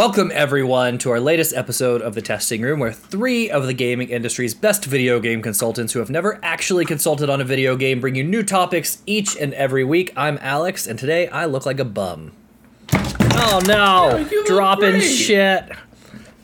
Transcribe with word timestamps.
Welcome, 0.00 0.32
everyone, 0.32 0.96
to 1.00 1.10
our 1.10 1.20
latest 1.20 1.54
episode 1.54 2.00
of 2.00 2.14
The 2.14 2.22
Testing 2.22 2.62
Room, 2.62 2.80
where 2.80 2.90
three 2.90 3.50
of 3.50 3.66
the 3.66 3.74
gaming 3.74 4.08
industry's 4.08 4.54
best 4.54 4.86
video 4.86 5.20
game 5.20 5.42
consultants 5.42 5.92
who 5.92 5.98
have 5.98 6.08
never 6.08 6.40
actually 6.42 6.86
consulted 6.86 7.28
on 7.28 7.42
a 7.42 7.44
video 7.44 7.76
game 7.76 8.00
bring 8.00 8.14
you 8.14 8.24
new 8.24 8.42
topics 8.42 9.02
each 9.04 9.36
and 9.36 9.52
every 9.52 9.84
week. 9.84 10.10
I'm 10.16 10.38
Alex, 10.40 10.86
and 10.86 10.98
today 10.98 11.28
I 11.28 11.44
look 11.44 11.66
like 11.66 11.78
a 11.78 11.84
bum. 11.84 12.32
Oh 12.94 13.60
no! 13.66 14.26
Dropping 14.46 14.92
great. 14.92 15.02
shit. 15.02 15.70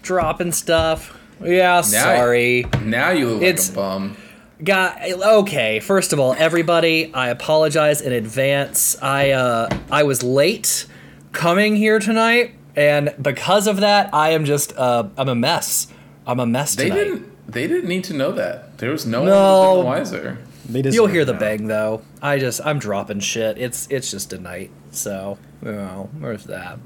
Dropping 0.03 0.53
stuff. 0.53 1.19
Yeah, 1.43 1.81
sorry. 1.81 2.67
Now 2.83 3.09
you 3.09 3.31
look 3.31 3.43
It's- 3.43 3.69
like 3.71 3.79
a 3.79 3.81
bum. 3.81 4.17
Got 4.63 5.03
okay. 5.03 5.81
First 5.81 6.13
of 6.13 6.21
all, 6.21 6.35
everybody, 6.35 7.11
I 7.15 7.31
apologize 7.31 8.03
in 8.03 8.13
advance. 8.13 9.01
I 9.01 9.31
uh, 9.31 9.71
I 9.91 10.03
was 10.03 10.23
late 10.23 10.85
coming 11.33 11.75
here 11.77 11.99
tonight, 11.99 12.55
and 12.77 13.15
because 13.21 13.67
of 13.67 13.79
that, 13.79 14.11
I 14.15 14.31
am 14.31 14.45
just 14.45 14.77
uh, 14.77 15.09
I'm 15.17 15.29
a 15.29 15.35
mess. 15.35 15.89
I'm 16.27 16.41
a 16.41 16.47
mess 16.47 16.77
Tonight. 16.77 16.95
They 16.95 17.05
didn't. 17.05 17.51
They 17.53 17.67
didn't 17.69 17.89
need 17.89 18.05
to 18.05 18.15
know 18.15 18.33
that. 18.33 18.79
There 18.79 18.91
was 18.91 19.07
no, 19.07 19.25
No. 19.25 19.77
one 19.77 19.87
wiser. 19.87 20.39
They 20.69 20.83
deserve 20.83 20.95
You'll 20.97 21.07
hear 21.07 21.25
the 21.25 21.33
that. 21.33 21.41
bang 21.41 21.67
though. 21.69 22.03
I 22.21 22.39
just 22.39 22.61
I'm 22.67 22.79
dropping 22.81 23.21
shit. 23.21 23.57
It's 23.59 23.87
it's 23.89 24.11
just 24.11 24.33
a 24.33 24.39
night, 24.39 24.71
so 24.91 25.39
you 25.63 25.73
know, 25.73 26.11
there's 26.15 26.45
that. 26.45 26.79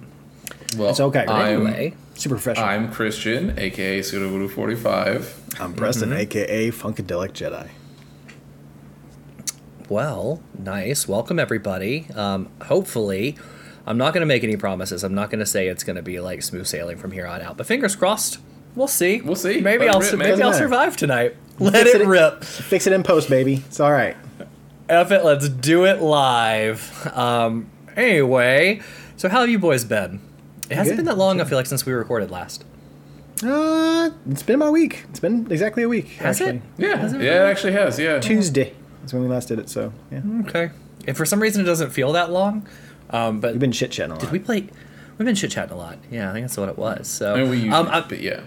Well, 0.76 0.90
It's 0.90 1.00
okay, 1.00 1.24
right? 1.26 1.54
I'm, 1.54 1.66
Anyway, 1.66 1.94
Super 2.14 2.34
professional. 2.36 2.66
I'm 2.68 2.92
Christian, 2.92 3.58
aka 3.58 4.00
Sudovoodoo 4.00 4.50
45. 4.50 5.56
I'm 5.60 5.72
Preston, 5.74 6.10
Mm-hmm. 6.10 6.18
aka 6.18 6.70
Funkadelic 6.70 7.32
Jedi. 7.32 7.68
well, 9.88 10.40
nice. 10.58 11.08
Welcome 11.08 11.38
everybody. 11.38 12.06
Um, 12.14 12.48
hopefully, 12.66 13.36
I'm 13.90 13.98
not 13.98 14.14
going 14.14 14.22
to 14.22 14.26
make 14.26 14.44
any 14.44 14.56
promises. 14.56 15.02
I'm 15.04 15.14
not 15.14 15.30
going 15.30 15.40
to 15.40 15.46
say 15.46 15.68
it's 15.68 15.84
going 15.84 15.96
to 15.96 16.02
be 16.02 16.20
like 16.20 16.42
smooth 16.42 16.66
sailing 16.66 16.96
from 16.96 17.10
here 17.12 17.26
on 17.26 17.40
out. 17.42 17.56
But 17.56 17.66
fingers 17.66 17.96
crossed. 17.96 18.38
We'll 18.76 18.86
see. 18.88 19.20
We'll 19.20 19.34
see. 19.36 19.60
Maybe 19.60 19.86
Let 19.86 19.94
I'll 19.96 20.00
rip, 20.00 20.14
maybe 20.16 20.42
I'll 20.42 20.52
survive 20.54 20.96
tonight. 20.96 21.36
Let 21.58 21.72
Fix 21.74 21.94
it 21.96 22.00
it- 22.02 22.06
rip. 22.06 22.44
Fix 22.44 22.86
it 22.86 22.92
in 22.92 23.02
post, 23.02 23.28
baby. 23.28 23.54
It's 23.66 23.80
all 23.80 23.92
right. 23.92 24.16
F 24.88 25.10
it. 25.10 25.24
Let's 25.24 25.48
do 25.48 25.84
it 25.86 26.00
live. 26.00 27.06
Um, 27.16 27.68
anyway, 27.96 28.80
so 29.16 29.28
how 29.28 29.40
have 29.40 29.50
you 29.50 29.58
boys 29.58 29.84
been? 29.84 30.20
It 30.70 30.76
hasn't 30.76 30.96
Good. 30.96 30.96
been 30.98 31.04
that 31.06 31.18
long. 31.18 31.40
I 31.40 31.44
feel 31.44 31.58
like 31.58 31.66
since 31.66 31.84
we 31.84 31.92
recorded 31.92 32.30
last. 32.30 32.64
Uh, 33.42 34.10
it's 34.30 34.42
been 34.42 34.56
about 34.56 34.68
a 34.68 34.72
week. 34.72 35.04
It's 35.10 35.20
been 35.20 35.46
exactly 35.50 35.82
a 35.82 35.88
week. 35.88 36.08
Has 36.18 36.40
actually. 36.40 36.58
it? 36.58 36.62
Yeah, 36.78 36.96
Has 36.96 37.12
it 37.14 37.22
yeah, 37.22 37.46
it 37.46 37.50
actually 37.50 37.72
has. 37.72 37.98
Yeah. 37.98 38.20
Tuesday 38.20 38.74
is 39.04 39.12
when 39.12 39.22
we 39.22 39.28
last 39.28 39.48
did 39.48 39.58
it. 39.58 39.68
So 39.68 39.92
yeah, 40.12 40.20
Okay. 40.46 40.70
And 41.08 41.16
for 41.16 41.24
some 41.24 41.40
reason, 41.40 41.62
it 41.62 41.64
doesn't 41.64 41.90
feel 41.90 42.12
that 42.12 42.30
long. 42.30 42.66
Um, 43.10 43.40
but 43.40 43.52
we've 43.52 43.60
been 43.60 43.72
chit 43.72 43.90
chatting 43.90 44.12
a 44.12 44.14
lot. 44.14 44.20
did 44.20 44.30
we 44.32 44.38
play? 44.38 44.66
We've 45.18 45.26
been 45.26 45.34
chit 45.34 45.50
chatting 45.50 45.74
a 45.74 45.76
lot. 45.76 45.98
Yeah, 46.10 46.30
I 46.30 46.32
think 46.32 46.44
that's 46.44 46.56
what 46.56 46.68
it 46.68 46.78
was. 46.78 47.08
So 47.08 47.34
I 47.34 47.40
mean, 47.40 47.50
we 47.50 47.56
usually, 47.56 47.74
um, 47.74 47.88
I'm, 47.88 48.08
but 48.08 48.20
yeah. 48.20 48.40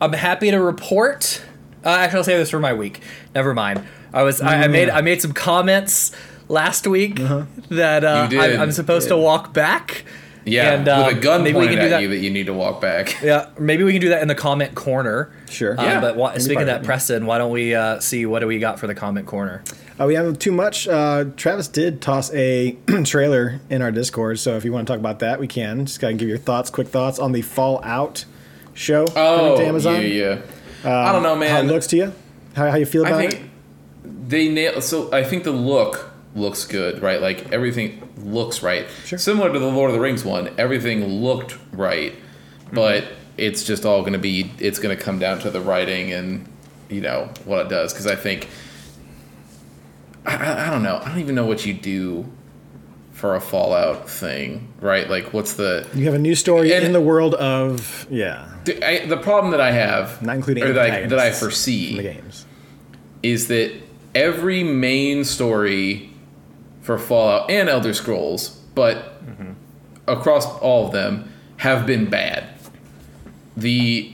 I'm 0.00 0.12
happy 0.12 0.50
to 0.50 0.58
report. 0.58 1.42
Uh, 1.84 1.88
actually, 1.90 2.18
I'll 2.18 2.24
say 2.24 2.36
this 2.36 2.50
for 2.50 2.60
my 2.60 2.72
week. 2.74 3.00
Never 3.34 3.54
mind. 3.54 3.86
I 4.12 4.22
was 4.22 4.40
I, 4.40 4.64
I 4.64 4.68
made 4.68 4.90
I 4.90 5.00
made 5.00 5.22
some 5.22 5.32
comments 5.32 6.12
last 6.48 6.86
week 6.86 7.16
that 7.70 8.04
uh, 8.04 8.28
You 8.30 8.38
did. 8.38 8.56
I, 8.56 8.62
I'm 8.62 8.72
supposed 8.72 9.08
to 9.08 9.16
walk 9.16 9.54
back. 9.54 10.04
Yeah, 10.44 10.72
and, 10.74 10.88
um, 10.88 11.06
with 11.06 11.18
a 11.18 11.20
gun 11.20 11.42
maybe 11.44 11.58
we 11.58 11.66
can 11.68 11.76
do 11.76 11.80
at 11.82 11.90
that- 11.90 12.02
you 12.02 12.08
that 12.08 12.18
you 12.18 12.30
need 12.30 12.46
to 12.46 12.54
walk 12.54 12.80
back. 12.80 13.16
Yeah, 13.22 13.46
maybe 13.58 13.84
we 13.84 13.92
can 13.92 14.00
do 14.00 14.08
that 14.08 14.22
in 14.22 14.28
the 14.28 14.34
comment 14.34 14.74
corner. 14.74 15.30
Sure. 15.48 15.78
Uh, 15.78 15.84
Yeah. 15.84 16.00
but 16.00 16.16
wha- 16.16 16.36
speaking 16.38 16.62
of 16.62 16.66
that. 16.66 16.82
Preston, 16.82 17.26
why 17.26 17.38
don't 17.38 17.52
we 17.52 17.74
uh, 17.74 18.00
see 18.00 18.26
what 18.26 18.40
do 18.40 18.46
we 18.46 18.58
got 18.58 18.80
for 18.80 18.86
the 18.86 18.94
comment 18.94 19.26
corner? 19.26 19.62
Uh, 20.00 20.06
we 20.06 20.14
haven't 20.14 20.40
too 20.40 20.50
much. 20.52 20.88
Uh, 20.88 21.26
Travis 21.36 21.68
did 21.68 22.00
toss 22.00 22.32
a 22.34 22.72
trailer 23.04 23.60
in 23.70 23.82
our 23.82 23.92
Discord, 23.92 24.38
so 24.40 24.56
if 24.56 24.64
you 24.64 24.72
want 24.72 24.86
to 24.86 24.92
talk 24.92 24.98
about 24.98 25.20
that, 25.20 25.38
we 25.38 25.46
can. 25.46 25.86
Just 25.86 26.00
gotta 26.00 26.14
give 26.14 26.28
your 26.28 26.38
thoughts, 26.38 26.70
quick 26.70 26.88
thoughts 26.88 27.18
on 27.18 27.32
the 27.32 27.42
Fallout 27.42 28.24
show 28.74 29.06
coming 29.06 29.22
Oh, 29.52 29.56
to 29.58 29.64
Amazon. 29.66 30.00
yeah, 30.02 30.38
yeah. 30.84 31.08
I 31.08 31.12
don't 31.12 31.22
know, 31.22 31.36
man. 31.36 31.50
How 31.50 31.60
it 31.60 31.64
looks 31.66 31.86
to 31.88 31.96
you? 31.96 32.12
How, 32.56 32.70
how 32.70 32.76
you 32.76 32.86
feel 32.86 33.06
about 33.06 33.20
I 33.20 33.24
it? 33.24 33.40
they 34.28 34.48
nail. 34.48 34.80
So 34.80 35.12
I 35.12 35.22
think 35.22 35.44
the 35.44 35.52
look 35.52 36.11
looks 36.34 36.64
good, 36.64 37.02
right? 37.02 37.20
Like 37.20 37.52
everything 37.52 38.08
looks 38.18 38.62
right. 38.62 38.86
Sure. 39.04 39.18
Similar 39.18 39.52
to 39.52 39.58
the 39.58 39.66
Lord 39.70 39.90
of 39.90 39.94
the 39.94 40.00
Rings 40.00 40.24
one, 40.24 40.50
everything 40.58 41.04
looked 41.06 41.58
right, 41.72 42.14
Mm-hmm. 42.14 42.74
but 42.76 43.04
it's 43.36 43.64
just 43.64 43.84
all 43.84 44.00
going 44.00 44.12
to 44.14 44.18
be. 44.18 44.50
It's 44.58 44.78
going 44.78 44.96
to 44.96 45.02
come 45.02 45.18
down 45.18 45.38
to 45.40 45.50
the 45.50 45.60
writing 45.60 46.12
and 46.12 46.48
you 46.88 47.00
know 47.00 47.30
what 47.44 47.66
it 47.66 47.68
does. 47.68 47.92
Because 47.92 48.06
I 48.06 48.16
think 48.16 48.48
I, 50.24 50.66
I, 50.68 50.70
don't 50.70 50.82
know. 50.82 50.98
I 51.02 51.08
don't 51.08 51.18
even 51.18 51.34
know 51.34 51.46
what 51.46 51.66
you 51.66 51.74
do 51.74 52.30
for 53.12 53.34
a 53.34 53.40
Fallout 53.40 54.08
thing, 54.08 54.72
right? 54.80 55.08
Like, 55.08 55.32
what's 55.32 55.54
the 55.54 55.86
You 55.94 56.04
have 56.06 56.14
a 56.14 56.18
new 56.18 56.34
story 56.34 56.72
in 56.72 56.92
the 56.92 57.00
world 57.00 57.34
of 57.34 58.06
yeah, 58.10 58.48
the, 58.64 58.82
I, 58.84 59.06
the 59.06 59.16
problem 59.16 59.50
that 59.52 59.60
I 59.60 59.72
have, 59.72 60.22
not 60.22 60.36
including 60.36 60.64
or 60.64 60.72
that 60.72 60.90
I, 60.90 61.06
that 61.06 61.18
I 61.18 61.30
foresee 61.32 61.96
the 61.96 62.02
games. 62.02 62.46
is 63.22 63.48
that 63.48 63.72
every 64.14 64.62
main 64.62 65.24
story 65.24 66.11
for 66.82 66.98
Fallout 66.98 67.50
and 67.50 67.68
Elder 67.68 67.94
Scrolls, 67.94 68.60
but 68.74 69.20
across 70.06 70.46
all 70.58 70.86
of 70.86 70.92
them, 70.92 71.32
have 71.58 71.86
been 71.86 72.10
bad. 72.10 72.48
The 73.56 74.12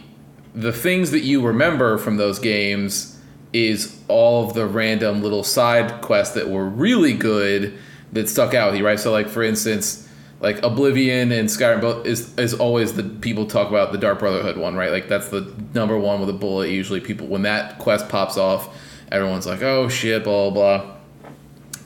the 0.55 0.73
things 0.73 1.13
that 1.13 1.21
you 1.21 1.41
remember 1.47 1.99
from 1.99 2.17
those 2.17 2.39
games 2.39 3.19
is 3.53 3.99
all 4.09 4.47
of 4.47 4.55
the 4.55 4.67
random 4.67 5.23
little 5.23 5.45
side 5.45 6.01
quests 6.03 6.35
that 6.35 6.51
were 6.51 6.67
really 6.67 7.15
good 7.15 7.73
that 8.13 8.29
stuck 8.29 8.53
out 8.55 8.71
with 8.71 8.79
you, 8.79 8.85
right? 8.85 9.01
So 9.01 9.13
like 9.13 9.29
for 9.29 9.43
instance, 9.43 10.07
like 10.41 10.63
Oblivion 10.63 11.33
and 11.33 11.49
Skyrim 11.49 11.81
both 11.81 12.07
is 12.07 12.37
is 12.39 12.53
always 12.53 12.93
the 12.95 13.03
people 13.03 13.47
talk 13.47 13.69
about 13.69 13.93
the 13.93 13.99
Dark 13.99 14.19
Brotherhood 14.19 14.59
one, 14.59 14.77
right? 14.77 14.91
Like 14.91 15.09
that's 15.09 15.29
the 15.29 15.51
number 15.75 15.99
one 15.99 16.21
with 16.21 16.29
a 16.29 16.35
bullet. 16.35 16.69
Usually 16.69 17.01
people 17.01 17.29
when 17.29 17.43
that 17.43 17.79
quest 17.79 18.09
pops 18.09 18.37
off, 18.37 18.77
everyone's 19.11 19.47
like, 19.47 19.63
oh 19.63 19.89
shit, 19.89 20.25
blah 20.25 20.51
blah 20.51 20.95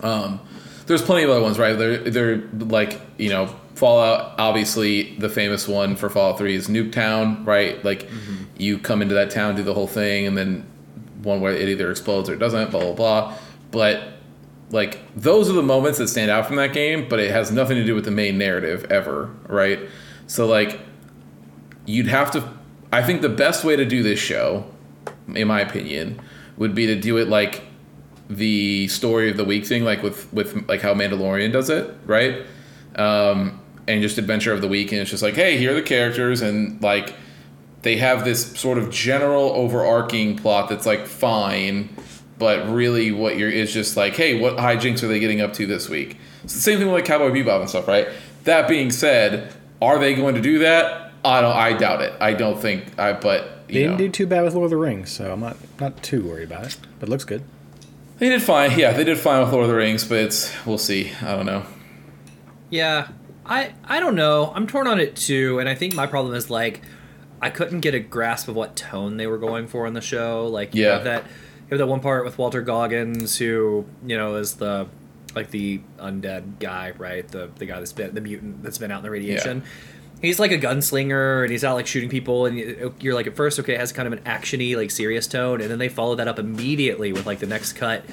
blah. 0.01 0.15
Um, 0.25 0.41
there's 0.87 1.03
plenty 1.03 1.25
of 1.25 1.31
other 1.31 1.43
ones, 1.43 1.59
right? 1.59 1.75
They're 1.75 1.99
they're 1.99 2.37
like 2.53 3.01
you 3.19 3.31
know 3.31 3.55
Fallout. 3.75 4.39
Obviously, 4.39 5.17
the 5.17 5.29
famous 5.29 5.67
one 5.69 5.97
for 5.97 6.09
Fallout 6.09 6.39
Three 6.39 6.55
is 6.55 6.69
Nuketown, 6.69 7.47
right? 7.47 7.83
Like 7.85 8.09
mm-hmm. 8.09 8.45
you 8.57 8.79
come 8.79 9.03
into 9.03 9.15
that 9.15 9.31
town, 9.31 9.55
do 9.55 9.63
the 9.63 9.75
whole 9.75 9.87
thing, 9.87 10.27
and 10.27 10.37
then 10.37 10.67
one 11.23 11.41
where 11.41 11.53
it 11.53 11.69
either 11.69 11.91
explodes 11.91 12.29
or 12.29 12.35
it 12.35 12.39
doesn't, 12.39 12.71
blah 12.71 12.81
blah 12.81 12.95
blah. 12.95 13.35
But 13.71 14.15
like 14.71 14.99
those 15.15 15.49
are 15.51 15.55
the 15.55 15.63
moments 15.63 15.99
that 15.99 16.09
stand 16.09 16.31
out 16.31 16.47
from 16.47 16.57
that 16.57 16.73
game, 16.73 17.09
but 17.09 17.21
it 17.21 17.31
has 17.31 17.51
nothing 17.51 17.77
to 17.77 17.85
do 17.85 17.95
with 17.95 18.05
the 18.05 18.11
main 18.11 18.39
narrative 18.39 18.87
ever, 18.91 19.31
right? 19.47 19.81
So 20.27 20.47
like 20.47 20.81
you'd 21.85 22.07
have 22.09 22.31
to 22.33 22.49
I 22.93 23.03
think 23.03 23.23
the 23.23 23.29
best 23.31 23.65
way 23.65 23.75
to 23.75 23.87
do 23.87 24.03
this 24.03 24.19
show, 24.19 24.67
in 25.35 25.49
my 25.49 25.61
opinion, 25.61 26.21
would 26.59 26.75
be 26.75 26.87
to 26.87 26.95
do 26.95 27.17
it 27.17 27.29
like 27.29 27.63
the 28.37 28.89
story 28.89 29.31
of 29.31 29.37
the 29.37 29.45
week 29.45 29.67
thing, 29.67 29.85
like 29.85 30.03
with 30.03 30.33
with 30.33 30.69
like 30.69 30.81
how 30.81 30.95
Mandalorian 30.95 31.53
does 31.53 31.71
it, 31.71 31.95
right? 32.07 32.43
Um, 32.97 33.61
and 33.89 34.01
just 34.03 34.19
adventure 34.19 34.53
of 34.53 34.61
the 34.61 34.69
week, 34.69 34.93
and 34.93 35.01
it's 35.01 35.11
just 35.11 35.23
like, 35.23 35.35
hey, 35.35 35.57
here 35.59 35.73
are 35.73 35.75
the 35.75 35.83
characters, 35.83 36.41
and 36.43 36.81
like 36.83 37.15
they 37.83 37.97
have 37.97 38.25
this 38.25 38.53
sort 38.59 38.79
of 38.79 38.91
general 38.91 39.51
overarching 39.51 40.37
plot 40.37 40.69
that's 40.69 40.87
like 40.87 41.07
fine, 41.07 41.89
but 42.39 42.69
really 42.69 43.11
what 43.11 43.37
you're 43.37 43.51
is 43.51 43.73
just 43.73 43.97
like, 43.97 44.15
hey, 44.15 44.39
what 44.41 44.57
hijinks 44.57 45.03
are 45.03 45.09
they 45.09 45.19
getting 45.19 45.41
up 45.41 45.53
to 45.55 45.67
this 45.67 45.89
week? 45.89 46.17
It's 46.45 46.55
the 46.55 46.61
same 46.61 46.79
thing 46.79 46.87
with 46.87 46.95
like 46.95 47.05
Cowboy 47.05 47.31
Bebop 47.31 47.61
and 47.61 47.69
stuff, 47.69 47.89
right? 47.89 48.09
That 48.45 48.69
being 48.69 48.91
said, 48.91 49.53
are 49.81 49.99
they 49.99 50.15
going 50.15 50.35
to 50.37 50.41
do 50.41 50.59
that? 50.61 51.13
I 51.25 51.41
don't. 51.41 51.55
I 51.57 51.73
doubt 51.73 52.03
it. 52.03 52.13
I 52.21 52.35
don't 52.35 52.61
think. 52.61 52.99
I 52.99 53.13
but 53.13 53.67
They 53.69 53.75
didn't 53.75 53.93
know. 53.93 53.99
do 53.99 54.09
too 54.11 54.27
bad 54.27 54.43
with 54.45 54.55
Lord 54.55 54.65
of 54.67 54.71
the 54.71 54.77
Rings, 54.77 55.11
so 55.11 55.33
I'm 55.33 55.41
not 55.41 55.57
not 55.81 56.03
too 56.03 56.23
worried 56.27 56.51
about 56.51 56.67
it. 56.67 56.77
But 56.99 57.09
it 57.09 57.11
looks 57.11 57.25
good. 57.25 57.43
They 58.19 58.29
did 58.29 58.43
fine. 58.43 58.79
Yeah, 58.79 58.93
they 58.93 59.05
did 59.05 59.19
fine 59.19 59.43
with 59.43 59.53
Lord 59.53 59.65
of 59.65 59.69
the 59.71 59.77
Rings, 59.77 60.05
but 60.05 60.19
it's 60.19 60.53
we'll 60.67 60.79
see. 60.79 61.13
I 61.23 61.35
don't 61.35 61.47
know. 61.47 61.65
Yeah, 62.71 63.09
I 63.45 63.73
I 63.85 64.01
don't 64.01 64.15
know. 64.15 64.53
I'm 64.55 64.67
torn 64.67 64.87
on 64.87 65.01
it 65.01 65.17
too, 65.17 65.59
and 65.59 65.69
I 65.69 65.75
think 65.75 65.95
my 65.95 66.07
problem 66.07 66.35
is 66.35 66.49
like 66.51 66.83
I 67.41 67.51
couldn't 67.51 67.81
get 67.81 67.95
a 67.95 68.01
grasp 68.01 68.49
of 68.49 68.55
what 68.55 68.77
tone 68.77 69.17
they 69.17 69.27
were 69.27 69.39
going 69.39 69.67
for 69.67 69.87
in 69.87 69.95
the 69.95 70.01
show. 70.01 70.47
Like 70.47 70.75
you 70.75 70.85
Yeah. 70.85 70.95
have 70.95 71.05
that 71.05 71.25
you 71.25 71.69
have 71.71 71.79
that 71.79 71.87
one 71.89 72.01
part 72.01 72.25
with 72.25 72.39
Walter 72.39 72.63
Goggins 72.63 73.39
who 73.39 73.85
you 74.07 74.17
know 74.17 74.37
is 74.37 74.55
the 74.57 74.87
like 75.35 75.51
the 75.51 75.81
undead 75.99 76.59
guy, 76.61 76.93
right? 76.99 77.27
The 77.27 77.51
the 77.57 77.67
guy 77.67 77.79
that's 77.79 77.93
been 77.93 78.15
the 78.15 78.21
mutant 78.21 78.63
that's 78.63 78.79
been 78.79 78.91
out 78.91 78.99
in 78.99 79.03
the 79.05 79.11
radiation. 79.11 79.63
He's 80.21 80.39
like 80.39 80.53
a 80.53 80.59
gunslinger 80.59 81.43
and 81.43 81.51
he's 81.51 81.65
out 81.65 81.75
like 81.75 81.87
shooting 81.89 82.09
people 82.09 82.47
and 82.47 82.57
you- 82.57 82.95
you're 83.01 83.15
like 83.15 83.27
at 83.27 83.35
first 83.35 83.59
okay 83.59 83.75
it 83.75 83.81
has 83.81 83.91
kind 83.91 84.07
of 84.07 84.13
an 84.13 84.21
actiony 84.21 84.77
like 84.77 84.93
serious 84.93 85.27
tone 85.27 85.61
and 85.61 85.69
then 85.69 85.81
they 85.81 85.89
follow 85.89 86.15
that 86.15 86.29
up 86.29 86.39
immediately 86.39 87.13
with 87.13 87.27
like 87.27 87.41
the 87.41 87.47
next 87.47 87.73
cut 87.73 88.05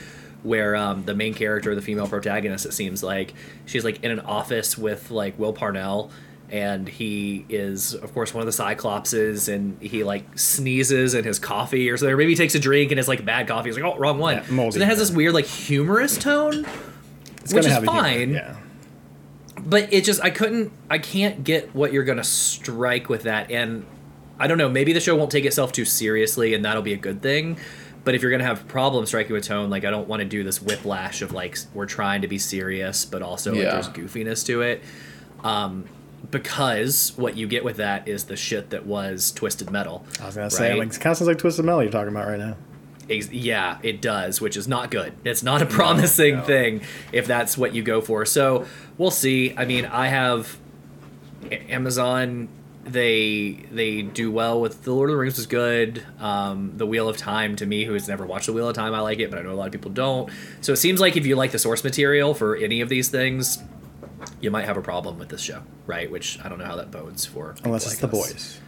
where 0.41 0.75
um, 0.75 1.03
the 1.05 1.13
main 1.13 1.33
character, 1.35 1.75
the 1.75 1.81
female 1.83 2.07
protagonist, 2.07 2.65
it 2.65 2.71
seems 2.73 3.03
like 3.03 3.33
she's 3.67 3.83
like 3.83 4.03
in 4.03 4.09
an 4.09 4.21
office 4.21 4.75
with 4.77 5.11
like 5.11 5.37
Will 5.37 5.51
Parnell, 5.53 6.09
and 6.49 6.87
he 6.87 7.45
is 7.49 7.93
of 7.93 8.13
course 8.13 8.33
one 8.33 8.41
of 8.41 8.45
the 8.57 8.63
Cyclopses, 8.63 9.53
and 9.53 9.77
he 9.81 10.03
like 10.05 10.23
sneezes 10.39 11.13
in 11.13 11.25
his 11.25 11.37
coffee 11.39 11.89
or 11.91 11.97
something, 11.97 12.13
or 12.13 12.17
maybe 12.17 12.31
he 12.31 12.35
takes 12.37 12.55
a 12.55 12.59
drink 12.59 12.89
and 12.91 12.97
it's 12.99 13.09
like 13.09 13.23
bad 13.25 13.47
coffee. 13.49 13.69
He's 13.69 13.77
like, 13.77 13.85
oh, 13.85 13.99
wrong 13.99 14.17
one. 14.17 14.35
Yeah, 14.37 14.45
moldy. 14.49 14.77
so 14.79 14.81
it 14.83 14.87
has 14.87 14.97
this 14.97 15.11
weird 15.11 15.33
like 15.33 15.45
humorous 15.45 16.17
tone, 16.17 16.65
It's 17.49 17.53
which 17.53 17.65
is 17.65 17.77
a 17.77 17.81
fine. 17.81 18.31
Yeah. 18.33 18.55
but 19.63 19.91
it 19.93 20.03
just 20.03 20.21
I 20.23 20.29
couldn't 20.29 20.71
I 20.89 20.97
can't 20.99 21.43
get 21.43 21.73
what 21.75 21.91
you're 21.93 22.03
gonna 22.03 22.23
strike 22.23 23.09
with 23.09 23.23
that, 23.23 23.51
and 23.51 23.85
I 24.39 24.47
don't 24.47 24.57
know. 24.57 24.69
Maybe 24.69 24.93
the 24.93 24.99
show 25.01 25.15
won't 25.15 25.31
take 25.31 25.45
itself 25.45 25.71
too 25.71 25.85
seriously, 25.85 26.53
and 26.53 26.63
that'll 26.63 26.81
be 26.81 26.93
a 26.93 26.97
good 26.97 27.21
thing. 27.21 27.57
But 28.05 28.15
if 28.15 28.21
you're 28.21 28.31
gonna 28.31 28.45
have 28.45 28.67
problems 28.67 29.09
striking 29.09 29.33
with 29.33 29.43
tone, 29.43 29.69
like 29.69 29.83
I 29.83 29.89
don't 29.91 30.07
want 30.07 30.21
to 30.21 30.25
do 30.25 30.43
this 30.43 30.61
whiplash 30.61 31.21
of 31.21 31.33
like 31.33 31.57
we're 31.73 31.85
trying 31.85 32.21
to 32.21 32.27
be 32.27 32.37
serious, 32.39 33.03
but 33.05 33.21
also 33.21 33.53
like, 33.53 33.63
there's 33.71 33.89
goofiness 33.89 34.45
to 34.45 34.61
it. 34.61 34.81
Um, 35.43 35.85
because 36.31 37.13
what 37.17 37.35
you 37.37 37.47
get 37.47 37.63
with 37.63 37.77
that 37.77 38.07
is 38.07 38.25
the 38.25 38.35
shit 38.35 38.69
that 38.71 38.85
was 38.85 39.31
Twisted 39.31 39.71
Metal. 39.71 40.05
I 40.21 40.25
was 40.27 40.35
gonna 40.35 40.49
say, 40.49 40.75
like, 40.75 40.89
it 40.89 40.99
kind 40.99 41.11
of 41.11 41.17
sounds 41.17 41.27
like 41.27 41.37
Twisted 41.39 41.65
Metal 41.65 41.81
you're 41.83 41.91
talking 41.91 42.09
about 42.09 42.27
right 42.27 42.39
now. 42.39 42.55
Ex- 43.09 43.31
yeah, 43.31 43.79
it 43.83 44.01
does, 44.01 44.39
which 44.39 44.55
is 44.55 44.67
not 44.67 44.91
good. 44.91 45.13
It's 45.23 45.43
not 45.43 45.61
a 45.61 45.65
promising 45.65 46.37
no. 46.37 46.43
thing 46.43 46.81
if 47.11 47.25
that's 47.27 47.57
what 47.57 47.73
you 47.73 47.83
go 47.83 48.01
for. 48.01 48.25
So 48.25 48.65
we'll 48.97 49.11
see. 49.11 49.53
I 49.57 49.65
mean, 49.65 49.85
I 49.85 50.07
have 50.07 50.57
Amazon. 51.51 52.49
They 52.85 53.65
they 53.71 54.01
do 54.01 54.31
well 54.31 54.59
with 54.59 54.83
the 54.83 54.93
Lord 54.93 55.09
of 55.09 55.15
the 55.15 55.19
Rings 55.19 55.37
was 55.37 55.45
good. 55.45 56.03
Um, 56.19 56.73
the 56.77 56.85
Wheel 56.85 57.07
of 57.07 57.17
Time 57.17 57.55
to 57.57 57.65
me, 57.65 57.85
who 57.85 57.93
has 57.93 58.07
never 58.07 58.25
watched 58.25 58.47
the 58.47 58.53
Wheel 58.53 58.69
of 58.69 58.75
Time, 58.75 58.93
I 58.95 59.01
like 59.01 59.19
it, 59.19 59.29
but 59.29 59.37
I 59.37 59.43
know 59.43 59.51
a 59.51 59.53
lot 59.53 59.67
of 59.67 59.71
people 59.71 59.91
don't. 59.91 60.31
So 60.61 60.73
it 60.73 60.77
seems 60.77 60.99
like 60.99 61.15
if 61.17 61.25
you 61.25 61.35
like 61.35 61.51
the 61.51 61.59
source 61.59 61.83
material 61.83 62.33
for 62.33 62.55
any 62.55 62.81
of 62.81 62.89
these 62.89 63.09
things, 63.09 63.59
you 64.41 64.49
might 64.49 64.65
have 64.65 64.77
a 64.77 64.81
problem 64.81 65.19
with 65.19 65.29
this 65.29 65.41
show, 65.41 65.61
right? 65.85 66.09
Which 66.09 66.39
I 66.43 66.49
don't 66.49 66.57
know 66.57 66.65
how 66.65 66.77
that 66.77 66.89
bodes 66.89 67.25
for. 67.25 67.55
Unless 67.63 67.85
it's 67.85 68.01
like 68.01 68.11
the 68.11 68.17
us. 68.17 68.27
boys. 68.31 68.59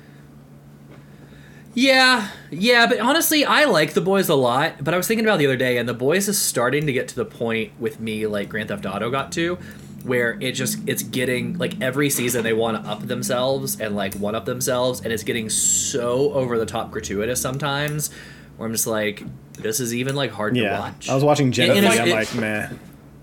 Yeah, 1.74 2.28
yeah, 2.50 2.86
but 2.88 3.00
honestly, 3.00 3.46
I 3.46 3.66
like 3.66 3.94
the 3.94 4.02
boys 4.02 4.28
a 4.30 4.36
lot. 4.36 4.84
But 4.84 4.94
I 4.94 4.98
was 4.98 5.08
thinking 5.08 5.26
about 5.26 5.40
the 5.40 5.46
other 5.46 5.56
day, 5.58 5.78
and 5.78 5.88
the 5.88 5.94
boys 5.94 6.28
is 6.28 6.40
starting 6.40 6.86
to 6.88 6.94
get 6.94 7.08
to 7.10 7.16
the 7.16 7.26
point 7.26 7.72
with 7.80 8.00
me, 8.00 8.28
like 8.28 8.50
Grand 8.50 8.68
Theft 8.70 8.86
Auto 8.86 9.10
got 9.10 9.32
to, 9.34 9.58
where 10.04 10.38
it 10.42 10.52
just 10.54 10.80
it's 10.88 11.02
getting 11.04 11.58
like 11.58 11.80
every 11.82 12.10
season 12.10 12.44
they 12.44 12.52
want 12.54 12.84
to 12.84 12.90
up 12.90 13.08
themselves 13.08 13.80
and 13.80 13.96
like 13.96 14.16
one 14.16 14.36
up 14.36 14.46
themselves, 14.46 15.00
and 15.02 15.14
it's 15.14 15.24
getting 15.24 15.50
so 15.50 16.34
over 16.34 16.58
the 16.58 16.66
top 16.66 16.92
gratuitous 16.92 17.42
sometimes, 17.42 18.12
where 18.58 18.68
I'm 18.68 18.74
just 18.74 18.88
like, 18.88 19.24
this 19.54 19.80
is 19.80 19.94
even 19.96 20.16
like 20.16 20.32
hard 20.32 20.56
to 20.56 20.62
Yeah. 20.62 20.78
watch. 20.80 21.08
I 21.10 21.16
was 21.16 21.24
watching 21.24 21.52
Genesis. 21.54 21.78
And- 21.78 21.86
and 21.94 22.02
I'm 22.02 22.08
it's- 22.10 22.34
like, 22.34 22.42
meh. 22.42 22.70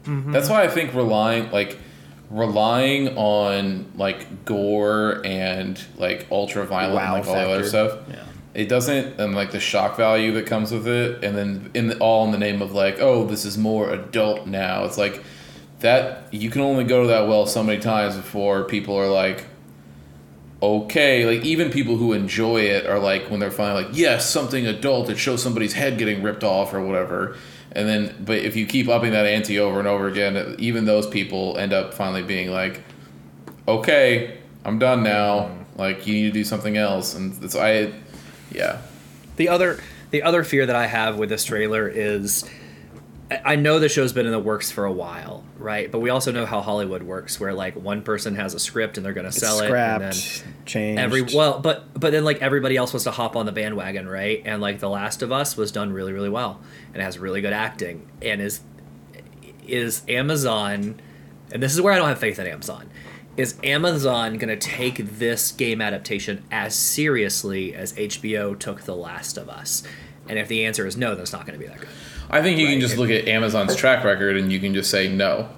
Mm-hmm. 0.06 0.32
That's 0.32 0.48
why 0.48 0.62
I 0.62 0.68
think 0.68 0.94
relying 0.94 1.50
like 1.50 1.76
relying 2.30 3.08
on 3.16 3.90
like 3.96 4.44
gore 4.46 5.20
and 5.24 5.78
like 5.98 6.26
ultra 6.30 6.64
violent 6.64 6.94
Wow 6.94 7.16
and 7.16 7.26
like 7.26 7.28
all 7.28 7.34
that 7.34 7.46
other 7.50 7.64
stuff. 7.68 7.98
Yeah. 8.08 8.24
It 8.54 8.68
doesn't 8.68 9.20
and 9.20 9.34
like 9.34 9.52
the 9.52 9.60
shock 9.60 9.96
value 9.96 10.32
that 10.32 10.46
comes 10.46 10.72
with 10.72 10.88
it, 10.88 11.22
and 11.22 11.36
then 11.36 11.70
in 11.74 11.88
the, 11.88 11.98
all 11.98 12.24
in 12.24 12.32
the 12.32 12.38
name 12.38 12.62
of 12.62 12.72
like, 12.72 13.00
oh, 13.00 13.24
this 13.24 13.44
is 13.44 13.56
more 13.56 13.90
adult 13.90 14.46
now. 14.46 14.84
It's 14.84 14.98
like 14.98 15.22
that 15.80 16.32
you 16.32 16.50
can 16.50 16.62
only 16.62 16.84
go 16.84 17.02
to 17.02 17.08
that 17.08 17.28
well 17.28 17.46
so 17.46 17.62
many 17.62 17.80
times 17.80 18.16
before 18.16 18.64
people 18.64 18.96
are 18.96 19.08
like, 19.08 19.44
okay, 20.62 21.24
like 21.24 21.44
even 21.44 21.70
people 21.70 21.96
who 21.96 22.12
enjoy 22.12 22.62
it 22.62 22.86
are 22.86 22.98
like 22.98 23.30
when 23.30 23.38
they're 23.38 23.50
finally 23.50 23.84
like, 23.84 23.96
yes, 23.96 24.28
something 24.28 24.66
adult. 24.66 25.08
It 25.08 25.18
shows 25.18 25.42
somebody's 25.42 25.74
head 25.74 25.98
getting 25.98 26.22
ripped 26.22 26.42
off 26.42 26.74
or 26.74 26.84
whatever. 26.84 27.36
And 27.72 27.88
then, 27.88 28.24
but 28.24 28.38
if 28.38 28.56
you 28.56 28.66
keep 28.66 28.88
upping 28.88 29.12
that 29.12 29.26
ante 29.26 29.58
over 29.58 29.78
and 29.78 29.86
over 29.86 30.08
again, 30.08 30.56
even 30.58 30.84
those 30.84 31.06
people 31.06 31.56
end 31.58 31.72
up 31.72 31.94
finally 31.94 32.22
being 32.22 32.50
like, 32.50 32.82
okay, 33.68 34.38
I'm 34.64 34.78
done 34.78 35.02
now. 35.02 35.40
Mm-hmm. 35.40 35.78
Like 35.78 36.06
you 36.06 36.14
need 36.14 36.24
to 36.24 36.32
do 36.32 36.44
something 36.44 36.76
else. 36.76 37.14
And 37.14 37.40
it's 37.44 37.54
I, 37.54 37.92
yeah, 38.50 38.78
The 39.36 39.48
other 39.48 39.80
the 40.10 40.22
other 40.22 40.42
fear 40.44 40.64
that 40.66 40.76
I 40.76 40.86
have 40.86 41.18
with 41.18 41.28
this 41.28 41.44
trailer 41.44 41.86
is 41.88 42.44
I- 43.30 43.40
I 43.52 43.56
know 43.56 43.78
the 43.78 43.90
show's 43.90 44.14
been 44.14 44.24
in 44.24 44.32
the 44.32 44.38
works 44.38 44.70
for 44.70 44.86
a 44.86 44.92
while, 44.92 45.44
right? 45.58 45.92
But 45.92 46.00
we 46.00 46.08
also 46.08 46.32
know 46.32 46.46
how 46.46 46.62
Hollywood 46.62 47.02
works, 47.02 47.38
where 47.38 47.52
like 47.52 47.76
one 47.76 48.00
person 48.00 48.36
has 48.36 48.54
a 48.54 48.58
script 48.58 48.96
and 48.96 49.04
they're 49.04 49.12
going 49.12 49.24
to 49.24 49.28
It's 49.28 49.38
sell 49.38 49.60
it, 49.60 49.66
scrapped, 49.66 50.02
and 50.02 50.12
then 50.14 50.54
changed. 50.64 50.98
every 51.00 51.22
well, 51.22 51.58
but 51.60 51.88
but 51.98 52.10
then 52.12 52.24
like 52.24 52.40
everybody 52.40 52.76
else 52.78 52.94
wants 52.94 53.04
to 53.04 53.10
hop 53.10 53.36
on 53.36 53.44
the 53.44 53.52
bandwagon, 53.52 54.08
right? 54.08 54.42
And 54.46 54.62
like 54.62 54.78
The 54.80 54.88
Last 54.88 55.20
of 55.22 55.30
Us 55.30 55.56
was 55.58 55.70
done 55.72 55.92
really 55.92 56.12
really 56.14 56.30
well 56.30 56.58
and 56.94 57.02
has 57.02 57.18
really 57.18 57.42
good 57.42 57.52
acting 57.52 58.08
and 58.22 58.40
is 58.40 58.60
is 59.66 60.02
Amazon, 60.08 60.98
and 61.52 61.62
this 61.62 61.74
is 61.74 61.80
where 61.82 61.92
I 61.92 61.98
don't 61.98 62.08
have 62.08 62.18
faith 62.18 62.38
in 62.38 62.46
Amazon. 62.46 62.88
Is 63.38 63.54
Amazon 63.62 64.36
going 64.36 64.48
to 64.48 64.56
take 64.56 64.96
this 65.18 65.52
game 65.52 65.80
adaptation 65.80 66.42
as 66.50 66.74
seriously 66.74 67.72
as 67.72 67.92
HBO 67.92 68.58
took 68.58 68.82
The 68.82 68.96
Last 68.96 69.38
of 69.38 69.48
Us? 69.48 69.84
And 70.28 70.40
if 70.40 70.48
the 70.48 70.66
answer 70.66 70.84
is 70.88 70.96
no, 70.96 71.14
then 71.14 71.22
it's 71.22 71.32
not 71.32 71.46
going 71.46 71.56
to 71.56 71.64
be 71.64 71.70
that 71.70 71.78
good. 71.78 71.88
I 72.28 72.42
think 72.42 72.58
you 72.58 72.66
can 72.66 72.80
just 72.80 72.98
look 72.98 73.10
at 73.10 73.28
Amazon's 73.28 73.76
track 73.76 74.04
record 74.04 74.36
and 74.36 74.52
you 74.52 74.58
can 74.58 74.74
just 74.74 74.90
say 74.90 75.08
no. 75.08 75.48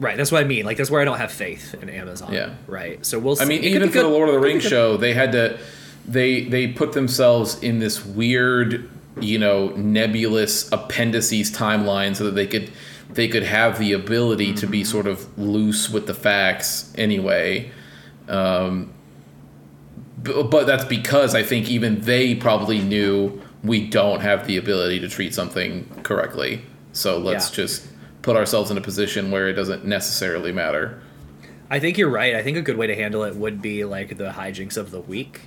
Right, 0.00 0.16
that's 0.16 0.32
what 0.32 0.42
I 0.42 0.44
mean. 0.44 0.64
Like 0.64 0.76
that's 0.76 0.90
where 0.90 1.00
I 1.00 1.04
don't 1.04 1.18
have 1.18 1.30
faith 1.30 1.72
in 1.80 1.88
Amazon. 1.88 2.32
Yeah. 2.32 2.54
Right. 2.66 3.06
So 3.06 3.18
we'll. 3.20 3.36
See. 3.36 3.44
I 3.44 3.46
mean, 3.46 3.62
It 3.62 3.66
even 3.66 3.82
be 3.82 3.88
for 3.92 4.02
the. 4.02 4.08
Lord 4.08 4.28
of 4.28 4.34
the 4.34 4.40
It 4.40 4.42
could 4.42 4.46
be 4.48 4.52
Rings 4.54 4.64
show, 4.64 4.96
they 4.96 5.14
had 5.14 5.30
to 5.32 5.58
they 6.06 6.44
they 6.44 6.66
put 6.66 6.94
themselves 6.94 7.62
in 7.62 7.78
this 7.78 8.04
weird, 8.04 8.90
you 9.20 9.38
know, 9.38 9.68
nebulous 9.68 10.70
appendices 10.72 11.52
timeline 11.52 12.16
so 12.16 12.24
that 12.24 12.34
they 12.34 12.46
could 12.46 12.72
they 13.14 13.28
could 13.28 13.42
have 13.42 13.78
the 13.78 13.92
ability 13.92 14.54
to 14.54 14.66
be 14.66 14.84
sort 14.84 15.06
of 15.06 15.38
loose 15.38 15.90
with 15.90 16.06
the 16.06 16.14
facts 16.14 16.92
anyway. 16.96 17.70
Um, 18.28 18.92
but 20.22 20.64
that's 20.66 20.84
because 20.84 21.34
I 21.34 21.42
think 21.42 21.68
even 21.70 22.00
they 22.02 22.34
probably 22.34 22.80
knew 22.80 23.40
we 23.64 23.86
don't 23.86 24.20
have 24.20 24.46
the 24.46 24.56
ability 24.56 25.00
to 25.00 25.08
treat 25.08 25.34
something 25.34 25.88
correctly. 26.02 26.62
So 26.92 27.18
let's 27.18 27.50
Yeah. 27.50 27.56
just 27.56 27.86
put 28.22 28.36
ourselves 28.36 28.70
in 28.70 28.76
a 28.76 28.80
position 28.82 29.30
where 29.30 29.48
it 29.48 29.54
doesn't 29.54 29.84
necessarily 29.84 30.52
matter. 30.52 31.00
I 31.70 31.78
think 31.78 31.96
you're 31.96 32.10
right. 32.10 32.34
I 32.34 32.42
think 32.42 32.56
a 32.56 32.62
good 32.62 32.76
way 32.76 32.86
to 32.86 32.94
handle 32.94 33.22
it 33.24 33.36
would 33.36 33.62
be 33.62 33.84
like 33.84 34.16
the 34.18 34.30
hijinks 34.30 34.76
of 34.76 34.90
the 34.90 35.00
week. 35.00 35.42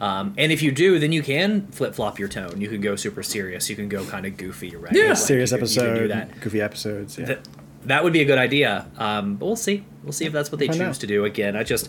Um, 0.00 0.34
and 0.36 0.50
if 0.50 0.60
you 0.62 0.72
do, 0.72 0.98
then 0.98 1.12
you 1.12 1.22
can 1.22 1.68
flip 1.68 1.94
flop 1.94 2.18
your 2.18 2.28
tone. 2.28 2.60
You 2.60 2.68
can 2.68 2.80
go 2.80 2.96
super 2.96 3.22
serious. 3.22 3.70
You 3.70 3.76
can 3.76 3.88
go 3.88 4.04
kind 4.04 4.26
of 4.26 4.36
goofy, 4.36 4.74
right? 4.76 4.92
Yeah. 4.92 5.08
Like, 5.10 5.16
serious 5.18 5.52
you 5.52 5.58
can- 5.58 5.66
you 5.68 5.94
do 6.02 6.08
that. 6.08 6.40
goofy 6.40 6.60
episodes. 6.60 7.16
Yeah. 7.18 7.26
Th- 7.26 7.38
that 7.86 8.02
would 8.02 8.12
be 8.12 8.20
a 8.22 8.24
good 8.24 8.38
idea. 8.38 8.86
Um, 8.98 9.36
but 9.36 9.46
we'll 9.46 9.56
see. 9.56 9.84
We'll 10.02 10.12
see 10.12 10.24
if 10.24 10.32
that's 10.32 10.50
what 10.50 10.58
they 10.58 10.66
Find 10.66 10.78
choose 10.80 10.88
out. 10.96 11.00
to 11.00 11.06
do. 11.06 11.24
Again, 11.24 11.54
I 11.56 11.62
just 11.64 11.88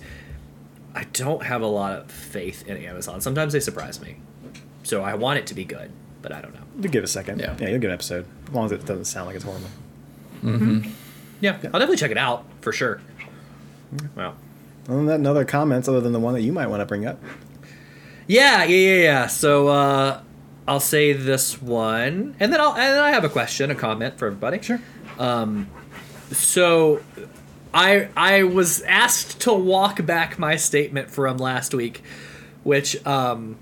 I 0.93 1.05
don't 1.13 1.43
have 1.43 1.62
a 1.62 1.67
lot 1.67 1.93
of 2.00 2.12
faith 2.12 2.67
in 2.67 2.77
Amazon. 2.77 3.21
Sometimes 3.21 3.53
they 3.53 3.59
surprise 3.59 4.00
me, 4.01 4.17
so 4.83 5.01
I 5.03 5.15
want 5.15 5.39
it 5.39 5.47
to 5.47 5.53
be 5.53 5.63
good, 5.65 5.91
but 6.21 6.31
I 6.31 6.41
don't 6.41 6.53
know. 6.53 6.62
You 6.81 6.89
give 6.89 7.03
it 7.03 7.05
a 7.05 7.07
second. 7.07 7.39
Yeah. 7.39 7.55
yeah, 7.59 7.69
you'll 7.69 7.79
get 7.79 7.88
an 7.88 7.93
episode 7.93 8.25
as 8.47 8.53
long 8.53 8.65
as 8.65 8.71
it 8.74 8.85
doesn't 8.85 9.05
sound 9.05 9.27
like 9.27 9.35
it's 9.38 9.45
horrible. 9.45 9.67
Hmm. 10.41 10.81
Yeah, 11.41 11.53
I'll 11.53 11.59
definitely 11.71 11.97
check 11.97 12.12
it 12.12 12.17
out 12.17 12.45
for 12.62 12.71
sure. 12.71 13.01
Well, 14.15 14.35
Other 14.88 14.95
than 14.97 15.05
that, 15.07 15.19
no 15.21 15.31
other 15.31 15.45
comments 15.45 15.88
other 15.88 16.01
than 16.01 16.12
the 16.13 16.19
one 16.19 16.33
that 16.33 16.41
you 16.41 16.51
might 16.51 16.67
want 16.67 16.81
to 16.81 16.85
bring 16.85 17.05
up. 17.05 17.19
Yeah, 18.27 18.63
yeah, 18.63 18.96
yeah, 18.96 19.01
yeah. 19.03 19.27
So 19.27 19.67
uh, 19.67 20.22
I'll 20.67 20.79
say 20.79 21.13
this 21.13 21.62
one, 21.62 22.36
and 22.39 22.51
then 22.51 22.60
I'll 22.60 22.72
and 22.72 22.82
then 22.82 23.03
I 23.03 23.12
have 23.12 23.24
a 23.24 23.29
question, 23.29 23.70
a 23.72 23.75
comment 23.75 24.17
for 24.17 24.27
everybody. 24.27 24.62
Sure. 24.62 24.82
Um, 25.20 25.70
so 26.32 27.01
I 27.74 28.10
I 28.17 28.44
was 28.44 28.82
asked 28.82 29.41
to 29.41 29.53
walk 29.53 30.05
back 30.05 30.39
my 30.39 30.55
statement 30.55 31.12
from 31.12 31.38
last 31.38 31.74
week, 31.74 32.01
which 32.63 33.05
um 33.05 33.58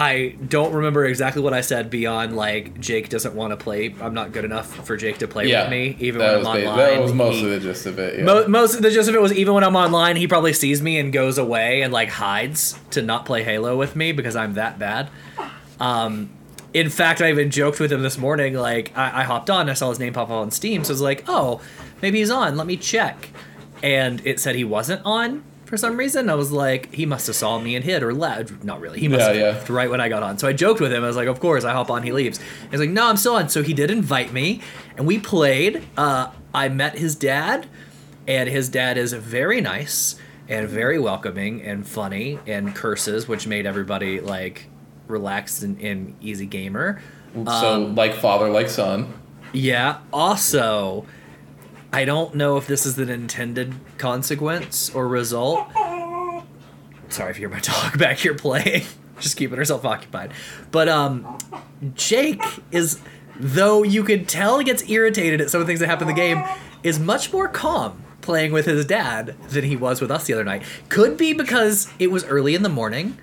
I 0.00 0.36
don't 0.48 0.72
remember 0.72 1.04
exactly 1.06 1.42
what 1.42 1.52
I 1.52 1.60
said 1.60 1.90
beyond 1.90 2.36
like 2.36 2.78
Jake 2.78 3.08
doesn't 3.08 3.34
want 3.34 3.50
to 3.50 3.56
play. 3.56 3.92
I'm 4.00 4.14
not 4.14 4.30
good 4.30 4.44
enough 4.44 4.86
for 4.86 4.96
Jake 4.96 5.18
to 5.18 5.26
play 5.26 5.48
Yeah, 5.48 5.62
with 5.62 5.70
me, 5.72 5.96
even 5.98 6.20
when 6.20 6.30
I'm 6.30 6.46
online. 6.46 6.76
That 6.76 7.02
was 7.02 7.12
most 7.12 7.34
He- 7.34 7.44
of 7.44 7.50
the 7.50 7.58
gist 7.58 7.84
of 7.86 7.98
it. 7.98 8.18
Yeah. 8.20 8.24
Mo- 8.24 8.46
most 8.46 8.76
of 8.76 8.82
the 8.82 8.90
gist 8.92 9.08
of 9.08 9.16
it 9.16 9.20
was 9.20 9.32
even 9.32 9.54
when 9.54 9.64
I'm 9.64 9.74
online, 9.74 10.14
he 10.14 10.28
probably 10.28 10.52
sees 10.52 10.80
me 10.80 11.00
and 11.00 11.12
goes 11.12 11.36
away 11.36 11.82
and 11.82 11.92
like 11.92 12.10
hides 12.10 12.78
to 12.92 13.02
not 13.02 13.26
play 13.26 13.42
Halo 13.42 13.76
with 13.76 13.96
me 13.96 14.12
because 14.12 14.36
I'm 14.36 14.54
that 14.54 14.78
bad. 14.78 15.10
Um, 15.80 16.30
in 16.74 16.90
fact, 16.90 17.20
I 17.20 17.30
even 17.30 17.50
joked 17.50 17.80
with 17.80 17.90
him 17.92 18.02
this 18.02 18.18
morning. 18.18 18.54
Like 18.54 18.96
I, 18.96 19.22
I 19.22 19.24
hopped 19.24 19.50
on, 19.50 19.68
I 19.68 19.74
saw 19.74 19.88
his 19.88 19.98
name 19.98 20.12
pop 20.12 20.28
up 20.28 20.34
on 20.36 20.52
Steam, 20.52 20.84
so 20.84 20.90
I 20.90 20.94
was 20.94 21.00
like, 21.00 21.24
"Oh, 21.26 21.60
maybe 22.02 22.18
he's 22.18 22.30
on. 22.30 22.56
Let 22.56 22.66
me 22.68 22.76
check." 22.76 23.30
And 23.82 24.24
it 24.24 24.38
said 24.38 24.54
he 24.54 24.64
wasn't 24.64 25.02
on 25.04 25.42
for 25.68 25.76
some 25.76 25.96
reason. 25.96 26.28
I 26.30 26.34
was 26.34 26.50
like, 26.50 26.92
he 26.94 27.06
must 27.06 27.26
have 27.26 27.36
saw 27.36 27.58
me 27.58 27.76
and 27.76 27.84
hid 27.84 28.02
or 28.02 28.12
left. 28.14 28.64
Not 28.64 28.80
really. 28.80 28.98
He 29.00 29.08
must 29.08 29.20
Yeah, 29.20 29.26
have 29.28 29.36
yeah. 29.36 29.42
left 29.48 29.68
right 29.70 29.90
when 29.90 30.00
I 30.00 30.08
got 30.08 30.22
on. 30.22 30.38
So 30.38 30.48
I 30.48 30.52
joked 30.52 30.80
with 30.80 30.92
him. 30.92 31.04
I 31.04 31.06
was 31.06 31.16
like, 31.16 31.28
of 31.28 31.38
course, 31.40 31.64
I 31.64 31.72
hop 31.72 31.90
on, 31.90 32.02
he 32.02 32.12
leaves. 32.12 32.40
He's 32.70 32.80
like, 32.80 32.90
no, 32.90 33.06
I'm 33.08 33.16
still 33.16 33.34
on. 33.34 33.48
So 33.48 33.62
he 33.62 33.74
did 33.74 33.90
invite 33.90 34.32
me, 34.32 34.60
and 34.96 35.06
we 35.06 35.18
played. 35.18 35.84
Uh, 35.96 36.30
I 36.54 36.68
met 36.68 36.98
his 36.98 37.14
dad, 37.14 37.66
and 38.26 38.48
his 38.48 38.68
dad 38.68 38.96
is 38.98 39.12
very 39.12 39.60
nice 39.60 40.16
and 40.48 40.66
very 40.68 40.98
welcoming 40.98 41.60
and 41.62 41.86
funny 41.86 42.38
and 42.46 42.74
curses, 42.74 43.28
which 43.28 43.46
made 43.46 43.66
everybody 43.66 44.20
like 44.20 44.66
relaxed 45.06 45.62
and, 45.62 45.78
and 45.80 46.14
easy 46.22 46.46
gamer. 46.46 47.00
so 47.34 47.74
Um, 47.74 47.94
like 47.94 48.14
father, 48.14 48.48
like 48.48 48.68
son. 48.70 49.12
Yeah. 49.52 49.98
Also, 50.12 51.06
I 51.92 52.04
don't 52.04 52.34
know 52.34 52.56
if 52.56 52.66
this 52.66 52.84
is 52.84 52.98
an 52.98 53.08
intended 53.08 53.74
consequence 53.96 54.94
or 54.94 55.08
result. 55.08 55.68
Sorry 57.08 57.30
if 57.30 57.38
you 57.38 57.48
hear 57.48 57.48
my 57.48 57.60
dog 57.62 57.98
back 57.98 58.18
here 58.18 58.34
playing. 58.34 58.84
Just 59.20 59.36
keeping 59.36 59.56
herself 59.58 59.84
occupied. 59.84 60.32
But 60.70 60.88
um 60.88 61.38
Jake 61.94 62.42
is 62.70 63.00
though 63.38 63.82
you 63.82 64.04
could 64.04 64.28
tell 64.28 64.58
he 64.58 64.64
gets 64.64 64.88
irritated 64.88 65.40
at 65.40 65.50
some 65.50 65.60
of 65.60 65.66
the 65.66 65.70
things 65.70 65.80
that 65.80 65.86
happen 65.88 66.08
in 66.08 66.14
the 66.14 66.20
game, 66.20 66.44
is 66.82 66.98
much 66.98 67.32
more 67.32 67.48
calm 67.48 68.04
playing 68.20 68.52
with 68.52 68.66
his 68.66 68.84
dad 68.84 69.34
than 69.48 69.64
he 69.64 69.76
was 69.76 70.00
with 70.00 70.10
us 70.10 70.24
the 70.26 70.34
other 70.34 70.44
night. 70.44 70.62
Could 70.88 71.16
be 71.16 71.32
because 71.32 71.88
it 71.98 72.10
was 72.10 72.24
early 72.24 72.54
in 72.54 72.62
the 72.62 72.68
morning. 72.68 73.16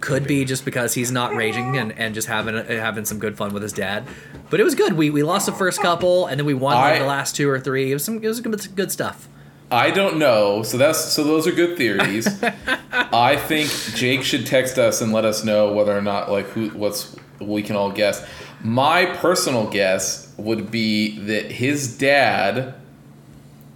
Could 0.00 0.26
be 0.26 0.44
just 0.46 0.64
because 0.64 0.94
he's 0.94 1.12
not 1.12 1.34
raging 1.34 1.76
and, 1.76 1.92
and 1.92 2.14
just 2.14 2.26
having 2.26 2.54
having 2.66 3.04
some 3.04 3.18
good 3.18 3.36
fun 3.36 3.52
with 3.52 3.62
his 3.62 3.72
dad. 3.72 4.06
But 4.48 4.58
it 4.58 4.64
was 4.64 4.74
good. 4.74 4.94
We, 4.94 5.10
we 5.10 5.22
lost 5.22 5.44
the 5.46 5.52
first 5.52 5.80
couple 5.82 6.26
and 6.26 6.38
then 6.38 6.46
we 6.46 6.54
won 6.54 6.74
like, 6.74 7.00
the 7.00 7.06
last 7.06 7.36
two 7.36 7.50
or 7.50 7.60
three. 7.60 7.90
It 7.90 7.94
was 7.94 8.04
some 8.04 8.22
it 8.22 8.26
was 8.26 8.40
good, 8.40 8.74
good 8.74 8.90
stuff. 8.90 9.28
I 9.70 9.90
don't 9.90 10.18
know. 10.18 10.62
So 10.62 10.78
that's 10.78 10.98
so 10.98 11.22
those 11.22 11.46
are 11.46 11.52
good 11.52 11.76
theories. 11.76 12.26
I 12.92 13.36
think 13.36 13.70
Jake 13.94 14.22
should 14.22 14.46
text 14.46 14.78
us 14.78 15.00
and 15.00 15.12
let 15.12 15.24
us 15.24 15.44
know 15.44 15.72
whether 15.72 15.96
or 15.96 16.02
not 16.02 16.30
like 16.30 16.46
who 16.46 16.70
what's 16.70 17.14
we 17.38 17.62
can 17.62 17.76
all 17.76 17.92
guess. 17.92 18.26
My 18.62 19.06
personal 19.06 19.68
guess 19.68 20.32
would 20.36 20.70
be 20.70 21.18
that 21.20 21.52
his 21.52 21.96
dad 21.96 22.74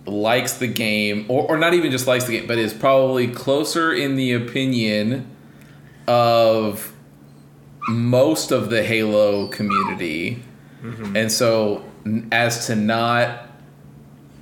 likes 0.06 0.54
the 0.54 0.66
game 0.66 1.24
or, 1.28 1.46
or 1.48 1.56
not 1.56 1.74
even 1.74 1.90
just 1.90 2.06
likes 2.06 2.24
the 2.24 2.38
game, 2.38 2.46
but 2.46 2.58
is 2.58 2.74
probably 2.74 3.28
closer 3.28 3.92
in 3.92 4.16
the 4.16 4.32
opinion 4.32 5.33
of 6.06 6.92
most 7.88 8.50
of 8.50 8.70
the 8.70 8.82
Halo 8.82 9.48
community. 9.48 10.42
Mm-hmm. 10.82 11.16
And 11.16 11.32
so 11.32 11.84
as 12.32 12.66
to 12.66 12.76
not 12.76 13.48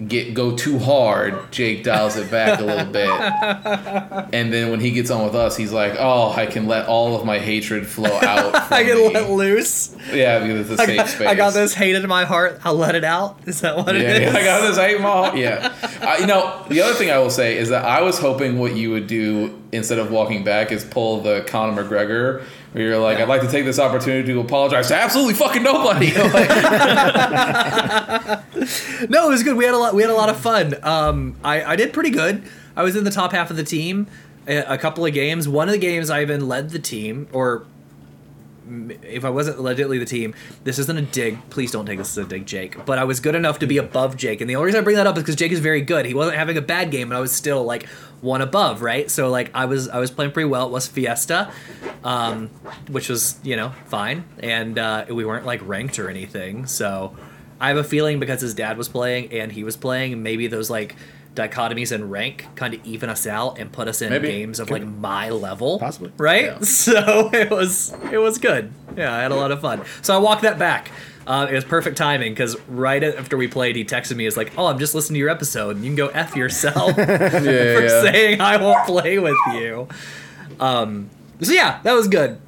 get 0.09 0.35
go 0.35 0.57
too 0.57 0.79
hard, 0.79 1.51
Jake 1.53 1.85
dials 1.85 2.17
it 2.17 2.31
back 2.31 2.61
a 2.61 2.65
little 2.65 2.93
bit. 2.93 3.09
And 4.33 4.53
then 4.53 4.71
when 4.71 4.81
he 4.81 4.93
gets 4.93 5.11
on 5.11 5.25
with 5.25 5.35
us, 5.35 5.57
he's 5.57 5.73
like, 5.73 5.95
"Oh, 5.99 6.33
I 6.33 6.47
can 6.47 6.67
let 6.67 6.87
all 6.87 7.15
of 7.17 7.27
my 7.27 7.39
hatred 7.39 7.87
flow 7.87 8.11
out." 8.23 8.55
I 8.73 8.83
can 8.85 8.97
me. 8.97 9.13
let 9.13 9.31
loose. 9.31 9.95
Yeah, 10.13 10.39
because 10.39 10.71
it's 10.71 10.81
a 10.81 10.83
I 10.83 10.87
safe 10.87 10.97
got, 10.97 11.09
space. 11.09 11.29
I 11.29 11.35
got 11.35 11.53
this 11.53 11.75
hate 11.75 11.95
in 11.95 12.09
my 12.09 12.25
heart. 12.25 12.61
I'll 12.65 12.75
let 12.75 12.95
it 12.95 13.05
out. 13.05 13.39
Is 13.47 13.61
that 13.61 13.77
what 13.77 13.95
it 13.95 14.03
Yeah, 14.03 14.09
is? 14.15 14.33
yeah, 14.33 14.39
I 14.39 14.45
got 14.45 14.61
this 14.67 14.77
hate 14.79 15.01
ball. 15.03 15.37
Yeah, 15.43 15.75
uh, 16.03 16.17
you 16.21 16.27
know 16.27 16.65
the 16.69 16.81
other 16.83 16.95
thing 16.95 17.11
I 17.11 17.19
will 17.19 17.31
say 17.31 17.57
is 17.59 17.69
that 17.71 17.85
I 17.85 18.03
was 18.03 18.19
hoping 18.19 18.59
what 18.59 18.75
you 18.77 18.91
would 18.91 19.07
do 19.07 19.59
instead 19.73 19.99
of 19.99 20.11
walking 20.11 20.45
back 20.45 20.73
is 20.73 20.85
pull 20.85 21.21
the 21.21 21.43
Conor 21.47 21.85
McGregor, 21.85 22.45
you're 22.75 22.99
like, 22.99 23.19
"I'd 23.19 23.29
like 23.29 23.43
to 23.43 23.51
take 23.51 23.65
this 23.65 23.79
opportunity 23.79 24.33
to 24.33 24.41
apologize 24.41 24.89
to 24.89 24.97
absolutely 24.97 25.35
fucking 25.35 25.63
nobody." 25.63 26.13
Like, 26.33 26.49
No, 29.09 29.27
it 29.27 29.31
was 29.31 29.43
good. 29.43 29.57
We 29.57 29.65
had 29.65 29.75
a 29.75 29.79
lot. 29.79 29.95
We 29.95 30.03
had 30.03 30.11
a 30.11 30.15
lot 30.15 30.29
of 30.29 30.39
fun. 30.39 30.75
Um, 30.83 31.37
I, 31.45 31.65
I 31.65 31.77
did 31.77 31.93
pretty 31.93 32.11
good. 32.11 32.43
I 32.77 32.83
was 32.83 32.97
in 32.97 33.05
the 33.05 33.11
top 33.11 33.33
half 33.33 33.51
of 33.51 33.57
the 33.57 33.65
team. 33.65 34.07
A, 34.47 34.75
a 34.75 34.79
couple 34.79 35.05
of 35.07 35.13
games. 35.13 35.49
One 35.49 35.69
of 35.69 35.73
the 35.73 35.79
games 35.79 36.11
I 36.11 36.23
even 36.23 36.49
led 36.49 36.71
the 36.71 36.79
team, 36.79 37.29
or 37.33 37.65
if 39.03 39.25
I 39.25 39.31
wasn't 39.31 39.61
legitimately 39.61 39.99
the 39.99 40.05
team, 40.05 40.35
this 40.65 40.79
isn't 40.79 40.97
a 40.97 41.03
dig. 41.03 41.39
Please 41.51 41.71
don't 41.71 41.87
take 41.87 41.99
this 41.99 42.17
as 42.17 42.25
a 42.25 42.29
dig, 42.29 42.47
Jake. 42.47 42.85
But 42.85 42.99
I 42.99 43.05
was 43.05 43.21
good 43.21 43.35
enough 43.35 43.59
to 43.61 43.67
be 43.67 43.79
above 43.79 44.17
Jake, 44.17 44.41
and 44.41 44.49
the 44.49 44.57
only 44.57 44.67
reason 44.67 44.81
I 44.81 44.85
bring 44.85 44.97
that 44.97 45.07
up 45.07 45.17
is 45.17 45.23
because 45.23 45.37
Jake 45.37 45.53
is 45.53 45.61
very 45.61 45.83
good. 45.83 46.07
He 46.07 46.15
wasn't 46.15 46.39
having 46.39 46.57
a 46.57 46.63
bad 46.63 46.91
game, 46.91 47.11
and 47.11 47.17
I 47.17 47.21
was 47.21 47.33
still 47.33 47.65
like 47.65 47.87
one 48.23 48.41
above, 48.41 48.81
right? 48.81 49.11
So 49.11 49.29
like 49.29 49.51
I 49.55 49.67
was 49.67 49.89
I 49.91 49.99
was 49.99 50.11
playing 50.11 50.33
pretty 50.33 50.49
well. 50.49 50.67
It 50.69 50.73
was 50.73 50.87
Fiesta, 50.89 51.53
um, 52.05 52.49
which 52.89 53.09
was 53.11 53.39
you 53.43 53.57
know 53.57 53.73
fine, 53.87 54.25
and 54.39 54.79
uh, 54.79 55.05
we 55.11 55.25
weren't 55.27 55.45
like 55.45 55.61
ranked 55.67 55.99
or 55.99 56.09
anything. 56.09 56.65
So 56.67 57.15
I 57.61 57.69
have 57.69 57.77
a 57.77 57.85
feeling 57.85 58.19
because 58.19 58.41
his 58.41 58.55
dad 58.55 58.79
was 58.79 58.89
playing 58.89 59.31
and 59.33 59.53
he 59.53 59.63
was 59.65 59.77
playing, 59.77 60.23
maybe 60.23 60.47
those 60.47 60.71
like 60.71 60.97
dichotomies 61.35 61.93
in 61.93 62.11
rank 62.11 62.47
kind 62.57 62.75
of 62.75 62.85
even 62.85 63.09
us 63.09 63.27
out 63.27 63.59
and 63.59 63.73
put 63.73 63.89
us 63.89 64.03
in 64.03 64.11
Maybe. 64.11 64.29
games 64.29 64.61
of 64.61 64.69
like 64.71 64.85
my 64.87 65.31
level, 65.31 65.79
Possibly. 65.79 66.13
right? 66.19 66.45
Yeah. 66.45 66.59
So 66.63 67.31
it 67.33 67.51
was 67.51 67.95
it 68.13 68.19
was 68.19 68.39
good. 68.39 68.73
Yeah, 68.97 69.15
I 69.15 69.23
had 69.23 69.33
a 69.33 69.37
lot 69.37 69.51
of 69.51 69.61
fun. 69.61 69.83
So 70.03 70.15
I 70.15 70.19
walked 70.19 70.43
that 70.43 70.59
back. 70.59 70.91
Uh, 71.27 71.47
it 71.51 71.55
was 71.55 71.65
perfect 71.65 71.97
timing 71.97 72.33
because 72.33 72.59
right 72.69 73.03
after 73.03 73.37
we 73.37 73.47
played, 73.49 73.77
he 73.77 73.85
texted 73.85 74.17
me. 74.17 74.25
He's 74.25 74.37
like, 74.37 74.53
"Oh, 74.59 74.67
I'm 74.67 74.79
just 74.79 74.95
listening 74.95 75.15
to 75.17 75.21
your 75.21 75.29
episode. 75.29 75.77
and 75.77 75.85
You 75.85 75.91
can 75.91 75.97
go 75.97 76.09
f 76.09 76.35
yourself 76.37 76.95
yeah, 76.99 77.17
for 77.17 77.83
yeah. 77.83 78.03
saying 78.03 78.41
I 78.41 78.57
won't 78.57 78.85
play 78.87 79.19
with 79.19 79.37
you." 79.55 79.87
Um, 80.61 81.11
so 81.41 81.53
yeah, 81.53 81.81
that 81.85 81.93
was 81.93 82.09
good. 82.09 82.41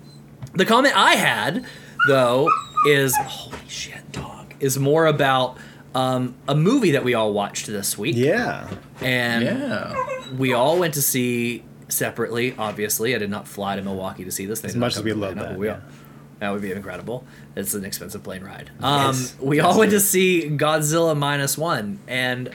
The 0.54 0.64
comment 0.64 0.96
I 0.96 1.14
had 1.14 1.64
though 2.08 2.50
is 2.88 3.16
holy 3.16 3.58
shit, 3.68 4.10
dog. 4.12 4.54
Is 4.60 4.78
more 4.78 5.06
about 5.06 5.56
um, 5.94 6.34
a 6.48 6.54
movie 6.54 6.92
that 6.92 7.04
we 7.04 7.14
all 7.14 7.32
watched 7.32 7.66
this 7.66 7.96
week, 7.98 8.16
Yeah. 8.16 8.68
and 9.00 9.44
yeah. 9.44 9.94
we 10.36 10.52
all 10.52 10.78
went 10.78 10.94
to 10.94 11.02
see 11.02 11.64
separately. 11.88 12.54
Obviously, 12.58 13.14
I 13.14 13.18
did 13.18 13.30
not 13.30 13.46
fly 13.46 13.76
to 13.76 13.82
Milwaukee 13.82 14.24
to 14.24 14.30
see 14.32 14.46
this. 14.46 14.60
They 14.60 14.68
as 14.68 14.76
much 14.76 14.96
as 14.96 15.02
we 15.04 15.12
love 15.12 15.36
that, 15.36 15.56
we 15.58 15.66
yeah. 15.68 15.74
all- 15.74 15.80
that 16.40 16.50
would 16.52 16.62
be 16.62 16.72
incredible. 16.72 17.24
It's 17.56 17.74
an 17.74 17.84
expensive 17.84 18.22
plane 18.22 18.42
ride. 18.44 18.70
Um, 18.82 19.06
Yes. 19.14 19.36
we 19.40 19.60
all 19.60 19.78
went 19.78 19.90
to 19.92 20.00
see 20.00 20.48
Godzilla 20.50 21.16
minus 21.16 21.56
one, 21.56 22.00
and 22.08 22.50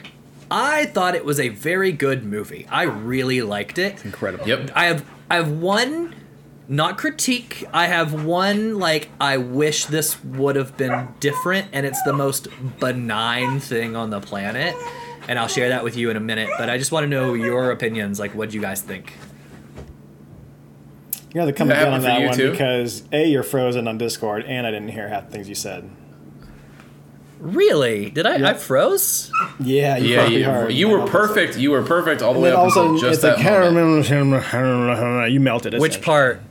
I 0.51 0.85
thought 0.85 1.15
it 1.15 1.25
was 1.25 1.39
a 1.39 1.49
very 1.49 1.91
good 1.91 2.23
movie. 2.25 2.67
I 2.69 2.83
really 2.83 3.41
liked 3.41 3.77
it. 3.77 4.03
Incredible. 4.05 4.47
Yep. 4.47 4.71
I 4.75 4.85
have 4.85 5.05
I 5.29 5.35
have 5.35 5.51
one 5.51 6.15
not 6.67 6.97
critique. 6.99 7.65
I 7.73 7.87
have 7.87 8.25
one 8.25 8.77
like 8.77 9.09
I 9.19 9.37
wish 9.37 9.85
this 9.85 10.23
would 10.23 10.55
have 10.55 10.75
been 10.77 11.07
different 11.19 11.67
and 11.73 11.85
it's 11.85 12.01
the 12.03 12.13
most 12.13 12.47
benign 12.79 13.59
thing 13.59 13.95
on 13.95 14.09
the 14.11 14.19
planet. 14.21 14.75
And 15.27 15.37
I'll 15.37 15.47
share 15.47 15.69
that 15.69 15.83
with 15.83 15.95
you 15.95 16.09
in 16.09 16.17
a 16.17 16.19
minute, 16.19 16.49
but 16.57 16.69
I 16.69 16.77
just 16.79 16.91
want 16.91 17.03
to 17.03 17.07
know 17.07 17.33
your 17.35 17.71
opinions 17.71 18.19
like 18.19 18.33
what 18.35 18.49
do 18.49 18.55
you 18.55 18.61
guys 18.61 18.81
think? 18.81 19.13
You 21.33 21.41
have 21.41 21.49
to 21.49 21.53
come 21.53 21.67
down 21.69 21.93
on 21.93 22.01
that 22.01 22.21
one 22.25 22.35
too? 22.35 22.51
because 22.51 23.03
A, 23.11 23.27
you're 23.27 23.43
frozen 23.43 23.87
on 23.87 23.97
Discord, 23.99 24.45
and 24.45 24.65
I 24.65 24.71
didn't 24.71 24.89
hear 24.89 25.07
half 25.09 25.27
the 25.27 25.31
things 25.31 25.47
you 25.49 25.55
said. 25.55 25.89
Really? 27.39 28.09
Did 28.09 28.25
I 28.25 28.49
I 28.49 28.53
froze? 28.55 29.31
Yeah, 29.61 29.95
you 29.97 30.15
Yeah, 30.15 30.27
you, 30.27 30.43
hard. 30.43 30.73
you 30.73 30.89
were 30.89 31.07
perfect. 31.07 31.57
You 31.57 31.71
were 31.71 31.83
perfect 31.83 32.21
all 32.21 32.33
the 32.33 32.39
And 32.39 32.43
way 32.43 32.51
up 32.51 32.57
all 32.59 32.65
until 32.65 32.97
just 32.97 33.13
it's 33.13 33.21
that 33.21 33.37
like 33.37 33.71
moment. 33.73 35.31
you 35.31 35.39
melted. 35.39 35.79
Which 35.79 36.01
part? 36.01 36.41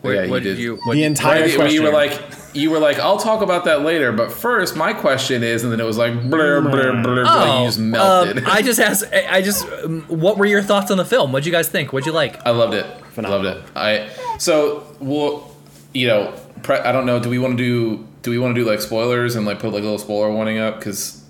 Where, 0.00 0.14
Yeah, 0.14 0.22
you 0.24 0.30
what 0.30 0.42
did. 0.42 0.58
you 0.58 0.76
what 0.84 0.94
The 0.94 1.04
entire 1.04 1.42
Right, 1.42 1.58
when 1.58 1.70
you 1.72 1.82
were 1.82 1.92
like, 1.92 2.18
you 2.54 2.70
were 2.70 2.78
like, 2.78 2.98
I'll 2.98 3.18
talk 3.18 3.42
about 3.42 3.66
that 3.66 3.82
later. 3.82 4.12
But 4.12 4.32
first, 4.32 4.76
my 4.76 4.94
question 4.94 5.42
is, 5.42 5.62
and 5.62 5.70
then 5.70 5.78
it 5.78 5.84
was 5.84 5.98
like, 5.98 6.14
blur, 6.30 6.62
blur, 6.62 6.70
blur, 7.02 7.02
blur. 7.02 7.24
Oh, 7.28 7.60
you 7.60 7.66
just 7.68 7.78
melted. 7.78 8.38
um, 8.38 8.44
I 8.50 8.62
just 8.62 8.80
asked. 8.80 9.04
I 9.12 9.26
I 9.36 9.42
just. 9.42 9.68
um, 9.84 10.02
What 10.08 10.38
were 10.38 10.46
your 10.46 10.62
thoughts 10.62 10.90
on 10.90 10.96
the 10.96 11.04
film? 11.04 11.32
What'd 11.32 11.44
you 11.44 11.52
guys 11.52 11.68
think? 11.68 11.92
What'd 11.92 12.06
you 12.06 12.12
like? 12.12 12.40
I 12.46 12.50
loved 12.50 12.72
it. 12.74 12.86
Phenomenal. 13.24 13.54
Loved 13.54 13.68
it. 13.68 13.76
I 13.76 14.38
so 14.38 14.84
we'll 15.00 15.50
you 15.92 16.06
know, 16.06 16.32
pre- 16.62 16.76
I 16.78 16.92
don't 16.92 17.06
know. 17.06 17.18
Do 17.20 17.28
we 17.28 17.38
want 17.38 17.56
to 17.58 17.62
do? 17.64 18.06
Do 18.22 18.30
we 18.30 18.38
want 18.38 18.54
to 18.54 18.60
do 18.62 18.68
like 18.68 18.80
spoilers 18.80 19.34
and 19.36 19.44
like 19.46 19.58
put 19.58 19.72
like 19.72 19.80
a 19.80 19.84
little 19.84 19.98
spoiler 19.98 20.30
warning 20.32 20.58
up? 20.58 20.78
Because 20.78 21.22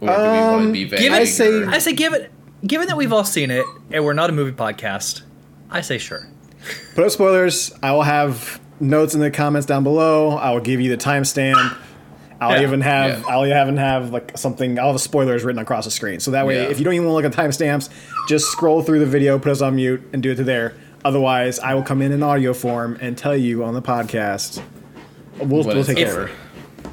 or 0.00 0.08
do 0.08 0.12
we 0.14 0.18
want 0.18 0.62
to 0.62 0.66
Um, 0.66 0.72
be 0.72 0.84
vague? 0.84 1.00
Give 1.00 1.12
I 1.12 1.20
it. 1.20 1.26
say- 1.26 1.48
or- 1.62 1.68
I 1.70 1.78
say, 1.78 1.92
give 1.92 2.12
it. 2.12 2.30
Given 2.66 2.86
that 2.88 2.96
we've 2.96 3.12
all 3.12 3.24
seen 3.24 3.50
it 3.50 3.64
and 3.90 4.04
we're 4.04 4.12
not 4.12 4.30
a 4.30 4.32
movie 4.32 4.52
podcast, 4.52 5.22
I 5.70 5.80
say 5.80 5.98
sure. 5.98 6.28
Put 6.94 7.04
up 7.04 7.10
spoilers. 7.10 7.72
I 7.82 7.90
will 7.92 8.02
have 8.02 8.60
notes 8.78 9.14
in 9.14 9.20
the 9.20 9.30
comments 9.32 9.66
down 9.66 9.82
below. 9.82 10.36
I 10.36 10.50
will 10.52 10.60
give 10.60 10.80
you 10.80 10.88
the 10.90 10.96
timestamp. 10.96 11.76
I'll 12.42 12.56
Yeah. 12.60 12.66
even 12.66 12.80
have 12.80 13.20
Yeah. 13.20 13.24
I'll 13.28 13.46
even 13.46 13.76
have 13.76 14.10
like 14.12 14.36
something. 14.36 14.78
I'll 14.78 14.92
have 14.92 15.00
spoilers 15.00 15.44
written 15.44 15.60
across 15.62 15.84
the 15.84 15.90
screen. 15.90 16.20
So 16.20 16.32
that 16.32 16.46
way, 16.46 16.56
Yeah. 16.62 16.68
if 16.70 16.78
you 16.78 16.84
don't 16.84 16.94
even 16.94 17.06
want 17.08 17.22
to 17.22 17.28
look 17.28 17.38
at 17.38 17.44
timestamps, 17.50 17.88
just 18.28 18.46
scroll 18.50 18.82
through 18.82 18.98
the 18.98 19.06
video, 19.06 19.38
put 19.38 19.52
us 19.52 19.60
on 19.60 19.76
mute, 19.76 20.02
and 20.12 20.22
do 20.22 20.32
it 20.32 20.36
to 20.36 20.44
there. 20.44 20.74
Otherwise, 21.04 21.58
I 21.58 21.74
will 21.74 21.82
come 21.82 22.02
in 22.02 22.12
in 22.12 22.22
audio 22.22 22.52
form 22.52 22.96
and 23.00 23.16
tell 23.16 23.36
you 23.36 23.64
on 23.64 23.74
the 23.74 23.82
podcast. 23.82 24.60
We'll, 25.38 25.64
we'll 25.64 25.84
take 25.84 25.98
it? 25.98 26.04
care 26.06 26.22
of 26.22 26.28
it. 26.28 26.34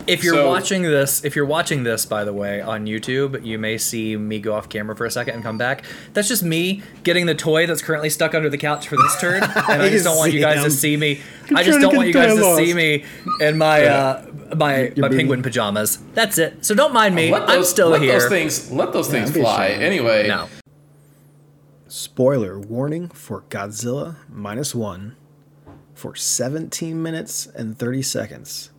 If 0.09 0.23
you're 0.23 0.33
So- 0.35 0.47
watching 0.47 0.81
this, 0.83 1.23
if 1.23 1.35
you're 1.35 1.45
watching 1.45 1.83
this, 1.83 2.05
by 2.05 2.23
the 2.23 2.33
way, 2.33 2.61
on 2.61 2.85
YouTube, 2.85 3.45
you 3.45 3.57
may 3.59 3.77
see 3.77 4.15
me 4.17 4.39
go 4.39 4.53
off 4.53 4.67
camera 4.69 4.95
for 4.95 5.05
a 5.05 5.11
second 5.11 5.35
and 5.35 5.43
come 5.43 5.57
back. 5.57 5.83
That's 6.13 6.27
just 6.27 6.43
me 6.43 6.81
getting 7.03 7.25
the 7.25 7.35
toy 7.35 7.65
that's 7.67 7.81
currently 7.81 8.09
stuck 8.09 8.33
under 8.33 8.49
the 8.49 8.57
couch 8.57 8.87
for 8.87 8.95
this 8.97 9.19
turn, 9.21 9.43
and 9.69 9.81
I 9.81 9.89
just 9.89 10.03
don't 10.05 10.17
want 10.17 10.33
you 10.33 10.39
guys 10.41 10.63
to 10.63 10.71
see 10.71 10.77
see 10.79 10.97
me. 10.97 11.21
I'm 11.49 11.57
I 11.57 11.63
just 11.63 11.79
don't 11.79 11.95
want 11.95 12.07
you 12.07 12.13
guys 12.13 12.35
to 12.35 12.41
lost. 12.41 12.57
see 12.59 12.73
me 12.73 13.03
in 13.41 13.57
my 13.57 13.85
uh, 13.85 14.25
my 14.55 14.77
Your 14.79 14.93
my 14.97 15.07
booty. 15.09 15.17
penguin 15.17 15.41
pajamas. 15.43 15.99
That's 16.13 16.37
it. 16.37 16.65
So 16.65 16.73
don't 16.75 16.93
mind 16.93 17.13
me. 17.15 17.31
let 17.31 17.43
I'm 17.43 17.57
those, 17.59 17.69
still 17.69 17.89
let 17.89 18.01
here. 18.01 18.19
those 18.19 18.29
things. 18.29 18.71
Let 18.71 18.93
those 18.93 19.07
things 19.09 19.29
I'd 19.29 19.35
fly. 19.41 19.65
ashamed. 19.67 19.83
Anyway. 19.83 20.27
No. 20.27 20.47
Spoiler 21.87 22.59
warning 22.59 23.09
for 23.09 23.41
Godzilla 23.49 24.15
minus 24.29 24.75
one 24.75 25.15
for 25.95 26.15
17 26.15 27.01
minutes 27.01 27.47
and 27.47 27.77
30 27.77 28.01
seconds. 28.03 28.69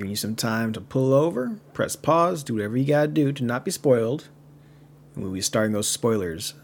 Giving 0.00 0.12
you 0.12 0.16
some 0.16 0.34
time 0.34 0.72
to 0.72 0.80
pull 0.80 1.12
over, 1.12 1.58
press 1.74 1.94
pause, 1.94 2.42
do 2.42 2.54
whatever 2.54 2.74
you 2.78 2.86
gotta 2.86 3.08
do 3.08 3.32
to 3.32 3.44
not 3.44 3.66
be 3.66 3.70
spoiled. 3.70 4.30
And 5.14 5.22
we'll 5.22 5.34
be 5.34 5.42
starting 5.42 5.72
those 5.72 5.88
spoilers 5.88 6.54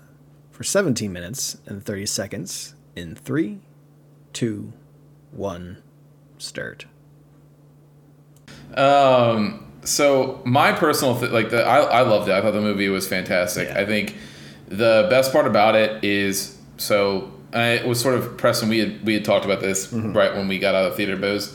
for 0.51 0.65
17 0.65 1.13
minutes 1.13 1.59
and 1.67 1.85
30 1.85 2.07
seconds 2.07 2.75
in 2.95 3.15
three, 3.15 3.59
two, 4.33 4.73
one, 5.33 5.83
start. 6.39 6.87
Um. 8.75 9.71
So 9.85 10.41
my 10.47 10.73
personal 10.73 11.21
th- 11.21 11.31
like 11.31 11.51
the 11.51 11.63
I 11.63 11.81
I 11.81 12.01
loved 12.05 12.31
it. 12.31 12.33
I 12.33 12.41
thought 12.41 12.53
the 12.53 12.63
movie 12.63 12.89
was 12.89 13.07
fantastic. 13.07 13.69
Yeah. 13.69 13.81
I 13.81 13.85
think 13.85 14.17
the 14.67 15.09
best 15.11 15.31
part 15.31 15.47
about 15.47 15.75
it 15.77 16.03
is 16.03 16.57
so 16.79 17.35
I 17.53 17.85
was 17.85 18.01
sort 18.01 18.15
of 18.15 18.39
Preston. 18.39 18.71
We 18.71 18.79
had 18.79 19.05
we 19.05 19.13
had 19.13 19.27
talked 19.27 19.45
about 19.45 19.61
this 19.61 19.89
Mm-hmm. 19.93 20.15
right 20.15 20.35
when 20.35 20.49
we 20.49 20.59
got 20.59 20.75
out 20.75 20.87
of 20.87 20.93
the 20.93 20.97
theater, 20.97 21.17
but 21.19 21.29
it 21.29 21.33
was 21.35 21.55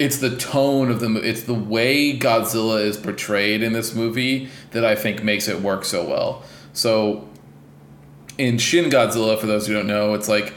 it's 0.00 0.16
the 0.16 0.34
tone 0.34 0.90
of 0.90 0.98
the 0.98 1.14
it's 1.16 1.42
the 1.42 1.54
way 1.54 2.18
Godzilla 2.18 2.82
is 2.82 2.96
portrayed 2.96 3.62
in 3.62 3.74
this 3.74 3.94
movie 3.94 4.48
that 4.70 4.82
I 4.82 4.96
think 4.96 5.22
makes 5.22 5.46
it 5.46 5.60
work 5.60 5.84
so 5.84 6.08
well. 6.08 6.42
So 6.72 7.28
in 8.38 8.56
Shin 8.56 8.88
Godzilla, 8.90 9.38
for 9.38 9.46
those 9.46 9.66
who 9.66 9.74
don't 9.74 9.86
know, 9.86 10.14
it's 10.14 10.26
like, 10.26 10.54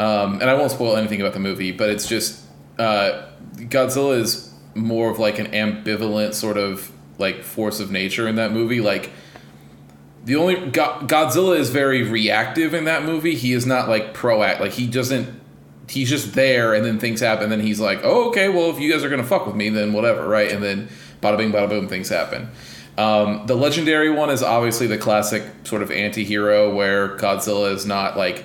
um, 0.00 0.40
and 0.40 0.44
I 0.44 0.54
won't 0.54 0.70
spoil 0.70 0.96
anything 0.96 1.20
about 1.20 1.34
the 1.34 1.38
movie, 1.38 1.70
but 1.70 1.90
it's 1.90 2.08
just 2.08 2.42
uh, 2.78 3.26
Godzilla 3.56 4.18
is 4.18 4.54
more 4.74 5.10
of 5.10 5.18
like 5.18 5.38
an 5.38 5.48
ambivalent 5.48 6.32
sort 6.32 6.56
of 6.56 6.90
like 7.18 7.42
force 7.42 7.80
of 7.80 7.90
nature 7.90 8.26
in 8.26 8.36
that 8.36 8.52
movie. 8.52 8.80
Like 8.80 9.10
the 10.24 10.36
only 10.36 10.54
Go- 10.70 11.00
Godzilla 11.02 11.58
is 11.58 11.68
very 11.68 12.02
reactive 12.02 12.72
in 12.72 12.84
that 12.84 13.04
movie. 13.04 13.34
He 13.34 13.52
is 13.52 13.66
not 13.66 13.86
like 13.86 14.14
proact. 14.14 14.60
Like 14.60 14.72
he 14.72 14.86
doesn't. 14.86 15.38
He's 15.88 16.08
just 16.10 16.34
there, 16.34 16.74
and 16.74 16.84
then 16.84 16.98
things 16.98 17.20
happen. 17.20 17.44
And 17.44 17.52
then 17.52 17.60
he's 17.60 17.80
like, 17.80 18.00
"Oh, 18.04 18.28
okay. 18.28 18.48
Well, 18.48 18.70
if 18.70 18.78
you 18.78 18.92
guys 18.92 19.02
are 19.04 19.08
gonna 19.08 19.24
fuck 19.24 19.46
with 19.46 19.56
me, 19.56 19.68
then 19.70 19.92
whatever, 19.92 20.28
right?" 20.28 20.50
And 20.52 20.62
then 20.62 20.88
bada 21.22 21.36
bing, 21.38 21.50
bada 21.52 21.68
boom, 21.68 21.88
things 21.88 22.08
happen. 22.08 22.48
Um, 22.98 23.44
the 23.46 23.54
legendary 23.54 24.10
one 24.10 24.28
is 24.28 24.42
obviously 24.42 24.86
the 24.88 24.98
classic 24.98 25.44
sort 25.64 25.82
of 25.82 25.90
anti-hero 25.92 26.74
where 26.74 27.16
Godzilla 27.16 27.72
is 27.72 27.86
not 27.86 28.16
like 28.16 28.44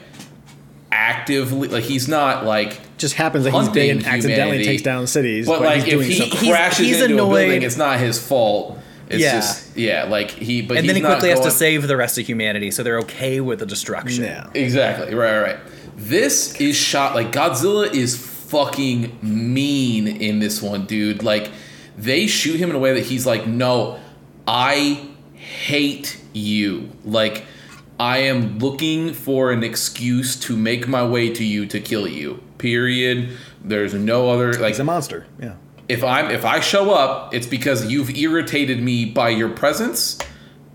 actively 0.92 1.68
like 1.70 1.84
he's 1.84 2.08
not 2.08 2.46
like 2.46 2.80
Just 2.98 3.16
happens 3.16 3.46
that 3.46 3.52
he's 3.54 3.70
big 3.70 3.90
and 3.90 4.02
Hunting 4.04 4.14
accidentally 4.14 4.46
humanity. 4.58 4.66
takes 4.66 4.82
down 4.84 5.08
cities. 5.08 5.48
but, 5.48 5.62
like 5.62 5.84
he's 5.84 5.86
if 5.86 5.90
doing 6.00 6.08
he 6.10 6.16
something. 6.20 6.50
Crashes 6.52 6.86
he's 6.86 7.02
into 7.02 7.16
a 7.16 7.18
building 7.18 7.64
it's 7.64 7.78
not 7.78 8.00
his 8.00 8.26
fault 8.26 8.78
it's 9.10 9.20
Yeah. 9.22 9.32
just 9.34 9.76
yeah 9.76 10.04
like 10.04 10.30
he 10.32 10.62
but 10.62 10.78
and 10.78 10.86
he's 10.86 10.90
then 10.90 10.96
he 10.98 11.02
not 11.02 11.14
quickly 11.14 11.30
has 11.32 11.40
to 11.42 11.52
save 11.52 11.88
the 11.88 11.98
rest 11.98 12.18
of 12.20 12.26
humanity, 12.28 12.70
so 12.72 12.84
they're 12.84 13.00
okay 13.00 13.42
with 13.42 13.60
the 13.60 13.66
destruction. 13.66 14.24
Yeah. 14.24 14.48
Exactly. 14.54 15.14
Right, 15.16 15.40
right, 15.40 15.42
right. 15.54 15.60
This 15.96 16.60
is 16.60 16.76
shot 16.76 17.16
like 17.16 17.32
Godzilla 17.32 17.94
is 17.94 18.18
fucking 18.18 19.18
mean 19.22 20.08
in 20.08 20.40
this 20.40 20.62
one, 20.62 20.86
dude. 20.86 21.24
Like 21.24 21.52
they 21.98 22.28
shoot 22.28 22.60
him 22.60 22.70
in 22.70 22.76
a 22.76 22.80
way 22.80 22.94
that 22.94 23.06
he's 23.06 23.26
like, 23.26 23.48
"No, 23.48 24.00
I 24.48 25.08
hate 25.34 26.20
you." 26.34 26.90
Like 27.06 27.46
I 28.00 28.18
am 28.20 28.60
looking 28.60 29.14
for 29.14 29.52
an 29.52 29.64
excuse 29.64 30.40
to 30.42 30.58
make 30.58 30.88
my 30.88 31.06
way 31.06 31.30
to 31.34 31.44
you 31.44 31.66
to 31.68 31.80
kill 31.80 32.08
you. 32.08 32.42
Period. 32.58 33.38
There's 33.64 33.94
no 33.94 34.30
other 34.30 34.54
like 34.54 34.70
He's 34.70 34.80
a 34.80 34.84
monster. 34.84 35.26
Yeah. 35.40 35.56
if 35.88 36.04
I'm 36.04 36.32
if 36.32 36.44
I 36.46 36.60
show 36.60 36.92
up, 36.92 37.34
it's 37.34 37.48
because 37.48 37.92
you've 37.92 38.10
irritated 38.16 38.82
me 38.82 39.06
by 39.06 39.30
your 39.30 39.50
presence, 39.50 40.18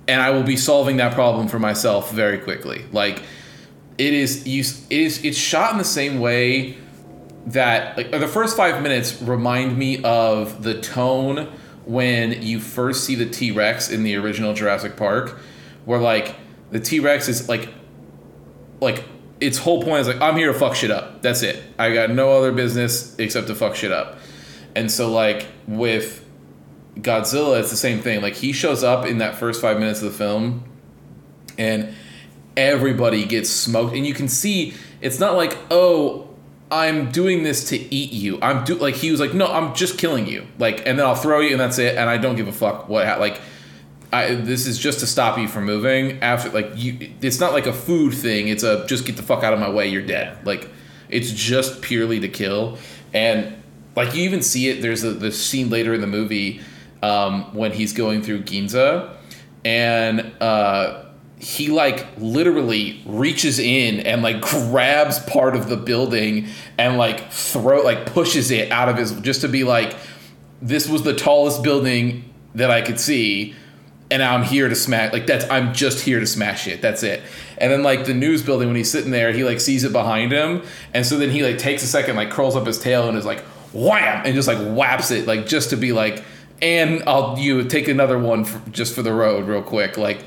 and 0.07 0.21
I 0.21 0.31
will 0.31 0.43
be 0.43 0.57
solving 0.57 0.97
that 0.99 1.15
problem 1.15 1.49
for 1.49 1.59
myself 1.59 2.13
very 2.13 2.39
quickly. 2.39 2.85
Like 2.93 3.23
it 3.99 4.15
is 4.15 4.47
you 4.47 4.61
it 4.91 5.01
is 5.01 5.25
it's 5.25 5.37
shot 5.37 5.73
in 5.73 5.79
the 5.79 5.85
same 5.85 6.21
way 6.21 6.79
that 7.47 7.97
like 7.97 8.11
the 8.11 8.29
first 8.29 8.57
five 8.57 8.83
minutes 8.83 9.21
remind 9.23 9.77
me 9.77 10.03
of 10.03 10.63
the 10.63 10.81
tone 10.81 11.51
when 11.85 12.43
you 12.43 12.61
first 12.61 13.05
see 13.05 13.15
the 13.15 13.27
T 13.27 13.51
Rex 13.51 13.91
in 13.91 14.03
the 14.03 14.15
original 14.17 14.55
Jurassic 14.55 14.97
Park, 14.97 15.39
where 15.85 15.99
like 15.99 16.37
the 16.71 16.79
T 16.79 17.01
Rex 17.01 17.29
is 17.29 17.49
like 17.49 17.69
like 18.81 19.05
its 19.41 19.59
whole 19.59 19.83
point 19.83 20.03
is 20.03 20.09
like 20.09 20.21
I'm 20.21 20.37
here 20.37 20.53
to 20.53 20.59
fuck 20.59 20.75
shit 20.75 20.91
up. 20.91 21.23
That's 21.23 21.43
it. 21.43 21.63
I 21.79 21.93
got 21.93 22.11
no 22.11 22.37
other 22.37 22.53
business 22.53 23.19
except 23.19 23.47
to 23.49 23.55
fuck 23.55 23.75
shit 23.75 23.91
up. 23.91 24.19
And 24.77 24.91
so 24.91 25.11
like 25.11 25.47
with 25.67 26.25
Godzilla, 26.97 27.59
it's 27.61 27.71
the 27.71 27.77
same 27.77 28.01
thing. 28.01 28.21
Like 28.21 28.35
he 28.35 28.53
shows 28.53 28.85
up 28.85 29.07
in 29.07 29.19
that 29.19 29.37
first 29.37 29.61
five 29.61 29.79
minutes 29.79 30.03
of 30.03 30.13
the 30.13 30.19
film, 30.19 30.65
and 31.57 31.95
everybody 32.59 33.25
gets 33.25 33.49
smoked, 33.49 33.95
and 33.97 34.07
you 34.07 34.13
can 34.13 34.29
see 34.29 34.75
it's 35.01 35.19
not 35.19 35.37
like 35.37 35.57
oh. 35.71 36.25
I'm 36.71 37.11
doing 37.11 37.45
this 37.45 37.71
to 37.71 37.79
eat 37.79 38.13
you. 38.13 38.39
I'm 38.43 38.63
do 38.63 38.75
like 38.75 38.95
he 38.95 39.11
was 39.11 39.21
like, 39.21 39.33
no, 39.33 39.47
I'm 39.47 39.75
just 39.75 39.97
killing 39.97 40.27
you. 40.27 40.47
Like, 40.59 40.87
and 40.87 40.99
then 40.99 41.07
I'll 41.07 41.15
throw 41.15 41.41
you, 41.41 41.53
and 41.53 41.59
that's 41.59 41.79
it. 41.79 41.97
And 41.97 42.11
I 42.11 42.19
don't 42.19 42.37
give 42.37 42.47
a 42.47 42.53
fuck 42.53 42.91
what. 42.91 43.07
Ha- 43.07 43.17
like, 43.17 43.41
I 44.13 44.35
this 44.35 44.67
is 44.67 44.79
just 44.79 45.01
to 45.01 45.07
stop 45.07 45.39
you 45.39 45.49
from 45.49 45.65
moving. 45.65 46.23
After 46.23 46.51
like 46.51 46.71
you, 46.77 47.15
it's 47.23 47.41
not 47.41 47.55
like 47.55 47.67
a 47.67 47.73
food 47.73 48.13
thing. 48.13 48.49
It's 48.49 48.65
a 48.65 48.87
just 48.87 49.07
get 49.07 49.17
the 49.17 49.23
fuck 49.23 49.43
out 49.43 49.55
of 49.55 49.61
my 49.61 49.71
way. 49.71 49.89
You're 49.89 50.03
dead. 50.07 50.47
Like, 50.47 50.69
it's 51.09 51.31
just 51.31 51.81
purely 51.81 52.21
to 52.21 52.29
kill. 52.29 52.77
And 53.15 53.55
like 53.97 54.15
you 54.15 54.25
even 54.25 54.43
see 54.43 54.69
it. 54.69 54.83
There's 54.83 55.05
a 55.05 55.13
the 55.13 55.33
scene 55.33 55.71
later 55.71 55.95
in 55.95 56.03
the 56.03 56.07
movie 56.07 56.61
um, 57.03 57.55
when 57.55 57.73
he's 57.73 57.95
going 57.95 58.21
through 58.21 58.43
Ginza, 58.43 59.17
and 59.65 60.33
uh, 60.39 61.05
he 61.41 61.69
like 61.69 62.07
literally 62.19 63.01
reaches 63.07 63.59
in 63.59 64.01
and 64.01 64.23
like 64.23 64.41
grabs 64.41 65.21
part 65.21 65.55
of 65.55 65.69
the 65.69 65.77
building 65.77 66.49
and 66.79 66.99
like 66.99 67.31
throw 67.31 67.83
like 67.83 68.07
pushes 68.07 68.51
it 68.51 68.73
out 68.73 68.89
of 68.89 68.97
his 68.97 69.13
just 69.21 69.43
to 69.43 69.49
be 69.49 69.63
like 69.63 69.95
this 70.61 70.89
was 70.89 71.05
the 71.05 71.15
tallest 71.15 71.63
building 71.63 72.25
that 72.55 72.71
I 72.71 72.83
could 72.83 72.99
see 72.99 73.55
and 74.11 74.23
I'm 74.23 74.43
here 74.43 74.69
to 74.69 74.75
smash 74.75 75.13
like 75.13 75.27
that's 75.27 75.49
I'm 75.51 75.75
just 75.75 76.01
here 76.01 76.21
to 76.21 76.27
smash 76.27 76.67
it. 76.67 76.81
That's 76.81 77.03
it. 77.03 77.23
And 77.59 77.73
then 77.73 77.83
like 77.83 78.07
the 78.07 78.15
news 78.15 78.43
building 78.43 78.69
when 78.69 78.77
he's 78.77 78.91
sitting 78.91 79.11
there, 79.11 79.33
he 79.33 79.45
like 79.45 79.61
sees 79.61 79.85
it 79.85 79.93
behind 79.93 80.33
him, 80.33 80.63
and 80.95 81.05
so 81.05 81.19
then 81.19 81.31
he 81.31 81.43
like 81.43 81.59
takes 81.59 81.83
a 81.83 81.87
second, 81.87 82.17
like 82.17 82.31
curls 82.31 82.57
up 82.57 82.67
his 82.67 82.79
tail 82.79 83.09
and 83.09 83.19
is 83.19 83.27
like 83.27 83.41
wham, 83.73 84.23
and 84.25 84.35
just 84.35 84.49
like 84.49 84.59
whaps 84.59 85.11
it, 85.11 85.27
like 85.27 85.47
just 85.47 85.71
to 85.71 85.77
be 85.77 85.93
like, 85.93 86.25
and 86.63 87.03
I'll 87.07 87.39
you 87.39 87.63
take 87.65 87.89
another 87.89 88.19
one 88.19 88.45
for, 88.45 88.71
just 88.71 88.95
for 88.95 89.03
the 89.03 89.13
road 89.13 89.47
real 89.47 89.63
quick. 89.63 89.99
Like 89.99 90.25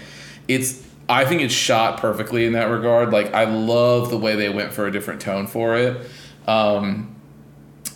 it's 0.47 0.85
I 1.11 1.25
think 1.25 1.41
it's 1.41 1.53
shot 1.53 1.99
perfectly 1.99 2.45
in 2.45 2.53
that 2.53 2.69
regard. 2.69 3.11
Like 3.11 3.33
I 3.33 3.43
love 3.43 4.09
the 4.09 4.17
way 4.17 4.37
they 4.37 4.49
went 4.49 4.71
for 4.71 4.87
a 4.87 4.91
different 4.91 5.19
tone 5.19 5.45
for 5.45 5.75
it. 5.75 6.09
Um, 6.47 7.15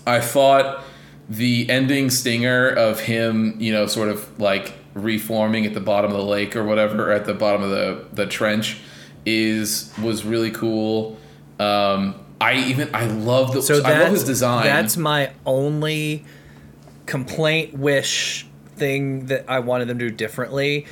I 0.06 0.20
thought 0.20 0.84
the 1.30 1.70
ending 1.70 2.10
stinger 2.10 2.68
of 2.68 3.00
him, 3.00 3.56
you 3.58 3.72
know, 3.72 3.88
sort 3.88 4.10
of 4.10 4.40
like 4.40 4.74
reforming 4.94 5.66
at 5.66 5.74
the 5.74 5.80
bottom 5.80 6.12
of 6.12 6.18
the 6.18 6.24
lake 6.24 6.58
or 6.58 6.66
whatever, 6.66 7.10
or 7.10 7.14
at 7.14 7.26
the 7.26 7.34
bottom 7.34 7.64
of 7.64 7.70
the 7.70 8.06
the 8.12 8.26
trench, 8.28 8.80
is 9.26 9.94
was 10.02 10.26
really 10.26 10.52
cool. 10.52 11.18
Um, 11.58 12.16
I 12.42 12.56
even 12.56 12.94
I 12.94 13.06
love 13.06 13.54
the 13.54 13.62
So 13.62 13.82
I 13.82 14.04
love 14.04 14.12
his 14.12 14.26
design. 14.26 14.66
That's 14.66 14.98
my 14.98 15.32
only 15.46 16.26
complaint, 17.06 17.78
wish 17.78 18.46
thing 18.76 19.28
that 19.28 19.46
I 19.48 19.60
wanted 19.60 19.88
them 19.88 20.00
to 20.00 20.10
do 20.10 20.16
differently. 20.16 20.86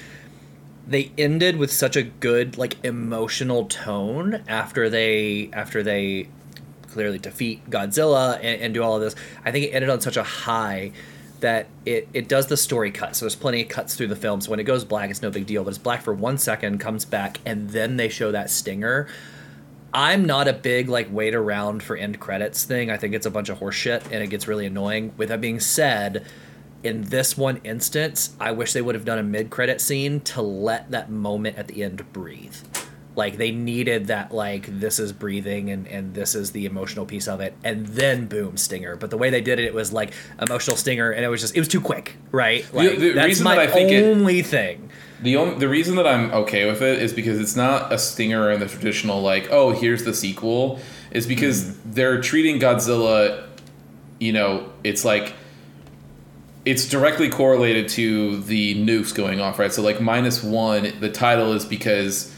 They 0.85 1.11
ended 1.17 1.57
with 1.57 1.71
such 1.71 1.95
a 1.95 2.03
good 2.03 2.57
like 2.57 2.83
emotional 2.83 3.65
tone 3.65 4.43
after 4.47 4.89
they 4.89 5.49
after 5.53 5.81
they 5.81 6.27
clearly 6.87 7.17
defeat 7.19 7.69
Godzilla 7.69 8.35
and, 8.35 8.61
and 8.61 8.73
do 8.73 8.83
all 8.83 8.95
of 8.95 9.01
this. 9.01 9.15
I 9.43 9.51
think 9.51 9.65
it 9.65 9.69
ended 9.69 9.89
on 9.89 10.01
such 10.01 10.17
a 10.17 10.23
high 10.23 10.91
that 11.39 11.67
it, 11.85 12.07
it 12.13 12.29
does 12.29 12.47
the 12.47 12.55
story 12.55 12.89
cut. 12.89 13.15
So 13.15 13.25
there's 13.25 13.35
plenty 13.35 13.63
of 13.63 13.67
cuts 13.67 13.95
through 13.95 14.07
the 14.07 14.15
film. 14.15 14.39
So 14.39 14.49
when 14.49 14.59
it 14.59 14.63
goes 14.63 14.85
black, 14.85 15.09
it's 15.09 15.21
no 15.21 15.29
big 15.29 15.45
deal. 15.45 15.63
But 15.63 15.71
it's 15.71 15.77
black 15.77 16.01
for 16.01 16.13
one 16.13 16.37
second, 16.37 16.79
comes 16.79 17.03
back, 17.03 17.39
and 17.45 17.69
then 17.69 17.97
they 17.97 18.07
show 18.07 18.31
that 18.31 18.49
stinger. 18.49 19.07
I'm 19.93 20.25
not 20.25 20.47
a 20.47 20.53
big 20.53 20.89
like 20.89 21.07
wait 21.11 21.35
around 21.35 21.83
for 21.83 21.95
end 21.95 22.19
credits 22.19 22.63
thing. 22.63 22.89
I 22.89 22.97
think 22.97 23.13
it's 23.13 23.25
a 23.25 23.31
bunch 23.31 23.49
of 23.49 23.59
horseshit 23.59 24.05
and 24.05 24.23
it 24.23 24.27
gets 24.27 24.47
really 24.47 24.65
annoying. 24.65 25.13
With 25.17 25.29
that 25.29 25.39
being 25.39 25.59
said, 25.59 26.25
in 26.83 27.03
this 27.03 27.37
one 27.37 27.57
instance, 27.63 28.35
I 28.39 28.51
wish 28.51 28.73
they 28.73 28.81
would 28.81 28.95
have 28.95 29.05
done 29.05 29.19
a 29.19 29.23
mid 29.23 29.49
credit 29.49 29.79
scene 29.81 30.19
to 30.21 30.41
let 30.41 30.91
that 30.91 31.09
moment 31.09 31.57
at 31.57 31.67
the 31.67 31.83
end 31.83 32.11
breathe. 32.13 32.55
Like 33.15 33.37
they 33.37 33.51
needed 33.51 34.07
that 34.07 34.33
like 34.33 34.79
this 34.79 34.97
is 34.97 35.13
breathing 35.13 35.69
and 35.69 35.87
and 35.87 36.15
this 36.15 36.33
is 36.33 36.51
the 36.51 36.65
emotional 36.65 37.05
piece 37.05 37.27
of 37.27 37.41
it 37.41 37.53
and 37.63 37.85
then 37.85 38.25
boom 38.25 38.57
stinger. 38.57 38.95
But 38.95 39.11
the 39.11 39.17
way 39.17 39.29
they 39.29 39.41
did 39.41 39.59
it, 39.59 39.65
it 39.65 39.73
was 39.73 39.93
like 39.93 40.13
emotional 40.41 40.75
stinger 40.75 41.11
and 41.11 41.23
it 41.23 41.27
was 41.27 41.39
just 41.41 41.55
it 41.55 41.59
was 41.59 41.67
too 41.67 41.79
quick, 41.81 42.15
right? 42.31 42.65
Like 42.73 42.97
the 42.97 43.11
that's 43.11 43.25
reason 43.27 43.43
my 43.43 43.55
that 43.55 43.69
I 43.69 43.71
think 43.71 43.91
it- 43.91 44.03
only 44.03 44.41
thing. 44.41 44.89
The 45.21 45.37
only 45.37 45.59
the 45.59 45.69
reason 45.69 45.95
that 45.97 46.07
I'm 46.07 46.31
okay 46.31 46.65
with 46.69 46.81
it 46.81 47.01
is 47.01 47.13
because 47.13 47.39
it's 47.39 47.55
not 47.55 47.93
a 47.93 47.99
stinger 47.99 48.49
in 48.51 48.59
the 48.59 48.65
traditional 48.67 49.21
like 49.21 49.47
oh 49.51 49.71
here's 49.71 50.03
the 50.03 50.13
sequel 50.13 50.79
is 51.11 51.27
because 51.27 51.63
Mm. 51.63 51.75
they're 51.93 52.19
treating 52.19 52.59
Godzilla, 52.59 53.43
you 54.19 54.33
know, 54.33 54.69
it's 54.83 55.05
like 55.05 55.33
it's 56.65 56.87
directly 56.87 57.29
correlated 57.29 57.89
to 57.89 58.39
the 58.41 58.75
nukes 58.85 59.13
going 59.13 59.41
off, 59.41 59.59
right? 59.59 59.71
So 59.71 59.81
like 59.81 59.99
minus 59.99 60.41
one, 60.41 60.93
the 60.99 61.09
title 61.09 61.53
is 61.53 61.65
because 61.65 62.32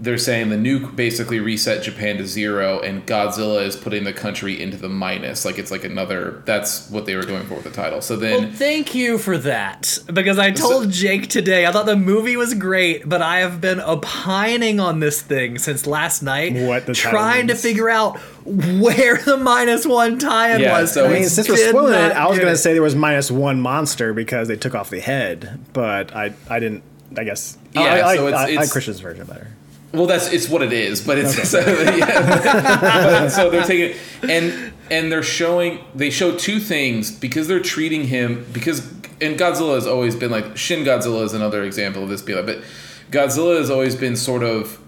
they're 0.00 0.18
saying 0.18 0.48
the 0.50 0.56
nuke 0.56 0.96
basically 0.96 1.38
reset 1.40 1.82
Japan 1.82 2.16
to 2.18 2.26
zero, 2.26 2.80
and 2.80 3.06
Godzilla 3.06 3.64
is 3.64 3.76
putting 3.76 4.04
the 4.04 4.12
country 4.12 4.60
into 4.60 4.76
the 4.76 4.88
minus. 4.88 5.44
Like 5.44 5.58
it's 5.58 5.70
like 5.70 5.84
another. 5.84 6.42
That's 6.46 6.90
what 6.90 7.06
they 7.06 7.14
were 7.16 7.24
going 7.24 7.46
for 7.46 7.54
with 7.54 7.64
the 7.64 7.70
title. 7.70 8.00
So 8.00 8.16
then. 8.16 8.42
Well, 8.42 8.52
thank 8.52 8.94
you 8.94 9.18
for 9.18 9.38
that. 9.38 9.98
Because 10.12 10.38
I 10.38 10.50
told 10.50 10.90
Jake 10.90 11.28
today, 11.28 11.66
I 11.66 11.72
thought 11.72 11.86
the 11.86 11.96
movie 11.96 12.36
was 12.36 12.54
great, 12.54 13.08
but 13.08 13.22
I 13.22 13.38
have 13.40 13.60
been 13.60 13.80
opining 13.80 14.80
on 14.80 15.00
this 15.00 15.22
thing 15.22 15.58
since 15.58 15.86
last 15.86 16.22
night. 16.22 16.52
What 16.54 16.86
the 16.86 16.94
title 16.94 17.10
Trying 17.12 17.46
to 17.48 17.54
figure 17.54 17.88
out 17.88 18.18
where 18.44 19.18
the 19.18 19.36
minus 19.36 19.86
one 19.86 20.18
tie-in 20.18 20.60
Yeah, 20.60 20.80
was. 20.80 20.92
so 20.92 21.06
I 21.06 21.12
mean, 21.12 21.28
since 21.28 21.48
we're 21.48 21.56
did 21.56 21.70
spoiling 21.70 21.94
it, 21.94 22.12
I 22.12 22.26
was 22.28 22.38
gonna 22.38 22.56
say 22.56 22.72
there 22.72 22.82
was 22.82 22.94
minus 22.94 23.30
one 23.30 23.60
monster 23.60 24.12
because 24.12 24.48
they 24.48 24.56
took 24.56 24.74
off 24.74 24.90
the 24.90 25.00
head, 25.00 25.60
but 25.72 26.14
I 26.14 26.34
I 26.50 26.58
didn't. 26.60 26.82
I 27.16 27.22
guess. 27.24 27.56
Yeah, 27.72 27.82
I, 27.82 28.08
I, 28.08 28.16
so 28.16 28.26
it's- 28.26 28.40
I, 28.40 28.42
I 28.42 28.46
like 28.46 28.52
it's- 28.54 28.72
Christian's 28.72 29.00
version 29.00 29.24
better. 29.26 29.48
Well, 29.94 30.06
that's 30.06 30.32
it's 30.32 30.48
what 30.48 30.62
it 30.62 30.72
is, 30.72 31.00
but 31.00 31.18
it's 31.18 31.48
so, 31.48 31.60
yeah. 31.60 32.80
But- 32.80 33.28
so 33.28 33.48
they're 33.50 33.64
taking 33.64 33.96
and 34.28 34.72
and 34.90 35.10
they're 35.10 35.22
showing 35.22 35.78
they 35.94 36.10
show 36.10 36.36
two 36.36 36.60
things 36.60 37.10
because 37.10 37.48
they're 37.48 37.60
treating 37.60 38.04
him 38.04 38.46
because 38.52 38.86
and 39.20 39.38
Godzilla 39.38 39.76
has 39.76 39.86
always 39.86 40.14
been 40.16 40.30
like 40.30 40.56
Shin 40.56 40.84
Godzilla 40.84 41.24
is 41.24 41.32
another 41.32 41.62
example 41.62 42.02
of 42.02 42.08
this 42.08 42.26
like 42.28 42.44
but 42.46 42.62
Godzilla 43.10 43.58
has 43.58 43.70
always 43.70 43.96
been 43.96 44.16
sort 44.16 44.42
of 44.42 44.80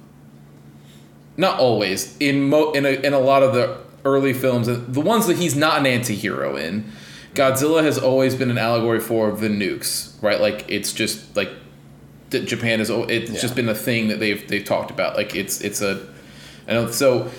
not 1.36 1.58
always 1.58 2.16
in 2.18 2.42
mo 2.48 2.72
in 2.72 2.84
a, 2.84 2.90
in 2.90 3.12
a 3.12 3.18
lot 3.20 3.42
of 3.42 3.54
the 3.54 3.78
early 4.04 4.32
films 4.32 4.66
the 4.66 5.00
ones 5.00 5.26
that 5.26 5.36
he's 5.36 5.56
not 5.56 5.78
an 5.78 5.86
anti-hero 5.86 6.56
in 6.56 6.90
Godzilla 7.34 7.82
has 7.82 7.98
always 7.98 8.34
been 8.34 8.50
an 8.50 8.58
allegory 8.58 9.00
for 9.00 9.30
the 9.32 9.48
nukes 9.48 10.20
right 10.22 10.40
like 10.40 10.64
it's 10.68 10.92
just 10.92 11.36
like 11.36 11.50
that 12.30 12.46
Japan 12.46 12.80
is 12.80 12.90
it's 12.90 13.30
Yeah. 13.30 13.40
just 13.40 13.54
been 13.54 13.68
a 13.68 13.74
thing 13.74 14.08
that 14.08 14.18
they've 14.20 14.46
they've 14.48 14.64
talked 14.64 14.90
about. 14.90 15.16
Like 15.16 15.34
it's 15.36 15.60
it's 15.60 15.80
a 15.80 16.06
and 16.66 16.92
so 16.94 17.30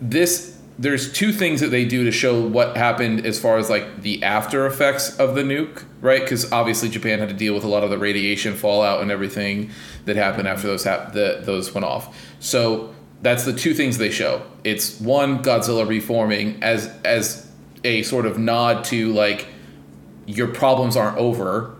this 0.00 0.56
there's 0.78 1.12
two 1.12 1.30
things 1.30 1.60
that 1.60 1.68
they 1.68 1.84
do 1.84 2.04
to 2.04 2.10
show 2.10 2.40
what 2.40 2.74
happened 2.76 3.26
as 3.26 3.38
far 3.38 3.58
as 3.58 3.68
like 3.68 4.00
the 4.00 4.22
after 4.22 4.66
effects 4.66 5.14
of 5.18 5.34
the 5.34 5.42
nuke 5.42 5.84
right? 6.00 6.22
Because 6.22 6.50
obviously 6.50 6.88
japan 6.88 7.18
had 7.18 7.28
to 7.28 7.34
deal 7.34 7.54
with 7.54 7.64
a 7.64 7.68
lot 7.68 7.84
of 7.84 7.90
the 7.90 7.98
radiation 7.98 8.54
fallout 8.54 9.02
and 9.02 9.10
everything 9.10 9.70
that 10.06 10.16
happened 10.16 10.48
after 10.48 10.66
those 10.66 10.84
hap- 10.84 11.12
the, 11.12 11.40
those 11.42 11.74
went 11.74 11.84
off. 11.84 12.16
So 12.40 12.94
that's 13.20 13.44
the 13.44 13.52
two 13.52 13.74
things 13.74 13.98
they 13.98 14.10
show. 14.10 14.40
It's 14.64 14.98
one 14.98 15.42
godzilla 15.42 15.86
reforming 15.86 16.62
as 16.62 16.90
as 17.04 17.46
a 17.84 18.02
sort 18.02 18.24
of 18.24 18.38
nod 18.38 18.84
to 18.86 19.12
like 19.12 19.46
your 20.26 20.48
problems 20.48 20.96
aren't 20.96 21.18
over 21.18 21.76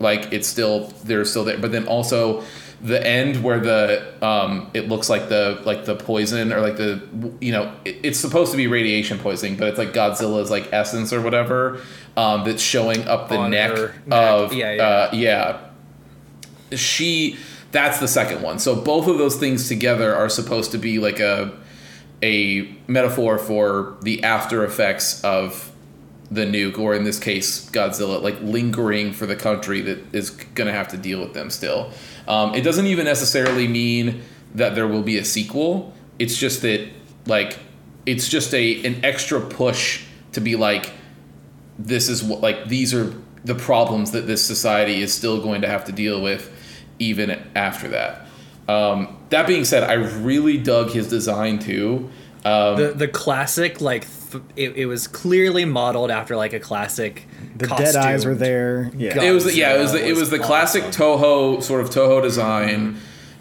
like 0.00 0.32
it's 0.32 0.48
still 0.48 0.88
they're 1.04 1.24
still 1.24 1.44
there 1.44 1.58
but 1.58 1.70
then 1.70 1.86
also 1.86 2.42
the 2.82 3.06
end 3.06 3.42
where 3.44 3.60
the 3.60 4.26
um 4.26 4.70
it 4.72 4.88
looks 4.88 5.10
like 5.10 5.28
the 5.28 5.60
like 5.64 5.84
the 5.84 5.94
poison 5.94 6.52
or 6.52 6.60
like 6.60 6.78
the 6.78 7.00
you 7.40 7.52
know 7.52 7.72
it, 7.84 7.96
it's 8.02 8.18
supposed 8.18 8.50
to 8.50 8.56
be 8.56 8.66
radiation 8.66 9.18
poisoning 9.18 9.56
but 9.56 9.68
it's 9.68 9.78
like 9.78 9.92
godzilla's 9.92 10.50
like 10.50 10.72
essence 10.72 11.12
or 11.12 11.20
whatever 11.20 11.80
um 12.16 12.44
that's 12.44 12.62
showing 12.62 13.06
up 13.06 13.28
the 13.28 13.48
neck, 13.48 13.76
neck. 13.76 13.92
of 14.10 14.52
Yeah, 14.54 14.72
yeah. 14.72 14.82
uh 14.82 15.10
yeah 15.12 15.60
she 16.74 17.36
that's 17.70 18.00
the 18.00 18.08
second 18.08 18.40
one 18.40 18.58
so 18.58 18.74
both 18.74 19.06
of 19.06 19.18
those 19.18 19.36
things 19.36 19.68
together 19.68 20.14
are 20.14 20.30
supposed 20.30 20.72
to 20.72 20.78
be 20.78 20.98
like 20.98 21.20
a 21.20 21.52
a 22.22 22.74
metaphor 22.86 23.38
for 23.38 23.96
the 24.02 24.22
after 24.24 24.64
effects 24.64 25.22
of 25.22 25.69
the 26.30 26.42
nuke 26.42 26.78
or 26.78 26.94
in 26.94 27.02
this 27.02 27.18
case 27.18 27.68
godzilla 27.70 28.22
like 28.22 28.40
lingering 28.40 29.12
for 29.12 29.26
the 29.26 29.34
country 29.34 29.80
that 29.80 30.14
is 30.14 30.30
going 30.30 30.66
to 30.66 30.72
have 30.72 30.88
to 30.88 30.96
deal 30.96 31.20
with 31.20 31.34
them 31.34 31.50
still. 31.50 31.90
Um, 32.28 32.54
it 32.54 32.62
doesn't 32.62 32.86
even 32.86 33.04
necessarily 33.04 33.66
mean 33.66 34.22
that 34.54 34.74
there 34.74 34.86
will 34.86 35.02
be 35.02 35.18
a 35.18 35.24
sequel. 35.24 35.92
It's 36.18 36.36
just 36.36 36.62
that 36.62 36.88
like 37.26 37.58
it's 38.06 38.28
just 38.28 38.54
a 38.54 38.84
an 38.84 39.04
extra 39.04 39.40
push 39.40 40.04
to 40.32 40.40
be 40.40 40.56
like 40.56 40.92
this 41.78 42.08
is 42.08 42.22
what 42.22 42.40
like 42.40 42.68
these 42.68 42.94
are 42.94 43.12
the 43.44 43.54
problems 43.54 44.12
that 44.12 44.26
this 44.26 44.44
society 44.44 45.02
is 45.02 45.12
still 45.12 45.42
going 45.42 45.62
to 45.62 45.68
have 45.68 45.84
to 45.86 45.92
deal 45.92 46.20
with 46.20 46.52
even 46.98 47.42
after 47.56 47.88
that. 47.88 48.26
Um, 48.68 49.16
that 49.30 49.46
being 49.46 49.64
said 49.64 49.82
i 49.82 49.94
really 49.94 50.58
dug 50.58 50.90
his 50.90 51.08
design 51.08 51.58
too 51.58 52.10
um, 52.44 52.76
the 52.76 52.92
the 52.96 53.08
classic 53.08 53.80
like 53.80 54.06
th- 54.30 54.42
it, 54.56 54.76
it 54.76 54.86
was 54.86 55.06
clearly 55.06 55.64
modeled 55.64 56.10
after 56.10 56.36
like 56.36 56.52
a 56.52 56.60
classic. 56.60 57.26
The 57.56 57.66
dead 57.66 57.96
eyes 57.96 58.24
were 58.24 58.34
there. 58.34 58.90
Yeah. 58.96 59.14
God. 59.14 59.24
it 59.24 59.32
was 59.32 59.56
yeah 59.56 59.74
it 59.76 59.80
was 59.80 59.92
the, 59.92 60.04
it 60.04 60.10
was 60.10 60.20
was 60.20 60.30
the 60.30 60.38
classic. 60.38 60.84
Toho 60.84 61.62
sort 61.62 61.80
of 61.82 61.90
Toho 61.90 62.22
design, 62.22 62.96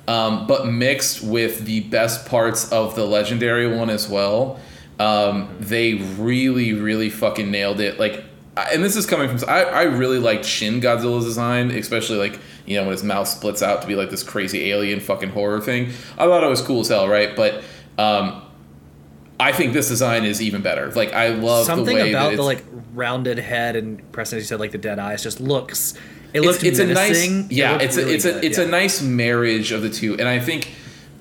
um, 0.07 0.47
but 0.47 0.67
mixed 0.67 1.23
with 1.23 1.65
the 1.65 1.81
best 1.81 2.25
parts 2.27 2.71
of 2.71 2.95
the 2.95 3.05
legendary 3.05 3.73
one 3.73 3.89
as 3.89 4.09
well. 4.09 4.59
Um, 4.99 5.55
they 5.59 5.93
really 5.93 6.73
really 6.73 7.09
fucking 7.09 7.49
nailed 7.49 7.79
it. 7.79 7.99
Like, 7.99 8.25
I- 8.57 8.71
and 8.73 8.83
this 8.83 8.97
is 8.97 9.05
coming 9.05 9.29
from 9.37 9.47
I, 9.49 9.63
I 9.63 9.83
really 9.83 10.19
liked 10.19 10.43
Shin 10.43 10.81
Godzilla's 10.81 11.23
design, 11.23 11.71
especially 11.71 12.17
like 12.17 12.37
you 12.65 12.75
know 12.75 12.83
when 12.83 12.91
his 12.91 13.03
mouth 13.03 13.29
splits 13.29 13.61
out 13.63 13.81
to 13.81 13.87
be 13.87 13.95
like 13.95 14.09
this 14.09 14.23
crazy 14.23 14.71
alien 14.71 14.99
fucking 14.99 15.29
horror 15.29 15.61
thing. 15.61 15.93
I 16.17 16.25
thought 16.25 16.43
it 16.43 16.49
was 16.49 16.61
cool 16.61 16.81
as 16.81 16.89
hell, 16.89 17.07
right? 17.07 17.33
But 17.33 17.63
um, 17.97 18.41
I 19.39 19.53
think 19.53 19.73
this 19.73 19.87
design 19.87 20.25
is 20.25 20.41
even 20.41 20.61
better. 20.61 20.91
Like 20.91 21.13
I 21.13 21.29
love 21.29 21.65
something 21.65 21.95
the 21.95 22.03
way 22.03 22.09
about 22.11 22.35
the 22.35 22.43
like 22.43 22.63
rounded 22.93 23.39
head 23.39 23.75
and 23.75 24.11
Preston, 24.11 24.37
as 24.37 24.43
you 24.43 24.47
said, 24.47 24.59
like 24.59 24.71
the 24.71 24.77
dead 24.77 24.99
eyes, 24.99 25.23
just 25.23 25.39
looks. 25.39 25.93
It 26.33 26.41
looks 26.41 26.61
it's, 26.63 26.77
it's 26.77 26.79
a 26.79 26.93
nice. 26.93 27.27
It 27.27 27.51
yeah 27.51 27.71
looked 27.71 27.83
it's 27.83 27.97
really 27.97 28.11
a 28.11 28.15
it's 28.15 28.25
a 28.25 28.45
it's 28.45 28.57
yeah. 28.57 28.65
a 28.65 28.67
nice 28.67 29.01
marriage 29.01 29.71
of 29.71 29.81
the 29.81 29.89
two 29.89 30.15
and 30.19 30.27
i 30.27 30.39
think 30.39 30.71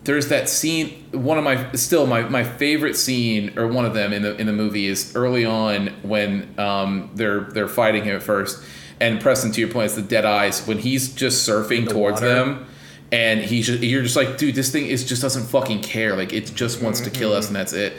there's 0.05 0.29
that 0.29 0.49
scene 0.49 0.89
one 1.13 1.39
of 1.39 1.45
my 1.45 1.73
still 1.73 2.07
my, 2.07 2.23
my 2.23 2.45
favorite 2.45 2.95
scene 2.95 3.59
or 3.59 3.67
one 3.67 3.85
of 3.85 3.95
them 3.95 4.13
in 4.13 4.23
the 4.23 4.37
in 4.37 4.47
the 4.47 4.53
movie 4.53 4.87
is 4.87 5.15
early 5.17 5.45
on 5.45 5.89
when 6.03 6.55
um 6.59 7.11
they're 7.15 7.41
they're 7.41 7.69
fighting 7.69 8.05
him 8.05 8.17
at 8.17 8.23
first 8.23 8.63
and 9.01 9.21
Preston 9.21 9.53
to 9.53 9.61
your 9.61 9.71
point 9.71 9.87
it's 9.87 9.95
the 9.95 10.03
dead 10.03 10.25
eyes 10.25 10.67
when 10.67 10.79
he's 10.79 11.15
just 11.15 11.49
surfing 11.49 11.89
towards 11.89 12.21
water. 12.21 12.35
them 12.35 12.67
and 13.11 13.41
he's 13.41 13.67
just 13.67 13.83
you're 13.83 14.03
just 14.03 14.17
like 14.17 14.37
dude 14.37 14.55
this 14.55 14.71
thing 14.71 14.87
is 14.87 15.05
just 15.05 15.23
doesn't 15.23 15.47
fucking 15.47 15.81
care. 15.81 16.17
Like 16.17 16.33
it 16.33 16.55
just 16.55 16.83
wants 16.83 17.01
to 17.01 17.11
kill 17.11 17.33
us 17.33 17.47
mm-hmm. 17.47 17.57
and 17.57 17.61
that's 17.61 17.73
it. 17.73 17.95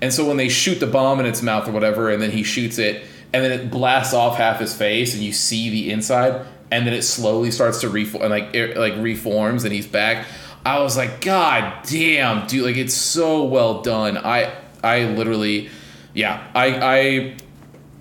And 0.00 0.12
so 0.12 0.26
when 0.26 0.36
they 0.36 0.48
shoot 0.48 0.80
the 0.80 0.86
bomb 0.86 1.20
in 1.20 1.26
its 1.26 1.42
mouth 1.42 1.68
or 1.68 1.72
whatever 1.72 2.10
and 2.10 2.20
then 2.20 2.30
he 2.30 2.42
shoots 2.42 2.78
it 2.78 3.04
and 3.32 3.44
then 3.44 3.52
it 3.52 3.70
blasts 3.70 4.14
off 4.14 4.36
half 4.36 4.60
his 4.60 4.74
face 4.74 5.14
and 5.14 5.22
you 5.22 5.32
see 5.32 5.70
the 5.70 5.90
inside 5.90 6.44
and 6.70 6.86
then 6.86 6.94
it 6.94 7.02
slowly 7.02 7.50
starts 7.50 7.80
to 7.80 7.88
reform 7.88 8.24
and 8.24 8.30
like 8.30 8.54
it, 8.54 8.76
like 8.76 8.94
reforms 8.96 9.64
and 9.64 9.72
he's 9.72 9.86
back. 9.86 10.26
I 10.64 10.80
was 10.80 10.96
like 10.96 11.20
god 11.20 11.84
damn 11.86 12.46
dude 12.46 12.64
like 12.64 12.76
it's 12.76 12.94
so 12.94 13.44
well 13.44 13.82
done. 13.82 14.16
I 14.16 14.54
i 14.84 15.04
literally 15.04 15.70
yeah 16.14 16.46
i 16.54 17.36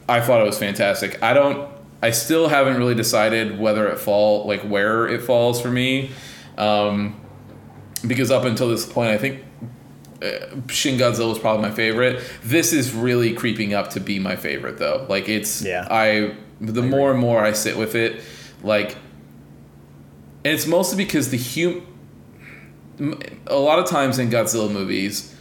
i 0.07 0.17
i 0.17 0.21
thought 0.21 0.41
it 0.41 0.45
was 0.45 0.59
fantastic. 0.59 1.21
I 1.23 1.33
don't 1.33 1.71
i 2.03 2.11
still 2.11 2.49
haven't 2.49 2.77
really 2.77 2.95
decided 2.95 3.59
whether 3.59 3.87
it 3.87 3.97
fall 3.97 4.45
like 4.45 4.61
where 4.61 5.07
it 5.07 5.21
falls 5.21 5.59
for 5.59 5.71
me 5.71 6.11
um 6.57 7.19
because 8.07 8.31
up 8.31 8.43
until 8.45 8.69
this 8.69 8.85
point 8.85 9.11
i 9.11 9.17
think 9.17 9.43
uh, 10.21 10.55
Shin 10.69 10.99
Godzilla 10.99 11.29
was 11.29 11.39
probably 11.39 11.63
my 11.67 11.73
favorite. 11.73 12.21
This 12.43 12.73
is 12.73 12.93
really 12.93 13.33
creeping 13.33 13.73
up 13.73 13.89
to 13.91 13.99
be 13.99 14.19
my 14.19 14.35
favorite 14.35 14.77
though. 14.77 15.05
Like 15.09 15.27
it's 15.27 15.63
Yeah. 15.63 15.87
I 15.89 16.35
the 16.59 16.83
more 16.83 17.09
and 17.09 17.19
more 17.19 17.43
I 17.43 17.53
sit 17.53 17.75
with 17.75 17.95
it, 17.95 18.21
like 18.61 18.97
and 20.43 20.53
it's 20.53 20.67
mostly 20.67 21.03
because 21.03 21.29
the 21.29 21.37
hum 21.37 21.87
a 23.47 23.55
lot 23.55 23.79
of 23.79 23.85
times 23.85 24.19
in 24.19 24.29
Godzilla 24.29 24.71
movies, 24.71 25.35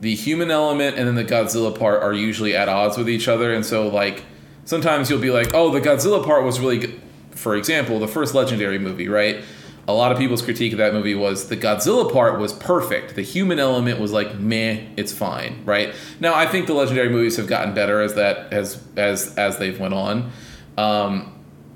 the 0.00 0.14
human 0.14 0.50
element 0.50 0.96
and 0.98 1.06
then 1.06 1.14
the 1.14 1.24
Godzilla 1.24 1.76
part 1.76 2.02
are 2.02 2.12
usually 2.12 2.56
at 2.56 2.68
odds 2.68 2.96
with 2.96 3.08
each 3.08 3.28
other 3.28 3.54
and 3.54 3.64
so 3.64 3.86
like 3.86 4.24
sometimes 4.64 5.08
you'll 5.08 5.20
be 5.20 5.30
like, 5.30 5.54
"Oh, 5.54 5.70
the 5.70 5.80
Godzilla 5.80 6.24
part 6.24 6.42
was 6.42 6.58
really 6.58 6.78
good." 6.78 7.00
For 7.30 7.54
example, 7.54 8.00
the 8.00 8.08
first 8.08 8.34
legendary 8.34 8.78
movie, 8.78 9.08
right? 9.08 9.44
A 9.88 9.92
lot 9.92 10.10
of 10.10 10.18
people's 10.18 10.42
critique 10.42 10.72
of 10.72 10.78
that 10.78 10.92
movie 10.92 11.14
was 11.14 11.48
the 11.48 11.56
Godzilla 11.56 12.12
part 12.12 12.40
was 12.40 12.52
perfect. 12.52 13.14
The 13.14 13.22
human 13.22 13.58
element 13.58 14.00
was 14.00 14.12
like 14.12 14.38
meh, 14.38 14.84
it's 14.96 15.12
fine, 15.12 15.62
right? 15.64 15.94
Now 16.18 16.34
I 16.34 16.46
think 16.46 16.66
the 16.66 16.74
legendary 16.74 17.08
movies 17.08 17.36
have 17.36 17.46
gotten 17.46 17.74
better 17.74 18.00
as 18.00 18.14
that 18.14 18.52
as 18.52 18.82
as 18.96 19.36
as 19.36 19.58
they've 19.58 19.78
went 19.78 19.94
on. 19.94 20.32
Um, 20.76 21.32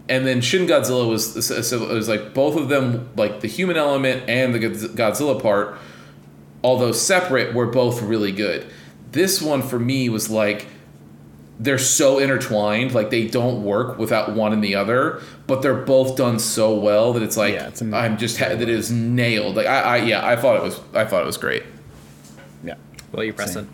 and 0.08 0.26
then 0.26 0.40
Shin 0.40 0.66
Godzilla 0.66 1.08
was 1.08 1.50
it 1.50 1.80
was 1.80 2.08
like 2.08 2.34
both 2.34 2.56
of 2.56 2.68
them 2.68 3.08
like 3.16 3.40
the 3.40 3.48
human 3.48 3.76
element 3.76 4.28
and 4.28 4.54
the 4.54 4.58
Godzilla 4.58 5.40
part 5.40 5.78
although 6.62 6.92
separate 6.92 7.54
were 7.54 7.66
both 7.66 8.02
really 8.02 8.32
good. 8.32 8.66
This 9.12 9.40
one 9.40 9.62
for 9.62 9.78
me 9.78 10.08
was 10.08 10.30
like 10.30 10.66
they're 11.62 11.76
so 11.78 12.18
intertwined 12.18 12.94
like 12.94 13.10
they 13.10 13.26
don't 13.28 13.62
work 13.62 13.98
without 13.98 14.32
one 14.34 14.52
and 14.54 14.64
the 14.64 14.74
other 14.74 15.20
but 15.46 15.60
they're 15.60 15.74
both 15.74 16.16
done 16.16 16.38
so 16.38 16.74
well 16.74 17.12
that 17.12 17.22
it's 17.22 17.36
like 17.36 17.52
Yeah, 17.52 17.68
it's 17.68 17.82
i'm 17.82 18.16
just 18.16 18.38
ha- 18.38 18.48
that 18.48 18.62
it 18.62 18.68
is 18.70 18.90
nailed 18.90 19.56
like 19.56 19.66
I, 19.66 19.80
I 19.80 19.96
yeah 19.98 20.26
i 20.26 20.36
thought 20.36 20.56
it 20.56 20.62
was 20.62 20.80
i 20.94 21.04
thought 21.04 21.22
it 21.22 21.26
was 21.26 21.36
great 21.36 21.62
Yeah. 22.64 22.76
Well, 23.12 23.24
you 23.24 23.34
Preston. 23.34 23.68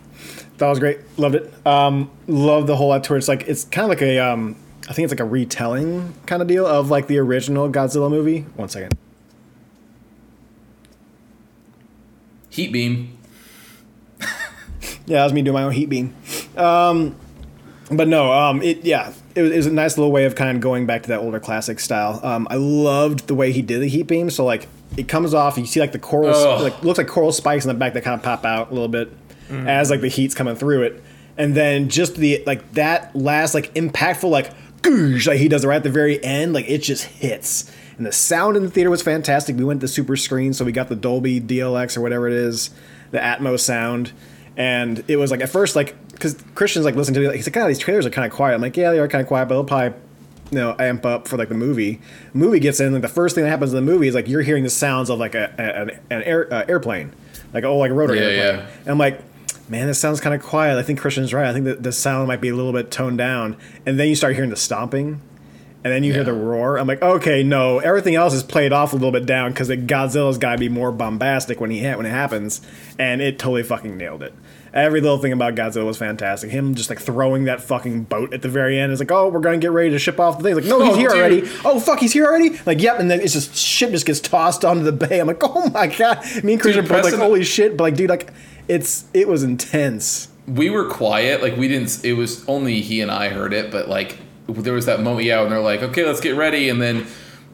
That 0.58 0.68
was 0.68 0.78
great. 0.78 0.98
Loved 1.18 1.34
it. 1.34 1.66
Um, 1.66 2.10
love 2.26 2.66
the 2.66 2.74
whole 2.76 2.90
up 2.90 3.02
towards 3.02 3.28
like 3.28 3.42
it's 3.46 3.64
kind 3.64 3.84
of 3.84 3.90
like 3.90 4.00
a 4.02 4.18
um, 4.18 4.56
I 4.88 4.94
think 4.94 5.04
it's 5.04 5.12
like 5.12 5.20
a 5.20 5.24
retelling 5.24 6.14
kind 6.24 6.40
of 6.40 6.48
deal 6.48 6.64
of 6.66 6.88
like 6.90 7.06
the 7.08 7.18
original 7.18 7.68
Godzilla 7.70 8.08
movie. 8.10 8.40
One 8.56 8.68
second. 8.70 8.96
heat 12.48 12.72
beam 12.72 13.16
Yeah, 14.20 15.18
that 15.18 15.24
was 15.24 15.32
me 15.34 15.42
doing 15.42 15.54
my 15.54 15.62
own 15.64 15.72
heat 15.72 15.90
beam. 15.90 16.14
Um, 16.56 17.14
but 17.90 18.08
no, 18.08 18.32
um, 18.32 18.62
it 18.62 18.84
yeah, 18.84 19.12
it 19.34 19.42
was, 19.42 19.52
it 19.52 19.56
was 19.56 19.66
a 19.66 19.72
nice 19.72 19.96
little 19.96 20.12
way 20.12 20.24
of 20.24 20.34
kind 20.34 20.56
of 20.56 20.60
going 20.60 20.86
back 20.86 21.02
to 21.04 21.08
that 21.10 21.20
older 21.20 21.38
classic 21.38 21.78
style. 21.78 22.20
Um, 22.22 22.48
I 22.50 22.56
loved 22.56 23.28
the 23.28 23.34
way 23.34 23.52
he 23.52 23.62
did 23.62 23.80
the 23.80 23.88
heat 23.88 24.04
beam. 24.04 24.30
So 24.30 24.44
like 24.44 24.68
it 24.96 25.08
comes 25.08 25.34
off, 25.34 25.56
you 25.56 25.66
see 25.66 25.80
like 25.80 25.92
the 25.92 25.98
coral, 25.98 26.34
Ugh. 26.34 26.62
like 26.62 26.82
looks 26.82 26.98
like 26.98 27.06
coral 27.06 27.32
spikes 27.32 27.64
in 27.64 27.68
the 27.68 27.74
back 27.74 27.94
that 27.94 28.02
kind 28.02 28.18
of 28.18 28.24
pop 28.24 28.44
out 28.44 28.70
a 28.70 28.74
little 28.74 28.88
bit 28.88 29.12
as 29.48 29.90
like 29.90 30.00
the 30.00 30.08
heat's 30.08 30.34
coming 30.34 30.56
through 30.56 30.82
it, 30.82 31.02
and 31.38 31.54
then 31.54 31.88
just 31.88 32.16
the 32.16 32.42
like 32.46 32.72
that 32.72 33.14
last 33.14 33.54
like 33.54 33.72
impactful 33.74 34.28
like 34.28 34.50
goosh, 34.82 35.28
like 35.28 35.38
he 35.38 35.48
does 35.48 35.64
it 35.64 35.68
right 35.68 35.76
at 35.76 35.84
the 35.84 35.90
very 35.90 36.22
end, 36.24 36.52
like 36.52 36.68
it 36.68 36.78
just 36.78 37.04
hits. 37.04 37.70
And 37.96 38.04
the 38.04 38.12
sound 38.12 38.56
in 38.56 38.64
the 38.64 38.70
theater 38.70 38.90
was 38.90 39.00
fantastic. 39.02 39.56
We 39.56 39.64
went 39.64 39.80
to 39.80 39.88
super 39.88 40.16
screen, 40.16 40.52
so 40.52 40.64
we 40.64 40.72
got 40.72 40.88
the 40.88 40.96
Dolby 40.96 41.40
DLX 41.40 41.96
or 41.96 42.00
whatever 42.00 42.26
it 42.26 42.34
is, 42.34 42.70
the 43.12 43.18
Atmos 43.18 43.60
sound 43.60 44.12
and 44.56 45.04
it 45.06 45.16
was 45.16 45.30
like 45.30 45.40
at 45.40 45.50
first 45.50 45.76
like 45.76 45.94
because 46.16 46.42
Christian's 46.54 46.84
like 46.84 46.94
listen 46.96 47.14
to 47.14 47.20
me. 47.20 47.36
He's 47.36 47.46
like, 47.46 47.52
God, 47.54 47.68
these 47.68 47.78
trailers 47.78 48.04
are 48.06 48.10
kind 48.10 48.26
of 48.30 48.32
quiet. 48.36 48.54
I'm 48.54 48.60
like, 48.60 48.76
yeah, 48.76 48.90
they 48.90 48.98
are 48.98 49.08
kind 49.08 49.22
of 49.22 49.28
quiet, 49.28 49.46
but 49.48 49.54
they'll 49.54 49.64
probably 49.64 49.98
you 50.50 50.58
know 50.58 50.74
amp 50.78 51.04
up 51.06 51.28
for 51.28 51.36
like 51.36 51.48
the 51.48 51.54
movie. 51.54 52.00
movie 52.34 52.58
gets 52.60 52.80
in, 52.80 52.92
like 52.92 53.02
the 53.02 53.08
first 53.08 53.34
thing 53.34 53.44
that 53.44 53.50
happens 53.50 53.72
in 53.72 53.76
the 53.84 53.92
movie 53.92 54.08
is 54.08 54.14
like 54.14 54.28
you're 54.28 54.42
hearing 54.42 54.64
the 54.64 54.70
sounds 54.70 55.10
of 55.10 55.18
like 55.18 55.34
a, 55.34 55.52
a 55.58 55.82
an, 55.82 55.90
an 56.10 56.22
air, 56.24 56.52
uh, 56.52 56.64
airplane, 56.68 57.12
like 57.52 57.64
oh 57.64 57.76
like 57.78 57.90
a 57.90 57.94
rotor 57.94 58.14
Yeah, 58.14 58.22
airplane. 58.22 58.58
yeah. 58.66 58.66
And 58.80 58.88
I'm 58.88 58.98
like. 58.98 59.20
Man, 59.68 59.88
this 59.88 59.98
sounds 59.98 60.20
kind 60.20 60.32
of 60.32 60.40
quiet. 60.44 60.78
I 60.78 60.84
think 60.84 61.00
Christian's 61.00 61.34
right. 61.34 61.44
I 61.48 61.52
think 61.52 61.64
that 61.64 61.82
the 61.82 61.90
sound 61.90 62.28
might 62.28 62.40
be 62.40 62.50
a 62.50 62.54
little 62.54 62.72
bit 62.72 62.88
toned 62.92 63.18
down. 63.18 63.56
And 63.84 63.98
then 63.98 64.06
you 64.06 64.14
start 64.14 64.36
hearing 64.36 64.50
the 64.50 64.54
stomping, 64.56 65.20
and 65.82 65.92
then 65.92 66.04
you 66.04 66.12
hear 66.12 66.22
the 66.22 66.32
roar. 66.32 66.78
I'm 66.78 66.86
like, 66.86 67.02
okay, 67.02 67.42
no, 67.42 67.80
everything 67.80 68.14
else 68.14 68.32
is 68.32 68.44
played 68.44 68.72
off 68.72 68.92
a 68.92 68.94
little 68.94 69.10
bit 69.10 69.26
down 69.26 69.50
because 69.50 69.68
Godzilla's 69.68 70.38
got 70.38 70.52
to 70.52 70.58
be 70.58 70.68
more 70.68 70.92
bombastic 70.92 71.60
when 71.60 71.72
he 71.72 71.84
ha- 71.84 71.96
when 71.96 72.06
it 72.06 72.10
happens, 72.10 72.60
and 72.96 73.20
it 73.20 73.40
totally 73.40 73.64
fucking 73.64 73.96
nailed 73.96 74.22
it. 74.22 74.34
Every 74.76 75.00
little 75.00 75.18
thing 75.18 75.32
about 75.32 75.54
Godzilla 75.54 75.86
was 75.86 75.96
fantastic. 75.96 76.50
Him 76.50 76.74
just 76.74 76.90
like 76.90 77.00
throwing 77.00 77.44
that 77.44 77.62
fucking 77.62 78.04
boat 78.04 78.34
at 78.34 78.42
the 78.42 78.48
very 78.48 78.78
end 78.78 78.92
is 78.92 79.00
like, 79.00 79.10
oh, 79.10 79.28
we're 79.30 79.40
gonna 79.40 79.56
get 79.58 79.70
ready 79.72 79.90
to 79.90 79.98
ship 79.98 80.20
off 80.20 80.36
the 80.38 80.44
thing. 80.44 80.54
Like, 80.54 80.64
no, 80.66 80.80
he's 80.84 80.92
Oh, 80.94 80.98
here 80.98 81.08
dude. 81.08 81.18
already. 81.18 81.48
Oh 81.64 81.80
fuck, 81.80 81.98
he's 81.98 82.12
here 82.12 82.26
already. 82.26 82.58
Like, 82.66 82.80
yep. 82.82 83.00
And 83.00 83.10
then 83.10 83.20
it's 83.20 83.32
just 83.32 83.56
ship 83.56 83.90
just 83.90 84.04
gets 84.06 84.20
tossed 84.20 84.64
onto 84.64 84.82
the 84.84 84.92
bay. 84.92 85.18
I'm 85.18 85.26
like, 85.26 85.42
oh 85.42 85.70
my 85.70 85.86
god. 85.86 86.22
Me 86.44 86.52
and 86.52 86.62
Christian 86.62 86.84
Dude, 86.84 86.92
both 86.92 87.04
like, 87.04 87.14
holy 87.14 87.42
shit. 87.42 87.76
But 87.76 87.84
like, 87.84 87.96
dude, 87.96 88.10
like, 88.10 88.30
it's 88.68 89.06
it 89.14 89.26
was 89.28 89.42
intense. 89.42 90.28
we 90.46 90.68
were 90.70 90.88
quiet 90.88 91.40
like 91.42 91.56
we 91.56 91.66
didn't 91.68 92.04
it 92.04 92.12
was 92.12 92.46
only 92.48 92.80
he 92.80 93.00
and 93.00 93.10
i 93.10 93.28
heard 93.28 93.52
it 93.52 93.70
but 93.72 93.88
like 93.88 94.18
there 94.48 94.74
was 94.74 94.86
that 94.86 95.00
moment 95.00 95.24
yeah 95.26 95.40
and 95.42 95.50
they're 95.50 95.58
like 95.60 95.82
okay 95.82 96.04
let's 96.04 96.20
get 96.20 96.36
ready 96.36 96.68
and 96.68 96.80
then 96.82 97.04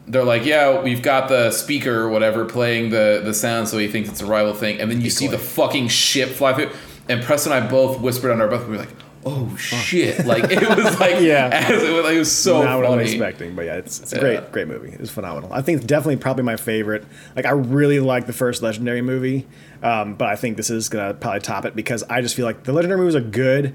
they're 0.07 0.23
like 0.23 0.45
yeah 0.45 0.79
we've 0.81 1.01
got 1.01 1.27
the 1.29 1.49
speaker 1.51 2.01
or 2.01 2.09
whatever 2.09 2.45
playing 2.45 2.89
the 2.91 3.21
the 3.23 3.33
sound 3.33 3.67
so 3.67 3.77
he 3.79 3.87
thinks 3.87 4.09
it's 4.09 4.21
a 4.21 4.25
rival 4.27 4.53
thing 4.53 4.79
and 4.79 4.91
then 4.91 5.01
you 5.01 5.09
see 5.09 5.27
the 5.27 5.37
fucking 5.39 5.87
ship 5.87 6.29
fly 6.29 6.53
through 6.53 6.69
and 7.09 7.23
preston 7.23 7.51
and 7.51 7.63
i 7.63 7.67
both 7.69 7.99
whispered 7.99 8.31
under 8.31 8.43
our 8.45 8.49
breath 8.49 8.65
we 8.67 8.71
were 8.71 8.77
like 8.77 8.89
oh 9.25 9.55
shit 9.55 10.25
like 10.25 10.43
it 10.51 10.61
was 10.67 10.99
like 10.99 11.21
Yeah. 11.21 11.49
as 11.51 11.81
it, 11.83 11.91
was, 11.93 12.03
like, 12.03 12.15
it 12.15 12.19
was 12.19 12.31
so 12.31 12.61
not 12.61 12.77
what 12.77 12.85
I 12.85 12.95
was 12.97 13.09
expecting, 13.11 13.55
but 13.55 13.63
yeah, 13.65 13.75
it's, 13.75 14.01
it's 14.01 14.11
a 14.11 14.15
Yeah. 14.17 14.21
great, 14.21 14.51
great 14.51 14.67
movie. 14.67 14.89
It's 14.99 15.11
phenomenal. 15.11 15.53
I 15.53 15.61
think 15.61 15.77
it's 15.77 15.85
definitely 15.87 16.17
probably 16.17 16.43
my 16.43 16.57
favorite. 16.57 17.05
Like, 17.33 17.45
I 17.45 17.51
really 17.51 18.01
like 18.01 18.25
the 18.27 18.33
first 18.33 18.61
Legendary 18.61 19.01
movie, 19.01 19.47
um, 19.81 20.15
but 20.15 20.27
I 20.27 20.35
think 20.35 20.57
this 20.57 20.69
is 20.69 20.89
gonna 20.89 21.13
probably 21.13 21.39
top 21.39 21.63
it 21.63 21.73
because 21.73 22.03
I 22.09 22.19
just 22.19 22.35
feel 22.35 22.45
like 22.45 22.63
the 22.65 22.73
Legendary 22.73 22.99
movies 22.99 23.15
are 23.15 23.21
good. 23.21 23.73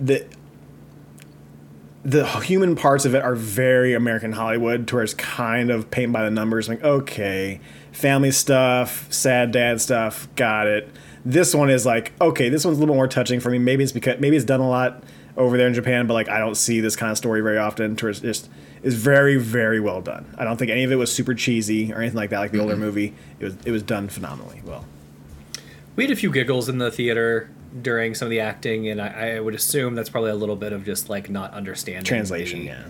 The 0.00 0.26
the 2.04 2.26
human 2.40 2.76
parts 2.76 3.04
of 3.04 3.14
it 3.14 3.22
are 3.22 3.34
very 3.34 3.94
American 3.94 4.32
Hollywood, 4.32 4.86
to 4.88 4.96
where 4.96 5.04
it's 5.04 5.14
kind 5.14 5.70
of 5.70 5.90
paint 5.90 6.12
by 6.12 6.24
the 6.24 6.30
numbers. 6.30 6.68
Like, 6.68 6.82
okay, 6.84 7.60
family 7.92 8.30
stuff, 8.30 9.12
sad 9.12 9.52
dad 9.52 9.80
stuff, 9.80 10.28
got 10.36 10.66
it. 10.66 10.88
This 11.26 11.54
one 11.54 11.70
is 11.70 11.84
like, 11.84 12.12
okay, 12.20 12.48
this 12.48 12.64
one's 12.64 12.78
a 12.78 12.80
little 12.80 12.94
bit 12.94 12.98
more 12.98 13.08
touching 13.08 13.40
for 13.40 13.50
me. 13.50 13.58
Maybe 13.58 13.82
it's 13.82 13.92
because 13.92 14.20
maybe 14.20 14.36
it's 14.36 14.44
done 14.44 14.60
a 14.60 14.68
lot 14.68 15.02
over 15.36 15.56
there 15.56 15.66
in 15.66 15.74
Japan, 15.74 16.06
but 16.06 16.14
like 16.14 16.28
I 16.28 16.38
don't 16.38 16.54
see 16.54 16.80
this 16.80 16.94
kind 16.94 17.10
of 17.10 17.18
story 17.18 17.40
very 17.40 17.58
often. 17.58 17.96
To 17.96 18.08
it's 18.08 18.20
just 18.20 18.48
is 18.82 18.94
very 18.94 19.36
very 19.36 19.80
well 19.80 20.00
done. 20.00 20.32
I 20.38 20.44
don't 20.44 20.56
think 20.56 20.70
any 20.70 20.84
of 20.84 20.92
it 20.92 20.96
was 20.96 21.12
super 21.12 21.34
cheesy 21.34 21.92
or 21.92 21.98
anything 21.98 22.16
like 22.16 22.30
that. 22.30 22.38
Like 22.38 22.52
the 22.52 22.60
older 22.60 22.74
mm-hmm. 22.74 22.82
movie, 22.82 23.14
it 23.40 23.44
was 23.44 23.56
it 23.64 23.72
was 23.72 23.82
done 23.82 24.08
phenomenally 24.08 24.62
well. 24.64 24.84
We 25.96 26.04
had 26.04 26.12
a 26.12 26.16
few 26.16 26.30
giggles 26.30 26.68
in 26.68 26.78
the 26.78 26.90
theater 26.92 27.50
during 27.82 28.14
some 28.14 28.26
of 28.26 28.30
the 28.30 28.40
acting, 28.40 28.88
and 28.88 29.00
I, 29.00 29.36
I 29.36 29.40
would 29.40 29.54
assume 29.54 29.94
that's 29.94 30.08
probably 30.08 30.30
a 30.30 30.36
little 30.36 30.56
bit 30.56 30.72
of 30.72 30.84
just 30.84 31.08
like 31.08 31.28
not 31.28 31.52
understanding 31.52 32.04
Translation, 32.04 32.60
the, 32.60 32.66
yeah. 32.66 32.84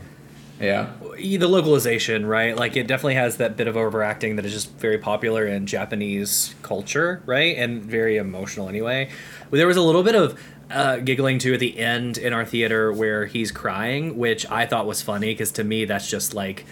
Yeah 0.61 0.93
the 1.21 1.49
localization, 1.49 2.27
right? 2.27 2.57
Like 2.57 2.77
it 2.77 2.87
definitely 2.87 3.15
has 3.15 3.39
that 3.39 3.57
bit 3.57 3.69
of 3.69 3.77
overacting 3.77 4.37
that 4.37 4.45
is 4.45 4.53
just 4.53 4.71
very 4.77 4.99
popular 4.99 5.47
in 5.47 5.67
Japanese 5.67 6.55
culture, 6.63 7.23
right? 7.27 7.57
And 7.57 7.83
very 7.83 8.17
emotional 8.17 8.69
anyway. 8.69 9.11
There 9.51 9.67
was 9.67 9.77
a 9.77 9.83
little 9.83 10.03
bit 10.03 10.15
of 10.15 10.39
uh, 10.71 10.99
giggling 10.99 11.39
too 11.39 11.55
at 11.55 11.61
the 11.61 11.79
end 11.79 12.19
in 12.19 12.33
our 12.33 12.45
theater 12.45 12.93
where 12.93 13.27
he's 13.27 13.51
crying, 13.51 14.19
which 14.19 14.49
I 14.51 14.67
thought 14.67 14.87
was 14.87 15.03
funny 15.03 15.33
because 15.33 15.53
to 15.53 15.65
me 15.65 15.85
that's 15.85 16.09
just 16.09 16.35
like 16.35 16.65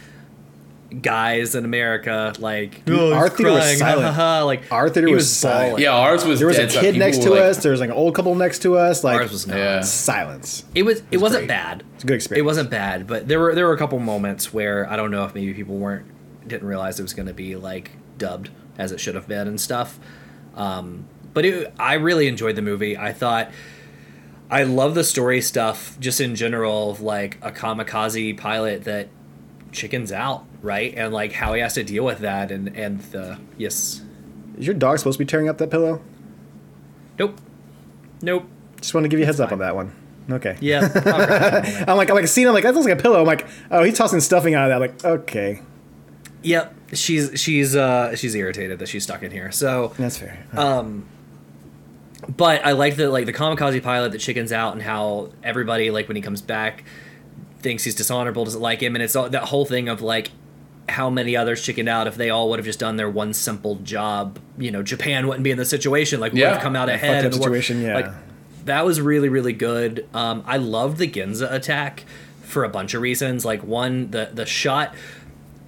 guys 1.02 1.54
in 1.54 1.64
America 1.64 2.32
like 2.38 2.82
oh, 2.88 3.12
our 3.12 3.24
he's 3.28 3.34
theater 3.36 3.52
was 3.52 3.60
crying, 3.62 3.78
silent. 3.78 4.06
ha, 4.06 4.12
ha, 4.12 4.38
ha," 4.40 4.44
like 4.44 4.62
Our 4.72 4.88
theater 4.88 5.08
he 5.08 5.14
was 5.14 5.30
silent. 5.34 5.78
yeah 5.80 5.92
ours 5.92 6.24
was 6.24 6.38
There 6.38 6.48
was 6.48 6.56
a 6.58 6.62
dead 6.62 6.72
silent. 6.72 6.92
kid 6.94 6.98
next 6.98 7.18
to 7.22 7.30
like- 7.30 7.40
us. 7.40 7.62
There 7.62 7.72
was 7.72 7.80
like 7.80 7.90
an 7.90 7.96
old 7.96 8.14
couple 8.14 8.34
next 8.34 8.60
to 8.60 8.76
us. 8.76 9.02
Like 9.04 9.20
Ours 9.20 9.32
was 9.32 9.46
not. 9.46 9.56
Yeah. 9.56 9.80
silence. 9.80 10.64
It 10.74 10.82
was. 10.84 11.02
It, 11.10 11.18
wasn't 11.18 11.42
great. 11.42 11.48
bad. 11.48 11.84
It's 11.94 12.04
a 12.04 12.06
good 12.06 12.14
experience. 12.14 12.40
It 12.40 12.44
wasn't 12.44 12.70
bad, 12.70 13.06
but 13.06 13.28
there 13.28 13.40
were 13.40 13.54
there 13.54 13.66
were 13.66 13.72
a 13.74 13.78
couple 13.78 13.98
moments 13.98 14.52
where 14.52 14.88
I 14.90 14.96
don't 14.96 15.10
know 15.10 15.24
if 15.24 15.34
maybe 15.34 15.52
people 15.54 15.76
weren't 15.76 16.06
didn't 16.48 16.66
realize 16.68 16.98
it 16.98 17.02
was 17.02 17.14
going 17.14 17.28
to 17.28 17.34
be 17.34 17.56
like 17.56 17.92
dubbed 18.18 18.50
as 18.78 18.92
it 18.92 19.00
should 19.00 19.14
have 19.14 19.26
been 19.28 19.46
and 19.48 19.60
stuff. 19.60 19.98
Um, 20.54 21.06
but 21.32 21.44
it, 21.44 21.72
I 21.78 21.94
really 21.94 22.28
enjoyed 22.28 22.54
the 22.56 22.62
movie. 22.62 22.96
I 22.96 23.12
thought 23.12 23.50
I 24.50 24.62
love 24.64 24.94
the 24.94 25.02
story 25.04 25.40
stuff 25.40 25.96
just 25.98 26.20
in 26.20 26.36
general 26.36 26.90
of 26.90 27.00
like 27.00 27.38
a 27.42 27.50
kamikaze 27.50 28.36
pilot 28.36 28.84
that 28.84 29.08
chickens 29.72 30.12
out, 30.12 30.44
right? 30.64 30.92
And 30.96 31.12
like 31.12 31.32
how 31.32 31.52
he 31.54 31.60
has 31.60 31.74
to 31.74 31.84
deal 31.84 32.04
with 32.04 32.20
that 32.20 32.50
and 32.50 32.74
and 32.76 33.00
the 33.12 33.38
yes, 33.58 34.02
Is 34.58 34.66
your 34.66 34.74
dog 34.74 34.98
supposed 34.98 35.18
to 35.18 35.24
be 35.24 35.28
tearing 35.28 35.48
up 35.48 35.58
that 35.58 35.70
pillow? 35.70 36.00
nope, 37.18 37.38
nope. 38.22 38.44
Just 38.80 38.92
want 38.94 39.04
to 39.04 39.08
give 39.08 39.18
you 39.20 39.24
a 39.24 39.26
heads 39.26 39.40
up 39.40 39.52
on 39.52 39.60
that 39.60 39.74
one. 39.76 39.92
Okay. 40.30 40.56
Yeah, 40.60 40.80
alright. 41.06 41.88
I'm 41.88 41.96
like, 41.96 42.08
I'm 42.10 42.16
like 42.16 42.26
seeing. 42.28 42.48
I'm 42.48 42.54
like, 42.54 42.64
that 42.64 42.74
looks 42.74 42.86
like 42.86 42.98
a 42.98 43.02
pillow. 43.02 43.20
I'm 43.20 43.26
like, 43.26 43.46
oh, 43.70 43.84
he's 43.84 43.96
tossing 43.96 44.20
stuffing 44.20 44.54
out 44.54 44.70
of 44.70 44.70
that. 44.70 44.74
I'm 44.76 44.80
like, 44.80 45.04
okay, 45.22 45.60
yep. 46.42 46.74
She's 46.94 47.38
she's 47.40 47.74
uh 47.76 48.14
she's 48.16 48.34
irritated 48.34 48.78
that 48.78 48.88
she's 48.88 49.02
stuck 49.04 49.22
in 49.22 49.30
here. 49.30 49.52
So 49.52 49.92
that's 49.98 50.16
fair. 50.18 50.46
Um 50.54 51.06
But 52.36 52.64
I 52.64 52.72
like 52.72 52.96
the 52.96 53.10
like 53.10 53.26
the 53.26 53.32
kamikaze 53.32 53.82
pilot 53.82 54.12
that 54.12 54.18
chickens 54.18 54.50
out 54.52 54.72
and 54.72 54.82
how 54.82 55.30
everybody 55.42 55.90
like 55.90 56.08
when 56.08 56.16
he 56.16 56.22
comes 56.22 56.40
back 56.40 56.84
thinks 57.60 57.84
he's 57.84 57.94
dishonorable, 57.94 58.44
doesn't 58.44 58.60
like 58.60 58.82
him, 58.82 58.94
and 58.94 59.02
it's 59.02 59.16
all, 59.16 59.28
that 59.28 59.44
whole 59.44 59.64
thing 59.64 59.88
of 59.88 60.00
like 60.02 60.30
how 60.88 61.08
many 61.10 61.36
others 61.36 61.62
chickened 61.62 61.88
out 61.88 62.06
if 62.06 62.14
they 62.16 62.30
all 62.30 62.50
would 62.50 62.58
have 62.58 62.66
just 62.66 62.78
done 62.78 62.96
their 62.96 63.08
one 63.08 63.32
simple 63.32 63.76
job. 63.76 64.38
You 64.58 64.70
know, 64.70 64.82
Japan 64.82 65.26
wouldn't 65.26 65.44
be 65.44 65.50
in 65.50 65.58
the 65.58 65.64
situation. 65.64 66.20
Like 66.20 66.32
would 66.32 66.42
have 66.42 66.60
come 66.62 66.76
out 66.76 66.88
ahead. 66.88 67.22
fucked 67.22 67.26
up 67.26 67.32
and 67.32 67.42
situation, 67.42 67.80
yeah. 67.82 67.94
Like 67.94 68.10
that 68.66 68.84
was 68.84 69.00
really 69.00 69.28
really 69.28 69.52
good. 69.52 70.06
Um, 70.14 70.42
I 70.46 70.56
loved 70.58 70.98
the 70.98 71.08
Ginza 71.08 71.50
attack 71.52 72.04
for 72.42 72.64
a 72.64 72.68
bunch 72.68 72.94
of 72.94 73.02
reasons. 73.02 73.44
Like 73.44 73.62
one, 73.64 74.10
the 74.10 74.30
the 74.32 74.46
shot. 74.46 74.94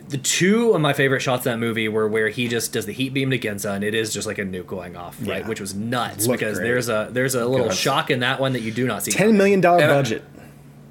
The 0.09 0.19
two 0.19 0.73
of 0.73 0.81
my 0.81 0.93
favorite 0.93 1.19
shots 1.21 1.47
in 1.47 1.51
that 1.51 1.59
movie 1.59 1.89
were 1.89 2.07
where 2.07 2.29
he 2.29 2.47
just 2.47 2.73
does 2.73 2.87
the 2.87 2.93
heat 2.93 3.13
beam 3.13 3.29
to 3.33 3.39
Ginza, 3.41 3.75
and 3.75 3.83
it 3.83 3.93
is 3.93 4.13
just 4.13 4.25
like 4.25 4.39
a 4.39 4.45
nuke 4.45 4.69
going 4.69 4.95
off, 4.95 5.17
right? 5.27 5.45
Which 5.45 5.61
was 5.61 5.75
nuts 5.75 6.29
Looked 6.29 6.39
because 6.39 6.59
great. 6.59 6.69
there's 6.69 6.89
a 6.89 7.09
there's 7.11 7.35
a 7.35 7.45
little 7.45 7.67
Yes. 7.67 7.77
shock 7.77 8.09
in 8.13 8.21
that 8.21 8.39
one 8.39 8.53
that 8.53 8.61
you 8.61 8.71
do 8.71 8.87
not 8.87 9.03
see. 9.03 9.11
Ten 9.11 9.37
million 9.37 9.61
dollar 9.61 9.85
budget. 9.89 10.23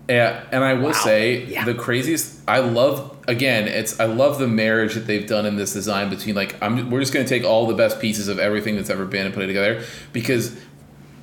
Yeah, 0.10 0.44
and 0.52 0.64
I 0.66 0.74
will 0.74 0.94
say 0.94 1.46
Yeah. 1.46 1.64
the 1.64 1.74
craziest. 1.74 2.42
I 2.46 2.60
love 2.60 3.15
again. 3.28 3.68
It's 3.68 4.00
I 4.00 4.06
love 4.06 4.40
the 4.40 4.48
marriage 4.48 4.94
that 4.96 5.08
they've 5.08 5.28
done 5.28 5.46
in 5.46 5.56
this 5.56 5.74
design 5.74 6.10
between 6.10 6.36
like 6.36 6.56
I'm. 6.62 6.90
We're 6.90 7.00
just 7.00 7.14
gonna 7.14 7.28
take 7.28 7.44
all 7.44 7.68
the 7.68 7.74
best 7.76 8.00
pieces 8.00 8.28
of 8.28 8.40
everything 8.40 8.76
that's 8.76 8.90
ever 8.90 9.06
been 9.06 9.26
and 9.26 9.34
put 9.34 9.44
it 9.44 9.48
together 9.48 9.84
because 10.14 10.56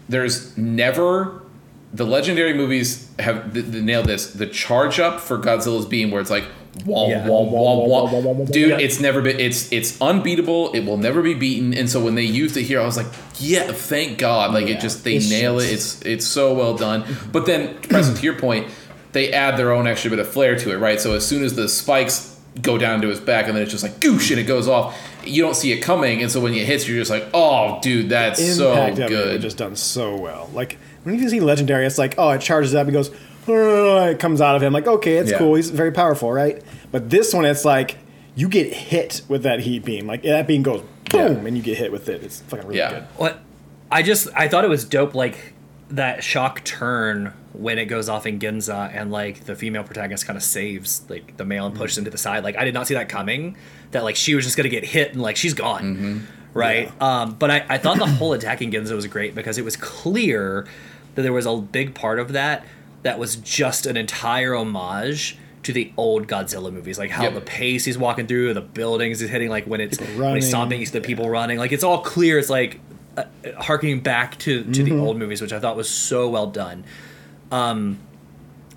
there's 0.09 0.57
never 0.59 1.43
the 1.95 2.05
legendary 2.07 2.55
movies 2.55 3.09
have 3.19 3.53
th- 3.53 3.71
th- 3.71 3.85
nailed 3.85 4.07
this. 4.07 4.33
The 4.33 4.47
charge 4.47 4.99
up 4.99 5.21
for 5.21 5.39
Godzilla's 5.39 5.85
beam 5.87 6.11
where 6.11 6.21
it's 6.21 6.31
like 6.31 6.45
Yeah. 6.87 7.27
Dude, 8.51 8.71
Yeah. 8.71 8.79
it's 8.79 8.99
never 8.99 9.21
been. 9.21 9.39
It's 9.39 9.71
it's 9.71 10.01
unbeatable. 10.01 10.73
It 10.73 10.87
will 10.87 10.97
never 10.97 11.21
be 11.21 11.35
beaten. 11.35 11.75
And 11.75 11.91
so 11.91 12.01
when 12.01 12.15
they 12.15 12.23
used 12.25 12.57
it 12.57 12.63
here, 12.63 12.81
I 12.81 12.85
was 12.87 12.97
like, 12.97 13.09
yeah, 13.39 13.71
thank 13.73 14.17
God. 14.19 14.55
Like 14.55 14.69
Yeah. 14.69 14.77
it 14.77 14.81
just 14.81 15.05
they 15.05 15.17
It's 15.17 15.29
nail 15.29 15.59
it. 15.59 15.71
It's 15.71 16.01
it's 16.03 16.25
so 16.27 16.55
well 16.55 16.75
done. 16.75 17.05
But 17.31 17.45
then, 17.45 17.75
Preston 17.89 18.15
to 18.21 18.23
your 18.23 18.35
point, 18.37 18.69
they 19.13 19.33
add 19.33 19.57
their 19.57 19.73
own 19.73 19.87
extra 19.87 20.11
bit 20.11 20.19
of 20.19 20.29
flair 20.29 20.57
to 20.57 20.73
it, 20.73 20.77
right? 20.79 21.01
So 21.01 21.15
as 21.15 21.27
soon 21.27 21.45
as 21.45 21.55
the 21.55 21.69
spikes 21.69 22.39
go 22.61 22.77
down 22.79 23.01
to 23.03 23.09
his 23.09 23.21
back, 23.21 23.47
and 23.47 23.55
then 23.57 23.63
it's 23.63 23.71
just 23.73 23.83
like 23.83 23.99
goosh, 24.01 24.31
and 24.31 24.39
it 24.41 24.45
goes 24.45 24.69
off. 24.69 24.99
You 25.25 25.43
don't 25.43 25.55
see 25.57 25.73
it 25.73 25.79
coming, 25.81 26.21
and 26.23 26.31
so 26.31 26.41
when 26.41 26.53
it 26.55 26.67
hits, 26.67 26.87
you're 26.89 26.99
just 26.99 27.11
like, 27.11 27.27
oh, 27.33 27.79
dude, 27.81 28.09
that's 28.11 28.45
so 28.57 28.73
Impact 28.73 28.99
of 28.99 29.05
it 29.05 29.09
good. 29.09 29.41
just 29.41 29.57
done 29.57 29.77
so 29.77 30.17
well. 30.17 30.51
Like 30.53 30.79
when 31.05 31.19
you 31.19 31.29
see 31.29 31.41
legendary, 31.41 31.87
it's 31.87 31.99
like, 31.99 32.15
oh, 32.19 32.31
it 32.31 32.41
charges 32.41 32.75
up, 32.75 32.87
and 32.87 32.93
goes, 32.93 33.11
it 33.47 34.19
comes 34.19 34.41
out 34.41 34.57
of 34.57 34.63
him. 34.63 34.73
Like, 34.73 34.87
okay, 34.87 35.15
it's 35.17 35.31
Yeah. 35.31 35.39
cool. 35.39 35.55
He's 35.55 35.71
very 35.71 35.93
powerful, 35.93 36.33
right? 36.33 36.63
But 36.91 37.11
this 37.11 37.33
one, 37.33 37.45
it's 37.45 37.65
like 37.65 37.97
you 38.35 38.49
get 38.49 38.73
hit 38.73 39.23
with 39.29 39.43
that 39.45 39.61
heat 39.61 39.85
beam. 39.85 40.07
Like 40.07 40.23
that 40.23 40.47
beam 40.47 40.63
goes 40.63 40.83
boom, 41.11 41.21
Yeah. 41.43 41.47
and 41.49 41.57
you 41.57 41.63
get 41.63 41.79
hit 41.79 41.93
with 41.93 42.09
it. 42.09 42.23
It's 42.23 42.41
fucking 42.43 42.67
really 42.67 42.79
Yeah. 42.79 42.91
good. 42.91 43.03
What 43.17 43.39
I 43.91 44.03
just 44.03 44.29
I 44.35 44.49
thought 44.49 44.65
it 44.65 44.71
was 44.71 44.85
dope, 44.85 45.15
like 45.15 45.37
that 45.91 46.25
shock 46.25 46.65
turn 46.65 47.33
when 47.53 47.79
it 47.79 47.85
goes 47.87 48.09
off 48.09 48.27
in 48.27 48.39
Ginza 48.39 48.91
and 48.95 49.11
like 49.11 49.45
the 49.45 49.55
female 49.55 49.85
protagonist 49.85 50.27
kind 50.27 50.37
of 50.37 50.43
saves 50.43 51.05
like 51.11 51.37
the 51.37 51.45
male 51.45 51.67
and 51.67 51.75
pushes 51.77 51.99
him 51.99 52.05
to 52.05 52.11
the 52.11 52.19
side. 52.19 52.45
Like 52.45 52.57
I 52.57 52.65
did 52.65 52.75
not 52.75 52.87
see 52.87 52.95
that 52.95 53.09
coming. 53.09 53.57
That 53.91 54.05
like 54.05 54.17
she 54.17 54.35
was 54.35 54.45
just 54.45 54.57
gonna 54.57 54.69
get 54.71 54.85
hit 54.85 55.13
and 55.13 55.21
like 55.23 55.37
she's 55.37 55.55
gone. 55.55 56.27
Right. 56.55 56.91
Um, 57.01 57.35
but 57.35 57.51
I, 57.51 57.65
I 57.69 57.79
thought 57.79 57.99
the 57.99 58.07
whole 58.07 58.33
attacking 58.35 58.71
Ginza 58.73 58.95
was 58.95 59.07
great 59.07 59.35
because 59.35 59.59
it 59.59 59.65
was 59.65 59.77
clear 59.77 60.67
that 61.15 61.23
there 61.23 61.33
was 61.33 61.47
a 61.47 61.57
big 61.57 61.95
part 61.95 62.19
of 62.19 62.33
that 62.33 62.65
that 63.03 63.19
was 63.19 63.37
just 63.37 63.85
an 63.87 63.97
entire 63.97 64.55
homage 64.55 65.37
to 65.65 65.73
the 65.73 65.93
old 65.97 66.27
Godzilla 66.27 66.73
movies, 66.73 66.99
like 66.99 67.11
how 67.11 67.23
Yep. 67.25 67.35
the 67.35 67.41
pace 67.41 67.85
he's 67.85 67.97
walking 67.99 68.27
through, 68.27 68.53
the 68.55 68.61
buildings 68.61 69.21
he's 69.21 69.31
hitting, 69.31 69.49
like 69.49 69.65
when 69.67 69.81
it's 69.81 69.99
when 69.99 70.35
he's 70.37 70.49
stomping, 70.49 70.83
the 70.85 71.01
people 71.01 71.29
running. 71.31 71.59
Like 71.59 71.73
it's 71.73 71.85
all 71.85 72.01
clear. 72.01 72.39
It's 72.39 72.51
like 72.51 72.81
uh, 73.17 73.25
harkening 73.59 74.01
back 74.01 74.39
to 74.41 74.65
to 74.65 74.83
the 74.83 74.97
old 74.99 75.19
movies, 75.19 75.41
which 75.43 75.53
I 75.53 75.61
thought 75.61 75.77
was 75.77 75.89
so 75.89 76.29
well 76.29 76.47
done. 76.49 76.85
Um, 77.53 77.99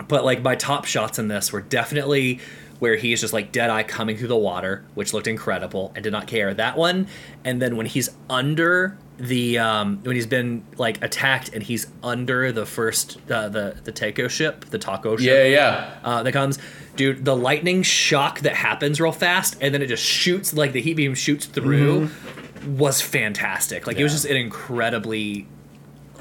but 0.07 0.25
like 0.25 0.41
my 0.41 0.55
top 0.55 0.85
shots 0.85 1.17
in 1.17 1.27
this 1.29 1.51
were 1.53 1.61
definitely 1.61 2.39
where 2.79 2.97
he's 2.97 3.21
just 3.21 3.31
like 3.31 3.53
dead 3.53 3.69
eye 3.69 3.83
coming 3.83 4.17
through 4.17 4.27
the 4.27 4.35
water, 4.37 4.83
which 4.93 5.13
looked 5.13 5.27
incredible 5.27 5.93
and 5.95 6.03
did 6.03 6.11
not 6.11 6.27
care. 6.27 6.53
That 6.53 6.77
one, 6.77 7.07
and 7.45 7.61
then 7.61 7.77
when 7.77 7.85
he's 7.85 8.09
under 8.29 8.97
the 9.17 9.57
um 9.57 9.99
when 10.03 10.13
he's 10.13 10.27
been 10.27 10.65
like 10.77 11.01
attacked 11.01 11.47
and 11.53 11.63
he's 11.63 11.87
under 12.03 12.51
the 12.51 12.65
first 12.65 13.17
uh, 13.31 13.47
the 13.47 13.77
the 13.85 13.91
taco 13.93 14.27
ship, 14.27 14.65
the 14.65 14.77
taco 14.77 15.15
ship 15.15 15.25
Yeah, 15.25 15.43
yeah. 15.45 15.99
uh, 16.03 16.21
that 16.23 16.33
comes. 16.33 16.59
Dude, 16.97 17.23
the 17.25 17.35
lightning 17.35 17.81
shock 17.83 18.41
that 18.41 18.55
happens 18.55 18.99
real 19.01 19.11
fast 19.13 19.55
and 19.61 19.73
then 19.73 19.81
it 19.81 19.87
just 19.87 20.03
shoots, 20.03 20.53
like 20.53 20.73
the 20.73 20.81
heat 20.81 20.95
beam 20.95 21.13
shoots 21.15 21.45
through, 21.45 22.09
was 22.67 23.01
fantastic. 23.01 23.85
Like, 23.85 23.97
it 23.97 24.03
was 24.03 24.13
just 24.13 24.23
an 24.25 24.37
incredibly, 24.37 25.45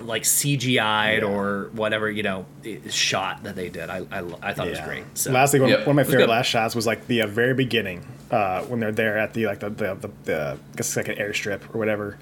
like, 0.03 0.23
CGI'd 0.23 1.23
or 1.23 1.71
whatever, 1.73 2.11
you 2.11 2.23
know, 2.23 2.47
shot 2.91 3.43
that 3.45 3.57
they 3.57 3.69
did. 3.69 3.91
I, 3.91 3.99
I, 4.11 4.25
I 4.43 4.53
thought 4.55 4.67
it 4.67 4.71
was 4.71 4.81
great. 4.81 5.05
So, 5.15 5.31
Lastly, 5.33 5.61
one, 5.61 5.71
Yep. 5.71 5.87
one 5.87 5.99
of 5.99 6.07
my 6.07 6.11
favorite 6.11 6.29
last 6.29 6.47
shots 6.47 6.75
was 6.75 6.87
like 6.87 7.07
the 7.07 7.23
uh, 7.23 7.27
very 7.27 7.55
beginning 7.55 8.07
uh, 8.31 8.63
when 8.65 8.81
they're 8.81 8.93
there 8.93 9.19
at 9.19 9.35
the 9.35 9.47
like 9.47 9.61
the 9.61 9.71
the, 9.71 9.95
the, 9.95 10.11
the 10.25 10.59
I 10.73 10.77
guess 10.77 10.89
it's 10.89 10.97
like 10.97 11.09
an 11.09 11.17
airstrip 11.17 11.75
or 11.75 11.79
whatever. 11.79 12.19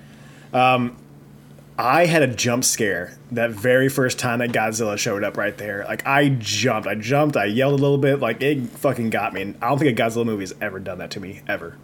Um, 0.52 0.96
I 1.78 2.04
had 2.04 2.22
a 2.22 2.26
jump 2.26 2.64
scare 2.64 3.16
that 3.32 3.50
very 3.50 3.88
first 3.88 4.18
time 4.18 4.40
that 4.40 4.50
Godzilla 4.50 4.98
showed 4.98 5.24
up 5.24 5.38
right 5.38 5.56
there. 5.56 5.85
Like 5.88 6.06
I 6.06 6.28
jumped, 6.28 6.87
I 6.87 6.94
jumped, 6.94 7.37
I 7.37 7.46
yelled 7.46 7.72
a 7.72 7.82
little 7.82 7.96
bit. 7.98 8.20
Like 8.20 8.42
it 8.42 8.61
fucking 8.68 9.08
got 9.11 9.32
me. 9.32 9.40
And 9.42 9.58
I 9.62 9.70
don't 9.70 9.78
think 9.78 9.98
a 9.98 10.02
Godzilla 10.02 10.26
movie 10.26 10.42
has 10.42 10.54
ever 10.61 10.78
done 10.78 10.98
that 10.98 11.11
to 11.12 11.20
me 11.20 11.40
ever. 11.48 11.78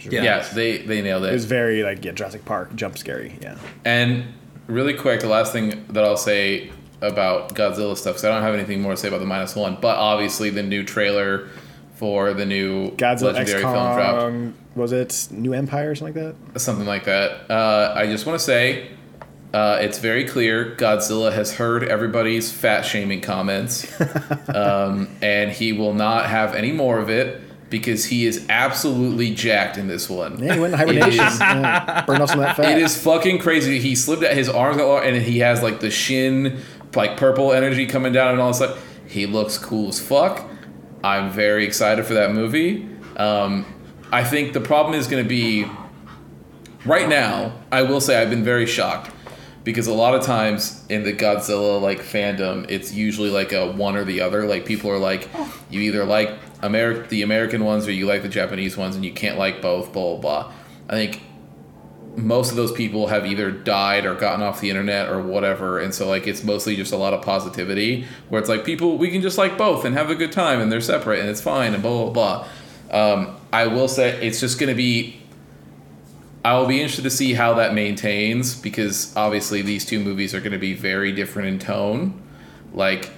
Yeah. 0.00 0.22
Yeah, 0.22 0.48
they 0.54 0.78
they 0.78 1.02
nailed 1.02 1.24
It 1.24 1.30
It 1.30 1.32
was 1.32 1.44
very 1.44 1.82
like 1.82 2.04
yeah, 2.04 2.12
Jurassic 2.12 2.44
Park 2.44 2.74
jump 2.74 2.98
scary. 2.98 3.38
Yeah. 3.40 3.58
And 3.84 4.24
really 4.66 4.94
quick, 4.94 5.20
the 5.20 5.28
last 5.28 5.52
thing 5.52 5.84
that 5.88 6.04
I'll 6.04 6.16
say 6.16 6.70
about 7.00 7.54
Godzilla 7.54 7.96
stuff, 7.96 8.14
because 8.14 8.24
I 8.24 8.30
don't 8.30 8.42
have 8.42 8.54
anything 8.54 8.80
more 8.80 8.92
to 8.92 8.96
say 8.96 9.08
about 9.08 9.20
the 9.20 9.26
minus 9.26 9.54
one, 9.54 9.78
but 9.80 9.96
obviously 9.96 10.50
the 10.50 10.62
new 10.62 10.84
trailer 10.84 11.48
for 11.94 12.32
the 12.32 12.46
new 12.46 12.92
Godzilla 12.92 13.34
X 13.34 13.50
legendary 13.50 13.62
film 13.62 13.94
dropped. 13.94 14.76
Was 14.76 14.92
it 14.92 15.28
New 15.32 15.52
Empire 15.52 15.90
or 15.90 15.94
something 15.96 16.22
like 16.22 16.36
that? 16.52 16.60
something 16.60 16.86
like 16.86 17.04
that. 17.04 17.50
Uh, 17.50 17.94
I 17.96 18.06
just 18.06 18.26
want 18.26 18.38
to 18.38 18.44
say 18.44 18.90
uh, 19.52 19.78
it's 19.80 19.98
very 19.98 20.24
clear 20.24 20.76
Godzilla 20.76 21.32
has 21.32 21.54
heard 21.54 21.82
everybody's 21.84 22.52
fat 22.52 22.82
shaming 22.82 23.20
comments, 23.20 24.00
um, 24.54 25.08
and 25.22 25.50
he 25.50 25.72
will 25.72 25.94
not 25.94 26.26
have 26.26 26.54
any 26.54 26.70
more 26.70 26.98
of 26.98 27.10
it 27.10 27.42
because 27.70 28.06
he 28.06 28.26
is 28.26 28.46
absolutely 28.48 29.34
jacked 29.34 29.76
in 29.76 29.86
this 29.88 30.08
one. 30.08 30.42
Yeah, 30.42 30.54
he 30.54 30.60
went 30.60 30.72
in 30.74 30.78
hibernation. 30.78 31.24
is- 31.26 31.40
yeah, 31.40 32.04
burn 32.06 32.20
off 32.22 32.30
some 32.30 32.40
of 32.40 32.46
that 32.46 32.56
fat. 32.56 32.76
It 32.76 32.82
is 32.82 33.00
fucking 33.02 33.38
crazy. 33.40 33.78
He 33.78 33.94
slipped 33.94 34.22
at 34.22 34.36
his 34.36 34.48
arms 34.48 34.76
got 34.78 34.86
long, 34.88 35.04
and 35.04 35.16
he 35.16 35.40
has 35.40 35.62
like 35.62 35.80
the 35.80 35.90
shin, 35.90 36.60
like 36.94 37.16
purple 37.16 37.52
energy 37.52 37.86
coming 37.86 38.12
down 38.12 38.32
and 38.32 38.40
all 38.40 38.48
this 38.48 38.56
stuff. 38.58 38.82
He 39.06 39.26
looks 39.26 39.58
cool 39.58 39.88
as 39.88 40.00
fuck. 40.00 40.48
I'm 41.04 41.30
very 41.30 41.64
excited 41.64 42.04
for 42.06 42.14
that 42.14 42.32
movie. 42.32 42.88
Um, 43.16 43.64
I 44.12 44.24
think 44.24 44.52
the 44.52 44.60
problem 44.60 44.94
is 44.98 45.06
going 45.06 45.22
to 45.22 45.28
be 45.28 45.66
right 46.84 47.08
now. 47.08 47.52
I 47.70 47.82
will 47.82 48.00
say 48.00 48.20
I've 48.20 48.30
been 48.30 48.44
very 48.44 48.66
shocked 48.66 49.10
because 49.64 49.86
a 49.86 49.92
lot 49.94 50.14
of 50.14 50.22
times 50.24 50.84
in 50.88 51.02
the 51.04 51.12
Godzilla 51.12 51.80
like 51.80 52.00
fandom, 52.00 52.66
it's 52.70 52.92
usually 52.92 53.30
like 53.30 53.52
a 53.52 53.70
one 53.72 53.96
or 53.96 54.04
the 54.04 54.20
other. 54.20 54.46
Like 54.46 54.64
people 54.66 54.90
are 54.90 54.98
like, 54.98 55.28
you 55.70 55.80
either 55.82 56.04
like 56.04 56.30
Ameri- 56.62 57.08
the 57.08 57.22
American 57.22 57.64
ones 57.64 57.86
or 57.86 57.92
you 57.92 58.06
like 58.06 58.22
the 58.22 58.28
Japanese 58.28 58.76
ones, 58.76 58.96
and 58.96 59.04
you 59.04 59.12
can't 59.12 59.38
like 59.38 59.62
both. 59.62 59.92
Blah 59.92 60.16
blah 60.16 60.20
blah. 60.20 60.52
I 60.88 60.92
think 60.92 61.22
most 62.18 62.50
of 62.50 62.56
those 62.56 62.72
people 62.72 63.06
have 63.06 63.24
either 63.24 63.50
died 63.50 64.04
or 64.04 64.14
gotten 64.14 64.42
off 64.42 64.60
the 64.60 64.68
internet 64.68 65.08
or 65.08 65.22
whatever 65.22 65.78
and 65.78 65.94
so 65.94 66.08
like 66.08 66.26
it's 66.26 66.42
mostly 66.42 66.74
just 66.74 66.92
a 66.92 66.96
lot 66.96 67.14
of 67.14 67.22
positivity 67.22 68.04
where 68.28 68.40
it's 68.40 68.48
like 68.48 68.64
people 68.64 68.98
we 68.98 69.10
can 69.10 69.22
just 69.22 69.38
like 69.38 69.56
both 69.56 69.84
and 69.84 69.94
have 69.96 70.10
a 70.10 70.16
good 70.16 70.32
time 70.32 70.60
and 70.60 70.70
they're 70.70 70.80
separate 70.80 71.20
and 71.20 71.28
it's 71.28 71.40
fine 71.40 71.74
and 71.74 71.82
blah 71.82 72.10
blah 72.10 72.44
blah 72.90 73.12
um, 73.12 73.36
i 73.52 73.66
will 73.66 73.86
say 73.86 74.10
it's 74.20 74.40
just 74.40 74.58
going 74.58 74.68
to 74.68 74.74
be 74.74 75.20
i 76.44 76.58
will 76.58 76.66
be 76.66 76.80
interested 76.80 77.02
to 77.02 77.10
see 77.10 77.34
how 77.34 77.54
that 77.54 77.72
maintains 77.72 78.54
because 78.54 79.14
obviously 79.16 79.62
these 79.62 79.84
two 79.84 80.00
movies 80.00 80.34
are 80.34 80.40
going 80.40 80.52
to 80.52 80.58
be 80.58 80.74
very 80.74 81.12
different 81.12 81.48
in 81.48 81.58
tone 81.58 82.20
like 82.72 83.10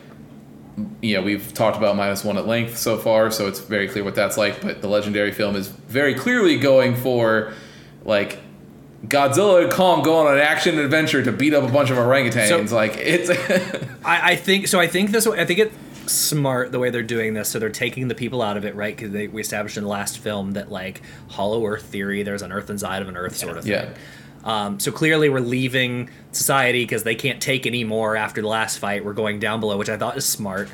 you 1.01 1.15
know 1.17 1.23
we've 1.23 1.53
talked 1.53 1.77
about 1.77 1.97
minus 1.97 2.25
one 2.25 2.39
at 2.39 2.47
length 2.47 2.77
so 2.79 2.97
far 2.97 3.31
so 3.31 3.47
it's 3.47 3.59
very 3.61 3.89
clear 3.89 4.03
what 4.05 4.15
that's 4.15 4.37
like 4.39 4.61
but 4.63 4.81
the 4.81 4.89
legendary 4.89 5.33
film 5.33 5.55
is 5.57 5.69
very 5.69 6.15
clearly 6.15 6.59
going 6.59 6.95
for 6.97 7.53
like 8.05 8.39
Godzilla 9.07 9.63
and 9.63 9.73
Kong 9.73 10.03
go 10.03 10.27
on 10.27 10.35
an 10.35 10.41
action 10.41 10.79
adventure 10.79 11.23
to 11.23 11.33
beat 11.33 11.55
up 11.55 11.65
a 11.65 11.73
bunch 11.73 11.91
of 11.91 11.97
orangutans. 11.97 12.69
So- 12.69 12.77
like 12.77 12.97
it's 12.99 13.31
I, 14.05 14.33
I 14.33 14.37
think 14.37 14.69
so. 14.69 14.79
I 14.79 14.87
think 14.89 15.11
this. 15.11 15.27
I 15.27 15.45
think 15.47 15.59
it's 15.59 15.75
smart 16.13 16.71
the 16.71 16.79
way 16.79 16.91
they're 16.91 17.03
doing 17.03 17.33
this. 17.35 17.49
So 17.49 17.59
they're 17.59 17.71
taking 17.71 18.09
the 18.09 18.15
people 18.15 18.43
out 18.43 18.57
of 18.59 18.65
it, 18.67 18.75
right? 18.75 18.95
Because 18.95 19.11
we 19.33 19.41
established 19.41 19.77
in 19.79 19.85
the 19.85 19.89
last 19.89 20.19
film 20.19 20.53
that 20.53 20.71
like 20.71 21.01
Hollow 21.29 21.65
Earth 21.67 21.85
theory, 21.85 22.23
there's 22.23 22.43
an 22.43 22.53
Earth 22.53 22.69
inside 22.69 23.01
of 23.01 23.09
an 23.09 23.17
Earth 23.17 23.37
sort 23.37 23.57
of 23.57 23.65
thing. 23.65 23.73
Yeah. 23.73 23.95
Um, 24.45 24.81
so 24.81 24.91
clearly 24.91 25.29
we're 25.29 25.41
leaving 25.41 26.11
society 26.33 26.85
because 26.85 27.03
they 27.03 27.15
can't 27.15 27.41
take 27.41 27.67
any 27.67 27.85
more 27.85 28.17
after 28.17 28.41
the 28.41 28.49
last 28.49 28.79
fight. 28.79 29.05
We're 29.05 29.13
going 29.13 29.39
down 29.39 29.61
below, 29.61 29.77
which 29.77 29.89
I 29.89 29.97
thought 29.97 30.17
is 30.17 30.27
smart. 30.27 30.69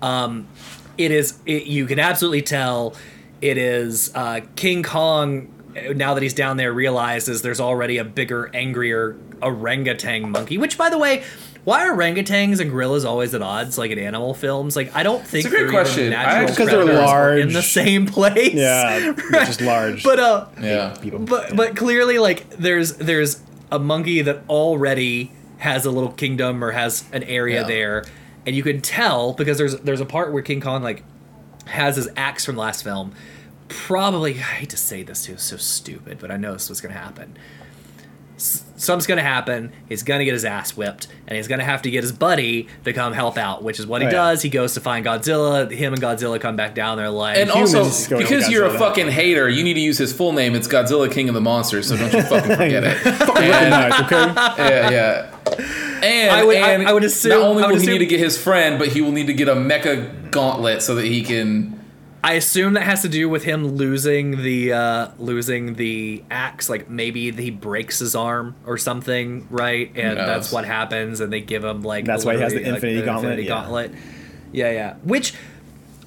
Um, 0.00 0.48
it 0.96 1.10
is. 1.10 1.38
It, 1.46 1.64
you 1.64 1.86
can 1.86 1.98
absolutely 1.98 2.42
tell. 2.42 2.94
It 3.40 3.58
is 3.58 4.14
uh, 4.14 4.40
King 4.56 4.82
Kong. 4.82 5.54
Now 5.94 6.14
that 6.14 6.22
he's 6.22 6.34
down 6.34 6.56
there, 6.56 6.72
realizes 6.72 7.42
there's 7.42 7.60
already 7.60 7.98
a 7.98 8.04
bigger, 8.04 8.50
angrier 8.54 9.16
orangutan 9.40 10.30
monkey. 10.30 10.58
Which, 10.58 10.76
by 10.76 10.90
the 10.90 10.98
way, 10.98 11.22
why 11.64 11.86
are 11.86 11.94
orangutans 11.96 12.60
and 12.60 12.70
gorillas 12.70 13.04
always 13.04 13.34
at 13.34 13.42
odds, 13.42 13.76
like 13.78 13.90
in 13.90 13.98
animal 13.98 14.32
films? 14.34 14.76
Like, 14.76 14.94
I 14.96 15.02
don't 15.02 15.24
think 15.26 15.46
a 15.46 15.48
great 15.50 15.60
they're 15.62 15.70
question. 15.70 16.12
I 16.14 16.24
natural 16.24 16.46
'Cause 16.48 16.56
they're 16.68 16.84
predators 16.84 16.96
large. 17.06 17.40
in 17.40 17.52
the 17.52 17.62
same 17.62 18.06
place. 18.06 18.54
yeah, 18.54 19.08
Right. 19.30 19.46
just 19.46 19.60
large. 19.60 20.02
But 20.02 20.18
uh, 20.20 20.46
yeah. 20.60 20.96
but 21.18 21.54
but 21.56 21.76
clearly 21.76 22.18
like 22.18 22.48
there's 22.50 22.94
there's 22.94 23.40
a 23.70 23.78
monkey 23.78 24.22
that 24.22 24.42
already 24.48 25.32
has 25.58 25.84
a 25.84 25.90
little 25.90 26.12
kingdom 26.12 26.64
or 26.64 26.70
has 26.72 27.04
an 27.12 27.22
area 27.24 27.60
Yeah. 27.60 27.66
there 27.66 28.04
and 28.46 28.56
you 28.56 28.62
can 28.62 28.80
tell 28.80 29.34
because 29.34 29.58
there's 29.58 29.76
there's 29.80 30.00
a 30.00 30.06
part 30.06 30.32
where 30.32 30.42
king 30.42 30.60
kong 30.62 30.82
like 30.82 31.02
has 31.66 31.96
his 31.96 32.08
axe 32.16 32.46
from 32.46 32.54
the 32.54 32.62
last 32.62 32.82
film 32.82 33.12
probably 33.68 34.32
i 34.32 34.42
hate 34.42 34.70
to 34.70 34.76
say 34.78 35.02
this 35.02 35.24
too 35.26 35.34
it's 35.34 35.44
so 35.44 35.56
stupid 35.58 36.18
but 36.18 36.30
i 36.30 36.36
know 36.38 36.52
this 36.54 36.68
was 36.70 36.80
going 36.80 36.92
to 36.92 36.98
happen 36.98 37.36
S- 37.36 37.59
something's 38.40 39.06
going 39.06 39.18
to 39.18 39.22
happen 39.22 39.70
he's 39.88 40.02
going 40.02 40.18
to 40.18 40.24
get 40.24 40.32
his 40.32 40.44
ass 40.44 40.76
whipped 40.76 41.06
and 41.26 41.36
he's 41.36 41.46
going 41.46 41.58
to 41.58 41.64
have 41.64 41.82
to 41.82 41.90
get 41.90 42.02
his 42.02 42.12
buddy 42.12 42.66
to 42.84 42.92
come 42.92 43.12
help 43.12 43.36
out 43.36 43.62
which 43.62 43.78
is 43.78 43.86
what 43.86 44.00
he 44.00 44.06
Oh, 44.08 44.10
yeah. 44.10 44.16
does 44.16 44.42
he 44.42 44.48
goes 44.48 44.72
to 44.74 44.80
find 44.80 45.04
godzilla 45.04 45.70
him 45.70 45.92
and 45.92 46.02
godzilla 46.02 46.40
come 46.40 46.56
back 46.56 46.74
down 46.74 46.96
they're 46.96 47.10
like 47.10 47.36
And 47.36 47.50
also, 47.50 47.84
because 48.16 48.48
you're 48.48 48.64
a 48.64 48.78
fucking 48.78 49.08
hater, 49.08 49.48
you 49.48 49.62
need 49.62 49.74
to 49.74 49.80
use 49.80 49.98
his 49.98 50.12
full 50.12 50.32
name. 50.32 50.54
It's 50.54 50.66
Godzilla 50.66 51.10
King 51.12 51.28
of 51.28 51.34
the 51.34 51.40
Monsters, 51.40 51.88
so 51.88 51.96
don't 51.96 52.12
you 52.12 52.22
fucking 52.22 52.56
forget 52.56 52.84
it. 52.84 53.06
And- 53.40 53.70
Nice, 53.70 54.00
okay. 54.02 54.32
yeah, 54.58 54.90
yeah. 54.90 55.30
And 56.02 56.30
I 56.30 56.44
would- 56.44 56.56
and 56.56 56.88
I 56.88 56.92
would 56.92 57.04
assume- 57.04 57.30
not 57.32 57.42
only 57.42 57.62
will 57.62 57.72
would 57.72 57.80
he 57.82 57.86
need 57.88 57.98
to 57.98 58.06
get 58.06 58.20
his 58.20 58.38
friend, 58.38 58.78
but 58.78 58.88
he 58.88 59.00
will 59.00 59.12
need 59.12 59.26
to 59.26 59.34
get 59.34 59.48
a 59.48 59.54
mecha 59.54 60.30
gauntlet 60.30 60.82
so 60.82 60.94
that 60.94 61.04
he 61.04 61.22
can. 61.22 61.78
I 62.22 62.34
assume 62.34 62.74
that 62.74 62.82
has 62.82 63.02
to 63.02 63.08
do 63.08 63.28
with 63.28 63.44
him 63.44 63.66
losing 63.66 64.42
the 64.42 64.72
uh, 64.72 65.08
losing 65.18 65.74
the 65.74 66.22
axe. 66.30 66.68
Like 66.68 66.90
maybe 66.90 67.30
he 67.30 67.50
breaks 67.50 67.98
his 67.98 68.14
arm 68.14 68.56
or 68.66 68.76
something, 68.76 69.46
right? 69.50 69.90
And 69.94 70.18
knows? 70.18 70.26
that's 70.26 70.52
what 70.52 70.64
happens. 70.64 71.20
And 71.20 71.32
they 71.32 71.40
give 71.40 71.64
him 71.64 71.82
like 71.82 72.04
That's 72.04 72.24
why 72.24 72.36
he 72.36 72.42
has 72.42 72.52
the 72.52 72.58
literally, 72.58 72.72
like, 72.72 72.82
Infinity 72.82 73.06
Gauntlet, 73.06 73.24
Infinity 73.24 73.42
yeah. 73.42 73.48
Gauntlet. 73.48 73.94
Yeah, 74.52 74.70
yeah. 74.70 74.94
Which 75.02 75.34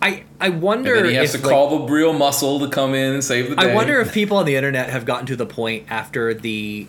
I 0.02 0.24
I 0.40 0.50
wonder 0.50 0.94
And 0.96 1.06
then 1.06 1.12
he 1.12 1.18
has 1.18 1.34
if 1.34 1.42
to 1.42 1.48
like, 1.48 1.56
call 1.56 1.80
the 1.80 1.92
real 1.92 2.14
muscle 2.14 2.60
to 2.60 2.70
come 2.70 2.94
in 2.94 3.14
and 3.14 3.24
save 3.24 3.50
the 3.50 3.56
day. 3.56 3.72
I 3.72 3.76
wonder 3.76 4.00
if 4.00 4.14
people 4.14 4.38
on 4.38 4.46
the 4.46 4.56
internet 4.56 4.90
have 4.90 5.06
gotten 5.06 5.26
to 5.28 5.36
the 5.36 5.48
point 5.48 5.86
after 5.90 6.34
the 6.34 6.88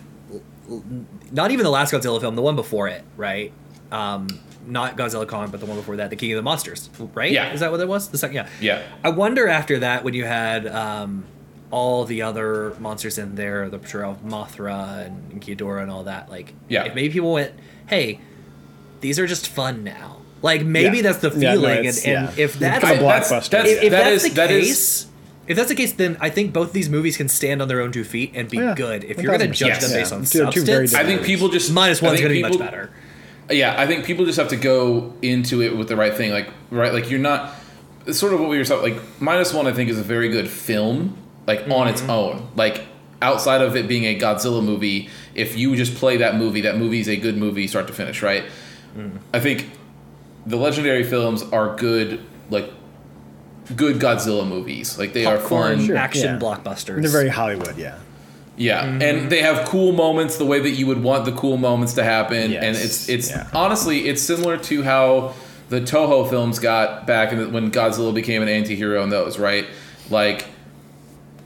not 1.31 1.51
even 1.51 1.63
the 1.63 1.71
last 1.71 1.93
Godzilla 1.93 2.19
film, 2.19 2.35
the 2.35 2.41
one 2.41 2.55
before 2.55 2.87
it, 2.87 3.03
right? 3.17 3.51
Um, 3.91 4.27
not 4.67 4.97
Godzilla 4.97 5.27
Kong, 5.27 5.49
but 5.51 5.59
the 5.59 5.65
one 5.65 5.77
before 5.77 5.95
that, 5.97 6.09
the 6.09 6.15
King 6.15 6.31
of 6.31 6.37
the 6.37 6.41
Monsters, 6.43 6.89
right? 7.13 7.31
Yeah. 7.31 7.51
Is 7.53 7.59
that 7.59 7.71
what 7.71 7.79
it 7.79 7.87
was? 7.87 8.09
The 8.09 8.17
second, 8.17 8.35
yeah. 8.35 8.47
Yeah. 8.59 8.81
I 9.03 9.09
wonder 9.09 9.47
after 9.47 9.79
that 9.79 10.03
when 10.03 10.13
you 10.13 10.25
had 10.25 10.65
um, 10.67 11.25
all 11.71 12.05
the 12.05 12.21
other 12.21 12.75
monsters 12.79 13.17
in 13.17 13.35
there, 13.35 13.69
the 13.69 13.77
portrayal 13.79 14.11
of 14.11 14.23
Mothra 14.23 15.05
and 15.05 15.41
Ghidorah 15.41 15.81
and 15.81 15.91
all 15.91 16.03
that, 16.05 16.29
like, 16.29 16.53
Yeah. 16.67 16.85
if 16.85 16.95
maybe 16.95 17.13
people 17.13 17.33
went, 17.33 17.51
hey, 17.87 18.19
these 19.01 19.19
are 19.19 19.27
just 19.27 19.47
fun 19.47 19.83
now. 19.83 20.17
Like 20.41 20.63
maybe 20.63 20.97
Yeah. 20.97 21.03
that's 21.03 21.17
the 21.19 21.29
Yeah, 21.29 21.55
no, 21.55 21.61
feeling, 21.61 21.77
and, 21.87 21.97
and 21.97 22.05
yeah. 22.05 22.31
if 22.37 22.59
that's 22.59 22.83
It's 22.83 22.91
a 22.91 22.95
that's- 23.03 23.29
blockbuster. 23.31 23.49
that's- 23.49 23.71
if, 23.77 23.83
if 23.83 23.91
that 23.91 24.03
that's 24.03 24.23
is- 24.23 24.29
the 24.29 24.35
that 24.35 24.51
is- 24.51 24.65
case, 24.67 25.05
if 25.47 25.57
that's 25.57 25.69
the 25.69 25.75
case, 25.75 25.91
then 25.93 26.17
I 26.19 26.29
think 26.29 26.53
both 26.53 26.73
these 26.73 26.89
movies 26.89 27.17
can 27.17 27.29
stand 27.29 27.61
on 27.61 27.67
their 27.67 27.79
own 27.81 27.91
two 27.91 28.03
feet 28.03 28.31
and 28.35 28.49
be 28.49 28.57
Yeah, 28.57 28.73
good. 28.75 29.03
If 29.03 29.21
you're 29.21 29.37
going 29.37 29.51
to 29.51 29.55
1000%. 29.55 29.55
judge 29.55 29.79
them 29.81 29.91
Yes. 29.91 29.93
based 29.93 30.13
on 30.13 30.19
Yeah. 30.23 30.49
Two- 30.51 30.59
two 30.61 30.65
very 30.65 30.87
substance, 30.87 30.93
I 30.95 31.03
think 31.07 31.23
people 31.23 31.49
just 31.49 31.71
minus 31.71 32.01
I 32.01 32.07
one's 32.07 32.19
think 32.19 32.29
going 32.29 32.41
to 32.43 32.47
be 32.49 32.57
much 32.57 32.59
better. 32.71 32.89
Yeah, 33.49 33.75
I 33.77 33.85
think 33.85 34.05
people 34.05 34.25
just 34.25 34.39
have 34.39 34.49
to 34.49 34.55
go 34.55 35.13
into 35.21 35.61
it 35.61 35.77
with 35.77 35.87
the 35.87 35.95
right 35.95 36.13
thing. 36.13 36.31
Like, 36.31 36.49
right, 36.71 36.93
like 36.93 37.09
you're 37.09 37.19
not. 37.19 37.53
It's 38.07 38.19
sort 38.19 38.33
of 38.33 38.39
what 38.39 38.49
we 38.49 38.57
were 38.57 38.65
talking. 38.65 38.93
Like, 38.93 39.21
minus 39.21 39.53
one, 39.53 39.67
I 39.67 39.73
think, 39.73 39.89
is 39.89 39.99
a 39.99 40.03
very 40.03 40.29
good 40.29 40.49
film, 40.49 41.17
like 41.47 41.67
on 41.69 41.87
its 41.87 42.01
mm-hmm. 42.01 42.11
own. 42.11 42.51
Like, 42.55 42.85
outside 43.21 43.61
of 43.61 43.75
it 43.75 43.87
being 43.87 44.05
a 44.05 44.17
Godzilla 44.19 44.63
movie, 44.63 45.09
if 45.33 45.57
you 45.57 45.75
just 45.75 45.95
play 45.95 46.17
that 46.17 46.35
movie, 46.35 46.61
that 46.61 46.77
movie 46.77 46.99
is 46.99 47.07
a 47.07 47.17
good 47.17 47.37
movie 47.37 47.67
start 47.67 47.87
to 47.87 47.93
finish, 47.93 48.21
right? 48.21 48.45
Mm. 48.95 49.19
I 49.33 49.39
think 49.39 49.69
the 50.45 50.57
legendary 50.57 51.03
films 51.03 51.43
are 51.43 51.75
good, 51.75 52.23
like 52.49 52.71
good 53.75 53.97
Godzilla 53.97 54.47
movies. 54.47 54.99
Like 54.99 55.13
they 55.13 55.25
are 55.25 55.37
Popcorn 55.37 55.77
fun. 55.77 55.85
Sure, 55.87 55.97
action 55.97 56.35
yeah. 56.35 56.39
blockbusters. 56.39 57.01
They're 57.01 57.09
very 57.09 57.29
Hollywood, 57.29 57.77
yeah. 57.77 57.99
Yeah, 58.57 58.85
and 58.85 59.29
they 59.29 59.41
have 59.41 59.67
cool 59.67 59.91
moments 59.91 60.37
the 60.37 60.45
way 60.45 60.59
that 60.61 60.71
you 60.71 60.87
would 60.87 61.03
want 61.03 61.25
the 61.25 61.33
cool 61.33 61.57
moments 61.57 61.93
to 61.95 62.03
happen, 62.03 62.51
Yes, 62.51 62.63
and 62.63 62.75
it's 62.77 63.09
it's 63.09 63.29
yeah. 63.31 63.49
honestly 63.53 64.07
it's 64.07 64.21
similar 64.21 64.57
to 64.57 64.83
how 64.83 65.33
the 65.69 65.81
Toho 65.81 66.29
films 66.29 66.59
got 66.59 67.05
back 67.07 67.31
in 67.33 67.39
the, 67.39 67.49
when 67.49 67.71
Godzilla 67.71 68.13
became 68.13 68.41
an 68.41 68.47
anti-hero 68.47 69.03
in 69.03 69.09
those, 69.09 69.37
right? 69.39 69.65
Like 70.09 70.45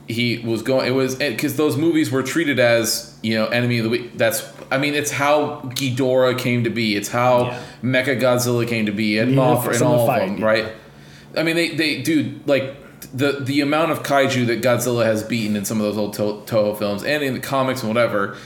he 0.08 0.40
was 0.40 0.62
going 0.64 0.88
it 0.88 0.92
was 0.92 1.16
because 1.16 1.56
those 1.56 1.78
movies 1.78 2.10
were 2.12 2.24
treated 2.24 2.60
as 2.60 3.18
you 3.22 3.36
know 3.36 3.46
enemy 3.48 3.78
of 3.78 3.84
the 3.84 3.90
week 3.92 4.18
that's 4.18 4.44
i 4.72 4.78
mean 4.80 4.96
it's 4.96 5.12
how 5.12 5.62
ghidorah 5.76 6.36
came 6.36 6.64
to 6.64 6.72
be 6.72 6.96
it's 6.96 7.10
how 7.10 7.44
Yeah. 7.44 7.62
mecha 7.84 8.20
godzilla 8.20 8.68
came 8.68 8.88
to 8.88 8.92
be 8.92 9.20
and 9.20 9.36
mothra 9.36 9.74
and 9.76 9.84
all 9.84 10.10
of 10.10 10.20
them 10.20 10.44
right 10.44 10.66
i 11.38 11.44
mean 11.44 11.56
they 11.56 11.76
they 11.76 12.02
dude 12.02 12.48
like 12.48 12.76
the 13.14 13.34
the 13.42 13.62
amount 13.62 13.92
of 13.92 14.04
kaiju 14.04 14.46
that 14.48 14.62
godzilla 14.62 15.06
has 15.06 15.24
beaten 15.24 15.56
in 15.56 15.66
some 15.66 15.80
of 15.80 15.84
those 15.86 15.98
old 15.98 16.14
to- 16.14 16.44
toho 16.52 16.78
films 16.78 17.04
and 17.04 17.24
in 17.24 17.34
the 17.34 17.40
comics 17.40 17.82
and 17.82 17.90
whatever 17.90 18.38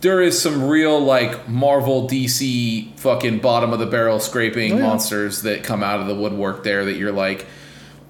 there 0.00 0.20
is 0.22 0.40
some 0.40 0.66
real 0.68 0.98
like 0.98 1.48
marvel 1.48 2.08
dc 2.08 2.98
fucking 2.98 3.38
bottom 3.38 3.72
of 3.72 3.78
the 3.78 3.86
barrel 3.86 4.18
scraping 4.18 4.72
Oh, 4.72 4.76
yeah. 4.76 4.82
monsters 4.86 5.42
that 5.42 5.62
come 5.62 5.82
out 5.82 6.00
of 6.00 6.06
the 6.06 6.14
woodwork 6.14 6.64
there 6.64 6.84
that 6.86 6.96
you're 6.96 7.12
like 7.12 7.46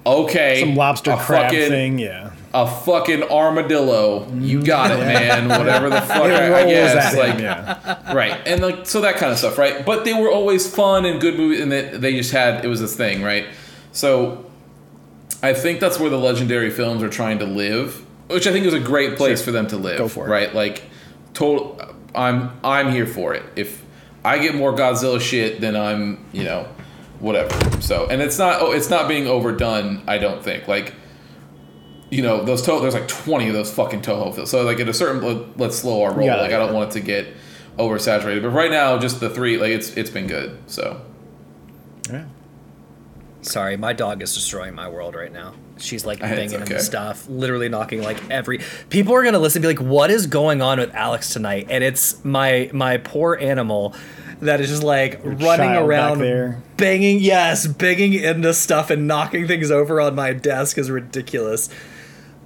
okay 0.07 0.61
Some 0.61 0.77
lobster 0.77 1.17
crab 1.17 1.51
fucking- 1.51 1.69
thing, 1.69 1.99
yeah. 1.99 2.31
a 2.55 2.67
fucking 2.67 3.23
armadillo. 3.25 4.27
You 4.33 4.63
got 4.63 4.91
it, 4.93 4.99
man. 4.99 5.49
Whatever 5.49 5.91
the 5.91 6.01
fuck 6.01 6.23
I, 6.23 6.63
I 6.63 6.65
guess. 6.65 7.15
Like 7.15 7.33
him, 7.35 7.41
yeah. 7.41 8.13
right, 8.15 8.41
and 8.47 8.63
like 8.63 8.87
so 8.87 9.03
that 9.03 9.17
kind 9.17 9.31
of 9.31 9.39
stuff, 9.39 9.59
right? 9.59 9.85
But 9.85 10.05
they 10.07 10.15
were 10.15 10.31
always 10.31 10.73
fun 10.75 11.05
and 11.05 11.21
good 11.21 11.37
movies, 11.37 11.61
and 11.61 11.71
that 11.71 12.01
they 12.01 12.17
just 12.17 12.33
had 12.33 12.65
it 12.65 12.69
was 12.69 12.81
this 12.81 12.97
thing, 12.97 13.23
right? 13.23 13.47
So 13.93 14.50
I 15.43 15.53
think 15.55 15.81
that's 15.81 15.99
where 15.99 16.11
the 16.11 16.19
legendary 16.19 16.71
films 16.71 17.03
are 17.03 17.09
trying 17.09 17.39
to 17.39 17.47
live, 17.47 18.05
which 18.29 18.47
I 18.47 18.53
think 18.53 18.67
is 18.67 18.75
a 18.75 18.81
great 18.81 19.17
place 19.17 19.39
Sure. 19.39 19.47
for 19.47 19.53
them 19.53 19.67
to 19.69 19.77
live. 19.77 19.99
Go 19.99 20.09
for 20.09 20.27
it. 20.27 20.31
right? 20.31 20.55
Like 20.55 20.85
total. 21.35 21.81
I'm 22.15 22.51
I'm 22.65 22.91
here 22.91 23.07
for 23.07 23.35
it. 23.35 23.43
If 23.57 23.85
I 24.25 24.39
get 24.39 24.55
more 24.55 24.73
Godzilla 24.75 25.21
shit, 25.21 25.61
then 25.61 25.77
I'm 25.77 26.25
you 26.33 26.45
know 26.45 26.69
whatever. 27.21 27.81
So 27.81 28.07
and 28.11 28.21
it's 28.21 28.39
not 28.39 28.61
oh 28.61 28.73
it's 28.73 28.91
not 28.91 29.09
being 29.09 29.27
overdone. 29.27 30.03
I 30.07 30.19
don't 30.19 30.43
think 30.43 30.67
like 30.69 30.95
you 32.11 32.23
know 32.23 32.45
those 32.45 32.67
Toho. 32.67 32.81
There's 32.83 32.95
like 32.95 33.09
20 33.09 33.49
of 33.49 33.55
those 33.55 33.73
fucking 33.73 34.03
Toho 34.03 34.35
films. 34.35 34.51
So 34.51 34.63
like 34.65 34.81
at 34.81 34.89
a 34.89 34.95
certain 34.95 35.23
let- 35.23 35.59
let's 35.59 35.77
slow 35.79 36.03
our 36.03 36.13
roll. 36.13 36.27
Yeah, 36.27 36.37
like 36.37 36.53
I 36.53 36.59
don't 36.59 36.75
want 36.75 36.91
it 36.91 36.95
to 36.95 37.01
get 37.01 37.29
oversaturated. 37.79 38.43
But 38.43 38.51
right 38.51 38.71
now, 38.71 38.99
just 38.99 39.21
the 39.21 39.31
three 39.31 39.57
like 39.57 39.71
it's 39.71 39.97
it's 39.97 40.11
been 40.11 40.27
good. 40.27 40.59
So 40.67 41.01
Yeah. 42.11 42.25
Sorry, 43.43 43.77
my 43.77 43.93
dog 43.93 44.23
is 44.23 44.35
destroying 44.35 44.75
my 44.75 44.89
world 44.89 45.15
right 45.15 45.33
now. 45.33 45.55
She's 45.79 46.05
like 46.05 46.21
banging 46.21 46.55
okay. 46.55 46.75
into 46.75 46.81
stuff, 46.81 47.27
literally 47.29 47.69
knocking 47.69 48.03
like 48.03 48.31
every. 48.31 48.61
People 48.91 49.15
are 49.15 49.23
gonna 49.23 49.39
listen 49.39 49.65
and 49.65 49.77
be 49.77 49.83
like, 49.83 49.91
"What 49.91 50.11
is 50.11 50.27
going 50.27 50.61
on 50.61 50.79
with 50.79 50.95
Alex 50.95 51.33
tonight?" 51.33 51.69
And 51.71 51.83
it's 51.83 52.23
my 52.25 52.71
my 52.73 52.99
poor 52.99 53.37
animal 53.37 53.95
that 54.41 54.61
is 54.61 54.69
just 54.69 54.83
like 54.83 55.21
running 55.23 55.71
around, 55.71 56.19
there. 56.19 56.63
banging, 56.77 57.19
yes, 57.21 57.67
banging 57.67 58.15
into 58.15 58.53
stuff 58.55 58.91
and 58.91 59.07
knocking 59.07 59.47
things 59.47 59.71
over 59.71 60.01
on 60.01 60.15
my 60.15 60.33
desk 60.33 60.79
is 60.79 60.91
ridiculous. 60.91 61.69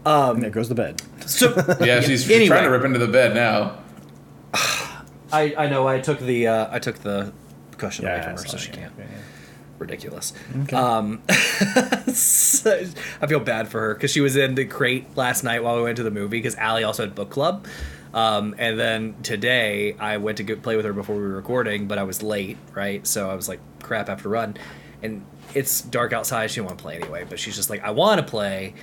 Um, 0.05 0.41
there 0.41 0.51
goes 0.51 0.69
the 0.69 0.75
bed. 0.75 1.03
So 1.27 1.55
yeah, 1.81 2.01
she's 2.01 2.29
Anyway. 2.31 2.47
trying 2.49 2.65
to 2.65 2.71
rip 2.71 2.85
into 2.85 2.99
the 2.99 3.09
bed 3.09 3.35
now. 3.35 3.79
I 5.33 5.55
I 5.57 5.69
know 5.69 5.89
I 5.89 5.99
took 6.01 6.21
the 6.21 6.47
uh, 6.47 6.69
I 6.71 6.79
took 6.79 6.97
the 6.99 7.33
cushion 7.79 8.07
away 8.07 8.23
from 8.23 8.33
her, 8.33 8.39
so 8.39 8.57
she 8.57 8.71
can't. 8.71 8.93
yeah, 8.99 9.05
yeah. 9.11 9.19
Ridiculous. 9.79 10.33
Okay. 10.63 10.77
Um, 10.77 11.23
so- 12.13 12.87
I 13.21 13.27
feel 13.27 13.41
bad 13.41 13.69
for 13.69 13.81
her 13.81 13.95
because 13.95 14.11
she 14.11 14.21
was 14.21 14.37
in 14.37 14.55
the 14.55 14.65
crate 14.65 15.17
last 15.17 15.45
night 15.45 15.63
while 15.63 15.77
we 15.77 15.83
went 15.83 15.97
to 15.97 16.03
the 16.03 16.11
movie 16.11 16.39
because 16.39 16.55
Allie 16.57 16.85
also 16.85 17.05
had 17.05 17.15
book 17.15 17.31
club. 17.31 17.67
Um, 18.13 18.55
and 18.59 18.79
then 18.79 19.17
today 19.23 19.95
I 19.99 20.19
went 20.19 20.37
to 20.37 20.45
go 20.45 20.55
play 20.57 20.77
with 20.77 20.85
her 20.85 20.93
before 20.93 21.17
we 21.17 21.23
were 21.23 21.29
recording, 21.35 21.89
but 21.89 21.99
I 21.99 22.05
was 22.05 22.23
late, 22.23 22.57
right? 22.73 23.05
So 23.07 23.29
I 23.29 23.35
was 23.35 23.49
like, 23.49 23.59
crap, 23.83 24.09
I 24.09 24.13
have 24.13 24.23
to 24.23 24.29
run. 24.29 24.57
And 25.03 25.25
it's 25.53 25.81
dark 25.81 26.13
outside. 26.13 26.51
She 26.51 26.57
didn't 26.57 26.67
want 26.67 26.79
to 26.79 26.83
play 26.83 26.97
anyway, 26.97 27.27
but 27.29 27.39
she's 27.41 27.57
just 27.57 27.71
like, 27.71 27.83
I 27.83 27.91
want 27.91 28.21
to 28.21 28.27
play 28.27 28.75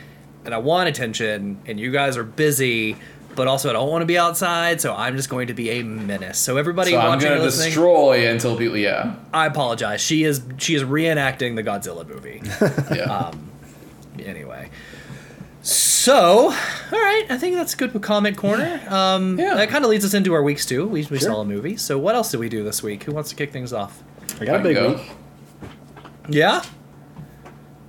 and 0.44 0.54
I 0.54 0.58
want 0.58 0.90
attention, 0.90 1.60
and 1.68 1.80
you 1.80 1.92
guys 1.92 2.18
are 2.18 2.24
busy. 2.24 2.96
But 3.36 3.48
also, 3.48 3.70
I 3.70 3.74
don't 3.74 3.90
want 3.90 4.02
to 4.02 4.06
be 4.06 4.18
outside, 4.18 4.82
so 4.82 4.94
I'm 4.94 5.16
just 5.16 5.30
going 5.30 5.48
to 5.48 5.54
be 5.54 5.70
a 5.70 5.84
menace. 5.84 6.38
So 6.38 6.58
everybody 6.58 6.92
So 6.92 7.00
I'm 7.00 7.18
gonna 7.20 7.40
destroy 7.40 8.28
until 8.30 8.58
people. 8.58 8.78
Yeah, 8.78 9.16
I 9.34 9.46
apologize. 9.46 10.02
She 10.02 10.24
is 10.24 10.42
she 10.58 10.76
is 10.76 10.84
reenacting 10.84 11.56
the 11.56 11.64
Godzilla 11.64 12.08
movie. 12.08 12.42
yeah. 12.96 13.32
anyway. 14.26 14.70
So, 15.64 16.46
all 16.46 16.52
right, 16.92 17.26
I 17.30 17.38
think 17.38 17.56
that's 17.56 17.76
good 17.76 17.94
with 17.94 18.02
comment 18.02 18.36
corner. 18.36 18.82
Um, 18.90 19.38
Yeah. 19.40 19.54
That 19.54 19.70
kind 19.70 19.86
of 19.86 19.92
leads 19.92 20.04
us 20.04 20.16
into 20.16 20.34
our 20.34 20.42
weeks 20.42 20.66
too. 20.66 20.86
We, 20.88 21.02
we 21.06 21.20
Sure. 21.20 21.20
saw 21.20 21.42
a 21.42 21.46
movie. 21.46 21.78
So, 21.78 22.00
what 22.00 22.16
else 22.16 22.32
did 22.32 22.40
we 22.40 22.50
do 22.50 22.64
this 22.64 22.82
week? 22.82 23.04
Who 23.04 23.12
wants 23.12 23.30
to 23.30 23.36
kick 23.36 23.52
things 23.52 23.72
off? 23.72 24.02
I 24.40 24.46
got 24.46 24.56
I 24.56 24.58
a 24.58 24.58
can 24.58 24.64
big 24.64 24.76
go. 24.76 24.90
week. 24.96 25.12
Yeah. 26.30 26.64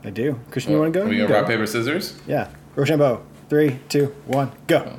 I 0.04 0.10
do. 0.10 0.38
Christian, 0.50 0.72
you 0.74 0.80
want 0.80 0.92
to 0.92 0.98
go? 0.98 1.06
Are 1.06 1.08
we 1.08 1.16
You 1.16 1.22
gonna 1.22 1.32
go. 1.34 1.40
rock 1.40 1.48
paper 1.48 1.66
scissors? 1.66 2.14
Yeah. 2.26 2.48
Rochambeau. 2.76 3.22
Three, 3.48 3.78
two, 3.88 4.14
one, 4.26 4.52
go. 4.66 4.98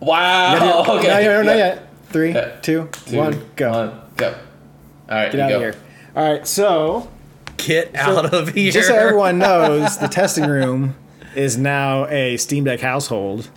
Wow. 0.00 0.58
No, 0.58 0.84
Oh, 0.86 0.98
okay. 0.98 1.08
no, 1.08 1.20
no, 1.22 1.42
not 1.42 1.50
Yeah. 1.52 1.56
yet. 1.66 1.88
Three, 2.10 2.32
Yeah. 2.32 2.48
two, 2.62 2.88
Two, 3.06 3.16
one, 3.18 3.40
go. 3.56 3.70
one, 3.70 3.92
go. 4.16 4.26
All 4.28 5.16
right, 5.16 5.32
Get 5.32 5.34
you 5.34 5.40
out 5.42 5.48
go. 5.50 5.54
of 5.56 5.60
here. 5.62 5.74
All 6.14 6.32
right, 6.32 6.46
so 6.46 7.08
Get 7.56 7.94
out 7.94 8.32
of 8.32 8.48
here. 8.50 8.70
just 8.72 8.88
so 8.88 8.94
everyone 8.94 9.38
knows, 9.40 9.98
the 9.98 10.08
testing 10.08 10.46
room 10.46 10.94
is 11.34 11.58
now 11.58 12.06
a 12.08 12.36
Steam 12.36 12.64
Deck 12.64 12.80
household. 12.80 13.48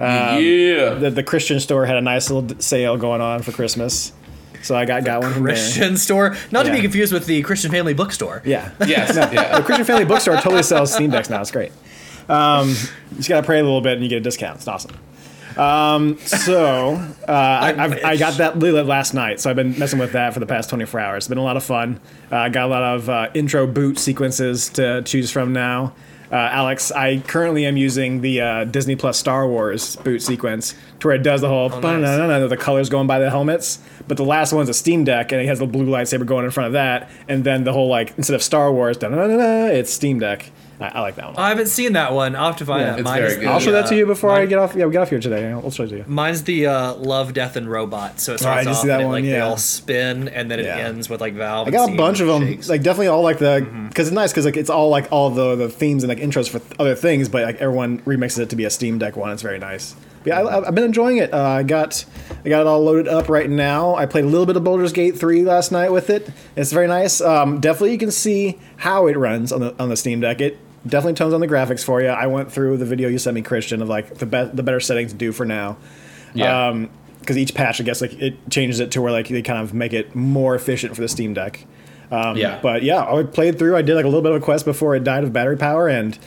yeah. 0.00 0.94
The, 0.94 1.10
the 1.14 1.22
Christian 1.22 1.60
store 1.60 1.86
had 1.86 1.96
a 1.96 2.00
nice 2.00 2.30
little 2.30 2.58
sale 2.60 2.96
going 2.96 3.20
on 3.20 3.42
for 3.42 3.52
Christmas, 3.52 4.12
so 4.62 4.74
I 4.76 4.84
got 4.84 5.04
got 5.04 5.22
one 5.22 5.32
from 5.32 5.44
there. 5.44 5.54
Christian 5.54 5.96
store, 5.96 6.36
not 6.50 6.64
to 6.66 6.72
be 6.72 6.80
confused 6.80 7.12
with 7.12 7.26
the 7.26 7.42
Christian 7.42 7.70
Family 7.70 7.94
Bookstore. 7.94 8.42
Yeah. 8.44 8.70
yes. 8.86 9.14
The 9.14 9.30
Yeah. 9.32 9.60
Christian 9.62 9.84
Family 9.86 10.04
Bookstore 10.04 10.36
totally 10.36 10.62
sells 10.62 10.92
Steam 10.92 11.10
Decks 11.10 11.30
now. 11.30 11.40
It's 11.40 11.50
great. 11.50 11.72
Um, 12.28 12.68
you 12.70 13.16
just 13.16 13.28
gotta 13.28 13.44
pray 13.44 13.58
a 13.60 13.62
little 13.62 13.80
bit 13.80 13.94
and 13.94 14.02
you 14.02 14.08
get 14.08 14.16
a 14.16 14.20
discount. 14.20 14.56
It's 14.56 14.68
awesome. 14.68 14.92
Um, 15.56 16.18
so 16.18 16.94
uh, 16.94 17.24
I, 17.28 17.74
I've, 17.84 18.04
I 18.04 18.16
got 18.16 18.34
that 18.38 18.58
last 18.58 19.14
night, 19.14 19.40
so 19.40 19.50
I've 19.50 19.56
been 19.56 19.78
messing 19.78 19.98
with 19.98 20.12
that 20.12 20.34
for 20.34 20.40
the 20.40 20.46
past 20.46 20.70
24 20.70 21.00
hours. 21.00 21.24
It's 21.24 21.28
been 21.28 21.38
a 21.38 21.42
lot 21.42 21.56
of 21.56 21.64
fun. 21.64 22.00
Uh, 22.30 22.36
I 22.36 22.48
got 22.48 22.66
a 22.66 22.68
lot 22.68 22.82
of 22.82 23.08
uh, 23.08 23.30
intro 23.34 23.66
boot 23.66 23.98
sequences 23.98 24.68
to 24.70 25.02
choose 25.02 25.30
from 25.30 25.52
now. 25.52 25.94
Uh, 26.32 26.48
Alex, 26.50 26.90
I 26.90 27.18
currently 27.18 27.66
am 27.66 27.76
using 27.76 28.22
the 28.22 28.40
uh, 28.40 28.64
Disney 28.64 28.96
Plus 28.96 29.18
Star 29.18 29.46
Wars 29.46 29.96
boot 29.96 30.22
sequence 30.22 30.74
to 31.00 31.08
where 31.08 31.16
it 31.16 31.22
does 31.22 31.42
the 31.42 31.48
whole 31.48 31.68
nice. 31.68 32.48
the 32.48 32.56
colors 32.56 32.88
going 32.88 33.06
by 33.06 33.18
the 33.18 33.28
helmets. 33.28 33.80
But 34.08 34.16
the 34.16 34.24
last 34.24 34.54
one's 34.54 34.70
a 34.70 34.74
Steam 34.74 35.04
Deck, 35.04 35.32
and 35.32 35.42
it 35.42 35.46
has 35.46 35.58
the 35.58 35.66
blue 35.66 35.84
lightsaber 35.84 36.24
going 36.24 36.46
in 36.46 36.50
front 36.50 36.68
of 36.68 36.72
that. 36.72 37.10
And 37.28 37.44
then 37.44 37.64
the 37.64 37.74
whole 37.74 37.88
like 37.88 38.14
instead 38.16 38.34
of 38.34 38.42
Star 38.42 38.72
Wars, 38.72 38.96
it's 39.02 39.92
Steam 39.92 40.20
Deck. 40.20 40.50
I, 40.82 40.88
I 40.88 41.00
like 41.00 41.14
that 41.16 41.26
one. 41.26 41.36
I 41.36 41.48
haven't 41.50 41.66
seen 41.68 41.92
that 41.94 42.12
one. 42.12 42.34
I'll 42.36 42.46
have 42.46 42.56
to 42.56 42.66
find 42.66 42.80
Yeah. 42.82 42.90
that. 42.90 42.98
It's 43.00 43.04
Mine 43.04 43.18
very 43.18 43.28
is 43.30 43.34
good. 43.36 43.46
the, 43.46 43.50
I'll 43.50 43.60
show 43.60 43.72
that 43.72 43.86
to 43.86 43.94
uh, 43.94 43.98
you 43.98 44.06
before 44.06 44.30
I 44.30 44.46
get 44.46 44.58
off. 44.58 44.74
Yeah, 44.74 44.86
we 44.86 44.92
get 44.92 45.02
off 45.02 45.10
here 45.10 45.20
today. 45.20 45.50
I'll 45.50 45.70
show 45.70 45.84
it 45.84 45.88
to 45.88 45.96
you. 45.98 46.04
Mine's 46.06 46.42
the 46.44 46.66
uh, 46.66 46.94
Love, 46.94 47.32
Death, 47.34 47.56
and 47.56 47.70
Robot. 47.70 48.20
So 48.20 48.32
it 48.32 48.34
I 48.34 48.36
starts 48.36 48.62
did 48.66 48.70
off 48.70 48.76
see 48.82 48.88
that 48.88 48.94
and 48.94 49.02
it, 49.02 49.06
one, 49.06 49.14
like 49.14 49.24
they 49.24 49.30
yeah. 49.30 49.46
all 49.46 49.56
spin, 49.56 50.28
and 50.28 50.50
then 50.50 50.60
it 50.60 50.66
Yeah. 50.66 50.76
ends 50.78 51.08
with 51.08 51.20
like 51.20 51.34
Valve. 51.34 51.68
I 51.68 51.70
got 51.70 51.90
a 51.92 51.96
bunch 51.96 52.20
of 52.20 52.26
them, 52.26 52.42
like 52.68 52.82
definitely 52.82 53.06
all 53.08 53.22
like 53.22 53.38
the 53.38 53.52
Mm-hmm. 53.62 53.88
because 53.88 54.08
it's 54.08 54.14
nice 54.14 54.32
because 54.32 54.44
like 54.44 54.56
it's 54.56 54.70
all 54.70 54.88
like 54.88 55.06
all 55.12 55.30
the 55.30 55.54
the 55.56 55.68
themes 55.68 56.02
and 56.04 56.08
like 56.08 56.18
intros 56.18 56.48
for 56.48 56.58
th- 56.58 56.72
other 56.78 56.94
things, 56.94 57.28
but 57.28 57.42
like 57.42 57.56
everyone 57.56 58.00
remixes 58.00 58.38
it 58.40 58.50
to 58.50 58.56
be 58.56 58.64
a 58.64 58.70
Steam 58.70 58.98
Deck 58.98 59.16
one. 59.16 59.30
It's 59.32 59.42
very 59.42 59.58
nice. 59.58 59.94
But 60.24 60.28
yeah, 60.28 60.40
I, 60.40 60.68
I've 60.68 60.74
been 60.74 60.84
enjoying 60.84 61.18
it. 61.18 61.34
Uh, 61.34 61.42
I 61.42 61.62
got 61.64 62.04
I 62.44 62.48
got 62.48 62.60
it 62.62 62.66
all 62.66 62.82
loaded 62.82 63.08
up 63.08 63.28
right 63.28 63.50
now. 63.50 63.94
I 63.96 64.06
played 64.06 64.24
a 64.24 64.28
little 64.28 64.46
bit 64.46 64.56
of 64.56 64.64
Baldur's 64.64 64.92
Gate 64.92 65.18
three 65.18 65.42
last 65.44 65.72
night 65.72 65.90
with 65.92 66.10
it. 66.10 66.30
It's 66.56 66.72
very 66.72 66.86
nice. 66.86 67.20
Um, 67.20 67.60
definitely, 67.60 67.92
you 67.92 67.98
can 67.98 68.10
see 68.12 68.58
how 68.78 69.06
it 69.08 69.16
runs 69.16 69.52
on 69.52 69.60
the 69.60 69.74
on 69.82 69.88
the 69.88 69.96
Steam 69.96 70.20
Deck. 70.20 70.40
It 70.40 70.58
definitely 70.86 71.14
tones 71.14 71.34
on 71.34 71.40
the 71.40 71.48
graphics 71.48 71.84
for 71.84 72.00
you. 72.02 72.08
I 72.08 72.26
went 72.26 72.50
through 72.52 72.76
the 72.78 72.84
video 72.84 73.08
you 73.08 73.18
sent 73.18 73.34
me, 73.34 73.42
Christian, 73.42 73.82
of 73.82 73.88
like 73.88 74.14
the 74.18 74.26
be- 74.26 74.50
the 74.52 74.62
better 74.62 74.80
settings 74.80 75.12
to 75.12 75.18
do 75.18 75.32
for 75.32 75.44
now. 75.44 75.76
Yeah. 76.34 76.68
Um, 76.68 76.90
because 77.20 77.38
each 77.38 77.54
patch, 77.54 77.80
I 77.80 77.84
guess, 77.84 78.00
like 78.00 78.14
it 78.14 78.50
changes 78.50 78.80
it 78.80 78.90
to 78.92 79.00
where 79.02 79.12
like 79.12 79.28
they 79.28 79.42
kind 79.42 79.60
of 79.60 79.72
make 79.72 79.92
it 79.92 80.12
more 80.16 80.56
efficient 80.56 80.96
for 80.96 81.02
the 81.02 81.08
Steam 81.08 81.34
Deck. 81.34 81.64
Um, 82.10 82.36
Yeah. 82.36 82.58
But 82.60 82.82
yeah, 82.82 83.04
I 83.04 83.22
played 83.22 83.58
through. 83.60 83.76
I 83.76 83.82
did 83.82 83.94
like 83.94 84.04
a 84.04 84.08
little 84.08 84.22
bit 84.22 84.32
of 84.32 84.42
a 84.42 84.44
quest 84.44 84.64
before 84.64 84.96
it 84.96 85.04
died 85.04 85.22
of 85.22 85.32
battery 85.32 85.56
power, 85.56 85.86
and 85.88 86.18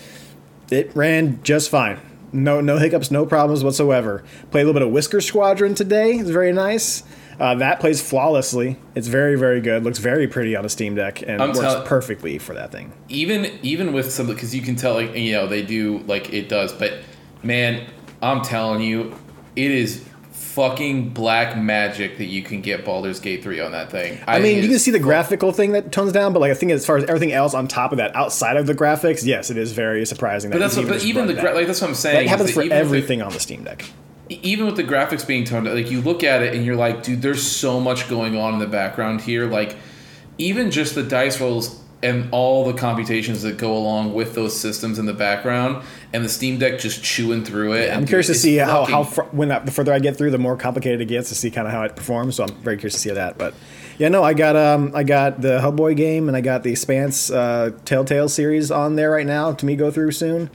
it 0.72 0.96
ran 0.96 1.44
just 1.44 1.70
fine. 1.70 2.00
No, 2.32 2.62
no 2.62 2.78
hiccups, 2.78 3.12
no 3.12 3.26
problems 3.26 3.64
whatsoever. 3.64 4.24
Played 4.52 4.62
a 4.64 4.66
little 4.66 4.80
bit 4.80 4.88
of 4.88 4.94
Whisker 4.94 5.20
Squadron 5.22 5.76
today. 5.76 6.14
It's 6.14 6.30
very 6.30 6.54
nice. 6.54 7.04
Uh, 7.40 7.56
that 7.56 7.80
plays 7.80 8.02
flawlessly. 8.02 8.78
It's 8.96 9.08
very, 9.08 9.36
very 9.36 9.62
good. 9.62 9.84
Looks 9.84 10.00
very 10.00 10.28
pretty 10.28 10.56
on 10.56 10.66
a 10.66 10.70
Steam 10.70 10.96
Deck 10.96 11.22
and 11.22 11.42
I'm 11.42 11.50
works 11.50 11.60
tell- 11.60 11.84
perfectly 11.84 12.38
for 12.38 12.54
that 12.54 12.72
thing. 12.72 12.94
even 13.10 13.60
even 13.62 13.94
with 13.94 14.12
some 14.12 14.28
because 14.28 14.56
you 14.56 14.62
can 14.62 14.76
tell 14.76 14.94
like 14.94 15.16
you 15.16 15.34
know 15.34 15.48
they 15.48 15.62
do 15.62 16.00
like 16.08 16.34
it 16.34 16.50
does 16.50 16.72
but 16.74 16.94
Man, 17.46 17.88
I'm 18.24 18.42
telling 18.42 18.82
you, 18.82 19.14
it 19.56 19.70
is 19.70 20.04
fucking 20.32 21.10
black 21.10 21.58
magic 21.58 22.18
that 22.18 22.26
you 22.26 22.42
can 22.42 22.62
get 22.62 22.84
Baldur's 22.84 23.20
Gate 23.20 23.44
3 23.44 23.60
on 23.60 23.72
that 23.74 23.92
thing. 23.92 24.20
I 24.26 24.40
mean, 24.40 24.64
you 24.64 24.70
can 24.70 24.80
see 24.80 24.92
the 24.92 25.00
graphical 25.00 25.52
thing 25.52 25.74
that 25.74 25.92
tones 25.92 26.12
down, 26.12 26.34
but 26.34 26.40
like 26.40 26.52
I 26.52 26.56
think 26.56 26.72
as 26.72 26.86
far 26.86 26.98
as 26.98 27.04
everything 27.04 27.34
else 27.34 27.54
on 27.54 27.68
top 27.68 27.92
of 27.92 27.98
that, 28.00 28.16
outside 28.16 28.58
of 28.58 28.66
the 28.66 28.74
graphics, 28.74 29.24
yes, 29.24 29.50
it 29.52 29.58
is 29.58 29.74
very 29.74 30.06
surprising. 30.06 30.50
But 30.50 30.58
that 30.58 30.66
that's 30.72 30.78
you 30.78 30.84
what, 30.84 30.94
but 30.94 31.04
even 31.04 31.28
the 31.28 31.36
gra- 31.36 31.54
like 31.54 31.68
that's 31.68 31.82
what 31.82 31.90
I'm 31.90 31.96
saying. 31.96 32.26
that 32.26 32.30
happens 32.30 32.52
for 32.52 32.64
even 32.64 32.76
everything 32.78 33.22
on 33.22 33.32
the 33.32 33.40
Steam 33.40 33.64
Deck. 33.64 33.86
Even 34.30 34.66
with 34.66 34.76
the 34.76 34.84
graphics 34.84 35.26
being 35.26 35.44
toned 35.44 35.66
like 35.66 35.92
you 35.92 36.02
look 36.02 36.24
at 36.24 36.42
it 36.42 36.56
and 36.56 36.66
you're 36.66 36.76
like 36.76 37.04
dude 37.04 37.22
there's 37.22 37.46
so 37.46 37.80
much 37.80 38.10
going 38.10 38.38
on 38.38 38.54
in 38.54 38.60
the 38.60 38.68
background 38.68 39.22
here 39.22 39.46
like 39.46 39.76
even 40.38 40.72
just 40.72 40.96
the 40.96 41.04
dice 41.04 41.40
rolls 41.40 41.82
and 42.04 42.30
all 42.32 42.66
the 42.66 42.74
computations 42.74 43.42
that 43.42 43.58
go 43.58 43.76
along 43.76 44.14
with 44.14 44.36
those 44.36 44.58
systems 44.58 45.00
in 45.00 45.06
the 45.06 45.14
background 45.14 45.84
and 46.14 46.24
the 46.24 46.30
steam 46.30 46.60
deck 46.60 46.80
just 46.80 47.04
chewing 47.04 47.44
through 47.44 47.74
it 47.74 47.92
I'm 47.92 48.06
curious 48.06 48.28
to 48.28 48.36
see 48.36 48.58
how, 48.58 48.86
how 48.86 49.04
far, 49.04 49.26
when 49.26 49.50
that, 49.50 49.66
the 49.66 49.72
further 49.72 49.94
I 49.94 50.00
get 50.00 50.18
through, 50.18 50.32
the 50.32 50.38
more 50.38 50.58
complicated 50.58 51.02
it 51.02 51.06
gets 51.06 51.30
to 51.30 51.36
see 51.36 51.50
kind 51.50 51.68
of 51.68 51.74
how 51.74 51.84
it 51.84 51.96
performs. 51.96 52.36
So 52.36 52.44
I'm 52.44 52.54
very 52.56 52.78
curious 52.78 52.94
to 52.94 53.00
see 53.00 53.12
that. 53.12 53.38
But 53.38 53.54
yeah, 53.98 54.10
no, 54.10 54.24
I 54.24 54.34
got 54.34 54.56
um 54.56 54.92
I 54.94 55.04
got 55.04 55.42
the 55.42 55.60
Hellboy 55.60 55.96
game 55.96 56.28
and 56.28 56.36
I 56.36 56.42
got 56.42 56.64
the 56.64 56.72
Expanse 56.72 57.32
uh, 57.32 57.72
Telltale 57.86 58.30
series 58.30 58.72
on 58.72 58.96
there 58.96 59.12
right 59.12 59.26
now 59.26 59.54
to 59.54 59.66
me 59.66 59.76
go 59.76 59.90
through 59.90 60.12
soon. 60.12 60.50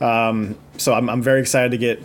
Um, 0.00 0.56
so 0.76 0.94
I'm, 0.94 1.08
I'm 1.10 1.22
very 1.22 1.40
excited 1.40 1.72
to 1.72 1.78
get 1.78 2.02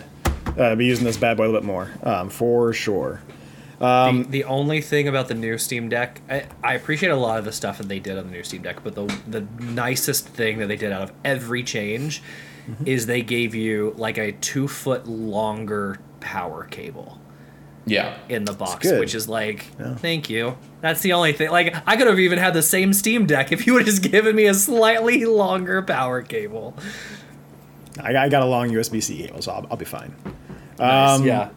uh, 0.58 0.74
be 0.74 0.86
using 0.86 1.04
this 1.04 1.16
bad 1.16 1.36
boy 1.36 1.44
a 1.44 1.46
little 1.46 1.60
bit 1.60 1.66
more 1.66 1.90
um, 2.02 2.30
for 2.30 2.72
sure. 2.72 3.20
the, 4.24 4.42
the 4.42 4.44
only 4.44 4.80
thing 4.80 5.08
about 5.08 5.26
the 5.26 5.34
new 5.34 5.58
Steam 5.58 5.88
Deck, 5.88 6.20
I, 6.30 6.46
I 6.62 6.74
appreciate 6.74 7.10
a 7.10 7.16
lot 7.16 7.38
of 7.38 7.44
the 7.44 7.52
stuff 7.52 7.78
that 7.78 7.88
they 7.88 7.98
did 7.98 8.16
on 8.16 8.26
the 8.26 8.30
new 8.30 8.44
Steam 8.44 8.62
Deck, 8.62 8.84
but 8.84 8.94
the 8.94 9.06
the 9.26 9.40
nicest 9.60 10.28
thing 10.28 10.58
that 10.58 10.68
they 10.68 10.76
did 10.76 10.92
out 10.92 11.02
of 11.02 11.12
every 11.24 11.64
change 11.64 12.22
is 12.86 13.06
they 13.06 13.22
gave 13.22 13.56
you 13.56 13.92
like 13.96 14.18
a 14.18 14.32
two 14.32 14.68
foot 14.68 15.06
longer 15.08 15.98
power 16.20 16.62
cable 16.64 17.18
yeah 17.84 18.16
in 18.28 18.44
the 18.44 18.52
box, 18.52 18.88
which 18.92 19.14
is 19.14 19.28
like, 19.28 19.66
thank 19.96 20.30
you. 20.30 20.56
That's 20.80 21.00
the 21.00 21.12
only 21.14 21.32
thing. 21.32 21.50
Like, 21.50 21.74
I 21.86 21.96
could 21.96 22.06
have 22.06 22.20
even 22.20 22.38
had 22.38 22.54
the 22.54 22.62
same 22.62 22.92
Steam 22.92 23.26
Deck 23.26 23.50
if 23.50 23.66
you 23.66 23.72
would 23.74 23.86
have 23.86 23.94
just 23.94 24.08
given 24.10 24.36
me 24.36 24.46
a 24.46 24.54
slightly 24.54 25.24
longer 25.24 25.82
power 25.82 26.22
cable. 26.22 26.76
I, 28.00 28.16
I 28.16 28.28
got 28.28 28.42
a 28.42 28.46
long 28.46 28.70
USB 28.70 29.02
C 29.02 29.18
cable, 29.26 29.42
so 29.42 29.52
I'll, 29.52 29.66
I'll 29.72 29.76
be 29.76 29.84
fine. 29.84 30.14
Nice. 30.78 31.20
Um, 31.20 31.26
yeah. 31.26 31.50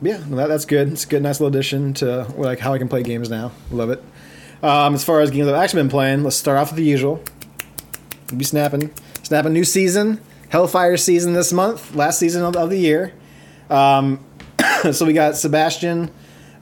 Yeah, 0.00 0.16
that, 0.16 0.48
that's 0.48 0.64
good. 0.64 0.92
It's 0.92 1.04
a 1.04 1.08
good, 1.08 1.22
nice 1.22 1.40
little 1.40 1.56
addition 1.56 1.94
to 1.94 2.24
like 2.36 2.58
how 2.58 2.72
I 2.72 2.78
can 2.78 2.88
play 2.88 3.02
games 3.02 3.30
now. 3.30 3.52
Love 3.70 3.90
it. 3.90 4.02
Um, 4.62 4.94
as 4.94 5.04
far 5.04 5.20
as 5.20 5.30
games 5.30 5.48
I've 5.48 5.54
actually 5.54 5.82
been 5.82 5.90
playing, 5.90 6.24
let's 6.24 6.36
start 6.36 6.58
off 6.58 6.70
with 6.70 6.76
the 6.76 6.84
usual. 6.84 7.22
We'll 8.30 8.38
be 8.38 8.44
snapping, 8.44 8.92
snapping 9.22 9.52
new 9.52 9.64
season, 9.64 10.20
Hellfire 10.48 10.96
season 10.96 11.32
this 11.32 11.52
month, 11.52 11.94
last 11.94 12.18
season 12.18 12.42
of, 12.42 12.56
of 12.56 12.70
the 12.70 12.78
year. 12.78 13.12
Um, 13.70 14.24
so 14.92 15.04
we 15.04 15.12
got 15.12 15.36
Sebastian 15.36 16.10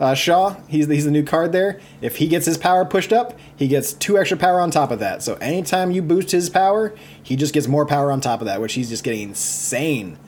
uh, 0.01 0.15
Shaw. 0.15 0.57
He's 0.69 0.89
the, 0.89 0.95
he's 0.95 1.05
the 1.05 1.11
new 1.11 1.23
card 1.23 1.53
there. 1.53 1.81
If 2.01 2.17
he 2.17 2.27
gets 2.27 2.47
his 2.47 2.57
power 2.57 2.85
pushed 2.85 3.13
up, 3.13 3.39
he 3.55 3.69
gets 3.69 3.93
two 3.93 4.19
extra 4.19 4.37
power 4.37 4.61
on 4.61 4.71
top 4.71 4.91
of 4.91 4.99
that. 5.01 5.23
So 5.23 5.35
anytime 5.35 5.91
you 5.91 6.03
boost 6.03 6.31
his 6.31 6.49
power, 6.49 6.95
he 7.23 7.37
just 7.37 7.53
gets 7.53 7.69
more 7.69 7.87
power 7.87 8.11
on 8.11 8.21
top 8.21 8.41
of 8.41 8.47
that, 8.47 8.61
which 8.61 8.73
he's 8.73 8.89
just 8.89 9.05
getting 9.05 9.29
insane, 9.29 10.19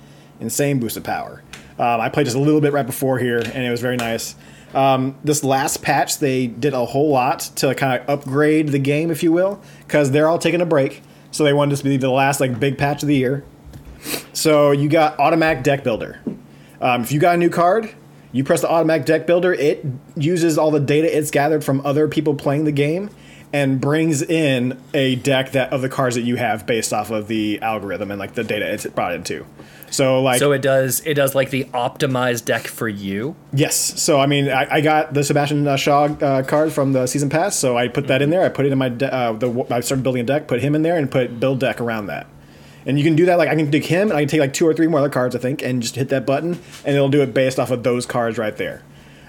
insane 0.42 0.78
boost 0.80 0.96
of 0.96 1.04
power. 1.04 1.42
Um, 1.78 2.00
I 2.00 2.08
played 2.10 2.26
just 2.26 2.36
a 2.36 2.40
little 2.40 2.60
bit 2.60 2.72
right 2.72 2.86
before 2.86 3.18
here, 3.18 3.38
and 3.38 3.64
it 3.64 3.70
was 3.70 3.80
very 3.80 3.96
nice. 3.96 4.36
Um, 4.74 5.16
this 5.24 5.44
last 5.44 5.82
patch, 5.82 6.18
they 6.18 6.46
did 6.46 6.74
a 6.74 6.84
whole 6.84 7.10
lot 7.10 7.40
to 7.56 7.74
kind 7.74 8.00
of 8.00 8.08
upgrade 8.08 8.68
the 8.68 8.78
game, 8.78 9.10
if 9.10 9.22
you 9.22 9.32
will, 9.32 9.60
because 9.86 10.10
they're 10.10 10.28
all 10.28 10.38
taking 10.38 10.60
a 10.60 10.66
break. 10.66 11.02
So 11.30 11.44
they 11.44 11.52
wanted 11.52 11.72
this 11.72 11.80
to 11.80 11.84
be 11.84 11.96
the 11.96 12.10
last 12.10 12.40
like 12.40 12.58
big 12.58 12.78
patch 12.78 13.02
of 13.02 13.08
the 13.08 13.16
year. 13.16 13.44
So 14.32 14.70
you 14.72 14.88
got 14.88 15.18
automatic 15.18 15.62
deck 15.62 15.84
builder. 15.84 16.20
Um, 16.80 17.02
if 17.02 17.12
you 17.12 17.20
got 17.20 17.34
a 17.34 17.38
new 17.38 17.50
card, 17.50 17.94
you 18.32 18.44
press 18.44 18.60
the 18.60 18.70
automatic 18.70 19.06
deck 19.06 19.26
builder. 19.26 19.52
It 19.52 19.84
uses 20.16 20.58
all 20.58 20.70
the 20.70 20.80
data 20.80 21.16
it's 21.16 21.30
gathered 21.30 21.64
from 21.64 21.84
other 21.86 22.08
people 22.08 22.34
playing 22.34 22.64
the 22.64 22.72
game 22.72 23.10
and 23.52 23.80
brings 23.80 24.22
in 24.22 24.80
a 24.94 25.16
deck 25.16 25.52
that 25.52 25.72
of 25.72 25.82
the 25.82 25.88
cards 25.88 26.16
that 26.16 26.22
you 26.22 26.36
have 26.36 26.66
based 26.66 26.92
off 26.92 27.10
of 27.10 27.28
the 27.28 27.60
algorithm 27.60 28.10
and 28.10 28.18
like 28.18 28.34
the 28.34 28.44
data 28.44 28.72
it's 28.72 28.86
brought 28.86 29.14
into. 29.14 29.44
So 29.92 30.22
like 30.22 30.38
So 30.38 30.52
it 30.52 30.62
does 30.62 31.00
it 31.04 31.14
does 31.14 31.34
like 31.34 31.50
the 31.50 31.64
optimized 31.66 32.46
deck 32.46 32.66
for 32.66 32.88
you. 32.88 33.36
Yes. 33.52 33.76
So 34.02 34.18
I 34.18 34.26
mean, 34.26 34.48
I, 34.48 34.76
I 34.76 34.80
got 34.80 35.14
the 35.14 35.22
Sebastian 35.22 35.68
uh, 35.68 35.76
Shaw 35.76 36.04
uh, 36.04 36.42
card 36.42 36.72
from 36.72 36.92
the 36.92 37.06
season 37.06 37.28
pass, 37.28 37.56
so 37.56 37.76
I 37.76 37.88
put 37.88 38.06
that 38.08 38.22
in 38.22 38.30
there. 38.30 38.42
I 38.42 38.48
put 38.48 38.66
it 38.66 38.72
in 38.72 38.78
my 38.78 38.88
de- 38.88 39.12
uh, 39.12 39.32
the 39.34 39.66
I 39.70 39.80
started 39.80 40.02
building 40.02 40.22
a 40.22 40.24
deck, 40.24 40.48
put 40.48 40.60
him 40.60 40.74
in 40.74 40.82
there, 40.82 40.96
and 40.96 41.10
put 41.10 41.38
build 41.38 41.60
deck 41.60 41.80
around 41.80 42.06
that. 42.06 42.26
And 42.84 42.98
you 42.98 43.04
can 43.04 43.14
do 43.14 43.26
that. 43.26 43.36
Like 43.38 43.48
I 43.48 43.54
can 43.54 43.70
take 43.70 43.84
him, 43.84 44.08
and 44.08 44.16
I 44.16 44.22
can 44.22 44.28
take 44.28 44.40
like 44.40 44.54
two 44.54 44.66
or 44.66 44.74
three 44.74 44.88
more 44.88 44.98
other 44.98 45.10
cards, 45.10 45.36
I 45.36 45.38
think, 45.38 45.62
and 45.62 45.82
just 45.82 45.94
hit 45.94 46.08
that 46.08 46.26
button, 46.26 46.58
and 46.84 46.96
it'll 46.96 47.10
do 47.10 47.22
it 47.22 47.34
based 47.34 47.58
off 47.58 47.70
of 47.70 47.82
those 47.82 48.06
cards 48.06 48.38
right 48.38 48.56
there. 48.56 48.82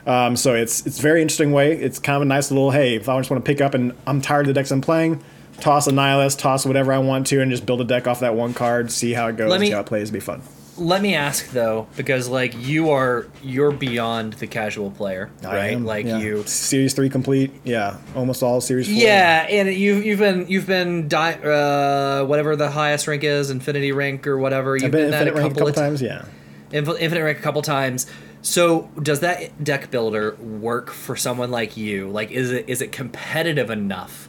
Um, 0.06 0.36
so 0.36 0.54
it's 0.54 0.86
it's 0.86 1.00
very 1.00 1.22
interesting 1.22 1.52
way. 1.52 1.74
It's 1.74 2.00
kind 2.00 2.16
of 2.18 2.22
a 2.24 2.26
nice 2.26 2.52
little 2.52 2.72
hey, 2.72 2.96
if 2.96 3.08
I 3.08 3.18
just 3.20 3.30
want 3.30 3.44
to 3.44 3.50
pick 3.50 3.62
up 3.62 3.74
and 3.74 3.94
I'm 4.08 4.22
tired 4.22 4.42
of 4.42 4.48
the 4.48 4.54
decks 4.54 4.72
I'm 4.72 4.82
playing, 4.82 5.24
toss 5.60 5.88
a 5.88 5.92
nihilist, 5.92 6.40
toss 6.40 6.66
whatever 6.66 6.92
I 6.94 6.98
want 7.00 7.28
to, 7.28 7.42
and 7.42 7.50
just 7.52 7.66
build 7.66 7.82
a 7.82 7.86
deck 7.86 8.08
off 8.08 8.20
that 8.22 8.36
one 8.36 8.54
card, 8.54 8.92
see 8.92 9.14
how 9.14 9.28
it 9.28 9.38
goes, 9.38 9.50
Let 9.50 9.60
me- 9.62 9.68
see 9.68 9.74
how 9.74 9.80
it 9.82 9.86
plays, 9.86 10.12
be 10.12 10.20
fun. 10.20 10.42
Let 10.76 11.04
me 11.04 11.14
ask 11.14 11.52
though, 11.52 11.86
because 11.96 12.28
like 12.28 12.56
you 12.58 12.90
are 12.90 13.28
you're 13.44 13.70
beyond 13.72 14.34
the 14.34 14.48
casual 14.48 14.90
player, 14.90 15.30
I 15.46 15.56
right? 15.56 15.74
am, 15.74 15.86
Like 15.86 16.08
yeah. 16.08 16.18
you 16.18 16.42
series 16.48 16.96
three 16.96 17.10
complete, 17.10 17.52
yeah, 17.64 17.98
almost 18.16 18.42
all 18.42 18.60
series 18.60 18.88
four. 18.88 18.96
Yeah, 18.96 19.46
and 19.48 19.72
you've 19.72 20.04
you've 20.04 20.18
been 20.18 20.48
you've 20.48 20.66
been 20.66 21.08
di- 21.08 21.34
uh, 21.44 22.26
whatever 22.26 22.56
the 22.56 22.72
highest 22.72 23.08
rank 23.08 23.24
is, 23.24 23.52
infinity 23.52 23.92
rank 23.92 24.26
or 24.26 24.40
whatever. 24.40 24.76
You've 24.76 24.86
I've 24.86 24.92
been 24.92 25.12
that 25.12 25.28
infinite 25.28 25.40
rank 25.40 25.52
a 25.52 25.54
couple 25.54 25.68
of 25.68 25.76
times, 25.76 26.02
yeah. 26.02 26.26
Inf- 26.72 27.00
infinite 27.00 27.24
rank 27.24 27.38
a 27.38 27.42
couple 27.44 27.62
times. 27.62 28.08
So 28.42 28.90
does 29.00 29.20
that 29.20 29.64
deck 29.64 29.92
builder 29.92 30.34
work 30.38 30.90
for 30.90 31.16
someone 31.16 31.52
like 31.52 31.78
you? 31.78 32.10
Like, 32.10 32.32
is 32.32 32.52
it 32.52 32.66
is 32.68 32.82
it 32.82 32.92
competitive 32.92 33.70
enough 33.70 34.28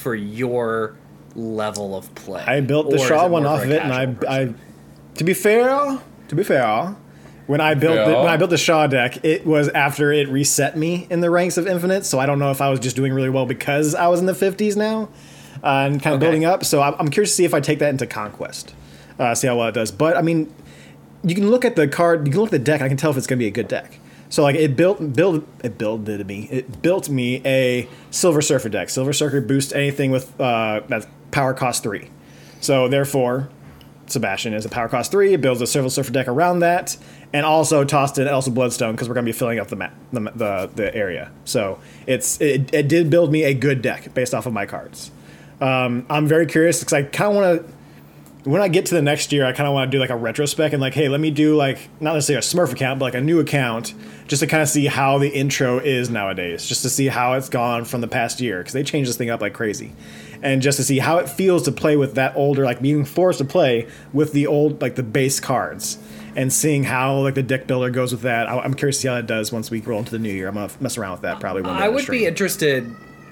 for 0.00 0.14
your 0.14 0.96
level 1.34 1.96
of 1.96 2.12
play? 2.14 2.42
I 2.46 2.60
built 2.60 2.90
the 2.90 2.98
Shaw 2.98 3.28
one 3.28 3.46
off 3.46 3.62
of 3.64 3.70
it, 3.70 3.82
and 3.82 3.92
I, 3.92 4.06
casual 4.06 4.28
I, 4.28 4.54
to 5.14 5.24
be 5.24 5.34
fair, 5.34 5.98
to 6.28 6.34
be 6.34 6.42
fair, 6.42 6.96
when 7.46 7.60
I 7.60 7.74
built 7.74 8.04
the, 8.06 8.14
when 8.14 8.28
I 8.28 8.36
built 8.36 8.50
the 8.50 8.58
Shaw 8.58 8.86
deck, 8.86 9.24
it 9.24 9.46
was 9.46 9.68
after 9.70 10.12
it 10.12 10.28
reset 10.28 10.76
me 10.76 11.06
in 11.10 11.20
the 11.20 11.30
ranks 11.30 11.56
of 11.56 11.66
Infinite. 11.66 12.04
So 12.06 12.18
I 12.18 12.26
don't 12.26 12.38
know 12.38 12.50
if 12.50 12.60
I 12.60 12.70
was 12.70 12.80
just 12.80 12.96
doing 12.96 13.12
really 13.12 13.30
well 13.30 13.46
because 13.46 13.94
I 13.94 14.06
was 14.08 14.20
in 14.20 14.26
the 14.26 14.34
fifties 14.34 14.76
now, 14.76 15.08
uh, 15.62 15.86
and 15.86 16.02
kind 16.02 16.14
of 16.14 16.22
Okay. 16.22 16.26
building 16.26 16.44
up. 16.44 16.64
So 16.64 16.80
I'm, 16.80 16.94
I'm 16.98 17.08
curious 17.10 17.30
to 17.30 17.36
see 17.36 17.44
if 17.44 17.54
I 17.54 17.60
take 17.60 17.78
that 17.80 17.90
into 17.90 18.06
Conquest, 18.06 18.74
uh, 19.18 19.34
see 19.34 19.46
how 19.46 19.56
well 19.58 19.68
it 19.68 19.74
does. 19.74 19.90
But 19.92 20.16
I 20.16 20.22
mean, 20.22 20.52
you 21.22 21.34
can 21.34 21.50
look 21.50 21.64
at 21.64 21.76
the 21.76 21.86
card, 21.86 22.26
you 22.26 22.32
can 22.32 22.40
look 22.40 22.48
at 22.48 22.58
the 22.58 22.64
deck, 22.64 22.80
and 22.80 22.86
I 22.86 22.88
can 22.88 22.96
tell 22.96 23.10
if 23.10 23.16
it's 23.16 23.26
going 23.26 23.38
to 23.38 23.42
be 23.44 23.48
a 23.48 23.52
good 23.52 23.68
deck. 23.68 23.98
So 24.30 24.42
like 24.42 24.56
it 24.56 24.76
built 24.76 25.12
build 25.12 25.46
it 25.62 25.76
builded 25.76 26.26
me 26.26 26.48
it 26.50 26.80
built 26.80 27.08
me 27.08 27.42
a 27.44 27.88
Silver 28.10 28.40
Surfer 28.40 28.68
deck. 28.68 28.88
Silver 28.88 29.12
Surfer 29.12 29.40
boosts 29.40 29.72
anything 29.72 30.12
with 30.12 30.40
uh, 30.40 30.80
power 31.32 31.52
cost 31.52 31.82
three. 31.82 32.10
So 32.60 32.88
therefore, 32.88 33.48
Sebastian 34.06 34.54
is 34.54 34.64
a 34.64 34.68
power 34.68 34.88
cost 34.88 35.10
three. 35.10 35.34
It 35.34 35.40
builds 35.40 35.60
a 35.60 35.66
Silver 35.66 35.90
Surfer 35.90 36.12
deck 36.12 36.28
around 36.28 36.60
that, 36.60 36.96
and 37.32 37.44
also 37.44 37.84
tossed 37.84 38.18
in 38.18 38.28
Elsa 38.28 38.52
Bloodstone 38.52 38.92
because 38.92 39.08
we're 39.08 39.14
to 39.16 39.22
be 39.32 39.36
filling 39.36 39.58
up 39.58 39.68
the 39.68 39.76
map, 39.76 39.94
the, 40.12 40.20
the 40.20 40.70
the 40.76 40.94
area. 40.94 41.32
So 41.44 41.80
it's 42.06 42.40
it, 42.40 42.72
it 42.72 42.88
did 42.88 43.10
build 43.10 43.32
me 43.32 43.42
a 43.42 43.54
good 43.54 43.82
deck 43.82 44.14
based 44.14 44.32
off 44.32 44.46
of 44.46 44.52
my 44.52 44.64
cards. 44.64 45.10
Um, 45.60 46.06
I'm 46.08 46.26
very 46.26 46.46
curious 46.46 46.78
because 46.78 46.92
I 46.92 47.02
kind 47.02 47.36
of 47.36 47.36
want 47.36 47.66
to 47.66 47.74
when 48.44 48.62
I 48.62 48.68
get 48.68 48.86
to 48.86 48.94
the 48.94 49.02
next 49.02 49.32
year, 49.32 49.44
I 49.44 49.52
kind 49.52 49.66
of 49.68 49.74
want 49.74 49.90
to 49.90 49.96
do 49.96 50.00
like 50.00 50.10
a 50.10 50.16
retrospect 50.16 50.72
and 50.72 50.80
like, 50.80 50.94
hey, 50.94 51.08
let 51.08 51.20
me 51.20 51.30
do 51.30 51.56
like 51.56 51.78
not 52.00 52.14
necessarily 52.14 52.38
a 52.38 52.42
Smurf 52.42 52.72
account, 52.72 52.98
but 52.98 53.04
like 53.06 53.14
a 53.14 53.20
new 53.20 53.38
account, 53.40 53.94
just 54.28 54.40
to 54.40 54.46
kind 54.46 54.62
of 54.62 54.68
see 54.68 54.86
how 54.86 55.18
the 55.18 55.28
intro 55.28 55.78
is 55.78 56.08
nowadays, 56.10 56.66
just 56.66 56.82
to 56.82 56.90
see 56.90 57.08
how 57.08 57.34
it's 57.34 57.48
gone 57.48 57.84
from 57.84 58.00
the 58.00 58.08
past 58.08 58.40
year 58.40 58.58
because 58.58 58.72
they 58.72 58.82
changed 58.82 59.08
this 59.08 59.16
thing 59.16 59.30
up 59.30 59.40
like 59.40 59.52
crazy, 59.52 59.92
and 60.42 60.62
just 60.62 60.76
to 60.78 60.84
see 60.84 60.98
how 60.98 61.18
it 61.18 61.28
feels 61.28 61.64
to 61.64 61.72
play 61.72 61.96
with 61.96 62.14
that 62.14 62.34
older, 62.36 62.64
like 62.64 62.80
being 62.80 63.04
forced 63.04 63.38
to 63.38 63.44
play 63.44 63.86
with 64.12 64.32
the 64.32 64.46
old 64.46 64.80
like 64.80 64.94
the 64.94 65.02
base 65.02 65.40
cards. 65.40 65.98
And 66.36 66.52
seeing 66.52 66.84
how 66.84 67.18
like 67.22 67.34
the 67.34 67.42
deck 67.42 67.66
builder 67.66 67.90
goes 67.90 68.12
with 68.12 68.22
that, 68.22 68.48
I- 68.48 68.60
I'm 68.60 68.74
curious 68.74 68.96
to 68.98 69.00
see 69.02 69.08
how 69.08 69.14
that 69.16 69.26
does 69.26 69.50
once 69.52 69.68
we 69.68 69.80
roll 69.80 69.98
into 69.98 70.12
the 70.12 70.18
new 70.20 70.32
year. 70.32 70.46
I'm 70.46 70.54
gonna 70.54 70.70
mess 70.78 70.96
around 70.96 71.12
with 71.12 71.22
that 71.22 71.40
probably 71.40 71.62
one 71.62 71.76
day. 71.76 71.82
I 71.84 71.88
would 71.88 72.06
be 72.06 72.24
interested. 72.24 72.88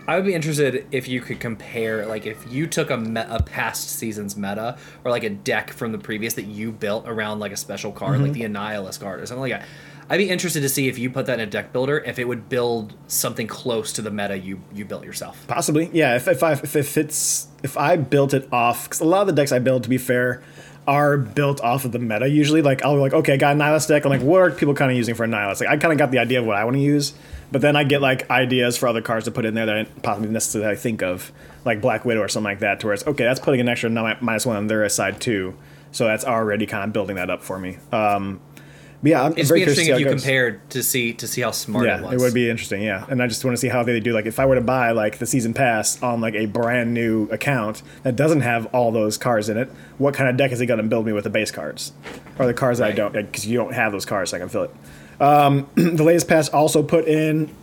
I 0.08 0.16
would 0.16 0.24
be 0.24 0.32
interested 0.34 0.86
if 0.90 1.06
you 1.06 1.20
could 1.20 1.38
compare, 1.38 2.06
like, 2.06 2.24
if 2.24 2.50
you 2.50 2.66
took 2.66 2.88
a, 2.90 2.96
me- 2.96 3.20
a 3.28 3.42
past 3.42 3.90
season's 3.90 4.36
meta 4.38 4.78
or 5.04 5.10
like 5.10 5.22
a 5.22 5.28
deck 5.30 5.70
from 5.70 5.92
the 5.92 5.98
previous 5.98 6.32
that 6.34 6.44
you 6.46 6.72
built 6.72 7.06
around 7.06 7.40
like 7.40 7.52
a 7.52 7.56
special 7.56 7.92
card, 7.92 8.14
Mm-hmm. 8.14 8.22
like 8.24 8.32
the 8.32 8.42
Annihilus 8.42 8.98
card 8.98 9.20
or 9.20 9.26
something 9.26 9.42
like 9.42 9.52
that. 9.52 9.68
I'd 10.10 10.16
be 10.16 10.30
interested 10.30 10.62
to 10.62 10.70
see 10.70 10.88
if 10.88 10.98
you 10.98 11.10
put 11.10 11.26
that 11.26 11.34
in 11.38 11.46
a 11.46 11.50
deck 11.50 11.70
builder, 11.74 11.98
if 11.98 12.18
it 12.18 12.26
would 12.26 12.48
build 12.48 12.94
something 13.06 13.46
close 13.46 13.92
to 13.92 14.00
the 14.02 14.10
meta 14.10 14.38
you 14.38 14.62
you 14.72 14.86
built 14.86 15.04
yourself. 15.04 15.44
Possibly, 15.46 15.90
yeah. 15.92 16.16
If 16.16 16.26
if 16.26 16.42
I 16.42 16.52
if, 16.52 16.74
if 16.74 16.96
it's 16.96 17.46
if 17.62 17.76
I 17.76 17.96
built 17.96 18.32
it 18.32 18.48
off, 18.50 18.84
because 18.84 19.00
a 19.00 19.04
lot 19.04 19.20
of 19.20 19.26
the 19.26 19.34
decks 19.34 19.52
I 19.52 19.58
build, 19.58 19.82
to 19.82 19.90
be 19.90 19.98
fair, 19.98 20.42
are 20.86 21.18
built 21.18 21.60
off 21.60 21.84
of 21.84 21.92
the 21.92 21.98
meta. 21.98 22.26
Usually, 22.26 22.62
like 22.62 22.82
I'll 22.82 22.94
be 22.94 23.00
like, 23.02 23.12
okay, 23.12 23.34
I 23.34 23.36
got 23.36 23.54
Annihilus 23.54 23.86
deck. 23.86 24.06
I'm 24.06 24.10
like, 24.10 24.22
what 24.22 24.38
are 24.40 24.50
people 24.50 24.72
kind 24.72 24.90
of 24.90 24.96
using 24.96 25.14
for 25.14 25.26
Annihilus? 25.26 25.60
Like 25.60 25.68
I 25.68 25.76
kind 25.76 25.92
of 25.92 25.98
got 25.98 26.10
the 26.10 26.20
idea 26.20 26.40
of 26.40 26.46
what 26.46 26.56
I 26.56 26.64
want 26.64 26.76
to 26.76 26.82
use, 26.82 27.12
but 27.50 27.60
then 27.60 27.76
I 27.76 27.84
get 27.84 28.00
like 28.02 28.28
ideas 28.30 28.76
for 28.76 28.88
other 28.88 29.02
cards 29.02 29.24
to 29.26 29.30
put 29.30 29.44
in 29.44 29.54
there 29.54 29.66
that 29.66 29.74
I 29.76 29.82
didn't 29.84 30.02
possibly 30.02 30.28
necessarily 30.30 30.76
think 30.76 31.02
of, 31.02 31.32
like 31.64 31.80
Black 31.80 32.04
Widow 32.04 32.20
or 32.20 32.28
something 32.28 32.44
like 32.50 32.60
that. 32.60 32.80
To 32.80 32.86
where 32.86 32.94
it's 32.94 33.06
okay, 33.06 33.24
that's 33.24 33.40
putting 33.40 33.60
an 33.60 33.68
extra 33.68 33.90
minus 33.90 34.46
one 34.46 34.56
on 34.56 34.66
their 34.66 34.88
side 34.88 35.20
too. 35.20 35.56
So 35.92 36.04
that's 36.06 36.24
already 36.24 36.66
kind 36.66 36.84
of 36.84 36.92
building 36.92 37.16
that 37.16 37.30
up 37.30 37.42
for 37.42 37.58
me. 37.58 37.78
Um, 37.92 38.40
but 39.00 39.10
yeah, 39.10 39.22
I'm 39.22 39.38
It's 39.38 39.48
very 39.48 39.60
be 39.60 39.62
interesting 39.62 39.94
if 39.94 40.00
you 40.00 40.06
goes. 40.06 40.20
compared 40.22 40.68
to 40.70 40.82
see 40.82 41.12
to 41.14 41.28
see 41.28 41.40
how 41.40 41.52
smart 41.52 41.86
Yeah, 41.86 41.98
it 41.98 42.02
was. 42.02 42.12
it 42.14 42.20
would 42.20 42.34
be 42.34 42.50
interesting. 42.50 42.82
Yeah, 42.82 43.06
and 43.08 43.22
I 43.22 43.28
just 43.28 43.44
want 43.44 43.56
to 43.56 43.60
see 43.60 43.68
how 43.68 43.84
they 43.84 44.00
do. 44.00 44.12
Like, 44.12 44.26
if 44.26 44.40
I 44.40 44.44
were 44.46 44.56
to 44.56 44.60
buy 44.60 44.90
like 44.90 45.18
the 45.18 45.26
season 45.26 45.54
pass 45.54 46.02
on 46.02 46.20
like 46.20 46.34
a 46.34 46.46
brand 46.46 46.92
new 46.94 47.28
account 47.30 47.82
that 48.02 48.16
doesn't 48.16 48.40
have 48.40 48.66
all 48.74 48.90
those 48.90 49.16
cards 49.16 49.48
in 49.48 49.56
it, 49.56 49.70
what 49.98 50.14
kind 50.14 50.28
of 50.28 50.36
deck 50.36 50.50
is 50.50 50.58
he 50.58 50.66
going 50.66 50.78
to 50.82 50.86
build 50.86 51.06
me 51.06 51.12
with 51.12 51.24
the 51.24 51.30
base 51.30 51.52
cards, 51.52 51.92
or 52.40 52.46
the 52.46 52.54
cards 52.54 52.80
that 52.80 52.88
I 52.88 52.92
don't? 52.92 53.12
Because 53.12 53.46
you 53.46 53.56
don't 53.56 53.72
have 53.72 53.92
those 53.92 54.04
cards, 54.04 54.32
so 54.32 54.36
I 54.36 54.40
can 54.40 54.48
fill 54.48 54.64
it. 54.64 54.74
Um, 55.20 55.68
the 55.74 56.02
latest 56.02 56.28
pass 56.28 56.48
also 56.48 56.82
put 56.82 57.06
in 57.06 57.54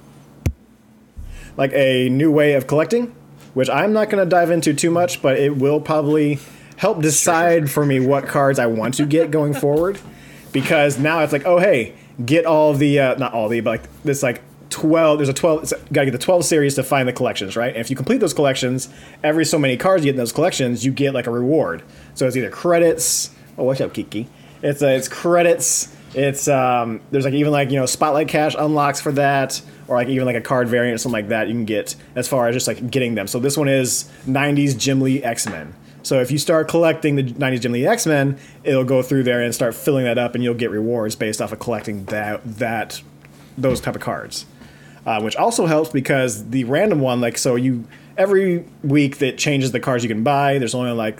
like 1.57 1.71
a 1.73 2.09
new 2.09 2.31
way 2.31 2.53
of 2.53 2.67
collecting, 2.67 3.15
which 3.53 3.69
I'm 3.69 3.93
not 3.93 4.09
going 4.09 4.23
to 4.23 4.29
dive 4.29 4.51
into 4.51 4.73
too 4.73 4.91
much, 4.91 5.21
but 5.21 5.37
it 5.37 5.57
will 5.57 5.79
probably 5.79 6.39
help 6.77 7.01
decide 7.01 7.71
for 7.71 7.85
me 7.85 7.99
what 7.99 8.27
cards 8.27 8.59
I 8.59 8.65
want 8.65 8.95
to 8.95 9.05
get 9.05 9.31
going 9.31 9.53
forward. 9.61 9.99
Because 10.51 10.97
now 10.97 11.19
it's 11.19 11.33
like, 11.33 11.45
oh 11.45 11.59
hey, 11.59 11.95
get 12.23 12.45
all 12.45 12.73
the 12.73 12.99
uh, 12.99 13.15
not 13.15 13.33
all 13.33 13.49
the, 13.49 13.59
but 13.59 13.81
like 13.81 14.03
this 14.03 14.23
like 14.23 14.41
twelve. 14.69 15.17
There's 15.17 15.29
a 15.29 15.33
twelve. 15.33 15.71
Gotta 15.91 16.05
get 16.05 16.11
the 16.11 16.17
twelve 16.17 16.45
series 16.45 16.75
to 16.75 16.83
find 16.83 17.07
the 17.07 17.13
collections, 17.13 17.57
right? 17.57 17.69
And 17.73 17.81
if 17.81 17.89
you 17.89 17.95
complete 17.95 18.19
those 18.19 18.33
collections, 18.33 18.89
every 19.23 19.45
so 19.45 19.59
many 19.59 19.75
cards 19.75 20.05
you 20.05 20.11
get 20.11 20.15
in 20.15 20.17
those 20.17 20.31
collections, 20.31 20.85
you 20.85 20.91
get 20.91 21.13
like 21.13 21.27
a 21.27 21.31
reward. 21.31 21.83
So 22.13 22.25
it's 22.25 22.37
either 22.37 22.49
credits. 22.49 23.31
Oh, 23.57 23.65
what's 23.65 23.81
up, 23.81 23.93
Kiki? 23.93 24.27
It's 24.61 24.81
uh, 24.81 24.87
it's 24.87 25.07
credits. 25.07 25.94
It's 26.15 26.47
um, 26.47 27.01
there's 27.11 27.25
like 27.25 27.33
even 27.33 27.51
like 27.51 27.71
you 27.71 27.75
know 27.77 27.85
spotlight 27.85 28.29
cash 28.29 28.55
unlocks 28.57 29.01
for 29.01 29.11
that, 29.11 29.61
or 29.87 29.97
like 29.97 30.07
even 30.07 30.25
like 30.25 30.37
a 30.37 30.41
card 30.41 30.69
variant 30.69 30.95
or 30.95 30.97
something 30.97 31.13
like 31.13 31.27
that 31.27 31.47
you 31.47 31.53
can 31.53 31.65
get 31.65 31.95
as 32.15 32.25
far 32.27 32.47
as 32.47 32.55
just 32.55 32.67
like 32.67 32.89
getting 32.89 33.15
them. 33.15 33.27
So 33.27 33.37
this 33.37 33.57
one 33.57 33.67
is 33.67 34.09
'90s 34.25 34.77
Jim 34.77 35.01
Lee 35.01 35.21
X 35.21 35.45
Men. 35.45 35.73
So 36.03 36.21
if 36.21 36.31
you 36.31 36.37
start 36.37 36.69
collecting 36.69 37.17
the 37.17 37.23
'90s 37.23 37.59
Jim 37.59 37.73
Lee 37.73 37.85
X 37.85 38.05
Men, 38.05 38.37
it'll 38.63 38.85
go 38.85 39.01
through 39.01 39.23
there 39.23 39.41
and 39.41 39.53
start 39.53 39.75
filling 39.75 40.05
that 40.05 40.17
up, 40.17 40.35
and 40.35 40.43
you'll 40.43 40.53
get 40.53 40.71
rewards 40.71 41.17
based 41.17 41.41
off 41.41 41.51
of 41.51 41.59
collecting 41.59 42.05
that 42.05 42.41
that 42.59 43.01
those 43.57 43.81
type 43.81 43.95
of 43.95 44.01
cards. 44.01 44.45
Uh, 45.05 45.21
which 45.21 45.35
also 45.35 45.67
helps 45.67 45.91
because 45.91 46.49
the 46.49 46.63
random 46.63 46.99
one, 46.99 47.19
like 47.19 47.37
so, 47.37 47.55
you 47.55 47.85
every 48.17 48.65
week 48.83 49.17
that 49.17 49.37
changes 49.37 49.73
the 49.73 49.81
cards 49.81 50.03
you 50.03 50.07
can 50.07 50.23
buy. 50.23 50.59
There's 50.59 50.73
only 50.73 50.93
like 50.93 51.19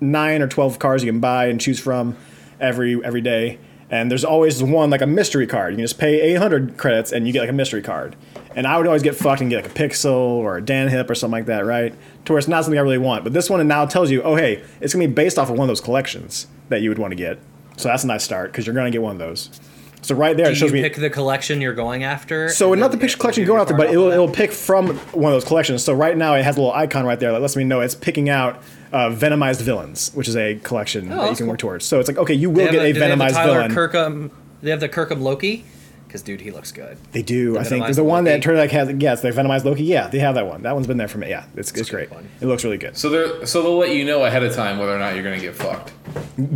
nine 0.00 0.40
or 0.40 0.46
twelve 0.46 0.78
cards 0.78 1.02
you 1.02 1.10
can 1.10 1.20
buy 1.20 1.46
and 1.46 1.60
choose 1.60 1.80
from 1.80 2.16
every 2.60 3.04
every 3.04 3.20
day. 3.20 3.58
And 3.94 4.10
there's 4.10 4.24
always 4.24 4.60
one 4.60 4.90
like 4.90 5.02
a 5.02 5.06
mystery 5.06 5.46
card. 5.46 5.72
You 5.72 5.76
can 5.76 5.84
just 5.84 6.00
pay 6.00 6.20
800 6.20 6.76
credits 6.76 7.12
and 7.12 7.28
you 7.28 7.32
get 7.32 7.38
like 7.42 7.48
a 7.48 7.52
mystery 7.52 7.80
card. 7.80 8.16
And 8.56 8.66
I 8.66 8.76
would 8.76 8.88
always 8.88 9.04
get 9.04 9.14
fucked 9.14 9.40
and 9.40 9.48
get 9.48 9.62
like 9.62 9.70
a 9.70 9.74
Pixel 9.74 10.16
or 10.16 10.56
a 10.56 10.60
Dan 10.60 10.88
Hip 10.88 11.08
or 11.08 11.14
something 11.14 11.30
like 11.30 11.46
that, 11.46 11.64
right? 11.64 11.94
To 12.24 12.32
where 12.32 12.40
it's 12.40 12.48
not 12.48 12.64
something 12.64 12.76
I 12.76 12.82
really 12.82 12.98
want. 12.98 13.22
But 13.22 13.34
this 13.34 13.48
one 13.48 13.64
now 13.68 13.86
tells 13.86 14.10
you, 14.10 14.20
oh 14.24 14.34
hey, 14.34 14.64
it's 14.80 14.92
gonna 14.92 15.06
be 15.06 15.14
based 15.14 15.38
off 15.38 15.48
of 15.48 15.56
one 15.56 15.66
of 15.66 15.68
those 15.68 15.80
collections 15.80 16.48
that 16.70 16.82
you 16.82 16.88
would 16.88 16.98
want 16.98 17.12
to 17.12 17.16
get. 17.16 17.38
So 17.76 17.88
that's 17.88 18.02
a 18.02 18.08
nice 18.08 18.24
start 18.24 18.50
because 18.50 18.66
you're 18.66 18.74
gonna 18.74 18.90
get 18.90 19.00
one 19.00 19.12
of 19.12 19.20
those. 19.20 19.60
So 20.02 20.16
right 20.16 20.36
there, 20.36 20.46
Do 20.46 20.50
it 20.50 20.54
you 20.54 20.58
shows 20.58 20.72
me. 20.72 20.80
You 20.80 20.84
pick 20.84 20.96
the 20.96 21.08
collection 21.08 21.60
you're 21.60 21.72
going 21.72 22.02
after? 22.02 22.48
So 22.48 22.74
not 22.74 22.90
the 22.90 22.98
picture 22.98 23.16
collection 23.16 23.44
going 23.44 23.58
give 23.58 23.60
out 23.60 23.68
there, 23.68 23.78
you 23.78 23.84
but 23.84 23.92
it'll, 23.92 24.10
it'll 24.10 24.28
pick 24.28 24.50
from 24.50 24.88
one 25.12 25.32
of 25.32 25.36
those 25.36 25.44
collections. 25.44 25.84
So 25.84 25.94
right 25.94 26.16
now 26.16 26.34
it 26.34 26.42
has 26.42 26.56
a 26.56 26.60
little 26.60 26.74
icon 26.74 27.06
right 27.06 27.20
there 27.20 27.30
that 27.30 27.40
lets 27.40 27.54
me 27.54 27.62
know 27.62 27.80
it's 27.80 27.94
picking 27.94 28.28
out 28.28 28.60
uh, 28.94 29.10
Venomized 29.10 29.60
Villains, 29.62 30.10
which 30.14 30.28
is 30.28 30.36
a 30.36 30.54
collection 30.62 31.08
that 31.08 31.14
you 31.16 31.20
Oh, 31.20 31.24
that's 31.26 31.38
can 31.38 31.46
work 31.48 31.58
towards. 31.58 31.84
So 31.84 31.98
it's 32.00 32.08
like, 32.08 32.18
okay, 32.18 32.34
you 32.34 32.48
will 32.50 32.70
get 32.70 32.76
a- 32.76 32.80
a, 32.82 32.92
do 32.92 33.00
they 33.00 33.08
have 33.08 33.18
the 33.18 33.24
Venomized 33.24 33.32
Tyler 33.32 33.54
villain. 33.54 33.74
Kirkham. 33.74 34.30
They 34.62 34.70
have 34.70 34.80
the 34.80 34.88
Kirkham 34.88 35.20
Loki, 35.20 35.64
because 36.06 36.22
dude, 36.22 36.40
he 36.40 36.50
looks 36.50 36.72
good. 36.72 36.96
they 37.12 37.20
do. 37.22 37.58
I 37.58 37.64
think 37.64 37.84
there's 37.84 37.96
the 37.96 38.04
one 38.04 38.24
that 38.24 38.30
Loki. 38.34 38.42
turned 38.42 38.58
like 38.58 38.70
has 38.70 38.88
yes, 38.98 39.20
the 39.20 39.30
Venomized 39.30 39.64
Loki. 39.64 39.82
Yeah, 39.84 40.06
they 40.08 40.20
have 40.20 40.36
that 40.36 40.46
one. 40.46 40.62
That 40.62 40.74
one's 40.74 40.86
been 40.86 40.96
there 40.96 41.08
for 41.08 41.18
me. 41.18 41.28
Yeah, 41.28 41.44
it's, 41.56 41.70
it's 41.70 41.72
good 41.72 41.88
great. 41.90 42.10
one. 42.12 42.28
It 42.40 42.46
looks 42.46 42.64
really 42.64 42.78
good. 42.78 42.96
So 42.96 43.10
they're 43.10 43.44
so 43.46 43.62
they'll 43.62 43.76
let 43.76 43.90
you 43.90 44.04
know 44.06 44.24
ahead 44.24 44.42
of 44.44 44.54
time 44.54 44.78
whether 44.78 44.94
or 44.94 44.98
not 44.98 45.14
you're 45.14 45.24
gonna 45.24 45.40
get 45.40 45.54
fucked. 45.56 45.92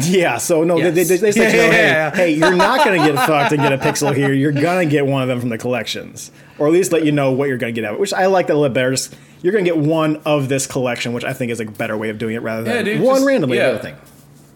Yeah. 0.00 0.38
So 0.38 0.64
no, 0.64 0.78
they, 0.80 0.90
they, 0.90 1.16
they, 1.16 1.32
say, 1.32 1.42
Yeah, 1.42 1.50
you 1.50 1.56
know, 1.56 1.62
yeah, 1.64 1.70
hey, 1.72 1.82
yeah. 1.82 2.10
hey, 2.16 2.30
you're 2.34 2.54
not 2.56 2.84
gonna 2.84 2.98
get 2.98 3.14
fucked 3.26 3.52
and 3.52 3.60
get 3.60 3.72
a 3.72 3.78
pixel 3.78 4.14
here. 4.14 4.32
You're 4.32 4.52
gonna 4.52 4.86
get 4.86 5.06
one 5.06 5.22
of 5.22 5.28
them 5.28 5.40
from 5.40 5.48
the 5.50 5.58
collections, 5.58 6.30
or 6.58 6.66
at 6.66 6.72
least 6.72 6.92
let 6.92 7.04
you 7.04 7.12
know 7.12 7.32
what 7.32 7.48
you're 7.48 7.58
gonna 7.58 7.72
get 7.72 7.84
out. 7.84 7.90
of 7.94 7.96
it, 7.96 8.00
Which 8.00 8.14
I 8.14 8.26
like 8.26 8.46
that 8.46 8.54
a 8.54 8.56
little 8.56 8.68
bit 8.70 8.74
better. 8.74 8.90
Just 8.92 9.14
you're 9.42 9.52
gonna 9.52 9.64
get 9.64 9.76
one 9.78 10.16
of 10.24 10.48
this 10.48 10.66
collection, 10.66 11.12
which 11.12 11.24
I 11.24 11.32
think 11.32 11.50
is 11.52 11.60
a 11.60 11.64
better 11.64 11.96
way 11.96 12.08
of 12.10 12.18
doing 12.18 12.34
it 12.34 12.42
rather 12.42 12.62
than 12.64 12.74
Yeah, 12.76 12.82
dude, 12.82 13.00
one 13.00 13.16
just- 13.16 13.26
randomly. 13.26 13.56
yeah. 13.58 13.68
other 13.68 13.78
thing. 13.78 13.96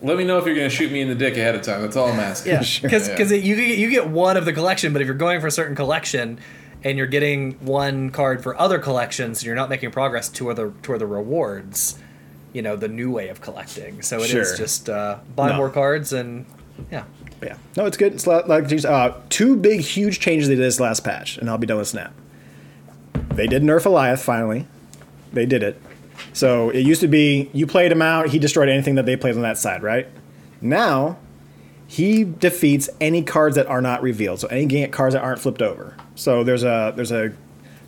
Let 0.04 0.16
me 0.16 0.24
know 0.24 0.38
if 0.38 0.46
you're 0.46 0.56
gonna 0.56 0.68
shoot 0.68 0.90
me 0.90 1.00
in 1.00 1.08
the 1.08 1.14
dick 1.14 1.36
ahead 1.36 1.54
of 1.54 1.62
time. 1.62 1.82
That's 1.82 1.94
all 1.96 2.08
I'm 2.08 2.18
asking. 2.18 2.52
Yeah, 2.52 2.60
Sure. 2.62 2.88
because 2.90 3.08
Yeah. 3.30 3.36
you 3.38 3.54
get, 3.56 3.78
you 3.78 3.88
get 3.90 4.08
one 4.08 4.36
of 4.36 4.44
the 4.44 4.52
collection, 4.52 4.92
but 4.92 5.00
if 5.00 5.06
you're 5.06 5.14
going 5.14 5.40
for 5.40 5.46
a 5.46 5.50
certain 5.52 5.76
collection 5.76 6.38
and 6.84 6.98
you're 6.98 7.06
getting 7.06 7.52
one 7.60 8.10
card 8.10 8.42
for 8.42 8.60
other 8.60 8.80
collections, 8.80 9.38
and 9.38 9.46
you're 9.46 9.54
not 9.54 9.70
making 9.70 9.92
progress 9.92 10.28
toward 10.28 10.56
the 10.56 10.72
toward 10.82 10.98
the 11.00 11.06
rewards. 11.06 11.98
You 12.52 12.60
know 12.62 12.74
the 12.76 12.88
new 12.88 13.10
way 13.10 13.28
of 13.28 13.40
collecting. 13.40 14.02
So 14.02 14.18
it 14.18 14.24
is 14.24 14.30
Sure. 14.30 14.56
just 14.56 14.90
uh, 14.90 15.18
buy 15.36 15.50
No. 15.50 15.56
more 15.56 15.70
cards 15.70 16.12
and 16.12 16.44
yeah. 16.90 17.04
But 17.38 17.48
yeah, 17.50 17.54
no, 17.76 17.86
it's 17.86 17.96
good. 17.96 18.12
It's 18.12 18.26
like, 18.26 18.46
like 18.48 18.84
uh, 18.84 19.12
two 19.30 19.56
big, 19.56 19.80
huge 19.80 20.18
changes 20.20 20.48
they 20.48 20.54
did 20.56 20.62
this 20.64 20.78
last 20.80 21.02
patch, 21.04 21.38
and 21.38 21.48
I'll 21.48 21.56
be 21.58 21.66
done 21.66 21.78
with 21.78 21.88
Snap. 21.88 22.12
They 23.34 23.46
did 23.46 23.62
nerf 23.62 23.82
Alioth 23.84 24.20
finally. 24.20 24.66
They 25.32 25.46
did 25.46 25.62
it. 25.62 25.80
So 26.32 26.70
it 26.70 26.80
used 26.80 27.00
to 27.00 27.08
be 27.08 27.50
you 27.52 27.66
played 27.66 27.92
him 27.92 28.02
out, 28.02 28.28
he 28.28 28.38
destroyed 28.38 28.68
anything 28.68 28.94
that 28.96 29.06
they 29.06 29.16
played 29.16 29.34
on 29.34 29.42
that 29.42 29.58
side, 29.58 29.82
right? 29.82 30.06
Now 30.60 31.18
he 31.86 32.24
defeats 32.24 32.88
any 33.00 33.22
cards 33.22 33.56
that 33.56 33.66
are 33.66 33.82
not 33.82 34.02
revealed. 34.02 34.40
So 34.40 34.48
any 34.48 34.86
cards 34.88 35.14
that 35.14 35.22
aren't 35.22 35.40
flipped 35.40 35.60
over. 35.60 35.94
So 36.14 36.42
there's 36.42 36.64
a 36.64 36.92
there's 36.96 37.12
a 37.12 37.32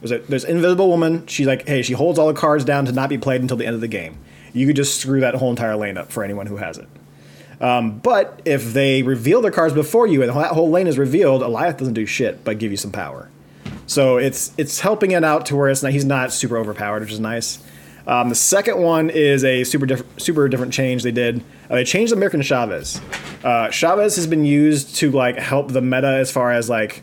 there's 0.01 0.13
a 0.13 0.19
there's 0.19 0.45
Invisible 0.45 0.89
Woman. 0.89 1.27
She's 1.27 1.47
like, 1.47 1.67
hey, 1.67 1.83
she 1.83 1.95
holds 1.95 2.19
all 2.19 2.27
the 2.27 2.39
cards 2.39 2.65
down 2.65 2.85
to 2.87 2.93
not 2.93 3.09
be 3.09 3.17
played 3.17 3.41
until 3.41 3.57
the 3.57 3.65
end 3.67 3.75
of 3.75 3.81
the 3.81 3.89
game. 3.89 4.19
You 4.53 4.67
could 4.67 4.77
just 4.77 5.01
screw 5.01 5.21
that 5.21 5.35
whole 5.35 5.51
entire 5.51 5.77
lane 5.77 5.97
up 5.97 6.13
for 6.13 6.23
anyone 6.23 6.47
who 6.47 6.57
has 6.57 6.77
it. 6.79 6.89
Um, 7.61 7.99
but 7.99 8.43
if 8.45 8.75
they 8.75 9.03
reveal 9.03 9.41
their 9.41 9.51
cards 9.51 9.73
before 9.73 10.07
you 10.07 10.23
and 10.23 10.31
that 10.31 10.53
whole 10.53 10.71
lane 10.71 10.87
is 10.87 10.99
revealed, 10.99 11.41
Alioth 11.41 11.79
doesn't 11.79 11.95
do 11.95 12.05
shit 12.05 12.45
but 12.45 12.59
give 12.59 12.71
you 12.71 12.77
some 12.77 12.93
power. 12.93 13.31
So 13.87 14.17
it's 14.17 14.53
it's 14.57 14.81
helping 14.81 15.11
it 15.11 15.25
out 15.25 15.47
to 15.47 15.57
where 15.57 15.69
it's 15.69 15.83
not, 15.83 15.93
he's 15.93 16.05
not 16.05 16.33
super 16.33 16.57
overpowered, 16.57 17.03
which 17.03 17.13
is 17.13 17.21
nice. 17.21 17.63
Um, 18.07 18.29
the 18.29 18.35
second 18.35 18.79
one 18.83 19.09
is 19.11 19.45
a 19.45 19.65
super 19.65 19.87
diff- 19.87 20.05
super 20.19 20.49
different 20.49 20.73
change 20.73 21.03
they 21.03 21.13
did. 21.13 21.43
Uh, 21.71 21.77
they 21.77 21.85
changed 21.85 22.13
America 22.13 22.43
Chavez. 22.43 23.01
Uh, 23.43 23.71
Chavez 23.71 24.17
has 24.17 24.27
been 24.27 24.45
used 24.45 24.97
to 24.97 25.11
like 25.11 25.39
help 25.39 25.73
the 25.73 25.81
meta 25.81 26.09
as 26.09 26.31
far 26.31 26.53
as 26.53 26.69
like 26.69 27.03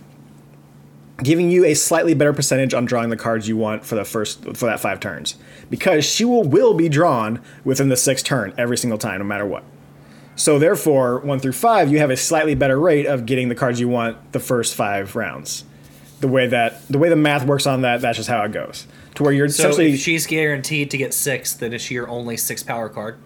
giving 1.24 1.52
you 1.52 1.66
a 1.66 1.74
slightly 1.74 2.14
better 2.14 2.34
percentage 2.34 2.74
on 2.74 2.86
drawing 2.86 3.10
the 3.10 3.18
cards 3.18 3.48
you 3.48 3.56
want 3.56 3.86
for 3.86 3.96
the 3.96 4.06
first 4.06 4.44
for 4.56 4.66
that 4.66 4.80
five 4.80 5.00
turns 5.00 5.36
because 5.70 6.04
she 6.04 6.26
will 6.26 6.44
will 6.44 6.74
be 6.74 6.90
drawn 6.90 7.40
within 7.64 7.90
the 7.90 7.98
sixth 7.98 8.26
turn 8.26 8.54
every 8.58 8.78
single 8.78 8.98
time, 8.98 9.20
no 9.20 9.26
matter 9.26 9.46
what. 9.46 9.64
So 10.36 10.58
therefore, 10.58 11.20
one 11.20 11.40
through 11.40 11.52
five, 11.54 11.92
you 11.92 12.00
have 12.00 12.10
a 12.10 12.18
slightly 12.18 12.56
better 12.56 12.80
rate 12.80 13.06
of 13.06 13.26
getting 13.26 13.50
the 13.50 13.56
cards 13.56 13.80
you 13.80 13.90
want 13.90 14.32
the 14.32 14.40
first 14.40 14.76
five 14.76 15.16
rounds. 15.16 15.66
The 16.22 16.28
way 16.28 16.48
that 16.48 16.88
the 16.88 16.98
way 16.98 17.10
the 17.10 17.16
math 17.16 17.46
works 17.46 17.66
on 17.68 17.82
that, 17.82 18.00
that's 18.02 18.18
just 18.18 18.30
how 18.30 18.42
it 18.44 18.52
goes. 18.52 18.88
To 19.16 19.24
where 19.24 19.34
you're 19.34 19.50
So 19.50 19.64
essentially 19.70 19.94
if 19.94 20.00
she's 20.00 20.26
guaranteed 20.26 20.90
to 20.92 20.98
get 20.98 21.14
six, 21.14 21.54
then 21.54 21.74
is 21.74 21.82
she 21.82 21.96
your 21.96 22.08
only 22.08 22.38
six 22.38 22.64
power 22.64 22.88
card? 22.90 23.18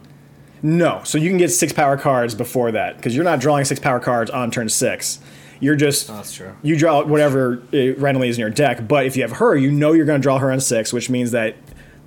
no. 0.63 1.01
So 1.03 1.17
you 1.19 1.29
can 1.29 1.37
get 1.37 1.49
six 1.51 1.71
power 1.73 1.95
cards 1.97 2.33
before 2.33 2.71
that 2.71 2.95
because 2.97 3.15
you're 3.15 3.25
not 3.25 3.39
drawing 3.39 3.65
six 3.65 3.79
power 3.79 3.99
cards 3.99 4.31
on 4.31 4.49
turn 4.49 4.67
six. 4.69 5.19
You're 5.59 5.75
just 5.75 6.09
Oh, 6.09 6.13
that's 6.15 6.33
true. 6.33 6.53
you 6.63 6.75
draw 6.77 7.03
whatever 7.03 7.61
randomly 7.71 8.29
is 8.29 8.37
in 8.37 8.41
your 8.41 8.49
deck. 8.49 8.87
But 8.87 9.05
if 9.05 9.15
you 9.15 9.21
have 9.21 9.33
her, 9.33 9.55
you 9.55 9.71
know 9.71 9.91
you're 9.93 10.05
going 10.05 10.19
to 10.19 10.23
draw 10.23 10.39
her 10.39 10.51
on 10.51 10.59
six, 10.59 10.91
which 10.91 11.09
means 11.09 11.31
that 11.31 11.55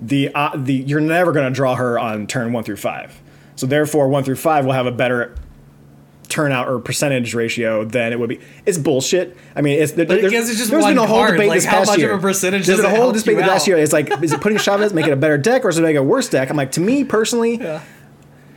the 0.01 0.29
uh, 0.35 0.51
the 0.55 0.73
you're 0.73 0.99
never 1.01 1.31
going 1.31 1.45
to 1.51 1.55
draw 1.55 1.75
her 1.75 1.97
on 1.99 2.27
turn 2.27 2.51
one 2.51 2.63
through 2.63 2.77
five. 2.77 3.21
So 3.55 3.65
therefore, 3.65 4.07
one 4.09 4.23
through 4.23 4.35
five 4.37 4.65
will 4.65 4.73
have 4.73 4.85
a 4.87 4.91
better 4.91 5.35
turnout 6.29 6.67
or 6.69 6.79
percentage 6.79 7.33
ratio 7.33 7.83
than 7.83 8.13
it 8.13 8.19
would 8.19 8.29
be. 8.29 8.39
It's 8.65 8.77
bullshit. 8.77 9.35
I 9.55 9.61
mean, 9.61 9.81
it's 9.81 9.91
there, 9.93 10.05
But 10.05 10.19
I 10.19 10.21
there's, 10.21 10.31
guess 10.31 10.49
it's 10.49 10.57
just 10.59 10.71
there's 10.71 10.85
been 10.85 10.97
a 10.97 11.05
whole 11.05 11.17
card. 11.17 11.31
debate 11.33 11.49
Like, 11.49 11.57
this 11.57 11.65
how 11.65 11.79
past 11.79 11.87
much 11.89 11.97
of 11.97 12.01
year. 12.03 12.13
a 12.13 12.19
percentage 12.19 12.65
There's 12.67 12.81
been 12.81 12.85
a 12.91 12.95
whole 12.95 13.11
debate 13.11 13.37
last 13.37 13.67
year. 13.67 13.77
It's 13.77 13.91
like, 13.93 14.09
is 14.23 14.31
it 14.31 14.39
putting 14.39 14.57
Chavez 14.59 14.93
make 14.93 15.07
it 15.07 15.11
a 15.11 15.15
better 15.17 15.37
deck 15.37 15.65
or 15.65 15.69
is 15.69 15.77
it 15.77 15.81
make 15.81 15.95
a 15.95 16.03
worse 16.03 16.29
deck? 16.29 16.49
I'm 16.49 16.55
like, 16.57 16.71
to 16.73 16.79
me 16.81 17.03
personally, 17.03 17.55
Yeah. 17.55 17.81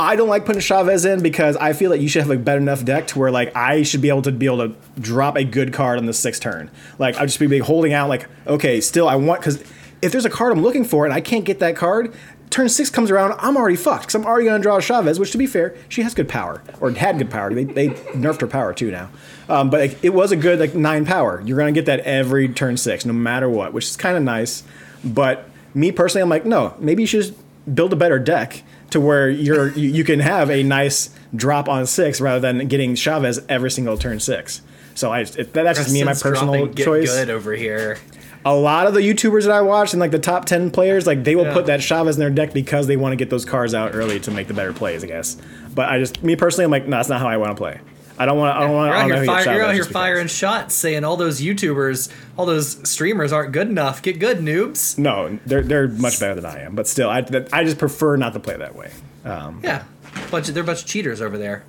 I 0.00 0.16
don't 0.16 0.28
like 0.28 0.44
putting 0.46 0.60
Chavez 0.60 1.04
in 1.04 1.22
because 1.22 1.56
I 1.56 1.74
feel 1.74 1.90
like 1.90 2.00
you 2.00 2.08
should 2.08 2.22
have 2.22 2.30
a 2.30 2.36
better 2.36 2.60
enough 2.60 2.84
deck 2.84 3.06
to 3.08 3.18
where 3.20 3.30
like 3.30 3.54
I 3.54 3.82
should 3.84 4.00
be 4.00 4.08
able 4.08 4.22
to 4.22 4.32
be 4.32 4.46
able 4.46 4.68
to 4.68 4.74
drop 5.00 5.36
a 5.36 5.44
good 5.44 5.72
card 5.72 5.98
on 5.98 6.06
the 6.06 6.12
sixth 6.12 6.42
turn. 6.42 6.70
Like 6.98 7.16
I'll 7.18 7.26
just 7.26 7.38
be 7.38 7.58
holding 7.58 7.92
out 7.92 8.08
like 8.08 8.26
okay, 8.46 8.80
still 8.80 9.08
I 9.08 9.14
want 9.16 9.40
because 9.40 9.62
if 10.00 10.10
there's 10.10 10.24
a 10.24 10.30
card 10.30 10.50
I'm 10.52 10.62
looking 10.62 10.84
for 10.84 11.04
and 11.04 11.14
I 11.14 11.20
can't 11.20 11.44
get 11.44 11.60
that 11.60 11.76
card, 11.76 12.12
turn 12.52 12.68
six 12.68 12.90
comes 12.90 13.10
around, 13.10 13.34
I'm 13.38 13.56
already 13.56 13.76
fucked 13.76 14.02
because 14.02 14.14
I'm 14.14 14.24
already 14.24 14.46
gonna 14.46 14.62
draw 14.62 14.78
Chavez. 14.78 15.18
Which 15.18 15.32
to 15.32 15.38
be 15.38 15.46
fair, 15.46 15.74
she 15.88 16.02
has 16.02 16.14
good 16.14 16.28
power 16.28 16.62
or 16.80 16.90
had 16.92 17.18
good 17.18 17.30
power. 17.30 17.52
They, 17.52 17.64
they 17.64 17.88
nerfed 17.88 18.42
her 18.42 18.46
power 18.46 18.72
too 18.72 18.90
now, 18.90 19.10
um, 19.48 19.70
but 19.70 19.80
like, 19.80 20.04
it 20.04 20.10
was 20.10 20.30
a 20.30 20.36
good 20.36 20.60
like 20.60 20.74
nine 20.74 21.04
power. 21.04 21.42
You're 21.44 21.58
gonna 21.58 21.72
get 21.72 21.86
that 21.86 22.00
every 22.00 22.48
turn 22.48 22.76
six, 22.76 23.04
no 23.04 23.12
matter 23.12 23.48
what, 23.48 23.72
which 23.72 23.86
is 23.86 23.96
kind 23.96 24.16
of 24.16 24.22
nice. 24.22 24.62
But 25.02 25.48
me 25.74 25.90
personally, 25.90 26.22
I'm 26.22 26.28
like, 26.28 26.44
no, 26.44 26.74
maybe 26.78 27.02
you 27.02 27.06
should 27.06 27.34
build 27.72 27.92
a 27.92 27.96
better 27.96 28.18
deck 28.18 28.62
to 28.90 29.00
where 29.00 29.28
you're 29.28 29.70
you, 29.70 29.88
you 29.88 30.04
can 30.04 30.20
have 30.20 30.50
a 30.50 30.62
nice 30.62 31.10
drop 31.34 31.68
on 31.68 31.86
six 31.86 32.20
rather 32.20 32.40
than 32.40 32.68
getting 32.68 32.94
Chavez 32.94 33.40
every 33.48 33.70
single 33.70 33.96
turn 33.96 34.20
six. 34.20 34.62
So 34.94 35.10
I 35.10 35.20
it, 35.20 35.52
that's 35.52 35.78
just 35.78 35.92
me 35.92 36.00
and 36.00 36.06
my 36.06 36.14
personal 36.14 36.66
dropping 36.66 36.84
choice. 36.84 37.10
good 37.10 37.30
over 37.30 37.52
here. 37.54 37.98
A 38.44 38.54
lot 38.54 38.86
of 38.86 38.94
the 38.94 39.00
YouTubers 39.00 39.42
that 39.42 39.52
I 39.52 39.60
watch 39.62 39.92
and 39.92 40.00
like 40.00 40.10
the 40.10 40.18
top 40.18 40.46
ten 40.46 40.70
players, 40.70 41.06
like 41.06 41.22
they 41.24 41.36
will 41.36 41.44
Yeah. 41.44 41.52
put 41.54 41.66
that 41.66 41.80
Chavez 41.80 42.16
in 42.16 42.20
their 42.20 42.30
deck 42.30 42.52
because 42.52 42.86
they 42.88 42.96
want 42.96 43.12
to 43.12 43.16
get 43.16 43.30
those 43.30 43.44
cards 43.44 43.72
out 43.74 43.94
early 43.94 44.18
to 44.20 44.30
make 44.30 44.48
the 44.48 44.54
better 44.54 44.72
plays. 44.72 45.04
I 45.04 45.06
guess. 45.06 45.36
But 45.74 45.88
I 45.88 45.98
just, 45.98 46.22
me 46.22 46.34
personally, 46.36 46.64
I'm 46.64 46.70
like, 46.70 46.86
no, 46.86 46.96
that's 46.96 47.08
not 47.08 47.20
how 47.20 47.28
I 47.28 47.36
want 47.36 47.50
to 47.52 47.56
play. 47.56 47.80
I 48.18 48.26
don't 48.26 48.36
want. 48.38 48.56
I 48.56 48.60
don't 48.60 48.74
want. 48.74 48.88
You're 48.88 48.96
I 48.96 49.00
out 49.02 49.08
don't 49.08 49.16
here, 49.18 49.26
fire, 49.26 49.54
you're 49.54 49.64
out 49.64 49.74
here 49.74 49.84
firing 49.84 50.26
shots, 50.26 50.74
saying 50.74 51.02
all 51.02 51.16
those 51.16 51.40
YouTubers, 51.40 52.10
all 52.36 52.44
those 52.44 52.88
streamers 52.88 53.32
aren't 53.32 53.52
good 53.52 53.68
enough. 53.68 54.02
Get 54.02 54.18
good, 54.18 54.38
noobs. 54.38 54.98
No, 54.98 55.38
they're 55.46 55.62
they're 55.62 55.88
much 55.88 56.20
better 56.20 56.34
than 56.34 56.44
I 56.46 56.60
am. 56.60 56.74
But 56.74 56.86
still, 56.86 57.08
I 57.08 57.24
I 57.52 57.64
just 57.64 57.78
prefer 57.78 58.16
not 58.16 58.34
to 58.34 58.40
play 58.40 58.56
that 58.56 58.76
way. 58.76 58.90
Um, 59.24 59.60
Yeah, 59.64 59.84
bunch 60.30 60.48
of, 60.48 60.54
they're 60.54 60.62
a 60.62 60.66
bunch 60.66 60.82
of 60.82 60.86
cheaters 60.86 61.22
over 61.22 61.38
there. 61.38 61.64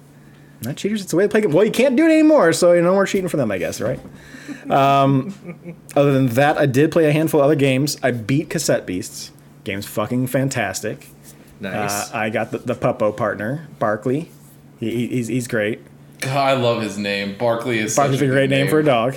Not 0.64 0.76
cheaters. 0.78 1.02
It's 1.02 1.12
the 1.12 1.18
way 1.18 1.24
to 1.24 1.30
play. 1.30 1.42
it. 1.42 1.50
Well, 1.52 1.66
you 1.66 1.72
can't 1.72 1.96
do 1.96 2.06
it 2.06 2.12
anymore, 2.12 2.54
so 2.54 2.74
you 2.74 2.82
know 2.82 2.94
more 2.94 3.06
cheating 3.06 3.28
for 3.28 3.38
them, 3.38 3.52
I 3.52 3.58
guess, 3.58 3.82
right? 3.82 4.00
Um, 4.70 5.76
other 5.96 6.14
than 6.14 6.28
that, 6.30 6.58
I 6.58 6.66
did 6.66 6.92
play 6.92 7.06
a 7.06 7.12
handful 7.12 7.40
of 7.42 7.46
other 7.46 7.56
games. 7.56 7.98
I 8.04 8.12
beat 8.12 8.50
Cassette 8.50 8.86
Beasts. 8.86 9.32
Game's 9.64 9.86
fucking 9.86 10.28
fantastic. 10.28 11.08
Nice. 11.60 12.12
Uh, 12.14 12.18
I 12.18 12.30
got 12.30 12.52
the, 12.52 12.58
the 12.60 12.76
Puppo 12.76 13.16
partner, 13.16 13.68
Barkley. 13.80 14.32
He, 14.80 14.92
he- 14.92 15.08
he's, 15.08 15.28
he's 15.28 15.48
great. 15.48 15.82
God, 16.22 16.38
I 16.38 16.54
love 16.54 16.82
his 16.82 16.98
name. 16.98 17.38
Barkley 17.38 17.80
is. 17.80 17.96
Barkley's 17.96 18.22
a 18.22 18.28
great 18.28 18.48
good 18.50 18.56
name 18.56 18.68
for 18.70 18.80
a 18.80 18.84
dog. 18.86 19.16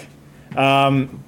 Um, 0.56 1.22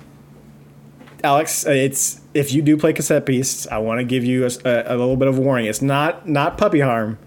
Alex, 1.23 1.67
uh, 1.67 1.71
it's 1.71 2.21
if 2.35 2.53
you 2.53 2.63
do 2.63 2.77
play 2.77 2.93
Cassette 2.93 3.27
Beasts, 3.27 3.67
I 3.69 3.79
want 3.79 3.99
to 4.01 4.05
give 4.05 4.25
you 4.25 4.45
a, 4.45 4.51
a, 4.65 4.83
a 4.89 4.97
little 4.97 5.17
bit 5.17 5.29
of 5.29 5.39
warning. 5.39 5.67
It's 5.67 5.83
not 5.83 6.29
not 6.29 6.59
puppy 6.59 6.81
harm, 6.81 7.19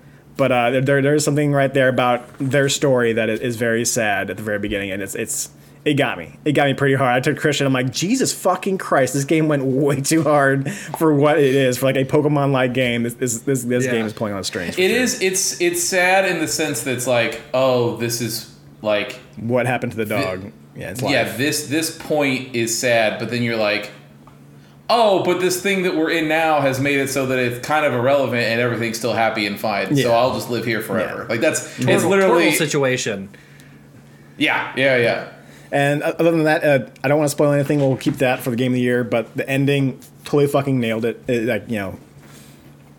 but 0.42 0.52
uh, 0.52 0.82
there 0.82 1.04
there's 1.04 1.24
something 1.24 1.52
right 1.54 1.72
there 1.72 1.88
about 1.88 2.24
their 2.40 2.68
story 2.68 3.14
that 3.14 3.30
is 3.30 3.58
very 3.58 3.86
sad 3.86 4.32
at 4.32 4.38
the 4.38 4.44
very 4.44 4.58
beginning, 4.58 4.90
and 4.90 5.00
it's 5.04 5.14
it's 5.14 5.52
it 5.86 5.96
got 5.96 6.18
me. 6.18 6.38
It 6.46 6.54
got 6.54 6.66
me 6.68 6.74
pretty 6.74 6.96
hard. 6.96 7.16
I 7.16 7.20
took 7.20 7.38
Christian. 7.38 7.68
I'm 7.68 7.74
like, 7.74 7.92
Jesus 7.92 8.34
fucking 8.34 8.80
Christ! 8.80 9.14
This 9.14 9.24
game 9.24 9.48
went 9.48 9.64
way 9.64 10.02
too 10.02 10.24
hard 10.24 10.72
for 10.98 11.14
what 11.14 11.38
it 11.38 11.54
is 11.54 11.78
for 11.78 11.86
like 11.86 11.96
a 11.96 12.06
Pokemon 12.06 12.52
like 12.52 12.74
game. 12.74 13.04
This 13.04 13.14
this 13.14 13.40
this, 13.42 13.64
this 13.66 13.86
Yeah. 13.86 13.92
game 13.92 14.06
is 14.08 14.14
pulling 14.14 14.34
on 14.34 14.44
strings. 14.44 14.76
for 14.76 14.82
It 14.82 14.90
sure. 14.90 14.98
is. 15.00 15.22
It's 15.22 15.62
it's 15.62 15.84
sad 15.84 16.26
in 16.28 16.40
the 16.40 16.48
sense 16.48 16.82
that 16.84 16.94
it's 16.96 17.08
like, 17.08 17.40
oh, 17.54 17.98
this 17.98 18.20
is 18.20 18.52
like, 18.82 19.20
what 19.38 19.68
happened 19.68 19.92
to 19.92 19.98
the 20.00 20.06
dog. 20.06 20.52
yeah, 20.76 20.90
it's 20.90 21.02
yeah, 21.04 21.38
this 21.38 21.68
this 21.68 21.96
point 21.96 22.56
is 22.56 22.76
sad, 22.76 23.20
but 23.20 23.30
then 23.30 23.44
you're 23.44 23.58
like, 23.58 23.92
oh, 24.94 25.24
but 25.24 25.40
this 25.40 25.62
thing 25.62 25.84
that 25.84 25.96
we're 25.96 26.12
in 26.12 26.28
now 26.28 26.60
has 26.60 26.80
made 26.80 27.00
it 27.00 27.10
so 27.10 27.26
that 27.28 27.40
it's 27.40 27.66
kind 27.66 27.86
of 27.86 27.94
irrelevant 27.94 28.44
and 28.44 28.60
everything's 28.60 28.98
still 28.98 29.14
happy 29.14 29.48
and 29.48 29.60
fine. 29.60 29.96
Yeah. 29.96 30.04
So 30.04 30.14
I'll 30.14 30.34
just 30.34 30.50
live 30.50 30.66
here 30.66 30.82
forever. 30.82 31.22
Yeah. 31.24 31.30
Like 31.30 31.40
that's 31.40 31.80
it's 31.80 31.86
Portal- 31.86 32.10
literally 32.10 32.44
portal 32.50 32.58
situation. 32.58 33.30
yeah, 34.38 34.74
yeah, 34.76 34.98
yeah. 34.98 35.32
And 35.72 36.04
other 36.04 36.32
than 36.32 36.44
that, 36.44 36.64
uh, 36.66 36.90
I 37.02 37.08
don't 37.08 37.18
want 37.18 37.30
to 37.30 37.32
spoil 37.32 37.54
anything. 37.54 37.80
We'll 37.80 37.96
keep 37.96 38.16
that 38.16 38.42
for 38.42 38.50
the 38.50 38.58
game 38.58 38.74
of 38.74 38.76
the 38.76 38.82
year. 38.82 39.06
But 39.06 39.34
the 39.38 39.50
ending 39.50 40.02
totally 40.26 40.48
fucking 40.48 40.78
nailed 40.80 41.06
it. 41.06 41.24
it 41.30 41.44
like 41.46 41.70
you 41.70 41.78
know, 41.78 41.98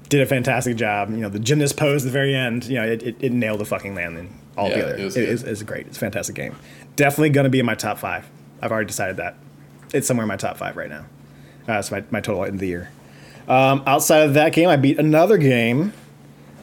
did 0.09 0.23
a 0.23 0.27
fantastic 0.27 0.77
job. 0.77 1.11
You 1.11 1.19
know, 1.19 1.29
the 1.29 1.39
gymnast 1.39 1.77
pose 1.77 2.03
at 2.03 2.07
the 2.07 2.13
very 2.13 2.35
end. 2.35 2.65
You 2.65 2.77
know, 2.77 2.85
it, 2.87 3.03
it, 3.03 3.17
it 3.21 3.33
nailed 3.33 3.61
the 3.61 3.67
fucking 3.67 3.95
landing 3.95 4.39
altogether. 4.57 4.97
it 4.97 5.05
was 5.05 5.17
it, 5.19 5.29
it's, 5.29 5.43
it's 5.43 5.63
great. 5.63 5.87
It's 5.87 5.99
a 5.99 6.01
fantastic 6.01 6.35
game. 6.35 6.57
Definitely 6.97 7.31
going 7.31 7.45
to 7.45 7.51
be 7.51 7.61
in 7.61 7.67
my 7.67 7.75
top 7.75 7.99
five. 7.99 8.27
I've 8.63 8.73
already 8.73 8.87
decided 8.87 9.19
that. 9.19 9.37
It's 9.93 10.07
somewhere 10.07 10.25
in 10.25 10.29
my 10.29 10.37
top 10.37 10.57
five 10.57 10.75
right 10.77 10.89
now. 10.89 11.05
Uh, 11.63 11.75
that's 11.75 11.91
my, 11.91 12.03
my 12.11 12.21
total 12.21 12.45
in 12.45 12.59
the 12.59 12.67
year. 12.67 12.91
Um, 13.49 13.83
outside 13.87 14.23
of 14.23 14.35
that 14.35 14.53
game, 14.53 14.69
I 14.69 14.77
beat 14.77 14.99
another 14.99 15.37
game. 15.37 15.93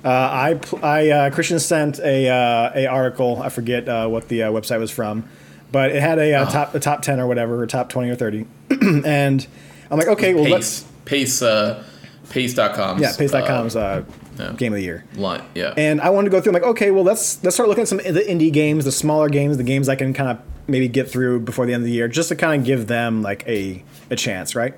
Uh, 0.04 0.10
I 0.10 0.60
I 0.82 1.10
uh, 1.10 1.30
Christian 1.32 1.60
sent 1.60 2.00
a 2.00 2.30
uh, 2.30 2.72
a 2.74 2.86
article. 2.88 3.42
I 3.42 3.50
forget 3.50 3.90
uh, 3.90 4.08
what 4.08 4.30
the 4.30 4.44
uh, 4.44 4.52
website 4.52 4.80
was 4.80 4.92
from, 4.92 5.28
but 5.72 5.92
it 5.92 6.02
had 6.02 6.20
a 6.20 6.34
uh, 6.34 6.50
top 6.50 6.74
a 6.74 6.80
top 6.80 7.02
ten 7.02 7.20
or 7.20 7.28
whatever, 7.28 7.62
or 7.62 7.68
top 7.68 7.90
twenty 7.90 8.10
or 8.10 8.16
thirty, 8.16 8.46
and 8.70 9.46
I'm 9.92 9.98
like, 9.98 10.08
okay, 10.08 10.34
well 10.34 10.46
let's 10.46 10.84
Pace, 11.04 11.40
Pace, 11.40 11.42
uh, 11.42 11.84
Pace.com. 12.30 13.00
yeah, 13.00 13.14
Pace.com's 13.18 13.76
uh, 13.76 14.06
yeah. 14.38 14.54
game 14.54 14.72
of 14.72 14.78
the 14.78 14.84
year. 14.84 15.04
line, 15.16 15.44
yeah. 15.54 15.74
And 15.76 16.00
I 16.00 16.12
wanted 16.12 16.30
to 16.30 16.32
go 16.32 16.40
through. 16.40 16.52
I'm 16.52 16.62
like, 16.62 16.70
okay, 16.72 16.92
well, 16.92 17.04
let's 17.04 17.44
let's 17.44 17.58
start 17.58 17.68
looking 17.68 17.82
at 17.82 17.90
some 17.90 18.00
of 18.00 18.14
the 18.14 18.22
indie 18.22 18.54
games, 18.54 18.86
the 18.86 18.94
smaller 18.94 19.28
games, 19.28 19.58
the 19.58 19.64
games 19.64 19.90
I 19.90 19.96
can 19.96 20.14
kind 20.14 20.30
of 20.30 20.40
maybe 20.68 20.88
get 20.88 21.12
through 21.12 21.42
before 21.42 21.66
the 21.66 21.74
end 21.74 21.82
of 21.82 21.88
the 21.88 21.94
year, 21.94 22.08
just 22.08 22.30
to 22.30 22.38
kind 22.38 22.62
of 22.62 22.66
give 22.66 22.88
them 22.88 23.22
like 23.22 23.46
a 23.48 23.84
a 24.10 24.16
chance, 24.16 24.56
right? 24.56 24.76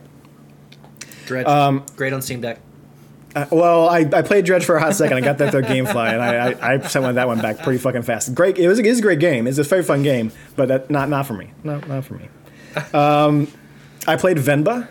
Dredge. 1.32 1.48
Um, 1.48 1.86
Great 1.96 2.12
on 2.12 2.22
Steam 2.22 2.42
Deck. 2.42 2.60
Uh, 3.34 3.46
well, 3.50 3.88
I, 3.88 4.00
I 4.00 4.22
played 4.22 4.44
Dredge 4.44 4.66
for 4.66 4.76
a 4.76 4.82
hot 4.82 4.94
second. 4.94 5.16
I 5.16 5.22
got 5.22 5.38
that 5.38 5.52
through 5.52 5.62
GameFly, 5.62 6.14
and 6.14 6.22
I, 6.22 6.52
I, 6.52 6.74
I 6.74 6.80
sent 6.80 7.16
that 7.16 7.28
one 7.28 7.40
back 7.40 7.60
pretty 7.60 7.80
fucking 7.80 8.02
fast. 8.02 8.36
Great, 8.36 8.58
it 8.58 8.68
was 8.68 8.78
it 8.78 8.86
is 8.86 9.00
a 9.00 9.02
great 9.02 9.20
game. 9.20 9.48
It's 9.48 9.58
a 9.58 9.64
very 9.64 9.84
fun 9.84 10.04
game, 10.04 10.34
but 10.58 10.68
that, 10.68 10.90
not 10.92 11.08
not 11.08 11.26
for 11.26 11.34
me. 11.34 11.52
No, 11.64 11.80
not 11.80 12.04
for 12.04 12.16
me. 12.16 12.28
Um, 12.94 13.48
I 14.06 14.18
played 14.18 14.36
Venba. 14.36 14.90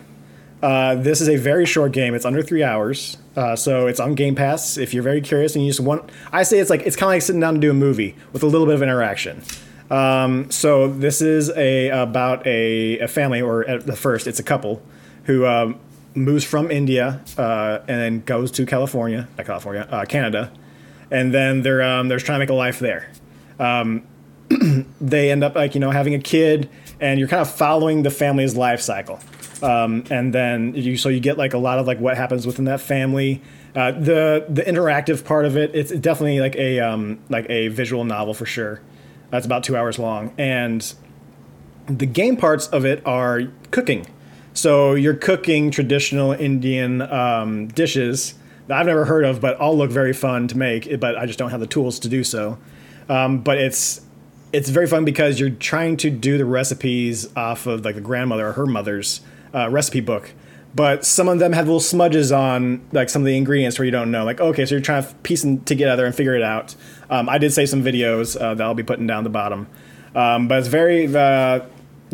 Uh, 0.63 0.95
this 0.95 1.21
is 1.21 1.29
a 1.29 1.35
very 1.35 1.67
short 1.67 1.91
game. 1.91 2.15
It's 2.15 2.25
under 2.25 2.41
three 2.41 2.63
hours, 2.63 3.17
uh, 3.35 3.55
so 3.55 3.85
it's 3.85 3.99
on 3.99 4.15
Game 4.15 4.33
Pass. 4.33 4.75
If 4.75 4.91
you're 4.93 5.03
very 5.03 5.21
curious 5.21 5.53
and 5.55 5.63
you 5.63 5.69
just 5.69 5.79
want, 5.79 6.09
I 6.31 6.41
say 6.41 6.57
it's 6.57 6.71
like 6.71 6.81
it's 6.81 6.95
kind 6.95 7.11
of 7.11 7.15
like 7.15 7.21
sitting 7.21 7.41
down 7.41 7.53
to 7.53 7.59
do 7.59 7.69
a 7.69 7.75
movie 7.75 8.15
with 8.33 8.41
a 8.41 8.47
little 8.47 8.65
bit 8.65 8.73
of 8.73 8.81
interaction. 8.81 9.43
Um, 9.91 10.49
so 10.49 10.87
this 10.87 11.21
is 11.21 11.51
a 11.51 11.89
about 11.89 12.47
a, 12.47 12.97
a 12.99 13.07
family, 13.07 13.41
or 13.41 13.67
at 13.67 13.85
the 13.85 13.95
first, 13.95 14.25
it's 14.25 14.39
a 14.39 14.43
couple 14.43 14.81
who 15.25 15.45
um, 15.45 15.79
moves 16.13 16.43
from 16.43 16.71
India 16.71 17.21
uh, 17.37 17.79
and 17.87 17.99
then 17.99 18.21
goes 18.21 18.51
to 18.51 18.65
California, 18.65 19.27
not 19.37 19.45
California, 19.45 19.87
uh, 19.89 20.05
Canada, 20.05 20.51
and 21.09 21.33
then 21.33 21.61
they're 21.61 21.81
um, 21.81 22.07
they're 22.07 22.19
trying 22.19 22.37
to 22.37 22.43
make 22.43 22.49
a 22.49 22.53
life 22.53 22.79
there. 22.79 23.11
Um, 23.59 24.03
they 25.01 25.31
end 25.31 25.43
up 25.43 25.55
like 25.55 25.75
you 25.75 25.81
know 25.81 25.91
having 25.91 26.13
a 26.13 26.19
kid, 26.19 26.69
and 26.99 27.19
you're 27.19 27.27
kind 27.27 27.41
of 27.41 27.49
following 27.49 28.03
the 28.03 28.11
family's 28.11 28.55
life 28.55 28.81
cycle. 28.81 29.19
Um, 29.61 30.03
and 30.09 30.33
then 30.33 30.73
you 30.73 30.97
so 30.97 31.09
you 31.09 31.19
get 31.19 31.37
like 31.37 31.53
a 31.53 31.57
lot 31.57 31.79
of 31.79 31.87
like 31.87 31.99
what 31.99 32.17
happens 32.17 32.45
within 32.45 32.65
that 32.65 32.81
family. 32.81 33.41
Uh, 33.75 33.91
the 33.91 34.45
the 34.49 34.63
interactive 34.63 35.23
part 35.23 35.45
of 35.45 35.55
it, 35.55 35.73
it's 35.73 35.91
definitely 35.91 36.39
like 36.39 36.55
a 36.55 36.79
um, 36.79 37.19
like 37.29 37.45
a 37.49 37.69
visual 37.69 38.03
novel 38.03 38.33
for 38.33 38.45
sure. 38.45 38.81
That's 39.29 39.45
about 39.45 39.63
two 39.63 39.77
hours 39.77 39.97
long, 39.97 40.33
and 40.37 40.93
the 41.85 42.05
game 42.05 42.37
parts 42.37 42.67
of 42.67 42.85
it 42.85 43.05
are 43.05 43.43
cooking. 43.71 44.07
So 44.53 44.95
you're 44.95 45.15
cooking 45.15 45.71
traditional 45.71 46.33
Indian 46.33 47.01
um, 47.01 47.67
dishes 47.67 48.35
that 48.67 48.79
I've 48.79 48.85
never 48.85 49.05
heard 49.05 49.25
of, 49.25 49.41
but 49.41 49.57
all 49.57 49.77
look 49.77 49.91
very 49.91 50.13
fun 50.13 50.47
to 50.49 50.57
make. 50.57 50.99
But 50.99 51.17
I 51.17 51.25
just 51.25 51.39
don't 51.39 51.51
have 51.51 51.59
the 51.59 51.67
tools 51.67 51.99
to 51.99 52.09
do 52.09 52.23
so. 52.23 52.57
Um, 53.09 53.39
but 53.39 53.57
it's 53.57 54.01
it's 54.53 54.69
very 54.69 54.87
fun 54.87 55.05
because 55.05 55.39
you're 55.39 55.49
trying 55.49 55.97
to 55.97 56.09
do 56.09 56.37
the 56.37 56.45
recipes 56.45 57.33
off 57.35 57.67
of 57.67 57.85
like 57.85 57.95
the 57.95 58.01
grandmother 58.01 58.47
or 58.47 58.53
her 58.53 58.65
mother's 58.65 59.21
uh, 59.53 59.69
recipe 59.69 60.01
book. 60.01 60.33
But 60.73 61.05
some 61.05 61.27
of 61.27 61.39
them 61.39 61.51
have 61.51 61.65
little 61.65 61.81
smudges 61.81 62.31
on 62.31 62.81
like 62.93 63.09
some 63.09 63.21
of 63.21 63.25
the 63.25 63.35
ingredients 63.35 63.77
where 63.77 63.85
you 63.85 63.91
don't 63.91 64.11
know. 64.11 64.23
Like 64.23 64.39
okay, 64.39 64.65
so 64.65 64.75
you're 64.75 64.81
trying 64.81 65.03
to 65.03 65.13
piece 65.15 65.41
them 65.41 65.61
together 65.61 66.05
and 66.05 66.15
figure 66.15 66.35
it 66.35 66.43
out. 66.43 66.75
Um, 67.09 67.27
I 67.27 67.37
did 67.37 67.51
save 67.51 67.69
some 67.69 67.83
videos 67.83 68.39
uh, 68.39 68.53
that 68.53 68.63
I'll 68.63 68.73
be 68.73 68.83
putting 68.83 69.07
down 69.07 69.23
the 69.23 69.29
bottom. 69.29 69.67
Um, 70.15 70.47
but 70.47 70.59
it's 70.59 70.67
very 70.67 71.13
uh, 71.13 71.61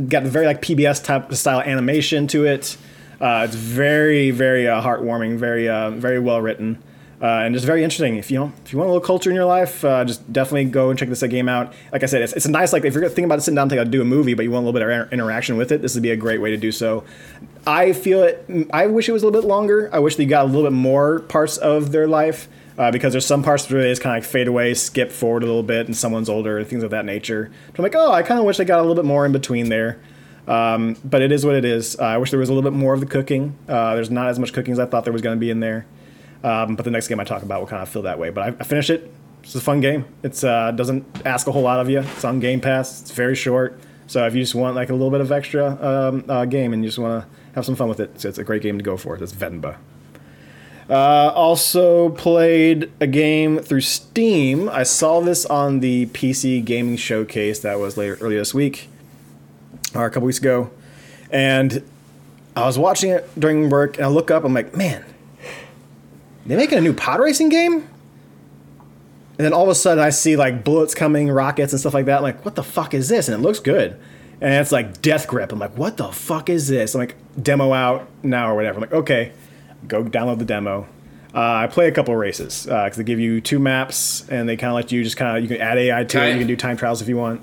got 0.08 0.24
very 0.24 0.46
like 0.46 0.62
PBS 0.62 1.04
type 1.04 1.34
style 1.34 1.62
animation 1.62 2.28
to 2.28 2.46
it. 2.46 2.78
Uh, 3.20 3.44
it's 3.46 3.56
very 3.56 4.32
very 4.32 4.68
uh, 4.68 4.82
heartwarming, 4.82 5.38
very 5.38 5.68
uh, 5.68 5.90
very 5.90 6.20
well 6.20 6.40
written, 6.40 6.82
uh, 7.22 7.26
and 7.26 7.56
just 7.56 7.66
very 7.66 7.84
interesting. 7.84 8.18
If 8.18 8.30
you 8.30 8.40
know 8.40 8.54
if 8.64 8.72
you 8.72 8.78
want 8.78 8.90
a 8.90 8.94
little 8.94 9.06
culture 9.06 9.30
in 9.30 9.36
your 9.36 9.46
life, 9.46 9.84
uh, 9.84 10.06
just 10.06 10.32
definitely 10.32 10.66
go 10.66 10.92
and 10.92 11.00
check 11.00 11.10
this 11.10 11.24
game 11.24 11.50
out. 11.50 11.74
Like 11.92 12.04
I 12.04 12.06
said, 12.06 12.22
it's, 12.22 12.34
it's 12.34 12.46
a 12.46 12.52
nice 12.52 12.74
like 12.74 12.86
if 12.86 12.94
you're 12.94 13.04
thinking 13.08 13.26
about 13.26 13.42
sitting 13.42 13.56
down 13.56 13.70
to 13.70 13.86
do 13.86 14.02
a 14.02 14.06
movie, 14.06 14.36
but 14.36 14.44
you 14.44 14.52
want 14.52 14.64
a 14.64 14.68
little 14.68 14.80
bit 14.80 14.84
of 14.84 14.90
inter- 14.90 15.10
interaction 15.12 15.58
with 15.58 15.72
it, 15.72 15.82
this 15.82 15.96
would 15.96 16.04
be 16.04 16.12
a 16.12 16.16
great 16.16 16.42
way 16.42 16.52
to 16.52 16.58
do 16.58 16.72
so. 16.72 17.04
I 17.66 17.94
feel 17.94 18.22
it. 18.22 18.46
I 18.72 18.86
wish 18.88 19.10
it 19.10 19.14
was 19.14 19.24
a 19.24 19.26
little 19.26 19.42
bit 19.42 19.48
longer. 19.48 19.90
I 19.92 20.00
wish 20.00 20.16
they 20.16 20.26
got 20.26 20.46
a 20.46 20.48
little 20.48 20.64
bit 20.64 20.74
more 20.74 21.22
parts 21.22 21.58
of 21.58 21.92
their 21.92 22.08
life. 22.08 22.48
Uh, 22.78 22.92
because 22.92 23.12
there's 23.12 23.26
some 23.26 23.42
parts 23.42 23.70
where 23.70 23.82
they 23.82 23.90
just 23.90 24.04
kind 24.04 24.16
of 24.16 24.24
like 24.24 24.30
fade 24.30 24.48
away, 24.48 24.74
skip 24.74 25.12
forward 25.12 25.42
a 25.42 25.46
little 25.48 25.64
bit, 25.64 25.88
and 25.88 25.98
someone's 25.98 26.30
older 26.30 26.60
and 26.60 26.68
things 26.68 26.84
of 26.84 26.92
that 26.92 27.06
nature. 27.06 27.52
So 27.70 27.74
I'm 27.80 27.84
like, 27.84 27.96
oh, 27.96 28.12
I 28.12 28.22
kind 28.22 28.40
of 28.40 28.46
wish 28.46 28.58
they 28.58 28.66
got 28.66 28.80
a 28.80 28.84
little 28.84 28.96
bit 28.96 29.06
more 29.06 29.26
in 29.26 29.32
between 29.32 29.70
there. 29.70 30.00
Um, 30.48 30.96
but 31.04 31.22
it 31.22 31.32
is 31.32 31.46
what 31.46 31.56
it 31.56 31.66
is. 31.66 32.00
Uh, 32.00 32.04
I 32.04 32.18
wish 32.18 32.30
there 32.30 32.40
was 32.40 32.50
a 32.50 32.54
little 32.54 32.70
bit 32.70 32.78
more 32.78 32.94
of 32.94 33.00
the 33.00 33.06
cooking. 33.06 33.58
Uh, 33.68 33.96
there's 33.96 34.12
not 34.12 34.30
as 34.30 34.40
much 34.40 34.54
cooking 34.54 34.72
as 34.72 34.80
I 34.80 34.86
thought 34.86 35.04
there 35.04 35.14
was 35.14 35.22
going 35.22 35.36
to 35.36 35.40
be 35.40 35.50
in 35.50 35.60
there. 35.60 35.86
Um, 36.44 36.76
but 36.76 36.86
the 36.86 36.92
next 36.92 37.08
game 37.08 37.20
I 37.20 37.24
talk 37.24 37.42
about 37.42 37.60
will 37.60 37.68
kind 37.68 37.82
of 37.82 37.90
feel 37.90 38.04
that 38.04 38.20
way. 38.20 38.30
But 38.30 38.44
I, 38.44 38.48
I 38.60 38.64
finished 38.64 38.90
it. 38.90 39.12
It's 39.44 39.56
a 39.56 39.62
fun 39.62 39.82
game. 39.82 40.06
It 40.24 40.42
uh, 40.44 40.72
doesn't 40.72 41.06
ask 41.26 41.48
a 41.48 41.52
whole 41.52 41.64
lot 41.64 41.80
of 41.80 41.90
you. 41.90 42.00
It's 42.00 42.24
on 42.24 42.40
Game 42.40 42.62
Pass. 42.62 43.02
It's 43.02 43.12
very 43.12 43.36
short. 43.36 43.80
So 44.08 44.26
if 44.26 44.36
you 44.36 44.42
just 44.42 44.56
want 44.56 44.76
like 44.76 44.90
a 44.90 44.94
little 44.94 45.12
bit 45.12 45.22
of 45.22 45.32
extra 45.32 45.72
um, 45.86 46.26
uh, 46.30 46.46
game 46.46 46.74
and 46.74 46.84
you 46.84 46.90
just 46.90 47.00
want 47.00 47.24
to 47.24 47.30
have 47.56 47.66
some 47.66 47.76
fun 47.76 47.90
with 47.90 48.00
it, 48.00 48.22
so 48.22 48.30
it's 48.30 48.38
a 48.38 48.44
great 48.44 48.62
game 48.62 48.78
to 48.78 48.84
go 48.84 48.98
for. 48.98 49.16
It's 49.16 49.34
Venba. 49.34 49.78
Uh, 50.90 51.34
also 51.36 52.10
played 52.10 52.90
a 53.02 53.08
game 53.08 53.60
through 53.60 53.82
Steam. 53.82 54.70
I 54.70 54.84
saw 54.84 55.20
this 55.20 55.46
on 55.46 55.82
the 55.82 56.06
PC 56.08 56.64
gaming 56.64 56.96
showcase 56.96 57.60
that 57.60 57.78
was 57.78 57.98
later 57.98 58.18
earlier 58.22 58.40
this 58.40 58.54
week 58.54 58.88
or 59.94 60.06
a 60.06 60.10
couple 60.10 60.28
weeks 60.28 60.40
ago, 60.40 60.70
and 61.30 61.84
I 62.56 62.66
was 62.66 62.80
watching 62.80 63.12
it 63.12 63.30
during 63.38 63.70
work, 63.70 63.98
and 63.98 64.06
I 64.06 64.10
look 64.10 64.32
up. 64.32 64.46
I'm 64.46 64.54
like, 64.54 64.76
man, 64.76 65.04
they 66.46 66.56
making 66.56 66.78
a 66.78 66.82
new 66.82 66.94
pod 66.94 67.20
racing 67.20 67.50
game. 67.50 67.88
And 69.40 69.46
then 69.46 69.54
all 69.54 69.64
of 69.64 69.70
a 69.70 69.76
sudden, 69.76 70.04
I 70.04 70.10
see 70.10 70.36
like 70.36 70.64
bullets 70.64 70.96
coming, 70.96 71.30
rockets, 71.30 71.72
and 71.72 71.80
stuff 71.80 71.94
like 71.94 72.06
that. 72.06 72.18
I'm 72.18 72.24
like, 72.24 72.44
what 72.44 72.56
the 72.56 72.64
fuck 72.64 72.94
is 72.94 73.10
this? 73.10 73.28
And 73.28 73.38
it 73.38 73.46
looks 73.46 73.60
good. 73.60 74.00
And 74.42 74.54
it's 74.54 74.72
like 74.72 75.02
Death 75.02 75.28
Grip. 75.28 75.52
I'm 75.52 75.60
like, 75.60 75.78
what 75.78 75.98
the 75.98 76.12
fuck 76.12 76.50
is 76.50 76.68
this? 76.68 76.96
I'm 76.96 77.00
like, 77.00 77.16
demo 77.42 77.74
out 77.74 78.08
now 78.24 78.52
or 78.52 78.56
whatever. 78.56 78.78
I'm 78.78 78.82
like, 78.82 78.94
okay, 78.94 79.34
go 79.88 80.04
download 80.04 80.40
the 80.40 80.46
demo. 80.46 80.88
Uh, 81.36 81.40
I 81.42 81.68
play 81.68 81.88
a 81.88 81.92
couple 81.92 82.16
races 82.16 82.64
because 82.66 82.96
they 82.98 83.04
give 83.04 83.20
you 83.20 83.42
two 83.42 83.60
maps 83.60 84.28
and 84.30 84.48
they 84.50 84.56
kind 84.58 84.70
of 84.70 84.76
let 84.76 84.92
you 84.92 85.04
just 85.04 85.18
kind 85.18 85.38
of 85.38 85.44
you 85.44 85.50
can 85.50 85.62
add 85.62 85.78
AI 85.78 86.04
to 86.06 86.24
it. 86.26 86.32
You 86.34 86.40
can 86.40 86.48
do 86.48 86.56
time 86.56 86.78
trials 86.78 87.02
if 87.02 87.08
you 87.10 87.18
want. 87.18 87.42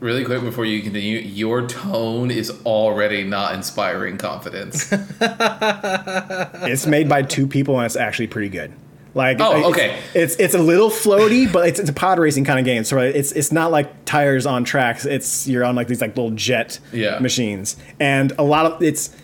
Really 0.00 0.24
quick 0.24 0.40
before 0.42 0.64
you 0.64 0.82
continue, 0.82 1.18
your 1.18 1.66
tone 1.66 2.30
is 2.30 2.50
already 2.64 3.22
not 3.22 3.54
inspiring 3.54 4.16
confidence. 4.18 4.90
it's 5.20 6.86
made 6.86 7.08
by 7.08 7.22
two 7.22 7.46
people 7.46 7.76
and 7.78 7.86
it's 7.86 7.96
actually 7.96 8.26
pretty 8.26 8.48
good. 8.48 8.72
Like 9.14 9.38
Oh, 9.40 9.56
it's- 9.58 9.70
okay. 9.72 9.98
It's 10.14 10.36
it's 10.36 10.54
a 10.54 10.58
little 10.62 10.88
floaty, 10.88 11.50
but 11.52 11.66
it's, 11.68 11.80
it's 11.80 11.90
a 11.90 11.92
pod 11.92 12.18
racing 12.20 12.44
kind 12.44 12.58
of 12.60 12.64
game. 12.64 12.84
So 12.84 12.98
it's 12.98 13.32
it's 13.32 13.50
not 13.50 13.70
like 13.72 14.04
tires 14.04 14.46
on 14.46 14.62
tracks. 14.64 15.04
It's 15.04 15.48
you're 15.48 15.64
on 15.64 15.74
like 15.74 15.88
these 15.88 16.00
like 16.00 16.16
little 16.16 16.30
jet 16.30 16.78
Yeah. 16.92 17.18
machines, 17.18 17.76
and 17.98 18.32
a 18.38 18.42
lot 18.44 18.66
of 18.66 18.82
it's. 18.82 19.14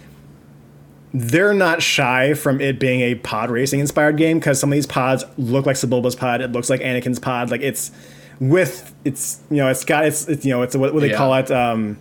They're 1.18 1.54
not 1.54 1.80
shy 1.80 2.34
from 2.34 2.60
it 2.60 2.78
being 2.78 3.00
a 3.00 3.14
pod 3.14 3.50
racing 3.50 3.80
inspired 3.80 4.18
game 4.18 4.38
because 4.38 4.60
some 4.60 4.70
of 4.70 4.74
these 4.74 4.86
pods 4.86 5.24
look 5.38 5.64
like 5.64 5.76
Sebulba's 5.76 6.14
pod. 6.14 6.42
It 6.42 6.52
looks 6.52 6.68
like 6.68 6.82
Anakin's 6.82 7.18
pod. 7.18 7.50
Like 7.50 7.62
it's 7.62 7.90
with 8.38 8.92
it's 9.04 9.40
you 9.50 9.56
know 9.56 9.68
it's 9.70 9.82
got 9.84 10.04
it's, 10.04 10.28
it's 10.28 10.44
you 10.44 10.50
know 10.52 10.60
it's 10.60 10.76
what, 10.76 10.92
what 10.92 11.00
they 11.00 11.10
Yeah. 11.10 11.16
call 11.16 11.34
it 11.36 11.50
um, 11.50 11.96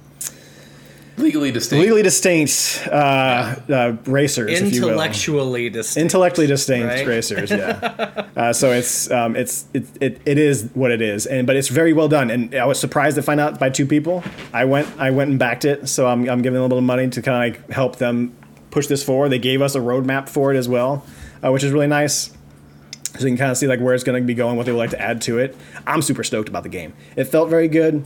Legally 1.17 1.49
distinct. 1.49 1.81
legally 1.81 2.01
distinct 2.03 2.89
uh, 2.91 3.55
uh, 3.69 3.95
racers, 4.05 4.59
if 4.59 4.73
you 4.73 4.81
will 4.81 4.89
Intellectually 4.89 5.69
distinct. 5.69 6.01
intellectually 6.01 6.47
distinct 6.47 6.87
Right? 6.89 7.07
racers 7.07 7.51
yeah 7.51 8.25
uh, 8.35 8.51
so 8.51 8.73
it's 8.73 9.09
um, 9.11 9.37
it's 9.37 9.63
it, 9.73 9.85
it, 10.01 10.21
it 10.25 10.37
is 10.37 10.69
what 10.73 10.91
it 10.91 11.01
is 11.01 11.25
and 11.25 11.47
but 11.47 11.55
it's 11.55 11.69
very 11.69 11.93
well 11.93 12.09
done 12.09 12.29
and 12.29 12.53
i 12.53 12.65
was 12.65 12.77
surprised 12.77 13.15
to 13.15 13.21
find 13.21 13.39
out 13.39 13.57
by 13.61 13.69
two 13.69 13.85
people 13.85 14.25
i 14.51 14.65
went 14.65 14.89
i 14.99 15.09
went 15.09 15.29
and 15.29 15.39
backed 15.39 15.63
it 15.63 15.87
so 15.87 16.05
i'm, 16.05 16.27
I'm 16.29 16.41
giving 16.41 16.57
a 16.57 16.61
little 16.61 16.67
bit 16.75 16.79
of 16.79 16.83
money 16.83 17.09
to 17.09 17.21
kind 17.21 17.53
of 17.55 17.61
like 17.61 17.69
help 17.71 17.95
them 17.95 18.35
push 18.75 18.87
this 18.87 19.03
forward. 19.03 19.29
They 19.29 19.39
gave 19.39 19.61
us 19.61 19.73
a 19.75 19.79
roadmap 19.79 20.29
for 20.29 20.53
it 20.53 20.57
as 20.57 20.67
well 20.69 21.03
uh, 21.43 21.51
which 21.51 21.63
is 21.63 21.71
really 21.71 21.87
nice. 21.87 22.31
So 23.17 23.21
you 23.25 23.27
can 23.31 23.37
kind 23.37 23.51
of 23.51 23.57
see 23.57 23.67
like 23.67 23.79
where 23.79 23.93
it's 23.93 24.03
going 24.03 24.21
to 24.21 24.25
be 24.25 24.33
going 24.33 24.57
what 24.57 24.65
they 24.65 24.71
would 24.71 24.77
like 24.77 24.89
to 24.91 25.01
add 25.01 25.21
to 25.23 25.37
it. 25.37 25.55
I'm 25.87 26.01
super 26.01 26.23
stoked 26.23 26.49
about 26.49 26.63
the 26.63 26.69
game. 26.69 26.93
It 27.15 27.25
felt 27.25 27.49
very 27.49 27.67
good. 27.67 28.03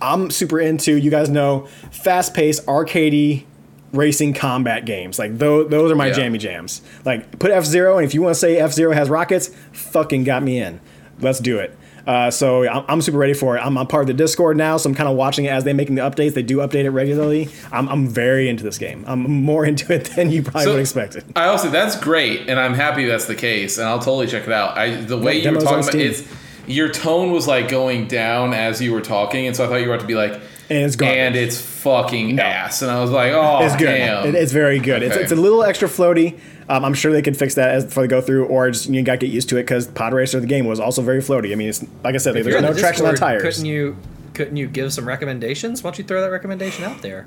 I'm 0.00 0.30
super 0.30 0.58
into 0.60 0.96
you 0.96 1.10
guys 1.10 1.28
know 1.30 1.68
fast-paced 1.90 2.66
arcadey 2.66 3.44
racing 3.92 4.34
combat 4.34 4.84
games. 4.84 5.18
Like 5.18 5.38
those, 5.38 5.70
those 5.70 5.90
are 5.92 5.94
my 5.94 6.08
Yeah. 6.08 6.12
jammy 6.14 6.38
jams. 6.38 6.82
Like 7.04 7.38
put 7.38 7.50
f-zero 7.50 7.98
and 7.98 8.04
if 8.04 8.14
you 8.14 8.20
want 8.22 8.34
to 8.34 8.38
say 8.40 8.58
f-zero 8.58 8.92
has 8.92 9.08
rockets 9.08 9.50
fucking 9.72 10.24
got 10.24 10.42
me 10.42 10.58
in. 10.58 10.80
Let's 11.20 11.38
do 11.38 11.58
it 11.58 11.76
uh, 12.06 12.30
so 12.30 12.66
I'm, 12.68 12.84
I'm 12.88 13.02
super 13.02 13.18
ready 13.18 13.34
for 13.34 13.56
it. 13.56 13.60
I'm, 13.60 13.76
I'm 13.78 13.86
part 13.86 14.02
of 14.02 14.06
the 14.08 14.14
Discord 14.14 14.56
now, 14.56 14.76
so 14.76 14.88
I'm 14.88 14.94
kind 14.94 15.08
of 15.08 15.16
watching 15.16 15.44
it 15.44 15.48
as 15.50 15.64
they're 15.64 15.74
making 15.74 15.94
the 15.94 16.02
updates. 16.02 16.34
They 16.34 16.42
do 16.42 16.58
update 16.58 16.84
it 16.84 16.90
regularly. 16.90 17.48
I'm, 17.70 17.88
I'm 17.88 18.08
very 18.08 18.48
into 18.48 18.64
this 18.64 18.78
game. 18.78 19.04
I'm 19.06 19.20
more 19.30 19.64
into 19.72 19.92
it 19.92 20.04
than 20.16 20.30
you 20.30 20.42
probably 20.42 20.64
So- 20.64 20.72
would 20.72 20.80
expect 20.80 21.16
it. 21.16 21.24
I 21.36 21.46
also 21.46 21.70
that's 21.70 21.98
great, 21.98 22.48
and 22.48 22.58
I'm 22.58 22.74
happy 22.74 23.04
that's 23.04 23.26
the 23.26 23.34
case, 23.34 23.78
and 23.78 23.86
I'll 23.88 23.98
totally 23.98 24.26
check 24.26 24.44
it 24.46 24.52
out. 24.52 24.76
I 24.76 24.96
the 24.96 25.18
way 25.18 25.40
you 25.40 25.50
were 25.50 25.60
talking 25.60 25.80
about 25.88 25.94
it's 25.94 26.24
your 26.66 26.88
tone 26.88 27.32
was 27.32 27.48
like 27.48 27.68
going 27.68 28.06
down 28.06 28.54
as 28.54 28.80
you 28.80 28.92
were 28.92 29.00
talking, 29.00 29.46
and 29.46 29.56
so 29.56 29.64
I 29.64 29.68
thought 29.68 29.76
you 29.76 29.88
were 29.88 29.94
about 29.94 30.02
to 30.02 30.06
be 30.06 30.14
like, 30.14 30.40
And 30.72 30.84
it's 30.84 30.96
garbage. 30.96 31.18
and 31.18 31.36
it's 31.36 31.60
fucking 31.60 32.38
ass, 32.38 32.82
and 32.82 32.90
I 32.90 33.00
was 33.00 33.10
like, 33.10 33.32
oh, 33.32 33.64
It's 33.64 33.76
good. 33.76 33.86
damn. 33.86 34.26
It- 34.28 34.34
it's 34.34 34.52
very 34.52 34.78
good. 34.78 35.02
It's, 35.02 35.14
Okay. 35.14 35.22
it's 35.22 35.32
a 35.32 35.36
little 35.36 35.62
extra 35.62 35.88
floaty. 35.88 36.38
Um, 36.68 36.84
I'm 36.84 36.94
sure 36.94 37.12
they 37.12 37.22
can 37.22 37.34
fix 37.34 37.54
that 37.56 37.70
as 37.70 37.84
before 37.84 38.04
they 38.04 38.08
go 38.08 38.20
through, 38.20 38.46
or 38.46 38.70
just 38.70 38.88
you 38.88 39.02
got 39.02 39.12
to 39.20 39.26
get 39.26 39.30
used 39.34 39.48
to 39.50 39.56
it 39.58 39.64
because 39.64 39.86
Pod 39.88 40.14
Racer 40.14 40.40
the 40.40 40.46
game 40.46 40.64
was 40.66 40.80
also 40.80 41.02
very 41.02 41.20
floaty. 41.20 41.52
I 41.52 41.56
mean, 41.56 41.68
it's 41.68 41.82
like 42.04 42.14
I 42.14 42.18
said, 42.18 42.36
If 42.36 42.44
there's 42.44 42.46
you're 42.46 42.56
in 42.58 42.64
no 42.64 42.72
the 42.72 42.80
traction 42.80 43.04
on 43.04 43.12
Discord, 43.12 43.40
tires. 43.42 43.42
Couldn't 43.56 43.66
you 43.66 43.96
couldn't 44.34 44.56
you 44.56 44.66
give 44.68 44.92
some 44.92 45.06
recommendations? 45.06 45.82
Why 45.82 45.90
don't 45.90 45.98
you 45.98 46.04
throw 46.04 46.20
that 46.22 46.30
recommendation 46.30 46.84
out 46.84 47.02
there? 47.02 47.26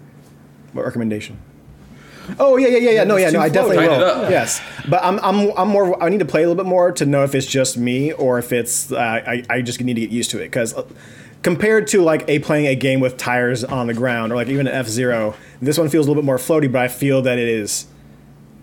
What 0.73 0.85
recommendation? 0.85 1.37
Oh 2.39 2.57
yeah, 2.57 2.69
yeah, 2.69 2.77
yeah, 2.79 2.89
yeah. 2.91 3.03
No, 3.03 3.17
yeah, 3.17 3.29
no, 3.29 3.39
I 3.39 3.49
definitely 3.49 3.87
will. 3.87 4.31
Yes, 4.31 4.59
but 4.89 5.03
I'm, 5.03 5.19
I'm, 5.19 5.51
I'm 5.55 5.67
more. 5.67 6.01
I 6.03 6.09
need 6.09 6.19
to 6.19 6.25
play 6.25 6.41
a 6.43 6.47
little 6.47 6.63
bit 6.63 6.67
more 6.67 6.91
to 6.93 7.05
know 7.05 7.23
if 7.23 7.35
it's 7.35 7.45
just 7.45 7.77
me 7.77 8.13
or 8.13 8.39
if 8.39 8.51
it's. 8.51 8.91
Uh, 8.91 8.97
I, 8.97 9.43
I 9.47 9.61
just 9.61 9.79
need 9.79 9.93
to 9.93 10.01
get 10.01 10.09
used 10.09 10.31
to 10.31 10.39
it 10.39 10.45
because 10.45 10.73
compared 11.45 11.85
to 11.85 12.01
like 12.01 12.27
a 12.27 12.39
playing 12.39 12.65
a 12.65 12.73
game 12.73 12.99
with 12.99 13.17
tires 13.17 13.63
on 13.63 13.85
the 13.85 13.93
ground 13.93 14.31
or 14.31 14.35
like 14.35 14.47
even 14.47 14.65
an 14.65 14.73
F 14.73 14.87
Zero, 14.87 15.35
this 15.61 15.77
one 15.77 15.89
feels 15.89 16.07
a 16.07 16.09
little 16.09 16.23
bit 16.23 16.25
more 16.25 16.39
floaty. 16.39 16.69
But 16.71 16.81
I 16.81 16.87
feel 16.87 17.21
that 17.21 17.37
it 17.37 17.47
is 17.47 17.85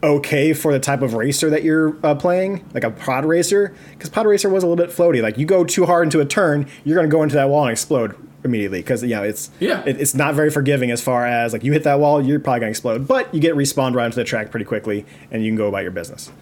okay 0.02 0.52
for 0.52 0.72
the 0.72 0.80
type 0.80 1.00
of 1.00 1.14
racer 1.14 1.48
that 1.48 1.62
you're 1.62 1.96
uh, 2.04 2.12
playing, 2.16 2.68
like 2.74 2.82
a 2.82 2.90
pod 2.90 3.24
racer, 3.24 3.72
because 3.92 4.10
pod 4.10 4.26
racer 4.26 4.48
was 4.48 4.64
a 4.64 4.66
little 4.66 4.84
bit 4.84 4.92
floaty. 4.92 5.22
Like 5.22 5.38
you 5.38 5.46
go 5.46 5.62
too 5.62 5.86
hard 5.86 6.08
into 6.08 6.18
a 6.18 6.24
turn, 6.24 6.66
you're 6.82 6.96
going 6.96 7.08
to 7.08 7.10
go 7.16 7.22
into 7.22 7.36
that 7.36 7.48
wall 7.48 7.62
and 7.62 7.70
explode 7.70 8.16
immediately 8.42 8.80
because 8.80 9.04
you 9.04 9.10
know 9.10 9.22
it's 9.22 9.52
Yeah. 9.60 9.84
it, 9.86 10.00
it's 10.00 10.12
not 10.16 10.34
very 10.34 10.50
forgiving 10.50 10.90
as 10.90 11.00
far 11.00 11.24
as 11.24 11.52
like 11.52 11.62
you 11.62 11.70
hit 11.72 11.84
that 11.84 12.00
wall, 12.00 12.20
you're 12.20 12.40
probably 12.40 12.58
going 12.58 12.66
to 12.70 12.72
explode, 12.72 13.06
but 13.06 13.32
you 13.32 13.38
get 13.40 13.54
respawned 13.54 13.94
right 13.94 14.06
onto 14.06 14.16
the 14.16 14.24
track 14.24 14.50
pretty 14.50 14.66
quickly 14.66 15.06
and 15.30 15.44
you 15.44 15.50
can 15.50 15.56
go 15.56 15.68
about 15.68 15.82
your 15.84 15.92
business. 15.92 16.32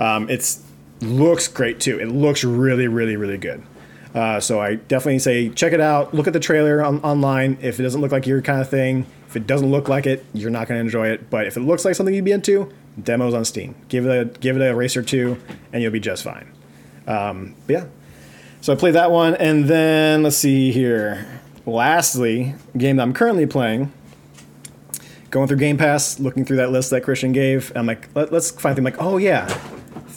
Um, 0.00 0.28
it's 0.28 0.60
looks 1.00 1.46
great 1.46 1.78
too. 1.78 2.00
It 2.00 2.06
looks 2.08 2.42
really, 2.42 2.88
really, 2.88 3.14
really 3.14 3.38
good. 3.38 3.62
Uh, 4.14 4.38
so 4.38 4.60
I 4.60 4.76
definitely 4.76 5.18
say 5.18 5.48
check 5.48 5.72
it 5.72 5.80
out. 5.80 6.14
Look 6.14 6.28
at 6.28 6.32
the 6.32 6.40
trailer 6.40 6.82
on, 6.84 7.00
online. 7.00 7.58
If 7.60 7.80
it 7.80 7.82
doesn't 7.82 8.00
look 8.00 8.12
like 8.12 8.26
your 8.26 8.40
kind 8.42 8.60
of 8.60 8.68
thing, 8.68 9.06
if 9.26 9.34
it 9.34 9.46
doesn't 9.46 9.68
look 9.68 9.88
like 9.88 10.06
it, 10.06 10.24
you're 10.32 10.50
not 10.50 10.68
going 10.68 10.78
to 10.78 10.84
enjoy 10.84 11.08
it. 11.08 11.28
But 11.30 11.48
if 11.48 11.56
it 11.56 11.60
looks 11.60 11.84
like 11.84 11.96
something 11.96 12.14
you'd 12.14 12.24
be 12.24 12.30
into, 12.30 12.72
demos 13.02 13.34
on 13.34 13.44
Steam. 13.44 13.74
Give 13.88 14.06
it 14.06 14.10
a 14.10 14.38
give 14.38 14.56
it 14.56 14.64
a 14.64 14.74
race 14.74 14.96
or 14.96 15.02
two, 15.02 15.36
and 15.72 15.82
you'll 15.82 15.92
be 15.92 16.00
just 16.00 16.22
fine. 16.22 16.52
Um, 17.08 17.56
yeah. 17.66 17.86
So 18.60 18.72
I 18.72 18.76
played 18.76 18.94
that 18.94 19.10
one, 19.10 19.34
and 19.34 19.64
then 19.64 20.22
let's 20.22 20.36
see 20.36 20.70
here. 20.70 21.40
Lastly, 21.66 22.54
game 22.76 22.96
that 22.96 23.02
I'm 23.02 23.12
currently 23.12 23.46
playing. 23.46 23.92
Going 25.30 25.48
through 25.48 25.56
Game 25.56 25.76
Pass, 25.76 26.20
looking 26.20 26.44
through 26.44 26.58
that 26.58 26.70
list 26.70 26.90
that 26.90 27.02
Christian 27.02 27.32
gave. 27.32 27.72
I'm 27.74 27.86
like, 27.86 28.08
Let, 28.14 28.32
let's 28.32 28.52
find 28.52 28.76
thing 28.76 28.84
like, 28.84 29.00
oh 29.00 29.16
yeah, 29.16 29.46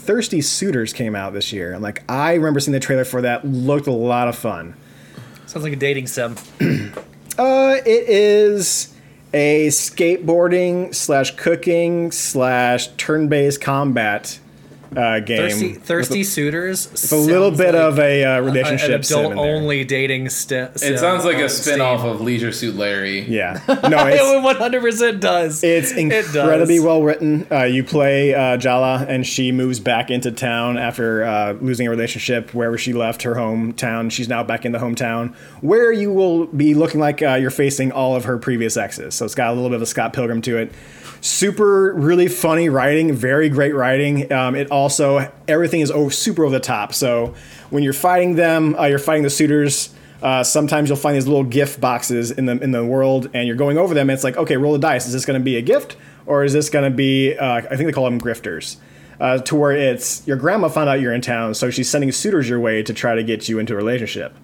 Thirsty 0.07 0.41
Suitors 0.41 0.93
came 0.93 1.17
out 1.17 1.33
this 1.33 1.51
year. 1.51 1.73
I'm 1.73 1.81
like, 1.81 2.01
I 2.09 2.35
remember 2.35 2.61
seeing 2.61 2.71
the 2.71 2.79
trailer 2.79 3.03
for 3.03 3.21
that. 3.23 3.45
Looked 3.45 3.87
a 3.87 3.91
lot 3.91 4.29
of 4.29 4.37
fun. 4.37 4.73
Sounds 5.45 5.65
like 5.65 5.73
a 5.73 5.75
dating 5.75 6.07
sim. 6.07 6.35
Uh, 7.39 7.77
it 7.85 8.09
is 8.09 8.95
a 9.31 9.67
skateboarding 9.67 10.95
slash 10.95 11.35
cooking 11.35 12.11
slash 12.11 12.87
turn-based 12.97 13.61
combat 13.61 14.39
uh, 14.95 15.19
game. 15.19 15.37
Thirsty, 15.49 15.73
thirsty 15.73 16.23
suitors. 16.23 16.85
It's 16.87 17.11
a 17.11 17.15
little 17.17 17.51
bit 17.51 17.75
of 17.75 17.99
a 17.99 18.23
uh, 18.23 18.39
relationship 18.41 18.89
an 18.91 19.03
sim 19.03 19.17
in 19.17 19.23
there. 19.23 19.31
adult-only 19.33 19.83
dating 19.83 20.29
st- 20.29 20.71
it 20.81 20.97
sounds 20.99 21.25
like 21.25 21.37
a 21.37 21.43
on 21.43 21.49
spin-off 21.49 21.99
Steam. 22.01 22.11
of 22.11 22.21
Leisure 22.21 22.51
Suit 22.51 22.75
Larry. 22.75 23.21
Yeah, 23.21 23.59
no, 23.67 24.07
it's 24.07 24.21
It 24.21 24.43
one 24.43 24.55
hundred 24.55 24.81
percent 24.81 25.19
does. 25.19 25.63
It's 25.63 25.91
It 25.91 26.09
does. 26.09 26.35
incredibly 26.35 26.79
well 26.79 27.01
written. 27.03 27.47
Uh, 27.51 27.63
you 27.65 27.83
play 27.83 28.33
uh, 28.33 28.57
Jala, 28.57 29.05
and 29.07 29.25
she 29.25 29.51
moves 29.51 29.79
back 29.79 30.09
into 30.09 30.31
town 30.31 30.77
after 30.77 31.23
uh, 31.25 31.53
losing 31.53 31.87
a 31.87 31.89
relationship 31.89 32.53
wherever 32.53 32.77
she 32.77 32.93
left 32.93 33.23
her 33.23 33.35
hometown. 33.35 34.11
She's 34.11 34.27
now 34.29 34.43
back 34.43 34.65
in 34.65 34.71
the 34.71 34.79
hometown, 34.79 35.35
where 35.61 35.91
you 35.91 36.11
will 36.11 36.45
be 36.47 36.73
looking 36.73 36.99
like 36.99 37.21
uh, 37.21 37.33
you're 37.35 37.49
facing 37.51 37.91
all 37.91 38.15
of 38.15 38.25
her 38.25 38.37
previous 38.37 38.77
exes. 38.77 39.15
So 39.15 39.25
it's 39.25 39.35
got 39.35 39.51
a 39.51 39.53
little 39.53 39.69
bit 39.69 39.75
of 39.77 39.81
a 39.81 39.85
Scott 39.87 40.13
Pilgrim 40.13 40.41
to 40.43 40.57
it. 40.57 40.71
Super, 41.21 41.93
really 41.93 42.27
funny 42.27 42.69
writing, 42.69 43.13
very 43.13 43.49
great 43.49 43.73
writing. 43.73 44.31
Um, 44.31 44.55
it 44.55 44.71
also 44.71 45.31
everything 45.47 45.81
is 45.81 45.91
over, 45.91 46.11
super 46.11 46.43
over 46.45 46.53
the 46.53 46.59
top. 46.59 46.93
So 46.93 47.33
when 47.69 47.83
you're 47.83 47.93
fighting 47.93 48.35
them, 48.35 48.75
uh, 48.75 48.85
you're 48.85 48.99
fighting 48.99 49.23
the 49.23 49.29
suitors. 49.29 49.93
Uh, 50.21 50.43
sometimes 50.43 50.89
you'll 50.89 50.97
find 50.97 51.15
these 51.15 51.27
little 51.27 51.43
gift 51.43 51.79
boxes 51.79 52.31
in 52.31 52.45
the 52.45 52.57
in 52.59 52.71
the 52.71 52.83
world, 52.85 53.29
and 53.33 53.47
you're 53.47 53.55
going 53.55 53.77
over 53.77 53.93
them. 53.93 54.09
And 54.09 54.15
it's 54.15 54.23
like, 54.23 54.37
okay, 54.37 54.57
roll 54.57 54.73
the 54.73 54.79
dice. 54.79 55.05
Is 55.05 55.13
this 55.13 55.25
going 55.25 55.39
to 55.39 55.43
be 55.43 55.57
a 55.57 55.61
gift, 55.61 55.95
or 56.25 56.43
is 56.43 56.53
this 56.53 56.69
going 56.69 56.89
to 56.89 56.95
be? 56.95 57.35
Uh, 57.37 57.57
I 57.57 57.75
think 57.75 57.85
they 57.87 57.91
call 57.91 58.05
them 58.05 58.19
grifters. 58.19 58.77
Uh, 59.19 59.39
to 59.39 59.55
where 59.55 59.71
it's 59.71 60.25
your 60.27 60.37
grandma 60.37 60.67
found 60.67 60.87
out 60.87 61.01
you're 61.01 61.13
in 61.13 61.21
town, 61.21 61.55
so 61.55 61.71
she's 61.71 61.89
sending 61.89 62.11
suitors 62.11 62.47
your 62.47 62.59
way 62.59 62.83
to 62.83 62.93
try 62.93 63.15
to 63.15 63.23
get 63.23 63.49
you 63.49 63.57
into 63.57 63.73
a 63.73 63.75
relationship, 63.75 64.37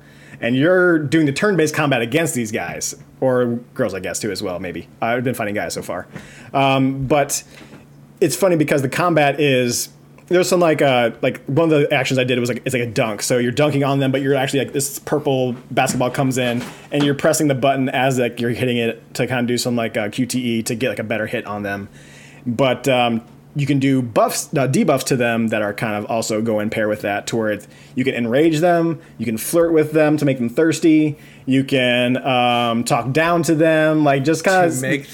and 0.44 0.56
you're 0.56 1.00
doing 1.00 1.26
the 1.26 1.34
turn-based 1.34 1.74
combat 1.74 2.02
against 2.02 2.36
these 2.36 2.52
guys 2.52 2.94
or 3.22 3.60
girls, 3.74 3.94
I 3.94 4.00
guess, 4.00 4.20
too 4.20 4.30
as 4.30 4.44
well. 4.44 4.60
Maybe 4.60 4.88
I've 5.02 5.24
been 5.24 5.34
fighting 5.34 5.56
guys 5.56 5.74
so 5.74 5.82
far, 5.82 6.08
um, 6.54 7.08
but 7.08 7.44
it's 8.22 8.36
funny 8.36 8.58
because 8.58 8.84
the 8.84 8.90
combat 8.90 9.40
is 9.40 9.90
there's 10.28 10.48
some 10.48 10.60
like 10.60 10.82
uh 10.82 11.12
like 11.22 11.44
one 11.46 11.72
of 11.72 11.82
the 11.82 11.94
actions 11.94 12.18
I 12.18 12.24
did 12.24 12.40
was 12.40 12.50
like 12.50 12.62
it's 12.66 12.74
like 12.74 12.84
a 12.84 12.92
dunk. 12.92 13.22
So 13.22 13.38
you're 13.38 13.52
dunking 13.52 13.84
on 13.84 14.00
them, 14.00 14.12
but 14.12 14.22
you're 14.22 14.36
actually 14.36 14.60
like 14.60 14.74
this 14.74 15.00
purple 15.00 15.54
basketball 15.72 16.12
comes 16.12 16.38
in 16.38 16.64
and 16.92 17.04
you're 17.04 17.16
pressing 17.16 17.48
the 17.48 17.56
button 17.56 17.90
as 17.90 18.20
like 18.20 18.40
you're 18.40 18.52
hitting 18.52 18.78
it 18.78 19.14
to 19.16 19.28
kind 19.28 19.42
of 19.42 19.48
do 19.48 19.58
some 19.58 19.76
like 19.76 19.98
uh, 19.98 20.10
QTE 20.10 20.66
to 20.66 20.76
get 20.76 20.90
like 20.90 21.00
a 21.00 21.04
better 21.04 21.28
hit 21.28 21.46
on 21.46 21.64
them. 21.64 21.90
But 22.46 22.88
um, 22.88 23.26
you 23.56 23.66
can 23.66 23.80
do 23.80 24.02
buffs, 24.02 24.48
uh, 24.54 24.68
debuffs 24.68 25.04
to 25.06 25.16
them 25.16 25.50
that 25.50 25.62
are 25.62 25.74
kind 25.74 25.96
of 25.96 26.10
also 26.10 26.42
go 26.42 26.60
in 26.60 26.70
pair 26.70 26.88
with 26.88 27.02
that, 27.02 27.28
to 27.28 27.36
where 27.36 27.52
it's, 27.52 27.68
you 27.96 28.04
can 28.04 28.16
enrage 28.16 28.60
them, 28.60 29.00
you 29.18 29.26
can 29.26 29.38
flirt 29.38 29.72
with 29.72 29.92
them 29.92 30.18
to 30.18 30.26
make 30.26 30.38
them 30.38 30.50
thirsty, 30.50 31.18
you 31.46 31.64
can 31.64 32.18
um, 32.26 32.84
talk 32.84 33.12
down 33.12 33.44
to 33.44 33.56
them, 33.56 34.04
like 34.04 34.24
just 34.24 34.44
kind 34.44 34.72
to 34.72 34.76
of 34.76 34.82
make 34.82 35.08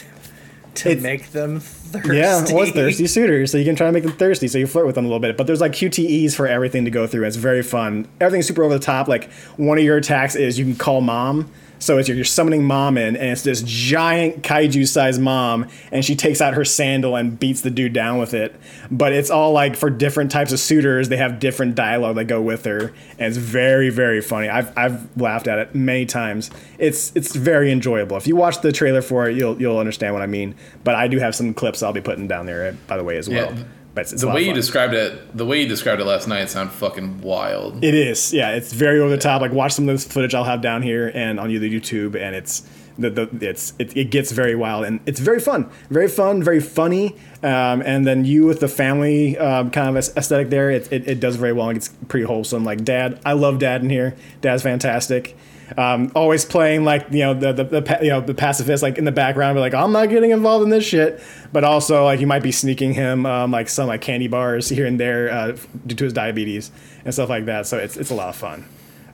to 0.76 0.96
make 0.98 1.32
them 1.32 1.60
thirsty. 1.60 2.16
yeah, 2.18 2.42
it's 2.42 2.72
thirsty 2.72 3.08
suitors, 3.08 3.52
so 3.52 3.58
you 3.58 3.66
can 3.66 3.76
try 3.76 3.88
to 3.88 3.92
make 3.92 4.04
them 4.04 4.14
thirsty, 4.14 4.48
so 4.48 4.58
you 4.58 4.68
flirt 4.68 4.86
with 4.86 4.96
them 4.96 5.06
a 5.06 5.08
little 5.08 5.20
bit. 5.20 5.36
But 5.36 5.48
there's 5.48 5.62
like 5.62 5.74
QTEs 5.74 6.34
for 6.36 6.48
everything 6.48 6.86
to 6.86 6.92
go 6.92 7.08
through. 7.08 7.26
It's 7.26 7.36
very 7.36 7.64
fun. 7.64 8.08
Everything's 8.22 8.48
super 8.48 8.64
over 8.64 8.78
the 8.78 8.84
top. 8.84 9.08
Like 9.08 9.32
one 9.58 9.78
of 9.78 9.84
your 9.84 9.98
attacks 9.98 10.36
is 10.36 10.58
you 10.58 10.66
can 10.66 10.76
call 10.76 11.02
mom. 11.02 11.52
So 11.80 11.98
it's 11.98 12.08
you're, 12.08 12.16
you're 12.16 12.26
summoning 12.26 12.64
mom 12.64 12.98
in, 12.98 13.16
and 13.16 13.30
it's 13.30 13.42
this 13.42 13.62
giant 13.64 14.44
kaiju 14.44 14.88
sized 14.88 15.22
mom, 15.22 15.68
and 15.92 16.04
she 16.04 16.16
takes 16.16 16.42
out 16.42 16.54
her 16.54 16.66
sandal 16.66 17.16
and 17.16 17.40
beats 17.40 17.62
the 17.62 17.72
dude 17.72 17.94
down 17.94 18.20
with 18.20 18.34
it. 18.34 18.56
But 18.92 19.14
it's 19.14 19.30
all 19.30 19.52
like 19.54 19.76
for 19.76 19.90
different 19.90 20.32
types 20.32 20.52
of 20.52 20.60
suitors, 20.60 21.10
they 21.10 21.18
have 21.18 21.40
different 21.40 21.76
dialogue 21.76 22.16
that 22.18 22.26
go 22.26 22.42
with 22.42 22.66
her, 22.66 22.94
and 23.18 23.28
it's 23.28 23.38
very 23.38 23.90
very 23.90 24.22
funny. 24.22 24.50
I've 24.50 24.78
I've 24.78 25.18
laughed 25.18 25.48
at 25.48 25.60
it 25.60 25.74
many 25.74 26.06
times. 26.06 26.52
It's 26.78 27.12
it's 27.16 27.36
very 27.36 27.72
enjoyable. 27.72 28.18
If 28.18 28.28
you 28.28 28.36
watch 28.36 28.62
the 28.62 28.72
trailer 28.72 29.02
for 29.02 29.30
it, 29.30 29.38
you'll 29.38 29.60
you'll 29.60 29.80
understand 29.80 30.14
what 30.14 30.22
I 30.22 30.28
mean. 30.28 30.56
But 30.84 30.96
I 30.96 31.08
do 31.08 31.20
have 31.20 31.36
some 31.36 31.54
clips 31.54 31.82
I'll 31.82 31.94
be 31.94 32.02
putting 32.02 32.28
down 32.28 32.46
there 32.46 32.70
uh, 32.70 32.72
by 32.88 32.98
the 32.98 33.04
way 33.04 33.18
as 33.18 33.30
well. 33.30 33.54
Yeah. 33.54 33.64
But 34.00 34.20
the 34.20 34.26
a 34.26 34.28
lot 34.28 34.32
of 34.32 34.36
way 34.36 34.48
you 34.48 34.54
described 34.54 34.94
it, 34.94 35.38
the 35.38 35.46
way 35.46 35.62
you 35.62 35.68
described 35.68 36.02
it 36.02 36.06
last 36.06 36.28
night, 36.28 36.50
sounded 36.50 36.74
fucking 36.74 37.22
wild. 37.22 37.84
It 37.84 37.94
is, 37.94 38.34
yeah. 38.34 38.52
It's 38.52 38.74
very 38.74 39.00
over 39.00 39.10
the 39.10 39.18
top. 39.18 39.42
Like 39.42 39.52
watch 39.52 39.74
some 39.74 39.88
of 39.90 39.94
this 39.94 40.06
footage 40.06 40.34
I'll 40.34 40.44
have 40.44 40.62
down 40.62 40.82
here 40.82 41.12
and 41.14 41.40
on 41.40 41.50
the 41.50 41.60
YouTube, 41.60 42.16
and 42.16 42.36
it's 42.36 42.64
the, 43.00 43.10
the 43.10 43.50
it's 43.50 43.74
it, 43.80 43.96
it 43.96 44.12
gets 44.12 44.32
very 44.32 44.56
wild 44.56 44.86
and 44.86 45.00
it's 45.06 45.20
very 45.20 45.40
fun, 45.40 45.70
very 45.90 46.08
fun, 46.08 46.44
very 46.44 46.60
funny. 46.60 47.16
Um, 47.42 47.82
and 47.86 48.06
then 48.06 48.26
you 48.26 48.46
with 48.46 48.60
the 48.60 48.68
family 48.68 49.38
um, 49.38 49.72
kind 49.72 49.90
of 49.90 49.96
aesthetic 49.96 50.50
there, 50.50 50.70
it, 50.70 50.92
it, 50.92 51.08
it 51.08 51.20
does 51.20 51.38
very 51.38 51.54
well 51.54 51.70
and 51.70 51.78
it's 51.78 51.90
pretty 52.08 52.26
wholesome. 52.26 52.66
Like 52.66 52.84
Dad, 52.84 53.20
I 53.26 53.34
love 53.34 53.60
Dad 53.60 53.82
in 53.82 53.90
here. 53.90 54.16
Dad's 54.42 54.64
fantastic. 54.64 55.38
Um, 55.78 56.12
always 56.16 56.46
playing 56.46 56.84
like 56.84 57.08
you 57.12 57.20
know 57.20 57.34
the, 57.34 57.54
the, 57.54 57.64
the 57.64 58.00
you 58.02 58.10
know 58.10 58.22
the 58.22 58.34
pacifist 58.34 58.82
like 58.82 58.98
in 58.98 59.06
the 59.06 59.12
background, 59.12 59.56
but 59.56 59.62
like 59.62 59.74
I'm 59.74 59.92
not 59.92 60.10
getting 60.10 60.32
involved 60.32 60.64
in 60.64 60.70
this 60.70 60.84
shit. 60.86 61.22
But 61.54 61.64
also 61.64 62.06
like 62.06 62.20
you 62.20 62.28
might 62.28 62.44
be 62.44 62.52
sneaking 62.52 62.94
him 62.94 63.26
um, 63.26 63.52
like 63.52 63.70
some 63.70 63.88
like 63.88 64.02
candy 64.02 64.28
bars 64.28 64.68
here 64.70 64.86
and 64.86 65.00
there 65.00 65.32
uh, 65.32 65.58
due 65.86 65.96
to 65.96 66.04
his 66.06 66.14
diabetes 66.14 66.72
and 67.06 67.14
stuff 67.14 67.30
like 67.30 67.46
that. 67.46 67.68
So 67.68 67.78
it's 67.78 67.98
it's 67.98 68.10
a 68.12 68.16
lot 68.16 68.30
of 68.30 68.36
fun. 68.36 68.66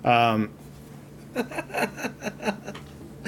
Um, 0.03 0.51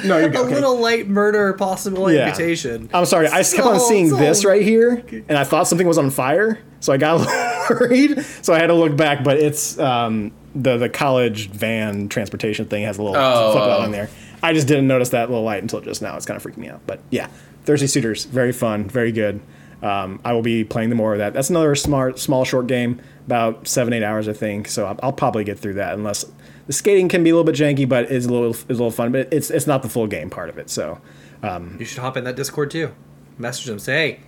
no, 0.03 0.17
you're 0.17 0.28
A 0.28 0.30
good. 0.30 0.36
Okay. 0.45 0.53
little 0.55 0.80
light 0.80 1.07
murder 1.07 1.53
possible 1.53 2.11
Yeah. 2.11 2.28
amputation. 2.28 2.89
I'm 2.93 3.05
sorry. 3.05 3.28
I 3.28 3.39
just 3.39 3.55
kept 3.55 3.67
on 3.67 3.80
seeing 3.80 4.09
so- 4.09 4.15
this 4.17 4.45
right 4.45 4.61
here, 4.61 5.03
and 5.28 5.38
I 5.38 5.43
thought 5.43 5.67
something 5.67 5.88
was 5.88 5.97
on 5.97 6.09
fire, 6.11 6.59
so 6.80 6.93
I 6.93 6.97
got 6.97 7.25
worried. 7.69 8.23
So 8.41 8.53
I 8.53 8.59
had 8.59 8.67
to 8.67 8.73
look 8.73 8.95
back, 8.95 9.23
but 9.23 9.38
it's 9.38 9.78
um, 9.80 10.32
the 10.63 10.77
the 10.77 10.89
college 10.89 11.49
van 11.49 12.09
transportation 12.09 12.65
thing 12.65 12.83
has 12.83 12.97
a 12.97 13.03
little 13.03 13.17
Oh, 13.17 13.51
flip 13.51 13.63
out 13.63 13.81
on 13.81 13.91
there. 13.91 14.09
I 14.43 14.53
just 14.53 14.67
didn't 14.67 14.87
notice 14.87 15.09
that 15.09 15.29
little 15.29 15.43
light 15.43 15.61
until 15.61 15.81
just 15.81 16.01
now. 16.01 16.15
It's 16.15 16.25
kind 16.25 16.35
of 16.37 16.43
freaking 16.43 16.57
me 16.57 16.69
out. 16.69 16.81
But 16.85 16.99
yeah, 17.09 17.27
Thirsty 17.65 17.87
Suitors, 17.87 18.25
very 18.25 18.51
fun, 18.51 18.87
very 18.89 19.11
good. 19.11 19.39
Um, 19.81 20.19
I 20.25 20.33
will 20.33 20.41
be 20.41 20.63
playing 20.63 20.89
the 20.89 20.95
more 20.95 21.13
of 21.13 21.19
that. 21.19 21.33
That's 21.33 21.49
another 21.51 21.75
smart, 21.75 22.17
small, 22.17 22.43
short 22.45 22.65
game, 22.67 22.99
about 23.27 23.67
seven, 23.67 23.93
eight 23.93 24.03
hours, 24.03 24.27
I 24.27 24.33
think. 24.33 24.67
So 24.67 24.87
I'll, 24.87 24.99
I'll 25.03 25.13
probably 25.13 25.43
get 25.43 25.59
through 25.59 25.75
that, 25.75 25.93
unless 25.93 26.25
the 26.65 26.73
skating 26.73 27.07
can 27.09 27.23
be 27.23 27.29
a 27.29 27.35
little 27.35 27.51
bit 27.51 27.55
janky, 27.55 27.87
but 27.87 28.11
it's 28.11 28.25
a 28.25 28.29
little, 28.29 28.49
it's 28.51 28.63
a 28.63 28.67
little 28.69 28.89
fun. 28.91 29.11
But 29.11 29.31
it's 29.31 29.49
it's 29.51 29.67
not 29.67 29.83
the 29.83 29.89
full 29.89 30.07
game 30.07 30.29
part 30.31 30.49
of 30.49 30.57
it. 30.57 30.69
So 30.71 30.99
You 31.43 31.85
should 31.85 31.99
hop 31.99 32.17
in 32.17 32.23
that 32.23 32.35
Discord 32.35 32.71
too. 32.71 32.93
Message 33.37 33.65
them. 33.65 33.77
Say, 33.79 33.93
hey, 33.93 34.19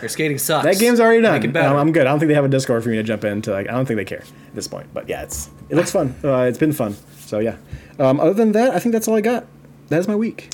your 0.00 0.08
skating 0.08 0.38
sucks. 0.38 0.64
That 0.64 0.78
game's 0.78 1.00
already 1.00 1.22
done. 1.22 1.34
Make 1.34 1.44
it 1.44 1.52
better. 1.52 1.68
Um, 1.68 1.76
I'm 1.76 1.92
good. 1.92 2.06
I 2.06 2.10
don't 2.10 2.18
think 2.18 2.28
they 2.28 2.34
have 2.34 2.44
a 2.44 2.48
Discord 2.48 2.82
for 2.82 2.88
me 2.88 2.96
to 2.96 3.02
jump 3.02 3.24
into. 3.24 3.50
Like, 3.52 3.68
I 3.68 3.72
don't 3.72 3.86
think 3.86 3.96
they 3.98 4.04
care 4.04 4.20
at 4.22 4.54
this 4.54 4.66
point. 4.68 4.88
But 4.92 5.08
yeah, 5.08 5.22
it's 5.22 5.50
it 5.68 5.76
looks 5.76 5.92
fun. 5.92 6.14
Uh, 6.24 6.42
it's 6.48 6.58
been 6.58 6.72
fun. 6.72 6.96
So 7.20 7.38
yeah. 7.38 7.56
Um, 7.98 8.20
other 8.20 8.34
than 8.34 8.52
that, 8.52 8.74
I 8.74 8.78
think 8.78 8.92
that's 8.92 9.06
all 9.08 9.14
I 9.16 9.20
got. 9.20 9.46
That 9.88 9.98
is 10.00 10.08
my 10.08 10.16
week. 10.16 10.50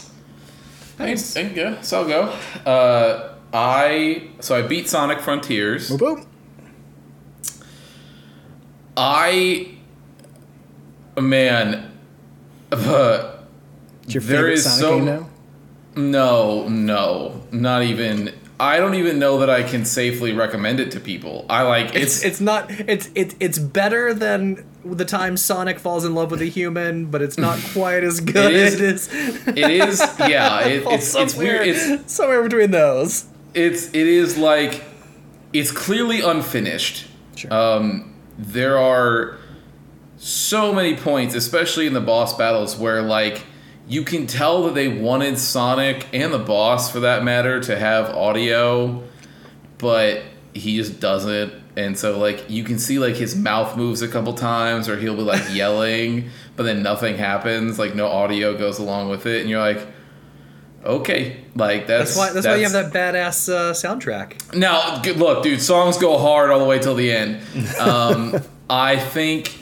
Thanks. 0.96 1.32
Thank 1.34 1.56
you. 1.56 1.76
So 1.82 2.02
I'll 2.02 2.08
go. 2.08 2.22
Uh, 2.70 3.34
I 3.52 4.28
so 4.40 4.56
I 4.56 4.62
beat 4.62 4.88
Sonic 4.88 5.20
Frontiers. 5.20 5.90
Boop, 5.90 5.98
boop. 5.98 6.26
I 8.96 9.68
man, 11.20 11.92
uh, 12.72 13.32
It's 14.04 14.14
your 14.14 14.20
favorite 14.20 14.52
is 14.54 14.64
Sonic 14.64 14.80
so- 14.80 14.96
game 14.96 15.04
now. 15.04 15.28
no, 15.96 16.68
no, 16.68 17.42
not 17.52 17.82
even. 17.82 18.32
I 18.60 18.78
don't 18.78 18.94
even 18.94 19.18
know 19.18 19.38
that 19.40 19.50
I 19.50 19.62
can 19.64 19.84
safely 19.84 20.32
recommend 20.32 20.78
it 20.80 20.92
to 20.92 21.00
people. 21.00 21.44
I 21.50 21.62
like 21.62 21.94
It's 21.96 22.16
it's 22.18 22.24
it's 22.24 22.40
not 22.40 22.70
it's 22.70 23.10
it's 23.14 23.34
it's 23.40 23.58
better 23.58 24.14
than 24.14 24.64
the 24.84 25.04
time 25.04 25.36
Sonic 25.36 25.78
falls 25.78 26.04
in 26.04 26.14
love 26.14 26.30
with 26.30 26.40
a 26.40 26.46
human, 26.46 27.06
but 27.06 27.20
it's 27.22 27.36
not 27.38 27.58
quite 27.72 28.04
as 28.04 28.20
good. 28.20 28.52
is- 28.54 28.74
It 28.74 28.80
is. 28.80 29.08
it 29.48 29.70
is 29.70 30.00
yeah. 30.20 30.60
It, 30.66 30.84
it's 30.86 31.14
it's 31.16 31.34
weird. 31.36 31.66
It's 31.66 32.12
somewhere 32.12 32.42
between 32.42 32.70
those. 32.70 33.26
it's 33.54 33.86
it 33.88 34.06
is 34.06 34.38
like 34.38 34.84
it's 35.52 35.70
clearly 35.72 36.20
unfinished. 36.20 37.06
Sure. 37.36 37.52
Um, 37.52 38.14
there 38.38 38.78
are 38.78 39.36
so 40.16 40.72
many 40.72 40.96
points, 40.96 41.34
especially 41.34 41.86
in 41.86 41.92
the 41.92 42.00
boss 42.00 42.36
battles, 42.36 42.76
where 42.76 43.02
like 43.02 43.42
you 43.86 44.02
can 44.02 44.26
tell 44.26 44.64
that 44.64 44.74
they 44.74 44.88
wanted 44.88 45.38
Sonic 45.38 46.06
and 46.12 46.32
the 46.32 46.38
boss, 46.38 46.90
for 46.90 47.00
that 47.00 47.22
matter, 47.22 47.60
to 47.60 47.78
have 47.78 48.10
audio, 48.10 49.02
but 49.78 50.22
he 50.54 50.76
just 50.76 51.00
doesn't. 51.00 51.52
And 51.76 51.98
so 51.98 52.18
like 52.18 52.48
you 52.48 52.62
can 52.62 52.78
see 52.78 52.98
like 52.98 53.16
his 53.16 53.34
mouth 53.34 53.76
moves 53.76 54.00
a 54.00 54.08
couple 54.08 54.32
times, 54.32 54.88
or 54.88 54.96
he'll 54.96 55.16
be 55.16 55.22
like 55.22 55.42
yelling, 55.52 56.30
but 56.56 56.62
then 56.62 56.82
nothing 56.82 57.16
happens. 57.16 57.78
Like 57.78 57.94
no 57.94 58.06
audio 58.06 58.56
goes 58.56 58.78
along 58.78 59.10
with 59.10 59.26
it, 59.26 59.40
and 59.40 59.50
you're 59.50 59.60
like. 59.60 59.86
Okay, 60.84 61.42
like 61.56 61.86
that's 61.86 62.14
That's 62.14 62.16
why. 62.18 62.32
That's, 62.34 62.46
why 62.46 62.56
you 62.56 62.64
have 62.64 62.72
that 62.72 62.92
badass 62.92 63.48
uh, 63.50 63.72
soundtrack. 63.72 64.54
now, 64.54 65.00
good 65.00 65.16
look, 65.16 65.42
dude. 65.42 65.62
Songs 65.62 65.96
go 65.96 66.18
hard 66.18 66.50
all 66.50 66.58
the 66.58 66.66
way 66.66 66.78
till 66.78 66.94
the 66.94 67.10
end. 67.10 67.40
Um, 67.80 68.38
I 68.68 68.98
think 68.98 69.56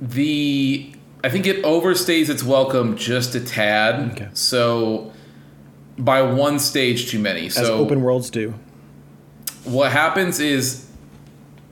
the 0.00 0.89
I 1.22 1.28
think 1.28 1.46
it 1.46 1.62
overstays 1.64 2.28
its 2.28 2.42
welcome 2.42 2.96
just 2.96 3.34
a 3.34 3.40
tad. 3.40 4.12
Okay. 4.12 4.28
So 4.32 5.12
by 5.98 6.22
one 6.22 6.58
stage 6.58 7.10
too 7.10 7.18
many. 7.18 7.46
As 7.46 7.54
So 7.56 7.74
open 7.78 8.00
worlds 8.02 8.30
do. 8.30 8.54
what 9.64 9.92
happens 9.92 10.40
is 10.40 10.86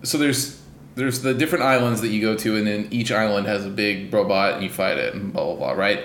so 0.03 0.19
there's 0.19 0.61
there's 0.97 1.23
the 1.23 1.33
different 1.33 1.65
islands 1.65 2.01
that 2.03 2.09
you 2.09 2.21
go 2.21 2.35
to 2.35 2.57
and 2.57 2.67
then 2.67 2.89
each 2.91 3.11
island 3.11 3.47
has 3.47 3.65
a 3.65 3.71
big 3.71 4.13
robot 4.13 4.55
and 4.55 4.63
you 4.65 4.69
fight 4.69 4.99
it 4.99 5.15
and 5.15 5.33
blah 5.33 5.45
blah 5.45 5.55
blah 5.55 5.73
right 5.73 6.05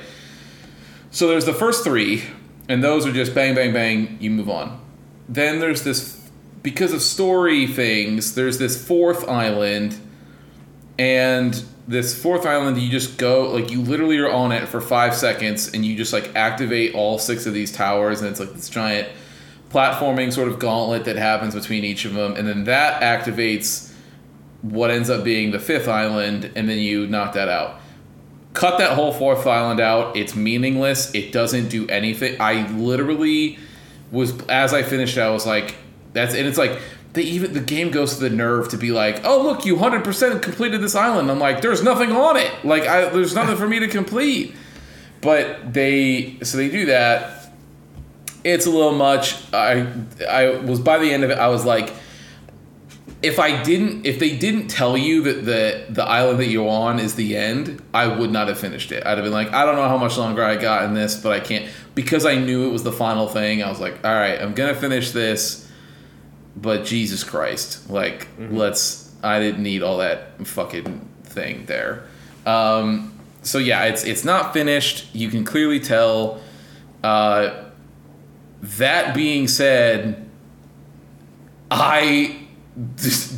so 1.12 1.28
there's 1.28 1.46
the 1.46 1.54
first 1.54 1.84
three 1.84 2.24
and 2.70 2.84
those 2.84 3.06
are 3.06 3.12
just 3.12 3.36
bang 3.36 3.54
bang 3.54 3.74
bang 3.74 4.18
you 4.22 4.30
move 4.30 4.50
on 4.50 4.80
then 5.28 5.60
there's 5.60 5.84
this 5.84 6.30
because 6.62 6.94
of 6.94 7.02
story 7.02 7.68
things 7.68 8.36
there's 8.36 8.58
this 8.60 8.88
fourth 8.88 9.28
island 9.28 10.00
and 10.98 11.64
this 11.88 12.20
fourth 12.20 12.46
island 12.46 12.80
you 12.80 12.90
just 12.90 13.18
go 13.18 13.52
like 13.52 13.70
you 13.70 13.82
literally 13.82 14.18
are 14.18 14.32
on 14.32 14.52
it 14.52 14.68
for 14.70 14.80
five 14.80 15.14
seconds 15.14 15.74
and 15.74 15.86
you 15.86 15.96
just 15.96 16.14
like 16.14 16.34
activate 16.36 16.96
all 16.96 17.20
six 17.20 17.46
of 17.46 17.54
these 17.54 17.72
towers 17.72 18.22
and 18.22 18.30
it's 18.30 18.40
like 18.40 18.54
this 18.54 18.70
giant 18.70 19.08
platforming 19.70 20.32
sort 20.32 20.48
of 20.48 20.60
gauntlet 20.60 21.04
that 21.06 21.18
happens 21.18 21.54
between 21.54 21.84
each 21.84 22.06
of 22.06 22.14
them 22.14 22.36
and 22.36 22.48
then 22.48 22.64
that 22.64 23.02
activates 23.02 23.92
what 24.62 24.90
ends 24.90 25.10
up 25.10 25.24
being 25.24 25.52
the 25.52 25.60
fifth 25.60 25.90
island 25.90 26.50
and 26.56 26.70
then 26.70 26.80
you 26.80 27.06
knock 27.06 27.34
that 27.34 27.50
out. 27.50 27.82
Cut 28.54 28.78
that 28.78 28.92
whole 28.92 29.12
fourth 29.12 29.46
island 29.46 29.82
out. 29.82 30.16
It's 30.16 30.36
meaningless. 30.36 31.14
It 31.14 31.34
doesn't 31.34 31.68
do 31.68 31.86
anything. 31.88 32.40
I 32.40 32.66
literally 32.72 33.60
was 34.14 34.40
as 34.48 34.76
i 34.76 34.84
finished 34.84 35.18
i 35.18 35.30
was 35.32 35.46
like 35.46 35.76
that's 36.14 36.36
and 36.36 36.48
it's 36.48 36.58
like 36.58 36.80
they 37.14 37.24
even 37.24 37.54
the 37.54 37.60
game 37.60 37.92
goes 37.92 38.16
to 38.16 38.22
the 38.22 38.30
nerve 38.30 38.70
to 38.70 38.78
be 38.78 38.92
like 38.92 39.24
oh 39.24 39.42
look 39.42 39.66
you 39.66 39.76
100% 39.76 40.42
completed 40.42 40.82
this 40.82 40.96
island. 40.96 41.30
I'm 41.32 41.40
like 41.40 41.62
there's 41.62 41.84
nothing 41.84 42.12
on 42.12 42.38
it. 42.38 42.52
Like 42.64 42.84
I, 42.84 43.10
there's 43.10 43.36
nothing 43.36 43.56
for 43.56 43.68
me 43.68 43.80
to 43.80 43.88
complete. 43.88 44.56
But 45.22 45.74
they 45.74 46.38
so 46.44 46.58
they 46.58 46.70
do 46.70 46.88
that. 46.88 47.52
It's 48.44 48.66
a 48.66 48.70
little 48.70 48.94
much. 48.94 49.54
I 49.54 49.88
i 50.30 50.50
was 50.50 50.80
by 50.80 50.98
the 50.98 51.12
end 51.12 51.24
of 51.24 51.30
it 51.30 51.38
i 51.38 51.48
was 51.48 51.64
like 51.64 51.94
if 53.24 53.40
I 53.40 53.64
didn't, 53.64 54.06
if 54.06 54.20
they 54.20 54.36
didn't 54.36 54.68
tell 54.68 54.98
you 54.98 55.24
that 55.24 55.46
the 55.46 55.86
the 55.90 56.04
island 56.04 56.40
that 56.40 56.48
you're 56.48 56.68
on 56.68 57.00
is 57.00 57.16
the 57.16 57.38
end, 57.38 57.82
I 57.94 58.06
would 58.06 58.32
not 58.32 58.50
have 58.50 58.60
finished 58.60 58.92
it. 58.92 59.06
I'd 59.06 59.18
have 59.18 59.24
been 59.24 59.32
like, 59.32 59.54
I 59.54 59.66
don't 59.66 59.78
know 59.78 59.88
how 59.88 59.98
much 59.98 60.18
longer 60.18 60.44
I 60.44 60.58
got 60.58 60.84
in 60.84 60.94
this, 60.94 61.16
but 61.16 61.32
I 61.32 61.40
can't 61.40 61.72
because 61.96 62.26
I 62.26 62.36
knew 62.36 62.68
it 62.68 62.72
was 62.72 62.84
the 62.84 62.92
final 62.92 63.28
thing. 63.28 63.64
I 63.64 63.70
was 63.70 63.80
like, 63.80 64.04
all 64.04 64.14
right, 64.14 64.40
I'm 64.40 64.54
gonna 64.54 64.76
finish 64.76 65.12
this, 65.12 65.63
but 66.56 66.86
Jesus 66.86 67.24
Christ, 67.24 67.90
like, 67.90 68.28
let's. 68.38 69.12
I 69.24 69.40
didn't 69.40 69.64
need 69.64 69.84
all 69.84 70.00
that 70.00 70.46
fucking 70.46 71.08
thing 71.24 71.66
there. 71.66 72.06
Um, 72.46 73.18
so 73.42 73.58
yeah, 73.58 73.86
it's 73.86 74.04
it's 74.04 74.26
not 74.26 74.54
finished. 74.54 75.14
You 75.14 75.30
can 75.30 75.46
clearly 75.46 75.80
tell. 75.80 76.42
Uh, 77.04 77.66
that 78.64 79.14
being 79.14 79.48
said, 79.50 80.30
I, 81.70 82.40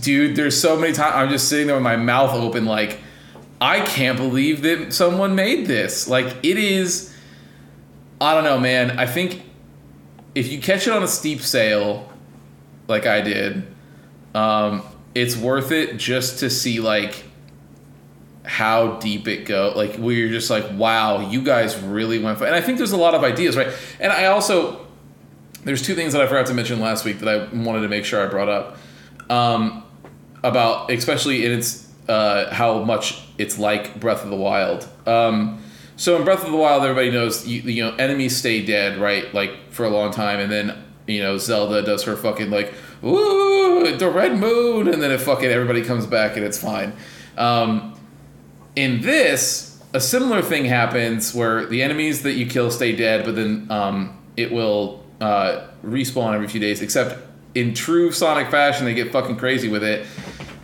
dude, 0.01 0.35
there's 0.35 0.59
so 0.59 0.77
many 0.77 0.93
times 0.93 1.15
I'm 1.15 1.29
just 1.29 1.49
sitting 1.49 1.67
there 1.67 1.75
with 1.75 1.83
my 1.83 1.95
mouth 1.95 2.31
open, 2.33 2.65
like, 2.65 2.99
I 3.59 3.79
can't 3.81 4.17
believe 4.17 4.61
that 4.61 4.93
someone 4.93 5.33
made 5.33 5.65
this. 5.65 6.07
Like, 6.07 6.27
it 6.43 6.59
is, 6.59 7.15
I 8.21 8.35
don't 8.35 8.43
know, 8.43 8.59
man. 8.59 8.99
I 8.99 9.07
think 9.07 9.41
if 10.35 10.51
you 10.51 10.61
catch 10.61 10.85
it 10.85 10.93
on 10.93 11.01
a 11.01 11.07
steep 11.07 11.41
sale, 11.41 12.11
like 12.87 13.05
I 13.05 13.21
did, 13.21 13.67
um, 14.33 14.83
it's 15.13 15.35
worth 15.35 15.71
it 15.71 15.97
just 15.97 16.39
to 16.39 16.49
see, 16.49 16.79
like, 16.79 17.23
how 18.43 18.97
deep 18.97 19.27
it 19.27 19.43
go 19.45 19.73
like 19.75 19.95
where 19.95 20.13
you're 20.13 20.29
just 20.29 20.51
like 20.51 20.63
wow 20.73 21.31
you 21.31 21.41
guys 21.41 21.75
really 21.79 22.19
went 22.19 22.37
for 22.37 22.45
and 22.45 22.53
i 22.53 22.61
think 22.61 22.77
there's 22.77 22.91
a 22.91 22.97
lot 22.97 23.15
of 23.15 23.23
ideas 23.23 23.57
right? 23.57 23.73
And 23.99 24.13
i 24.13 24.25
also 24.25 24.85
there's 25.63 25.81
two 25.81 25.95
things 25.95 26.13
that 26.13 26.21
i 26.21 26.27
forgot 26.27 26.45
to 26.45 26.53
mention 26.53 26.79
last 26.79 27.05
week 27.05 27.17
that 27.21 27.27
i 27.27 27.51
wanted 27.55 27.81
to 27.81 27.87
make 27.87 28.05
sure 28.05 28.23
i 28.23 28.29
brought 28.29 28.47
up 28.47 28.77
um, 29.29 29.83
about 30.43 30.91
especially 30.91 31.45
in 31.45 31.51
its 31.51 31.91
uh, 32.07 32.53
how 32.53 32.83
much 32.83 33.23
it's 33.37 33.57
like 33.57 33.99
breath 33.99 34.23
of 34.23 34.29
the 34.29 34.35
wild. 34.35 34.87
Um, 35.07 35.61
so 35.95 36.15
in 36.17 36.23
breath 36.23 36.43
of 36.43 36.51
the 36.51 36.57
wild 36.57 36.83
everybody 36.83 37.09
knows 37.09 37.47
you, 37.47 37.61
you 37.61 37.83
know 37.83 37.95
enemies 37.95 38.35
stay 38.35 38.65
dead 38.65 38.99
right 38.99 39.33
like 39.33 39.71
for 39.71 39.85
a 39.85 39.89
long 39.89 40.11
time 40.11 40.39
and 40.39 40.51
then 40.51 40.83
you 41.07 41.21
know 41.21 41.37
zelda 41.37 41.81
does 41.81 42.03
her 42.03 42.15
fucking 42.15 42.49
like 42.49 42.73
ooh 43.03 43.95
the 43.97 44.09
red 44.09 44.37
moon 44.37 44.87
and 44.87 45.01
then 45.01 45.11
it 45.11 45.21
fucking 45.21 45.49
everybody 45.49 45.83
comes 45.83 46.05
back 46.05 46.35
and 46.35 46.45
it's 46.45 46.57
fine 46.57 46.93
um, 47.37 47.95
in 48.75 49.01
this, 49.01 49.81
a 49.93 50.01
similar 50.01 50.41
thing 50.41 50.65
happens 50.65 51.33
where 51.33 51.65
the 51.65 51.81
enemies 51.81 52.23
that 52.23 52.33
you 52.33 52.45
kill 52.45 52.71
stay 52.71 52.95
dead, 52.95 53.25
but 53.25 53.35
then 53.35 53.67
um, 53.69 54.17
it 54.35 54.51
will 54.51 55.03
uh, 55.21 55.67
respawn 55.83 56.33
every 56.33 56.47
few 56.47 56.59
days. 56.59 56.81
Except 56.81 57.17
in 57.53 57.73
true 57.73 58.11
Sonic 58.11 58.49
fashion, 58.49 58.85
they 58.85 58.93
get 58.93 59.11
fucking 59.11 59.37
crazy 59.37 59.69
with 59.69 59.83
it, 59.83 60.05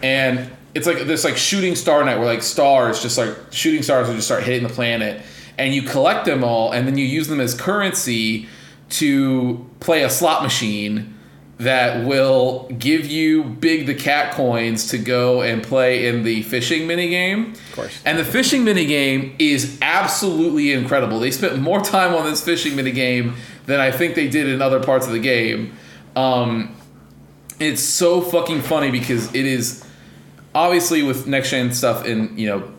and 0.03 0.51
it's 0.73 0.87
like 0.87 0.99
this 0.99 1.23
like 1.23 1.37
shooting 1.37 1.75
star 1.75 2.03
night 2.03 2.17
where 2.17 2.27
like 2.27 2.41
stars 2.41 3.01
just 3.01 3.17
like 3.17 3.35
shooting 3.51 3.83
stars 3.83 4.07
will 4.07 4.15
just 4.15 4.27
start 4.27 4.43
hitting 4.43 4.67
the 4.67 4.73
planet, 4.73 5.21
and 5.57 5.73
you 5.73 5.83
collect 5.83 6.25
them 6.25 6.43
all, 6.43 6.71
and 6.73 6.85
then 6.85 6.97
you 6.97 7.05
use 7.05 7.27
them 7.29 7.39
as 7.39 7.53
currency 7.53 8.47
to 8.89 9.69
play 9.81 10.03
a 10.03 10.09
slot 10.09 10.41
machine 10.41 11.17
that 11.57 12.07
will 12.07 12.67
give 12.79 13.05
you 13.05 13.43
big 13.43 13.85
the 13.85 13.93
cat 13.93 14.33
coins 14.33 14.87
to 14.87 14.97
go 14.97 15.43
and 15.43 15.61
play 15.61 16.07
in 16.07 16.23
the 16.23 16.41
fishing 16.43 16.87
mini 16.87 17.09
game. 17.09 17.51
Of 17.51 17.75
course. 17.75 18.01
And 18.03 18.17
the 18.17 18.25
fishing 18.25 18.63
mini 18.63 18.85
game 18.85 19.35
is 19.37 19.77
absolutely 19.81 20.71
incredible. 20.71 21.19
They 21.19 21.29
spent 21.29 21.59
more 21.59 21.81
time 21.81 22.15
on 22.15 22.25
this 22.25 22.43
fishing 22.43 22.75
mini 22.75 22.91
game 22.91 23.35
than 23.67 23.79
I 23.79 23.91
think 23.91 24.15
they 24.15 24.27
did 24.27 24.47
in 24.47 24.61
other 24.61 24.81
parts 24.81 25.05
of 25.05 25.13
the 25.13 25.19
game. 25.19 25.77
Um, 26.15 26.75
it's 27.59 27.83
so 27.83 28.21
fucking 28.21 28.61
funny 28.61 28.89
because 28.89 29.33
it 29.35 29.45
is 29.45 29.85
obviously 30.55 31.03
with 31.03 31.27
next 31.27 31.51
gen 31.51 31.71
stuff 31.73 32.05
in 32.05 32.37
you 32.37 32.47
know 32.47 32.71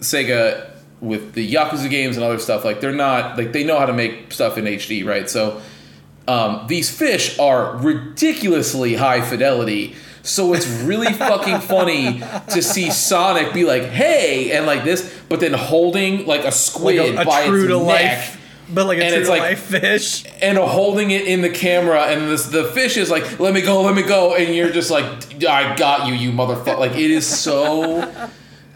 Sega 0.00 0.72
with 1.00 1.34
the 1.34 1.54
Yakuza 1.54 1.88
games 1.88 2.16
and 2.16 2.24
other 2.24 2.38
stuff 2.38 2.64
like 2.64 2.80
they're 2.80 2.92
not 2.92 3.38
like 3.38 3.52
they 3.52 3.62
know 3.62 3.78
how 3.78 3.86
to 3.86 3.92
make 3.92 4.32
stuff 4.32 4.58
in 4.58 4.64
HD 4.64 5.06
right 5.06 5.30
so 5.30 5.60
um, 6.28 6.66
these 6.66 6.90
fish 6.90 7.38
are 7.38 7.76
ridiculously 7.76 8.94
high 8.94 9.20
fidelity. 9.20 9.94
So 10.22 10.54
it's 10.54 10.66
really 10.66 11.12
fucking 11.12 11.60
funny 11.60 12.20
to 12.50 12.62
see 12.62 12.90
Sonic 12.90 13.52
be 13.54 13.64
like, 13.64 13.84
"Hey," 13.84 14.50
and 14.52 14.66
like 14.66 14.82
this, 14.84 15.12
but 15.28 15.38
then 15.40 15.52
holding 15.52 16.26
like 16.26 16.44
a 16.44 16.50
squid 16.52 16.98
Like 16.98 17.18
a, 17.18 17.22
a 17.22 17.24
by 17.24 17.42
its 17.42 17.68
neck, 17.68 17.80
life, 17.82 18.40
but 18.68 18.86
like 18.86 18.98
a 18.98 19.04
And 19.04 19.12
true 19.12 19.20
it's 19.20 19.30
like- 19.30 19.40
life 19.42 19.60
fish. 19.60 20.24
and 20.42 20.58
holding 20.58 21.12
it 21.12 21.26
in 21.28 21.42
the 21.42 21.48
camera, 21.50 22.02
and 22.06 22.28
this 22.28 22.46
the 22.46 22.64
fish 22.64 22.96
is 22.96 23.08
like, 23.08 23.38
"Let 23.38 23.54
me 23.54 23.60
go, 23.60 23.82
let 23.82 23.94
me 23.94 24.02
go," 24.02 24.34
and 24.34 24.52
you're 24.52 24.70
just 24.70 24.90
like, 24.90 25.04
"I 25.44 25.76
got 25.76 26.08
you, 26.08 26.14
you 26.14 26.32
motherfucker!" 26.32 26.78
Like 26.78 26.96
it 26.96 27.10
is 27.12 27.24
so 27.24 28.10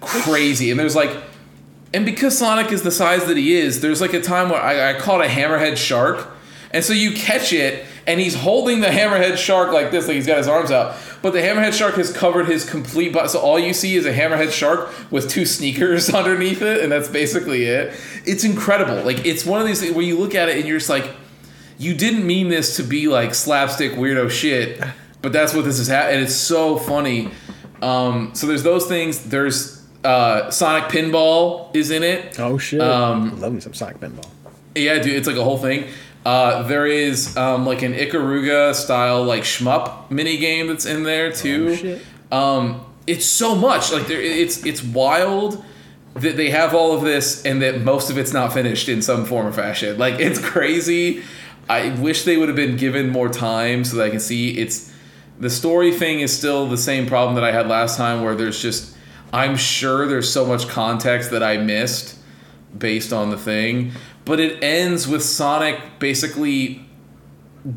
crazy, 0.01 0.71
and 0.71 0.79
there's 0.79 0.95
like, 0.97 1.11
and 1.93 2.05
because 2.07 2.39
Sonic 2.39 2.71
is 2.71 2.83
the 2.83 2.93
size 2.93 3.25
that 3.25 3.37
he 3.37 3.55
is, 3.55 3.81
there's 3.81 4.01
like 4.01 4.13
a 4.15 4.21
time 4.21 4.51
where 4.51 4.61
I, 4.63 4.91
I 4.95 5.01
caught 5.01 5.21
a 5.25 5.29
hammerhead 5.29 5.77
shark, 5.77 6.31
and 6.73 6.85
so 6.85 6.93
you 6.93 7.13
catch 7.13 7.53
it, 7.53 7.85
and 8.07 8.21
he's 8.21 8.35
holding 8.35 8.81
the 8.81 8.89
hammerhead 8.89 9.37
shark 9.37 9.73
like 9.73 9.91
this, 9.91 10.07
like 10.07 10.15
he's 10.17 10.27
got 10.27 10.39
his 10.39 10.49
arms 10.49 10.71
out, 10.71 10.97
but 11.23 11.33
the 11.33 11.41
hammerhead 11.41 11.73
shark 11.73 11.95
has 11.97 12.13
covered 12.13 12.47
his 12.47 12.69
complete 12.69 13.13
body, 13.13 13.29
so 13.29 13.41
all 13.41 13.59
you 13.59 13.75
see 13.75 13.97
is 13.97 14.07
a 14.07 14.13
hammerhead 14.13 14.53
shark 14.53 14.91
with 15.11 15.29
two 15.29 15.45
sneakers 15.45 16.11
underneath 16.15 16.63
it, 16.63 16.83
and 16.83 16.91
that's 16.93 17.09
basically 17.09 17.65
it. 17.65 17.93
It's 18.25 18.45
incredible. 18.45 19.03
Like 19.03 19.27
it's 19.27 19.45
one 19.45 19.61
of 19.61 19.67
these 19.67 19.81
things 19.81 19.95
where 19.95 20.05
you 20.05 20.19
look 20.19 20.35
at 20.35 20.49
it 20.49 20.57
and 20.59 20.67
you're 20.67 20.79
just 20.79 20.91
like, 20.91 21.11
you 21.79 21.95
didn't 21.95 22.27
mean 22.27 22.49
this 22.49 22.77
to 22.77 22.83
be 22.83 23.09
like 23.09 23.35
slapstick 23.35 23.93
weirdo 23.93 24.31
shit, 24.31 24.81
but 25.23 25.33
that's 25.33 25.55
what 25.55 25.65
this 25.65 25.79
is 25.79 25.89
ha- 25.89 26.09
and 26.09 26.23
it's 26.23 26.35
so 26.35 26.77
funny. 26.77 27.31
Um, 27.83 28.35
so 28.35 28.47
there's 28.47 28.63
those 28.63 28.87
things. 28.87 29.25
There's 29.25 29.83
uh, 30.05 30.51
Sonic 30.51 30.85
Pinball 30.91 31.75
is 31.75 31.91
in 31.91 32.03
it. 32.03 32.39
Oh 32.39 32.59
shit! 32.59 32.81
Um, 32.81 33.41
Love 33.41 33.53
me 33.55 33.61
some 33.61 33.75
Sonic 33.75 33.99
pinball. 34.01 34.29
Yeah, 34.75 34.99
dude, 34.99 35.15
it's 35.17 35.27
like 35.27 35.37
a 35.37 35.45
whole 35.45 35.59
thing. 35.59 35.89
Uh, 36.25 36.63
there 36.65 36.87
is 36.87 37.37
um, 37.37 37.65
like 37.65 37.83
an 37.83 37.95
Ikaruga 37.95 38.75
style 38.75 39.25
like 39.25 39.43
shmup 39.43 40.11
mini 40.11 40.37
game 40.37 40.67
that's 40.67 40.87
in 40.87 41.03
there 41.03 41.33
too. 41.33 42.01
Oh. 42.31 42.59
Um, 42.59 42.87
it's 43.07 43.25
so 43.25 43.55
much 43.55 43.93
like 43.93 44.07
there. 44.07 44.21
It's 44.21 44.65
it's 44.65 44.83
wild 44.83 45.65
that 46.15 46.37
they 46.37 46.51
have 46.51 46.75
all 46.75 46.93
of 46.93 47.03
this 47.03 47.45
and 47.45 47.63
that 47.63 47.81
most 47.83 48.11
of 48.11 48.19
it's 48.19 48.33
not 48.33 48.53
finished 48.53 48.89
in 48.89 49.01
some 49.01 49.25
form 49.25 49.47
or 49.47 49.53
fashion. 49.53 49.99
Like 49.99 50.21
it's 50.21 50.39
crazy. 50.45 51.23
I 51.69 51.91
wish 52.01 52.25
they 52.25 52.37
would 52.37 52.49
have 52.49 52.57
been 52.57 52.77
given 52.77 53.11
more 53.11 53.29
time 53.29 53.85
so 53.85 53.97
that 53.97 54.07
I 54.07 54.11
can 54.11 54.21
see 54.21 54.59
it's 54.59 54.93
the 55.39 55.49
story 55.49 55.93
thing 55.93 56.21
is 56.21 56.37
still 56.37 56.69
the 56.69 56.77
same 56.77 57.07
problem 57.07 57.35
that 57.37 57.45
I 57.45 57.53
had 57.53 57.67
last 57.69 57.97
time 57.97 58.23
where 58.23 58.35
there's 58.35 58.61
just 58.61 58.95
I'm 59.33 59.57
sure 59.57 60.07
there's 60.07 60.31
so 60.31 60.45
much 60.45 60.69
context 60.69 61.31
that 61.31 61.43
I 61.43 61.57
missed 61.57 62.19
based 62.77 63.13
on 63.13 63.31
the 63.31 63.37
thing, 63.37 63.93
but 64.25 64.41
it 64.41 64.63
ends 64.63 65.09
with 65.09 65.23
Sonic 65.23 65.99
basically 65.99 66.85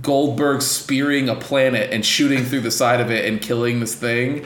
Goldberg 0.02 0.62
spearing 0.62 1.30
a 1.30 1.36
planet 1.36 1.92
and 1.92 2.06
shooting 2.06 2.46
through 2.46 2.62
the 2.62 2.72
side 2.72 3.02
of 3.02 3.12
it 3.12 3.26
and 3.26 3.42
killing 3.42 3.80
this 3.80 3.96
thing. 3.96 4.46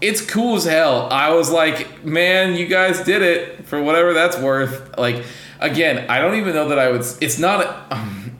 It's 0.00 0.20
cool 0.20 0.56
as 0.56 0.64
hell. 0.64 1.08
I 1.10 1.32
was 1.32 1.50
like, 1.50 2.04
man, 2.04 2.54
you 2.54 2.66
guys 2.66 3.02
did 3.04 3.22
it 3.22 3.66
for 3.66 3.82
whatever 3.82 4.12
that's 4.12 4.36
worth. 4.38 4.98
Like, 4.98 5.24
again, 5.60 6.10
I 6.10 6.20
don't 6.20 6.34
even 6.34 6.54
know 6.54 6.68
that 6.68 6.78
I 6.78 6.90
would. 6.90 7.04
It's 7.20 7.38
not. 7.38 7.90
Um, 7.90 8.38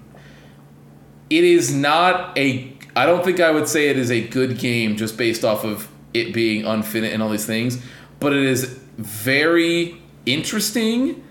it 1.31 1.45
is 1.45 1.75
not 1.75 2.37
a. 2.37 2.77
I 2.95 3.07
don't 3.07 3.25
think 3.25 3.41
I 3.41 3.51
would 3.51 3.67
say 3.67 3.89
it 3.89 3.99
is 3.99 4.11
a 4.11 4.27
good 4.29 4.59
game 4.59 4.97
just 4.97 5.17
based 5.17 5.45
off 5.45 5.65
of 5.65 5.89
it 6.13 6.35
being 6.35 6.65
unfinished 6.65 7.13
and 7.13 7.23
all 7.23 7.31
these 7.31 7.47
things, 7.47 7.83
but 8.21 8.33
it 8.33 8.45
is 8.45 8.79
very 8.99 10.01
interesting 10.27 11.25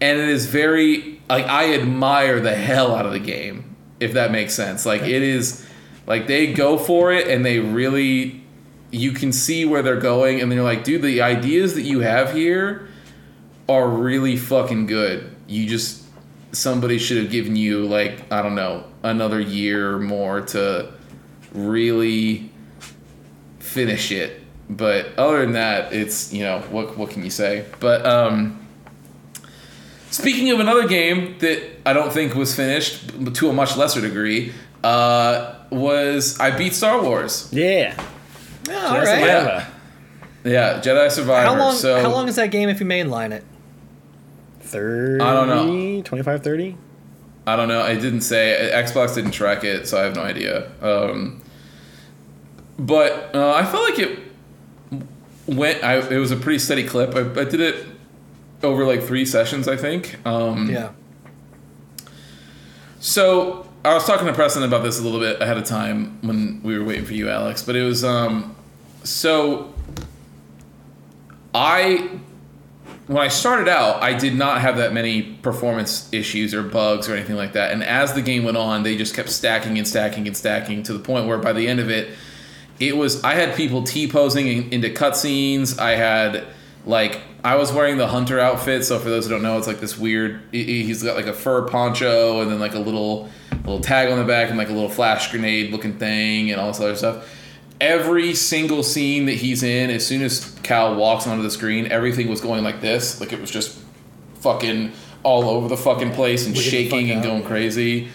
and 0.00 0.18
it 0.18 0.28
is 0.28 0.46
very 0.46 1.20
like 1.28 1.46
I 1.46 1.74
admire 1.74 2.40
the 2.40 2.54
hell 2.54 2.94
out 2.94 3.06
of 3.06 3.12
the 3.12 3.20
game 3.20 3.70
if 4.00 4.14
that 4.14 4.32
makes 4.32 4.54
sense. 4.54 4.84
Like 4.86 5.02
it 5.02 5.22
is 5.22 5.66
like 6.06 6.26
they 6.26 6.52
go 6.52 6.78
for 6.78 7.12
it 7.12 7.28
and 7.28 7.44
they 7.44 7.60
really 7.60 8.42
you 8.90 9.12
can 9.12 9.30
see 9.30 9.64
where 9.64 9.82
they're 9.82 10.00
going 10.00 10.40
and 10.40 10.50
then 10.50 10.56
you're 10.56 10.64
like, 10.64 10.82
dude, 10.82 11.02
the 11.02 11.22
ideas 11.22 11.74
that 11.74 11.82
you 11.82 12.00
have 12.00 12.32
here 12.32 12.88
are 13.68 13.88
really 13.88 14.36
fucking 14.36 14.86
good. 14.86 15.36
You 15.46 15.66
just 15.66 16.02
somebody 16.52 16.98
should 16.98 17.18
have 17.18 17.30
given 17.30 17.54
you 17.54 17.86
like 17.86 18.32
I 18.32 18.42
don't 18.42 18.54
know 18.54 18.84
another 19.02 19.40
year 19.40 19.94
or 19.94 20.00
more 20.00 20.40
to 20.40 20.92
really 21.52 22.50
finish 23.60 24.10
it. 24.10 24.40
But 24.68 25.18
other 25.18 25.40
than 25.42 25.52
that, 25.52 25.92
it's 25.92 26.32
you 26.32 26.42
know 26.42 26.60
what 26.70 26.96
what 26.96 27.10
can 27.10 27.22
you 27.22 27.30
say? 27.30 27.66
But 27.80 28.06
um, 28.06 28.59
speaking 30.10 30.50
of 30.50 30.60
another 30.60 30.86
game 30.86 31.38
that 31.38 31.62
I 31.86 31.92
don't 31.92 32.12
think 32.12 32.34
was 32.34 32.54
finished 32.54 33.34
to 33.34 33.48
a 33.48 33.52
much 33.52 33.76
lesser 33.76 34.00
degree, 34.00 34.52
uh, 34.82 35.54
was 35.70 36.38
I 36.38 36.56
beat 36.56 36.74
Star 36.74 37.02
Wars? 37.02 37.48
Yeah. 37.52 38.00
Yeah, 38.68 38.86
all 38.86 38.96
Jedi. 38.96 39.04
Survivor. 39.06 39.66
Yeah, 40.44 40.80
Jedi 40.80 41.10
Survivor. 41.10 41.46
How 41.48 41.58
long? 41.58 41.74
So 41.74 42.00
how 42.00 42.10
long 42.10 42.28
is 42.28 42.36
that 42.36 42.50
game 42.50 42.68
if 42.68 42.80
you 42.80 42.86
mainline 42.86 43.32
it? 43.32 43.44
30, 44.60 45.22
I 45.22 45.32
don't 45.34 45.48
know. 45.48 46.02
25, 46.02 46.44
30? 46.44 46.76
I 47.46 47.56
don't 47.56 47.68
know. 47.68 47.82
I 47.82 47.94
didn't 47.94 48.20
say 48.20 48.70
Xbox 48.72 49.14
didn't 49.16 49.32
track 49.32 49.64
it, 49.64 49.88
so 49.88 49.98
I 49.98 50.04
have 50.04 50.14
no 50.14 50.22
idea. 50.22 50.70
Um, 50.80 51.42
but 52.78 53.34
uh, 53.34 53.52
I 53.52 53.64
felt 53.64 53.90
like 53.90 53.98
it 53.98 54.18
went. 55.46 55.82
I, 55.82 55.96
it 55.96 56.18
was 56.18 56.30
a 56.30 56.36
pretty 56.36 56.58
steady 56.58 56.86
clip. 56.86 57.14
I, 57.16 57.20
I 57.20 57.44
did 57.44 57.60
it 57.60 57.86
over 58.62 58.84
like 58.84 59.02
three 59.02 59.24
sessions, 59.24 59.68
I 59.68 59.76
think. 59.76 60.18
Um, 60.26 60.70
Yeah. 60.70 60.90
So 63.00 63.66
I 63.84 63.94
was 63.94 64.04
talking 64.04 64.26
to 64.26 64.32
Preston 64.34 64.62
about 64.62 64.82
this 64.82 65.00
a 65.00 65.02
little 65.02 65.20
bit 65.20 65.40
ahead 65.40 65.56
of 65.56 65.64
time 65.64 66.18
when 66.20 66.60
we 66.62 66.78
were 66.78 66.84
waiting 66.84 67.06
for 67.06 67.14
you, 67.14 67.30
Alex. 67.30 67.62
But 67.62 67.76
it 67.76 67.82
was 67.82 68.04
um, 68.04 68.54
so 69.04 69.72
I 71.54 72.20
when 73.06 73.18
I 73.18 73.28
started 73.28 73.68
out, 73.68 74.02
I 74.02 74.14
did 74.14 74.36
not 74.36 74.60
have 74.60 74.76
that 74.76 74.92
many 74.92 75.22
performance 75.22 76.08
issues 76.12 76.54
or 76.54 76.62
bugs 76.62 77.08
or 77.08 77.14
anything 77.14 77.34
like 77.36 77.54
that. 77.54 77.72
And 77.72 77.82
as 77.82 78.12
the 78.12 78.22
game 78.22 78.44
went 78.44 78.56
on, 78.56 78.84
they 78.84 78.96
just 78.96 79.16
kept 79.16 79.30
stacking 79.30 79.78
and 79.78 79.88
stacking 79.88 80.28
and 80.28 80.36
stacking 80.36 80.84
to 80.84 80.92
the 80.92 81.00
point 81.00 81.26
where 81.26 81.38
by 81.38 81.52
the 81.52 81.66
end 81.66 81.80
of 81.80 81.90
it, 81.90 82.16
it 82.78 82.96
was 82.96 83.24
I 83.24 83.34
had 83.34 83.56
people 83.56 83.82
T 83.82 84.06
posing 84.06 84.46
in, 84.46 84.72
into 84.72 84.90
cutscenes. 84.90 85.78
I 85.78 85.96
had 85.96 86.46
like 86.84 87.20
I 87.42 87.56
was 87.56 87.72
wearing 87.72 87.96
the 87.96 88.06
hunter 88.06 88.38
outfit. 88.38 88.84
So 88.84 88.98
for 88.98 89.08
those 89.08 89.24
who 89.26 89.30
don't 89.30 89.42
know, 89.42 89.56
it's 89.58 89.66
like 89.66 89.80
this 89.80 89.98
weird. 89.98 90.40
he- 90.52 90.64
he- 90.64 90.82
He's 90.84 91.02
got 91.02 91.16
like 91.16 91.26
a 91.26 91.32
fur 91.32 91.62
poncho 91.62 92.40
and 92.42 92.50
then 92.50 92.58
like 92.60 92.74
a 92.74 92.78
little 92.78 93.28
little 93.64 93.80
tag 93.80 94.10
on 94.10 94.18
the 94.18 94.24
back 94.24 94.48
and 94.48 94.56
like 94.58 94.68
a 94.70 94.72
little 94.72 94.88
flash 94.88 95.30
grenade 95.30 95.70
looking 95.70 95.94
thing 95.98 96.50
and 96.50 96.60
all 96.60 96.68
this 96.68 96.80
other 96.80 96.96
stuff. 96.96 97.28
every 97.80 98.34
single 98.34 98.82
scene 98.82 99.24
that 99.24 99.34
he's 99.36 99.62
in, 99.62 99.88
as 99.90 100.06
soon 100.06 100.20
as 100.22 100.54
Cal 100.62 100.94
walks 100.96 101.26
onto 101.26 101.42
the 101.42 101.50
screen, 101.50 101.86
everything 101.90 102.28
was 102.28 102.40
going 102.42 102.62
like 102.62 102.82
this. 102.82 103.20
Like 103.20 103.32
it 103.32 103.40
was 103.40 103.50
just 103.50 103.78
fucking 104.40 104.92
all 105.22 105.48
over 105.48 105.66
the 105.68 105.76
fucking 105.78 106.12
place 106.12 106.46
and 106.46 106.56
shaking 106.56 107.10
and 107.10 107.22
going 107.22 107.42
crazy. 107.42 108.08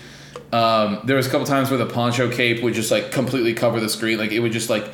Um, 0.54 1.00
there 1.06 1.16
was 1.18 1.26
a 1.28 1.30
couple 1.32 1.46
times 1.48 1.70
where 1.72 1.80
the 1.80 1.86
poncho 1.88 2.32
cape 2.32 2.62
would 2.64 2.74
just 2.76 2.92
like 2.92 3.12
completely 3.12 3.54
cover 3.56 3.80
the 3.80 3.90
screen. 3.90 4.20
Like 4.20 4.32
it 4.32 4.40
would 4.40 4.52
just 4.52 4.70
like 4.70 4.88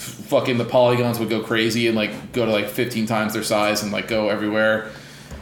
fucking 0.00 0.58
the 0.58 0.64
polygons 0.64 1.18
would 1.18 1.28
go 1.28 1.42
crazy 1.42 1.86
and 1.86 1.96
like 1.96 2.32
go 2.32 2.46
to 2.46 2.50
like 2.52 2.68
15 2.68 3.06
times 3.06 3.34
their 3.34 3.42
size 3.42 3.82
and 3.82 3.92
like 3.92 4.08
go 4.08 4.28
everywhere. 4.28 4.90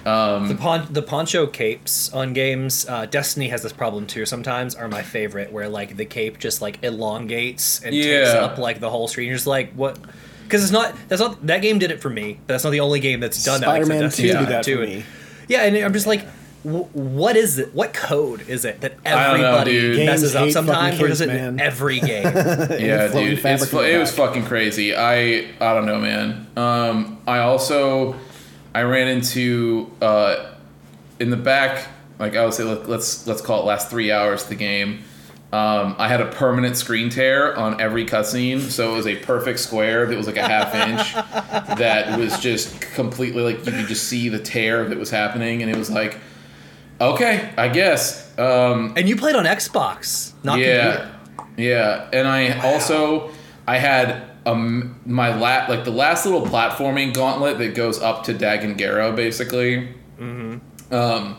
The 0.04 0.56
pon- 0.58 0.86
the 0.90 1.02
poncho 1.02 1.46
capes 1.46 2.10
on 2.12 2.32
games, 2.32 2.86
uh, 2.88 3.04
Destiny 3.06 3.48
has 3.48 3.62
this 3.62 3.72
problem 3.72 4.06
too. 4.06 4.24
Sometimes 4.24 4.74
are 4.74 4.88
my 4.88 5.02
favorite, 5.02 5.52
where 5.52 5.68
like 5.68 5.96
the 5.96 6.06
cape 6.06 6.38
just 6.38 6.62
like 6.62 6.82
elongates 6.82 7.82
and 7.84 7.94
takes 7.94 8.30
up 8.30 8.56
like 8.58 8.80
the 8.80 8.88
whole 8.90 9.06
screen. 9.08 9.26
You're 9.28 9.36
just 9.36 9.46
like 9.46 9.72
what? 9.74 9.98
Because 10.44 10.62
it's 10.62 10.72
not 10.72 10.94
that's 11.08 11.20
not 11.20 11.46
that 11.46 11.60
game 11.60 11.78
did 11.78 11.90
it 11.90 12.00
for 12.00 12.08
me. 12.08 12.40
But 12.46 12.54
that's 12.54 12.64
not 12.64 12.70
the 12.70 12.80
only 12.80 13.00
game 13.00 13.20
that's 13.20 13.44
done 13.44 13.60
that. 13.60 13.66
Spider-Man 13.66 14.00
Destiny 14.00 14.28
2 14.28 14.32
did 14.34 14.40
did 14.40 14.48
that 14.48 14.64
too. 14.64 14.76
for 14.76 14.82
me. 14.86 15.04
Yeah, 15.46 15.64
and 15.64 15.76
I'm 15.76 15.92
just 15.92 16.06
like, 16.06 16.24
wh- 16.62 16.94
what 16.96 17.36
is 17.36 17.58
it? 17.58 17.74
What 17.74 17.92
code 17.94 18.48
is 18.48 18.64
it 18.64 18.80
that 18.82 18.94
I 19.04 19.10
don't 19.32 19.40
know, 19.40 19.54
everybody 19.56 20.06
messes 20.06 20.34
up 20.34 20.50
sometimes? 20.50 20.94
fucking 20.94 21.04
Or 21.04 21.08
does 21.08 21.20
it 21.20 21.28
man. 21.28 21.60
every 21.60 22.00
game? 22.00 22.24
yeah, 22.24 23.08
dude, 23.08 23.38
fabric 23.40 23.44
it's, 23.44 23.44
in 23.44 23.58
fu- 23.68 23.76
the 23.78 23.94
it 23.94 23.98
was 23.98 24.14
fucking 24.14 24.44
crazy. 24.44 24.94
I 24.94 25.48
I 25.60 25.74
don't 25.74 25.86
know, 25.86 25.98
man. 26.00 26.46
Um, 26.56 27.18
I 27.26 27.38
also 27.38 28.14
I 28.74 28.82
ran 28.82 29.08
into 29.08 29.90
uh, 30.02 30.52
in 31.18 31.30
the 31.30 31.36
back, 31.36 31.86
like 32.18 32.36
I 32.36 32.44
would 32.44 32.54
say, 32.54 32.64
let, 32.64 32.88
let's 32.88 33.26
let's 33.26 33.40
call 33.40 33.62
it 33.62 33.66
last 33.66 33.90
three 33.90 34.10
hours 34.12 34.42
of 34.44 34.48
the 34.50 34.54
game. 34.56 35.04
Um, 35.50 35.94
I 35.98 36.08
had 36.08 36.20
a 36.20 36.26
permanent 36.26 36.76
screen 36.76 37.08
tear 37.08 37.56
on 37.56 37.80
every 37.80 38.04
cutscene, 38.04 38.60
so 38.60 38.92
it 38.92 38.96
was 38.96 39.06
a 39.06 39.16
perfect 39.16 39.58
square 39.60 40.04
that 40.04 40.14
was 40.14 40.26
like 40.26 40.36
a 40.36 40.46
half 40.46 40.74
inch 40.74 41.14
that 41.78 42.18
was 42.18 42.38
just 42.38 42.78
completely 42.82 43.42
like 43.42 43.64
you 43.64 43.72
could 43.72 43.86
just 43.86 44.08
see 44.08 44.28
the 44.28 44.38
tear 44.38 44.84
that 44.86 44.98
was 44.98 45.08
happening, 45.08 45.62
and 45.62 45.70
it 45.70 45.76
was 45.78 45.90
like, 45.90 46.18
okay, 47.00 47.52
I 47.56 47.68
guess. 47.68 48.38
Um, 48.38 48.94
and 48.96 49.08
you 49.08 49.16
played 49.16 49.34
on 49.34 49.44
Xbox, 49.44 50.32
not 50.42 50.58
yeah, 50.58 51.10
computer. 51.36 51.52
yeah, 51.56 52.10
and 52.12 52.28
I 52.28 52.58
also 52.60 53.30
I 53.66 53.78
had 53.78 54.24
um 54.46 54.98
my 55.04 55.36
lat 55.36 55.68
like 55.68 55.84
the 55.84 55.90
last 55.90 56.24
little 56.24 56.46
platforming 56.46 57.12
gauntlet 57.12 57.58
that 57.58 57.74
goes 57.74 58.00
up 58.00 58.24
to 58.24 58.34
Dagan 58.34 58.78
Gera 58.78 59.12
basically. 59.12 59.94
Mm-hmm. 60.18 60.94
Um, 60.94 61.36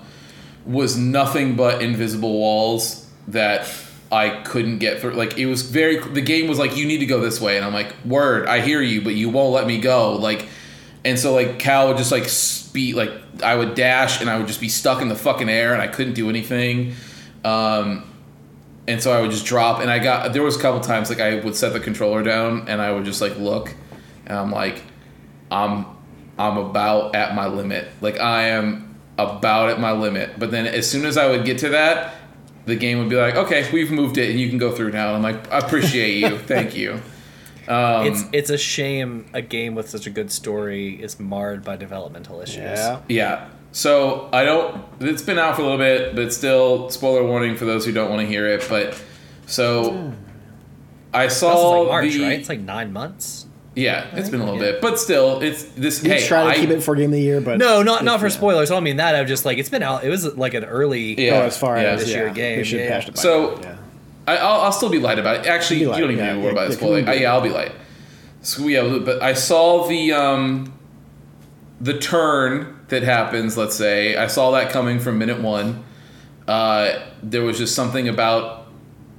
was 0.66 0.98
nothing 0.98 1.56
but 1.56 1.82
invisible 1.82 2.38
walls 2.38 3.10
that 3.28 3.68
I 4.12 4.30
couldn't 4.42 4.80
get 4.80 5.00
through. 5.02 5.14
Like 5.14 5.38
it 5.38 5.46
was 5.46 5.64
very 5.64 6.00
the 6.00 6.22
game 6.22 6.48
was 6.48 6.60
like 6.60 6.76
you 6.76 6.86
need 6.86 7.00
to 7.00 7.06
go 7.06 7.20
this 7.20 7.40
way, 7.40 7.58
and 7.58 7.66
I'm 7.66 7.74
like 7.74 7.94
word 8.06 8.48
I 8.48 8.62
hear 8.62 8.82
you, 8.82 9.02
but 9.02 9.16
you 9.16 9.30
won't 9.30 9.54
let 9.54 9.68
me 9.68 9.80
go. 9.80 10.16
Like, 10.16 10.48
and 11.06 11.18
so 11.18 11.34
like 11.34 11.60
Cal 11.60 11.88
would 11.88 11.98
just 11.98 12.12
like 12.12 12.26
speed 12.26 12.96
like 12.96 13.12
I 13.44 13.56
would 13.56 13.76
dash 13.76 14.22
and 14.22 14.30
I 14.30 14.38
would 14.38 14.48
just 14.48 14.62
be 14.62 14.70
stuck 14.70 15.02
in 15.02 15.08
the 15.08 15.16
fucking 15.16 15.50
air 15.50 15.74
and 15.74 15.82
I 15.82 15.88
couldn't 15.88 16.14
do 16.14 16.30
anything. 16.30 16.94
Um, 17.44 18.06
and 18.88 19.02
so 19.02 19.12
I 19.12 19.22
would 19.22 19.32
just 19.32 19.46
drop 19.46 19.80
and 19.80 19.90
I 19.90 20.00
got 20.00 20.34
there 20.34 20.44
was 20.44 20.58
a 20.58 20.62
couple 20.62 20.82
times 20.82 21.10
like 21.10 21.20
I 21.20 21.40
would 21.40 21.56
set 21.56 21.74
the 21.74 21.80
controller 21.80 22.24
down 22.24 22.68
and 22.68 22.82
I 22.82 22.92
would 22.92 23.06
just 23.06 23.22
like 23.22 23.38
look 23.38 23.76
and 24.26 24.38
I'm 24.38 24.52
like 24.52 24.82
I'm 25.52 25.86
I'm 26.38 26.58
about 26.58 27.16
at 27.16 27.36
my 27.36 27.48
limit. 27.48 27.88
Like 28.02 28.20
I 28.20 28.50
am 28.50 28.96
about 29.18 29.70
at 29.70 29.80
my 29.80 29.92
limit. 29.92 30.40
But 30.40 30.52
then 30.52 30.66
as 30.66 30.90
soon 30.90 31.06
as 31.06 31.18
I 31.18 31.30
would 31.30 31.46
get 31.46 31.60
to 31.60 31.70
that, 31.70 32.16
the 32.66 32.76
game 32.76 33.00
would 33.00 33.10
be 33.10 33.16
like, 33.16 33.36
"Okay, 33.36 33.70
we've 33.72 33.92
moved 33.92 34.18
it 34.18 34.30
and 34.30 34.40
you 34.40 34.50
can 34.50 34.58
go 34.58 34.72
through 34.72 34.92
now." 34.92 35.14
And 35.14 35.18
I'm 35.18 35.34
like, 35.34 35.52
"I 35.52 35.60
appreciate 35.60 36.18
you. 36.18 36.38
Thank 36.54 36.76
you." 36.76 37.02
Um, 37.70 38.08
It's 38.08 38.24
it's 38.34 38.50
a 38.50 38.58
shame 38.58 39.28
a 39.34 39.42
game 39.42 39.76
with 39.76 39.88
such 39.90 40.08
a 40.08 40.10
good 40.10 40.32
story 40.32 40.96
is 41.02 41.20
marred 41.20 41.64
by 41.64 41.76
developmental 41.78 42.42
issues. 42.42 42.58
Yeah. 42.58 43.00
Yeah. 43.08 43.48
So 43.72 44.28
I 44.34 44.44
don't. 44.44 44.84
It's 45.00 45.22
been 45.22 45.38
out 45.38 45.56
for 45.56 45.62
a 45.62 45.66
little 45.66 45.78
bit, 45.78 46.16
but 46.16 46.34
still, 46.34 46.90
spoiler 46.90 47.24
warning 47.24 47.56
for 47.56 47.66
those 47.66 47.86
who 47.86 47.92
don't 47.92 48.10
want 48.10 48.22
to 48.22 48.28
hear 48.28 48.48
it. 48.48 48.66
But 48.68 49.00
so 49.46 50.12
I 51.14 51.26
This 51.26 51.34
is 51.34 51.40
saw 51.40 51.70
like 51.82 51.88
March, 51.90 52.14
the 52.14 52.24
right? 52.24 52.40
It's 52.40 52.50
like 52.50 52.60
nine 52.62 52.92
months. 52.92 53.46
yeah. 53.76 54.08
It's 54.14 54.30
been 54.30 54.42
a 54.42 54.46
little 54.46 54.60
Yeah. 54.60 54.72
bit, 54.74 54.82
but 54.82 54.98
still, 55.00 55.40
it's 55.42 55.64
this. 55.64 56.02
We 56.02 56.10
hey, 56.10 56.26
try 56.28 56.44
to 56.46 56.50
I, 56.50 56.56
keep 56.56 56.72
it 56.72 56.82
for 56.82 56.96
game 56.96 57.06
of 57.06 57.12
the 57.12 57.22
year, 57.22 57.40
but 57.42 57.60
No, 57.60 57.84
not 57.84 58.04
not 58.04 58.20
for 58.20 58.26
yeah. 58.28 58.34
spoilers. 58.34 58.72
I 58.72 58.74
don't 58.74 58.84
mean 58.84 58.98
that. 58.98 59.14
I'm 59.16 59.28
just 59.28 59.46
like 59.46 59.60
it's 59.60 59.70
been 59.70 59.84
out. 59.84 60.04
It 60.04 60.10
was 60.10 60.36
like 60.36 60.56
an 60.56 60.66
early. 60.66 61.20
Yeah. 61.24 61.42
Oh, 61.42 61.42
as 61.44 61.56
far 61.58 61.78
yeah. 61.78 61.84
as 61.92 62.00
This 62.02 62.10
yeah, 62.10 62.18
year 62.18 62.30
game, 62.32 62.64
yeah. 62.66 62.90
patch 62.90 63.08
it 63.10 63.16
by 63.16 63.22
So- 63.22 63.60
yeah. 63.62 63.76
I, 64.30 64.38
I'll, 64.38 64.62
I'll 64.62 64.72
still 64.72 64.90
be 64.90 65.00
light 65.00 65.18
about 65.20 65.38
it. 65.38 65.46
Actually, 65.48 65.80
you 65.82 65.88
don't 65.88 65.98
even 66.04 66.18
yeah, 66.18 66.26
need 66.26 66.30
to 66.30 66.38
yeah, 66.38 66.44
worry 66.44 66.52
about 66.52 66.70
yeah, 66.70 66.76
spoiling. 66.76 67.06
come 67.06 67.14
on, 67.14 67.18
Uh, 67.18 67.22
yeah, 67.22 67.34
I'll 67.34 67.42
be 67.42 67.50
light. 67.50 67.72
So 68.42 68.68
yeah, 68.68 69.00
but 69.00 69.22
I 69.22 69.34
saw 69.34 69.88
the 69.88 70.14
um, 70.14 70.74
the 71.82 71.98
turn 71.98 72.80
that 72.90 73.04
happens. 73.04 73.58
Let's 73.58 73.76
say 73.76 74.16
I 74.16 74.28
saw 74.28 74.52
that 74.52 74.72
coming 74.72 75.00
from 75.00 75.18
minute 75.18 75.42
one. 75.42 75.84
Uh, 76.48 77.00
there 77.22 77.44
was 77.44 77.58
just 77.58 77.76
something 77.76 78.08
about 78.08 78.68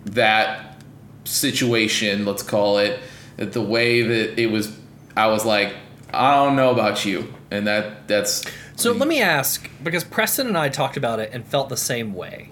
that 0.06 0.82
situation. 1.24 2.24
Let's 2.24 2.42
call 2.42 2.78
it 2.78 3.00
that 3.36 3.52
the 3.52 3.62
way 3.62 4.02
that 4.02 4.40
it 4.40 4.46
was. 4.46 4.76
I 5.16 5.26
was 5.26 5.44
like, 5.44 5.74
I 6.14 6.34
don't 6.36 6.56
know 6.56 6.70
about 6.70 7.04
you, 7.04 7.32
and 7.50 7.66
that 7.66 8.08
that's. 8.08 8.44
So 8.76 8.92
let 8.92 9.08
me 9.08 9.20
ask, 9.20 9.68
because 9.82 10.04
Preston 10.04 10.46
and 10.46 10.56
I 10.56 10.70
talked 10.70 10.96
about 10.96 11.20
it 11.20 11.30
and 11.34 11.44
felt 11.44 11.68
the 11.68 11.76
same 11.76 12.14
way. 12.14 12.50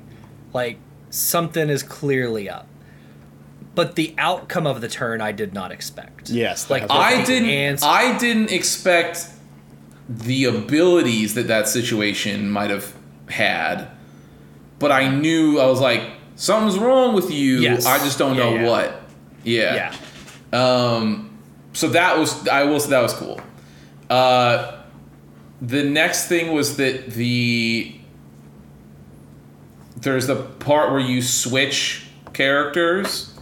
Like 0.53 0.79
something 1.11 1.69
is 1.69 1.83
clearly 1.83 2.49
up. 2.49 2.67
But 3.75 3.95
the 3.95 4.15
outcome 4.19 4.67
of 4.67 4.81
the 4.81 4.89
turn 4.89 5.21
I 5.21 5.31
did 5.33 5.55
not 5.55 5.71
expect. 5.71 6.31
Yes, 6.31 6.69
Like 6.69 6.91
I 6.91 7.23
didn't. 7.25 7.49
ants- 7.49 7.83
I 7.85 8.19
didn't 8.19 8.51
expect 8.51 9.27
the 10.09 10.47
abilities 10.47 11.35
that 11.35 11.47
that 11.49 11.69
situation 11.69 12.51
might 12.51 12.71
have 12.71 12.93
had, 13.29 13.89
but 14.79 14.91
I 14.91 15.09
knew 15.09 15.61
I 15.61 15.67
was 15.67 15.81
like, 15.81 16.03
something's 16.35 16.79
wrong 16.79 17.15
with 17.15 17.31
you. 17.31 17.59
Yes. 17.59 17.87
I 17.87 17.99
just 17.99 18.19
don't 18.19 18.37
Yeah, 18.37 18.45
know 18.51 18.55
yeah. 18.57 18.69
what. 18.69 19.01
Yeah. 19.45 19.95
Yeah. 20.53 20.59
Um. 20.61 21.39
So 21.73 21.89
that 21.91 22.19
was. 22.19 22.49
I 22.49 22.65
will 22.65 22.81
say 22.81 22.91
that 22.91 23.03
was 23.03 23.13
cool. 23.15 23.41
Uh. 24.11 24.75
The 25.61 25.83
next 25.83 26.29
thing 26.29 26.53
was 26.55 26.77
that 26.77 27.11
the 27.11 27.93
there's 30.01 30.27
the 30.27 30.37
part 30.37 30.91
where 30.91 31.01
you 31.01 31.23
switch 31.23 32.07
characters. 32.33 33.35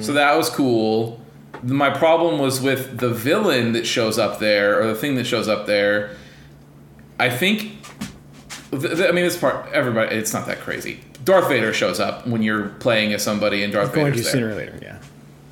So 0.00 0.14
that 0.14 0.34
was 0.36 0.48
cool. 0.48 1.20
My 1.62 1.90
problem 1.90 2.38
was 2.38 2.62
with 2.62 2.98
the 2.98 3.10
villain 3.10 3.72
that 3.72 3.86
shows 3.86 4.18
up 4.18 4.38
there, 4.38 4.80
or 4.80 4.86
the 4.86 4.94
thing 4.94 5.16
that 5.16 5.24
shows 5.24 5.48
up 5.48 5.66
there. 5.66 6.16
I 7.18 7.28
think. 7.28 7.82
th- 8.70 8.82
th- 8.82 9.00
I 9.08 9.12
mean, 9.12 9.24
this 9.24 9.36
part, 9.36 9.70
everybody, 9.72 10.16
it's 10.16 10.32
not 10.32 10.46
that 10.46 10.60
crazy. 10.60 11.00
Darth 11.24 11.48
Vader 11.48 11.72
shows 11.74 12.00
up 12.00 12.26
when 12.26 12.42
you're 12.42 12.68
playing 12.80 13.12
as 13.12 13.22
somebody, 13.22 13.62
and 13.64 13.72
Darth 13.72 13.92
going 13.92 14.06
to 14.06 14.12
Vader's 14.12 14.24
there. 14.24 14.32
sooner 14.32 14.48
or 14.48 14.54
later. 14.54 14.78
Yeah. 14.80 14.98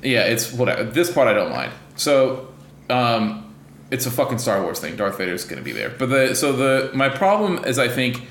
Yeah, 0.01 0.23
it's 0.25 0.51
whatever. 0.53 0.83
This 0.85 1.11
part 1.11 1.27
I 1.27 1.33
don't 1.33 1.51
mind. 1.51 1.71
So, 1.95 2.51
um, 2.89 3.53
it's 3.91 4.05
a 4.07 4.11
fucking 4.11 4.39
Star 4.39 4.61
Wars 4.63 4.79
thing. 4.79 4.95
Darth 4.95 5.17
Vader's 5.19 5.43
gonna 5.45 5.61
be 5.61 5.71
there. 5.71 5.89
But 5.89 6.09
the 6.09 6.35
so 6.35 6.51
the 6.53 6.91
my 6.95 7.09
problem 7.09 7.63
is 7.65 7.77
I 7.77 7.87
think 7.89 8.21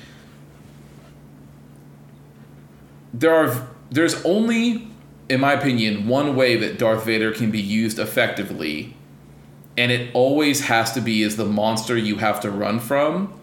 there 3.19 3.33
are 3.33 3.67
there's 3.89 4.23
only, 4.25 4.87
in 5.29 5.39
my 5.39 5.53
opinion, 5.53 6.07
one 6.07 6.35
way 6.35 6.57
that 6.57 6.77
Darth 6.77 7.05
Vader 7.05 7.31
can 7.31 7.51
be 7.51 7.61
used 7.61 7.99
effectively, 7.99 8.95
and 9.77 9.91
it 9.91 10.09
always 10.13 10.65
has 10.65 10.91
to 10.93 11.01
be 11.01 11.23
as 11.23 11.37
the 11.37 11.45
monster 11.45 11.97
you 11.97 12.17
have 12.17 12.39
to 12.41 12.51
run 12.51 12.79
from, 12.79 13.33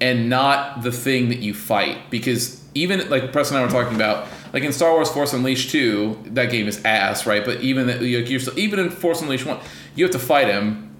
and 0.00 0.28
not 0.28 0.82
the 0.82 0.92
thing 0.92 1.28
that 1.28 1.38
you 1.38 1.52
fight. 1.52 2.10
Because 2.10 2.64
even 2.74 3.08
like 3.10 3.32
Preston 3.32 3.56
and 3.56 3.64
I 3.64 3.66
were 3.66 3.82
talking 3.82 3.96
about, 3.96 4.28
like 4.52 4.62
in 4.62 4.72
Star 4.72 4.92
Wars 4.92 5.10
Force 5.10 5.32
Unleashed 5.32 5.70
2, 5.70 6.20
that 6.26 6.50
game 6.50 6.66
is 6.68 6.82
ass, 6.84 7.26
right? 7.26 7.44
But 7.44 7.60
even 7.60 7.88
that 7.88 8.00
you're 8.00 8.40
still, 8.40 8.58
even 8.58 8.78
in 8.78 8.90
Force 8.90 9.20
Unleashed 9.20 9.46
1, 9.46 9.58
you 9.96 10.04
have 10.04 10.12
to 10.12 10.18
fight 10.18 10.48
him, 10.48 10.94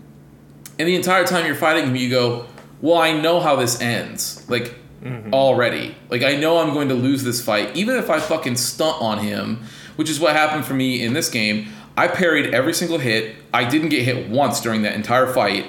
and 0.78 0.86
the 0.86 0.94
entire 0.94 1.24
time 1.24 1.46
you're 1.46 1.54
fighting 1.54 1.86
him, 1.86 1.96
you 1.96 2.10
go, 2.10 2.46
"Well, 2.82 2.98
I 2.98 3.12
know 3.18 3.40
how 3.40 3.56
this 3.56 3.80
ends." 3.80 4.44
Like 4.48 4.74
Mm-hmm. 5.02 5.32
already, 5.32 5.94
like 6.10 6.22
I 6.22 6.34
know 6.36 6.58
I'm 6.58 6.72
going 6.74 6.88
to 6.88 6.94
lose 6.94 7.22
this 7.22 7.40
fight, 7.40 7.76
even 7.76 7.96
if 7.96 8.10
I 8.10 8.18
fucking 8.18 8.56
stunt 8.56 9.00
on 9.00 9.18
him, 9.18 9.62
which 9.96 10.10
is 10.10 10.18
what 10.18 10.34
happened 10.34 10.64
for 10.64 10.74
me 10.74 11.02
in 11.04 11.12
this 11.12 11.28
game. 11.30 11.68
I 11.96 12.08
parried 12.08 12.52
every 12.54 12.72
single 12.74 12.98
hit. 12.98 13.36
I 13.54 13.64
didn't 13.64 13.88
get 13.90 14.02
hit 14.04 14.28
once 14.28 14.60
during 14.60 14.82
that 14.82 14.94
entire 14.94 15.26
fight, 15.32 15.66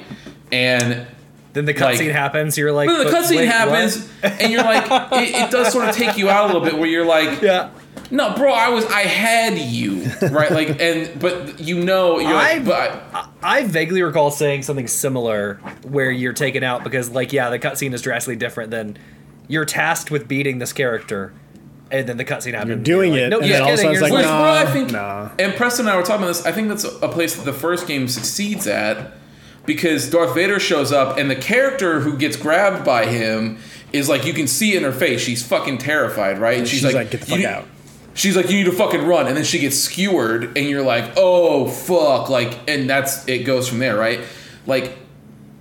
and 0.52 1.06
Then 1.54 1.66
the 1.66 1.74
Like- 1.74 1.98
cutscene 2.00 2.12
happens. 2.12 2.58
You're 2.58 2.72
like, 2.72 2.90
then 2.90 3.06
the 3.06 3.12
cutscene 3.12 3.46
happens, 3.46 4.08
and 4.24 4.52
you're 4.52 4.64
like, 4.64 4.86
it, 5.14 5.36
it 5.36 5.52
does 5.52 5.72
sort 5.72 5.90
of 5.90 5.96
take 5.96 6.18
you 6.18 6.30
out 6.30 6.44
a 6.46 6.48
little 6.48 6.62
bit, 6.62 6.78
where 6.78 6.88
you're 6.88 7.06
like. 7.06 7.42
Yeah. 7.42 7.72
no, 8.12 8.34
bro, 8.36 8.52
I 8.54 8.70
was, 8.70 8.86
I 8.86 9.02
had 9.02 9.58
you, 9.58 10.04
right? 10.32 10.52
Like, 10.52 10.80
and 10.80 11.20
but 11.20 11.60
you 11.60 11.84
know, 11.84 12.20
you're 12.20 12.34
like, 12.34 12.66
but 12.66 12.92
I, 13.14 13.30
I 13.42 13.64
vaguely 13.66 14.02
recall 14.04 14.30
saying 14.32 14.62
something 14.64 14.88
similar 14.88 15.56
where 15.84 16.12
you're 16.12 16.34
taken 16.34 16.64
out 16.64 16.84
because, 16.84 17.10
like, 17.10 17.34
yeah, 17.34 17.50
the 17.50 17.58
cutscene 17.60 17.94
is 17.94 18.02
drastically 18.04 18.36
different 18.36 18.70
than 18.72 18.98
you're 19.50 19.66
tasked 19.66 20.10
with 20.12 20.28
beating 20.30 20.60
this 20.60 20.72
character. 20.72 21.34
and 21.92 22.08
then 22.08 22.18
the 22.18 22.24
cutscene 22.24 22.54
happens. 22.54 22.68
You're 22.68 22.76
and 22.76 22.86
doing 22.86 23.12
like, 23.14 23.22
it, 23.22 23.30
Nope, 23.30 23.42
and 23.42 23.50
just 23.50 23.58
then 23.60 23.62
all 23.64 23.68
of 23.70 23.74
a 23.74 23.78
sudden 23.78 23.92
it's 23.94 24.02
like, 24.02 24.14
Which, 24.14 24.22
supposed- 24.22 24.40
bro, 24.40 24.54
I 24.54 24.66
think, 24.72 24.92
nah. 24.92 25.30
and 25.40 25.54
Preston 25.56 25.88
and 25.88 25.94
I 25.94 25.98
were 25.98 26.04
talking 26.04 26.24
about 26.24 26.28
this. 26.36 26.46
I 26.46 26.52
think 26.52 26.70
that's 26.70 26.84
a 26.86 27.10
place 27.10 27.36
that 27.36 27.46
the 27.46 27.54
first 27.54 27.88
game 27.88 28.08
succeeds 28.08 28.68
at 28.68 29.12
because 29.66 30.10
Darth 30.10 30.34
Vader 30.36 30.60
shows 30.60 30.92
up, 30.92 31.18
and 31.18 31.30
the 31.32 31.36
character 31.36 32.00
who 32.02 32.16
gets 32.18 32.38
grabbed 32.38 32.86
by 32.86 33.06
him 33.08 33.58
is 33.92 34.08
like 34.08 34.24
you 34.26 34.34
can 34.34 34.46
see 34.48 34.76
in 34.78 34.84
her 34.84 34.92
face 34.92 35.20
she's 35.22 35.46
fucking 35.46 35.80
terrified, 35.80 36.38
right? 36.38 36.60
And 36.60 36.68
she's 36.68 36.84
like, 36.84 37.10
"Get 37.10 37.22
the 37.22 37.26
fuck 37.26 37.40
need-" 37.40 37.46
out. 37.46 37.66
She's 38.16 38.36
like, 38.36 38.50
you 38.50 38.58
need 38.58 38.66
to 38.66 38.72
fucking 38.72 39.06
run, 39.06 39.28
and 39.28 39.38
then 39.38 39.44
she 39.46 39.60
gets 39.60 39.78
skewered, 39.78 40.58
and 40.58 40.68
you're 40.68 40.82
like, 40.84 41.14
oh 41.18 41.68
fuck, 41.70 42.30
like, 42.30 42.58
and 42.70 42.90
that's 42.90 43.28
it 43.28 43.46
goes 43.46 43.68
from 43.70 43.80
there, 43.80 43.96
right? 43.98 44.20
Like, 44.66 44.98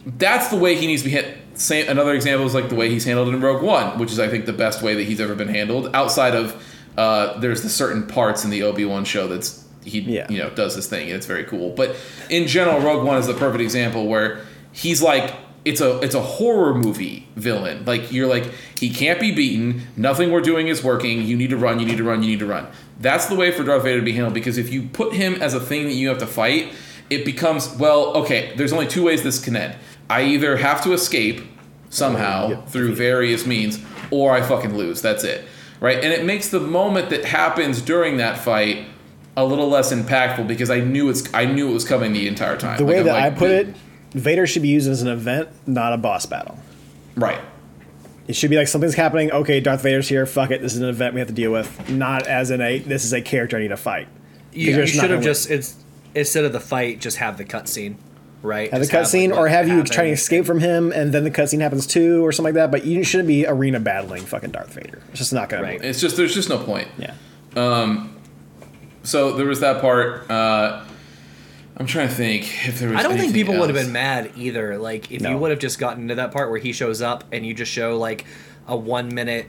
that's 0.04 0.48
the 0.48 0.56
way 0.56 0.74
he 0.74 0.86
needs 0.86 1.02
to 1.02 1.08
be 1.08 1.12
hit. 1.12 1.36
Same, 1.58 1.88
another 1.88 2.14
example 2.14 2.46
is 2.46 2.54
like 2.54 2.68
the 2.68 2.74
way 2.76 2.88
he's 2.88 3.04
handled 3.04 3.28
in 3.28 3.40
Rogue 3.40 3.62
One, 3.62 3.98
which 3.98 4.12
is 4.12 4.18
I 4.18 4.28
think 4.28 4.46
the 4.46 4.52
best 4.52 4.80
way 4.82 4.94
that 4.94 5.04
he's 5.04 5.20
ever 5.20 5.34
been 5.34 5.48
handled. 5.48 5.90
Outside 5.94 6.34
of 6.34 6.62
uh, 6.96 7.38
there's 7.40 7.62
the 7.62 7.68
certain 7.68 8.06
parts 8.06 8.44
in 8.44 8.50
the 8.50 8.62
Obi 8.62 8.84
Wan 8.84 9.04
show 9.04 9.26
that's 9.28 9.64
he 9.84 10.00
Yeah. 10.00 10.26
you 10.30 10.38
know 10.38 10.50
does 10.50 10.74
his 10.74 10.86
thing 10.86 11.06
and 11.08 11.16
it's 11.16 11.26
very 11.26 11.44
cool. 11.44 11.70
But 11.70 11.96
in 12.30 12.46
general, 12.46 12.80
Rogue 12.80 13.04
One 13.06 13.18
is 13.18 13.26
the 13.26 13.34
perfect 13.34 13.60
example 13.62 14.06
where 14.06 14.40
he's 14.72 15.02
like 15.02 15.34
it's 15.64 15.80
a 15.80 15.98
it's 16.00 16.14
a 16.14 16.20
horror 16.22 16.74
movie 16.74 17.26
villain. 17.34 17.84
Like 17.84 18.12
you're 18.12 18.28
like 18.28 18.52
he 18.78 18.90
can't 18.90 19.18
be 19.20 19.32
beaten. 19.32 19.82
Nothing 19.96 20.30
we're 20.30 20.40
doing 20.40 20.68
is 20.68 20.84
working. 20.84 21.22
You 21.22 21.36
need 21.36 21.50
to 21.50 21.56
run. 21.56 21.80
You 21.80 21.86
need 21.86 21.98
to 21.98 22.04
run. 22.04 22.22
You 22.22 22.30
need 22.30 22.38
to 22.38 22.46
run. 22.46 22.68
That's 23.00 23.26
the 23.26 23.34
way 23.34 23.50
for 23.50 23.64
Darth 23.64 23.82
Vader 23.82 23.98
to 23.98 24.04
be 24.04 24.12
handled 24.12 24.34
because 24.34 24.58
if 24.58 24.72
you 24.72 24.82
put 24.82 25.12
him 25.12 25.34
as 25.42 25.54
a 25.54 25.60
thing 25.60 25.84
that 25.86 25.94
you 25.94 26.08
have 26.08 26.18
to 26.18 26.26
fight, 26.26 26.72
it 27.10 27.24
becomes 27.24 27.68
well 27.78 28.16
okay. 28.18 28.52
There's 28.56 28.72
only 28.72 28.86
two 28.86 29.02
ways 29.04 29.22
this 29.22 29.42
can 29.44 29.56
end. 29.56 29.74
I 30.10 30.22
either 30.24 30.56
have 30.56 30.82
to 30.84 30.92
escape 30.92 31.42
somehow 31.90 32.50
Yeah. 32.50 32.56
through 32.66 32.94
various 32.94 33.46
means, 33.46 33.78
or 34.10 34.32
I 34.32 34.42
fucking 34.42 34.76
lose. 34.76 35.02
That's 35.02 35.24
it, 35.24 35.44
right? 35.80 35.96
And 36.02 36.12
it 36.12 36.24
makes 36.24 36.48
the 36.48 36.60
moment 36.60 37.10
that 37.10 37.24
happens 37.24 37.80
during 37.82 38.16
that 38.18 38.38
fight 38.38 38.86
a 39.36 39.44
little 39.44 39.68
less 39.68 39.92
impactful 39.92 40.46
because 40.48 40.70
I 40.70 40.80
knew 40.80 41.08
it's 41.08 41.32
I 41.32 41.44
knew 41.44 41.70
it 41.70 41.74
was 41.74 41.84
coming 41.84 42.12
the 42.12 42.26
entire 42.28 42.56
time. 42.56 42.76
The 42.78 42.84
Like, 42.84 42.92
way 42.92 42.98
I'm 43.00 43.06
that 43.06 43.12
like, 43.12 43.22
I 43.24 43.30
put 43.30 43.48
"Dude." 43.48 43.68
it, 43.68 43.76
Vader 44.18 44.46
should 44.46 44.62
be 44.62 44.68
used 44.68 44.88
as 44.88 45.02
an 45.02 45.08
event, 45.08 45.48
not 45.66 45.92
a 45.92 45.96
boss 45.98 46.26
battle. 46.26 46.58
right? 47.16 47.40
It 48.26 48.36
should 48.36 48.50
be 48.50 48.56
like 48.56 48.68
something's 48.68 48.94
happening. 48.94 49.30
Okay, 49.32 49.58
Darth 49.60 49.82
Vader's 49.82 50.06
here. 50.08 50.26
Fuck 50.26 50.50
it. 50.50 50.60
This 50.60 50.74
is 50.74 50.80
an 50.82 50.88
event 50.88 51.14
we 51.14 51.20
have 51.20 51.28
to 51.28 51.34
deal 51.34 51.50
with. 51.50 51.88
Not 51.88 52.26
as 52.26 52.50
in 52.50 52.60
a 52.60 52.78
this 52.78 53.04
is 53.04 53.12
a 53.12 53.22
character 53.22 53.56
I 53.56 53.60
need 53.60 53.68
to 53.68 53.76
fight. 53.78 54.06
You, 54.52 54.76
you 54.76 54.86
should 54.86 55.10
have 55.10 55.22
just 55.22 55.50
it's, 55.50 55.76
instead 56.14 56.44
of 56.44 56.52
the 56.52 56.60
fight, 56.60 57.00
just 57.00 57.16
have 57.18 57.38
the 57.38 57.44
cutscene, 57.44 57.94
right? 58.42 58.70
Have 58.70 58.80
the 58.80 58.86
cutscene, 58.86 59.30
like, 59.30 59.38
or 59.38 59.48
have 59.48 59.68
you 59.68 59.82
trying 59.84 60.08
to 60.08 60.12
escape 60.12 60.44
from 60.46 60.60
him, 60.60 60.92
and 60.92 61.12
then 61.12 61.24
the 61.24 61.30
cutscene 61.30 61.60
happens 61.60 61.86
too, 61.86 62.24
or 62.24 62.32
something 62.32 62.54
like 62.54 62.60
that. 62.62 62.70
But 62.70 62.84
you 62.86 63.04
shouldn't 63.04 63.28
be 63.28 63.46
arena 63.46 63.80
battling 63.80 64.22
fucking 64.24 64.50
Darth 64.50 64.72
Vader. 64.74 65.00
It's 65.10 65.18
just 65.18 65.32
not 65.32 65.48
gonna. 65.48 65.62
Right. 65.62 65.80
Right. 65.80 65.88
It's 65.88 66.00
just 66.00 66.16
there's 66.16 66.34
just 66.34 66.48
no 66.48 66.58
point. 66.58 66.88
Yeah. 66.98 67.14
Um. 67.56 68.14
So 69.02 69.32
there 69.32 69.46
was 69.46 69.60
that 69.60 69.80
part. 69.80 70.30
Uh, 70.30 70.84
I'm 71.76 71.86
trying 71.86 72.08
to 72.08 72.14
think 72.14 72.66
if 72.66 72.78
there 72.80 72.88
was. 72.90 72.98
I 72.98 73.02
don't 73.02 73.12
think 73.12 73.24
anything 73.24 73.34
people 73.46 73.58
would 73.60 73.70
have 73.74 73.76
been 73.84 73.92
mad 73.92 74.32
either. 74.36 74.76
Like 74.78 75.10
if 75.12 75.22
No. 75.22 75.30
you 75.30 75.38
would 75.38 75.50
have 75.50 75.60
just 75.60 75.78
gotten 75.78 76.08
to 76.08 76.16
that 76.16 76.32
part 76.32 76.50
where 76.50 76.58
he 76.58 76.72
shows 76.72 77.00
up 77.02 77.24
and 77.32 77.46
you 77.46 77.54
just 77.54 77.70
show 77.72 77.96
like 77.96 78.24
a 78.66 78.76
one 78.76 79.14
minute 79.14 79.46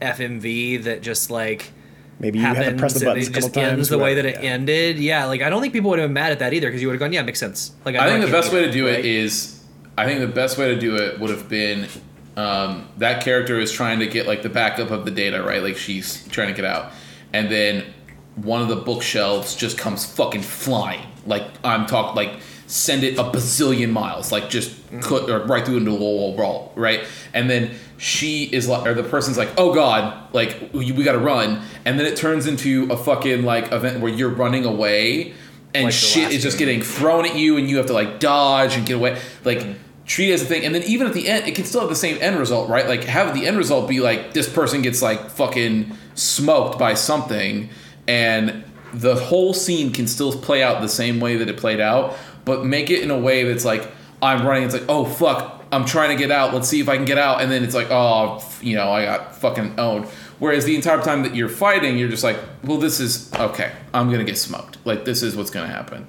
FMV 0.00 0.84
that 0.84 1.02
just 1.02 1.30
like 1.30 1.72
Maybe 2.18 2.38
you 2.38 2.44
have 2.44 2.56
to 2.56 2.62
happens 2.62 2.80
press 2.80 2.94
the 2.94 3.00
and 3.00 3.06
buttons 3.06 3.26
it 3.26 3.30
a 3.30 3.32
couple 3.34 3.48
just 3.48 3.56
ends 3.58 3.88
the 3.88 3.98
way 3.98 4.14
that 4.14 4.24
it 4.24 4.36
yeah. 4.36 4.50
ended. 4.50 4.98
Yeah, 4.98 5.24
like 5.26 5.42
I 5.42 5.50
don't 5.50 5.60
think 5.60 5.72
people 5.72 5.90
would 5.90 5.98
have 5.98 6.08
been 6.08 6.14
mad 6.14 6.32
at 6.32 6.38
that 6.38 6.52
either 6.52 6.68
because 6.68 6.80
you 6.80 6.88
would 6.88 6.94
have 6.94 7.00
gone, 7.00 7.12
yeah, 7.12 7.22
makes 7.22 7.40
sense. 7.40 7.72
Like 7.84 7.96
I 7.96 8.06
know 8.06 8.12
think 8.12 8.26
the 8.26 8.30
best 8.30 8.52
way 8.52 8.64
to 8.64 8.70
do 8.70 8.86
it 8.86 8.96
right? 8.96 9.04
is, 9.04 9.62
I 9.98 10.06
think 10.06 10.20
the 10.20 10.28
best 10.28 10.56
way 10.58 10.72
to 10.72 10.78
do 10.78 10.96
it 10.96 11.18
would 11.18 11.30
have 11.30 11.48
been, 11.48 11.88
um, 12.36 12.88
that 12.98 13.24
character 13.24 13.58
is 13.58 13.72
trying 13.72 13.98
to 13.98 14.06
get 14.06 14.26
like 14.26 14.42
the 14.42 14.48
backup 14.48 14.90
of 14.90 15.04
the 15.04 15.10
data, 15.10 15.42
right? 15.42 15.62
Like 15.62 15.76
she's 15.76 16.26
trying 16.28 16.48
to 16.48 16.54
get 16.54 16.64
out, 16.64 16.92
and 17.32 17.50
then 17.50 17.92
one 18.36 18.62
of 18.62 18.68
the 18.68 18.76
bookshelves 18.76 19.56
just 19.56 19.76
comes 19.76 20.04
fucking 20.04 20.42
flying. 20.42 21.06
Like 21.26 21.44
I'm 21.64 21.86
talking 21.86 22.14
like 22.14 22.40
send 22.72 23.04
it 23.04 23.18
a 23.18 23.22
bazillion 23.24 23.90
miles, 23.90 24.32
like 24.32 24.48
just 24.48 24.74
cut 25.02 25.28
or 25.28 25.44
right 25.44 25.64
through 25.64 25.76
into 25.76 25.90
a 25.90 25.94
wall 25.94 26.34
wall, 26.34 26.72
right? 26.74 27.04
And 27.34 27.50
then 27.50 27.72
she 27.98 28.44
is 28.44 28.66
like, 28.66 28.86
or 28.86 28.94
the 28.94 29.02
person's 29.02 29.36
like, 29.36 29.50
oh 29.58 29.74
god, 29.74 30.32
like 30.32 30.70
we, 30.72 30.90
we 30.90 31.04
got 31.04 31.12
to 31.12 31.18
run, 31.18 31.62
and 31.84 31.98
then 31.98 32.06
it 32.06 32.16
turns 32.16 32.46
into 32.46 32.90
a 32.90 32.96
fucking 32.96 33.42
like 33.42 33.70
event 33.72 34.00
where 34.00 34.10
you're 34.10 34.30
running 34.30 34.64
away. 34.64 35.34
And 35.74 35.84
Like 35.84 35.92
shit 35.92 36.32
is 36.32 36.42
just 36.42 36.58
game. 36.58 36.68
getting 36.68 36.82
thrown 36.82 37.26
at 37.26 37.36
you 37.36 37.58
and 37.58 37.68
you 37.68 37.76
have 37.76 37.86
to 37.86 37.92
like 37.92 38.20
dodge 38.20 38.76
and 38.76 38.86
get 38.86 38.96
away 38.96 39.18
like 39.42 39.58
mm-hmm. 39.60 39.72
treat 40.04 40.28
it 40.28 40.34
as 40.34 40.42
a 40.42 40.44
thing 40.44 40.66
and 40.66 40.74
then 40.74 40.82
even 40.82 41.06
at 41.06 41.14
the 41.14 41.26
end 41.26 41.48
it 41.48 41.54
can 41.54 41.64
still 41.64 41.80
have 41.80 41.88
the 41.88 41.96
same 41.96 42.18
end 42.20 42.38
result 42.38 42.68
right 42.68 42.86
like 42.86 43.04
have 43.04 43.32
the 43.32 43.46
end 43.46 43.56
result 43.56 43.88
be 43.88 43.98
like 43.98 44.34
this 44.34 44.46
person 44.52 44.82
gets 44.82 45.00
like 45.00 45.30
fucking 45.30 45.90
smoked 46.14 46.78
by 46.78 46.92
something 46.92 47.70
and 48.06 48.62
the 48.92 49.14
whole 49.14 49.54
scene 49.54 49.92
can 49.92 50.06
still 50.06 50.32
play 50.38 50.62
out 50.62 50.82
the 50.82 50.88
same 50.88 51.20
way 51.20 51.36
that 51.36 51.48
it 51.48 51.56
played 51.56 51.80
out 51.80 52.14
but 52.44 52.64
make 52.64 52.90
it 52.90 53.02
in 53.02 53.10
a 53.10 53.18
way 53.18 53.44
that's 53.44 53.64
like 53.64 53.90
i'm 54.20 54.46
running 54.46 54.64
it's 54.64 54.74
like 54.74 54.84
oh 54.88 55.04
fuck 55.04 55.64
i'm 55.72 55.84
trying 55.84 56.10
to 56.10 56.16
get 56.16 56.30
out 56.30 56.52
let's 56.54 56.68
see 56.68 56.80
if 56.80 56.88
i 56.88 56.96
can 56.96 57.04
get 57.04 57.18
out 57.18 57.40
and 57.40 57.50
then 57.50 57.64
it's 57.64 57.74
like 57.74 57.90
oh 57.90 58.42
you 58.60 58.76
know 58.76 58.90
i 58.90 59.04
got 59.04 59.34
fucking 59.36 59.78
owned 59.78 60.06
Whereas 60.42 60.64
the 60.64 60.74
entire 60.74 61.00
time 61.00 61.22
that 61.22 61.36
you're 61.36 61.48
fighting, 61.48 61.96
you're 61.96 62.08
just 62.08 62.24
like, 62.24 62.36
well, 62.64 62.78
this 62.78 62.98
is 62.98 63.32
okay. 63.32 63.70
I'm 63.94 64.10
gonna 64.10 64.24
get 64.24 64.36
smoked. 64.36 64.76
Like 64.84 65.04
this 65.04 65.22
is 65.22 65.36
what's 65.36 65.50
gonna 65.50 65.68
happen. 65.68 66.04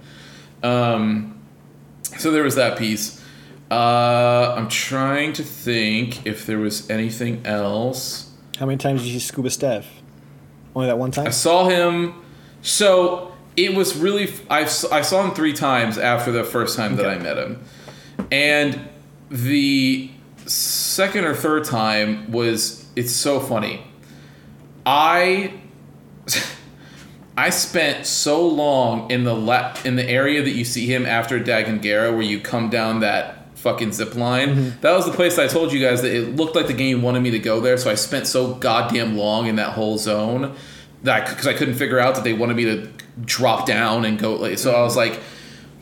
Um, 0.63 1.39
so 2.17 2.31
there 2.31 2.41
was 2.41 2.55
that 2.55 2.75
piece. 2.75 3.23
Uh, 3.69 4.55
I'm 4.57 4.69
trying 4.69 5.33
to 5.33 5.43
think 5.43 6.25
if 6.25 6.47
there 6.47 6.57
was 6.57 6.89
anything 6.89 7.45
else. 7.45 8.31
How 8.57 8.65
many 8.65 8.79
times 8.79 9.03
did 9.03 9.09
you 9.09 9.19
see 9.19 9.27
Scuba 9.27 9.51
Steve? 9.51 9.85
Only 10.75 10.87
that 10.87 10.97
one 10.97 11.11
time. 11.11 11.27
I 11.27 11.29
saw 11.29 11.69
him. 11.69 12.15
So 12.63 13.32
it 13.55 13.75
was 13.75 13.95
really. 13.95 14.31
I 14.49 14.65
saw 14.65 15.23
him 15.23 15.33
three 15.33 15.53
times 15.53 15.97
after 15.97 16.31
the 16.31 16.43
first 16.43 16.75
time 16.75 16.95
that 16.97 17.05
I 17.05 17.17
met 17.17 17.37
him, 17.37 17.63
and 18.31 18.87
the 19.29 20.11
second 20.45 21.25
or 21.25 21.33
third 21.33 21.65
time 21.65 22.31
was. 22.31 22.81
It's 22.95 23.13
so 23.13 23.39
funny. 23.39 23.85
I. 24.85 25.53
I 27.35 27.49
spent 27.49 28.05
so 28.05 28.47
long 28.47 29.09
in 29.09 29.23
the 29.23 29.33
la- 29.33 29.75
in 29.83 29.95
the 29.95 30.07
area 30.07 30.43
that 30.43 30.51
you 30.51 30.63
see 30.63 30.85
him 30.85 31.03
after 31.03 31.39
Dagan 31.39 31.81
Gera 31.81 32.11
where 32.11 32.21
you 32.21 32.39
come 32.39 32.69
down 32.69 32.99
that 32.99 33.57
fucking 33.57 33.91
zip 33.91 34.13
line. 34.13 34.49
Mm-hmm. 34.49 34.81
That 34.81 34.91
was 34.91 35.05
the 35.05 35.13
place 35.13 35.39
I 35.39 35.47
told 35.47 35.73
you 35.73 35.79
guys 35.79 36.03
that 36.03 36.13
it 36.13 36.35
looked 36.35 36.55
like 36.55 36.67
the 36.67 36.73
game 36.73 37.01
wanted 37.01 37.21
me 37.21 37.31
to 37.31 37.39
go 37.39 37.59
there. 37.59 37.77
So 37.77 37.89
I 37.89 37.95
spent 37.95 38.27
so 38.27 38.53
goddamn 38.53 39.17
long 39.17 39.47
in 39.47 39.55
that 39.55 39.73
whole 39.73 39.97
zone 39.97 40.55
that 41.03 41.27
because 41.29 41.47
I 41.47 41.53
couldn't 41.53 41.75
figure 41.75 41.99
out 41.99 42.15
that 42.15 42.23
they 42.23 42.33
wanted 42.33 42.55
me 42.55 42.65
to 42.65 42.89
drop 43.23 43.65
down 43.65 44.05
and 44.05 44.17
go. 44.17 44.35
Like, 44.35 44.57
so 44.57 44.73
I 44.73 44.81
was 44.81 44.95
like, 44.95 45.19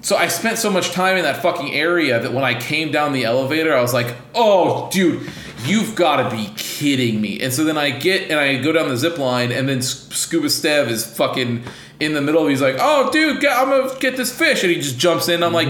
so 0.01 0.17
I 0.17 0.27
spent 0.27 0.57
so 0.57 0.71
much 0.71 0.91
time 0.91 1.17
in 1.17 1.23
that 1.23 1.41
fucking 1.41 1.73
area 1.73 2.19
that 2.19 2.33
when 2.33 2.43
I 2.43 2.59
came 2.59 2.91
down 2.91 3.13
the 3.13 3.23
elevator, 3.23 3.75
I 3.75 3.81
was 3.81 3.93
like, 3.93 4.15
"Oh, 4.33 4.89
dude, 4.91 5.29
you've 5.63 5.95
got 5.95 6.27
to 6.27 6.35
be 6.35 6.51
kidding 6.57 7.21
me!" 7.21 7.39
And 7.39 7.53
so 7.53 7.63
then 7.63 7.77
I 7.77 7.91
get 7.91 8.31
and 8.31 8.39
I 8.39 8.59
go 8.61 8.71
down 8.71 8.89
the 8.89 8.97
zip 8.97 9.19
line, 9.19 9.51
and 9.51 9.69
then 9.69 9.81
Scuba 9.81 10.49
Steve 10.49 10.87
is 10.87 11.05
fucking 11.05 11.63
in 11.99 12.13
the 12.15 12.21
middle. 12.21 12.47
He's 12.47 12.61
like, 12.61 12.77
"Oh, 12.79 13.11
dude, 13.11 13.45
I'm 13.45 13.69
gonna 13.69 13.99
get 13.99 14.17
this 14.17 14.35
fish," 14.35 14.63
and 14.63 14.71
he 14.71 14.81
just 14.81 14.97
jumps 14.97 15.29
in. 15.29 15.43
I'm 15.43 15.53
like. 15.53 15.69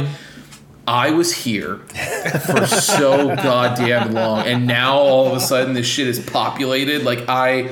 I 0.87 1.11
was 1.11 1.31
here 1.31 1.77
for 2.47 2.65
so 2.65 3.35
goddamn 3.35 4.13
long, 4.13 4.47
and 4.47 4.65
now 4.65 4.97
all 4.97 5.27
of 5.27 5.33
a 5.33 5.39
sudden 5.39 5.75
this 5.75 5.85
shit 5.85 6.07
is 6.07 6.19
populated. 6.19 7.03
Like 7.03 7.29
I, 7.29 7.69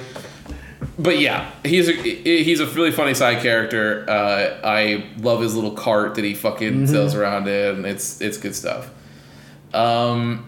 but 1.00 1.18
yeah, 1.20 1.50
he's 1.64 1.88
a 1.90 1.94
he's 1.94 2.60
a 2.60 2.68
really 2.68 2.92
funny 2.92 3.14
side 3.16 3.42
character. 3.42 4.06
Uh, 4.08 4.60
I 4.64 5.06
love 5.18 5.42
his 5.42 5.56
little 5.56 5.72
cart 5.72 6.14
that 6.16 6.24
he 6.24 6.36
fucking 6.36 6.86
sails 6.88 7.16
around 7.16 7.48
in. 7.48 7.86
It's 7.86 8.22
it's 8.22 8.38
good 8.38 8.54
stuff. 8.54 8.90
Um, 9.74 10.46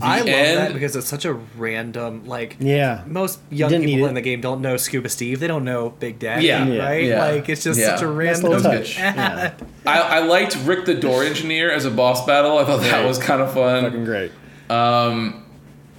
I 0.00 0.20
love 0.20 0.28
end- 0.28 0.58
that 0.58 0.72
because 0.72 0.96
it's 0.96 1.06
such 1.06 1.26
a 1.26 1.34
random 1.34 2.24
like 2.24 2.56
Yeah. 2.58 3.02
most 3.06 3.40
young 3.50 3.68
Didn't 3.70 3.84
people 3.86 4.06
in 4.08 4.14
the 4.14 4.22
game 4.22 4.40
don't 4.40 4.62
know 4.62 4.78
Scuba 4.78 5.10
Steve. 5.10 5.38
They 5.38 5.46
don't 5.46 5.64
know 5.64 5.90
Big 5.90 6.18
Daddy, 6.18 6.46
Yeah. 6.46 6.64
Yeah. 6.66 6.82
right? 6.82 7.04
Yeah. 7.04 7.24
Like 7.32 7.48
it's 7.50 7.62
just 7.62 7.78
Yeah. 7.78 7.94
such 7.94 8.00
a 8.02 8.06
random 8.08 8.50
little 8.52 8.62
touch. 8.72 8.96
Yeah. 8.98 9.52
I, 9.84 10.00
I 10.00 10.18
liked 10.20 10.56
Rick 10.64 10.86
the 10.86 10.94
Door 10.94 11.24
Engineer 11.24 11.70
as 11.70 11.84
a 11.84 11.90
boss 11.90 12.24
battle. 12.24 12.56
I 12.58 12.64
thought 12.64 12.80
that 12.80 13.04
was 13.06 13.18
kind 13.18 13.42
of 13.42 13.52
fun. 13.52 13.84
Fucking 13.84 14.04
great. 14.06 14.32
Um, 14.70 15.44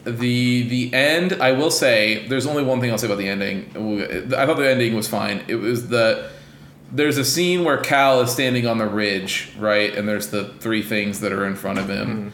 the 0.03 0.67
the 0.67 0.93
end. 0.93 1.34
I 1.34 1.51
will 1.51 1.71
say, 1.71 2.27
there's 2.27 2.45
only 2.45 2.63
one 2.63 2.81
thing 2.81 2.91
I'll 2.91 2.97
say 2.97 3.07
about 3.07 3.17
the 3.17 3.27
ending. 3.27 3.69
I 4.35 4.45
thought 4.45 4.57
the 4.57 4.69
ending 4.69 4.95
was 4.95 5.07
fine. 5.07 5.43
It 5.47 5.55
was 5.55 5.88
the 5.89 6.30
there's 6.91 7.17
a 7.17 7.25
scene 7.25 7.63
where 7.63 7.77
Cal 7.77 8.21
is 8.21 8.31
standing 8.31 8.67
on 8.67 8.77
the 8.77 8.85
ridge, 8.85 9.51
right, 9.57 9.93
and 9.95 10.07
there's 10.07 10.30
the 10.30 10.49
three 10.59 10.84
things 10.84 11.21
that 11.21 11.34
are 11.34 11.45
in 11.45 11.55
front 11.55 11.80
of 11.80 11.89
him, 11.89 12.34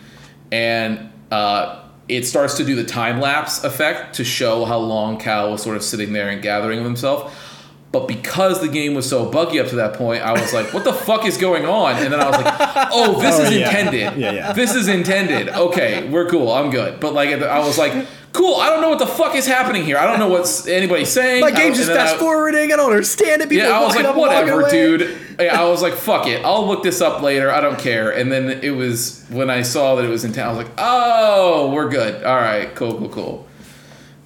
and 0.52 1.12
uh, 1.32 1.84
it 2.10 2.26
starts 2.26 2.56
to 2.58 2.66
do 2.66 2.76
the 2.76 2.84
time 2.84 3.22
lapse 3.22 3.64
effect 3.64 4.16
to 4.16 4.24
show 4.24 4.66
how 4.66 4.80
long 4.80 5.18
Cal 5.18 5.52
was 5.52 5.64
sort 5.64 5.78
of 5.78 5.84
sitting 5.84 6.12
there 6.12 6.30
and 6.30 6.42
gathering 6.42 6.84
himself. 6.84 7.49
But 7.92 8.08
because 8.08 8.62
the 8.62 8.68
game 8.68 8.94
was 8.94 9.10
so 9.10 9.26
buggy 9.32 9.60
up 9.60 9.68
to 9.70 9.78
that 9.78 9.96
point, 9.96 10.22
I 10.22 10.34
was 10.40 10.54
like, 10.54 10.74
"What 10.76 10.84
the 10.84 10.94
fuck 10.94 11.26
is 11.26 11.38
going 11.38 11.66
on?" 11.66 11.96
And 11.96 12.14
then 12.14 12.20
I 12.20 12.28
was 12.30 12.38
like, 12.38 12.54
"Oh, 12.92 13.20
this 13.20 13.40
Oh, 13.40 13.44
is 13.44 13.52
yeah. 13.52 13.68
intended. 13.68 14.16
Yeah, 14.20 14.32
yeah. 14.32 14.54
This 14.54 14.76
is 14.76 14.88
intended. 14.88 15.50
Okay, 15.50 16.08
we're 16.08 16.30
cool. 16.30 16.52
I'm 16.52 16.70
good." 16.70 17.00
But 17.00 17.14
like, 17.16 17.30
I 17.30 17.58
was 17.60 17.80
like, 17.80 17.94
cool. 18.32 18.58
I 18.58 18.70
don't 18.70 18.82
know 18.82 18.90
what 18.90 19.00
the 19.00 19.08
fuck 19.08 19.34
is 19.34 19.48
happening 19.48 19.84
here. 19.86 19.98
I 19.98 20.06
don't 20.06 20.20
know 20.20 20.28
what's 20.30 20.68
anybody's 20.68 21.10
saying. 21.10 21.42
My 21.42 21.50
game's 21.50 21.78
just 21.78 21.90
I- 21.90 21.96
fast 21.96 22.18
forwarding. 22.18 22.72
I 22.72 22.76
don't 22.76 22.92
understand 22.92 23.42
it. 23.42 23.50
People 23.50 23.68
yeah, 23.68 23.80
I 23.80 23.84
was 23.84 23.96
like, 23.96 24.06
up 24.06 24.12
and 24.12 24.20
walking 24.20 24.54
whatever, 24.54 24.70
dude. 24.70 25.18
Yeah, 25.40 25.60
I 25.60 25.68
was 25.68 25.82
like, 25.82 25.94
fuck 25.96 26.28
it. 26.28 26.46
I'll 26.46 26.68
look 26.68 26.84
this 26.84 27.02
up 27.02 27.24
later. 27.24 27.50
I 27.50 27.60
don't 27.60 27.80
care. 27.80 28.12
And 28.12 28.32
then 28.32 28.52
it 28.62 28.70
was 28.76 29.26
when 29.32 29.50
I 29.50 29.64
saw 29.64 29.96
that 29.96 30.06
it 30.06 30.10
was 30.10 30.24
in 30.26 30.32
town. 30.32 30.50
I 30.50 30.58
was 30.58 30.64
like, 30.68 30.74
oh, 30.78 31.72
we're 31.74 31.90
good. 31.90 32.24
All 32.24 32.36
right, 32.36 32.74
cool, 32.76 33.00
cool, 33.00 33.10
cool. 33.10 33.48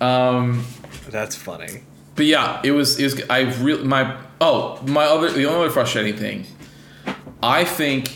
Um, 0.06 0.65
That's 1.10 1.38
funny. 1.38 1.84
But 2.15 2.26
yeah, 2.26 2.61
it 2.64 2.72
was. 2.72 2.99
It 2.99 3.03
was. 3.06 3.22
I 3.30 3.41
really 3.61 3.84
my 3.84 4.18
oh 4.40 4.81
my 4.85 5.06
other 5.06 5.31
the 5.31 5.45
only 5.45 5.65
other 5.65 5.69
frustrating 5.69 6.18
thing. 6.18 6.45
I 7.41 7.65
think 7.65 8.14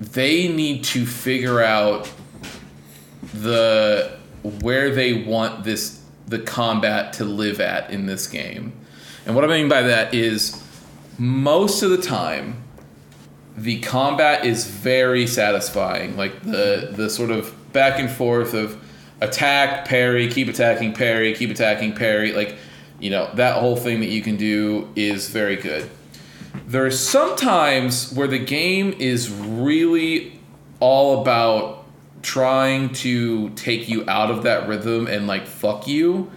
they 0.00 0.48
need 0.48 0.84
to 0.84 1.06
figure 1.06 1.60
out 1.62 2.10
the 3.32 4.18
where 4.42 4.94
they 4.94 5.24
want 5.24 5.64
this 5.64 6.02
the 6.26 6.38
combat 6.38 7.12
to 7.14 7.24
live 7.24 7.60
at 7.60 7.90
in 7.90 8.06
this 8.06 8.26
game. 8.26 8.72
And 9.24 9.34
what 9.34 9.44
I 9.44 9.48
mean 9.48 9.68
by 9.68 9.82
that 9.82 10.12
is 10.12 10.62
most 11.18 11.82
of 11.82 11.90
the 11.90 11.98
time 11.98 12.62
the 13.56 13.80
combat 13.80 14.44
is 14.44 14.66
very 14.66 15.26
satisfying. 15.26 16.16
Like 16.16 16.42
the 16.42 16.90
the 16.92 17.08
sort 17.08 17.30
of 17.30 17.54
back 17.72 17.98
and 17.98 18.10
forth 18.10 18.54
of 18.54 18.82
attack, 19.20 19.86
parry, 19.86 20.28
keep 20.28 20.48
attacking, 20.48 20.92
parry, 20.92 21.34
keep 21.34 21.50
attacking, 21.50 21.94
parry, 21.94 22.32
like 22.32 22.56
you 22.98 23.10
know, 23.10 23.30
that 23.34 23.56
whole 23.56 23.76
thing 23.76 24.00
that 24.00 24.08
you 24.08 24.22
can 24.22 24.36
do 24.36 24.88
is 24.96 25.28
very 25.28 25.56
good. 25.56 25.90
There 26.66 26.82
There's 26.82 26.98
sometimes 26.98 28.12
where 28.12 28.26
the 28.26 28.38
game 28.38 28.94
is 28.98 29.30
really 29.30 30.40
all 30.80 31.20
about 31.20 31.84
trying 32.22 32.92
to 32.92 33.50
take 33.50 33.88
you 33.88 34.04
out 34.08 34.30
of 34.30 34.42
that 34.44 34.66
rhythm 34.68 35.06
and 35.06 35.26
like 35.26 35.46
fuck 35.46 35.86
you 35.86 36.30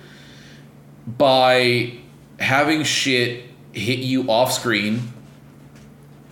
by 1.08 1.94
having 2.40 2.84
shit 2.84 3.46
hit 3.72 4.00
you 4.00 4.30
off 4.30 4.52
screen 4.52 5.14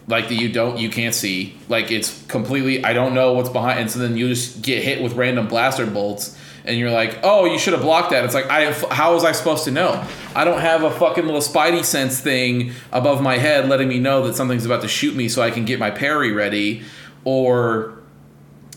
like 0.07 0.29
that 0.29 0.35
you 0.35 0.51
don't 0.51 0.77
you 0.77 0.89
can't 0.89 1.13
see. 1.13 1.57
Like 1.69 1.91
it's 1.91 2.25
completely 2.27 2.84
i 2.84 2.93
don't 2.93 3.13
know 3.13 3.34
what's 3.34 3.49
behind 3.49 3.79
and 3.79 3.91
so 3.91 3.99
then 3.99 4.17
you 4.17 4.29
just 4.29 4.61
get 4.61 4.84
hit 4.84 5.01
with 5.01 5.13
random 5.13 5.47
blaster 5.47 5.85
bolts 5.85 6.38
and 6.65 6.77
you're 6.77 6.91
like 6.91 7.19
oh 7.23 7.45
you 7.45 7.59
should 7.59 7.73
have 7.73 7.81
blocked 7.81 8.11
that. 8.11 8.25
It's 8.25 8.34
like 8.34 8.49
i 8.49 8.71
how 8.93 9.13
was 9.13 9.23
i 9.23 9.31
supposed 9.31 9.63
to 9.65 9.71
know? 9.71 10.03
I 10.35 10.43
don't 10.43 10.61
have 10.61 10.84
a 10.84 10.91
fucking 10.91 11.25
little 11.25 11.41
spidey 11.41 11.84
sense 11.84 12.19
thing 12.19 12.71
above 12.91 13.21
my 13.21 13.38
head 13.38 13.69
letting 13.69 13.88
me 13.88 13.99
know 13.99 14.25
that 14.27 14.35
something's 14.35 14.65
about 14.65 14.81
to 14.81 14.88
shoot 14.88 15.15
me 15.15 15.29
so 15.29 15.41
i 15.41 15.51
can 15.51 15.65
get 15.65 15.79
my 15.79 15.91
parry 15.91 16.31
ready 16.31 16.84
or 17.23 17.97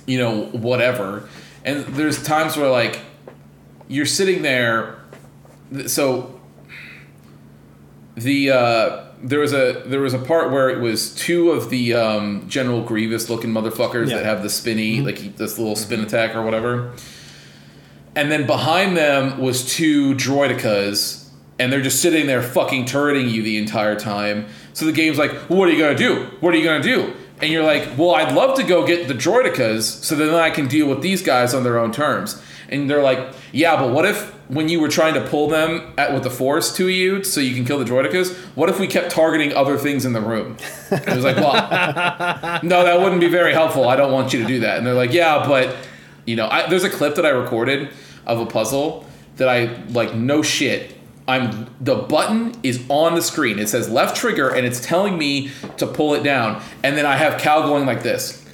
you 0.07 0.19
know 0.19 0.47
whatever. 0.47 1.28
And 1.65 1.85
there's 1.94 2.23
times 2.23 2.57
where 2.57 2.70
like 2.70 3.01
you're 3.89 4.07
sitting 4.07 4.43
there 4.43 4.98
so 5.86 6.40
the 8.16 8.51
uh, 8.51 9.05
there 9.22 9.40
was 9.40 9.52
a 9.52 9.82
there 9.86 10.01
was 10.01 10.14
a 10.14 10.18
part 10.18 10.51
where 10.51 10.70
it 10.70 10.80
was 10.80 11.14
two 11.14 11.51
of 11.51 11.70
the 11.70 11.94
um, 11.94 12.48
General 12.48 12.82
Grievous 12.82 13.28
looking 13.28 13.51
motherfuckers 13.51 14.09
Yeah. 14.09 14.16
that 14.16 14.24
have 14.24 14.42
the 14.42 14.51
spinny 14.51 15.01
like 15.01 15.36
this 15.36 15.59
little 15.59 15.76
spin 15.76 16.01
attack 16.01 16.34
or 16.34 16.42
whatever, 16.42 16.92
and 18.16 18.30
then 18.30 18.47
behind 18.47 18.97
them 18.97 19.38
was 19.38 19.64
two 19.74 20.14
droidekas, 20.14 21.28
and 21.59 21.72
they're 21.72 21.82
just 21.82 22.01
sitting 22.01 22.26
there 22.26 22.42
fucking 22.42 22.86
turreting 22.86 23.28
you 23.28 23.42
the 23.42 23.59
entire 23.59 23.98
time. 23.98 24.47
So 24.72 24.86
the 24.86 24.92
game's 24.92 25.18
like, 25.18 25.32
well, 25.48 25.59
what 25.59 25.68
are 25.68 25.72
you 25.72 25.78
gonna 25.78 25.97
do? 25.98 26.26
What 26.40 26.55
are 26.55 26.56
you 26.56 26.64
gonna 26.64 26.82
do? 26.82 27.12
And 27.42 27.51
you're 27.51 27.64
like, 27.64 27.88
well, 27.97 28.14
I'd 28.14 28.34
love 28.34 28.56
to 28.59 28.62
go 28.62 28.86
get 28.86 29.09
the 29.09 29.14
droidekas 29.14 29.82
so 30.05 30.14
then 30.14 30.34
I 30.34 30.51
can 30.51 30.68
deal 30.68 30.86
with 30.88 31.01
these 31.01 31.22
guys 31.22 31.55
on 31.55 31.64
their 31.64 31.78
own 31.78 31.90
terms. 31.90 32.40
And 32.68 32.88
they're 32.88 33.02
like, 33.02 33.32
yeah, 33.52 33.76
but 33.76 33.92
what 33.92 34.05
if 34.05 34.34
when 34.51 34.68
you 34.68 34.81
were 34.81 34.89
trying 34.89 35.14
to 35.14 35.20
pull 35.20 35.48
them 35.48 35.93
at, 35.97 36.12
with 36.12 36.24
the 36.24 36.31
force 36.31 36.74
to 36.77 36.89
you 36.89 37.22
so 37.22 37.40
you 37.40 37.55
can 37.55 37.64
kill 37.64 37.78
the 37.78 37.85
droidekas, 37.85 38.35
what 38.56 38.68
if 38.68 38.81
we 38.81 38.89
kept 38.89 39.12
targeting 39.12 39.55
other 39.55 39.78
things 39.78 40.05
in 40.05 40.12
the 40.12 40.20
room? 40.20 40.56
It 40.90 41.06
was 41.06 41.24
like, 41.24 41.36
well, 41.36 41.52
no, 42.64 42.85
that 42.85 43.01
wouldn't 43.01 43.20
be 43.20 43.28
very 43.28 43.52
helpful. 43.52 43.89
I 43.89 43.94
don't 43.94 44.12
want 44.12 44.32
you 44.32 44.40
to 44.43 44.47
do 44.47 44.60
that. 44.60 44.78
And 44.78 44.86
they're 44.86 44.94
like, 44.94 45.12
yeah, 45.12 45.47
but 45.47 45.77
you 46.27 46.35
know, 46.35 46.48
I, 46.48 46.68
there's 46.68 46.82
a 46.82 46.90
clip 46.90 47.14
that 47.14 47.24
I 47.24 47.31
recorded 47.31 47.90
of 48.27 48.40
a 48.40 48.47
puzzle 48.47 49.06
that 49.36 49.48
I 49.48 49.82
like. 49.89 50.14
No 50.14 50.43
shit. 50.43 50.97
I'm 51.28 51.68
the 51.81 51.94
button 51.94 52.55
is 52.64 52.85
on 52.89 53.14
the 53.14 53.22
screen. 53.22 53.60
It 53.60 53.68
says 53.68 53.89
left 53.89 54.16
trigger, 54.16 54.48
and 54.48 54.66
it's 54.66 54.85
telling 54.85 55.16
me 55.16 55.51
to 55.77 55.86
pull 55.86 56.14
it 56.14 56.24
down. 56.24 56.60
And 56.82 56.97
then 56.97 57.06
I 57.06 57.16
have 57.16 57.40
Cal 57.40 57.62
going 57.62 57.86
like 57.86 58.02
this, 58.02 58.44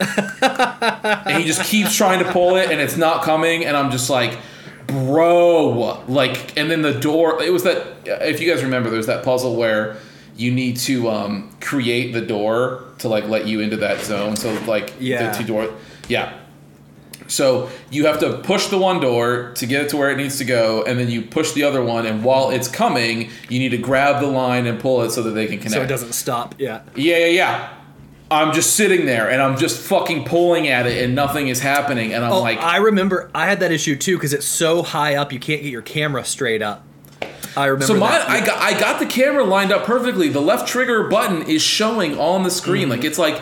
and 0.00 1.38
he 1.38 1.44
just 1.44 1.62
keeps 1.64 1.94
trying 1.94 2.18
to 2.18 2.32
pull 2.32 2.56
it, 2.56 2.72
and 2.72 2.80
it's 2.80 2.96
not 2.96 3.22
coming. 3.22 3.64
And 3.64 3.76
I'm 3.76 3.92
just 3.92 4.10
like, 4.10 4.38
bro, 4.86 6.02
like. 6.08 6.56
And 6.56 6.70
then 6.70 6.82
the 6.82 6.98
door. 6.98 7.42
It 7.42 7.52
was 7.52 7.62
that. 7.64 7.86
If 8.06 8.40
you 8.40 8.50
guys 8.52 8.62
remember, 8.62 8.90
there's 8.90 9.06
that 9.06 9.24
puzzle 9.24 9.56
where 9.56 9.96
you 10.36 10.52
need 10.52 10.76
to 10.78 11.08
um, 11.10 11.50
create 11.60 12.12
the 12.12 12.20
door 12.20 12.84
to 12.98 13.08
like 13.08 13.28
let 13.28 13.46
you 13.46 13.60
into 13.60 13.76
that 13.78 14.00
zone. 14.00 14.36
So 14.36 14.52
like 14.66 14.92
Yeah. 14.98 15.30
the 15.30 15.38
two 15.38 15.44
door. 15.44 15.72
Yeah. 16.08 16.32
So 17.26 17.70
you 17.90 18.04
have 18.06 18.20
to 18.20 18.38
push 18.38 18.66
the 18.66 18.76
one 18.76 19.00
door 19.00 19.52
to 19.56 19.66
get 19.66 19.82
it 19.82 19.88
to 19.90 19.96
where 19.96 20.10
it 20.10 20.16
needs 20.16 20.36
to 20.38 20.44
go, 20.44 20.82
and 20.82 20.98
then 20.98 21.08
you 21.08 21.22
push 21.22 21.52
the 21.52 21.62
other 21.62 21.82
one, 21.82 22.04
and 22.04 22.22
while 22.22 22.50
it's 22.50 22.68
coming, 22.68 23.30
you 23.48 23.58
need 23.58 23.70
to 23.70 23.78
grab 23.78 24.20
the 24.20 24.26
line 24.26 24.66
and 24.66 24.78
pull 24.78 25.00
it 25.02 25.10
so 25.10 25.22
that 25.22 25.30
they 25.30 25.46
can 25.46 25.56
connect. 25.56 25.74
So 25.74 25.82
it 25.82 25.86
doesn't 25.86 26.12
stop. 26.12 26.54
Yeah. 26.58 26.82
Yeah, 26.94 27.18
yeah, 27.18 27.26
yeah. 27.26 27.68
I'm 28.34 28.52
just 28.52 28.74
sitting 28.76 29.06
there 29.06 29.30
and 29.30 29.40
I'm 29.40 29.56
just 29.56 29.80
fucking 29.80 30.24
pulling 30.24 30.68
at 30.68 30.86
it 30.86 31.02
and 31.04 31.14
nothing 31.14 31.48
is 31.48 31.60
happening, 31.60 32.12
and 32.12 32.24
I'm 32.24 32.32
Oh, 32.32 32.40
like, 32.42 32.58
I 32.60 32.78
remember 32.78 33.30
I 33.34 33.46
had 33.46 33.60
that 33.60 33.72
issue 33.72 33.96
too 33.96 34.16
because 34.16 34.32
it's 34.32 34.46
so 34.46 34.82
high 34.82 35.14
up 35.14 35.32
you 35.32 35.38
can't 35.40 35.62
get 35.62 35.70
your 35.70 35.82
camera 35.82 36.24
straight 36.24 36.62
up. 36.62 36.84
I 37.56 37.66
remember. 37.66 37.86
So 37.86 37.94
my 37.98 38.10
that. 38.10 38.28
I 38.28 38.44
got 38.44 38.60
I 38.60 38.78
got 38.78 38.98
the 38.98 39.06
camera 39.06 39.44
lined 39.44 39.72
up 39.72 39.84
perfectly. 39.84 40.28
The 40.28 40.40
left 40.40 40.66
trigger 40.68 41.08
button 41.08 41.42
is 41.48 41.62
showing 41.62 42.18
on 42.18 42.42
the 42.42 42.50
screen, 42.50 42.88
like 42.88 43.04
it's 43.04 43.18
like 43.18 43.40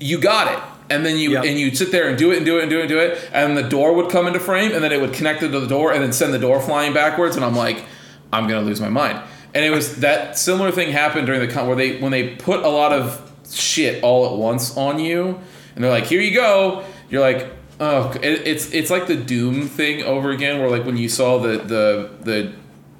you 0.00 0.18
got 0.18 0.52
it, 0.52 0.58
and 0.92 1.06
then 1.06 1.16
you 1.16 1.30
Mm-hmm. 1.30 1.42
Yep. 1.44 1.50
and 1.52 1.60
you'd 1.60 1.76
sit 1.78 1.92
there 1.92 2.08
and 2.08 2.18
do 2.18 2.32
it 2.32 2.38
and 2.38 2.44
do 2.46 2.58
it 2.58 2.62
and 2.62 2.70
do 2.70 2.78
it 2.78 2.82
and 2.82 2.88
do 2.88 2.98
it, 2.98 3.30
and 3.32 3.56
the 3.56 3.62
door 3.62 3.92
would 3.94 4.10
come 4.10 4.26
into 4.26 4.40
frame, 4.40 4.72
and 4.72 4.82
then 4.82 4.90
it 4.92 5.00
would 5.00 5.12
connect 5.12 5.42
it 5.42 5.50
to 5.52 5.60
the 5.60 5.68
door, 5.68 5.92
and 5.92 6.02
then 6.02 6.12
send 6.12 6.34
the 6.34 6.38
door 6.38 6.60
flying 6.60 6.92
backwards, 6.92 7.36
and 7.36 7.44
I'm 7.44 7.54
like, 7.54 7.84
I'm 8.32 8.48
gonna 8.48 8.62
lose 8.66 8.80
my 8.80 8.88
mind. 8.88 9.20
And 9.54 9.64
it 9.64 9.70
was 9.70 9.96
that 10.00 10.36
similar 10.38 10.72
thing 10.72 10.90
happened 10.92 11.26
during 11.26 11.40
the 11.40 11.46
con 11.52 11.66
where 11.68 11.76
they 11.76 12.00
when 12.00 12.10
they 12.10 12.34
put 12.36 12.64
a 12.64 12.68
lot 12.68 12.92
of 12.92 13.31
shit 13.54 14.02
all 14.02 14.26
at 14.32 14.36
once 14.38 14.76
on 14.76 14.98
you, 14.98 15.38
and 15.74 15.82
they're 15.84 15.90
like, 15.90 16.04
here 16.06 16.20
you 16.20 16.34
go. 16.34 16.84
You're 17.10 17.20
like. 17.22 17.48
Oh, 17.80 18.12
it, 18.22 18.46
it's 18.46 18.70
it's 18.72 18.90
like 18.90 19.08
the 19.08 19.16
Doom 19.16 19.66
thing 19.66 20.04
over 20.04 20.30
again, 20.30 20.60
where 20.60 20.70
like 20.70 20.84
when 20.84 20.96
you 20.96 21.08
saw 21.08 21.38
the 21.38 21.56
the 21.58 22.10
the 22.22 22.52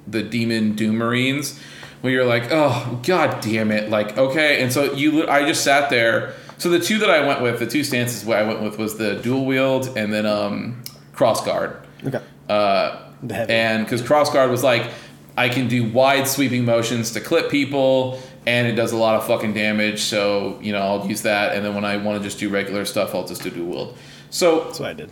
the 0.07 0.21
demon 0.23 0.75
doom 0.75 0.97
marines 0.97 1.57
where 2.01 2.11
you're 2.11 2.25
like 2.25 2.49
oh 2.51 2.99
god 3.07 3.39
damn 3.41 3.71
it 3.71 3.89
like 3.89 4.17
okay 4.17 4.61
and 4.61 4.73
so 4.73 4.91
you 4.91 5.25
i 5.29 5.47
just 5.47 5.63
sat 5.63 5.89
there 5.89 6.33
so 6.57 6.69
the 6.69 6.79
two 6.79 6.99
that 6.99 7.09
i 7.09 7.25
went 7.25 7.41
with 7.41 7.57
the 7.59 7.65
two 7.65 7.85
stances 7.85 8.27
i 8.27 8.43
went 8.43 8.61
with 8.61 8.77
was 8.77 8.97
the 8.97 9.15
dual 9.21 9.45
wield 9.45 9.95
and 9.97 10.11
then 10.11 10.25
um 10.25 10.83
cross 11.13 11.45
guard 11.45 11.77
Okay. 12.05 12.19
uh 12.49 12.99
and 13.31 13.85
because 13.85 14.01
cross 14.01 14.29
guard 14.33 14.51
was 14.51 14.61
like 14.61 14.91
i 15.37 15.47
can 15.47 15.69
do 15.69 15.89
wide 15.89 16.27
sweeping 16.27 16.65
motions 16.65 17.11
to 17.11 17.21
clip 17.21 17.49
people 17.49 18.21
and 18.45 18.67
it 18.67 18.73
does 18.73 18.91
a 18.91 18.97
lot 18.97 19.15
of 19.15 19.25
fucking 19.25 19.53
damage 19.53 20.01
so 20.01 20.57
you 20.61 20.71
know 20.71 20.79
i'll 20.81 21.07
use 21.07 21.21
that 21.21 21.55
and 21.55 21.63
then 21.65 21.73
when 21.73 21.85
i 21.85 21.97
want 21.97 22.17
to 22.17 22.23
just 22.23 22.39
do 22.39 22.49
regular 22.49 22.85
stuff 22.85 23.15
i'll 23.15 23.27
just 23.27 23.41
do 23.43 23.49
dual 23.49 23.69
wield 23.69 23.97
so 24.29 24.63
That's 24.63 24.79
what 24.79 24.89
I 24.89 24.93
did. 24.93 25.11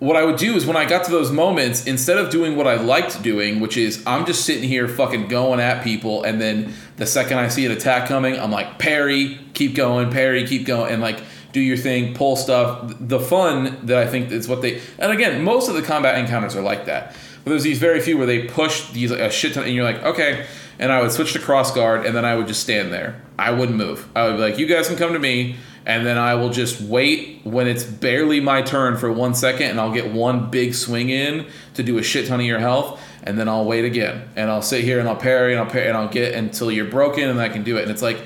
what 0.00 0.16
I 0.16 0.24
would 0.24 0.36
do 0.36 0.54
is 0.54 0.66
when 0.66 0.76
I 0.76 0.84
got 0.84 1.04
to 1.04 1.10
those 1.10 1.32
moments, 1.32 1.86
instead 1.86 2.18
of 2.18 2.30
doing 2.30 2.54
what 2.54 2.66
I 2.66 2.74
liked 2.74 3.22
doing, 3.22 3.58
which 3.58 3.78
is 3.78 4.02
I'm 4.06 4.26
just 4.26 4.44
sitting 4.44 4.68
here 4.68 4.86
fucking 4.86 5.28
going 5.28 5.60
at 5.60 5.82
people, 5.82 6.22
and 6.22 6.38
then 6.40 6.74
the 6.96 7.06
second 7.06 7.38
I 7.38 7.48
see 7.48 7.64
an 7.64 7.72
attack 7.72 8.06
coming, 8.06 8.38
I'm 8.38 8.50
like 8.50 8.78
parry, 8.78 9.38
keep 9.54 9.74
going, 9.74 10.10
parry, 10.10 10.46
keep 10.46 10.66
going, 10.66 10.92
and 10.92 11.00
like 11.00 11.22
do 11.52 11.60
your 11.60 11.78
thing, 11.78 12.12
pull 12.12 12.36
stuff. 12.36 12.94
The 13.00 13.18
fun 13.18 13.78
that 13.86 13.96
I 13.96 14.06
think 14.06 14.30
is 14.30 14.46
what 14.46 14.60
they, 14.60 14.82
and 14.98 15.10
again, 15.10 15.42
most 15.42 15.70
of 15.70 15.74
the 15.74 15.82
combat 15.82 16.18
encounters 16.18 16.54
are 16.54 16.62
like 16.62 16.84
that. 16.84 17.16
But 17.44 17.50
there's 17.52 17.62
these 17.62 17.78
very 17.78 18.00
few 18.00 18.18
where 18.18 18.26
they 18.26 18.44
push 18.46 18.90
these 18.90 19.10
a 19.10 19.30
shit 19.30 19.54
ton, 19.54 19.64
and 19.64 19.74
you're 19.74 19.84
like, 19.84 20.02
okay. 20.02 20.46
And 20.80 20.90
I 20.90 21.00
would 21.00 21.12
switch 21.12 21.34
to 21.34 21.38
cross 21.38 21.72
guard, 21.72 22.04
and 22.04 22.16
then 22.16 22.24
I 22.24 22.34
would 22.34 22.48
just 22.48 22.60
stand 22.60 22.92
there. 22.92 23.22
I 23.38 23.52
wouldn't 23.52 23.78
move. 23.78 24.08
I 24.16 24.26
would 24.26 24.36
be 24.36 24.42
like, 24.42 24.58
you 24.58 24.66
guys 24.66 24.88
can 24.88 24.96
come 24.96 25.12
to 25.12 25.18
me 25.20 25.56
and 25.86 26.06
then 26.06 26.18
I 26.18 26.34
will 26.34 26.50
just 26.50 26.80
wait 26.80 27.40
when 27.44 27.66
it's 27.66 27.84
barely 27.84 28.40
my 28.40 28.62
turn 28.62 28.96
for 28.96 29.10
one 29.10 29.34
second, 29.34 29.70
and 29.70 29.80
I'll 29.80 29.92
get 29.92 30.12
one 30.12 30.50
big 30.50 30.74
swing 30.74 31.08
in 31.08 31.46
to 31.74 31.82
do 31.82 31.98
a 31.98 32.02
shit 32.02 32.26
ton 32.26 32.40
of 32.40 32.46
your 32.46 32.58
health, 32.58 33.00
and 33.22 33.38
then 33.38 33.48
I'll 33.48 33.64
wait 33.64 33.84
again, 33.84 34.28
and 34.36 34.50
I'll 34.50 34.62
sit 34.62 34.84
here 34.84 34.98
and 34.98 35.08
I'll 35.08 35.16
parry 35.16 35.52
and 35.52 35.60
I'll 35.60 35.70
parry 35.70 35.88
and 35.88 35.96
I'll 35.96 36.08
get 36.08 36.34
until 36.34 36.70
you're 36.70 36.84
broken, 36.84 37.28
and 37.28 37.40
I 37.40 37.48
can 37.48 37.62
do 37.62 37.76
it. 37.76 37.82
And 37.82 37.90
it's 37.90 38.02
like, 38.02 38.18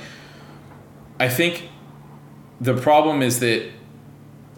I 1.20 1.28
think 1.28 1.68
the 2.60 2.74
problem 2.74 3.22
is 3.22 3.40
that 3.40 3.70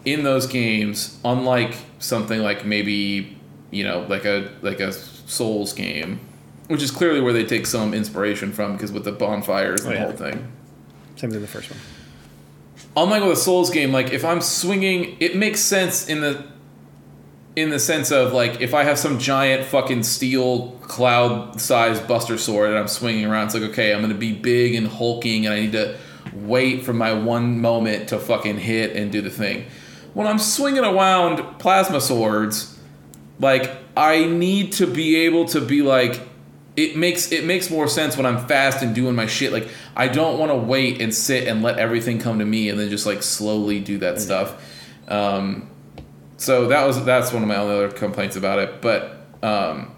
in 0.03 0.23
those 0.23 0.47
games, 0.47 1.19
unlike 1.23 1.75
something 1.99 2.41
like 2.41 2.65
maybe 2.65 3.37
you 3.69 3.83
know 3.83 4.05
like 4.09 4.25
a 4.25 4.51
like 4.61 4.79
a 4.79 4.91
Souls 4.91 5.73
game, 5.73 6.19
which 6.67 6.81
is 6.83 6.91
clearly 6.91 7.21
where 7.21 7.33
they 7.33 7.45
take 7.45 7.65
some 7.65 7.93
inspiration 7.93 8.51
from 8.51 8.73
because 8.73 8.91
with 8.91 9.03
the 9.05 9.11
bonfires 9.11 9.85
and 9.85 9.93
Oh, 9.93 9.97
the 9.97 10.03
whole 10.05 10.11
thing 10.13 10.51
Same 11.15 11.29
as 11.31 11.35
in 11.37 11.41
the 11.41 11.47
first 11.47 11.69
one. 11.71 11.79
unlike 12.95 13.23
with 13.23 13.33
a 13.33 13.41
Souls 13.41 13.69
game, 13.69 13.91
like 13.91 14.11
if 14.11 14.23
I'm 14.25 14.41
swinging, 14.41 15.17
it 15.19 15.35
makes 15.35 15.59
sense 15.61 16.07
in 16.07 16.21
the 16.21 16.43
in 17.55 17.71
the 17.71 17.79
sense 17.79 18.11
of 18.11 18.33
like 18.33 18.61
if 18.61 18.73
I 18.75 18.83
have 18.83 18.99
some 18.99 19.17
giant 19.17 19.65
fucking 19.65 20.03
steel 20.03 20.77
cloud 20.81 21.59
sized 21.59 22.07
buster 22.07 22.37
sword 22.37 22.69
and 22.69 22.77
I'm 22.77 22.87
swinging 22.87 23.25
around, 23.25 23.45
it's 23.47 23.55
like 23.55 23.63
okay, 23.71 23.93
I'm 23.93 24.01
gonna 24.01 24.13
be 24.13 24.33
big 24.33 24.75
and 24.75 24.87
hulking, 24.87 25.45
and 25.45 25.55
I 25.55 25.59
need 25.61 25.71
to 25.71 25.97
wait 26.33 26.83
for 26.83 26.93
my 26.93 27.13
one 27.13 27.59
moment 27.61 28.09
to 28.09 28.19
fucking 28.19 28.57
hit 28.59 28.95
and 28.95 29.11
do 29.11 29.21
the 29.21 29.29
thing. 29.31 29.65
When 30.13 30.27
I'm 30.27 30.37
swinging 30.39 30.83
around 30.83 31.57
plasma 31.59 31.99
swords, 32.01 32.77
like 33.39 33.71
I 33.95 34.25
need 34.25 34.73
to 34.73 34.85
be 34.85 35.15
able 35.25 35.45
to 35.45 35.61
be 35.61 35.81
like 35.81 36.21
it 36.77 36.95
makes 36.95 37.31
it 37.31 37.43
makes 37.43 37.71
more 37.71 37.87
sense 37.87 38.15
when 38.15 38.27
I'm 38.27 38.47
fast 38.47 38.83
and 38.83 38.93
doing 38.93 39.15
my 39.15 39.25
shit. 39.25 39.51
Like 39.51 39.67
I 39.95 40.07
don't 40.07 40.37
want 40.37 40.51
to 40.51 40.57
wait 40.57 41.01
and 41.01 41.13
sit 41.13 41.47
and 41.47 41.63
let 41.63 41.79
everything 41.79 42.19
come 42.19 42.37
to 42.37 42.45
me 42.45 42.69
and 42.69 42.79
then 42.79 42.89
just 42.89 43.07
like 43.07 43.23
slowly 43.23 43.79
do 43.79 43.97
that 43.97 44.21
stuff. 44.21 44.63
Um, 45.07 45.69
so 46.37 46.67
that 46.67 46.85
was 46.85 47.03
that's 47.03 47.33
one 47.33 47.41
of 47.41 47.49
my 47.49 47.57
only 47.57 47.75
other 47.75 47.89
complaints 47.89 48.35
about 48.35 48.59
it. 48.59 48.79
But 48.79 49.25
um, 49.41 49.95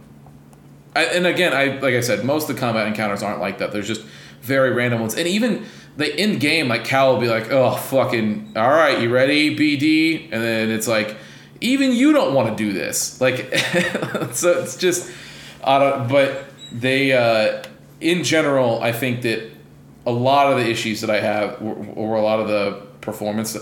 I, 0.96 1.04
and 1.04 1.28
again, 1.28 1.52
I 1.54 1.80
like 1.80 1.96
I 1.96 2.00
said, 2.00 2.24
most 2.24 2.50
of 2.50 2.56
the 2.56 2.62
combat 2.62 2.88
encounters 2.88 3.22
aren't 3.22 3.42
like 3.42 3.58
that. 3.58 3.74
There's 3.74 3.88
just 3.88 4.02
very 4.42 4.72
random 4.72 5.02
ones, 5.02 5.16
and 5.16 5.28
even 5.28 5.66
the 5.98 6.22
in 6.22 6.40
game, 6.40 6.70
like 6.70 6.86
Cal 6.86 7.14
will 7.14 7.20
be 7.20 7.28
like, 7.28 7.52
"Oh, 7.52 7.76
fucking, 7.76 8.54
all 8.56 8.70
right, 8.70 9.02
you 9.02 9.10
ready, 9.10 9.54
BD?" 9.54 10.30
And 10.32 10.42
then 10.42 10.70
it's 10.70 10.88
like, 10.88 11.18
even 11.60 11.92
you 11.92 12.14
don't 12.14 12.34
want 12.34 12.58
to 12.58 12.64
do 12.64 12.72
this. 12.72 13.20
Like, 13.20 13.54
so 14.32 14.62
it's 14.62 14.78
just, 14.78 15.12
I 15.62 15.78
don't. 15.78 16.08
But 16.08 16.49
they, 16.72 17.12
uh, 17.14 17.64
in 18.02 18.24
general, 18.24 18.82
I 18.82 18.92
think 18.92 19.22
that 19.24 19.52
a 20.06 20.12
lot 20.12 20.52
of 20.52 20.58
the 20.60 20.70
issues 20.70 21.02
that 21.02 21.10
I 21.10 21.20
have, 21.20 21.62
or, 21.62 21.76
or 21.96 22.16
a 22.16 22.22
lot 22.22 22.40
of 22.40 22.48
the 22.48 22.82
performance, 23.02 23.58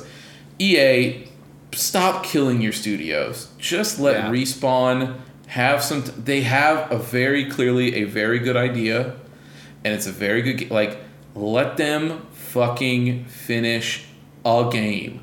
EA, 0.59 1.27
stop 1.73 2.23
killing 2.23 2.61
your 2.61 2.71
studios. 2.71 3.49
Just 3.57 3.99
let 3.99 4.15
Yeah. 4.15 4.29
respawn 4.31 5.15
have 5.47 5.83
some. 5.83 6.03
T- 6.03 6.11
they 6.17 6.41
have 6.41 6.91
a 6.91 6.97
very 6.97 7.45
clearly 7.45 7.95
a 7.95 8.03
very 8.03 8.39
good 8.39 8.55
idea, 8.57 9.13
and 9.83 9.93
it's 9.93 10.07
a 10.07 10.11
very 10.11 10.41
good 10.41 10.69
like. 10.71 10.97
Let 11.35 11.77
them 11.77 12.25
fucking 12.31 13.25
finish 13.25 14.05
a 14.43 14.69
game, 14.71 15.19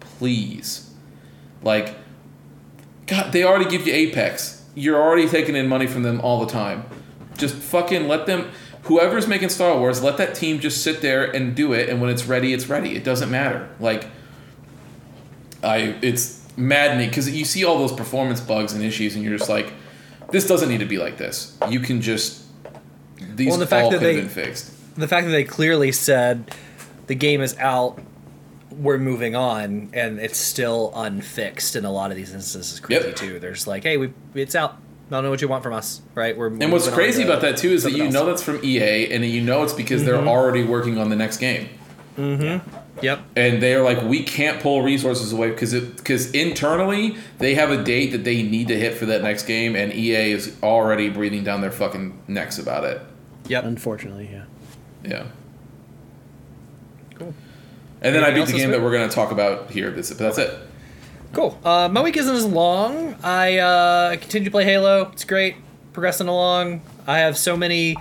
please. 0.00 0.90
Like, 1.62 1.94
God, 3.06 3.32
they 3.32 3.42
already 3.42 3.68
give 3.68 3.86
you 3.86 3.92
Apex. 3.92 4.62
You're 4.76 5.00
already 5.00 5.28
taking 5.28 5.56
in 5.56 5.66
money 5.68 5.86
from 5.88 6.02
them 6.04 6.20
all 6.20 6.44
the 6.44 6.50
time. 6.52 6.84
Just 7.36 7.54
fucking 7.54 8.08
let 8.08 8.26
them. 8.26 8.50
Whoever's 8.84 9.26
making 9.26 9.48
Star 9.48 9.76
Wars, 9.78 10.02
let 10.02 10.16
that 10.18 10.34
team 10.34 10.60
just 10.60 10.82
sit 10.82 11.00
there 11.00 11.24
and 11.24 11.54
do 11.54 11.72
it. 11.72 11.88
And 11.88 12.00
when 12.00 12.08
it's 12.10 12.24
ready, 12.26 12.52
it's 12.52 12.68
ready. 12.68 12.94
It 12.94 13.02
doesn't 13.04 13.30
matter. 13.30 13.68
Like, 13.80 14.06
I, 15.62 15.96
it's 16.02 16.46
maddening 16.56 17.08
because 17.08 17.28
you 17.30 17.44
see 17.44 17.64
all 17.64 17.78
those 17.78 17.92
performance 17.92 18.40
bugs 18.40 18.72
and 18.72 18.82
issues, 18.84 19.14
and 19.14 19.24
you're 19.24 19.36
just 19.36 19.50
like, 19.50 19.72
this 20.30 20.46
doesn't 20.46 20.68
need 20.68 20.80
to 20.80 20.86
be 20.86 20.98
like 20.98 21.16
this. 21.18 21.56
You 21.68 21.80
can 21.80 22.00
just. 22.00 22.42
These 23.34 23.48
Well, 23.50 23.58
the 23.58 23.66
fact 23.66 23.84
all 23.84 23.90
that 23.90 23.98
could 23.98 24.06
have 24.06 24.14
they- 24.14 24.20
been 24.20 24.28
fixed. 24.30 24.72
the 24.96 25.08
fact 25.08 25.26
that 25.26 25.32
they 25.32 25.44
clearly 25.44 25.90
said 25.92 26.50
the 27.06 27.14
game 27.14 27.40
is 27.40 27.56
out, 27.58 27.98
we're 28.70 28.98
moving 28.98 29.34
on, 29.34 29.90
and 29.94 30.18
it's 30.20 30.38
still 30.38 30.92
unfixed 30.94 31.76
in 31.76 31.84
a 31.84 31.90
lot 31.90 32.10
of 32.10 32.16
these 32.16 32.32
instances 32.34 32.74
is 32.74 32.80
crazy 32.80 33.06
Yep. 33.08 33.16
too. 33.16 33.38
There's 33.40 33.66
like, 33.66 33.82
hey, 33.84 33.96
we 33.96 34.12
it's 34.34 34.54
out. 34.54 34.76
I 35.08 35.10
don't 35.10 35.22
know 35.24 35.30
what 35.30 35.40
you 35.40 35.48
want 35.48 35.62
from 35.62 35.72
us, 35.72 36.00
right? 36.16 36.36
We're 36.36 36.48
And 36.48 36.72
what's 36.72 36.88
crazy 36.88 37.22
about 37.22 37.40
that 37.42 37.56
too 37.56 37.68
is 37.70 37.84
that 37.84 37.92
you 37.92 37.98
something 37.98 38.12
know 38.12 38.26
that's 38.26 38.42
from 38.42 38.60
EA, 38.64 39.12
and 39.12 39.24
you 39.24 39.40
know 39.40 39.62
it's 39.62 39.72
because 39.72 40.04
they're 40.04 40.14
Mm-hmm. 40.16 40.28
already 40.28 40.64
working 40.64 40.98
on 40.98 41.10
the 41.10 41.16
next 41.16 41.36
game. 41.38 41.68
Mm-hmm. 42.18 42.68
Yep. 43.02 43.20
and 43.36 43.62
they're 43.62 43.82
like 43.82 44.00
we 44.02 44.22
can't 44.22 44.58
pull 44.62 44.80
resources 44.82 45.30
away 45.30 45.50
because 45.50 45.74
it 45.74 45.96
because 45.98 46.30
internally 46.30 47.18
they 47.38 47.54
have 47.54 47.70
a 47.70 47.84
date 47.84 48.12
that 48.12 48.24
they 48.24 48.42
need 48.42 48.68
to 48.68 48.78
hit 48.78 48.94
for 48.94 49.04
that 49.06 49.22
next 49.22 49.42
game 49.42 49.76
and 49.76 49.92
EA 49.92 50.32
is 50.32 50.56
already 50.62 51.10
breathing 51.10 51.44
down 51.44 51.60
their 51.60 51.70
fucking 51.70 52.18
necks 52.26 52.58
about 52.58 52.84
it. 52.84 53.02
Yep. 53.48 53.64
Unfortunately, 53.64 54.30
yeah. 54.32 54.44
Yeah. 55.04 55.26
Cool. 57.16 57.34
And 58.00 58.14
then 58.14 58.24
I 58.24 58.30
beat 58.32 58.46
the 58.46 58.52
game 58.54 58.70
that 58.70 58.80
we're 58.82 58.92
going 58.92 59.08
to 59.08 59.14
talk 59.14 59.30
about 59.30 59.70
here. 59.70 59.90
This, 59.90 60.08
but 60.08 60.18
that's 60.18 60.38
it. 60.38 60.58
Cool. 61.32 61.58
Uh, 61.64 61.88
my 61.90 62.02
week 62.02 62.16
isn't 62.16 62.34
as 62.34 62.46
long. 62.46 63.14
I 63.22 63.58
uh, 63.58 64.16
continue 64.16 64.46
to 64.46 64.50
play 64.50 64.64
Halo. 64.64 65.10
It's 65.12 65.24
great. 65.24 65.56
Progressing 65.92 66.28
along. 66.28 66.82
I 67.06 67.18
have 67.18 67.36
so 67.36 67.56
many 67.56 67.96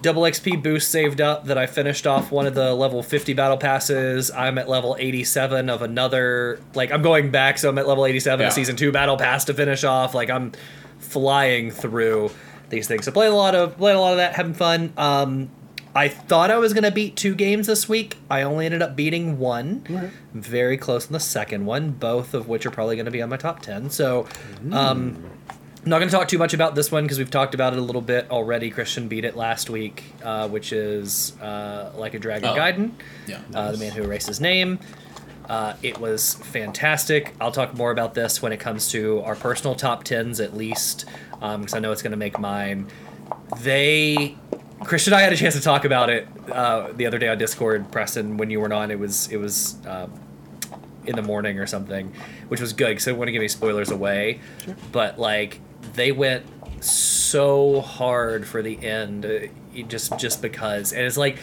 double 0.00 0.22
XP 0.22 0.62
boosts 0.62 0.90
saved 0.90 1.20
up 1.20 1.46
that 1.46 1.58
I 1.58 1.66
finished 1.66 2.06
off 2.06 2.30
one 2.30 2.46
of 2.46 2.54
the 2.54 2.72
level 2.74 3.02
50 3.02 3.32
battle 3.34 3.56
passes. 3.56 4.30
I'm 4.30 4.56
at 4.58 4.68
level 4.68 4.96
87 4.98 5.68
of 5.68 5.82
another. 5.82 6.60
Like, 6.74 6.92
I'm 6.92 7.02
going 7.02 7.30
back, 7.30 7.58
so 7.58 7.68
I'm 7.68 7.78
at 7.78 7.88
level 7.88 8.06
87 8.06 8.40
Yeah. 8.40 8.46
of 8.48 8.52
season 8.52 8.76
2 8.76 8.92
battle 8.92 9.16
pass 9.16 9.44
to 9.46 9.54
finish 9.54 9.82
off. 9.84 10.14
Like, 10.14 10.30
I'm 10.30 10.52
flying 11.00 11.70
through 11.70 12.30
these 12.70 12.86
things. 12.86 13.04
So, 13.06 13.12
playing 13.12 13.32
a 13.32 13.36
lot 13.36 13.54
of, 13.54 13.76
playing 13.76 13.96
a 13.96 14.00
lot 14.00 14.12
of 14.12 14.18
that, 14.18 14.34
having 14.34 14.54
fun. 14.54 14.92
Um, 14.96 15.50
I 15.98 16.06
thought 16.08 16.50
I 16.52 16.58
was 16.58 16.72
going 16.72 16.84
to 16.84 16.92
beat 16.92 17.16
two 17.16 17.34
games 17.34 17.66
this 17.66 17.88
week. 17.88 18.16
I 18.30 18.42
only 18.42 18.66
ended 18.66 18.82
up 18.82 18.94
beating 18.94 19.38
one. 19.40 20.12
Very 20.32 20.76
close 20.76 21.06
on 21.08 21.12
the 21.12 21.18
second 21.18 21.66
one, 21.66 21.90
both 21.90 22.34
of 22.34 22.46
which 22.46 22.64
are 22.66 22.70
probably 22.70 22.94
going 22.94 23.06
to 23.06 23.10
be 23.10 23.20
on 23.20 23.28
my 23.28 23.36
top 23.36 23.60
10. 23.62 23.90
So, 23.90 24.26
um, 24.70 25.16
I'm 25.82 25.90
not 25.90 25.98
going 25.98 26.08
to 26.08 26.14
talk 26.16 26.28
too 26.28 26.38
much 26.38 26.54
about 26.54 26.76
this 26.76 26.92
one 26.92 27.02
because 27.02 27.18
we've 27.18 27.30
talked 27.32 27.52
about 27.52 27.72
it 27.72 27.80
a 27.80 27.82
little 27.82 28.00
bit 28.00 28.30
already. 28.30 28.70
Christian 28.70 29.08
beat 29.08 29.24
it 29.24 29.36
last 29.36 29.70
week, 29.70 30.04
uh, 30.22 30.48
which 30.48 30.72
is 30.72 31.32
uh, 31.40 31.90
Like 31.96 32.14
a 32.14 32.20
Dragon 32.20 32.48
Oh. 32.50 32.54
Gaiden, 32.54 32.90
Yeah. 33.26 33.40
uh, 33.52 33.72
the 33.72 33.78
man 33.78 33.90
who 33.90 34.04
erased 34.04 34.28
his 34.28 34.40
name. 34.40 34.78
Uh, 35.48 35.74
it 35.82 35.98
was 35.98 36.34
fantastic. 36.34 37.34
I'll 37.40 37.50
talk 37.52 37.74
more 37.74 37.90
about 37.90 38.14
this 38.14 38.40
when 38.40 38.52
it 38.52 38.60
comes 38.60 38.90
to 38.92 39.20
our 39.22 39.34
personal 39.34 39.74
top 39.74 40.04
tens, 40.04 40.38
at 40.38 40.56
least, 40.56 41.06
because 41.40 41.74
I 41.74 41.80
know 41.80 41.90
it's 41.90 42.02
going 42.02 42.10
to 42.12 42.18
make 42.18 42.38
mine. 42.38 42.86
They, 43.62 44.36
Christian, 44.84 45.12
and 45.12 45.20
I 45.20 45.22
had 45.22 45.32
a 45.32 45.36
chance 45.36 45.54
to 45.54 45.60
talk 45.60 45.84
about 45.84 46.10
it 46.10 46.28
uh, 46.50 46.92
the 46.92 47.06
other 47.06 47.18
day 47.18 47.28
on 47.28 47.38
Discord. 47.38 47.90
Preston, 47.90 48.36
when 48.36 48.50
you 48.50 48.60
weren't 48.60 48.72
on, 48.72 48.90
it 48.90 48.98
was 48.98 49.28
it 49.30 49.36
was 49.36 49.76
uh, 49.86 50.08
in 51.04 51.16
the 51.16 51.22
morning 51.22 51.58
or 51.58 51.66
something, 51.66 52.12
which 52.48 52.60
was 52.60 52.72
good 52.72 52.88
because 52.88 53.06
I 53.06 53.10
didn't 53.10 53.18
want 53.18 53.28
to 53.28 53.32
give 53.32 53.40
any 53.40 53.48
spoilers 53.48 53.90
away. 53.90 54.40
But 54.92 55.18
like 55.18 55.60
they 55.94 56.12
went 56.12 56.44
so 56.84 57.80
hard 57.80 58.46
for 58.46 58.62
the 58.62 58.82
end, 58.84 59.26
uh, 59.26 59.82
just 59.88 60.18
just 60.18 60.42
because, 60.42 60.92
and 60.92 61.02
it's 61.02 61.16
like 61.16 61.38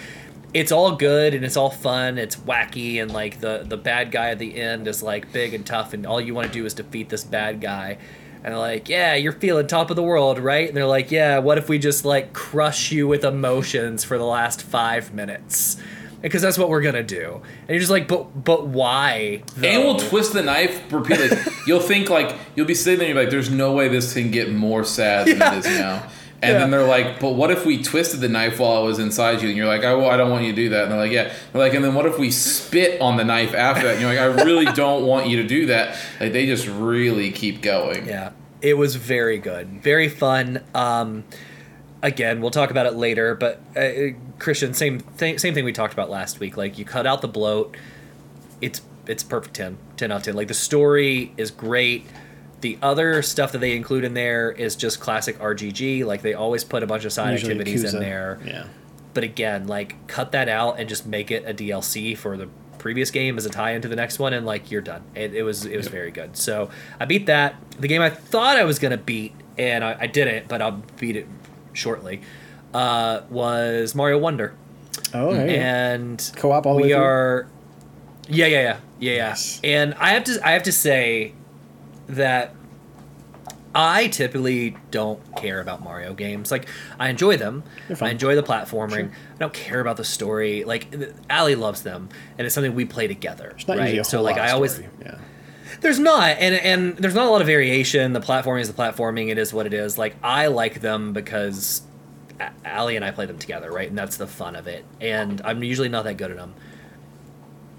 it's 0.54 0.72
all 0.72 0.96
good 0.96 1.34
and 1.34 1.44
it's 1.44 1.58
all 1.58 1.70
fun, 1.70 2.18
it's 2.18 2.38
wacky, 2.38 3.02
and 3.02 3.12
like 3.12 3.42
the 3.42 3.66
the 3.68 3.78
bad 3.78 4.12
guy 4.12 4.30
at 4.30 4.40
the 4.40 4.56
end 4.56 4.88
is 4.88 5.04
like 5.04 5.32
big 5.34 5.54
and 5.54 5.66
tough, 5.66 5.94
and 5.94 6.06
all 6.06 6.22
you 6.22 6.34
want 6.34 6.48
to 6.48 6.54
do 6.54 6.66
is 6.66 6.74
defeat 6.74 7.10
this 7.10 7.24
bad 7.24 7.60
guy. 7.60 7.98
And 8.46 8.54
they're 8.54 8.60
like, 8.62 8.90
yeah, 8.90 9.16
you're 9.16 9.32
feeling 9.32 9.66
top 9.66 9.90
of 9.90 9.96
the 9.96 10.04
world, 10.04 10.38
right? 10.38 10.68
And 10.68 10.78
they're 10.78 10.86
like, 10.86 11.10
yeah, 11.10 11.40
what 11.40 11.58
if 11.58 11.68
we 11.68 11.80
just 11.80 12.06
like 12.06 12.32
crush 12.32 12.92
you 12.92 13.08
with 13.08 13.24
emotions 13.26 14.04
for 14.04 14.20
the 14.20 14.24
last 14.24 14.62
five 14.62 15.12
minutes? 15.16 15.78
Because 16.22 16.44
that's 16.44 16.56
what 16.56 16.70
we're 16.70 16.84
gonna 16.84 17.02
do. 17.02 17.42
And 17.62 17.70
you're 17.70 17.80
just 17.80 17.90
like, 17.90 18.08
but 18.08 18.44
but 18.44 18.68
why? 18.68 19.42
And 19.64 19.84
we'll 19.84 19.98
twist 19.98 20.34
the 20.34 20.44
knife 20.44 20.94
repeatedly. 20.94 21.40
you'll 21.68 21.80
think 21.80 22.12
like 22.12 22.36
you'll 22.56 22.68
be 22.68 22.76
sitting 22.76 23.00
there. 23.00 23.08
and 23.08 23.16
You're 23.16 23.24
like, 23.24 23.32
"There's 23.32 23.50
no 23.50 23.74
way 23.74 23.88
this 23.88 24.14
can 24.14 24.30
get 24.30 24.52
more 24.52 24.84
sad 24.84 25.26
than 25.26 25.42
it 25.42 25.66
is 25.66 25.80
now." 25.80 26.08
And 26.52 26.62
then 26.62 26.72
they're 26.72 26.88
like, 26.88 27.20
"But 27.20 27.32
what 27.32 27.52
if 27.52 27.66
we 27.66 27.82
twisted 27.82 28.20
the 28.20 28.30
knife 28.30 28.60
while 28.60 28.84
it 28.84 28.86
was 28.86 29.00
inside 29.00 29.42
you?" 29.42 29.50
And 29.50 29.58
you're 29.58 29.68
like, 29.68 29.84
"I, 29.84 29.94
I 29.94 30.18
don't 30.18 30.32
want 30.32 30.44
you 30.44 30.52
to 30.52 30.56
do 30.56 30.70
that." 30.70 30.84
And 30.84 30.92
they're 30.92 31.00
like, 31.00 31.12
"Yeah." 31.12 31.34
They're 31.52 31.62
like, 31.62 31.74
"And 31.74 31.84
then 31.84 31.94
what 31.94 32.06
if 32.06 32.18
we 32.18 32.32
spit 32.32 33.00
on 33.02 33.18
the 33.18 33.24
knife 33.24 33.54
after 33.54 33.84
that?" 33.84 33.94
And 33.94 34.02
you're 34.02 34.10
like, 34.10 34.20
"I 34.20 34.44
really 34.44 34.66
don't 34.74 35.06
want 35.06 35.28
you 35.28 35.42
to 35.42 35.48
do 35.48 35.68
that." 35.68 35.98
Like 36.20 36.34
they 36.34 36.46
just 36.46 36.68
really 36.68 37.32
keep 37.32 37.62
going. 37.62 38.08
Yeah, 38.08 38.32
it 38.62 38.76
was 38.76 38.96
very 38.96 39.38
good, 39.38 39.82
very 39.82 40.10
fun. 40.10 40.62
Um, 40.74 41.24
again, 42.02 42.42
we'll 42.42 42.52
talk 42.52 42.72
about 42.72 42.86
it 42.86 42.94
later, 42.94 43.36
but 43.36 43.60
uh, 43.76 44.14
Christian, 44.40 44.74
same 44.74 45.00
thing, 45.00 45.38
same 45.40 45.54
thing 45.54 45.66
we 45.66 45.74
talked 45.74 45.94
about 45.94 46.10
last 46.10 46.40
week. 46.40 46.56
Like 46.56 46.78
you 46.78 46.86
cut 46.86 47.06
out 47.08 47.22
the 47.22 47.28
bloat, 47.28 47.76
it's 48.62 48.82
it's 49.08 49.24
perfect 49.24 49.56
10, 49.56 49.78
10 49.98 50.12
out 50.12 50.18
of 50.18 50.24
ten. 50.24 50.36
Like 50.36 50.48
the 50.48 50.54
story 50.54 51.34
is 51.38 51.52
great. 51.52 52.06
The 52.66 52.80
other 52.82 53.22
stuff 53.22 53.52
that 53.52 53.60
they 53.60 53.76
include 53.76 54.04
in 54.06 54.16
there 54.16 54.52
is 54.52 54.76
just 54.76 55.00
classic 55.00 55.38
RGG. 55.38 56.04
Like 56.04 56.24
they 56.24 56.34
always 56.34 56.64
put 56.64 56.82
a 56.82 56.88
bunch 56.88 57.06
of 57.06 57.14
side 57.14 57.34
Usually 57.34 57.52
activities 57.52 57.84
in 57.84 57.92
Yakuza. 57.92 58.00
there. 58.00 58.40
Yeah. 58.44 58.66
But 59.14 59.24
again, 59.24 59.68
like 59.68 60.08
cut 60.08 60.32
that 60.32 60.50
out 60.50 60.80
and 60.80 60.90
just 60.90 61.06
make 61.06 61.30
it 61.30 61.44
a 61.46 61.54
DLC 61.54 62.18
for 62.18 62.38
the 62.38 62.50
previous 62.80 63.12
game 63.12 63.38
as 63.38 63.46
a 63.46 63.52
tie 63.52 63.74
into 63.74 63.88
the 63.88 63.96
next 63.96 64.18
one, 64.18 64.34
and 64.34 64.48
like 64.48 64.72
you're 64.72 64.82
done. 64.82 65.04
It, 65.14 65.36
it 65.36 65.44
was 65.44 65.64
it 65.68 65.78
was 65.78 65.88
very 65.90 66.10
good. 66.10 66.36
So 66.38 66.72
I 67.00 67.06
beat 67.06 67.28
that. 67.28 67.54
The 67.80 67.88
game 67.88 68.02
I 68.02 68.10
thought 68.10 68.58
I 68.58 68.64
was 68.64 68.80
gonna 68.80 68.98
beat, 68.98 69.34
and 69.60 69.84
I, 69.84 69.96
I 70.02 70.08
didn't, 70.08 70.48
but 70.48 70.60
I'll 70.64 70.82
beat 71.00 71.16
it 71.16 71.28
shortly. 71.74 72.22
Uh, 72.74 73.22
was 73.30 73.94
Mario 73.94 74.18
Wonder, 74.18 74.56
Oh, 75.14 75.28
okay. 75.30 75.56
and 75.60 76.32
Co-op 76.36 76.66
all 76.66 76.78
we 76.78 76.94
are. 76.94 77.48
Yeah, 78.28 78.48
yeah, 78.48 78.62
yeah, 78.62 78.78
yeah, 79.00 79.14
yeah. 79.18 79.28
Nice. 79.30 79.62
And 79.64 79.94
I 80.00 80.10
have 80.10 80.24
to 80.24 80.40
I 80.44 80.54
have 80.54 80.64
to 80.64 80.72
say 80.72 81.34
that 82.08 82.56
I 83.76 84.08
typically 84.08 84.78
don't 84.90 85.20
care 85.36 85.60
about 85.60 85.84
Mario 85.84 86.14
games. 86.14 86.50
Like 86.50 86.68
I 86.98 87.10
enjoy 87.10 87.36
them. 87.36 87.64
I 88.00 88.10
enjoy 88.10 88.36
the 88.36 88.44
platforming. 88.44 89.10
I 89.10 89.38
don't 89.38 89.54
care 89.54 89.82
about 89.82 89.98
the 89.98 90.06
story. 90.06 90.64
Like 90.64 90.88
Allie 91.30 91.56
loves 91.56 91.82
them, 91.82 92.08
and 92.38 92.46
it's 92.46 92.56
something 92.56 92.74
we 92.74 92.86
play 92.86 93.08
together. 93.08 93.54
It's 93.56 93.68
not 93.68 93.78
right? 93.78 93.88
usually 93.88 94.00
a 94.00 94.04
so 94.06 94.22
like 94.22 94.38
lot 94.38 94.48
I 94.48 94.52
always. 94.52 94.82
Yeah. 95.02 95.18
There's 95.82 96.00
not, 96.00 96.38
and 96.40 96.56
and 96.56 96.98
there's 96.98 97.16
not 97.16 97.28
a 97.28 97.30
lot 97.30 97.42
of 97.42 97.48
variation. 97.48 98.14
The 98.14 98.22
platforming 98.22 98.62
is 98.62 98.72
the 98.72 98.82
platforming. 98.82 99.30
It 99.30 99.38
is 99.38 99.54
what 99.54 99.66
it 99.66 99.74
is. 99.74 99.98
Like 99.98 100.16
I 100.24 100.48
like 100.48 100.80
them 100.80 101.12
because 101.12 101.82
A- 102.40 102.52
Ali 102.66 102.96
and 102.96 103.04
I 103.04 103.12
play 103.12 103.26
them 103.26 103.38
together, 103.38 103.70
right? 103.72 103.90
And 103.90 103.98
that's 103.98 104.16
the 104.16 104.28
fun 104.28 104.56
of 104.56 104.68
it. 104.68 104.86
And 105.02 105.42
I'm 105.44 105.64
usually 105.64 105.90
not 105.90 106.06
that 106.06 106.16
good 106.16 106.32
at 106.32 106.38
them. 106.38 106.54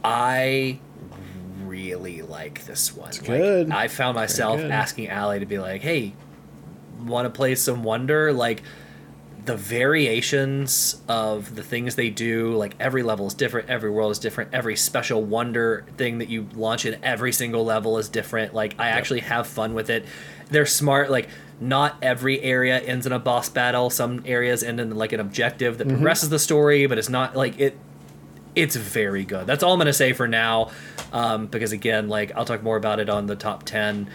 I 0.05 0.79
really 1.69 2.23
like 2.23 2.65
this 2.65 2.95
one. 2.95 3.11
Like, 3.11 3.25
good. 3.25 3.71
I 3.71 3.89
found 3.89 4.15
myself 4.15 4.61
asking 4.61 5.11
Ali 5.11 5.41
to 5.41 5.47
be 5.47 5.59
like, 5.59 5.83
"Hey, 5.83 6.15
want 7.05 7.27
to 7.27 7.31
play 7.31 7.55
some 7.55 7.83
Wonder?" 7.83 8.33
Like 8.33 8.63
the 9.47 9.57
variations 9.57 11.01
of 11.09 11.55
the 11.55 11.63
things 11.63 11.95
they 11.95 12.11
do 12.11 12.53
like 12.55 12.75
every 12.81 13.05
level 13.05 13.29
is 13.29 13.35
different 13.35 13.71
every 13.71 13.89
world 13.89 14.11
is 14.11 14.19
different 14.19 14.53
every 14.53 14.75
special 14.75 15.23
wonder 15.23 15.87
thing 15.97 16.19
that 16.19 16.29
you 16.29 16.49
launch 16.55 16.85
in 16.85 17.03
every 17.05 17.33
single 17.33 17.65
level 17.65 17.97
is 17.97 18.09
different 18.09 18.53
like 18.55 18.75
i 18.79 18.89
actually 18.89 19.21
have 19.21 19.47
fun 19.47 19.73
with 19.73 19.89
it 19.89 20.05
they're 20.51 20.67
smart 20.67 21.13
like 21.13 21.29
not 21.61 21.97
every 22.03 22.43
area 22.43 22.81
ends 22.81 23.07
in 23.07 23.13
a 23.13 23.21
boss 23.21 23.49
battle 23.49 23.89
some 23.89 24.21
areas 24.27 24.65
end 24.65 24.81
in 24.81 24.91
like 24.97 25.13
an 25.13 25.21
objective 25.21 25.79
that 25.79 25.87
progresses 25.87 26.29
the 26.29 26.41
story 26.41 26.87
but 26.87 26.99
it's 26.99 27.09
not 27.09 27.37
like 27.37 27.59
it 27.61 27.79
it's 28.57 28.75
very 28.75 29.25
good 29.25 29.47
that's 29.47 29.63
all 29.63 29.73
i'm 29.73 29.79
going 29.79 29.87
to 29.87 29.93
say 29.93 30.13
for 30.13 30.27
now 30.27 30.71
um, 31.13 31.47
because 31.47 31.71
again 31.73 32.09
like 32.09 32.33
i'll 32.37 32.45
talk 32.45 32.63
more 32.63 32.77
about 32.77 32.99
it 32.99 33.09
on 33.09 33.27
the 33.27 33.37
top 33.37 33.63
10 33.65 34.09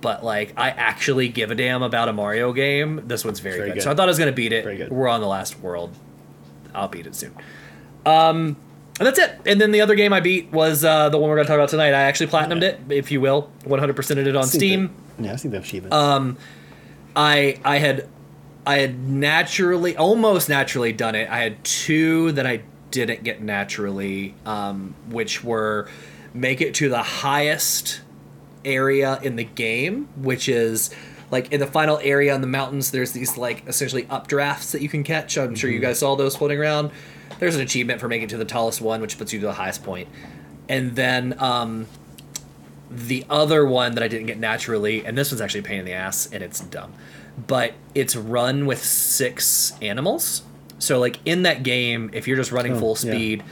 but 0.00 0.24
like 0.24 0.52
i 0.56 0.70
actually 0.70 1.28
give 1.28 1.50
a 1.50 1.54
damn 1.54 1.82
about 1.82 2.08
a 2.08 2.12
mario 2.12 2.52
game 2.52 3.02
this 3.06 3.24
one's 3.24 3.40
very, 3.40 3.56
Very 3.56 3.68
good. 3.70 3.74
good. 3.74 3.82
so 3.82 3.90
i 3.90 3.94
thought 3.94 4.04
i 4.08 4.10
was 4.10 4.18
going 4.18 4.30
to 4.30 4.36
beat 4.36 4.52
it 4.52 4.64
Very 4.64 4.76
good. 4.78 4.90
we're 4.90 5.08
on 5.08 5.20
the 5.20 5.26
last 5.26 5.58
world 5.60 5.92
i'll 6.74 6.88
beat 6.88 7.06
it 7.06 7.14
soon 7.14 7.34
um 8.06 8.56
and 8.98 9.06
that's 9.06 9.18
it 9.18 9.38
and 9.46 9.60
then 9.60 9.72
the 9.72 9.80
other 9.80 9.94
game 9.94 10.12
i 10.12 10.20
beat 10.20 10.50
was 10.52 10.84
uh, 10.84 11.08
the 11.08 11.18
one 11.18 11.28
we're 11.28 11.36
going 11.36 11.46
to 11.46 11.48
talk 11.48 11.56
about 11.58 11.68
tonight 11.68 11.92
i 11.94 12.02
actually 12.02 12.28
platinumed 12.28 12.62
it 12.62 12.80
if 12.90 13.10
you 13.10 13.20
will 13.20 13.50
100%ed 13.64 14.26
it 14.26 14.36
on 14.36 14.44
steam 14.44 14.94
Yeah, 15.18 15.32
I 15.32 15.36
see 15.36 15.48
the 15.48 15.58
achievement. 15.58 15.92
Um, 15.92 16.38
I 17.16 17.58
I 17.64 17.78
had 17.78 18.08
I 18.66 18.78
had 18.78 18.98
naturally 19.08 19.96
almost 19.96 20.48
naturally 20.48 20.92
done 20.92 21.14
it. 21.14 21.28
I 21.28 21.38
had 21.40 21.62
two 21.64 22.32
that 22.32 22.46
I 22.46 22.60
didn't 22.90 23.22
get 23.22 23.42
naturally, 23.42 24.34
um, 24.44 24.94
which 25.08 25.44
were 25.44 25.88
make 26.32 26.60
it 26.60 26.74
to 26.74 26.88
the 26.88 27.02
highest 27.02 28.00
area 28.64 29.18
in 29.22 29.36
the 29.36 29.44
game, 29.44 30.08
which 30.16 30.48
is 30.48 30.90
like 31.30 31.52
in 31.52 31.60
the 31.60 31.66
final 31.66 31.98
area 32.02 32.34
on 32.34 32.40
the 32.40 32.46
mountains. 32.46 32.90
There's 32.90 33.12
these 33.12 33.36
like 33.36 33.66
essentially 33.66 34.04
updrafts 34.04 34.72
that 34.72 34.82
you 34.82 34.88
can 34.88 35.04
catch. 35.04 35.36
I'm 35.38 35.54
sure 35.54 35.70
you 35.70 35.80
guys 35.80 35.98
saw 35.98 36.16
those 36.16 36.36
floating 36.36 36.58
around. 36.58 36.90
There's 37.38 37.54
an 37.54 37.62
achievement 37.62 38.00
for 38.00 38.08
making 38.08 38.24
it 38.24 38.30
to 38.30 38.36
the 38.36 38.44
tallest 38.44 38.80
one, 38.80 39.00
which 39.00 39.16
puts 39.16 39.32
you 39.32 39.40
to 39.40 39.46
the 39.46 39.54
highest 39.54 39.82
point. 39.82 40.08
And 40.68 40.94
then 40.94 41.34
um, 41.38 41.86
the 42.90 43.24
other 43.30 43.64
one 43.64 43.94
that 43.94 44.04
I 44.04 44.08
didn't 44.08 44.26
get 44.26 44.38
naturally, 44.38 45.04
and 45.04 45.16
this 45.16 45.30
one's 45.30 45.40
actually 45.40 45.60
a 45.60 45.64
pain 45.64 45.80
in 45.80 45.84
the 45.84 45.92
ass 45.92 46.28
and 46.30 46.42
it's 46.42 46.60
dumb, 46.60 46.92
but 47.46 47.74
it's 47.94 48.14
run 48.14 48.66
with 48.66 48.84
six 48.84 49.72
animals. 49.80 50.42
So 50.80 50.98
like 50.98 51.18
in 51.24 51.44
that 51.44 51.62
game, 51.62 52.10
if 52.12 52.26
you're 52.26 52.36
just 52.36 52.50
running 52.50 52.72
Oh, 52.72 52.78
full 52.80 52.94
speed, 52.96 53.44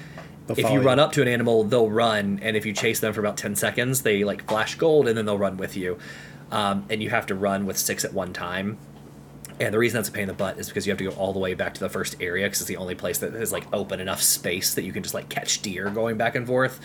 They'll 0.48 0.58
if 0.58 0.64
you 0.72 0.80
you. 0.80 0.86
run 0.86 0.98
up 0.98 1.12
to 1.12 1.22
an 1.22 1.28
animal, 1.28 1.62
they'll 1.62 1.90
run, 1.90 2.40
and 2.42 2.56
if 2.56 2.64
you 2.66 2.72
chase 2.72 2.98
them 3.00 3.12
for 3.12 3.20
about 3.20 3.36
ten 3.36 3.54
seconds, 3.54 4.02
they 4.02 4.24
like 4.24 4.48
flash 4.48 4.74
gold, 4.76 5.06
and 5.06 5.16
then 5.16 5.26
they'll 5.26 5.38
run 5.38 5.56
with 5.58 5.76
you. 5.76 5.98
Um, 6.50 6.86
and 6.88 7.02
you 7.02 7.10
have 7.10 7.26
to 7.26 7.34
run 7.34 7.66
with 7.66 7.76
six 7.78 8.04
at 8.04 8.12
one 8.14 8.32
time. 8.32 8.78
And 9.60 9.74
the 9.74 9.78
reason 9.78 9.96
that's 9.98 10.08
a 10.08 10.12
pain 10.12 10.22
in 10.22 10.28
the 10.28 10.34
butt 10.34 10.56
is 10.58 10.68
because 10.68 10.86
you 10.86 10.90
have 10.92 10.98
to 10.98 11.04
go 11.04 11.10
all 11.10 11.32
the 11.34 11.38
way 11.38 11.52
back 11.52 11.74
to 11.74 11.80
the 11.80 11.88
first 11.90 12.16
area 12.20 12.46
because 12.46 12.60
it's 12.62 12.68
the 12.68 12.76
only 12.78 12.94
place 12.94 13.18
that 13.18 13.34
is 13.34 13.52
like 13.52 13.66
open 13.74 14.00
enough 14.00 14.22
space 14.22 14.72
that 14.74 14.84
you 14.84 14.92
can 14.92 15.02
just 15.02 15.14
like 15.14 15.28
catch 15.28 15.60
deer 15.62 15.90
going 15.90 16.16
back 16.16 16.34
and 16.34 16.46
forth. 16.46 16.80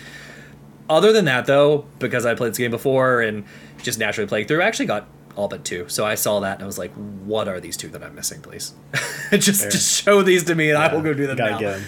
Other 0.90 1.14
than 1.14 1.26
that, 1.26 1.46
though, 1.46 1.86
because 2.00 2.26
I 2.26 2.36
played 2.36 2.52
this 2.52 2.58
game 2.58 2.72
before 2.72 3.22
and 3.22 3.46
just 3.82 4.00
naturally 4.00 4.28
playing 4.28 4.48
through, 4.48 4.62
I 4.62 4.66
actually 4.66 4.88
got 4.88 5.08
all 5.36 5.48
but 5.48 5.64
two. 5.66 5.88
So 5.90 6.06
I 6.06 6.16
saw 6.16 6.40
that 6.42 6.56
and 6.56 6.64
I 6.64 6.66
was 6.66 6.78
like, 6.78 6.92
"What 6.94 7.48
are 7.48 7.60
these 7.60 7.78
two 7.78 7.88
that 7.90 8.04
I'm 8.04 8.16
missing, 8.16 8.42
please? 8.42 8.74
just 9.32 9.62
Fair. 9.62 9.72
just 9.72 10.04
show 10.04 10.22
these 10.22 10.44
to 10.46 10.56
me 10.56 10.70
and 10.70 10.78
I 10.78 10.94
will 10.94 11.02
go 11.02 11.14
do 11.14 11.28
them 11.28 11.38
Gotta 11.38 11.52
now." 11.52 11.60
get 11.60 11.74
'em. 11.76 11.84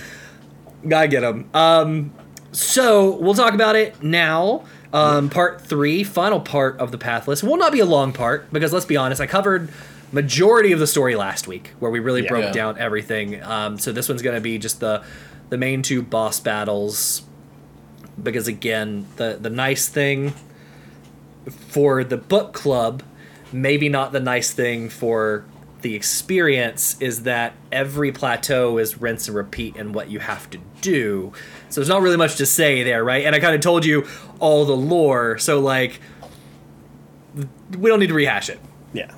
Gotta 0.87 1.07
get 1.07 1.21
them. 1.21 1.49
Um, 1.53 2.13
so 2.51 3.15
we'll 3.17 3.33
talk 3.33 3.53
about 3.53 3.75
it 3.75 4.01
now. 4.03 4.63
Um, 4.93 5.29
part 5.29 5.59
three, 5.61 6.03
final 6.05 6.39
part 6.39 6.77
of 6.79 6.91
the 6.91 6.97
Pathless, 6.97 7.43
will 7.43 7.57
not 7.57 7.71
be 7.73 7.79
a 7.81 7.85
long 7.85 8.13
part 8.13 8.51
because 8.53 8.71
let's 8.71 8.85
be 8.85 8.95
honest, 8.95 9.19
I 9.19 9.27
covered 9.27 9.69
majority 10.13 10.71
of 10.71 10.79
the 10.79 10.87
story 10.87 11.15
last 11.15 11.47
week 11.47 11.73
where 11.79 11.91
we 11.91 11.99
really 11.99 12.23
Yeah. 12.23 12.29
broke 12.29 12.53
down 12.53 12.77
everything. 12.77 13.43
Um, 13.43 13.77
so 13.77 13.91
this 13.91 14.07
one's 14.07 14.21
gonna 14.21 14.39
be 14.39 14.57
just 14.57 14.79
the 14.79 15.01
the 15.49 15.57
main 15.57 15.81
two 15.81 16.01
boss 16.01 16.39
battles 16.39 17.23
because 18.21 18.47
again, 18.47 19.05
the 19.17 19.37
the 19.41 19.49
nice 19.49 19.89
thing 19.89 20.33
for 21.67 22.03
the 22.03 22.17
book 22.17 22.53
club, 22.53 23.03
maybe 23.55 23.89
not 23.89 24.11
the 24.11 24.19
nice 24.19 24.51
thing 24.51 24.89
for 24.89 25.45
the 25.81 25.95
experience 25.95 26.97
is 26.99 27.23
that 27.23 27.53
every 27.71 28.11
plateau 28.11 28.77
is 28.77 28.99
rinse 28.99 29.27
and 29.27 29.35
repeat 29.37 29.75
and 29.75 29.93
what 29.93 30.09
you 30.09 30.19
have 30.19 30.49
to 30.49 30.57
do. 30.81 31.31
So 31.69 31.79
there's 31.81 31.89
not 31.89 32.01
really 32.01 32.17
much 32.17 32.37
to 32.37 32.45
say 32.45 32.83
there, 32.83 33.03
right? 33.03 33.25
And 33.25 33.35
I 33.35 33.39
kind 33.39 33.53
of 33.53 33.61
told 33.61 33.85
you 33.85 34.07
all 34.39 34.65
the 34.65 34.75
lore, 34.75 35.37
so 35.37 35.59
like 35.59 35.99
we 37.77 37.89
don't 37.89 37.99
need 37.99 38.07
to 38.07 38.13
rehash 38.13 38.49
it. 38.49 38.59
Yeah. 38.93 39.11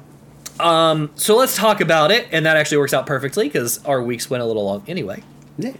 Um, 0.59 1.11
So 1.15 1.35
let's 1.38 1.55
talk 1.55 1.81
about 1.81 2.11
it, 2.11 2.27
and 2.31 2.45
that 2.45 2.57
actually 2.57 2.77
works 2.77 2.93
out 2.93 3.05
perfectly 3.05 3.47
because 3.47 3.84
our 3.85 4.01
weeks 4.01 4.30
went 4.30 4.43
a 4.43 4.45
little 4.45 4.65
long 4.65 4.84
anyway. 4.88 5.23
Yeah. 5.57 5.73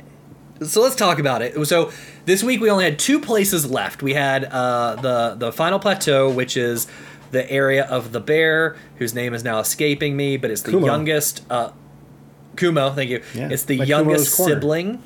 So 0.63 0.81
let's 0.81 0.95
talk 0.95 1.19
about 1.19 1.41
it. 1.41 1.65
So 1.67 1.91
this 2.25 2.43
week 2.43 2.61
we 2.61 2.69
only 2.69 2.85
had 2.85 2.97
two 2.97 3.19
places 3.19 3.69
left. 3.69 4.01
We 4.01 4.13
had 4.13 4.45
uh, 4.45 4.95
the 4.95 5.35
the 5.38 5.51
final 5.51 5.79
plateau, 5.79 6.29
which 6.31 6.57
is 6.57 6.88
the 7.32 7.49
area 7.52 7.86
of 7.86 8.12
the 8.12 8.20
bear, 8.20 8.76
whose 8.98 9.14
name 9.14 9.34
is 9.34 9.44
now 9.44 9.60
escaping 9.60 10.16
me, 10.16 10.38
but 10.38 10.52
it's 10.52 10.62
the 10.62 10.72
Kumo. 10.72 10.86
youngest. 10.86 11.44
Uh, 11.49 11.72
Kumo, 12.56 12.91
thank 12.91 13.10
you. 13.10 13.22
Yeah, 13.36 13.49
It's 13.52 13.64
the 13.64 13.78
like 13.78 13.88
youngest 13.88 14.36
Kumo's 14.36 14.52
sibling. 14.54 15.04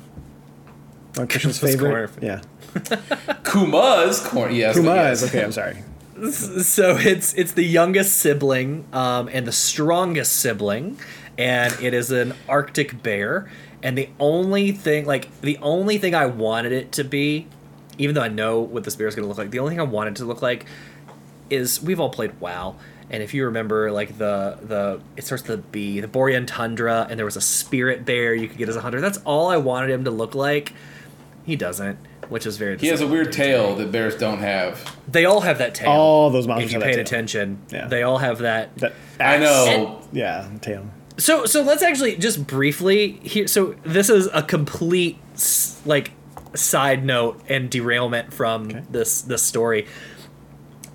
On 1.18 1.26
Christian's 1.28 1.58
Kuma's 1.58 1.74
favorite. 1.74 2.10
corner. 2.10 2.10
Yeah. 2.22 3.36
Kuma's 3.44 4.20
corn. 4.26 4.54
Yes. 4.54 4.76
Kuma 4.76 4.94
yes. 4.94 5.22
okay. 5.24 5.44
I'm 5.44 5.52
sorry. 5.52 5.76
So 6.30 6.96
it's 6.98 7.34
it's 7.34 7.52
the 7.52 7.64
youngest 7.64 8.18
sibling 8.18 8.84
um, 8.92 9.28
and 9.32 9.44
the 9.44 9.50
strongest 9.50 10.36
sibling, 10.36 10.98
and 11.36 11.72
it 11.80 11.94
is 11.94 12.12
an 12.12 12.34
Arctic 12.48 13.02
bear. 13.02 13.50
And 13.82 13.98
the 13.98 14.08
only 14.20 14.70
thing, 14.70 15.04
like 15.04 15.40
the 15.40 15.58
only 15.58 15.98
thing 15.98 16.14
I 16.14 16.26
wanted 16.26 16.70
it 16.70 16.92
to 16.92 17.02
be, 17.02 17.48
even 17.98 18.14
though 18.14 18.22
I 18.22 18.28
know 18.28 18.60
what 18.60 18.84
this 18.84 18.94
bear 18.94 19.08
is 19.08 19.16
going 19.16 19.24
to 19.24 19.28
look 19.28 19.38
like, 19.38 19.50
the 19.50 19.58
only 19.58 19.70
thing 19.72 19.80
I 19.80 19.84
wanted 19.84 20.12
it 20.12 20.16
to 20.18 20.24
look 20.24 20.42
like 20.42 20.66
is 21.52 21.82
we've 21.82 22.00
all 22.00 22.10
played 22.10 22.40
WoW, 22.40 22.76
and 23.10 23.22
if 23.22 23.34
you 23.34 23.44
remember, 23.44 23.90
like 23.92 24.18
the 24.18 24.58
the 24.62 25.00
it 25.16 25.24
starts 25.24 25.46
with 25.46 25.56
the 25.62 25.68
B, 25.68 26.00
the 26.00 26.08
Borean 26.08 26.46
Tundra, 26.46 27.06
and 27.08 27.18
there 27.18 27.26
was 27.26 27.36
a 27.36 27.40
spirit 27.40 28.04
bear 28.04 28.34
you 28.34 28.48
could 28.48 28.58
get 28.58 28.68
as 28.68 28.76
a 28.76 28.80
hunter. 28.80 29.00
That's 29.00 29.18
all 29.24 29.48
I 29.50 29.56
wanted 29.58 29.90
him 29.90 30.04
to 30.04 30.10
look 30.10 30.34
like. 30.34 30.72
He 31.44 31.56
doesn't, 31.56 31.98
which 32.28 32.46
is 32.46 32.56
very. 32.56 32.78
He 32.78 32.86
has 32.88 33.00
a 33.00 33.06
weird 33.06 33.32
tail 33.32 33.74
that 33.76 33.90
bears 33.92 34.16
don't 34.16 34.38
have. 34.38 34.96
They 35.08 35.24
all 35.24 35.40
have 35.40 35.58
that 35.58 35.74
tail. 35.74 35.90
All 35.90 36.30
those 36.30 36.46
monsters 36.46 36.70
If 36.72 36.78
you 36.78 36.80
paid 36.82 36.98
attention, 36.98 37.58
Yeah. 37.70 37.88
they 37.88 38.02
all 38.02 38.18
have 38.18 38.38
that. 38.38 38.76
That 38.78 38.92
I 39.20 39.38
know. 39.38 40.00
Yeah, 40.12 40.48
tail. 40.60 40.86
So 41.18 41.44
so 41.44 41.62
let's 41.62 41.82
actually 41.82 42.16
just 42.16 42.46
briefly 42.46 43.12
here. 43.22 43.46
So 43.46 43.74
this 43.84 44.08
is 44.08 44.28
a 44.32 44.42
complete 44.42 45.18
like 45.84 46.12
side 46.54 47.04
note 47.04 47.40
and 47.48 47.68
derailment 47.70 48.32
from 48.32 48.66
Okay. 48.68 48.82
this 48.90 49.20
this 49.22 49.42
story. 49.42 49.86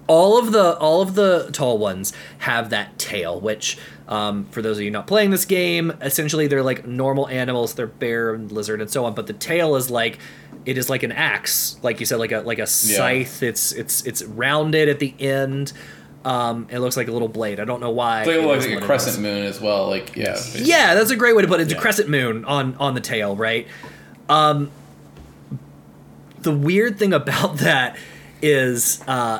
All 0.07 0.39
of 0.39 0.51
the 0.53 0.77
all 0.77 1.01
of 1.01 1.15
the 1.15 1.49
tall 1.51 1.77
ones 1.77 2.13
have 2.39 2.69
that 2.69 2.97
tail, 2.97 3.39
which 3.41 3.77
um, 4.07 4.45
for 4.51 4.61
those 4.61 4.77
of 4.77 4.83
you 4.83 4.91
not 4.91 5.05
playing 5.05 5.31
this 5.31 5.43
game, 5.45 5.91
essentially 6.01 6.47
they're 6.47 6.63
like 6.63 6.87
normal 6.87 7.27
animals. 7.27 7.73
They're 7.73 7.87
bear 7.87 8.33
and 8.33 8.49
lizard 8.51 8.79
and 8.79 8.89
so 8.89 9.03
on. 9.05 9.13
But 9.13 9.27
the 9.27 9.33
tail 9.33 9.75
is 9.75 9.89
like 9.91 10.19
it 10.65 10.77
is 10.77 10.89
like 10.89 11.03
an 11.03 11.11
axe, 11.11 11.77
like 11.83 11.99
you 11.99 12.05
said, 12.05 12.19
like 12.19 12.31
a 12.31 12.39
like 12.39 12.59
a 12.59 12.67
scythe. 12.67 13.43
It's 13.43 13.73
it's 13.73 14.05
it's 14.05 14.23
rounded 14.23 14.87
at 14.87 14.99
the 14.99 15.13
end. 15.19 15.73
Um, 16.23 16.67
it 16.69 16.79
looks 16.79 16.97
like 16.97 17.07
a 17.07 17.11
little 17.11 17.27
blade. 17.29 17.59
I 17.59 17.65
don't 17.65 17.79
know 17.81 17.91
why. 17.91 18.25
They 18.25 18.41
it 18.41 18.45
look 18.45 18.57
is 18.57 18.67
like 18.67 18.81
a 18.81 18.85
crescent 18.85 19.19
moon 19.21 19.43
as 19.43 19.59
well. 19.61 19.87
Like 19.89 20.15
yeah. 20.15 20.31
Basically. 20.33 20.67
Yeah, 20.67 20.93
that's 20.93 21.11
a 21.11 21.15
great 21.17 21.35
way 21.35 21.41
to 21.41 21.47
put 21.49 21.59
it. 21.59 21.63
It's 21.63 21.71
Yeah. 21.73 21.77
a 21.79 21.81
crescent 21.81 22.09
moon 22.09 22.45
on 22.45 22.75
on 22.79 22.95
the 22.95 23.01
tail, 23.01 23.35
right? 23.35 23.67
Um, 24.29 24.71
the 26.39 26.51
weird 26.51 26.97
thing 26.99 27.13
about 27.13 27.57
that 27.59 27.97
is, 28.41 29.01
uh, 29.07 29.39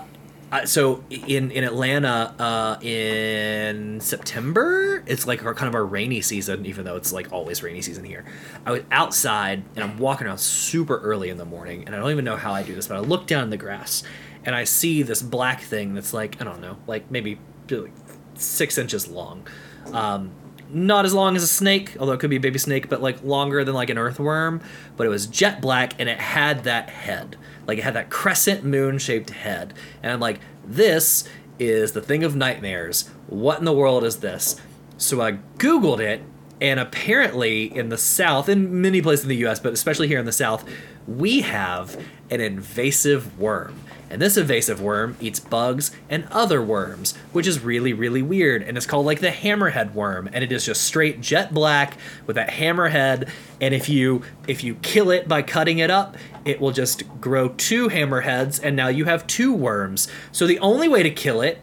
uh, 0.52 0.66
so 0.66 1.04
in 1.10 1.52
in 1.52 1.64
Atlanta, 1.64 2.34
uh, 2.40 2.78
in 2.82 4.00
September, 4.00 5.04
it's 5.06 5.28
like 5.28 5.44
our 5.44 5.54
kind 5.54 5.68
of 5.68 5.76
our 5.76 5.86
rainy 5.86 6.22
season, 6.22 6.66
even 6.66 6.86
though 6.86 6.96
it's 6.96 7.12
like 7.12 7.34
always 7.34 7.62
rainy 7.62 7.82
season 7.82 8.06
here. 8.06 8.24
I 8.66 8.72
was 8.72 8.84
outside 8.92 9.64
and 9.76 9.84
I'm 9.84 9.98
walking 9.98 10.26
around 10.26 10.38
super 10.38 11.00
early 11.00 11.30
in 11.30 11.38
the 11.38 11.46
morning, 11.46 11.84
and 11.86 11.94
I 11.94 12.00
don't 12.00 12.12
even 12.12 12.24
know 12.24 12.38
how 12.38 12.54
I 12.54 12.64
do 12.64 12.74
this, 12.74 12.88
but 12.88 12.96
I 12.96 13.00
look 13.02 13.28
down 13.28 13.44
in 13.44 13.50
the 13.50 13.58
grass 13.58 14.04
and 14.46 14.56
I 14.56 14.64
see 14.64 15.04
this 15.04 15.22
black 15.22 15.62
thing 15.62 15.94
that's 15.94 16.14
like 16.14 16.42
I 16.42 16.46
don't 16.46 16.62
know, 16.62 16.78
like 16.88 17.12
maybe 17.12 17.40
like 17.70 17.92
six 18.36 18.78
inches 18.78 19.10
long. 19.10 19.46
Um, 19.92 20.32
not 20.70 21.06
as 21.06 21.14
long 21.14 21.36
as 21.36 21.44
a 21.44 21.48
snake, 21.48 21.96
although 22.00 22.14
it 22.14 22.20
could 22.20 22.30
be 22.30 22.38
a 22.38 22.42
baby 22.42 22.60
snake, 22.60 22.90
but 22.90 23.02
like 23.02 23.24
longer 23.24 23.64
than 23.64 23.76
like 23.76 23.90
an 23.90 23.98
earthworm. 23.98 24.62
But 24.96 25.08
it 25.08 25.10
was 25.10 25.28
jet 25.28 25.62
black 25.62 25.94
and 26.00 26.10
it 26.10 26.20
had 26.20 26.64
that 26.64 26.90
head. 26.90 27.38
Like 27.68 27.78
it 27.78 27.84
had 27.84 27.94
that 27.96 28.10
crescent 28.10 28.64
moon 28.64 28.98
shaped 28.98 29.30
head. 29.30 29.74
And 30.02 30.12
I'm 30.12 30.20
like, 30.20 30.40
this 30.66 31.28
is 31.60 31.92
the 31.92 32.02
thing 32.02 32.24
of 32.24 32.36
nightmares. 32.36 33.10
What 33.28 33.60
in 33.60 33.66
the 33.66 33.74
world 33.74 34.04
is 34.04 34.18
this? 34.18 34.56
So 34.98 35.22
I 35.22 35.34
Googled 35.58 36.00
it, 36.00 36.24
and 36.60 36.80
apparently 36.80 37.66
in 37.66 37.90
the 37.90 37.98
South, 37.98 38.50
in 38.50 38.82
many 38.82 39.02
places 39.02 39.26
in 39.26 39.30
the 39.30 39.46
US, 39.48 39.60
but 39.60 39.74
especially 39.74 40.08
here 40.08 40.20
in 40.20 40.26
the 40.26 40.32
South, 40.32 40.68
we 41.08 41.42
have 41.42 42.02
an 42.30 42.42
invasive 42.42 43.40
worm. 43.40 43.82
And 44.10 44.22
this 44.22 44.38
invasive 44.38 44.80
worm 44.82 45.18
eats 45.20 45.40
bugs 45.40 45.92
and 46.10 46.26
other 46.32 46.62
worms, 46.62 47.14
which 47.34 47.46
is 47.46 47.60
really, 47.60 47.92
really 47.92 48.22
weird. 48.22 48.62
And 48.62 48.78
it's 48.78 48.86
called 48.86 49.06
like 49.06 49.20
the 49.20 49.32
hammerhead 49.32 49.94
worm. 49.94 50.30
And 50.32 50.46
it 50.46 50.52
is 50.52 50.66
just 50.66 50.84
straight 50.84 51.20
jet 51.20 51.54
black 51.54 51.98
with 52.26 52.38
that 52.38 52.50
hammerhead. 52.52 53.30
And 53.60 53.74
if 53.74 53.90
you 53.90 54.22
if 54.48 54.64
you 54.64 54.76
kill 54.76 55.12
it 55.12 55.28
by 55.28 55.42
cutting 55.42 55.80
it 55.80 55.90
up, 55.90 56.16
it 56.46 56.62
will 56.62 56.72
just 56.72 57.04
grow 57.20 57.50
two 57.50 57.90
hammerheads, 57.90 58.62
and 58.64 58.74
now 58.76 58.88
you 58.88 59.04
have 59.04 59.28
two 59.28 59.54
worms. 59.54 60.08
So 60.32 60.48
the 60.48 60.60
only 60.60 60.88
way 60.88 61.04
to 61.04 61.10
kill 61.10 61.42
it, 61.42 61.62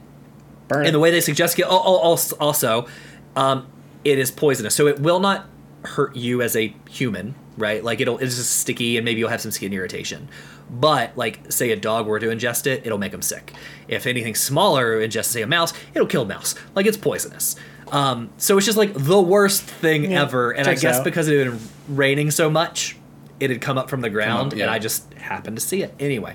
Burn 0.68 0.82
it. 0.84 0.88
and 0.88 0.94
the 0.94 0.98
way 1.00 1.10
they 1.10 1.22
suggest 1.22 1.56
kill, 1.56 1.68
oh, 1.70 1.82
oh, 1.82 1.96
also, 1.96 2.36
also 2.36 2.86
um, 3.34 3.66
it 4.04 4.18
is 4.18 4.30
poisonous. 4.30 4.74
So 4.74 4.86
it 4.86 5.00
will 5.00 5.20
not 5.20 5.46
hurt 5.84 6.14
you 6.14 6.42
as 6.42 6.54
a 6.54 6.74
human, 6.90 7.34
right? 7.56 7.82
Like 7.82 8.00
it'll 8.00 8.18
it's 8.18 8.36
just 8.36 8.58
sticky, 8.58 8.98
and 8.98 9.04
maybe 9.06 9.20
you'll 9.20 9.30
have 9.30 9.40
some 9.40 9.50
skin 9.52 9.72
irritation. 9.72 10.28
But 10.70 11.16
like, 11.16 11.52
say 11.52 11.70
a 11.70 11.76
dog 11.76 12.06
were 12.06 12.18
to 12.18 12.26
ingest 12.26 12.66
it, 12.66 12.86
it'll 12.86 12.98
make 12.98 13.12
them 13.12 13.22
sick. 13.22 13.52
If 13.88 14.06
anything 14.06 14.34
smaller 14.34 15.00
ingests, 15.00 15.26
say 15.26 15.42
a 15.42 15.46
mouse, 15.46 15.72
it'll 15.94 16.08
kill 16.08 16.22
a 16.22 16.26
mouse. 16.26 16.54
Like 16.74 16.86
it's 16.86 16.96
poisonous. 16.96 17.56
Um, 17.92 18.30
so 18.38 18.56
it's 18.56 18.66
just 18.66 18.78
like 18.78 18.92
the 18.94 19.20
worst 19.20 19.62
thing 19.62 20.10
Yeah, 20.10 20.22
ever. 20.22 20.52
And 20.52 20.66
I 20.66 20.74
guess 20.74 20.98
out. 20.98 21.04
because 21.04 21.28
it 21.28 21.38
had 21.46 21.52
been 21.52 21.68
raining 21.88 22.30
so 22.30 22.50
much, 22.50 22.96
it 23.40 23.50
had 23.50 23.60
come 23.60 23.78
up 23.78 23.90
from 23.90 24.00
the 24.00 24.10
ground, 24.10 24.52
yeah. 24.52 24.64
and 24.64 24.70
I 24.70 24.78
just 24.78 25.12
happened 25.14 25.56
to 25.58 25.62
see 25.62 25.82
it. 25.82 25.94
Anyway, 26.00 26.34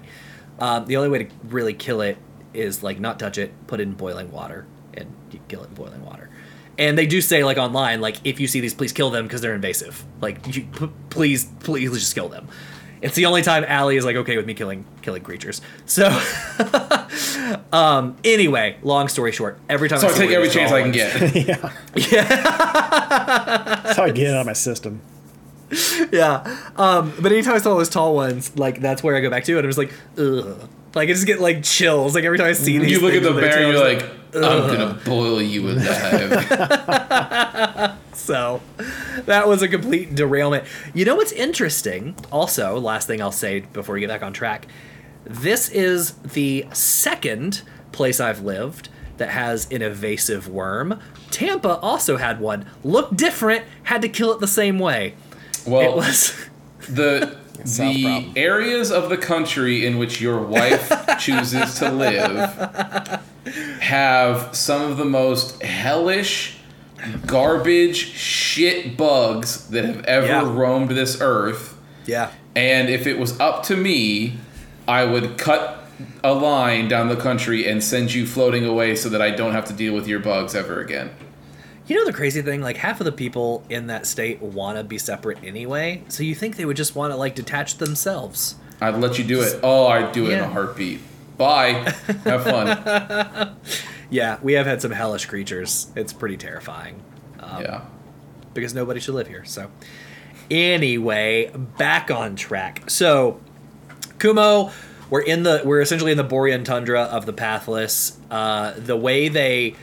um, 0.59 0.85
the 0.85 0.97
only 0.97 1.09
way 1.09 1.23
to 1.23 1.29
really 1.45 1.73
kill 1.73 2.01
it 2.01 2.17
is 2.53 2.83
like 2.83 2.99
not 2.99 3.19
touch 3.19 3.37
it, 3.37 3.51
put 3.67 3.79
it 3.79 3.83
in 3.83 3.93
boiling 3.93 4.31
water, 4.31 4.67
and 4.93 5.11
you 5.31 5.39
kill 5.47 5.63
it 5.63 5.69
in 5.69 5.73
boiling 5.75 6.05
water. 6.05 6.29
And 6.77 6.97
they 6.97 7.07
do 7.07 7.19
say 7.19 7.43
like 7.43 7.57
online, 7.57 7.99
like 7.99 8.17
if 8.23 8.39
you 8.39 8.47
see 8.47 8.61
these, 8.61 8.73
please 8.73 8.93
kill 8.93 9.09
them 9.09 9.25
because 9.25 9.41
they're 9.41 9.55
invasive. 9.55 10.05
Like 10.21 10.55
you, 10.55 10.63
p- 10.63 10.89
please, 11.09 11.45
please 11.61 11.91
just 11.91 12.15
kill 12.15 12.29
them. 12.29 12.47
It's 13.01 13.15
the 13.15 13.25
only 13.25 13.41
time 13.41 13.63
Allie 13.67 13.97
is 13.97 14.05
like 14.05 14.15
okay 14.17 14.37
with 14.37 14.45
me 14.45 14.53
killing 14.53 14.85
killing 15.01 15.23
creatures. 15.23 15.61
So, 15.85 16.07
um, 17.73 18.17
anyway, 18.23 18.77
long 18.83 19.07
story 19.07 19.31
short, 19.31 19.57
every 19.69 19.89
time 19.89 19.97
I 19.97 20.01
So 20.01 20.07
I 20.07 20.11
see 20.11 20.19
take 20.19 20.31
every 20.31 20.49
chance 20.49 20.71
I 20.71 20.81
can 20.81 20.91
get. 20.91 21.35
yeah. 21.35 21.71
yeah. 21.95 22.23
That's 23.83 23.97
how 23.97 24.03
I 24.03 24.11
get 24.11 24.27
it 24.27 24.33
out 24.33 24.41
of 24.41 24.45
my 24.45 24.53
system. 24.53 25.01
yeah. 26.11 26.71
Um, 26.75 27.13
but 27.21 27.31
anytime 27.31 27.55
I 27.55 27.59
saw 27.59 27.75
those 27.75 27.89
tall 27.89 28.15
ones, 28.15 28.57
like 28.57 28.81
that's 28.81 29.03
where 29.03 29.15
I 29.15 29.21
go 29.21 29.29
back 29.29 29.43
to, 29.45 29.57
and 29.57 29.65
I 29.65 29.67
was 29.67 29.77
like, 29.77 29.93
ugh. 30.17 30.67
Like 30.95 31.09
I 31.09 31.13
just 31.13 31.27
get 31.27 31.39
like 31.39 31.63
chills. 31.63 32.15
Like 32.15 32.23
every 32.23 32.37
time 32.37 32.47
I 32.47 32.53
see 32.53 32.77
these, 32.77 32.91
You 32.91 32.99
look 32.99 33.13
at 33.13 33.23
the 33.23 33.33
bear 33.33 33.61
you're 33.71 33.83
like, 33.83 34.03
I'm 34.33 34.67
gonna 34.67 34.99
boil 35.05 35.41
you 35.41 35.69
alive. 35.69 36.35
So 38.13 38.61
that 39.25 39.47
was 39.47 39.61
a 39.63 39.67
complete 39.67 40.13
derailment. 40.13 40.65
You 40.93 41.03
know 41.05 41.15
what's 41.15 41.31
interesting? 41.31 42.15
Also, 42.31 42.77
last 42.79 43.07
thing 43.07 43.21
I'll 43.21 43.31
say 43.31 43.61
before 43.61 43.93
we 43.95 44.01
get 44.01 44.09
back 44.09 44.21
on 44.21 44.33
track. 44.33 44.67
This 45.23 45.67
is 45.69 46.11
the 46.17 46.67
second 46.73 47.63
place 47.91 48.19
I've 48.19 48.41
lived 48.41 48.89
that 49.17 49.29
has 49.29 49.71
an 49.71 49.81
invasive 49.81 50.47
worm. 50.47 50.99
Tampa 51.31 51.79
also 51.79 52.17
had 52.17 52.39
one. 52.39 52.65
Looked 52.83 53.15
different, 53.15 53.65
had 53.83 54.01
to 54.03 54.09
kill 54.09 54.31
it 54.33 54.41
the 54.41 54.47
same 54.47 54.77
way. 54.77 55.15
Well, 55.65 55.81
it 55.93 55.95
was 55.95 56.35
the 56.87 57.35
the 57.65 58.29
areas 58.35 58.91
of 58.91 59.09
the 59.09 59.17
country 59.17 59.85
in 59.85 59.97
which 59.97 60.21
your 60.21 60.41
wife 60.41 60.91
chooses 61.19 61.75
to 61.79 61.91
live 61.91 63.19
have 63.81 64.55
some 64.55 64.81
of 64.91 64.97
the 64.97 65.05
most 65.05 65.61
hellish 65.63 66.57
garbage 67.25 67.95
shit 67.95 68.97
bugs 68.97 69.67
that 69.69 69.85
have 69.85 70.03
ever 70.05 70.27
Yeah. 70.27 70.53
roamed 70.53 70.89
this 70.91 71.19
earth 71.21 71.77
Yeah. 72.05 72.31
and 72.55 72.89
if 72.89 73.07
it 73.07 73.17
was 73.17 73.39
up 73.39 73.63
to 73.63 73.75
me 73.77 74.37
i 74.87 75.05
would 75.05 75.37
cut 75.37 75.85
a 76.23 76.33
line 76.33 76.87
down 76.87 77.07
the 77.09 77.15
country 77.15 77.67
and 77.67 77.83
send 77.83 78.13
you 78.13 78.25
floating 78.25 78.65
away 78.65 78.95
so 78.95 79.09
that 79.09 79.21
i 79.21 79.31
don't 79.31 79.53
have 79.53 79.65
to 79.65 79.73
deal 79.73 79.93
with 79.93 80.07
your 80.07 80.19
bugs 80.19 80.55
ever 80.55 80.81
again 80.81 81.09
You 81.89 81.97
know 81.97 82.05
the 82.05 82.13
crazy 82.13 82.41
thing? 82.41 82.61
Like 82.61 82.77
half 82.77 83.01
of 83.01 83.05
the 83.05 83.11
people 83.11 83.63
in 83.69 83.87
that 83.87 84.05
state 84.05 84.41
want 84.41 84.77
to 84.77 84.83
be 84.83 84.97
separate 84.97 85.39
anyway. 85.43 86.03
So 86.07 86.23
you 86.23 86.35
think 86.35 86.55
they 86.55 86.65
would 86.65 86.77
just 86.77 86.95
want 86.95 87.11
to 87.11 87.17
like 87.17 87.35
detach 87.35 87.77
themselves? 87.77 88.55
i'd 88.81 88.95
let 88.95 89.17
you 89.17 89.25
do 89.25 89.41
it 89.41 89.59
oh 89.61 89.87
i'd 89.87 90.13
do 90.13 90.27
it 90.27 90.31
in 90.31 90.39
a 90.39 90.47
heartbeat 90.47 91.01
bye 91.37 91.73
have 92.23 92.45
fun 92.45 93.57
Yeah, 94.09 94.39
we 94.41 94.53
have 94.53 94.65
had 94.65 94.81
some 94.81 94.91
hellish 94.91 95.25
creatures. 95.25 95.87
It's 95.95 96.13
pretty 96.13 96.37
terrifying. 96.37 97.03
Um, 97.39 97.61
yeah 97.61 97.81
because 98.53 98.73
nobody 98.73 98.99
should 98.99 99.15
live 99.15 99.27
here. 99.27 99.45
So, 99.45 99.71
anyway, 100.49 101.51
back 101.77 102.11
on 102.11 102.35
track. 102.35 102.89
So, 102.89 103.39
Kumo, 104.17 104.71
we're 105.09 105.21
in 105.21 105.43
the 105.43 105.61
we're 105.63 105.81
essentially 105.81 106.11
in 106.11 106.17
the 106.17 106.25
Borean 106.25 106.65
tundra 106.65 107.03
of 107.03 107.25
the 107.25 107.33
Pathless. 107.33 108.17
Uh, 108.29 108.73
the 108.77 108.97
way 108.97 109.27
they 109.27 109.75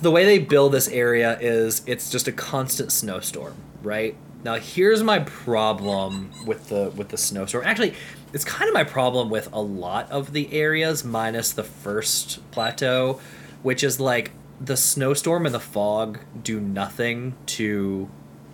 the 0.00 0.10
way 0.10 0.24
they 0.24 0.38
build 0.38 0.72
this 0.72 0.88
area 0.88 1.38
is 1.40 1.82
it's 1.86 2.10
just 2.10 2.28
a 2.28 2.32
constant 2.32 2.92
snowstorm, 2.92 3.54
right? 3.82 4.16
Now 4.44 4.54
here's 4.54 5.02
my 5.02 5.20
problem 5.20 6.30
with 6.46 6.68
the 6.68 6.90
with 6.90 7.08
the 7.08 7.16
snowstorm. 7.16 7.64
Actually, 7.64 7.94
it's 8.32 8.44
kind 8.44 8.68
of 8.68 8.74
my 8.74 8.84
problem 8.84 9.30
with 9.30 9.52
a 9.52 9.60
lot 9.60 10.10
of 10.10 10.32
the 10.32 10.52
areas 10.52 11.04
minus 11.04 11.52
the 11.52 11.64
first 11.64 12.38
plateau, 12.50 13.20
which 13.62 13.82
is 13.82 13.98
like 13.98 14.32
the 14.60 14.76
snowstorm 14.76 15.46
and 15.46 15.54
the 15.54 15.60
fog 15.60 16.20
do 16.42 16.60
nothing 16.60 17.34
to 17.46 18.08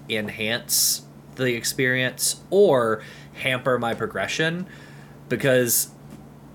enhance 0.08 1.02
the 1.36 1.54
experience 1.54 2.42
or 2.50 3.02
hamper 3.34 3.78
my 3.78 3.94
progression 3.94 4.66
because 5.28 5.90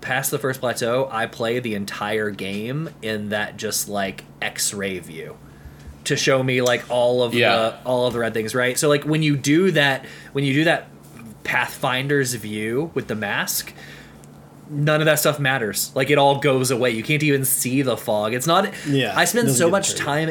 past 0.00 0.30
the 0.30 0.38
first 0.38 0.60
plateau, 0.60 1.08
I 1.10 1.26
play 1.26 1.58
the 1.58 1.74
entire 1.74 2.30
game 2.30 2.90
in 3.02 3.28
that 3.30 3.56
just 3.56 3.88
like 3.88 4.24
X-ray 4.40 4.98
view 5.00 5.36
to 6.04 6.16
show 6.16 6.42
me 6.42 6.62
like 6.62 6.84
all 6.90 7.22
of 7.22 7.34
Yeah. 7.34 7.54
the 7.56 7.74
all 7.84 8.06
of 8.06 8.12
the 8.14 8.18
red 8.20 8.32
things, 8.34 8.54
right? 8.54 8.78
So 8.78 8.88
like 8.88 9.04
when 9.04 9.22
you 9.22 9.36
do 9.36 9.70
that, 9.72 10.04
when 10.32 10.44
you 10.44 10.54
do 10.54 10.64
that 10.64 10.88
Pathfinder's 11.44 12.34
view 12.34 12.90
with 12.94 13.06
the 13.08 13.14
mask, 13.14 13.72
none 14.68 15.00
of 15.00 15.06
that 15.06 15.18
stuff 15.18 15.38
matters. 15.40 15.90
Like 15.94 16.10
it 16.10 16.18
all 16.18 16.38
goes 16.38 16.70
away. 16.70 16.90
You 16.90 17.02
can't 17.02 17.22
even 17.22 17.44
see 17.44 17.82
the 17.82 17.96
fog. 17.96 18.34
It's 18.34 18.46
not. 18.46 18.72
Yeah, 18.86 19.12
I 19.16 19.24
spend 19.24 19.50
so 19.50 19.68
much 19.70 19.94
time 19.94 20.30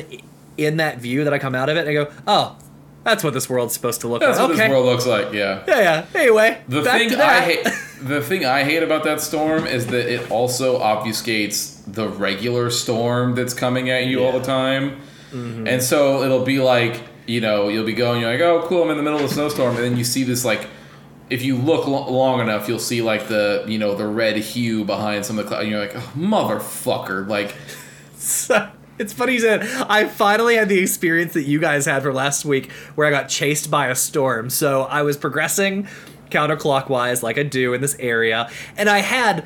in 0.58 0.78
that 0.78 0.98
view 1.00 1.24
that 1.24 1.34
I 1.34 1.40
come 1.40 1.56
out 1.56 1.70
of 1.70 1.78
it 1.78 1.82
and 1.82 1.90
I 1.90 1.94
go, 1.94 2.12
oh, 2.28 2.58
that's 3.04 3.24
what 3.24 3.34
this 3.34 3.50
world's 3.50 3.74
supposed 3.74 4.02
to 4.02 4.08
look 4.08 4.22
That's 4.22 4.38
like. 4.38 4.50
what 4.50 4.56
okay. 4.56 4.64
this 4.68 4.70
world 4.70 4.86
looks 4.86 5.06
like. 5.06 5.34
Yeah. 5.34 5.64
yeah, 5.68 5.80
yeah. 5.80 6.06
Anyway, 6.20 6.62
The 6.68 6.82
back 6.82 7.00
thing 7.00 7.10
to 7.10 7.16
I 7.16 7.18
that. 7.18 7.44
hate, 7.44 7.64
the 8.08 8.22
thing 8.22 8.46
I 8.46 8.64
hate 8.64 8.84
about 8.84 9.04
that 9.06 9.22
storm 9.22 9.66
is 9.66 9.88
that 9.88 10.12
it 10.14 10.30
also 10.32 10.80
obfuscates 10.80 11.82
the 11.88 12.08
regular 12.10 12.70
storm 12.70 13.36
that's 13.36 13.54
coming 13.54 13.90
at 13.90 14.06
you 14.06 14.24
all 14.24 14.32
the 14.38 14.46
time, 14.46 15.02
Mm-hmm. 15.32 15.68
and 15.68 15.84
so 15.84 16.24
it'll 16.24 16.44
be 16.44 16.60
like 16.60 17.02
you 17.28 17.40
know 17.40 17.70
you'll 17.70 17.86
be 17.86 17.94
going 17.94 18.20
you're 18.22 18.32
like 18.32 18.42
oh 18.42 18.66
cool 18.68 18.82
I'm 18.84 18.90
in 18.90 18.98
the 18.98 19.04
middle 19.04 19.20
of 19.20 19.26
a 19.26 19.30
snowstorm 19.32 19.76
and 19.76 19.84
then 19.84 19.96
you 19.98 20.04
see 20.04 20.24
this 20.24 20.44
like. 20.44 20.68
If 21.30 21.44
you 21.44 21.56
look 21.58 21.86
lo- 21.86 22.10
long 22.10 22.40
enough, 22.40 22.68
you'll 22.68 22.80
see 22.80 23.04
like 23.04 23.28
the 23.28 23.64
you 23.68 23.78
know 23.78 23.94
the 23.94 24.08
red 24.08 24.36
hue 24.38 24.84
behind 24.84 25.24
some 25.24 25.38
of 25.38 25.46
the 25.46 25.50
clouds. 25.50 25.62
And 25.62 25.72
you're 25.72 25.80
like, 25.80 25.96
oh, 25.96 26.12
motherfucker! 26.18 27.28
Like, 27.28 27.54
it's 29.00 29.14
funny 29.14 29.34
you 29.34 29.40
said 29.40 29.64
I 29.64 30.06
finally 30.08 30.56
had 30.56 30.70
the 30.70 30.80
experience 30.80 31.34
that 31.34 31.44
you 31.44 31.60
guys 31.60 31.86
had 31.86 32.04
for 32.04 32.14
last 32.14 32.46
week 32.46 32.72
where 32.96 33.08
I 33.08 33.10
got 33.10 33.30
chased 33.30 33.72
by 33.72 33.88
a 33.88 33.96
storm. 33.96 34.50
So 34.50 34.84
I 34.84 35.02
was 35.02 35.18
progressing 35.18 35.88
counterclockwise 36.30 37.24
like 37.24 37.38
I 37.38 37.44
do 37.44 37.74
in 37.74 37.82
this 37.82 37.96
area, 38.00 38.50
and 38.78 38.90
I 38.90 39.00
had 39.00 39.46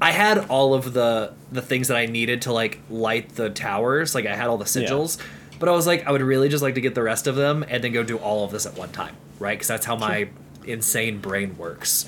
I 0.00 0.12
had 0.12 0.46
all 0.50 0.74
of 0.74 0.92
the 0.92 1.32
the 1.50 1.62
things 1.62 1.88
that 1.88 1.96
I 1.96 2.06
needed 2.06 2.42
to 2.42 2.52
like 2.52 2.80
light 2.90 3.30
the 3.30 3.50
towers. 3.50 4.14
Like 4.14 4.26
I 4.26 4.34
had 4.36 4.48
all 4.48 4.58
the 4.58 4.64
sigils. 4.66 5.18
But 5.58 5.68
I 5.68 5.72
was 5.72 5.88
like, 5.88 6.06
I 6.06 6.12
would 6.12 6.22
really 6.22 6.48
just 6.48 6.62
like 6.62 6.76
to 6.76 6.80
get 6.80 6.94
the 6.94 7.02
rest 7.02 7.26
of 7.26 7.34
them 7.34 7.64
and 7.68 7.82
then 7.82 7.92
go 7.92 8.04
do 8.04 8.16
all 8.16 8.44
of 8.44 8.52
this 8.52 8.64
at 8.64 8.76
one 8.78 8.90
time, 8.92 9.16
right? 9.40 9.56
Because 9.58 9.66
that's 9.66 9.84
how 9.84 9.96
my 9.96 10.28
insane 10.64 11.18
brain 11.18 11.56
works. 11.58 12.06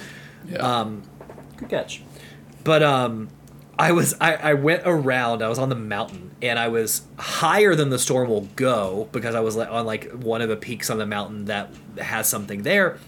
yeah. 0.49 0.59
Um, 0.59 1.03
good 1.57 1.69
catch. 1.69 2.01
But 2.63 2.85
um, 2.85 3.29
I 3.81 3.93
was 3.93 4.15
I, 4.21 4.35
I 4.35 4.55
went 4.55 4.83
around. 4.85 5.43
I 5.43 5.49
was 5.49 5.59
on 5.59 5.71
the 5.71 5.75
mountain, 5.75 6.33
and 6.43 6.59
I 6.59 6.69
was 6.69 7.03
higher 7.19 7.75
than 7.75 7.89
the 7.89 7.99
storm 7.99 8.29
will 8.29 8.47
go 8.55 9.09
because 9.11 9.35
I 9.35 9.41
was 9.41 9.57
on 9.57 9.87
like 9.87 10.11
one 10.11 10.43
of 10.43 10.51
the 10.51 10.57
peaks 10.57 10.91
on 10.91 10.99
the 10.99 11.07
mountain 11.07 11.47
that 11.47 11.71
has 11.99 12.29
something 12.29 12.63
there. 12.63 12.99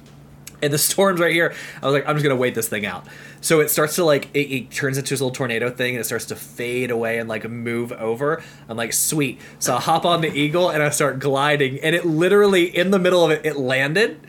and 0.63 0.73
the 0.73 0.79
storm's 0.89 1.21
right 1.21 1.33
here. 1.33 1.55
I 1.83 1.87
was 1.87 1.93
like, 1.93 2.09
I'm 2.09 2.17
just 2.17 2.23
gonna 2.23 2.37
wait 2.37 2.55
this 2.55 2.69
thing 2.69 2.87
out. 2.87 3.07
So 3.43 3.61
it 3.61 3.69
starts 3.71 3.97
to 3.97 4.05
like 4.05 4.29
it, 4.33 4.51
it 4.51 4.71
turns 4.71 4.97
into 4.97 5.11
this 5.11 5.21
little 5.21 5.35
tornado 5.35 5.69
thing, 5.69 5.95
and 5.95 6.01
it 6.01 6.05
starts 6.05 6.25
to 6.27 6.37
fade 6.37 6.91
away 6.91 7.19
and 7.19 7.29
like 7.29 7.47
move 7.49 7.93
over. 7.93 8.43
I'm 8.67 8.77
like, 8.79 8.95
sweet. 8.95 9.41
So 9.59 9.77
I 9.77 9.81
hop 9.81 10.07
on 10.07 10.23
the 10.23 10.33
eagle 10.33 10.71
and 10.71 10.83
I 10.83 10.89
start 10.89 11.19
gliding, 11.19 11.81
and 11.81 11.95
it 11.95 12.07
literally 12.07 12.65
in 12.75 12.93
the 12.93 12.99
middle 12.99 13.23
of 13.25 13.31
it, 13.31 13.45
it 13.45 13.57
landed. 13.57 14.27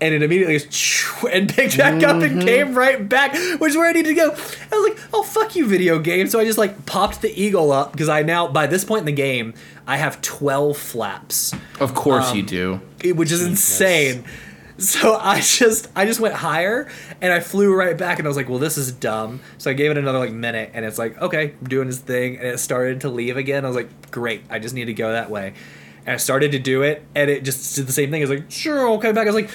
And 0.00 0.14
it 0.14 0.22
immediately 0.22 0.58
just 0.58 1.24
and 1.32 1.48
picked 1.48 1.76
back 1.76 2.02
up 2.04 2.22
and 2.22 2.40
came 2.40 2.74
right 2.74 3.08
back, 3.08 3.32
which 3.60 3.70
is 3.70 3.76
where 3.76 3.88
I 3.88 3.92
needed 3.92 4.10
to 4.10 4.14
go. 4.14 4.30
I 4.30 4.76
was 4.78 4.90
like, 4.90 5.08
"Oh 5.12 5.22
fuck 5.24 5.56
you, 5.56 5.66
video 5.66 5.98
game!" 5.98 6.28
So 6.28 6.38
I 6.38 6.44
just 6.44 6.58
like 6.58 6.86
popped 6.86 7.20
the 7.20 7.32
eagle 7.40 7.72
up 7.72 7.92
because 7.92 8.08
I 8.08 8.22
now 8.22 8.46
by 8.46 8.66
this 8.68 8.84
point 8.84 9.00
in 9.00 9.06
the 9.06 9.12
game 9.12 9.54
I 9.86 9.96
have 9.96 10.20
twelve 10.22 10.76
flaps 10.76 11.52
Of 11.80 11.94
course 11.94 12.30
Um, 12.30 12.36
you 12.36 12.42
do. 12.44 12.80
which 13.14 13.32
is 13.32 13.42
insane. 13.44 14.24
So 14.80 15.16
I 15.16 15.40
just 15.40 15.88
I 15.96 16.06
just 16.06 16.20
went 16.20 16.34
higher 16.36 16.88
and 17.20 17.32
I 17.32 17.40
flew 17.40 17.74
right 17.74 17.98
back 17.98 18.20
and 18.20 18.28
I 18.28 18.30
was 18.30 18.36
like, 18.36 18.48
well, 18.48 18.60
this 18.60 18.78
is 18.78 18.92
dumb. 18.92 19.40
So 19.58 19.72
I 19.72 19.74
gave 19.74 19.90
it 19.90 19.98
another 19.98 20.20
like 20.20 20.30
minute 20.30 20.70
and 20.72 20.84
it's 20.84 20.98
like, 20.98 21.20
okay, 21.20 21.54
I'm 21.60 21.66
doing 21.66 21.88
his 21.88 21.98
thing 21.98 22.36
and 22.36 22.46
it 22.46 22.58
started 22.60 23.00
to 23.00 23.08
leave 23.08 23.36
again. 23.36 23.64
I 23.64 23.66
was 23.68 23.76
like, 23.76 24.12
great, 24.12 24.42
I 24.48 24.60
just 24.60 24.76
need 24.76 24.84
to 24.84 24.94
go 24.94 25.10
that 25.10 25.30
way. 25.30 25.54
And 26.06 26.14
I 26.14 26.16
started 26.18 26.52
to 26.52 26.60
do 26.60 26.82
it 26.82 27.02
and 27.16 27.28
it 27.28 27.42
just 27.42 27.74
did 27.74 27.88
the 27.88 27.92
same 27.92 28.12
thing. 28.12 28.22
I 28.22 28.26
was 28.26 28.30
like, 28.38 28.50
sure, 28.52 28.88
I'll 28.88 28.98
come 28.98 29.16
back. 29.16 29.26
I 29.26 29.30
was 29.32 29.34
like, 29.34 29.50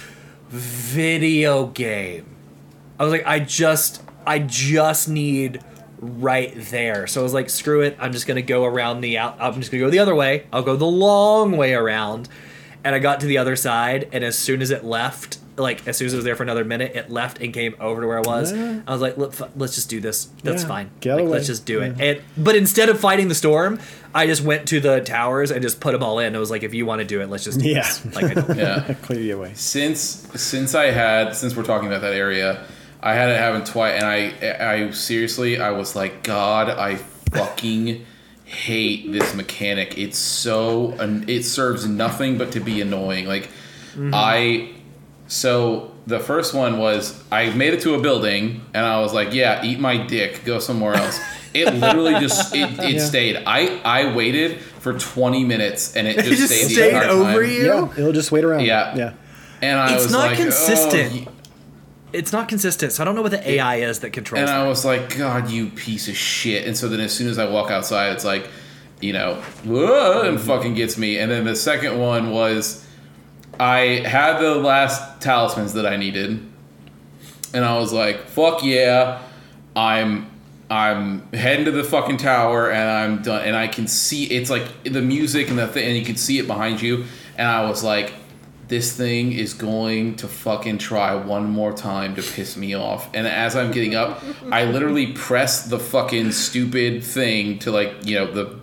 video 0.54 1.68
game. 1.68 2.26
I 3.00 3.04
was 3.04 3.12
like, 3.12 3.26
I 3.26 3.40
just 3.40 4.04
I 4.26 4.40
just 4.40 5.10
need 5.10 5.64
right 6.00 6.54
there. 6.56 7.08
So 7.08 7.22
I 7.22 7.24
was 7.24 7.34
like, 7.34 7.50
screw 7.50 7.82
it. 7.82 7.98
I'm 8.00 8.12
just 8.12 8.28
gonna 8.28 8.42
go 8.42 8.64
around 8.64 9.02
the 9.02 9.18
out. 9.18 9.38
I'm 9.40 9.56
just 9.56 9.72
gonna 9.72 9.84
go 9.84 9.90
the 9.90 10.00
other 10.00 10.16
way. 10.16 10.48
I'll 10.54 10.64
go 10.64 10.76
the 10.76 10.86
long 10.86 11.58
way 11.58 11.74
around. 11.74 12.30
And 12.84 12.94
I 12.94 13.00
got 13.00 13.22
to 13.22 13.26
the 13.26 13.38
other 13.38 13.56
side, 13.56 14.10
and 14.12 14.26
as 14.26 14.38
soon 14.38 14.62
as 14.62 14.70
it 14.70 14.84
left, 14.84 15.38
like 15.58 15.88
as 15.88 15.98
soon 15.98 16.08
as 16.08 16.14
it 16.14 16.16
was 16.18 16.26
there 16.26 16.36
for 16.36 16.44
another 16.44 16.66
minute, 16.66 16.96
it 16.96 17.10
left 17.12 17.40
and 17.42 17.54
came 17.54 17.76
over 17.80 18.02
to 18.02 18.08
where 18.08 18.18
I 18.18 18.22
was. 18.22 18.52
Yeah. 18.52 18.82
I 18.88 18.92
was 18.92 19.02
like, 19.02 19.18
Let, 19.18 19.58
let's 19.58 19.76
just 19.76 19.90
do 19.90 20.00
this. 20.02 20.26
That's 20.44 20.64
Yeah, 20.64 20.68
fine. 20.68 20.90
get 21.00 21.14
Like, 21.16 21.22
away. 21.24 21.32
let's 21.32 21.48
just 21.48 21.66
do 21.66 21.82
it. 21.82 21.96
And 22.00 22.22
but 22.38 22.56
instead 22.56 22.90
of 22.90 23.00
fighting 23.00 23.28
the 23.28 23.36
storm, 23.36 23.80
I 24.16 24.26
just 24.28 24.42
went 24.44 24.68
to 24.70 24.80
the 24.80 25.02
towers 25.02 25.52
and 25.52 25.62
just 25.62 25.80
put 25.80 25.92
them 25.92 26.02
all 26.04 26.20
in. 26.20 26.36
I 26.36 26.40
was 26.40 26.50
like, 26.52 26.64
if 26.64 26.74
you 26.74 26.86
want 26.86 27.00
to 27.00 27.06
do 27.06 27.22
it, 27.22 27.30
let's 27.30 27.44
just 27.44 27.60
do 27.60 27.68
Yeah. 27.70 27.82
this. 27.84 28.16
Like, 28.16 28.38
I, 28.38 28.54
Yeah. 28.56 28.94
Clear 29.04 29.20
you 29.20 29.38
away. 29.38 29.52
since 29.56 30.02
since 30.36 30.76
I 30.76 30.86
had 30.92 31.36
since 31.36 31.56
we're 31.56 31.64
talking 31.64 31.88
about 31.88 32.02
that 32.02 32.14
area, 32.14 32.64
I 33.02 33.14
had 33.16 33.30
it 33.30 33.38
happen 33.38 33.64
twice, 33.66 34.02
and 34.02 34.06
I 34.06 34.86
I 34.88 34.92
seriously 34.92 35.60
I 35.60 35.72
was 35.72 35.96
like, 35.96 36.24
God, 36.24 36.70
I 36.70 36.96
fucking 37.32 38.06
hate 38.46 39.12
this 39.12 39.34
mechanic. 39.36 39.98
It's 39.98 40.18
so 40.18 40.96
it 41.28 41.44
serves 41.44 41.88
nothing 41.88 42.38
but 42.38 42.52
to 42.54 42.60
be 42.60 42.82
annoying. 42.82 43.26
Like 43.26 43.44
mm-hmm. 43.94 44.12
I 44.14 44.70
so 45.34 45.92
the 46.06 46.20
first 46.20 46.54
one 46.54 46.78
was 46.78 47.22
I 47.32 47.50
made 47.50 47.74
it 47.74 47.82
to 47.82 47.96
a 47.96 48.00
building 48.02 48.62
and 48.74 48.86
I 48.86 49.00
was 49.02 49.14
like, 49.14 49.34
yeah, 49.34 49.64
eat 49.64 49.80
my 49.80 49.98
dick, 49.98 50.46
go 50.46 50.60
somewhere 50.60 50.96
else. 50.96 51.20
It 51.56 51.72
literally 51.76 52.20
just 52.20 52.56
it, 52.56 52.80
it 52.80 52.96
Yeah. 52.96 53.00
stayed. 53.00 53.44
I 53.46 53.80
I 53.86 54.16
waited 54.16 54.60
for 54.60 54.98
20 54.98 55.44
minutes 55.44 55.96
and 55.96 56.08
it 56.08 56.16
just, 56.16 56.28
it 56.28 56.36
just 56.36 56.48
stayed, 56.54 56.72
stayed 56.72 56.94
entire 56.96 57.10
over 57.10 57.44
time. 57.44 57.52
you. 57.52 57.66
Yeah, 57.68 57.92
it'll 57.96 58.12
just 58.12 58.32
wait 58.32 58.44
around. 58.44 58.66
Yeah. 58.66 58.96
Yeah. 58.96 59.14
And 59.62 59.80
I 59.80 59.94
It's 59.94 60.06
was 60.06 60.12
not 60.12 60.32
like, 60.32 60.40
oh, 60.40 60.42
consistent. 60.42 61.12
Oh, 61.12 61.16
ye- 61.16 61.28
It's 62.12 62.34
not 62.34 62.48
consistent, 62.50 62.92
so 62.94 63.04
I 63.04 63.06
don't 63.06 63.14
know 63.14 63.22
what 63.22 63.30
the 63.32 63.48
AI 63.48 63.76
is 63.78 64.00
that 64.00 64.14
controls. 64.14 64.40
and 64.40 64.48
that. 64.48 64.62
I 64.62 64.68
was 64.68 64.84
like, 64.84 65.16
God, 65.16 65.52
you 65.52 65.68
piece 65.68 66.08
of 66.08 66.18
shit. 66.18 66.66
And 66.66 66.76
so 66.76 66.90
then 66.90 67.00
as 67.00 67.14
soon 67.14 67.28
as 67.28 67.38
I 67.38 67.48
walk 67.48 67.70
outside, 67.70 68.14
it's 68.14 68.26
like, 68.26 68.50
you 69.00 69.14
know, 69.14 69.34
and 69.64 69.70
mm-hmm. 69.70 70.38
fucking 70.38 70.74
gets 70.74 70.98
me. 70.98 71.20
And 71.20 71.32
then 71.32 71.46
the 71.46 71.56
second 71.56 72.00
one 72.00 72.32
was 72.32 72.84
I 73.60 74.04
had 74.06 74.40
the 74.40 74.56
last 74.56 75.22
talismans 75.22 75.74
that 75.74 75.86
I 75.86 75.98
needed. 75.98 76.50
And 77.54 77.64
I 77.64 77.78
was 77.78 77.94
like, 77.94 78.28
fuck 78.28 78.64
yeah, 78.64 79.22
I'm 79.76 80.32
I'm 80.70 81.32
heading 81.34 81.66
to 81.66 81.72
the 81.72 81.84
fucking 81.84 82.18
tower 82.18 82.72
and 82.72 82.90
I'm 82.90 83.22
done 83.22 83.46
and 83.46 83.56
I 83.56 83.68
can 83.68 83.86
see 83.86 84.26
it's 84.26 84.50
like 84.50 84.84
the 84.84 85.02
music 85.02 85.50
and 85.50 85.60
the 85.60 85.68
thing 85.68 85.88
and 85.88 85.98
you 85.98 86.04
can 86.04 86.16
see 86.16 86.40
it 86.40 86.48
behind 86.48 86.82
you 86.82 87.06
and 87.38 87.48
I 87.48 87.70
was 87.70 87.84
like 87.84 88.14
this 88.70 88.96
thing 88.96 89.34
is 89.34 89.54
going 89.54 90.16
to 90.16 90.28
fucking 90.28 90.80
try 90.80 91.14
one 91.14 91.48
more 91.48 91.74
time 91.74 92.16
to 92.16 92.24
piss 92.24 92.58
me 92.58 92.76
off. 92.76 93.08
And 93.14 93.28
as 93.28 93.56
I'm 93.56 93.72
getting 93.72 93.94
up, 93.94 94.24
I 94.52 94.66
literally 94.66 95.14
press 95.14 95.66
the 95.66 95.78
fucking 95.78 96.32
stupid 96.32 97.04
thing 97.04 97.60
to 97.60 97.72
like, 97.72 97.94
you 98.04 98.16
know, 98.16 98.32
the 98.32 98.58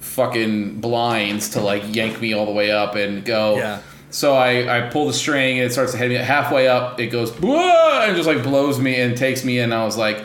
fucking 0.00 0.80
blinds 0.80 1.50
to 1.50 1.60
like 1.60 1.94
yank 1.94 2.20
me 2.20 2.32
all 2.32 2.46
the 2.46 2.52
way 2.52 2.72
up 2.72 2.96
and 2.96 3.24
go. 3.24 3.56
Yeah. 3.56 3.82
So 4.10 4.34
I, 4.34 4.86
I 4.86 4.90
pull 4.90 5.06
the 5.06 5.12
string 5.12 5.58
and 5.58 5.66
it 5.66 5.72
starts 5.72 5.92
to 5.92 5.98
hit 5.98 6.08
me 6.08 6.16
halfway 6.16 6.66
up. 6.68 6.98
It 7.00 7.08
goes 7.08 7.30
"Whoa," 7.32 8.02
and 8.02 8.16
just 8.16 8.26
like 8.28 8.42
blows 8.42 8.78
me 8.78 9.00
and 9.00 9.16
takes 9.16 9.44
me 9.44 9.58
in. 9.60 9.72
I 9.72 9.84
was 9.84 9.96
like, 9.96 10.24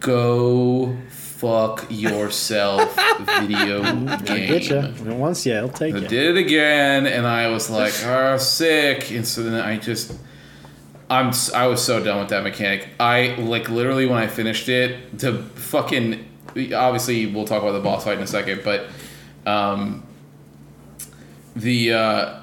"Go 0.00 0.96
fuck 1.08 1.86
yourself, 1.90 2.96
video 3.20 3.82
game." 4.18 5.18
Once, 5.18 5.44
yeah, 5.46 5.58
it'll 5.58 5.68
take 5.68 5.94
I 5.94 5.98
you. 5.98 6.08
did 6.08 6.36
it 6.36 6.40
again, 6.40 7.06
and 7.06 7.26
I 7.26 7.48
was 7.48 7.68
like, 7.70 7.92
"Oh, 8.04 8.36
sick!" 8.38 9.10
And 9.10 9.26
so 9.26 9.42
then 9.42 9.54
I 9.54 9.76
just, 9.78 10.12
I'm, 11.10 11.32
I 11.54 11.66
was 11.66 11.82
so 11.84 12.02
done 12.02 12.20
with 12.20 12.28
that 12.30 12.42
mechanic. 12.44 12.88
I 13.00 13.34
like 13.38 13.68
literally 13.68 14.06
when 14.06 14.18
I 14.18 14.26
finished 14.28 14.68
it, 14.68 15.18
to 15.20 15.42
fucking, 15.42 16.24
obviously 16.74 17.26
we'll 17.26 17.46
talk 17.46 17.62
about 17.62 17.72
the 17.72 17.80
boss 17.80 18.04
fight 18.04 18.18
in 18.18 18.22
a 18.22 18.26
second, 18.28 18.62
but, 18.64 18.88
um, 19.46 20.04
the, 21.56 21.92
uh, 21.92 22.40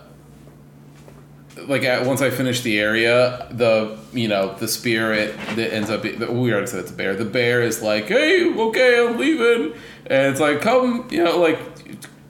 like 1.68 1.84
at, 1.84 2.06
once 2.06 2.22
I 2.22 2.30
finish 2.30 2.62
the 2.62 2.80
area, 2.80 3.48
the 3.52 3.98
you 4.14 4.28
know 4.28 4.56
the 4.56 4.68
spirit 4.68 5.36
that 5.56 5.74
ends 5.74 5.90
up 5.90 6.04
be- 6.04 6.16
we 6.16 6.52
already 6.52 6.68
said 6.68 6.82
it's 6.82 6.92
a 6.92 6.94
bear. 6.94 7.16
The 7.16 7.26
bear 7.26 7.62
is 7.62 7.82
like, 7.82 8.08
hey, 8.08 8.54
okay, 8.54 9.06
I'm 9.06 9.18
leaving, 9.18 9.74
and 10.06 10.28
it's 10.32 10.40
like, 10.40 10.62
come, 10.62 11.08
you 11.12 11.24
know, 11.24 11.38
like 11.40 11.60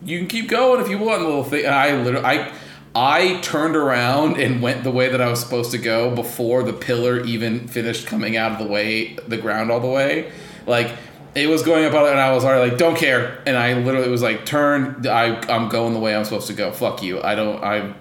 you 0.04 0.20
can 0.20 0.28
keep 0.28 0.50
going 0.50 0.82
if 0.82 0.90
you 0.90 0.98
want. 0.98 1.24
Little 1.24 1.44
thing. 1.44 1.66
And 1.66 1.74
I 1.74 2.02
literally, 2.02 2.26
I, 2.26 2.54
I 2.94 3.40
turned 3.42 3.76
around 3.76 4.40
and 4.40 4.62
went 4.62 4.84
the 4.84 4.92
way 4.92 5.10
that 5.10 5.22
I 5.22 5.30
was 5.30 5.40
supposed 5.40 5.72
to 5.72 5.78
go 5.78 6.14
before 6.16 6.64
the 6.64 6.74
pillar 6.74 7.22
even 7.22 7.68
finished 7.68 8.06
coming 8.06 8.38
out 8.38 8.54
of 8.54 8.60
the 8.60 8.72
way, 8.72 9.16
the 9.28 9.38
ground 9.38 9.72
all 9.72 9.80
the 9.80 9.88
way, 9.88 10.32
like. 10.66 10.92
It 11.34 11.50
was 11.50 11.64
going 11.64 11.84
up, 11.84 11.92
and 11.92 12.18
I 12.18 12.32
was 12.32 12.46
already 12.46 12.70
like, 12.70 12.80
"Don't 12.80 12.96
care," 12.98 13.44
and 13.46 13.58
I 13.58 13.74
literally 13.74 14.08
was 14.08 14.22
like, 14.22 14.46
"Turn! 14.46 15.06
I, 15.06 15.36
I'm 15.54 15.68
going 15.68 15.94
the 15.94 16.00
way 16.00 16.16
I'm 16.16 16.24
supposed 16.24 16.48
to 16.48 16.54
go. 16.54 16.72
Fuck 16.72 17.04
you! 17.04 17.22
I 17.22 17.36
don't. 17.36 17.62
I 17.62 17.94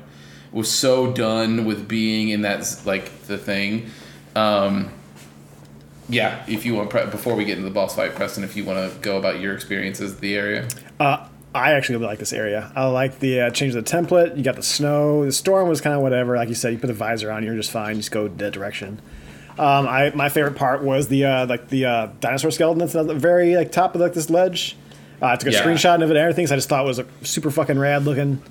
was 0.55 0.71
so 0.71 1.13
done 1.13 1.65
with 1.65 1.87
being 1.89 2.31
in 2.31 2.43
that 2.43 2.81
like 2.87 3.23
the 3.27 3.37
thing. 3.37 3.91
Um, 4.37 4.91
yeah, 6.09 6.45
if 6.47 6.65
you 6.65 6.75
want 6.75 6.91
before 6.91 7.35
we 7.35 7.45
get 7.45 7.57
into 7.59 7.69
the 7.69 7.75
boss 7.75 7.97
fight, 7.97 8.15
Preston, 8.15 8.45
if 8.45 8.57
you 8.57 8.65
want 8.65 8.93
to 8.93 8.99
go 9.01 9.17
about 9.17 9.41
your 9.41 9.55
experiences 9.55 10.17
the 10.19 10.35
area. 10.37 10.69
Uh, 11.01 11.27
I 11.55 11.73
actually 11.73 11.97
really 11.97 12.07
like 12.09 12.19
this 12.19 12.33
area. 12.33 12.73
I 12.75 12.87
like 12.87 13.21
the 13.21 13.43
uh, 13.43 13.51
change 13.51 13.75
of 13.75 13.85
the 13.85 13.91
template. 13.91 14.37
You 14.37 14.43
got 14.43 14.57
the 14.57 14.63
snow. 14.63 15.25
The 15.25 15.33
storm 15.33 15.69
was 15.69 15.81
kind 15.81 15.95
of 15.95 16.03
whatever. 16.03 16.37
Like 16.37 16.49
you 16.49 16.55
said, 16.55 16.73
you 16.73 16.79
put 16.79 16.89
the 16.89 16.95
visor 16.95 17.31
on, 17.31 17.43
you're 17.45 17.55
just 17.55 17.71
fine. 17.71 17.97
Just 17.97 18.11
go 18.11 18.29
that 18.29 18.53
direction. 18.53 19.01
Um, 19.57 19.87
I 19.87 20.11
my 20.15 20.29
favorite 20.29 20.57
part 20.57 20.83
was 20.83 21.09
the 21.09 21.25
uh, 21.25 21.47
like 21.47 21.69
the 21.69 21.85
uh, 21.87 22.09
dinosaur 22.21 22.51
skeleton 22.51 22.81
that's 22.81 22.95
at 22.97 23.07
the 23.07 23.15
very 23.15 23.57
like 23.57 23.71
top 23.73 23.95
of 23.95 24.01
like 24.01 24.13
this 24.13 24.29
ledge. 24.29 24.77
Uh, 25.23 25.27
I 25.27 25.37
took 25.37 25.49
a 25.49 25.53
Yeah. 25.53 25.63
screenshot 25.63 25.97
of 26.03 26.11
it 26.11 26.17
and 26.17 26.19
everything. 26.19 26.47
So 26.49 26.55
I 26.55 26.59
just 26.59 26.69
thought 26.69 26.85
it 26.85 26.89
was 26.89 26.99
a 26.99 27.07
super 27.23 27.51
fucking 27.53 27.79
rad 27.79 28.05
looking. 28.05 28.43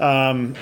Um, 0.00 0.54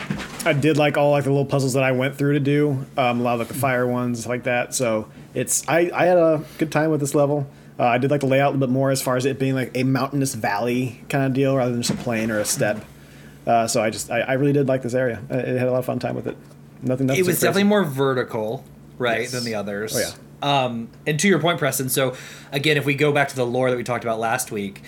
I 0.44 0.52
did 0.52 0.76
like 0.76 0.96
all 0.96 1.10
like 1.10 1.24
the 1.24 1.30
little 1.30 1.44
puzzles 1.46 1.72
that 1.74 1.82
I 1.82 1.92
went 1.92 2.16
through 2.16 2.34
to 2.34 2.40
do. 2.40 2.84
Um, 2.96 3.20
a 3.20 3.22
lot 3.22 3.32
of 3.34 3.38
like 3.40 3.48
the 3.48 3.54
fire 3.54 3.86
ones 3.86 4.26
like 4.26 4.44
that. 4.44 4.74
So 4.74 5.08
it's 5.34 5.66
I 5.68 5.90
I 5.92 6.04
had 6.06 6.18
a 6.18 6.44
good 6.58 6.70
time 6.70 6.90
with 6.90 7.00
this 7.00 7.14
level. 7.14 7.46
Uh, 7.78 7.84
I 7.84 7.98
did 7.98 8.10
like 8.10 8.20
the 8.20 8.26
layout 8.26 8.50
a 8.50 8.52
little 8.52 8.68
bit 8.68 8.72
more 8.72 8.90
as 8.92 9.02
far 9.02 9.16
as 9.16 9.26
it 9.26 9.38
being 9.38 9.54
like 9.54 9.72
a 9.74 9.82
mountainous 9.82 10.34
valley 10.34 11.00
kind 11.08 11.24
of 11.24 11.32
deal 11.32 11.56
rather 11.56 11.72
than 11.72 11.82
just 11.82 11.98
a 11.98 12.02
plain 12.02 12.30
or 12.30 12.38
a 12.38 12.44
step. 12.44 12.84
Uh, 13.46 13.66
so 13.66 13.82
I 13.82 13.90
just 13.90 14.10
I, 14.10 14.20
I 14.20 14.32
really 14.34 14.52
did 14.52 14.68
like 14.68 14.82
this 14.82 14.94
area. 14.94 15.20
I, 15.28 15.34
I 15.34 15.38
had 15.38 15.68
a 15.68 15.72
lot 15.72 15.78
of 15.78 15.84
fun 15.84 15.98
time 15.98 16.14
with 16.14 16.28
it. 16.28 16.36
Nothing. 16.82 17.06
nothing 17.06 17.24
it 17.24 17.26
was 17.26 17.40
definitely 17.40 17.64
more 17.64 17.82
vertical, 17.82 18.62
right, 18.98 19.22
Yes. 19.22 19.32
than 19.32 19.44
the 19.44 19.54
others. 19.56 19.96
Oh, 19.96 20.00
yeah. 20.00 20.64
Um, 20.64 20.88
and 21.06 21.18
to 21.20 21.26
your 21.28 21.38
point, 21.40 21.58
Preston. 21.58 21.88
So 21.88 22.14
again, 22.52 22.76
if 22.76 22.84
we 22.84 22.94
go 22.94 23.10
back 23.10 23.28
to 23.28 23.36
the 23.36 23.46
lore 23.46 23.70
that 23.70 23.76
we 23.76 23.82
talked 23.84 24.04
about 24.04 24.18
last 24.20 24.52
week, 24.52 24.82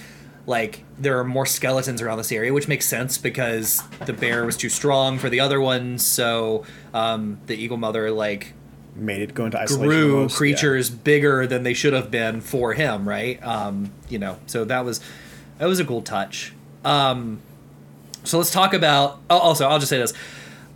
like 0.46 0.84
there 0.98 1.18
are 1.18 1.24
more 1.24 1.44
skeletons 1.44 2.00
around 2.00 2.18
this 2.18 2.32
area, 2.32 2.52
which 2.52 2.68
makes 2.68 2.86
sense 2.86 3.18
because 3.18 3.82
the 4.06 4.12
bear 4.12 4.44
was 4.44 4.56
too 4.56 4.68
strong 4.68 5.18
for 5.18 5.28
the 5.28 5.40
other 5.40 5.60
ones. 5.60 6.06
So 6.06 6.64
um, 6.94 7.38
the 7.46 7.56
eagle 7.56 7.76
mother 7.76 8.10
like 8.10 8.54
made 8.94 9.20
it 9.20 9.34
go 9.34 9.44
into 9.44 9.58
isolation. 9.58 9.88
grew 9.88 10.14
almost, 10.16 10.34
yeah. 10.34 10.38
creatures 10.38 10.90
bigger 10.90 11.46
than 11.46 11.64
they 11.64 11.74
should 11.74 11.92
have 11.92 12.10
been 12.10 12.40
for 12.40 12.72
him, 12.72 13.08
right? 13.08 13.44
Um, 13.44 13.92
you 14.08 14.18
know, 14.18 14.38
so 14.46 14.64
that 14.64 14.84
was 14.84 15.00
that 15.58 15.66
was 15.66 15.80
a 15.80 15.84
cool 15.84 16.02
touch. 16.02 16.54
Um, 16.84 17.40
so 18.24 18.38
let's 18.38 18.50
talk 18.50 18.74
about. 18.74 19.20
Oh, 19.28 19.38
also, 19.38 19.68
I'll 19.68 19.78
just 19.78 19.90
say 19.90 19.98
this: 19.98 20.12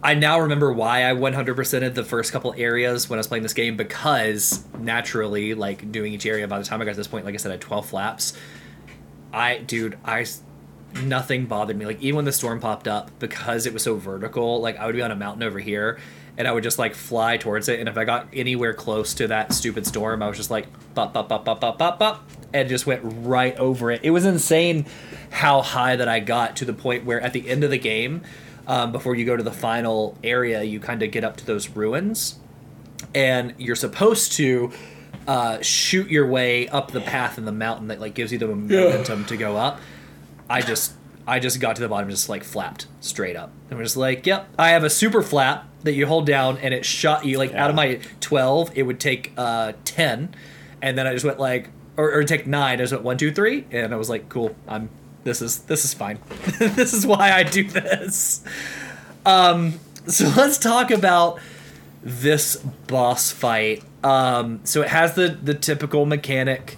I 0.03 0.15
now 0.15 0.41
remember 0.41 0.73
why 0.73 1.09
I 1.09 1.15
100%ed 1.15 1.95
the 1.95 2.05
first 2.05 2.33
couple 2.33 2.55
areas 2.57 3.09
when 3.09 3.19
I 3.19 3.21
was 3.21 3.27
playing 3.27 3.43
this 3.43 3.53
game 3.53 3.77
because 3.77 4.65
naturally, 4.79 5.55
like 5.55 5.93
doing 5.93 6.13
each 6.13 6.27
area. 6.27 6.49
By 6.49 6.59
the 6.59 6.65
time 6.65 6.81
I 6.83 6.85
got 6.85 6.93
to 6.93 6.97
this 6.97 7.07
point, 7.07 7.25
like 7.25 7.35
I 7.35 7.39
said, 7.39 7.51
I 7.51 7.55
had 7.55 7.61
12 7.61 7.87
flaps. 7.89 8.33
I, 9.33 9.59
dude, 9.59 9.99
I 10.05 10.27
nothing 11.03 11.47
bothered 11.47 11.77
me. 11.77 11.87
Like 11.87 12.01
even 12.03 12.17
when 12.17 12.25
the 12.25 12.33
storm 12.33 12.61
popped 12.61 12.89
up, 12.89 13.11
because 13.19 13.67
it 13.67 13.73
was 13.73 13.83
so 13.83 13.97
vertical, 13.97 14.61
like 14.61 14.79
I 14.79 14.87
would 14.87 14.95
be 14.95 15.03
on 15.03 15.11
a 15.11 15.17
mountain 15.17 15.43
over 15.43 15.59
here, 15.59 15.99
and 16.37 16.49
I 16.49 16.53
would 16.53 16.63
just 16.63 16.79
like 16.79 16.95
fly 16.95 17.37
towards 17.37 17.69
it. 17.69 17.81
And 17.81 17.89
if 17.89 17.97
I 17.97 18.05
got 18.05 18.29
anywhere 18.33 18.75
close 18.75 19.15
to 19.15 19.29
that 19.29 19.53
stupid 19.53 19.87
storm, 19.87 20.23
I 20.23 20.29
was 20.29 20.37
just 20.37 20.51
like 20.51 20.67
bop 20.95 21.13
bop 21.13 21.29
bop 21.29 21.45
bop 21.45 21.61
bop 21.61 21.79
bop 21.79 21.99
bop, 21.99 22.31
and 22.53 22.69
just 22.69 22.87
went 22.87 23.03
right 23.05 23.57
over 23.57 23.91
it. 23.91 24.01
It 24.03 24.11
was 24.11 24.25
insane 24.25 24.87
how 25.31 25.63
high 25.63 25.97
that 25.97 26.09
I 26.09 26.21
got 26.21 26.57
to 26.57 26.65
the 26.65 26.73
point 26.73 27.05
where 27.05 27.21
at 27.21 27.33
the 27.33 27.49
end 27.49 27.63
of 27.63 27.71
the 27.71 27.79
game, 27.79 28.23
um, 28.67 28.93
before 28.93 29.15
you 29.15 29.25
go 29.25 29.37
to 29.37 29.43
the 29.43 29.53
final 29.53 30.19
area, 30.25 30.63
you 30.63 30.81
kind 30.81 31.03
of 31.03 31.11
get 31.11 31.25
up 31.25 31.37
to 31.37 31.47
those 31.47 31.69
ruins, 31.71 32.39
and 33.15 33.55
you're 33.59 33.77
supposed 33.77 34.33
to 34.33 34.73
uh, 35.31 35.63
shoot 35.63 36.11
your 36.11 36.27
way 36.27 36.67
up 36.67 36.91
the 36.91 37.01
path 37.01 37.39
in 37.39 37.45
the 37.45 37.53
mountain 37.53 37.87
that 37.87 38.01
like 38.01 38.15
gives 38.15 38.33
you 38.33 38.39
the 38.39 38.49
momentum 38.49 39.25
to 39.27 39.37
go 39.37 39.57
up. 39.57 39.79
I 40.49 40.61
just 40.61 40.95
I 41.25 41.39
just 41.39 41.61
got 41.61 41.77
to 41.77 41.83
the 41.83 41.89
bottom, 41.89 42.11
just 42.11 42.29
like 42.29 42.43
flapped 42.43 42.89
straight 43.01 43.37
up, 43.37 43.53
and 43.69 43.79
we're 43.79 43.85
just 43.85 43.97
like, 43.97 44.27
yep, 44.27 44.49
I 44.59 44.71
have 44.71 44.83
a 44.83 44.91
super 44.91 45.23
flap 45.23 45.69
that 45.85 45.93
you 45.93 46.07
hold 46.07 46.27
down, 46.27 46.59
and 46.59 46.75
it 46.75 46.85
shot 46.85 47.25
you 47.25 47.39
like 47.39 47.55
out 47.55 47.71
of 47.71 47.77
my 47.77 48.01
twelve, 48.19 48.73
it 48.75 48.83
would 48.83 48.99
take 48.99 49.33
uh, 49.37 49.75
ten, 49.85 50.35
and 50.83 50.99
then 50.99 51.07
I 51.07 51.13
just 51.13 51.25
went 51.25 51.39
like 51.39 51.69
or, 51.97 52.13
or 52.13 52.25
take 52.25 52.49
nine. 52.49 52.81
I 52.81 52.83
just 52.83 52.93
went 52.93 53.05
one, 53.05 53.17
two, 53.17 53.31
three, 53.31 53.67
and 53.71 53.95
I 53.95 53.97
was 53.97 54.11
like, 54.11 54.29
cool, 54.29 54.57
I'm 54.67 54.91
this 55.23 55.41
is 55.41 55.61
this 55.61 55.85
is 55.85 55.95
fine. 55.95 56.19
this 56.59 56.93
is 56.93 57.07
why 57.07 57.31
I 57.31 57.45
do 57.45 57.63
this. 57.63 58.43
Um, 59.25 59.79
so 60.09 60.27
let's 60.37 60.59
talk 60.59 60.91
about 60.91 61.39
this 62.03 62.57
boss 62.57 63.31
fight. 63.31 63.85
Um, 64.03 64.61
so 64.65 64.83
it 64.83 64.89
has 64.89 65.15
the 65.15 65.29
the 65.29 65.55
typical 65.55 66.07
mechanic. 66.07 66.77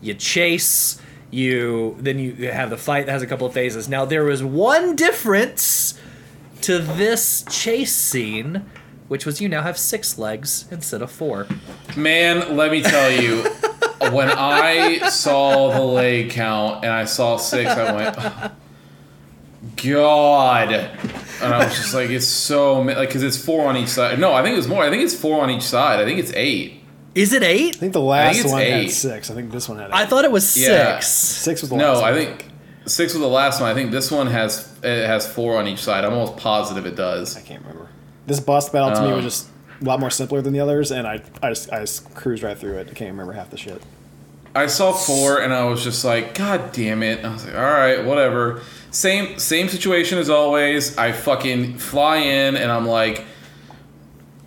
You 0.00 0.14
chase, 0.14 1.00
you 1.30 1.96
then 1.98 2.18
you 2.18 2.50
have 2.50 2.70
the 2.70 2.76
fight 2.76 3.06
that 3.06 3.12
has 3.12 3.22
a 3.22 3.26
couple 3.26 3.46
of 3.46 3.52
phases. 3.52 3.88
Now 3.88 4.04
there 4.04 4.24
was 4.24 4.42
one 4.42 4.96
difference 4.96 5.98
to 6.62 6.78
this 6.78 7.44
chase 7.50 7.94
scene, 7.94 8.64
which 9.08 9.26
was 9.26 9.40
you 9.40 9.48
now 9.48 9.62
have 9.62 9.78
six 9.78 10.18
legs 10.18 10.66
instead 10.70 11.02
of 11.02 11.10
four. 11.10 11.46
Man, 11.96 12.56
let 12.56 12.70
me 12.70 12.82
tell 12.82 13.10
you, 13.10 13.42
when 14.10 14.30
I 14.30 15.08
saw 15.08 15.72
the 15.72 15.82
leg 15.82 16.30
count 16.30 16.84
and 16.84 16.92
I 16.92 17.04
saw 17.04 17.36
six, 17.36 17.70
I 17.70 17.94
went, 17.94 18.16
"Oh, 18.18 18.50
God. 19.82 20.90
And 21.42 21.52
I 21.54 21.64
was 21.64 21.74
just 21.76 21.94
like, 21.94 22.10
it's 22.10 22.26
so, 22.26 22.80
like, 22.80 22.96
because 23.08 23.22
it's 23.22 23.36
four 23.36 23.66
on 23.68 23.76
each 23.76 23.88
side. 23.88 24.18
No, 24.18 24.32
I 24.32 24.42
think 24.42 24.56
it's 24.58 24.66
more. 24.66 24.82
I 24.84 24.90
think 24.90 25.02
it's 25.02 25.14
four 25.14 25.42
on 25.42 25.50
each 25.50 25.62
side. 25.62 26.00
I 26.00 26.04
think 26.04 26.18
it's 26.18 26.32
eight. 26.34 26.80
Is 27.14 27.32
it 27.32 27.42
eight? 27.42 27.76
I 27.76 27.78
think 27.78 27.92
the 27.92 28.00
last 28.00 28.38
it's 28.40 28.50
one 28.50 28.60
had 28.60 28.68
eight. 28.84 28.88
six. 28.90 29.30
I 29.30 29.34
think 29.34 29.50
this 29.52 29.68
one 29.68 29.78
had 29.78 29.88
eight. 29.88 29.94
I 29.94 30.06
thought 30.06 30.24
it 30.24 30.30
was 30.32 30.56
Yeah. 30.56 30.96
six. 30.98 31.08
six 31.08 31.60
was 31.60 31.70
the 31.70 31.76
No, 31.76 31.92
last 31.92 32.02
one. 32.02 32.12
I 32.12 32.16
think 32.16 32.44
six 32.86 33.12
was 33.14 33.20
the 33.20 33.28
last 33.28 33.60
one. 33.60 33.70
I 33.70 33.74
think 33.74 33.90
this 33.92 34.10
one 34.10 34.26
has 34.26 34.68
it 34.82 35.06
has 35.06 35.26
four 35.26 35.58
on 35.58 35.66
each 35.68 35.78
side. 35.82 36.04
I'm 36.04 36.12
almost 36.12 36.36
positive 36.36 36.86
it 36.86 36.96
does. 36.96 37.36
I 37.36 37.40
can't 37.40 37.62
remember. 37.62 37.88
This 38.26 38.40
boss 38.40 38.68
battle 38.68 38.92
to 38.96 39.02
me 39.02 39.08
Um, 39.08 39.14
was 39.16 39.24
just 39.24 39.46
a 39.80 39.84
lot 39.84 40.00
more 40.00 40.10
simpler 40.10 40.40
than 40.42 40.52
the 40.52 40.60
others, 40.60 40.90
and 40.90 41.06
I, 41.06 41.20
I 41.42 41.50
just 41.50 41.72
I 41.72 41.80
just 41.80 42.12
cruised 42.14 42.42
right 42.42 42.58
through 42.58 42.78
it. 42.78 42.88
I 42.90 42.94
can't 42.94 43.10
remember 43.10 43.32
half 43.32 43.50
the 43.50 43.58
shit. 43.58 43.80
I 44.56 44.66
saw 44.66 44.92
four 44.92 45.40
and 45.40 45.52
I 45.52 45.64
was 45.64 45.82
just 45.84 46.04
like, 46.04 46.34
God 46.34 46.72
damn 46.72 47.02
it! 47.02 47.24
I 47.24 47.32
was 47.32 47.44
like, 47.44 47.54
all 47.56 47.60
right, 47.62 48.04
whatever. 48.04 48.60
Same 48.94 49.40
same 49.40 49.68
situation 49.68 50.18
as 50.18 50.30
always. 50.30 50.96
I 50.96 51.10
fucking 51.10 51.78
fly 51.78 52.18
in 52.18 52.56
and 52.56 52.70
I'm 52.70 52.86
like, 52.86 53.24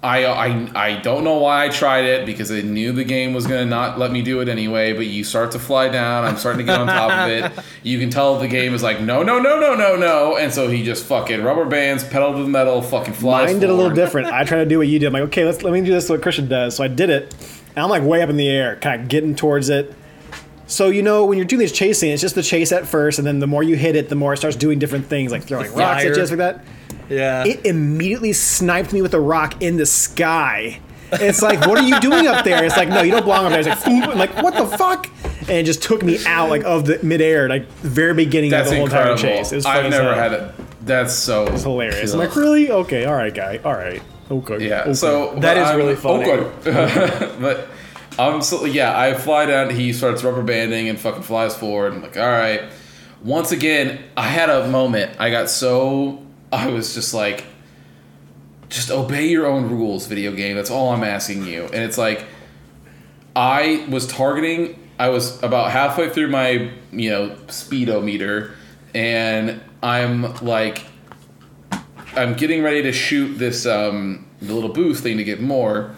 I 0.01 0.23
I 0.23 0.71
I 0.73 1.01
don't 1.01 1.25
know 1.25 1.39
why 1.39 1.65
I 1.65 1.69
tried 1.69 2.05
it 2.05 2.25
because 2.25 2.49
I 2.49 2.61
knew 2.61 2.93
the 2.93 3.03
game 3.03 3.33
was 3.33 3.45
gonna 3.45 3.65
not 3.65 3.99
let 3.99 4.09
me 4.09 4.21
do 4.21 4.39
it 4.39 4.47
anyway. 4.47 4.93
But 4.93 5.07
you 5.07 5.25
start 5.25 5.51
to 5.51 5.59
fly 5.59 5.89
down. 5.89 6.23
I'm 6.23 6.37
starting 6.37 6.65
to 6.65 6.71
get 6.71 6.79
on 6.79 6.87
top 6.87 7.11
of 7.11 7.29
it. 7.29 7.65
You 7.83 7.99
can 7.99 8.09
tell 8.09 8.37
the 8.39 8.47
game 8.47 8.73
is 8.73 8.83
like, 8.83 8.99
no, 9.01 9.21
no, 9.23 9.39
no, 9.39 9.59
no, 9.59 9.75
no, 9.75 9.95
no. 9.95 10.37
And 10.37 10.53
so 10.53 10.67
he 10.69 10.83
just 10.83 11.05
fucking 11.05 11.41
rubber 11.41 11.65
bands, 11.65 12.03
pedal 12.05 12.33
to 12.33 12.43
the 12.43 12.49
metal, 12.49 12.81
fucking 12.81 13.13
flies. 13.13 13.51
Mine 13.51 13.59
did 13.61 13.69
a 13.69 13.73
little 13.73 13.93
different. 13.93 14.27
I 14.27 14.43
tried 14.43 14.59
to 14.59 14.65
do 14.65 14.77
what 14.77 14.87
you 14.87 14.99
did. 14.99 15.07
I'm 15.07 15.13
like, 15.13 15.23
okay, 15.23 15.45
let's 15.45 15.61
let 15.61 15.71
me 15.73 15.81
do 15.81 15.91
this 15.91 16.09
what 16.09 16.21
Christian 16.21 16.47
does. 16.47 16.75
So 16.75 16.83
I 16.83 16.89
did 16.89 17.09
it, 17.09 17.33
and 17.75 17.83
I'm 17.83 17.89
like 17.89 18.03
way 18.03 18.21
up 18.21 18.29
in 18.29 18.35
the 18.37 18.49
air, 18.49 18.77
kind 18.77 19.01
of 19.01 19.07
getting 19.09 19.35
towards 19.35 19.67
it. 19.69 19.93
So 20.67 20.89
you 20.89 21.01
know 21.01 21.25
when 21.25 21.37
you're 21.37 21.47
doing 21.47 21.61
this 21.61 21.71
chasing, 21.71 22.11
it's 22.11 22.21
just 22.21 22.35
the 22.35 22.43
chase 22.43 22.71
at 22.71 22.85
first, 22.85 23.19
and 23.19 23.25
then 23.25 23.39
the 23.39 23.47
more 23.47 23.63
you 23.63 23.75
hit 23.75 23.95
it, 23.95 24.09
the 24.09 24.15
more 24.15 24.33
it 24.33 24.37
starts 24.37 24.57
doing 24.57 24.79
different 24.79 25.07
things, 25.07 25.31
like 25.31 25.43
throwing 25.43 25.73
rocks 25.73 26.03
at 26.03 26.07
you, 26.07 26.13
Fire. 26.13 26.25
like 26.25 26.37
that. 26.37 26.65
Yeah. 27.09 27.45
It 27.45 27.65
immediately 27.65 28.33
sniped 28.33 28.91
me 28.91 29.01
with 29.01 29.13
a 29.13 29.19
rock 29.19 29.61
in 29.61 29.77
the 29.77 29.85
sky. 29.85 30.81
It's 31.09 31.41
like, 31.41 31.65
what 31.65 31.77
are 31.77 31.87
you 31.87 31.99
doing 32.01 32.27
up 32.27 32.43
there? 32.43 32.65
It's 32.65 32.75
like, 32.75 32.89
no, 32.89 33.01
you 33.01 33.11
don't 33.11 33.23
belong 33.23 33.45
up 33.45 33.51
there. 33.51 33.59
It's 33.61 33.69
like, 33.69 33.79
"Foom." 33.79 34.09
I'm 34.09 34.17
like, 34.17 34.35
what 34.43 34.55
the 34.55 34.65
fuck? 34.77 35.07
And 35.41 35.51
it 35.51 35.63
just 35.63 35.81
took 35.81 36.03
me 36.03 36.19
out 36.25 36.49
like 36.49 36.65
of 36.65 36.85
the 36.85 36.99
midair, 37.01 37.47
like 37.47 37.69
the 37.81 37.87
very 37.89 38.13
beginning 38.13 38.51
That's 38.51 38.67
of 38.67 38.71
the 38.71 38.75
whole 38.77 38.85
incredible. 38.87 39.13
entire 39.13 39.37
chase. 39.37 39.53
It 39.53 39.55
was 39.55 39.65
I've 39.65 39.89
never 39.89 40.13
had 40.13 40.33
it. 40.33 40.53
That's 40.85 41.13
so 41.13 41.47
It's 41.47 41.63
hilarious. 41.63 42.11
I'm 42.11 42.19
like, 42.19 42.35
really? 42.35 42.71
Okay, 42.71 43.05
all 43.05 43.15
right, 43.15 43.33
guy. 43.33 43.59
All 43.63 43.73
right. 43.73 44.01
Okay. 44.29 44.67
Yeah. 44.67 44.81
okay. 44.81 44.93
So 44.93 45.35
that 45.39 45.57
is 45.57 45.75
really 45.75 45.93
oh, 45.93 45.95
funny. 45.95 46.29
Okay. 46.29 47.35
but 47.39 47.69
I'm 48.19 48.41
so 48.41 48.65
yeah. 48.65 48.97
I 48.97 49.13
fly 49.13 49.45
down. 49.45 49.69
He 49.69 49.93
starts 49.93 50.23
rubber 50.23 50.43
banding 50.43 50.89
and 50.89 50.99
fucking 50.99 51.23
flies 51.23 51.55
forward. 51.55 51.93
I'm 51.93 52.01
like, 52.01 52.17
all 52.17 52.27
right. 52.27 52.63
Once 53.23 53.51
again, 53.51 54.03
I 54.15 54.27
had 54.27 54.49
a 54.49 54.67
moment. 54.67 55.19
I 55.19 55.29
got 55.29 55.49
so 55.49 56.23
I 56.51 56.67
was 56.67 56.93
just 56.93 57.13
like, 57.13 57.45
just 58.69 58.91
obey 58.91 59.27
your 59.27 59.45
own 59.45 59.69
rules, 59.69 60.07
video 60.07 60.33
game. 60.33 60.55
That's 60.55 60.69
all 60.69 60.89
I'm 60.89 61.03
asking 61.03 61.45
you. 61.45 61.63
And 61.65 61.83
it's 61.83 61.97
like, 61.97 62.25
I 63.35 63.85
was 63.89 64.07
targeting. 64.07 64.79
I 64.99 65.09
was 65.09 65.41
about 65.43 65.71
halfway 65.71 66.09
through 66.09 66.29
my 66.29 66.71
you 66.91 67.09
know 67.11 67.35
speedometer, 67.49 68.55
and 68.95 69.61
I'm 69.83 70.33
like 70.37 70.85
I'm 72.15 72.33
getting 72.33 72.63
ready 72.63 72.81
to 72.81 72.91
shoot 72.91 73.35
this 73.37 73.67
um, 73.67 74.25
the 74.41 74.53
little 74.53 74.73
boost 74.73 75.03
thing 75.03 75.17
to 75.17 75.23
get 75.23 75.39
more. 75.39 75.95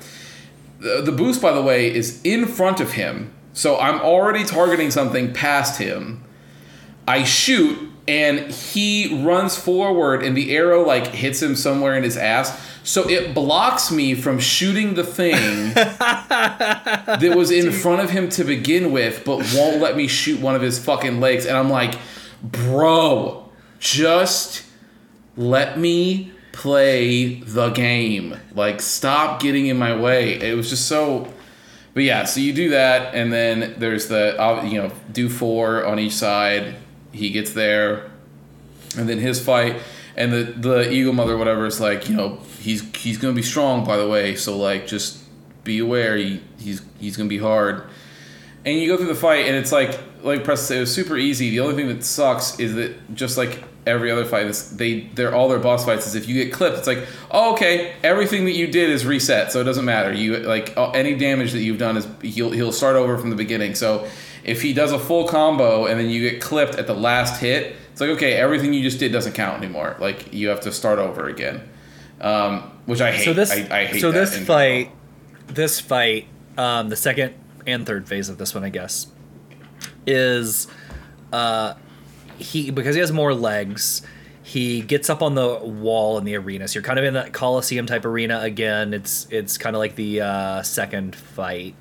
The, 0.80 1.02
the 1.02 1.12
boost, 1.12 1.42
by 1.42 1.52
the 1.52 1.62
way, 1.62 1.94
is 1.94 2.22
in 2.24 2.46
front 2.46 2.80
of 2.80 2.94
him, 2.94 3.34
so 3.54 3.78
I'm 3.78 4.00
already 4.02 4.44
targeting 4.46 4.92
something 4.92 5.34
past 5.34 5.80
him. 5.80 6.24
I 7.08 7.24
shoot, 7.24 7.90
and 8.08 8.52
he 8.52 9.24
runs 9.24 9.58
forward, 9.58 10.24
and 10.24 10.36
the 10.38 10.56
arrow 10.56 10.86
like 10.86 11.08
hits 11.08 11.42
him 11.42 11.56
somewhere 11.56 11.96
in 11.96 12.04
his 12.04 12.18
ass. 12.18 12.68
So 12.84 13.08
it 13.10 13.36
blocks 13.36 13.92
me 13.92 14.16
from 14.16 14.40
shooting 14.40 14.96
the 14.96 15.04
thing 15.04 15.74
that 15.74 17.34
was 17.36 17.52
in 17.52 17.72
front 17.72 18.02
of 18.02 18.10
him 18.10 18.30
to 18.30 18.44
begin 18.44 18.92
with, 18.92 19.24
but 19.26 19.38
won't 19.54 19.82
let 19.82 19.98
me 19.98 20.08
shoot 20.08 20.40
one 20.40 20.56
of 20.56 20.62
his 20.62 20.84
fucking 20.84 21.20
legs. 21.20 21.46
And 21.46 21.58
I'm 21.58 21.70
like, 21.70 21.96
bro, 22.42 23.50
just 23.80 24.64
let 25.36 25.78
me 25.78 26.32
play 26.60 27.36
the 27.36 27.70
game. 27.70 28.38
Like, 28.54 28.82
stop 28.82 29.42
getting 29.42 29.68
in 29.68 29.78
my 29.78 29.96
way. 29.96 30.34
It 30.34 30.58
was 30.58 30.70
just 30.70 30.88
so. 30.88 31.34
But 31.94 32.04
yeah, 32.04 32.26
so 32.26 32.42
you 32.42 32.52
do 32.52 32.72
that, 32.72 33.16
and 33.16 33.32
then 33.32 33.76
there's 33.78 34.10
the 34.10 34.40
uh, 34.40 34.64
you 34.64 34.82
know 34.82 34.92
do 35.12 35.30
four 35.30 35.86
on 35.86 36.00
each 36.00 36.14
side. 36.14 36.76
He 37.14 37.30
gets 37.30 37.54
there, 37.54 38.12
and 38.98 39.08
then 39.08 39.20
his 39.20 39.44
fight, 39.44 39.78
and 40.18 40.34
the 40.34 40.44
the 40.44 40.92
eagle 40.92 41.14
mother 41.14 41.38
whatever 41.38 41.66
is 41.66 41.80
like 41.80 42.10
you 42.10 42.16
know 42.16 42.40
he's 42.60 42.84
he's 42.96 43.18
gonna 43.18 43.34
be 43.34 43.42
strong 43.42 43.86
by 43.86 43.96
the 43.96 44.08
way. 44.08 44.36
So 44.36 44.58
like 44.58 44.86
just 44.86 45.24
be 45.64 45.80
aware 45.80 46.18
he, 46.18 46.42
he's 46.60 46.82
he's 47.00 47.16
gonna 47.16 47.30
be 47.30 47.40
hard. 47.40 47.84
And 48.66 48.78
you 48.78 48.88
go 48.88 48.98
through 48.98 49.08
the 49.08 49.16
fight, 49.16 49.48
and 49.48 49.56
it's 49.56 49.72
like 49.72 49.98
like 50.22 50.44
Preston 50.44 50.82
was 50.82 50.94
super 50.94 51.18
easy. 51.18 51.50
The 51.52 51.62
only 51.62 51.76
thing 51.76 51.88
that 51.88 52.04
sucks 52.04 52.60
is 52.60 52.76
that 52.76 53.16
just 53.16 53.38
like 53.38 53.64
every 53.86 54.12
other 54.12 54.26
fight, 54.26 54.48
it's, 54.48 54.70
they 54.70 55.02
they're 55.16 55.34
all 55.34 55.50
their 55.50 55.60
boss 55.60 55.86
fights. 55.86 56.08
Is 56.08 56.16
if 56.16 56.28
you 56.28 56.44
get 56.44 56.54
clipped, 56.54 56.78
it's 56.78 56.88
like 56.88 57.06
oh 57.32 57.54
okay, 57.54 57.94
everything 58.04 58.46
that 58.46 58.54
you 58.54 58.68
did 58.68 58.90
is 58.90 59.06
reset, 59.06 59.52
so 59.52 59.62
it 59.62 59.66
doesn't 59.66 59.86
matter. 59.86 60.14
You 60.14 60.38
like 60.38 60.74
any 60.78 61.16
damage 61.16 61.52
that 61.54 61.62
you've 61.62 61.78
done 61.78 61.98
is 61.98 62.08
he'll 62.22 62.52
he'll 62.52 62.72
start 62.72 62.96
over 62.96 63.18
from 63.18 63.30
the 63.30 63.36
beginning. 63.36 63.76
So 63.76 64.08
if 64.44 64.62
he 64.62 64.74
does 64.74 64.92
a 64.92 65.00
full 65.00 65.28
combo 65.28 65.86
and 65.86 66.00
then 66.00 66.10
you 66.10 66.30
get 66.30 66.42
clipped 66.42 66.76
at 66.76 66.88
the 66.88 66.94
last 66.94 67.40
hit, 67.42 67.76
it's 67.92 68.02
like 68.02 68.10
okay, 68.12 68.34
everything 68.34 68.74
you 68.74 68.82
just 68.82 69.00
did 69.00 69.12
doesn't 69.12 69.34
count 69.34 69.64
anymore. 69.64 69.96
Like 70.00 70.34
you 70.34 70.50
have 70.50 70.62
to 70.62 70.72
start 70.72 71.00
over 71.00 71.28
again, 71.28 71.62
um, 72.22 72.72
which 72.86 73.02
I 73.02 73.12
hate. 73.12 73.26
so 73.26 73.34
this 73.34 73.52
I, 73.52 73.68
I 73.82 73.86
hate 73.86 74.02
so 74.02 74.12
that 74.12 74.30
this 74.30 74.46
fight 74.46 74.92
this 75.48 75.80
fight 75.80 76.28
um, 76.58 76.90
the 76.90 76.96
second 76.96 77.34
and 77.66 77.86
third 77.86 78.08
phase 78.08 78.30
of 78.30 78.38
this 78.38 78.56
one 78.56 78.64
i 78.64 78.70
guess 78.70 79.08
is 80.08 80.68
uh, 81.32 81.74
he 82.40 82.72
because 82.72 82.96
he 82.96 83.02
has 83.02 83.12
more 83.12 83.34
legs 83.34 84.02
he 84.42 84.82
gets 84.82 85.12
up 85.12 85.22
on 85.22 85.36
the 85.36 85.60
wall 85.60 86.18
in 86.18 86.24
the 86.24 86.36
arena. 86.36 86.68
So 86.68 86.76
you're 86.80 86.84
kind 86.84 86.98
of 86.98 87.06
in 87.06 87.14
that 87.14 87.34
coliseum 87.34 87.86
type 87.86 88.04
arena 88.04 88.40
again. 88.42 88.96
It's 88.96 89.28
it's 89.30 89.60
kind 89.60 89.76
of 89.76 89.80
like 89.80 89.96
the 89.96 90.22
uh, 90.22 90.64
second 90.64 91.16
fight. 91.16 91.76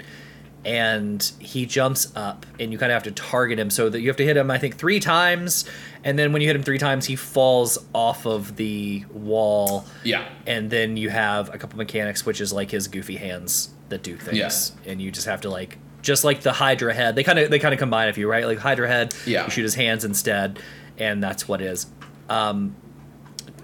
And 0.66 1.22
he 1.38 1.64
jumps 1.64 2.12
up 2.14 2.44
and 2.60 2.70
you 2.70 2.76
kind 2.78 2.92
of 2.92 2.96
have 2.96 3.04
to 3.04 3.10
target 3.12 3.58
him 3.58 3.70
so 3.70 3.88
that 3.88 4.00
you 4.00 4.08
have 4.08 4.18
to 4.18 4.24
hit 4.24 4.36
him 4.36 4.50
i 4.50 4.58
think 4.58 4.76
three 4.76 5.00
times. 5.00 5.64
And 6.04 6.18
then 6.18 6.32
when 6.32 6.42
you 6.42 6.48
hit 6.48 6.56
him 6.56 6.62
three 6.62 6.78
times 6.78 7.06
he 7.06 7.16
falls 7.16 7.78
off 7.94 8.26
of 8.26 8.56
the 8.56 9.04
wall. 9.12 9.86
Yeah. 10.04 10.28
and 10.46 10.68
then 10.68 10.98
you 10.98 11.08
have 11.08 11.54
a 11.54 11.58
couple 11.58 11.78
mechanics 11.78 12.26
which 12.26 12.40
is 12.40 12.52
like 12.52 12.70
his 12.70 12.86
goofy 12.88 13.16
hands 13.16 13.70
that 13.88 14.02
do 14.02 14.16
things. 14.18 14.36
And 14.84 15.00
you 15.00 15.10
just 15.10 15.26
have 15.26 15.40
to 15.42 15.48
like 15.48 15.78
just 16.02 16.24
like 16.24 16.40
the 16.42 16.52
hydra 16.52 16.94
head 16.94 17.14
they 17.16 17.24
kind 17.24 17.38
of 17.38 17.50
they 17.50 17.58
kind 17.58 17.72
of 17.74 17.78
combine 17.80 18.08
if 18.08 18.16
you 18.18 18.28
right 18.30 18.46
like 18.46 18.58
hydra 18.58 18.86
head 18.88 19.14
Yeah. 19.26 19.44
you 19.44 19.50
shoot 19.50 19.62
his 19.62 19.74
hands 19.74 20.04
instead 20.04 20.58
and 20.98 21.22
that's 21.22 21.48
what 21.48 21.60
it 21.60 21.66
is 21.66 21.86
um 22.28 22.74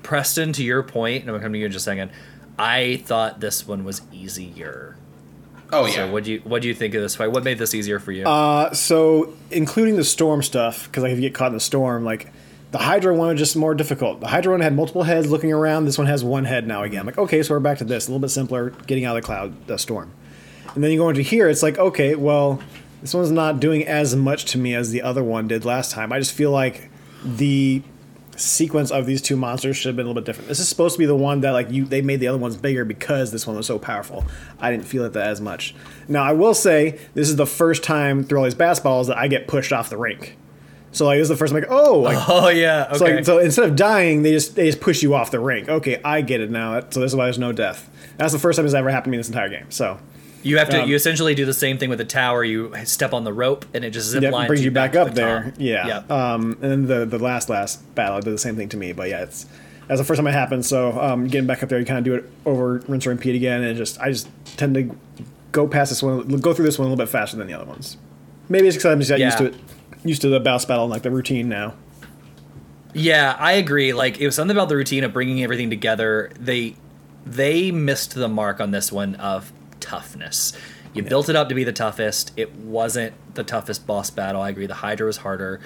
preston 0.03 0.53
to 0.53 0.63
your 0.65 0.83
point 0.83 1.23
and 1.23 1.31
i'm 1.31 1.35
gonna 1.35 1.43
come 1.45 1.53
to 1.53 1.59
you 1.59 1.67
in 1.67 1.73
just 1.73 1.83
a 1.87 1.91
second 1.91 2.11
I 2.57 3.03
thought 3.05 3.41
this 3.41 3.67
one 3.67 3.83
was 3.83 4.03
easier. 4.13 4.97
Oh 5.73 5.87
yeah. 5.87 5.93
So 5.93 6.13
what 6.13 6.23
do 6.23 6.35
you 6.35 6.41
what 6.45 6.63
do 6.63 6.69
you 6.69 6.75
think 6.75 6.95
of 6.95 7.03
this 7.03 7.17
fight? 7.17 7.33
What 7.33 7.43
made 7.43 7.59
this 7.59 7.75
easier 7.75 7.99
for 7.99 8.13
you? 8.13 8.25
Uh, 8.29 8.73
so 8.73 9.35
including 9.51 9.97
the 9.97 10.05
storm 10.05 10.41
stuff, 10.41 10.85
because 10.85 11.03
like 11.03 11.11
if 11.11 11.19
you 11.19 11.23
get 11.23 11.35
caught 11.35 11.49
in 11.49 11.55
the 11.55 11.59
storm, 11.59 12.05
like 12.05 12.31
the 12.71 12.79
Hydra 12.79 13.13
one 13.13 13.31
was 13.31 13.39
just 13.41 13.57
more 13.57 13.75
difficult. 13.75 14.21
The 14.21 14.29
Hydra 14.29 14.53
one 14.53 14.61
had 14.61 14.73
multiple 14.77 15.03
heads 15.03 15.29
looking 15.33 15.53
around. 15.53 15.87
This 15.87 15.99
one 15.99 16.07
has 16.07 16.23
one 16.23 16.45
head 16.45 16.69
now 16.69 16.85
again. 16.85 17.07
Like, 17.07 17.19
okay, 17.19 17.43
so 17.43 17.55
we're 17.55 17.59
back 17.59 17.79
to 17.79 17.85
this. 17.85 18.07
A 18.07 18.11
little 18.13 18.21
bit 18.21 18.31
simpler, 18.31 18.71
getting 18.87 19.05
out 19.05 19.17
of 19.17 19.23
the 19.25 19.27
cloud, 19.27 19.67
the 19.67 19.77
storm. 19.77 20.13
And 20.75 20.83
then 20.83 20.91
you 20.91 20.99
go 20.99 21.09
into 21.09 21.23
here, 21.23 21.49
it's 21.49 21.63
like, 21.63 21.79
okay, 21.79 22.15
well, 22.15 22.61
this 23.01 23.15
one's 23.15 23.31
not 23.31 23.61
doing 23.61 23.87
as 23.87 24.17
much 24.17 24.47
to 24.47 24.59
me 24.59 24.75
as 24.75 24.91
the 24.91 25.03
other 25.03 25.23
one 25.23 25.47
did 25.47 25.65
last 25.65 25.93
time. 25.93 26.13
I 26.13 26.19
just 26.19 26.33
feel 26.33 26.51
like 26.51 26.91
the 27.25 27.83
sequence 28.37 28.91
of 28.91 29.07
these 29.07 29.23
two 29.23 29.37
monsters 29.37 29.77
should 29.77 29.89
have 29.89 29.97
been 29.97 30.07
a 30.07 30.09
little 30.09 30.21
bit 30.21 30.27
different. 30.27 30.49
This 30.49 30.59
is 30.59 30.69
supposed 30.69 30.95
to 30.95 30.99
be 30.99 31.07
the 31.07 31.15
one 31.15 31.41
that 31.41 31.53
like 31.53 31.71
you 31.71 31.85
they 31.85 32.03
made 32.03 32.21
the 32.21 32.29
other 32.29 32.39
ones 32.39 32.57
bigger 32.57 32.85
because 32.85 33.31
this 33.31 33.47
one 33.47 33.57
was 33.57 33.67
so 33.67 33.79
powerful. 33.79 34.25
I 34.59 34.71
didn't 34.71 34.87
feel 34.87 35.05
it 35.05 35.13
that 35.13 35.27
as 35.29 35.41
much. 35.41 35.75
Now 36.09 36.25
I 36.25 36.33
will 36.33 36.55
say 36.55 36.99
this 37.15 37.29
is 37.29 37.37
the 37.37 37.47
first 37.47 37.83
time 37.83 38.25
through 38.25 38.39
all 38.39 38.45
these 38.45 38.55
boss 38.55 38.81
battles 38.81 39.09
that 39.09 39.19
I 39.19 39.29
get 39.29 39.47
pushed 39.47 39.73
off 39.73 39.91
the 39.91 39.97
rink. 39.97 40.37
So 40.93 41.07
like 41.07 41.19
this 41.19 41.25
is 41.25 41.29
the 41.29 41.37
first 41.37 41.53
time 41.53 41.63
like 41.63 41.71
oh 41.71 42.01
like 42.01 42.19
oh 42.29 42.49
yeah. 42.49 42.87
Okay. 42.89 42.99
so, 42.99 43.05
like, 43.05 43.25
so 43.25 43.39
instead 43.39 43.69
of 43.69 43.77
dying, 43.77 44.23
they 44.23 44.33
just 44.33 44.57
they 44.57 44.67
just 44.67 44.81
push 44.81 45.03
you 45.03 45.15
off 45.15 45.31
the 45.31 45.41
rink. 45.41 45.69
Okay, 45.69 46.01
I 46.05 46.21
get 46.23 46.41
it 46.41 46.51
now. 46.51 46.81
So 46.91 47.01
this 47.01 47.13
is 47.13 47.17
why 47.17 47.25
there's 47.25 47.39
no 47.39 47.53
death. 47.53 47.91
That's 48.17 48.33
the 48.33 48.39
first 48.39 48.57
time 48.57 48.65
it's 48.65 48.75
ever 48.75 48.91
happened 48.91 49.05
to 49.07 49.11
me 49.11 49.17
in 49.17 49.21
this 49.21 49.29
entire 49.29 49.49
game. 49.49 49.71
So 49.71 49.99
you 50.45 50.59
have 50.59 50.69
to 50.69 50.83
um, 50.83 50.89
you 50.89 50.95
essentially 50.95 51.35
do 51.35 51.45
the 51.45 51.55
same 51.55 51.79
thing 51.79 51.89
with 51.89 51.99
the 51.99 52.05
tower. 52.05 52.45
You 52.45 52.73
step 52.85 53.13
on 53.13 53.25
the 53.25 53.33
rope 53.33 53.65
and 53.75 53.85
it 53.85 53.91
just 53.91 54.09
zip 54.09 54.23
yeah, 54.23 54.31
lines 54.31 54.47
brings 54.47 54.65
you 54.65 54.71
back, 54.71 54.93
to 54.93 55.03
up 55.03 55.09
the 55.09 55.15
there. 55.15 55.43
top. 55.45 55.55
Yeah. 55.59 55.87
Yep. 55.87 56.11
Um, 56.11 56.59
and 56.63 56.71
then 56.71 56.87
the 56.87 57.07
the 57.07 57.19
last 57.19 57.49
last 57.49 57.95
battle 57.95 58.21
did 58.21 58.33
the 58.33 58.39
same 58.39 58.55
thing 58.55 58.69
to 58.69 58.77
me. 58.77 58.93
But 58.93 59.09
yeah, 59.09 59.23
it's 59.23 59.47
that's 59.89 60.01
the 60.01 60.05
first 60.05 60.19
time 60.19 60.27
it 60.27 60.33
happened. 60.33 60.65
So 60.65 61.01
um, 61.01 61.27
getting 61.27 61.47
back 61.47 61.63
up 61.63 61.69
there, 61.69 61.79
you 61.79 61.87
kind 61.87 61.99
of 61.99 62.05
do 62.05 62.15
it 62.15 62.31
over, 62.47 62.79
rinse, 62.87 63.07
and 63.07 63.19
repeat 63.19 63.35
again, 63.35 63.63
and 63.63 63.77
just 63.77 63.99
I 64.01 64.11
just 64.11 64.29
tend 64.57 64.75
to 64.75 64.97
go 65.53 65.67
past 65.67 65.91
this 65.91 66.03
one, 66.03 66.27
go 66.41 66.53
through 66.53 66.65
this 66.65 66.79
one 66.79 66.87
a 66.87 66.91
little 66.91 67.03
bit 67.03 67.11
faster 67.11 67.37
than 67.37 67.47
the 67.47 67.55
other 67.55 67.65
ones. 67.65 67.97
Maybe 68.49 68.69
it's 68.69 68.77
because 68.77 68.93
I'm 68.93 69.01
just 69.01 69.11
got 69.11 69.21
used 69.21 69.39
to 69.39 69.47
it, 69.47 69.55
used 70.05 70.23
to 70.23 70.29
the 70.29 70.41
boss 70.41 70.65
battle 70.65 70.85
and 70.85 70.91
like 70.91 71.03
the 71.03 71.11
routine 71.11 71.49
now. 71.49 71.75
Yeah, 72.93 73.37
I 73.39 73.53
agree. 73.53 73.93
Like 73.93 74.21
it 74.21 74.27
was 74.27 74.35
something 74.35 74.57
about 74.57 74.69
the 74.69 74.77
routine 74.77 75.05
of 75.05 75.13
bringing 75.13 75.43
everything 75.43 75.71
together. 75.71 76.31
They 76.39 76.77
they 77.27 77.71
missed 77.71 78.15
the 78.15 78.29
mark 78.29 78.61
on 78.61 78.71
this 78.71 78.93
one 78.93 79.15
of 79.17 79.53
toughness. 79.85 80.53
You 80.93 81.03
built 81.03 81.29
it 81.29 81.37
up 81.37 81.49
to 81.49 81.55
be 81.55 81.65
the 81.65 81.73
toughest. 81.73 82.33
It 82.37 82.55
wasn't 82.55 83.15
the 83.35 83.43
toughest 83.45 83.87
boss 83.87 84.11
battle. 84.11 84.41
I 84.41 84.49
agree. 84.51 84.67
The 84.67 84.75
Hydra 84.75 85.07
was 85.07 85.17
harder. 85.19 85.61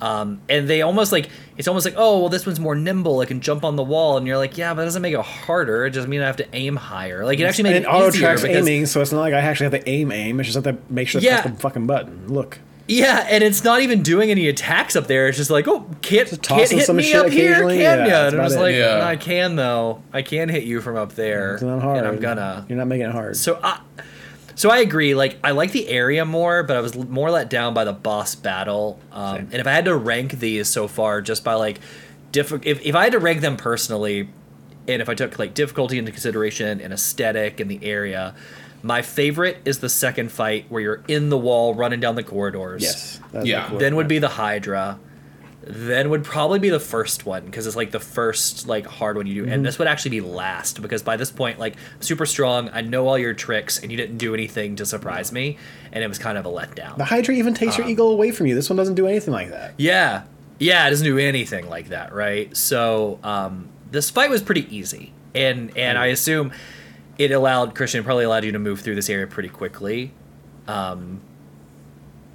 Um, 0.00 0.40
and 0.48 0.68
they 0.68 0.82
almost 0.82 1.12
like 1.12 1.30
it's 1.56 1.68
almost 1.68 1.86
like 1.86 1.94
oh 1.96 2.18
well 2.18 2.28
this 2.28 2.44
one's 2.44 2.58
more 2.58 2.74
nimble 2.74 3.22
it 3.22 3.26
can 3.26 3.40
jump 3.40 3.64
on 3.64 3.76
the 3.76 3.82
wall 3.84 4.16
and 4.18 4.26
you're 4.26 4.36
like 4.36 4.58
yeah 4.58 4.74
but 4.74 4.80
that 4.80 4.86
doesn't 4.86 5.00
make 5.00 5.14
it 5.14 5.20
harder 5.20 5.86
it 5.86 5.92
just 5.92 6.08
means 6.08 6.22
I 6.22 6.26
have 6.26 6.36
to 6.38 6.48
aim 6.52 6.74
higher 6.74 7.24
like 7.24 7.38
it 7.38 7.44
actually 7.44 7.70
it 7.70 7.76
it 7.82 7.86
auto 7.86 8.10
tracks 8.10 8.44
aiming, 8.44 8.86
so 8.86 9.00
it's 9.00 9.12
not 9.12 9.20
like 9.20 9.32
I 9.32 9.38
actually 9.38 9.70
have 9.70 9.80
to 9.84 9.88
aim 9.88 10.10
aim. 10.10 10.40
It's 10.40 10.48
just 10.52 10.62
have 10.62 10.76
to 10.76 10.82
make 10.92 11.06
sure 11.08 11.20
to 11.20 11.26
Yeah. 11.26 11.40
press 11.42 11.54
the 11.54 11.60
fucking 11.60 11.86
button. 11.86 12.26
Look, 12.26 12.58
Yeah, 12.86 13.26
and 13.30 13.42
it's 13.42 13.64
not 13.64 13.80
even 13.80 14.02
doing 14.02 14.30
any 14.30 14.46
attacks 14.48 14.94
up 14.94 15.06
there. 15.06 15.26
It's 15.28 15.38
just 15.38 15.50
like, 15.50 15.66
oh, 15.66 15.88
can't, 16.02 16.28
can't 16.42 16.70
hit 16.70 16.84
some 16.84 16.96
me 16.96 17.02
shit 17.02 17.16
up 17.16 17.30
here, 17.30 17.52
occasionally. 17.52 17.78
can 17.78 18.06
Yeah, 18.06 18.06
ya? 18.06 18.26
And 18.28 18.36
I'm 18.40 18.44
just 18.44 18.56
it. 18.56 18.60
like, 18.60 18.74
Yeah. 18.76 19.06
I 19.06 19.16
can 19.16 19.56
though. 19.56 20.02
I 20.12 20.20
can 20.22 20.50
hit 20.50 20.64
you 20.64 20.80
from 20.82 20.96
up 20.96 21.14
there, 21.14 21.54
it's 21.54 21.62
not 21.62 21.80
hard. 21.80 21.98
and 21.98 22.06
I'm 22.06 22.20
gonna. 22.20 22.66
You're 22.68 22.76
not 22.76 22.86
making 22.88 23.06
it 23.06 23.12
hard. 23.12 23.36
So 23.38 23.58
I, 23.62 23.80
so 24.54 24.70
I 24.70 24.78
agree. 24.78 25.14
Like 25.14 25.38
I 25.42 25.52
like 25.52 25.72
the 25.72 25.88
area 25.88 26.24
more, 26.26 26.62
but 26.62 26.76
I 26.76 26.80
was 26.80 26.94
more 26.94 27.30
let 27.30 27.48
down 27.48 27.72
by 27.72 27.84
the 27.84 27.92
boss 27.94 28.34
battle. 28.34 29.00
Um, 29.12 29.36
and 29.36 29.54
if 29.54 29.66
I 29.66 29.72
had 29.72 29.86
to 29.86 29.96
rank 29.96 30.32
these 30.32 30.68
so 30.68 30.86
far, 30.86 31.22
just 31.22 31.42
by 31.42 31.54
like, 31.54 31.80
diff- 32.32 32.52
if 32.66 32.84
if 32.84 32.94
I 32.94 33.04
had 33.04 33.12
to 33.12 33.18
rank 33.18 33.40
them 33.40 33.56
personally, 33.56 34.28
and 34.86 35.00
if 35.00 35.08
I 35.08 35.14
took 35.14 35.38
like 35.38 35.54
difficulty 35.54 35.96
into 35.98 36.12
consideration 36.12 36.82
and 36.82 36.92
aesthetic 36.92 37.60
and 37.60 37.70
the 37.70 37.82
area. 37.82 38.34
My 38.84 39.00
favorite 39.02 39.56
is 39.64 39.78
the 39.78 39.88
second 39.88 40.30
fight 40.30 40.66
where 40.68 40.82
you're 40.82 41.02
in 41.08 41.30
the 41.30 41.38
wall 41.38 41.74
running 41.74 42.00
down 42.00 42.14
the 42.16 42.22
corridors. 42.22 42.82
yes, 42.82 43.18
Yeah. 43.42 43.66
cool. 43.68 43.78
Then 43.78 43.96
would 43.96 44.06
be 44.08 44.18
the 44.18 44.28
Hydra. 44.28 44.98
Then 45.66 46.10
would 46.10 46.22
probably 46.24 46.58
be 46.58 46.68
the 46.68 46.78
first 46.78 47.24
one 47.24 47.46
because 47.46 47.66
it's 47.66 47.74
like 47.76 47.90
the 47.90 47.98
first 47.98 48.68
like 48.68 48.84
hard 48.86 49.16
one 49.16 49.26
you 49.26 49.32
do, 49.32 49.42
Mm-hmm. 49.44 49.52
and 49.52 49.64
this 49.64 49.78
would 49.78 49.88
actually 49.88 50.10
be 50.10 50.20
last 50.20 50.82
because 50.82 51.02
by 51.02 51.16
this 51.16 51.30
point, 51.30 51.58
like 51.58 51.76
super 52.00 52.26
strong, 52.26 52.68
I 52.74 52.82
know 52.82 53.08
all 53.08 53.16
your 53.16 53.32
tricks, 53.32 53.78
and 53.82 53.90
you 53.90 53.96
didn't 53.96 54.18
do 54.18 54.34
anything 54.34 54.76
to 54.76 54.84
surprise 54.84 55.32
me, 55.32 55.56
and 55.90 56.04
it 56.04 56.06
was 56.08 56.18
kind 56.18 56.36
of 56.36 56.44
a 56.44 56.50
letdown. 56.50 56.98
the 56.98 57.06
Hydra 57.06 57.34
even 57.34 57.54
takes 57.54 57.76
Um, 57.76 57.82
your 57.84 57.90
eagle 57.90 58.10
away 58.10 58.30
from 58.30 58.46
you. 58.46 58.54
This 58.54 58.68
one 58.68 58.76
doesn't 58.76 58.96
do 58.96 59.06
anything 59.06 59.32
like 59.32 59.48
that. 59.52 59.72
Yeah, 59.78 60.24
yeah, 60.58 60.86
it 60.86 60.90
doesn't 60.90 61.06
do 61.06 61.16
anything 61.18 61.70
like 61.70 61.88
that, 61.88 62.12
right? 62.14 62.54
So 62.54 63.18
um, 63.24 63.68
this 63.90 64.10
fight 64.10 64.28
was 64.28 64.42
pretty 64.42 64.66
easy, 64.76 65.14
and 65.34 65.74
and 65.78 65.96
I 65.96 66.08
assume 66.08 66.52
it 67.18 67.30
allowed 67.30 67.74
Christian 67.74 68.04
probably 68.04 68.24
allowed 68.24 68.44
you 68.44 68.52
to 68.52 68.58
move 68.58 68.80
through 68.80 68.94
this 68.94 69.08
area 69.08 69.26
pretty 69.26 69.48
quickly. 69.48 70.12
Um, 70.66 71.20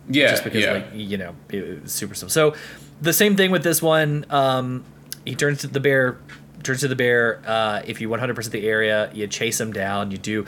yeah. 0.10 0.32
just 0.32 0.44
because 0.44 0.64
yeah. 0.64 0.74
like 0.74 0.88
you 0.94 1.18
know 1.18 1.36
it 1.50 1.84
was 1.84 1.94
super 1.94 2.16
simple. 2.16 2.32
So 2.32 2.56
the 3.02 3.14
same 3.14 3.36
thing 3.36 3.52
with 3.52 3.64
this 3.64 3.82
one. 3.82 4.26
Um, 4.30 4.84
he 5.26 5.36
turns 5.36 5.60
to 5.60 5.68
the 5.68 5.80
bear, 5.80 6.18
turns 6.64 6.82
to 6.82 6.88
the 6.88 6.96
bear. 6.96 7.42
Uh, 7.46 7.82
if 7.86 8.02
you 8.02 8.10
100% 8.10 8.52
the 8.52 8.68
area, 8.68 9.12
you 9.14 9.28
chase 9.28 9.60
him 9.60 9.72
down. 9.72 10.12
You 10.12 10.18
do. 10.18 10.46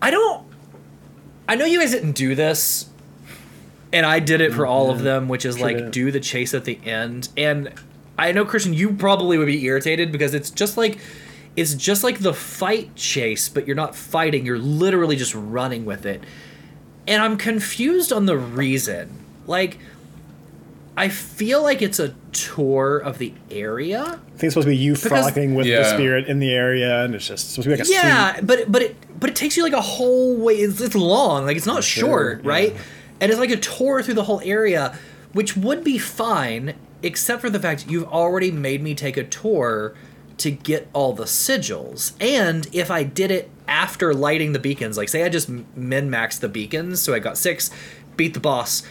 I 0.00 0.10
don't. 0.10 0.46
I 1.48 1.56
know 1.56 1.66
you 1.66 1.78
guys 1.78 1.90
didn't 1.90 2.12
do 2.12 2.34
this, 2.34 2.88
and 3.92 4.06
I 4.06 4.18
did 4.18 4.40
it 4.40 4.54
for 4.54 4.66
all 4.66 4.90
of 4.90 5.02
them, 5.02 5.28
which 5.28 5.44
is 5.44 5.58
Sure 5.58 5.66
like 5.66 5.90
do 5.90 6.10
the 6.10 6.20
chase 6.20 6.54
at 6.54 6.64
the 6.64 6.78
end. 6.84 7.28
And 7.36 7.72
I 8.18 8.32
know 8.32 8.44
Christian, 8.44 8.72
you 8.72 8.94
probably 8.94 9.36
would 9.36 9.46
be 9.46 9.64
irritated 9.64 10.12
because 10.12 10.34
it's 10.34 10.50
just 10.50 10.76
like. 10.76 10.98
It's 11.56 11.74
just 11.74 12.02
like 12.02 12.18
the 12.18 12.34
fight 12.34 12.96
chase, 12.96 13.48
but 13.48 13.66
you're 13.66 13.76
not 13.76 13.94
fighting. 13.94 14.44
You're 14.44 14.58
literally 14.58 15.16
just 15.16 15.34
running 15.34 15.84
with 15.84 16.04
it 16.04 16.22
and 17.06 17.22
I'm 17.22 17.36
confused 17.36 18.12
on 18.12 18.26
the 18.26 18.36
reason. 18.36 19.10
Like, 19.46 19.78
I 20.96 21.08
feel 21.08 21.62
like 21.62 21.82
it's 21.82 21.98
a 21.98 22.14
tour 22.32 22.98
of 22.98 23.18
the 23.18 23.34
area. 23.50 24.02
I 24.02 24.10
think 24.10 24.44
it's 24.44 24.54
supposed 24.54 24.66
to 24.66 24.70
be 24.70 24.76
you 24.76 24.94
frolicking 24.94 25.54
with 25.54 25.66
the 25.66 25.84
spirit 25.84 26.28
in 26.28 26.38
the 26.38 26.52
area, 26.52 27.04
and 27.04 27.14
it's 27.14 27.26
just 27.26 27.50
supposed 27.50 27.64
to 27.64 27.70
be 27.70 27.76
like 27.76 27.86
a 27.86 27.90
Yeah, 27.90 28.40
but 28.42 28.70
but 28.70 28.82
it 28.82 28.96
but 29.20 29.30
it 29.30 29.36
takes 29.36 29.56
you 29.56 29.62
like 29.62 29.72
a 29.72 29.80
whole 29.80 30.36
way. 30.36 30.54
It's, 30.54 30.80
it's 30.80 30.94
long, 30.94 31.46
like 31.46 31.56
it's 31.56 31.66
not 31.66 31.84
sure, 31.84 32.08
short, 32.08 32.44
yeah. 32.44 32.50
right? 32.50 32.76
And 33.20 33.30
it's 33.30 33.40
like 33.40 33.50
a 33.50 33.56
tour 33.56 34.02
through 34.02 34.14
the 34.14 34.24
whole 34.24 34.40
area, 34.44 34.96
which 35.32 35.56
would 35.56 35.84
be 35.84 35.98
fine, 35.98 36.74
except 37.02 37.40
for 37.40 37.50
the 37.50 37.60
fact 37.60 37.86
you've 37.88 38.08
already 38.08 38.50
made 38.50 38.82
me 38.82 38.94
take 38.94 39.16
a 39.16 39.24
tour 39.24 39.94
to 40.38 40.50
get 40.50 40.88
all 40.92 41.12
the 41.12 41.24
sigils. 41.24 42.12
And 42.20 42.68
if 42.72 42.90
I 42.90 43.02
did 43.02 43.30
it 43.30 43.50
after 43.68 44.14
lighting 44.14 44.52
the 44.52 44.58
beacons, 44.58 44.96
like 44.96 45.08
say 45.08 45.24
I 45.24 45.28
just 45.28 45.48
min 45.48 46.10
maxed 46.10 46.40
the 46.40 46.48
beacons, 46.48 47.00
so 47.00 47.14
I 47.14 47.18
got 47.18 47.38
six, 47.38 47.70
beat 48.16 48.34
the 48.34 48.40
boss. 48.40 48.82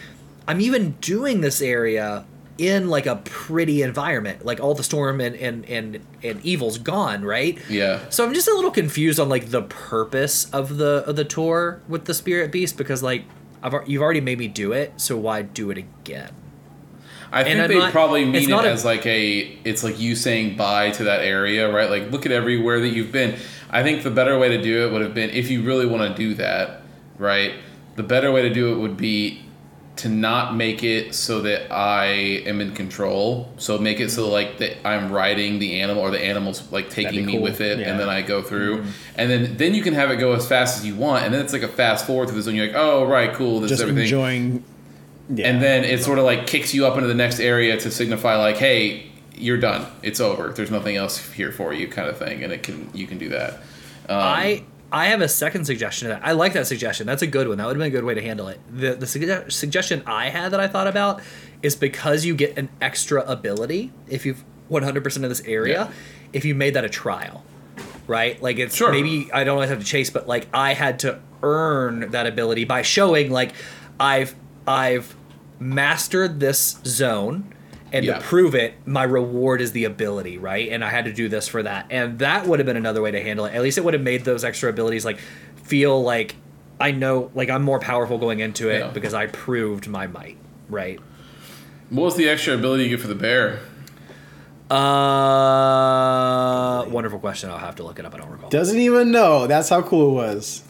I'm 0.46 0.60
even 0.60 0.92
doing 1.00 1.40
this 1.40 1.62
area 1.62 2.26
in 2.56 2.88
like 2.88 3.06
a 3.06 3.16
pretty 3.16 3.82
environment, 3.82 4.44
like 4.44 4.60
all 4.60 4.74
the 4.74 4.84
storm 4.84 5.20
and 5.20 5.34
and 5.36 5.64
and, 5.66 6.00
and 6.22 6.44
evil's 6.44 6.78
gone, 6.78 7.24
right? 7.24 7.58
Yeah. 7.68 8.08
So 8.10 8.24
I'm 8.24 8.34
just 8.34 8.48
a 8.48 8.54
little 8.54 8.70
confused 8.70 9.18
on 9.18 9.28
like 9.28 9.50
the 9.50 9.62
purpose 9.62 10.48
of 10.50 10.76
the 10.76 11.04
of 11.06 11.16
the 11.16 11.24
tour 11.24 11.80
with 11.88 12.04
the 12.04 12.14
spirit 12.14 12.52
beast 12.52 12.76
because 12.76 13.02
like 13.02 13.24
I've 13.62 13.74
you've 13.88 14.02
already 14.02 14.20
made 14.20 14.38
me 14.38 14.48
do 14.48 14.72
it, 14.72 15.00
so 15.00 15.16
why 15.16 15.42
do 15.42 15.70
it 15.70 15.78
again? 15.78 16.30
I 17.34 17.42
think 17.44 17.60
I'm 17.60 17.68
they 17.68 17.78
not- 17.78 17.92
probably 17.92 18.24
mean 18.24 18.48
it 18.48 18.50
a- 18.50 18.70
as 18.70 18.84
like 18.84 19.04
a 19.06 19.40
it's 19.64 19.82
like 19.84 19.98
you 19.98 20.14
saying 20.16 20.56
bye 20.56 20.90
to 20.92 21.04
that 21.04 21.20
area, 21.22 21.70
right? 21.72 21.90
Like 21.90 22.10
look 22.12 22.24
at 22.26 22.32
everywhere 22.32 22.80
that 22.80 22.88
you've 22.88 23.12
been. 23.12 23.36
I 23.70 23.82
think 23.82 24.04
the 24.04 24.10
better 24.10 24.38
way 24.38 24.48
to 24.50 24.62
do 24.62 24.86
it 24.86 24.92
would 24.92 25.02
have 25.02 25.14
been 25.14 25.30
if 25.30 25.50
you 25.50 25.62
really 25.62 25.84
want 25.86 26.08
to 26.10 26.16
do 26.16 26.34
that, 26.34 26.82
right? 27.18 27.52
The 27.96 28.02
better 28.04 28.30
way 28.32 28.42
to 28.42 28.54
do 28.54 28.72
it 28.72 28.78
would 28.78 28.96
be 28.96 29.40
to 29.96 30.08
not 30.08 30.56
make 30.56 30.82
it 30.82 31.14
so 31.14 31.40
that 31.42 31.72
I 31.72 32.06
am 32.46 32.60
in 32.60 32.72
control. 32.74 33.52
So 33.58 33.78
make 33.78 34.00
it 34.00 34.10
so 34.10 34.28
like 34.28 34.58
that 34.58 34.84
I'm 34.86 35.10
riding 35.12 35.60
the 35.60 35.80
animal 35.80 36.02
or 36.02 36.10
the 36.10 36.20
animal's 36.24 36.70
like 36.72 36.90
taking 36.90 37.26
be 37.26 37.34
me 37.34 37.38
with 37.38 37.60
it 37.60 37.78
Yeah. 37.78 37.90
and 37.90 38.00
then 38.00 38.08
I 38.08 38.22
go 38.22 38.42
through. 38.42 38.78
Mm-hmm. 38.78 38.90
And 39.16 39.30
then 39.30 39.56
then 39.56 39.74
you 39.74 39.82
can 39.82 39.94
have 39.94 40.10
it 40.10 40.16
go 40.16 40.32
as 40.32 40.46
fast 40.48 40.78
as 40.78 40.86
you 40.86 40.94
want 40.96 41.24
and 41.24 41.32
then 41.34 41.40
it's 41.40 41.52
like 41.52 41.62
a 41.62 41.68
fast 41.68 42.06
forward 42.06 42.26
through 42.28 42.38
this 42.38 42.46
and 42.48 42.56
you're 42.56 42.66
like, 42.66 42.76
"Oh, 42.76 43.04
right, 43.06 43.32
cool. 43.34 43.60
This 43.60 43.70
just 43.70 43.82
is 43.82 43.88
everything." 43.88 44.04
enjoying. 44.04 44.64
Yeah. 45.28 45.48
and 45.48 45.62
then 45.62 45.84
it 45.84 46.02
sort 46.02 46.18
of 46.18 46.24
like 46.24 46.46
kicks 46.46 46.74
you 46.74 46.86
up 46.86 46.96
into 46.96 47.06
the 47.08 47.14
next 47.14 47.40
area 47.40 47.78
to 47.78 47.90
signify 47.90 48.36
like 48.36 48.56
hey 48.56 49.06
you're 49.34 49.56
done 49.58 49.86
it's 50.02 50.20
over 50.20 50.48
there's 50.48 50.70
nothing 50.70 50.96
else 50.96 51.18
here 51.32 51.50
for 51.50 51.72
you 51.72 51.88
kind 51.88 52.08
of 52.08 52.18
thing 52.18 52.44
and 52.44 52.52
it 52.52 52.62
can 52.62 52.90
you 52.92 53.06
can 53.06 53.16
do 53.18 53.30
that 53.30 53.54
um, 54.08 54.18
I 54.18 54.64
I 54.92 55.06
have 55.06 55.22
a 55.22 55.28
second 55.28 55.64
suggestion. 55.64 56.06
to 56.08 56.14
that. 56.14 56.24
I 56.24 56.32
like 56.32 56.52
that 56.52 56.68
suggestion. 56.68 57.04
That's 57.04 57.22
a 57.22 57.26
good 57.26 57.48
one. 57.48 57.58
That 57.58 57.66
would 57.66 57.74
have 57.74 57.80
been 57.80 57.88
a 57.88 57.90
good 57.90 58.04
way 58.04 58.14
to 58.14 58.22
handle 58.22 58.46
it. 58.46 58.60
The 58.70 58.94
the 58.94 59.06
sugge- 59.06 59.50
suggestion 59.50 60.04
I 60.06 60.28
had 60.28 60.52
that 60.52 60.60
I 60.60 60.68
thought 60.68 60.86
about 60.86 61.20
is 61.62 61.74
because 61.74 62.24
you 62.24 62.36
get 62.36 62.56
an 62.56 62.68
extra 62.80 63.22
ability 63.22 63.92
if 64.08 64.24
you've 64.24 64.44
100% 64.70 65.16
of 65.24 65.28
this 65.30 65.40
area, 65.46 65.86
Yeah. 65.88 65.92
if 66.32 66.44
you 66.44 66.54
made 66.54 66.74
that 66.74 66.84
a 66.84 66.88
trial. 66.88 67.42
Right? 68.06 68.40
Like 68.40 68.58
it's 68.60 68.76
Sure. 68.76 68.92
maybe 68.92 69.28
I 69.32 69.42
don't 69.42 69.54
always 69.54 69.70
have 69.70 69.80
to 69.80 69.84
chase, 69.84 70.10
but 70.10 70.28
like 70.28 70.46
I 70.54 70.74
had 70.74 71.00
to 71.00 71.18
earn 71.42 72.10
that 72.12 72.26
ability 72.28 72.62
by 72.64 72.82
showing 72.82 73.32
like 73.32 73.52
I've 73.98 74.36
I've 74.66 75.14
mastered 75.60 76.40
this 76.40 76.76
zone 76.86 77.44
and 77.92 78.04
Yeah. 78.04 78.14
to 78.18 78.20
prove 78.22 78.54
it, 78.54 78.74
my 78.86 79.04
reward 79.04 79.60
is 79.60 79.72
the 79.72 79.84
ability, 79.84 80.36
right? 80.38 80.68
And 80.70 80.84
I 80.84 80.90
had 80.90 81.04
to 81.04 81.12
do 81.12 81.28
this 81.28 81.46
for 81.46 81.62
that, 81.62 81.86
and 81.90 82.18
that 82.18 82.46
would 82.46 82.58
have 82.58 82.66
been 82.66 82.76
another 82.76 83.00
way 83.00 83.10
to 83.12 83.22
handle 83.22 83.44
it. 83.46 83.54
At 83.54 83.62
least 83.62 83.78
it 83.78 83.84
would 83.84 83.94
have 83.94 84.02
made 84.02 84.24
those 84.24 84.42
extra 84.44 84.68
abilities 84.70 85.04
like 85.04 85.18
feel 85.62 86.02
like 86.02 86.34
I 86.80 86.90
know, 86.90 87.30
like 87.36 87.50
I'm 87.50 87.62
more 87.62 87.78
powerful 87.78 88.18
going 88.18 88.40
into 88.40 88.68
it 88.68 88.80
Yeah. 88.80 88.88
because 88.88 89.14
I 89.14 89.26
proved 89.26 89.86
my 89.86 90.08
might, 90.08 90.36
right? 90.68 90.98
What 91.90 92.02
was 92.04 92.16
the 92.16 92.28
extra 92.28 92.54
ability 92.54 92.84
you 92.84 92.90
get 92.90 93.00
for 93.00 93.06
the 93.06 93.14
bear? 93.14 93.60
Uh, 95.34 96.84
wonderful 96.88 97.18
question. 97.20 97.50
I'll 97.50 97.58
have 97.58 97.76
to 97.76 97.82
look 97.84 97.98
it 97.98 98.04
up. 98.04 98.14
I 98.14 98.18
don't 98.18 98.30
recall. 98.30 98.48
Doesn't 98.50 98.78
even 98.78 99.10
know. 99.12 99.46
That's 99.46 99.68
how 99.68 99.82
cool 99.82 100.10
it 100.10 100.14
was. 100.14 100.62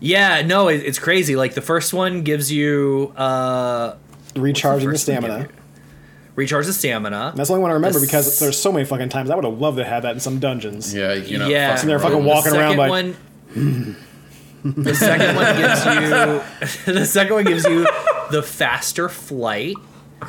Yeah, 0.00 0.42
no, 0.42 0.68
it, 0.68 0.76
it's 0.78 0.98
crazy. 0.98 1.36
Like 1.36 1.54
the 1.54 1.60
first 1.60 1.92
one 1.92 2.22
gives 2.22 2.50
you 2.50 3.12
uh 3.16 3.96
Recharging 4.34 4.88
the 4.88 4.94
first 4.94 5.08
one 5.08 5.16
give 5.16 5.24
stamina. 5.24 5.42
you? 5.44 5.48
recharge 6.36 6.64
the 6.66 6.72
stamina. 6.72 7.32
That's 7.36 7.48
the 7.48 7.54
only 7.54 7.62
one 7.62 7.70
I 7.70 7.74
remember 7.74 7.98
The 7.98 8.06
because 8.06 8.26
s- 8.28 8.38
there's 8.38 8.58
so 8.58 8.72
many 8.72 8.84
fucking 8.86 9.10
times. 9.10 9.28
I 9.30 9.34
would 9.34 9.44
have 9.44 9.58
loved 9.58 9.76
to 9.78 9.84
have 9.84 10.04
that 10.04 10.14
in 10.14 10.20
some 10.20 10.38
dungeons. 10.38 10.94
Yeah, 10.94 11.12
you 11.12 11.36
know. 11.38 11.48
yeah, 11.48 11.74
Sitting 11.74 11.88
there 11.88 11.98
fucking 11.98 12.24
rodents. 12.24 12.34
walking 12.34 12.52
the 12.52 12.58
around 12.60 12.76
second 12.76 12.78
like- 12.78 12.90
one. 12.90 13.96
the 14.84 14.94
second 14.94 15.36
one 15.36 15.56
gives 15.56 15.84
you. 16.86 16.92
the 16.94 17.04
second 17.06 17.34
one 17.34 17.44
gives 17.44 17.64
you 17.64 17.86
the 18.30 18.42
faster 18.42 19.08
flight. 19.08 19.74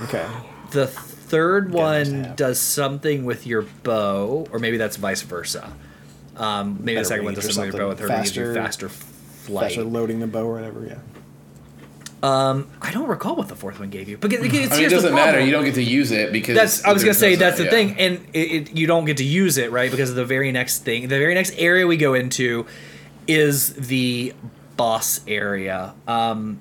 Okay. 0.06 0.26
The 0.72 0.88
third 0.88 1.72
nice 1.73 2.10
one 2.10 2.34
does 2.35 2.60
something 2.60 3.23
with 3.26 3.45
your 3.48 3.61
bow, 3.84 4.48
or 4.52 4.60
maybe 4.60 4.77
that's 4.77 4.98
vice 4.98 5.22
versa. 5.22 5.72
Um, 6.35 6.77
maybe 6.80 6.95
Better 6.95 6.99
the 6.99 7.06
second 7.06 7.26
one 7.26 7.34
does 7.35 7.53
something 7.53 7.72
with 7.72 7.76
your 7.76 7.88
bow. 7.89 7.93
The 7.93 8.07
something. 8.07 8.07
third 8.07 8.10
one 8.10 8.23
gives 8.23 8.35
you 8.35 8.53
Faster- 8.53 8.89
faster 8.89 9.11
flight. 9.41 9.68
Faster 9.68 9.84
loading 9.84 10.19
the 10.19 10.27
bow 10.27 10.45
or 10.45 10.53
whatever. 10.53 10.85
Yeah. 10.85 10.99
Um, 12.23 12.69
I 12.81 12.91
don't 12.91 13.07
recall 13.07 13.35
what 13.35 13.47
the 13.47 13.55
fourth 13.55 13.80
one 13.80 13.89
gave 13.89 14.07
you, 14.07 14.15
but 14.15 14.31
it's, 14.31 14.43
I 14.43 14.47
mean, 14.47 14.53
it 14.53 14.72
here's 14.72 14.77
the 14.77 14.89
doesn't 14.89 15.15
matter. 15.15 15.39
You 15.39 15.51
don't 15.51 15.65
get 15.65 15.73
to 15.76 15.84
use 15.84 16.11
it 16.11 16.31
because 16.31 16.55
That's 16.55 16.85
I 16.85 16.93
was 16.93 17.03
gonna 17.03 17.15
say 17.15 17.34
that's 17.34 17.57
the 17.57 17.63
yeah. 17.63 17.69
thing, 17.72 17.97
and 17.97 18.27
it, 18.34 18.39
it, 18.39 18.77
you 18.77 18.85
don't 18.85 19.05
get 19.05 19.18
to 19.18 19.23
use 19.23 19.57
it 19.57 19.72
right 19.72 19.89
because 19.89 20.11
of 20.11 20.15
the 20.15 20.26
very 20.26 20.51
next 20.51 20.84
thing. 20.84 21.03
The 21.03 21.18
very 21.18 21.34
next 21.34 21.55
area 21.57 21.88
we 21.88 21.97
go 21.97 22.13
into 22.13 22.68
is 23.27 23.73
the 23.73 24.35
boss 24.77 25.22
area. 25.27 25.95
Um, 26.07 26.59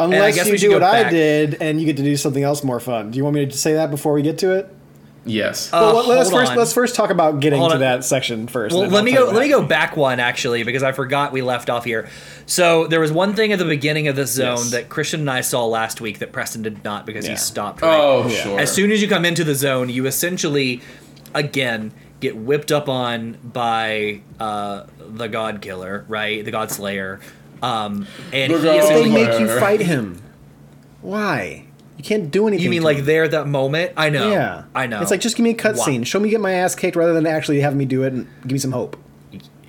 I 0.00 0.04
Unless 0.06 0.34
guess 0.34 0.46
you 0.46 0.52
we 0.52 0.58
do 0.58 0.68
go 0.70 0.74
what 0.74 0.82
I 0.82 1.08
did 1.08 1.54
and 1.62 1.78
you 1.78 1.86
get 1.86 1.96
to 1.98 2.02
do 2.02 2.16
something 2.16 2.42
else 2.42 2.64
more 2.64 2.80
fun. 2.80 3.12
Do 3.12 3.16
you 3.16 3.22
want 3.22 3.34
me 3.34 3.46
to 3.46 3.56
say 3.56 3.74
that 3.74 3.90
before 3.90 4.12
we 4.12 4.22
get 4.22 4.38
to 4.38 4.54
it? 4.54 4.74
Yes. 5.26 5.72
Uh, 5.72 5.90
well, 5.94 6.06
let's 6.08 6.30
first 6.30 6.52
on. 6.52 6.58
let's 6.58 6.72
first 6.74 6.94
talk 6.94 7.08
about 7.10 7.40
getting 7.40 7.58
Hold 7.58 7.70
to 7.70 7.74
on. 7.76 7.80
that 7.80 8.04
section 8.04 8.46
first. 8.46 8.76
well, 8.76 8.86
let 8.88 9.04
me 9.04 9.12
go. 9.14 9.24
Let 9.30 9.40
me 9.42 9.48
go 9.48 9.62
back 9.62 9.96
one 9.96 10.20
actually 10.20 10.64
because 10.64 10.82
I 10.82 10.92
forgot 10.92 11.32
we 11.32 11.40
left 11.40 11.70
off 11.70 11.84
here. 11.84 12.08
So 12.46 12.86
there 12.86 13.00
was 13.00 13.10
one 13.10 13.34
thing 13.34 13.50
at 13.52 13.58
the 13.58 13.64
beginning 13.64 14.08
of 14.08 14.16
this 14.16 14.32
zone 14.32 14.56
Yes. 14.58 14.70
that 14.72 14.88
Christian 14.90 15.20
and 15.20 15.30
I 15.30 15.40
saw 15.40 15.64
last 15.66 16.00
week 16.00 16.18
that 16.18 16.30
Preston 16.32 16.60
did 16.62 16.84
not 16.84 17.06
because 17.06 17.24
Yeah. 17.24 17.32
he 17.32 17.36
stopped. 17.38 17.80
Right? 17.80 17.98
oh, 17.98 18.28
Yeah. 18.28 18.42
sure. 18.42 18.60
As 18.60 18.70
soon 18.70 18.92
as 18.92 19.00
you 19.00 19.08
come 19.08 19.24
into 19.24 19.44
the 19.44 19.54
zone, 19.54 19.88
you 19.88 20.04
essentially, 20.06 20.82
again, 21.34 21.92
get 22.20 22.36
whipped 22.36 22.70
up 22.70 22.88
on 22.90 23.38
by 23.42 24.20
uh, 24.38 24.84
the 24.98 25.28
God 25.28 25.62
Killer, 25.62 26.04
right? 26.08 26.44
The 26.44 26.50
God 26.50 26.70
Slayer. 26.70 27.20
Um, 27.62 28.06
and 28.30 28.52
The 28.52 28.58
he 28.58 28.64
God 28.64 28.88
They 28.90 29.08
make 29.08 29.40
you 29.40 29.48
fight 29.58 29.80
him. 29.80 30.20
Why? 31.00 31.63
You 32.04 32.08
can't 32.08 32.30
do 32.30 32.46
anything. 32.48 32.64
you 32.64 32.68
mean 32.70 32.80
to 32.82 32.84
like 32.84 32.98
him. 32.98 33.06
there 33.06 33.24
at 33.24 33.30
that 33.30 33.46
moment? 33.48 33.92
I 33.96 34.10
know. 34.10 34.30
Yeah, 34.30 34.64
I 34.74 34.86
know. 34.86 35.00
It's 35.00 35.10
like 35.10 35.20
just 35.22 35.36
give 35.36 35.44
me 35.44 35.50
a 35.50 35.54
cutscene. 35.54 36.04
Show 36.06 36.20
me 36.20 36.28
get 36.28 36.38
my 36.40 36.52
ass 36.52 36.74
kicked 36.74 36.96
rather 36.96 37.14
than 37.14 37.26
actually 37.26 37.60
having 37.60 37.78
me 37.78 37.86
do 37.86 38.02
it 38.02 38.12
and 38.12 38.26
give 38.42 38.52
me 38.52 38.58
some 38.58 38.72
hope. 38.72 38.98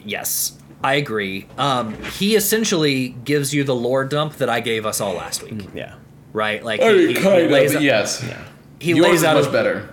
yes, 0.04 0.58
I 0.84 0.96
agree. 0.96 1.48
Um, 1.58 1.94
he 2.20 2.36
essentially 2.36 3.10
gives 3.24 3.54
you 3.54 3.64
the 3.64 3.74
lore 3.74 4.04
dump 4.04 4.34
that 4.36 4.50
I 4.50 4.60
gave 4.60 4.86
us 4.86 5.00
all 5.00 5.14
last 5.14 5.44
week, 5.44 5.70
Yeah. 5.74 5.96
right? 6.34 6.62
Like 6.64 6.82
Oh, 6.84 6.94
he, 6.94 7.14
he- 7.14 7.20
he 7.22 7.48
lays 7.48 7.72
of, 7.72 7.78
out- 7.78 7.84
yes. 7.84 8.26
he 8.82 8.92
Yours 8.92 9.00
lays 9.02 9.14
is 9.20 9.24
out 9.24 9.38
much 9.38 9.48
a- 9.48 9.52
better. 9.52 9.90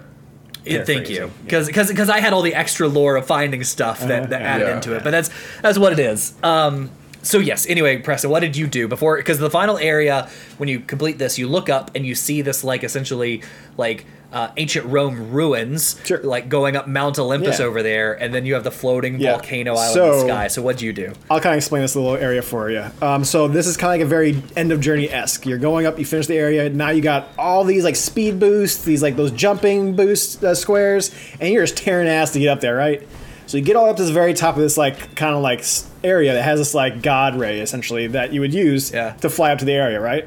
Yeah, 0.64 0.78
thank 0.84 0.86
Paraphrasing, 1.06 1.14
you, 1.14 1.20
yeah. 1.26 1.42
because 1.44 1.88
because 1.88 2.08
I 2.10 2.18
had 2.20 2.32
all 2.32 2.42
the 2.42 2.54
extra 2.54 2.86
lore 2.88 3.16
of 3.16 3.26
finding 3.26 3.62
stuff 3.64 4.00
that, 4.00 4.30
that 4.30 4.42
added 4.42 4.66
Yeah. 4.68 4.74
into 4.76 4.94
it, 4.96 5.02
but 5.04 5.10
that's 5.10 5.30
that's 5.60 5.78
what 5.78 5.92
it 5.92 5.98
is. 6.00 6.34
Um, 6.42 6.90
so 7.22 7.38
yes. 7.38 7.66
Anyway, 7.68 7.98
Preston, 7.98 8.30
what 8.30 8.40
did 8.40 8.56
you 8.56 8.66
do 8.66 8.88
before? 8.88 9.16
Because 9.16 9.38
the 9.38 9.50
final 9.50 9.78
area, 9.78 10.28
when 10.58 10.68
you 10.68 10.80
complete 10.80 11.18
this, 11.18 11.38
you 11.38 11.48
look 11.48 11.68
up 11.68 11.90
and 11.94 12.04
you 12.04 12.14
see 12.14 12.42
this 12.42 12.62
like 12.64 12.84
essentially 12.84 13.42
like 13.76 14.04
uh, 14.32 14.50
ancient 14.56 14.86
Rome 14.86 15.30
ruins, 15.30 16.00
Sure. 16.04 16.18
like 16.22 16.48
going 16.48 16.74
up 16.74 16.88
Mount 16.88 17.18
Olympus 17.18 17.58
Yeah. 17.58 17.66
over 17.66 17.82
there, 17.82 18.14
and 18.14 18.32
then 18.34 18.46
you 18.46 18.54
have 18.54 18.64
the 18.64 18.70
floating 18.70 19.20
Yeah. 19.20 19.32
volcano 19.32 19.74
island 19.74 19.96
in 20.00 20.10
the 20.10 20.18
So- 20.20 20.26
sky. 20.26 20.48
So 20.48 20.62
what'd 20.62 20.80
you 20.80 20.94
do? 20.94 21.12
I'll 21.30 21.38
kind 21.38 21.52
of 21.52 21.58
explain 21.58 21.82
this 21.82 21.94
little 21.94 22.16
area 22.16 22.40
for 22.40 22.70
you. 22.70 22.82
Um, 23.02 23.24
so 23.24 23.46
this 23.46 23.66
is 23.66 23.76
kind 23.76 23.88
of 23.90 24.00
like 24.00 24.06
a 24.06 24.08
very 24.08 24.42
end 24.56 24.72
of 24.72 24.80
journey 24.80 25.10
esque. 25.10 25.44
You're 25.44 25.58
going 25.58 25.84
up, 25.84 25.98
you 25.98 26.06
finish 26.06 26.28
the 26.28 26.38
area. 26.38 26.70
Now 26.70 26.88
you 26.88 27.02
got 27.02 27.28
all 27.38 27.62
these 27.64 27.84
like 27.84 27.94
speed 27.94 28.40
boosts, 28.40 28.82
these 28.84 29.02
like 29.02 29.16
those 29.16 29.32
jumping 29.32 29.96
boost 29.96 30.42
uh, 30.42 30.54
squares, 30.54 31.10
and 31.38 31.52
you're 31.52 31.64
just 31.64 31.76
tearing 31.76 32.08
ass 32.08 32.30
to 32.32 32.38
get 32.38 32.48
up 32.48 32.60
there, 32.62 32.74
right? 32.74 33.06
So 33.46 33.58
you 33.58 33.62
get 33.62 33.76
all 33.76 33.90
up 33.90 33.98
to 33.98 34.04
the 34.04 34.12
very 34.14 34.32
top 34.32 34.56
of 34.56 34.62
this 34.62 34.78
like 34.78 35.14
kind 35.14 35.34
of 35.36 35.42
like 35.42 35.62
area 36.04 36.32
that 36.34 36.42
has 36.42 36.58
this 36.58 36.74
like 36.74 37.02
god 37.02 37.34
ray 37.38 37.60
essentially 37.60 38.06
that 38.08 38.32
you 38.32 38.40
would 38.40 38.52
use 38.54 38.90
Yeah. 38.92 39.12
to 39.20 39.28
fly 39.30 39.52
up 39.52 39.58
to 39.60 39.64
the 39.64 39.72
area, 39.72 40.00
right? 40.00 40.26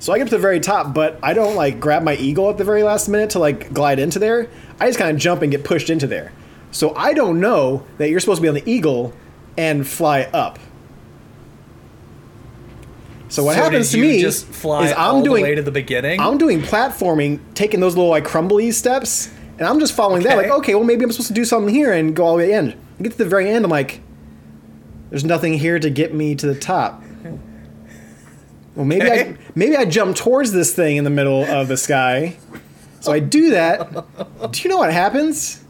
So 0.00 0.12
I 0.12 0.18
get 0.18 0.24
to 0.28 0.30
the 0.30 0.38
very 0.38 0.60
top, 0.60 0.94
but 0.94 1.18
I 1.22 1.34
don't 1.34 1.56
like 1.56 1.80
grab 1.80 2.02
my 2.04 2.14
eagle 2.14 2.48
at 2.50 2.56
the 2.58 2.64
very 2.64 2.82
last 2.84 3.08
minute 3.08 3.30
to 3.30 3.38
like 3.40 3.72
glide 3.74 3.98
into 3.98 4.18
there. 4.18 4.48
I 4.78 4.86
just 4.86 4.98
kind 4.98 5.10
of 5.10 5.16
jump 5.20 5.42
and 5.42 5.50
get 5.50 5.64
pushed 5.64 5.90
into 5.90 6.06
there. 6.06 6.32
So 6.70 6.94
I 6.94 7.12
don't 7.14 7.40
know 7.40 7.84
that 7.98 8.08
you're 8.10 8.20
supposed 8.20 8.38
to 8.38 8.42
be 8.42 8.48
on 8.48 8.54
the 8.54 8.70
eagle 8.70 9.12
and 9.56 9.86
fly 9.86 10.22
up. 10.32 10.58
So 13.28 13.44
what 13.44 13.56
So 13.56 13.62
happens 13.62 13.90
to 13.92 13.98
me 13.98 14.20
just 14.20 14.46
fly 14.46 14.86
is 14.86 14.94
I'm 14.96 15.22
doing 15.22 15.42
the 15.42 15.50
way 15.50 15.54
to 15.54 15.62
the 15.62 15.70
beginning. 15.70 16.20
I'm 16.20 16.38
doing 16.38 16.60
platforming, 16.60 17.40
taking 17.54 17.80
those 17.80 17.94
little 17.96 18.10
like 18.10 18.24
crumbly 18.24 18.70
steps, 18.72 19.30
and 19.58 19.66
I'm 19.66 19.80
just 19.80 19.92
following 19.94 20.22
that. 20.22 20.36
Like, 20.36 20.50
okay, 20.50 20.74
well 20.74 20.84
maybe 20.84 21.04
I'm 21.04 21.12
supposed 21.12 21.28
to 21.28 21.34
do 21.34 21.44
something 21.44 21.74
here 21.74 21.92
and 21.92 22.16
go 22.16 22.24
all 22.24 22.32
the 22.36 22.38
way 22.38 22.46
to 22.46 22.50
the 22.52 22.56
end. 22.56 22.74
I 22.98 23.02
get 23.02 23.12
to 23.12 23.18
the 23.18 23.26
very 23.26 23.50
end, 23.50 23.64
I'm 23.64 23.70
like, 23.70 24.00
there's 25.10 25.24
nothing 25.24 25.54
here 25.54 25.78
to 25.78 25.90
get 25.90 26.14
me 26.14 26.34
to 26.34 26.46
the 26.46 26.58
top. 26.58 27.02
Well, 28.74 28.84
maybe 28.86 29.10
I 29.10 29.36
maybe 29.54 29.76
I 29.76 29.84
jump 29.84 30.16
towards 30.16 30.52
this 30.52 30.72
thing 30.72 30.96
in 30.96 31.04
the 31.04 31.10
middle 31.10 31.42
of 31.44 31.68
the 31.68 31.76
sky. 31.76 32.36
So 33.00 33.12
I 33.12 33.18
do 33.18 33.50
that. 33.50 33.90
do 34.52 34.62
you 34.62 34.70
know 34.70 34.78
what 34.78 34.92
happens? 34.92 35.64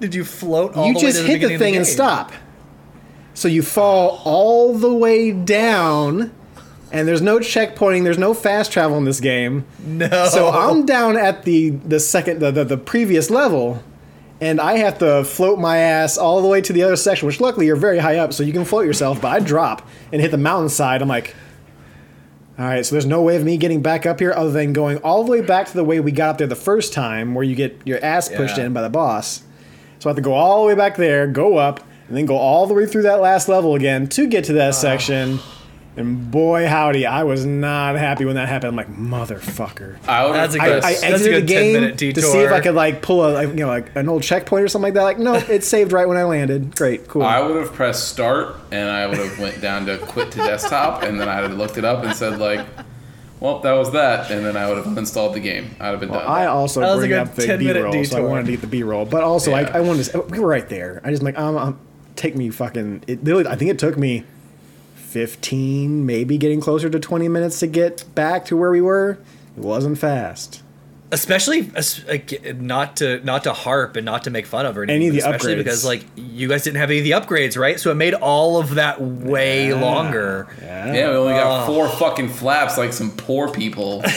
did 0.00 0.14
you 0.14 0.24
float? 0.24 0.74
All 0.74 0.86
you 0.86 0.94
the 0.94 0.98
way 0.98 1.02
just 1.02 1.22
the 1.22 1.26
hit 1.26 1.38
the 1.40 1.46
of 1.46 1.52
the 1.52 1.58
thing 1.58 1.76
and 1.76 1.86
stop. 1.86 2.32
So 3.34 3.48
you 3.48 3.62
fall 3.62 4.20
all 4.24 4.76
the 4.76 4.92
way 4.92 5.30
down, 5.30 6.32
and 6.90 7.06
there's 7.06 7.22
no 7.22 7.38
checkpointing. 7.38 8.02
There's 8.02 8.18
no 8.18 8.34
fast 8.34 8.72
travel 8.72 8.98
in 8.98 9.04
this 9.04 9.20
game. 9.20 9.64
No. 9.84 10.28
So 10.28 10.50
I'm 10.50 10.84
down 10.84 11.16
at 11.16 11.44
the 11.44 11.70
the 11.70 12.00
second 12.00 12.40
the, 12.40 12.50
the 12.50 12.64
the 12.64 12.76
previous 12.76 13.30
level, 13.30 13.82
and 14.40 14.60
I 14.60 14.78
have 14.78 14.98
to 14.98 15.24
float 15.24 15.58
my 15.58 15.78
ass 15.78 16.16
all 16.18 16.40
the 16.42 16.48
way 16.48 16.60
to 16.62 16.72
the 16.72 16.82
other 16.82 16.96
section. 16.96 17.26
Which 17.26 17.40
luckily 17.40 17.66
you're 17.66 17.76
very 17.76 17.98
high 17.98 18.16
up, 18.18 18.32
so 18.32 18.42
you 18.42 18.52
can 18.52 18.64
float 18.64 18.86
yourself. 18.86 19.20
But 19.20 19.28
I 19.28 19.40
drop 19.40 19.86
and 20.12 20.20
hit 20.20 20.30
the 20.30 20.38
mountainside. 20.38 21.02
I'm 21.02 21.08
like, 21.08 21.34
all 22.58 22.64
right. 22.66 22.84
So 22.84 22.94
there's 22.94 23.06
no 23.06 23.22
way 23.22 23.36
of 23.36 23.44
me 23.44 23.56
getting 23.56 23.82
back 23.82 24.06
up 24.06 24.20
here 24.20 24.32
other 24.32 24.50
than 24.50 24.72
going 24.72 24.98
all 24.98 25.24
the 25.24 25.30
way 25.30 25.40
back 25.40 25.66
to 25.68 25.72
the 25.74 25.84
way 25.84 26.00
we 26.00 26.12
got 26.12 26.30
up 26.30 26.38
there 26.38 26.46
the 26.46 26.56
first 26.56 26.92
time, 26.92 27.34
where 27.34 27.44
you 27.44 27.54
get 27.54 27.80
your 27.84 28.02
ass 28.04 28.28
pushed 28.28 28.56
Yeah. 28.58 28.64
in 28.66 28.72
by 28.72 28.82
the 28.82 28.90
boss. 28.90 29.42
So 29.98 30.08
I 30.08 30.10
have 30.10 30.16
to 30.16 30.22
go 30.22 30.32
all 30.32 30.62
the 30.62 30.68
way 30.68 30.74
back 30.74 30.96
there, 30.96 31.26
go 31.26 31.58
up, 31.58 31.80
and 32.08 32.16
then 32.16 32.24
go 32.26 32.36
all 32.36 32.66
the 32.66 32.74
way 32.74 32.86
through 32.86 33.02
that 33.02 33.20
last 33.20 33.48
level 33.48 33.74
again 33.74 34.08
to 34.08 34.26
get 34.26 34.44
to 34.44 34.54
that 34.54 34.74
section. 34.74 35.38
And 36.00 36.30
boy, 36.30 36.66
howdy, 36.66 37.06
I 37.06 37.22
was 37.24 37.44
not 37.46 37.96
happy 37.96 38.24
when 38.24 38.34
that 38.34 38.48
happened. 38.48 38.70
I'm 38.70 38.76
like, 38.76 38.94
motherfucker. 38.94 39.98
I 40.08 40.24
would 40.26 40.34
That's 40.34 40.54
a 40.54 40.58
good- 40.58 40.82
I, 40.84 40.88
I 40.88 40.92
That's 40.92 41.02
a 41.02 41.06
exited 41.06 41.42
the 41.42 41.46
game 41.46 41.74
10-minute 41.76 41.98
to 42.16 42.22
see 42.22 42.38
if 42.38 42.50
I 42.52 42.60
could 42.60 42.74
like 42.74 43.02
pull 43.02 43.24
a 43.24 43.30
like, 43.32 43.48
you 43.50 43.54
know 43.56 43.68
like 43.68 43.94
an 43.96 44.08
old 44.08 44.22
checkpoint 44.22 44.64
or 44.64 44.68
something 44.68 44.86
like 44.86 44.94
that. 44.94 45.02
Like, 45.02 45.18
no, 45.18 45.34
it 45.34 45.62
saved 45.64 45.92
right 45.92 46.08
when 46.08 46.16
I 46.16 46.24
landed. 46.24 46.74
Great, 46.76 47.06
cool. 47.08 47.22
I 47.22 47.40
would 47.40 47.56
have 47.56 47.72
pressed 47.72 48.08
start 48.08 48.56
and 48.72 48.88
I 48.88 49.06
would 49.06 49.18
have 49.18 49.38
went 49.38 49.60
down 49.60 49.86
to 49.86 49.98
quit 49.98 50.32
to 50.32 50.38
desktop 50.38 51.02
and 51.02 51.20
then 51.20 51.28
I 51.28 51.40
would 51.42 51.50
have 51.50 51.58
looked 51.58 51.78
it 51.78 51.84
up 51.84 52.02
and 52.04 52.14
said 52.14 52.38
like, 52.38 52.66
well, 53.40 53.60
that 53.60 53.72
was 53.72 53.92
that, 53.92 54.30
and 54.30 54.44
then 54.44 54.54
I 54.54 54.68
would 54.68 54.76
have 54.76 54.98
installed 54.98 55.34
the 55.34 55.40
game. 55.40 55.74
I'd 55.80 55.86
have 55.92 56.00
been 56.00 56.10
done. 56.10 56.26
I 56.26 56.44
also 56.44 56.80
That 56.80 56.88
was 56.94 56.96
a 56.96 57.00
bring 57.00 57.10
good 57.10 57.18
up 57.20 57.34
the 57.34 57.46
10 57.46 57.58
B 57.58 57.64
minute 57.64 57.84
roll, 57.84 58.04
so 58.04 58.18
I 58.18 58.20
wanted 58.20 58.44
to 58.44 58.50
get 58.50 58.60
the 58.60 58.66
B 58.66 58.82
roll. 58.82 59.06
But 59.06 59.24
also, 59.24 59.52
Yeah. 59.52 59.70
I, 59.72 59.78
I 59.78 59.80
wanted 59.80 60.04
to. 60.04 60.20
We 60.20 60.38
were 60.38 60.46
right 60.48 60.68
there. 60.68 61.00
I 61.04 61.10
just 61.10 61.22
like, 61.22 61.38
um, 61.38 61.56
um, 61.56 61.80
take 62.16 62.36
me 62.36 62.50
fucking. 62.50 63.04
It 63.06 63.24
literally, 63.24 63.46
I 63.46 63.56
think 63.56 63.70
it 63.70 63.78
took 63.78 63.96
me 63.96 64.24
fifteen, 65.10 66.06
maybe 66.06 66.38
getting 66.38 66.60
closer 66.60 66.88
to 66.88 66.98
twenty 67.00 67.28
minutes 67.28 67.58
to 67.60 67.66
get 67.66 68.04
back 68.14 68.44
to 68.46 68.56
where 68.56 68.70
we 68.70 68.80
were. 68.80 69.18
It 69.56 69.62
wasn't 69.64 69.98
fast. 69.98 70.62
especially 71.12 71.62
like, 72.06 72.54
not 72.60 72.96
to 72.98 73.18
not 73.24 73.42
to 73.42 73.52
harp 73.52 73.96
and 73.96 74.06
not 74.06 74.22
to 74.22 74.30
make 74.30 74.46
fun 74.46 74.64
of 74.64 74.78
or 74.78 74.84
anything, 74.84 74.94
Any 74.96 75.08
of 75.08 75.14
the 75.14 75.20
but 75.22 75.34
especially 75.34 75.54
upgrades. 75.56 75.64
because 75.64 75.84
like 75.84 76.04
you 76.14 76.46
guys 76.48 76.62
didn't 76.62 76.76
have 76.76 76.88
any 76.90 77.00
of 77.00 77.04
the 77.04 77.10
upgrades, 77.10 77.58
right? 77.58 77.80
So 77.80 77.90
it 77.90 77.96
made 77.96 78.14
all 78.14 78.58
of 78.60 78.76
that 78.76 79.00
way 79.02 79.74
longer. 79.74 80.46
Yeah. 80.62 80.94
yeah, 80.94 81.10
we 81.10 81.16
only 81.16 81.32
got 81.32 81.64
Oh. 81.64 81.66
four 81.66 81.88
fucking 81.88 82.28
flaps 82.28 82.78
like 82.78 82.92
some 82.92 83.10
poor 83.10 83.50
people. 83.50 84.02
I 84.06 84.08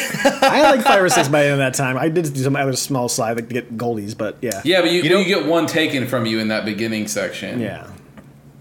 had 0.57 0.69
like 0.75 0.81
five 0.85 1.01
or 1.01 1.09
six 1.09 1.27
by 1.27 1.39
the 1.41 1.49
end 1.49 1.53
of 1.53 1.65
that 1.65 1.73
time. 1.73 1.97
I 1.97 2.09
did 2.09 2.31
do 2.31 2.43
some 2.43 2.55
other 2.55 2.75
small 2.75 3.09
side 3.09 3.37
like 3.37 3.47
to 3.47 3.53
get 3.55 3.75
goldies, 3.75 4.15
but 4.15 4.37
yeah. 4.43 4.61
Yeah, 4.63 4.81
but 4.81 4.91
you, 4.91 4.97
You 4.97 5.03
you, 5.05 5.09
don't- 5.09 5.27
get 5.27 5.45
one 5.47 5.65
taken 5.65 6.05
from 6.05 6.27
you 6.27 6.37
in 6.37 6.49
that 6.49 6.63
beginning 6.63 7.07
section. 7.07 7.59
Yeah. 7.59 7.87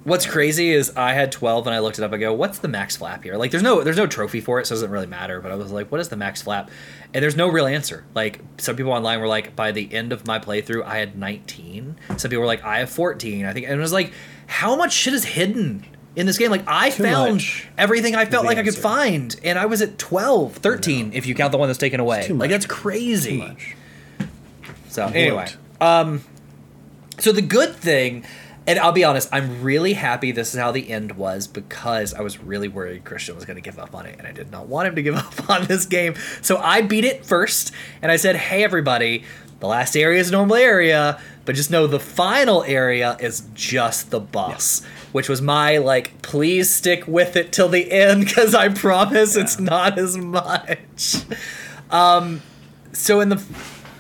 What's 0.05 0.27
crazy 0.27 0.71
is 0.71 0.93
I 0.97 1.13
had 1.13 1.31
12 1.31 1.67
and 1.67 1.75
I 1.75 1.79
looked 1.79 1.99
it 1.99 2.05
up. 2.05 2.13
I 2.13 2.17
go, 2.17 2.33
"What's 2.33 2.59
the 2.59 2.69
max 2.69 2.97
flap 2.97 3.23
here?" 3.23 3.37
Like, 3.37 3.53
there's 3.53 3.63
no 3.63 3.83
there's 3.83 3.97
no 3.97 4.07
trophy 4.07 4.41
for 4.41 4.59
it, 4.59 4.67
so 4.67 4.75
it 4.75 4.77
doesn't 4.77 4.91
really 4.91 5.07
matter. 5.07 5.41
But 5.41 5.53
I 5.53 5.55
was 5.55 5.71
like, 5.71 5.93
"What 5.93 6.01
is 6.01 6.09
the 6.09 6.17
max 6.17 6.43
flap?" 6.43 6.71
And 7.15 7.23
there's 7.23 7.37
no 7.37 7.49
real 7.49 7.67
answer. 7.67 8.05
Like, 8.15 8.41
some 8.59 8.75
people 8.75 8.93
online 8.93 9.21
were 9.21 9.29
like, 9.29 9.55
"By 9.55 9.71
the 9.71 9.93
end 9.95 10.13
of 10.13 10.27
my 10.27 10.39
playthrough, 10.39 10.85
I 10.85 10.99
had 10.99 11.17
19." 11.17 11.97
Some 12.17 12.31
people 12.31 12.41
were 12.41 12.47
like, 12.47 12.65
"I 12.65 12.81
have 12.81 12.91
14." 12.91 13.47
I 13.47 13.53
think, 13.53 13.67
and 13.67 13.77
it 13.77 13.81
was 13.81 13.93
like, 13.93 14.13
how 14.53 14.77
much 14.77 14.93
shit 14.93 15.15
is 15.15 15.25
hidden 15.25 15.85
in 16.15 16.27
this 16.27 16.37
game? 16.37 16.51
Like, 16.51 16.65
I 16.67 16.91
Too 16.91 17.03
found 17.03 17.43
everything 17.79 18.15
I 18.15 18.27
felt 18.27 18.45
like 18.45 18.59
I 18.59 18.63
could 18.63 18.75
find, 18.75 19.35
and 19.43 19.59
I 19.59 19.67
was 19.67 19.81
at 19.81 19.99
12, 19.99 20.57
13 20.57 21.13
if 21.15 21.27
you 21.27 21.35
count 21.35 21.53
the 21.53 21.59
one 21.59 21.69
that's 21.69 21.79
taken 21.79 22.01
away. 22.01 22.29
Like, 22.29 22.51
that's 22.51 22.67
crazy. 22.67 23.57
So 24.89 25.07
anyway, 25.07 25.49
um, 25.81 26.23
so 27.19 27.33
the 27.33 27.41
good 27.41 27.75
thing, 27.75 28.25
and 28.67 28.79
I'll 28.79 28.93
be 28.93 29.05
honest, 29.05 29.29
I'm 29.33 29.63
really 29.63 29.95
happy 29.95 30.31
this 30.33 30.55
is 30.55 30.61
how 30.61 30.71
the 30.71 30.91
end 30.91 31.13
was 31.13 31.47
because 31.47 32.15
I 32.15 32.21
was 32.21 32.39
really 32.41 32.69
worried 32.69 33.05
Christian 33.05 33.35
was 33.35 33.45
going 33.45 33.57
to 33.57 33.63
give 33.63 33.79
up 33.79 33.95
on 33.95 34.07
it, 34.07 34.17
and 34.19 34.27
I 34.27 34.33
did 34.33 34.51
not 34.51 34.69
want 34.69 34.89
him 34.89 34.95
to 34.97 35.03
give 35.03 35.15
up 35.17 35.51
on 35.51 35.67
this 35.67 35.87
game. 35.87 36.15
So 36.41 36.59
I 36.59 36.83
beat 36.83 37.05
it 37.05 37.25
first, 37.25 37.73
and 38.01 38.13
I 38.13 38.17
said, 38.17 38.37
"Hey, 38.37 38.63
everybody." 38.65 39.25
The 39.61 39.69
last 39.69 39.97
area 39.97 40.19
is 40.19 40.33
normal 40.33 40.57
area, 40.57 41.21
but 41.45 41.55
just 41.55 41.71
know 41.71 41.87
the 41.87 42.01
final 42.01 42.65
area 42.65 43.17
is 43.21 43.45
just 43.55 44.11
the 44.11 44.19
boss, 44.19 44.83
which 45.13 45.29
was 45.29 45.41
my 45.41 45.79
like, 45.79 46.21
please 46.21 46.69
stick 46.69 47.07
with 47.07 47.37
it 47.37 47.53
till 47.53 47.69
the 47.69 47.93
end 47.93 48.25
because 48.25 48.57
I 48.57 48.71
promise 48.71 49.37
it's 49.37 49.61
not 49.61 50.01
as 50.01 50.19
much. 50.19 51.15
Um, 51.93 52.43
so 52.93 53.21
in 53.21 53.29
the, 53.29 53.41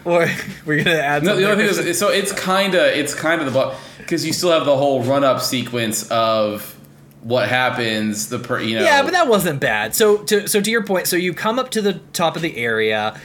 or 0.05 0.28
we're 0.66 0.82
gonna 0.82 0.97
add. 0.97 1.22
No, 1.22 1.36
the 1.36 1.44
other 1.48 1.72
thing 1.72 1.86
is, 1.86 1.97
so 1.97 2.09
it's 2.09 2.32
kind 2.32 2.74
of 2.74 2.82
it's 2.82 3.14
kind 3.14 3.40
of 3.40 3.52
the 3.52 3.76
because 4.03 4.24
you 4.27 4.33
still 4.33 4.51
have 4.51 4.66
the 4.66 4.77
whole 4.77 5.03
run 5.03 5.24
up 5.24 5.41
sequence 5.41 6.09
of 6.11 6.77
what 7.23 7.49
happens. 7.49 8.29
The 8.29 8.39
per, 8.39 8.61
you 8.61 8.77
know. 8.77 8.85
Yeah, 8.85 9.03
but 9.03 9.12
that 9.12 9.29
wasn't 9.29 9.61
bad. 9.61 9.95
So 9.95 10.19
to 10.24 10.47
so 10.49 10.61
to 10.61 10.70
your 10.70 10.85
point, 10.85 11.07
so 11.07 11.16
you 11.16 11.33
come 11.35 11.59
up 11.59 11.70
to 11.70 11.83
the 11.83 11.95
top 12.12 12.37
of 12.37 12.43
the 12.43 12.57
area, 12.57 13.19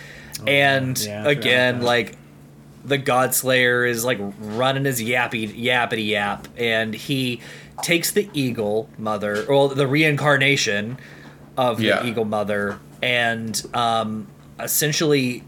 and 0.45 0.97
yeah, 0.99 1.27
again, 1.27 1.75
about 1.75 1.85
like 1.85 2.17
the 2.85 2.97
Godslayer 2.97 3.89
is 3.89 4.05
like 4.05 4.19
running 4.39 4.85
his 4.85 5.01
yappy 5.01 5.49
yappity 5.61 6.07
yap, 6.07 6.47
and 6.57 6.93
he 6.93 7.41
takes 7.83 8.11
the 8.11 8.29
eagle 8.33 8.89
mother, 8.97 9.45
or 9.45 9.69
the 9.69 9.87
reincarnation 9.87 10.97
of 11.57 11.79
Yeah. 11.81 11.99
the 12.01 12.07
eagle 12.07 12.25
mother, 12.25 12.79
and 13.01 13.61
um, 13.73 14.27
essentially 14.59 15.43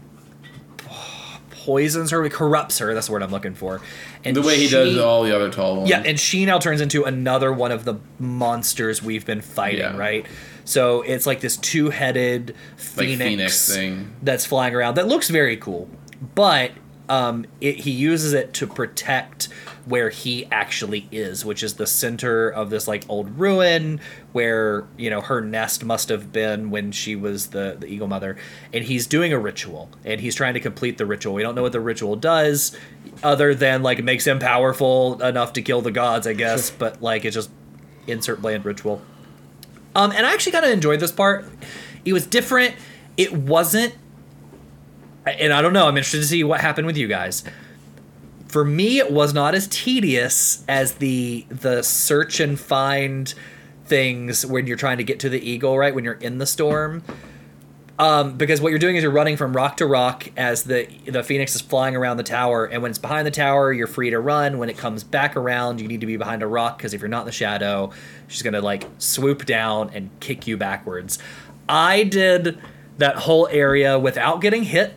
poisons 1.64 2.10
her, 2.10 2.28
corrupts 2.28 2.78
her. 2.78 2.94
That's 2.94 3.06
the 3.06 3.12
word 3.12 3.22
I'm 3.22 3.30
looking 3.30 3.54
for. 3.54 3.80
And 4.24 4.34
the 4.36 4.42
way 4.42 4.56
he 4.56 4.68
does 4.68 4.96
all 4.98 5.22
the 5.22 5.34
other 5.34 5.50
tall 5.50 5.76
ones. 5.76 5.90
yeah, 5.90 6.02
and 6.04 6.18
she 6.18 6.44
now 6.46 6.58
turns 6.58 6.80
into 6.80 7.04
another 7.04 7.52
one 7.52 7.70
of 7.72 7.84
the 7.84 7.94
monsters 8.18 9.02
we've 9.02 9.26
been 9.26 9.40
fighting, 9.40 9.80
Yeah. 9.80 9.96
right? 9.96 10.26
So 10.64 11.02
it's 11.02 11.26
like 11.26 11.40
this 11.40 11.56
two-headed 11.56 12.48
Like 12.50 12.78
phoenix, 12.78 13.18
phoenix 13.24 13.74
thing. 13.74 14.12
that's 14.22 14.46
flying 14.46 14.74
around. 14.74 14.94
That 14.96 15.08
looks 15.08 15.28
very 15.28 15.56
cool, 15.56 15.88
but 16.34 16.70
um, 17.08 17.44
it, 17.60 17.76
he 17.80 17.90
uses 17.90 18.32
it 18.32 18.52
to 18.54 18.66
protect 18.66 19.48
where 19.90 20.08
he 20.08 20.46
actually 20.46 21.08
is, 21.10 21.44
which 21.44 21.64
is 21.64 21.74
the 21.74 21.86
center 21.86 22.48
of 22.48 22.70
this 22.70 22.86
like 22.86 23.04
old 23.08 23.38
ruin 23.38 24.00
where 24.32 24.84
you 24.96 25.10
know 25.10 25.20
her 25.20 25.40
nest 25.40 25.84
must 25.84 26.08
have 26.08 26.32
been 26.32 26.70
when 26.70 26.92
she 26.92 27.16
was 27.16 27.48
the 27.48 27.76
the 27.78 27.86
eagle 27.86 28.06
mother. 28.06 28.36
And 28.72 28.84
he's 28.84 29.06
doing 29.06 29.32
a 29.32 29.38
ritual, 29.38 29.90
and 30.04 30.20
he's 30.20 30.34
trying 30.36 30.54
to 30.54 30.60
complete 30.60 30.96
the 30.96 31.04
ritual. 31.04 31.34
We 31.34 31.42
don't 31.42 31.56
know 31.56 31.62
what 31.62 31.72
the 31.72 31.80
ritual 31.80 32.14
does, 32.14 32.76
other 33.22 33.54
than 33.54 33.82
like 33.82 33.98
it 33.98 34.04
makes 34.04 34.26
him 34.26 34.38
powerful 34.38 35.20
enough 35.22 35.52
to 35.54 35.62
kill 35.62 35.82
the 35.82 35.90
gods, 35.90 36.26
I 36.26 36.32
guess. 36.32 36.70
But 36.80 37.02
like 37.02 37.24
it's 37.24 37.34
just 37.34 37.50
insert 38.06 38.40
bland 38.40 38.64
ritual. 38.64 39.02
Um, 39.94 40.12
and 40.12 40.24
I 40.24 40.32
actually 40.32 40.52
kind 40.52 40.64
of 40.64 40.70
enjoyed 40.70 41.00
this 41.00 41.12
part. 41.12 41.44
It 42.04 42.12
was 42.12 42.26
different. 42.26 42.74
It 43.16 43.32
wasn't, 43.32 43.94
and 45.26 45.52
I 45.52 45.60
don't 45.60 45.72
know. 45.72 45.88
I'm 45.88 45.96
interested 45.96 46.20
to 46.20 46.26
see 46.26 46.44
what 46.44 46.60
happened 46.60 46.86
with 46.86 46.96
you 46.96 47.08
guys. 47.08 47.44
For 48.50 48.64
me, 48.64 48.98
it 48.98 49.12
was 49.12 49.32
not 49.32 49.54
as 49.54 49.68
tedious 49.68 50.64
as 50.66 50.94
the 50.94 51.46
the 51.48 51.82
search 51.82 52.40
and 52.40 52.58
find 52.58 53.32
things 53.84 54.44
when 54.44 54.66
you're 54.66 54.76
trying 54.76 54.98
to 54.98 55.04
get 55.04 55.20
to 55.20 55.28
the 55.28 55.40
eagle, 55.40 55.78
right? 55.78 55.94
When 55.94 56.02
you're 56.02 56.14
in 56.14 56.38
the 56.38 56.46
storm. 56.46 57.04
Um, 58.00 58.38
because 58.38 58.60
what 58.60 58.70
you're 58.70 58.78
doing 58.78 58.96
is 58.96 59.02
you're 59.02 59.12
running 59.12 59.36
from 59.36 59.54
rock 59.54 59.76
to 59.76 59.86
rock 59.86 60.30
as 60.36 60.64
the 60.64 60.88
the 61.06 61.22
phoenix 61.22 61.54
is 61.54 61.60
flying 61.60 61.94
around 61.94 62.16
the 62.16 62.24
tower, 62.24 62.64
and 62.64 62.82
when 62.82 62.90
it's 62.90 62.98
behind 62.98 63.24
the 63.24 63.30
tower, 63.30 63.72
you're 63.72 63.86
free 63.86 64.10
to 64.10 64.18
run. 64.18 64.58
When 64.58 64.68
it 64.68 64.76
comes 64.76 65.04
back 65.04 65.36
around, 65.36 65.80
you 65.80 65.86
need 65.86 66.00
to 66.00 66.06
be 66.06 66.16
behind 66.16 66.42
a 66.42 66.48
rock 66.48 66.76
because 66.76 66.92
if 66.92 67.00
you're 67.00 67.08
not 67.08 67.20
in 67.20 67.26
the 67.26 67.32
shadow, 67.32 67.92
she's 68.26 68.42
gonna 68.42 68.62
like 68.62 68.84
swoop 68.98 69.46
down 69.46 69.90
and 69.94 70.10
kick 70.18 70.48
you 70.48 70.56
backwards. 70.56 71.20
I 71.68 72.02
did 72.02 72.58
that 72.98 73.14
whole 73.14 73.46
area 73.48 73.96
without 73.96 74.40
getting 74.40 74.64
hit, 74.64 74.94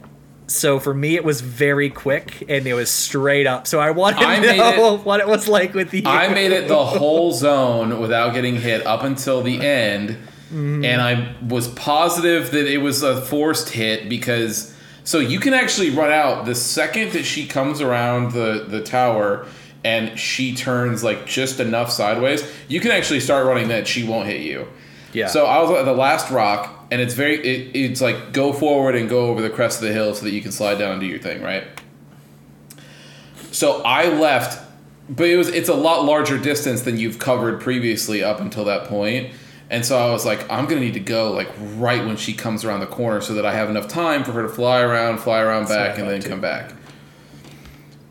so 0.47 0.79
for 0.79 0.93
me 0.93 1.15
it 1.15 1.23
was 1.23 1.41
very 1.41 1.89
quick 1.89 2.43
and 2.49 2.67
it 2.67 2.73
was 2.73 2.89
straight 2.89 3.47
up. 3.47 3.65
So 3.67 3.79
I 3.79 3.91
wanted 3.91 4.23
I 4.23 4.35
to 4.35 4.41
made 4.41 4.57
know 4.57 4.95
it- 4.95 5.05
what 5.05 5.19
it 5.19 5.27
was 5.27 5.47
like 5.47 5.73
with 5.73 5.93
you. 5.93 6.03
I 6.05 6.27
made 6.27 6.51
it 6.51 6.67
the 6.67 6.83
whole 6.85 7.31
zone 7.31 7.99
without 7.99 8.33
getting 8.33 8.57
hit 8.59 8.85
up 8.85 9.03
until 9.03 9.41
the 9.41 9.65
end, 9.65 10.17
Mm-hmm. 10.53 10.85
and 10.85 11.01
I 11.01 11.33
was 11.49 11.67
positive 11.69 12.51
that 12.51 12.67
it 12.71 12.77
was 12.77 13.01
a 13.01 13.19
forced 13.21 13.69
hit 13.69 14.07
because 14.07 14.71
so 15.03 15.17
you 15.17 15.39
can 15.39 15.55
actually 15.55 15.89
run 15.89 16.11
out 16.11 16.45
the 16.45 16.53
second 16.53 17.13
that 17.13 17.23
she 17.25 17.47
comes 17.47 17.81
around 17.81 18.33
the 18.33 18.65
the 18.69 18.81
tower 18.83 19.47
and 19.83 20.17
she 20.19 20.53
turns 20.55 21.03
like 21.03 21.25
just 21.25 21.59
enough 21.59 21.89
sideways. 21.91 22.43
You 22.67 22.79
can 22.81 22.91
actually 22.91 23.19
start 23.19 23.47
running 23.47 23.69
that 23.69 23.87
she 23.87 24.03
won't 24.07 24.27
hit 24.27 24.41
you. 24.41 24.67
Yeah. 25.11 25.27
So 25.27 25.45
I 25.47 25.59
was 25.61 25.71
at 25.71 25.85
the 25.85 25.93
last 25.93 26.29
rock, 26.29 26.82
and 26.93 27.01
it's 27.01 27.15
very 27.15 27.37
it, 27.37 27.75
it's 27.75 28.01
like 28.01 28.33
go 28.33 28.53
forward 28.53 28.95
and 28.95 29.09
go 29.09 29.25
over 29.25 29.41
the 29.41 29.49
crest 29.49 29.81
of 29.81 29.87
the 29.87 29.93
hill 29.93 30.13
so 30.13 30.25
that 30.25 30.31
you 30.31 30.43
can 30.43 30.51
slide 30.51 30.77
down 30.77 30.91
and 30.91 31.01
do 31.01 31.07
your 31.07 31.17
thing, 31.17 31.41
right? 31.41 31.63
So 33.51 33.81
I 33.81 34.09
left, 34.09 34.63
but 35.09 35.27
it 35.27 35.35
was 35.35 35.47
it's 35.47 35.69
a 35.69 35.73
lot 35.73 36.05
larger 36.05 36.37
distance 36.37 36.83
than 36.83 36.97
you've 36.97 37.17
covered 37.17 37.59
previously 37.59 38.23
up 38.23 38.39
until 38.39 38.65
that. 38.65 38.91
And 39.71 39.83
so 39.83 39.97
I 39.97 40.11
was 40.11 40.23
like, 40.23 40.47
I'm 40.51 40.67
gonna 40.67 40.81
need 40.81 40.93
to 40.93 40.99
go 40.99 41.31
like 41.31 41.49
right 41.77 42.05
when 42.05 42.15
she 42.15 42.31
comes 42.31 42.63
around 42.63 42.81
the 42.81 42.85
corner 42.85 43.21
so 43.21 43.33
that 43.33 43.45
I 43.45 43.55
have 43.55 43.71
enough 43.71 43.87
time 43.87 44.23
for 44.23 44.31
her 44.33 44.43
to 44.43 44.49
fly 44.49 44.81
around, 44.81 45.17
fly 45.17 45.41
around 45.41 45.67
back, 45.67 45.97
and 45.97 46.07
then 46.07 46.21
too. 46.21 46.29
come 46.29 46.41
back. 46.41 46.73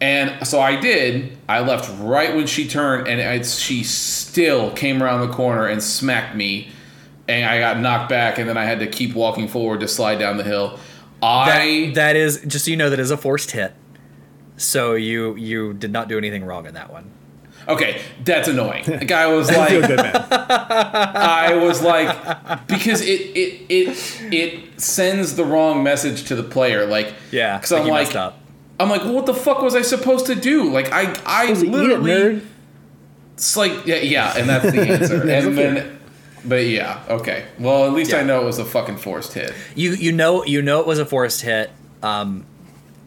And 0.00 0.44
so 0.44 0.60
I 0.60 0.74
did. 0.74 1.38
I 1.48 1.60
left 1.60 1.88
right 2.00 2.34
when 2.34 2.48
she 2.48 2.66
turned, 2.66 3.06
and 3.06 3.46
she 3.46 3.84
still 3.84 4.72
came 4.72 5.00
around 5.00 5.20
the 5.20 5.32
corner 5.32 5.68
and 5.68 5.80
smacked 5.80 6.34
me, 6.34 6.72
and 7.28 7.44
I 7.47 7.59
got 7.59 7.78
knocked 7.81 8.09
back, 8.09 8.39
and 8.39 8.49
then 8.49 8.57
I 8.57 8.65
had 8.65 8.81
to 8.81 8.86
keep 8.86 9.15
walking 9.15 9.49
forward 9.49 9.81
to 9.81 9.89
slide 9.89 10.19
down 10.19 10.36
the 10.36 10.44
hill. 10.44 10.78
I 11.23 11.86
that, 11.86 11.94
that 11.94 12.16
is 12.16 12.40
just 12.47 12.65
so 12.65 12.70
you 12.70 12.77
know 12.77 12.90
that 12.90 12.99
is 13.01 13.11
a 13.11 13.16
forced 13.16 13.53
hit. 13.53 13.74
So 14.57 14.94
you 14.94 15.36
you 15.36 15.73
did 15.74 15.93
not 15.93 16.09
do 16.09 16.19
anything 16.19 16.44
wrong 16.44 16.66
in 16.66 16.74
that 16.74 16.90
one. 16.93 17.11
okay, 17.69 18.01
that's 18.24 18.49
annoying. 18.49 18.85
The 18.85 19.05
guy 19.05 19.27
was 19.32 19.49
like, 19.57 19.70
good, 19.70 19.97
man. 19.97 20.27
I 20.31 21.55
was 21.55 21.81
like, 21.82 22.66
because 22.66 23.01
it 23.01 23.20
it 23.36 23.66
it 23.69 24.23
it 24.32 24.81
sends 24.81 25.36
the 25.36 25.44
wrong 25.44 25.82
message 25.82 26.24
to 26.24 26.35
the 26.35 26.43
player. 26.43 26.86
Like, 26.86 27.15
Yeah, 27.31 27.57
because 27.59 27.73
I'm 27.73 27.86
like, 27.86 28.15
up. 28.16 28.39
I'm 28.81 28.89
like, 28.89 29.03
well, 29.05 29.15
what 29.15 29.27
the 29.27 29.35
fuck 29.35 29.62
was 29.62 29.77
I 29.77 29.82
supposed 29.82 30.27
to 30.27 30.35
do? 30.35 30.70
Like, 30.73 30.90
I 30.93 31.15
I 31.24 31.47
Supposed 31.55 31.65
it, 31.65 31.70
literally. 31.70 32.43
It's 33.35 33.57
like 33.57 33.86
yeah, 33.86 33.97
yeah, 33.97 34.36
and 34.36 34.49
that's 34.49 34.70
the 34.73 34.81
answer. 34.89 35.23
and 35.23 35.57
then, 35.57 35.99
but 36.44 36.66
yeah, 36.66 37.02
okay. 37.09 37.47
Well, 37.59 37.86
at 37.86 37.93
least 37.93 38.12
I 38.14 38.23
know 38.23 38.40
it 38.43 38.44
was 38.44 38.59
a 38.59 38.64
fucking 38.64 38.97
forced 38.98 39.32
hit. 39.35 39.52
You 39.74 39.93
you 39.93 40.12
know 40.12 40.44
you 40.44 40.62
know 40.62 40.81
it 40.81 40.86
was 40.86 40.98
a 40.98 41.06
forced 41.06 41.43
hit. 41.43 41.70
Um, 42.02 42.44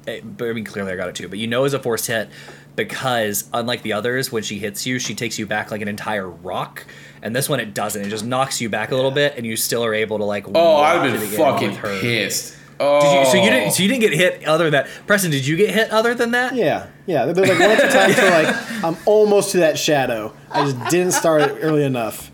it- 0.07 0.37
but 0.37 0.47
I 0.49 0.53
mean 0.53 0.63
clearly 0.65 0.91
I 0.93 0.95
got 0.95 1.09
it 1.09 1.15
too. 1.15 1.27
But 1.27 1.39
you 1.39 1.47
know 1.47 1.59
it 1.61 1.63
was 1.63 1.73
a 1.73 1.79
forced 1.79 2.07
hit 2.07 2.29
because 2.75 3.49
unlike 3.53 3.81
the 3.81 3.93
others, 3.93 4.31
when 4.31 4.43
she 4.43 4.59
hits 4.59 4.85
you, 4.85 4.99
she 4.99 5.15
takes 5.15 5.39
you 5.39 5.45
back 5.45 5.71
like 5.71 5.81
an 5.81 5.87
entire 5.87 6.29
rock. 6.29 6.85
And 7.21 7.35
this 7.35 7.49
one 7.49 7.59
it 7.59 7.73
doesn't. 7.73 8.01
It 8.05 8.09
just 8.09 8.25
knocks 8.25 8.61
you 8.61 8.69
back 8.69 8.91
a 8.91 8.95
little 8.95 9.09
bit, 9.11 9.33
and 9.37 9.45
you 9.45 9.55
still 9.55 9.83
are 9.83 9.93
able 9.93 10.17
to 10.19 10.25
like. 10.25 10.45
Oh, 10.53 10.77
I'd 10.77 11.09
have 11.09 11.19
been 11.19 11.29
fucking 11.37 11.69
with 11.71 11.77
her. 11.79 11.99
pissed. 11.99 12.55
Oh, 12.77 12.99
Did 13.01 13.19
you, 13.19 13.31
so 13.31 13.43
you 13.43 13.49
didn't. 13.49 13.71
So 13.71 13.83
you 13.83 13.89
didn't 13.89 14.01
get 14.01 14.13
hit 14.13 14.45
other 14.45 14.65
than 14.65 14.73
that. 14.73 14.89
Preston, 15.07 15.31
did 15.31 15.47
you 15.47 15.55
get 15.55 15.69
hit 15.73 15.91
other 15.91 16.13
than 16.13 16.31
that? 16.31 16.55
Yeah, 16.55 16.87
yeah. 17.05 17.25
There's 17.25 17.37
like 17.49 17.57
one 17.57 17.71
or 17.71 17.75
two 17.77 17.87
times 17.87 18.17
where 18.17 18.43
like 18.43 18.55
I'm 18.83 18.97
almost 19.05 19.51
to 19.53 19.59
that 19.59 19.79
shadow. 19.79 20.33
I 20.51 20.65
just 20.65 20.91
didn't 20.91 21.13
start 21.13 21.41
it 21.41 21.57
early 21.61 21.83
enough. 21.85 22.31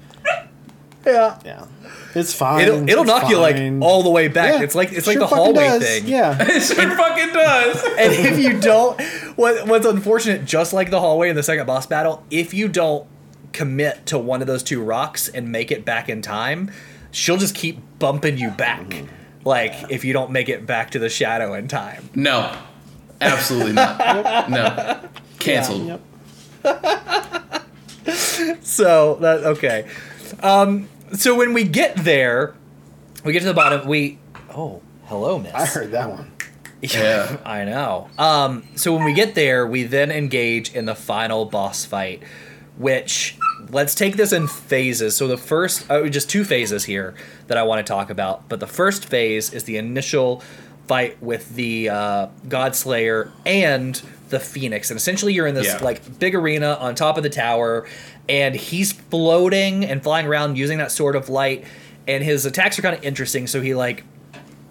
Yeah. 1.06 1.40
Yeah, 1.44 1.66
it's 2.14 2.34
fine. 2.34 2.62
It'll 2.62 2.88
it'll 2.88 3.04
It's 3.04 3.08
knock 3.08 3.30
you 3.30 3.38
like 3.40 3.56
all 3.82 4.04
the 4.04 4.10
way 4.10 4.28
back. 4.28 4.56
Yeah, 4.56 4.64
It's 4.64 4.76
like 4.76 4.92
it's 4.92 5.08
like 5.08 5.18
the 5.18 5.28
fucking 5.28 5.44
hallway 5.44 5.68
does. 5.68 5.84
thing. 5.84 6.08
Yeah, 6.08 6.38
it 6.40 6.62
sure 6.62 6.96
fucking 6.96 7.34
does. 7.34 7.84
and 7.98 8.14
if 8.14 8.38
you 8.40 8.60
don't 8.60 9.02
what, 9.36 9.68
what's 9.68 9.86
unfortunate 9.86 10.46
just 10.46 10.74
like 10.74 10.92
the 10.92 11.00
hallway 11.00 11.30
in 11.30 11.36
the 11.36 11.44
second 11.44 11.66
boss 11.66 11.86
battle 11.88 12.24
if 12.30 12.54
you 12.54 12.68
don't 12.68 13.08
commit 13.54 14.06
to 14.06 14.18
one 14.18 14.42
of 14.42 14.48
those 14.48 14.64
two 14.64 14.82
rocks 14.82 15.28
and 15.28 15.52
make 15.52 15.72
it 15.72 15.84
back 15.84 16.08
in 16.08 16.22
time 16.22 16.72
she'll 17.12 17.38
just 17.38 17.56
keep 17.56 17.80
bumping 18.00 18.38
you 18.38 18.50
back 18.52 18.82
mm. 18.88 19.08
like 19.44 19.74
if 19.90 20.06
you 20.06 20.14
don't 20.14 20.32
make 20.32 20.48
it 20.50 20.66
back 20.66 20.92
to 20.92 21.00
the 21.00 21.10
shadow 21.10 21.54
in 21.54 21.68
time 21.68 22.10
No, 22.16 22.56
absolutely 23.20 23.74
not. 23.74 24.50
No, 24.50 25.00
canceled. 25.40 25.86
Yep. 25.88 26.02
so 28.62 29.16
that 29.16 29.44
okay. 29.44 29.88
Um, 30.42 30.90
so 31.14 31.36
when 31.36 31.54
we 31.54 31.64
get 31.64 31.98
there, 31.98 32.56
we 33.24 33.34
get 33.34 33.40
to 33.40 33.46
the 33.46 33.54
bottom. 33.54 33.88
We 33.88 34.20
oh 34.50 34.82
hello 35.06 35.40
miss. 35.40 35.54
I 35.54 35.66
heard 35.66 35.92
that 35.92 36.10
one. 36.10 36.32
Yeah. 36.82 37.38
I 37.46 37.66
know. 37.66 38.10
Um, 38.18 38.64
so 38.76 38.96
when 38.96 39.04
we 39.04 39.14
get 39.14 39.36
there, 39.36 39.66
we 39.68 39.84
then 39.84 40.12
engage 40.12 40.74
in 40.74 40.86
the 40.86 40.96
final 40.96 41.46
boss 41.46 41.86
fight, 41.86 42.24
which 42.78 43.38
let's 43.70 43.94
take 43.96 44.18
this 44.18 44.34
in 44.34 44.48
phases. 44.48 45.16
So 45.16 45.28
the 45.28 45.38
first, 45.38 45.86
oh, 45.90 46.10
just 46.10 46.30
two 46.30 46.44
phases 46.44 46.86
here 46.86 47.14
that 47.48 47.58
I 47.58 47.64
want 47.64 47.86
to 47.86 47.90
talk 47.90 48.10
about. 48.10 48.50
But 48.50 48.60
the 48.60 48.68
first 48.68 49.06
phase 49.06 49.54
is 49.54 49.66
the 49.66 49.78
initial 49.78 50.42
fight 50.88 51.22
with 51.22 51.56
the 51.56 51.90
uh, 51.90 52.28
God 52.50 52.76
Slayer 52.76 53.32
and 53.46 54.02
the 54.30 54.40
Phoenix, 54.40 54.90
and 54.92 54.98
essentially 54.98 55.34
you're 55.34 55.48
in 55.48 55.56
this 55.56 55.68
Yeah. 55.68 55.80
like 55.84 56.20
big 56.20 56.36
arena 56.36 56.78
on 56.80 56.96
top 56.96 57.18
of 57.18 57.24
the 57.24 57.30
tower, 57.30 57.86
and 58.30 58.56
he's 58.56 58.92
floating 58.94 59.84
and 59.86 60.02
flying 60.02 60.26
around 60.26 60.58
using 60.58 60.78
that 60.78 60.92
sword 60.92 61.16
of 61.16 61.28
light, 61.30 61.66
and 62.08 62.24
his 62.24 62.46
attacks 62.46 62.80
are 62.80 62.82
kind 62.82 62.96
of 62.96 63.04
interesting. 63.04 63.46
So 63.48 63.62
he 63.62 63.74
like 63.76 64.04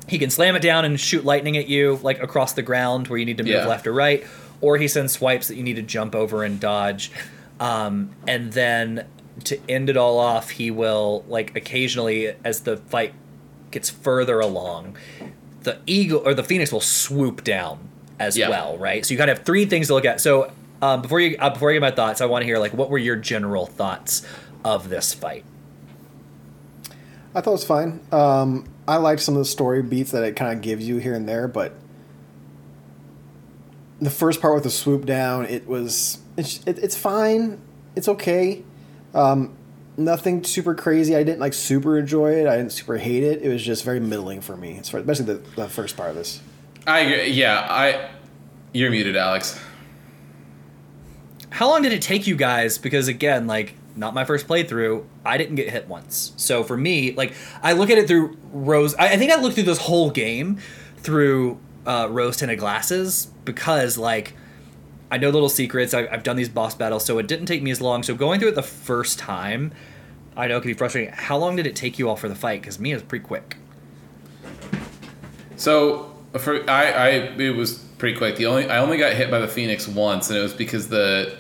he 0.09 0.19
can 0.19 0.31
slam 0.31 0.57
it 0.57 0.63
down 0.63 0.85
and 0.85 0.99
shoot 0.99 1.25
lightning 1.25 1.57
at 1.57 1.69
you 1.69 1.99
like 2.03 2.21
across 2.23 2.53
the 2.55 2.63
ground 2.63 3.07
where 3.09 3.19
you 3.19 3.25
need 3.27 3.37
to 3.39 3.45
move 3.45 3.53
Yeah. 3.53 3.67
left 3.67 3.87
or 3.87 3.93
right 3.93 4.27
or 4.61 4.77
he 4.77 4.89
sends 4.89 5.13
swipes 5.13 5.47
that 5.49 5.55
you 5.55 5.63
need 5.63 5.77
to 5.77 5.83
jump 5.83 6.15
over 6.17 6.43
and 6.43 6.59
dodge 6.59 7.13
um, 7.61 8.11
and 8.27 8.53
then 8.53 9.07
to 9.45 9.57
end 9.71 9.89
it 9.89 9.97
all 9.97 10.19
off 10.19 10.51
he 10.51 10.69
will 10.71 11.25
like 11.29 11.55
occasionally 11.57 12.35
as 12.45 12.63
the 12.63 12.77
fight 12.77 13.15
gets 13.71 13.89
further 13.89 14.41
along 14.41 14.97
the 15.63 15.79
eagle 15.87 16.23
or 16.25 16.35
the 16.35 16.45
phoenix 16.45 16.73
will 16.73 16.81
swoop 16.81 17.45
down 17.45 17.79
as 18.19 18.37
Yeah. 18.37 18.49
well 18.49 18.79
right 18.79 19.05
so 19.05 19.13
you 19.13 19.19
kind 19.19 19.31
of 19.31 19.39
have 19.39 19.47
three 19.47 19.65
things 19.67 19.87
to 19.89 19.95
look 19.95 20.05
at 20.05 20.21
so 20.21 20.53
um, 20.83 21.03
before 21.03 21.21
you 21.21 21.37
uh, 21.39 21.51
before 21.51 21.71
I 21.71 21.75
get 21.75 21.81
my 21.83 21.91
thoughts 21.91 22.21
i 22.21 22.27
want 22.27 22.43
to 22.43 22.47
hear 22.47 22.59
like 22.59 22.73
what 22.73 22.89
were 22.91 22.99
your 22.99 23.17
general 23.17 23.67
thoughts 23.67 24.27
of 24.65 24.89
this 24.89 25.13
fight 25.15 25.45
I 27.33 27.41
thought 27.41 27.51
it 27.51 27.53
was 27.53 27.65
fine. 27.65 28.01
Um, 28.11 28.65
I 28.89 28.97
liked 28.97 29.23
some 29.23 29.35
of 29.37 29.39
the 29.39 29.45
story 29.45 29.83
beats 29.83 30.11
that 30.11 30.25
it 30.25 30.35
kind 30.35 30.53
of 30.53 30.63
gives 30.63 30.89
you 30.89 30.97
here 30.97 31.15
and 31.15 31.29
there, 31.29 31.47
but 31.47 31.75
the 34.01 34.11
first 34.11 34.41
part 34.41 34.55
with 34.55 34.65
the 34.65 34.71
swoop 34.71 35.07
down, 35.07 35.45
it 35.47 35.69
was 35.69 36.19
it's 36.37 36.59
it, 36.67 36.79
it's 36.81 36.97
fine. 36.97 37.61
It's 37.95 38.09
okay. 38.09 38.65
Um, 39.15 39.55
nothing 40.05 40.45
super 40.45 40.75
crazy. 40.75 41.15
I 41.15 41.23
didn't 41.23 41.41
like 41.41 41.55
super 41.55 41.99
enjoy 41.99 42.33
it. 42.33 42.47
I 42.47 42.57
didn't 42.57 42.73
super 42.73 42.97
hate 42.97 43.23
it. 43.23 43.43
It 43.43 43.49
was 43.49 43.63
just 43.63 43.85
very 43.85 44.01
middling 44.01 44.41
for 44.41 44.57
me, 44.57 44.79
as 44.79 44.89
far, 44.89 45.01
especially 45.01 45.27
the, 45.27 45.35
the 45.57 45.69
first 45.69 45.97
part 45.97 46.11
of 46.11 46.17
this. 46.17 46.41
I 46.87 47.01
agree. 47.01 47.31
Yeah, 47.31 47.67
I. 47.69 48.11
You're 48.73 48.91
muted, 48.91 49.17
Alex. 49.17 49.61
How 51.51 51.69
long 51.69 51.83
did 51.83 51.93
it 51.93 52.03
take 52.03 52.27
you 52.27 52.37
guys? 52.37 52.79
Because 52.79 53.09
again, 53.09 53.47
like 53.47 53.75
not 53.97 54.15
my 54.15 54.25
first 54.25 54.47
playthrough, 54.47 55.05
I 55.25 55.37
didn't 55.37 55.57
get 55.57 55.69
hit 55.71 55.89
once. 55.89 56.33
So 56.37 56.63
for 56.63 56.77
me, 56.77 57.13
like 57.13 57.35
I 57.63 57.73
look 57.73 57.91
at 57.91 57.99
it 57.99 58.07
through 58.07 58.37
rose. 58.53 58.95
I, 58.95 59.09
I 59.09 59.17
think 59.17 59.33
I 59.33 59.41
looked 59.41 59.57
through 59.57 59.65
this 59.65 59.79
whole 59.79 60.11
game 60.11 60.59
through 60.99 61.59
uh, 61.87 62.09
rose 62.11 62.37
tinted 62.37 62.59
glasses 62.59 63.27
because 63.45 63.99
like 63.99 64.35
I 65.11 65.19
know 65.19 65.31
little 65.31 65.49
secrets. 65.49 65.93
I, 65.93 66.07
I've 66.07 66.23
done 66.23 66.37
these 66.37 66.49
boss 66.49 66.75
battles, 66.75 67.05
so 67.05 67.19
it 67.19 67.27
didn't 67.27 67.47
take 67.47 67.63
me 67.63 67.71
as 67.71 67.81
long. 67.81 68.03
So 68.03 68.15
going 68.15 68.39
through 68.39 68.51
it 68.51 68.55
the 68.55 68.63
first 68.63 69.19
time, 69.19 69.73
I 70.37 70.47
know 70.47 70.57
it 70.57 70.61
can 70.61 70.71
be 70.71 70.75
frustrating. 70.75 71.13
How 71.13 71.37
long 71.37 71.57
did 71.57 71.67
it 71.67 71.77
take 71.77 71.99
you 71.99 72.09
all 72.09 72.17
for 72.17 72.29
the 72.29 72.35
fight? 72.35 72.63
Because 72.63 72.79
was 72.79 73.03
pretty 73.03 73.25
quick. 73.25 73.57
So 75.57 76.17
for 76.39 76.69
I, 76.71 76.91
I 76.91 77.09
it 77.09 77.57
was 77.57 77.79
pretty 77.99 78.17
quick. 78.17 78.37
The 78.37 78.47
only 78.47 78.69
I 78.69 78.79
only 78.79 78.97
got 78.97 79.13
hit 79.13 79.31
by 79.31 79.39
the 79.39 79.49
phoenix 79.49 79.87
once, 79.87 80.31
and 80.31 80.39
it 80.39 80.43
was 80.43 80.55
because 80.55 80.89
the 80.89 81.37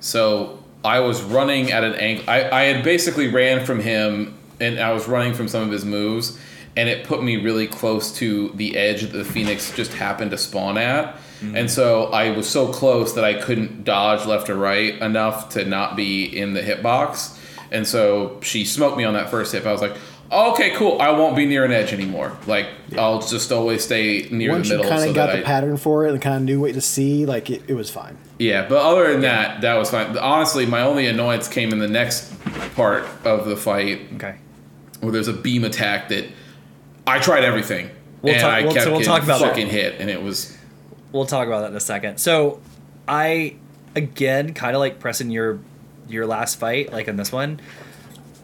so 0.00 0.62
I 0.84 1.00
was 1.00 1.22
running 1.22 1.72
at 1.72 1.84
an 1.84 1.94
angle. 1.94 2.24
I, 2.28 2.48
I 2.50 2.62
had 2.64 2.84
basically 2.84 3.28
ran 3.28 3.64
from 3.64 3.80
him, 3.80 4.38
and 4.60 4.78
I 4.78 4.92
was 4.92 5.08
running 5.08 5.34
from 5.34 5.48
some 5.48 5.62
of 5.62 5.70
his 5.70 5.84
moves, 5.84 6.38
and 6.76 6.88
it 6.88 7.04
put 7.04 7.22
me 7.22 7.36
really 7.36 7.66
close 7.66 8.12
to 8.18 8.50
the 8.50 8.76
edge 8.76 9.02
that 9.02 9.12
the 9.12 9.24
phoenix 9.24 9.74
just 9.74 9.92
happened 9.92 10.30
to 10.30 10.38
spawn 10.38 10.78
at. 10.78 11.16
Mm-hmm. 11.40 11.56
And 11.56 11.70
so 11.70 12.06
I 12.06 12.30
was 12.30 12.48
so 12.48 12.72
close 12.72 13.14
that 13.14 13.24
I 13.24 13.34
couldn't 13.34 13.84
dodge 13.84 14.26
left 14.26 14.50
or 14.50 14.56
right 14.56 14.94
enough 14.94 15.50
to 15.50 15.64
not 15.64 15.94
be 15.94 16.24
in 16.24 16.54
the 16.54 16.62
hitbox. 16.62 17.37
And 17.70 17.86
so 17.86 18.38
she 18.42 18.64
smoked 18.64 18.96
me 18.96 19.04
on 19.04 19.14
that 19.14 19.30
first 19.30 19.52
hit. 19.52 19.66
I 19.66 19.72
was 19.72 19.80
like, 19.82 19.96
okay, 20.32 20.70
cool. 20.70 21.00
I 21.00 21.10
won't 21.10 21.36
be 21.36 21.46
near 21.46 21.64
an 21.64 21.72
edge 21.72 21.92
anymore. 21.92 22.36
Like 22.46 22.68
I'll 22.96 23.20
just 23.20 23.50
always 23.52 23.84
stay 23.84 24.28
near 24.30 24.52
Once 24.52 24.68
the 24.68 24.74
you 24.74 24.78
middle. 24.82 24.90
kind 24.90 25.02
of 25.04 25.08
so 25.10 25.14
got 25.14 25.32
the 25.32 25.38
I- 25.38 25.42
pattern 25.42 25.76
for 25.76 26.06
it 26.06 26.12
and 26.12 26.20
kind 26.22 26.36
of 26.36 26.42
knew 26.42 26.60
what 26.60 26.74
to 26.74 26.80
see, 26.80 27.26
like 27.26 27.50
it, 27.50 27.62
it 27.68 27.74
was 27.74 27.90
fine. 27.90 28.16
Yeah, 28.38 28.68
but 28.68 28.78
other 28.78 29.10
than 29.12 29.22
that, 29.22 29.62
that 29.62 29.74
was 29.74 29.90
fine. 29.90 30.16
Honestly, 30.16 30.64
my 30.64 30.82
only 30.82 31.06
annoyance 31.06 31.48
came 31.48 31.72
in 31.72 31.78
the 31.80 31.88
next 31.88 32.32
part 32.76 33.04
of 33.24 33.46
the 33.46 33.56
fight 33.56 34.02
Okay. 34.14 34.36
where 35.00 35.10
there's 35.12 35.26
a 35.28 35.32
beam 35.32 35.64
attack 35.64 36.08
that 36.10 36.24
I 37.06 37.18
tried 37.18 37.42
everything. 37.44 37.90
We'll 38.22 38.34
and 38.34 38.42
talk- 38.42 38.52
I 38.52 38.62
we'll- 38.62 38.72
kept 38.72 38.84
so 38.84 38.90
we'll 38.90 39.00
getting 39.00 39.12
talk 39.14 39.22
about 39.24 39.40
that. 39.40 39.56
hit, 39.68 40.00
and 40.00 40.08
it 40.10 40.22
was 40.22 40.56
we'll 41.12 41.26
talk 41.26 41.46
about 41.48 41.62
that 41.62 41.70
in 41.70 41.76
a 41.76 41.80
second. 41.80 42.18
So, 42.18 42.60
I 43.08 43.56
again 43.96 44.54
kind 44.54 44.76
of 44.76 44.80
like 44.80 45.00
pressing 45.00 45.30
your 45.30 45.58
your 46.08 46.26
last 46.26 46.56
fight, 46.58 46.92
like 46.92 47.08
in 47.08 47.16
this 47.16 47.30
one. 47.32 47.60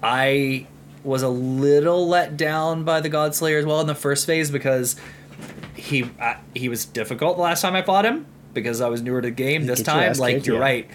I 0.02 0.66
was 1.02 1.22
a 1.22 1.28
little 1.28 2.08
let 2.08 2.36
down 2.36 2.84
by 2.84 3.00
the 3.00 3.08
God 3.08 3.34
Slayer 3.34 3.58
as 3.58 3.66
well 3.66 3.80
in 3.80 3.86
the 3.86 3.94
first 3.94 4.26
phase 4.26 4.50
because 4.50 4.96
he 5.74 6.10
uh, 6.20 6.34
he 6.54 6.68
was 6.68 6.84
difficult 6.84 7.36
the 7.36 7.42
last 7.42 7.62
time 7.62 7.74
I 7.74 7.82
fought 7.82 8.04
him 8.04 8.26
because 8.52 8.80
I 8.80 8.88
was 8.88 9.02
newer 9.02 9.20
to 9.20 9.28
the 9.28 9.32
game. 9.32 9.66
This 9.66 9.80
get 9.80 9.86
your 9.94 10.04
time, 10.04 10.12
like 10.18 10.34
kicked, 10.36 10.46
you're 10.46 10.56
yeah. 10.56 10.62
right. 10.62 10.90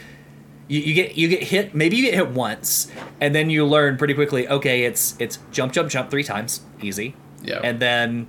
You, 0.68 0.80
you 0.82 0.94
get 0.94 1.16
you 1.18 1.28
get 1.28 1.44
hit 1.44 1.74
maybe 1.74 1.96
you 1.98 2.04
get 2.04 2.14
hit 2.14 2.30
once 2.30 2.92
and 3.20 3.34
then 3.34 3.50
you 3.50 3.66
learn 3.66 3.98
pretty 3.98 4.14
quickly 4.14 4.48
okay 4.48 4.84
it's 4.84 5.16
it's 5.18 5.40
jump 5.52 5.74
jump 5.74 5.90
jump 5.90 6.12
three 6.12 6.24
times 6.24 6.62
easy 6.80 7.16
Yeah. 7.42 7.60
and 7.64 7.80
then 7.80 8.28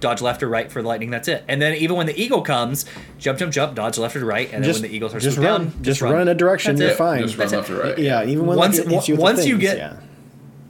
dodge 0.00 0.20
left 0.22 0.42
or 0.42 0.48
right 0.48 0.70
for 0.70 0.82
the 0.82 0.88
lightning. 0.88 1.10
That's 1.10 1.28
it. 1.28 1.44
And 1.48 1.60
then 1.62 1.74
even 1.76 1.96
when 1.96 2.06
the 2.06 2.20
eagle 2.20 2.42
comes, 2.42 2.84
jump, 3.18 3.38
jump, 3.38 3.52
jump, 3.52 3.74
dodge 3.74 3.98
left 3.98 4.16
or 4.16 4.24
right, 4.24 4.52
and 4.52 4.64
just 4.64 4.80
then 4.80 4.82
when 4.84 4.90
the 4.90 4.96
eagle 4.96 5.08
starts 5.08 5.24
just 5.24 5.36
to 5.36 5.42
run, 5.42 5.64
down, 5.70 5.82
just 5.82 6.00
run 6.02 6.20
in 6.20 6.28
a 6.28 6.34
direction. 6.34 6.76
That's 6.76 6.80
You're 6.82 6.90
it. 6.92 6.96
fine. 6.96 7.22
just 7.22 7.36
run 7.38 7.48
That's 7.48 7.68
left 7.68 7.70
or 7.70 7.82
right. 7.88 7.98
Yeah, 7.98 8.24
even 8.24 8.46
when 8.46 8.56
Once- 8.58 8.78
like, 8.78 8.86
it 8.86 8.92
hits 8.92 9.08
you 9.08 9.16
once 9.16 9.46
you 9.46 9.58
get- 9.58 9.76
yeah. 9.78 9.96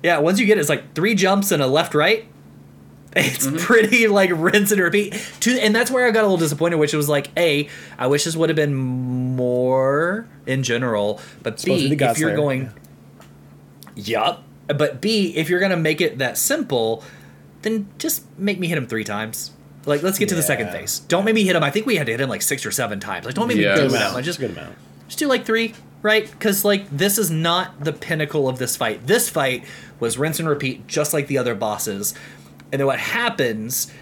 Yeah, 0.02 0.18
once 0.18 0.38
you 0.38 0.46
get 0.46 0.56
it, 0.58 0.60
it's 0.60 0.68
like 0.68 0.94
three 0.94 1.14
jumps 1.14 1.50
and 1.50 1.62
a 1.62 1.66
left 1.66 1.94
right. 1.94 2.26
It's 3.16 3.46
Mm-hmm. 3.46 3.56
pretty 3.56 4.08
like 4.08 4.30
rinse 4.34 4.70
and 4.72 4.80
repeat. 4.80 5.14
To 5.40 5.58
and 5.58 5.74
that's 5.74 5.90
where 5.90 6.06
I 6.06 6.10
got 6.10 6.20
a 6.20 6.26
little 6.28 6.36
disappointed, 6.36 6.76
which 6.76 6.92
was 6.92 7.08
like, 7.08 7.28
a, 7.36 7.66
I 7.98 8.06
wish 8.08 8.24
this 8.24 8.36
would 8.36 8.50
have 8.50 8.56
been 8.56 8.74
more 8.74 10.28
in 10.46 10.62
general, 10.62 11.20
but 11.42 11.62
b, 11.64 11.88
be 11.88 11.96
God 11.96 12.10
if 12.12 12.18
you're 12.18 12.28
Slayer, 12.30 12.36
going, 12.36 12.70
yup, 13.94 14.42
but 14.68 15.00
b, 15.00 15.34
if 15.36 15.48
you're 15.48 15.60
gonna 15.60 15.76
make 15.76 16.00
it 16.00 16.18
that 16.18 16.36
simple, 16.36 17.02
then 17.66 17.88
just 17.98 18.24
make 18.38 18.58
me 18.58 18.68
hit 18.68 18.78
him 18.78 18.86
three 18.86 19.04
times. 19.04 19.50
Like, 19.84 20.02
let's 20.02 20.18
get 20.18 20.28
to 20.30 20.34
the 20.34 20.42
second 20.42 20.70
phase. 20.70 20.98
Don't 21.00 21.24
make 21.24 21.34
me 21.34 21.44
hit 21.44 21.54
him. 21.54 21.62
I 21.62 21.70
think 21.70 21.86
we 21.86 21.96
had 21.96 22.06
to 22.06 22.12
hit 22.12 22.20
him 22.20 22.28
like 22.28 22.42
six 22.42 22.64
or 22.66 22.70
seven 22.72 22.98
times. 22.98 23.24
Like, 23.26 23.34
don't 23.34 23.46
make 23.48 23.56
Yeah. 23.56 23.74
me 23.74 23.82
good 23.82 23.90
amount. 23.90 24.12
him. 24.12 24.16
I 24.16 24.22
just 24.22 24.40
good 24.40 24.50
amount. 24.50 24.74
just 25.06 25.18
do 25.20 25.28
like 25.28 25.44
three, 25.44 25.74
right? 26.02 26.28
Because 26.28 26.64
like 26.64 26.88
this 26.90 27.18
is 27.18 27.30
not 27.30 27.84
the 27.84 27.92
pinnacle 27.92 28.48
of 28.48 28.58
this 28.58 28.76
fight. 28.76 29.06
This 29.06 29.28
fight 29.28 29.64
was 30.00 30.18
rinse 30.18 30.40
and 30.40 30.48
repeat, 30.48 30.86
just 30.88 31.12
like 31.14 31.28
the 31.28 31.38
other 31.38 31.54
bosses. 31.54 32.14
And 32.72 32.80
then 32.80 32.86
what 32.86 32.98
happens 32.98 33.92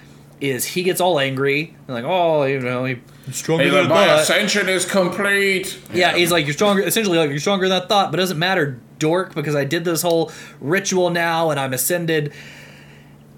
is 0.41 0.65
he 0.65 0.82
gets 0.82 1.01
all 1.01 1.19
angry 1.20 1.77
and 1.86 1.95
like, 1.95 2.05
oh, 2.05 2.45
you 2.45 2.61
know, 2.61 2.85
he- 2.86 2.99
he's 3.27 3.36
stronger 3.36 3.65
Hey, 3.65 3.70
than 3.70 3.89
my 3.89 4.07
thought. 4.07 4.20
ascension 4.20 4.69
is 4.70 4.85
complete. 4.86 5.78
Yeah, 5.93 6.16
he's 6.16 6.32
like, 6.32 6.47
you're 6.47 6.55
stronger. 6.55 6.82
Essentially, 6.82 7.19
like 7.19 7.28
you're 7.31 7.39
stronger 7.39 7.69
than 7.69 7.82
I 7.82 7.86
thought, 7.86 8.11
but 8.11 8.19
it 8.19 8.23
doesn't 8.23 8.39
matter, 8.39 8.78
dork, 8.99 9.35
because 9.35 9.55
I 9.55 9.65
did 9.65 9.85
this 9.85 10.01
whole 10.03 10.32
ritual 10.61 11.11
now 11.11 11.51
and 11.51 11.61
I'm 11.61 11.73
ascended. 11.74 12.32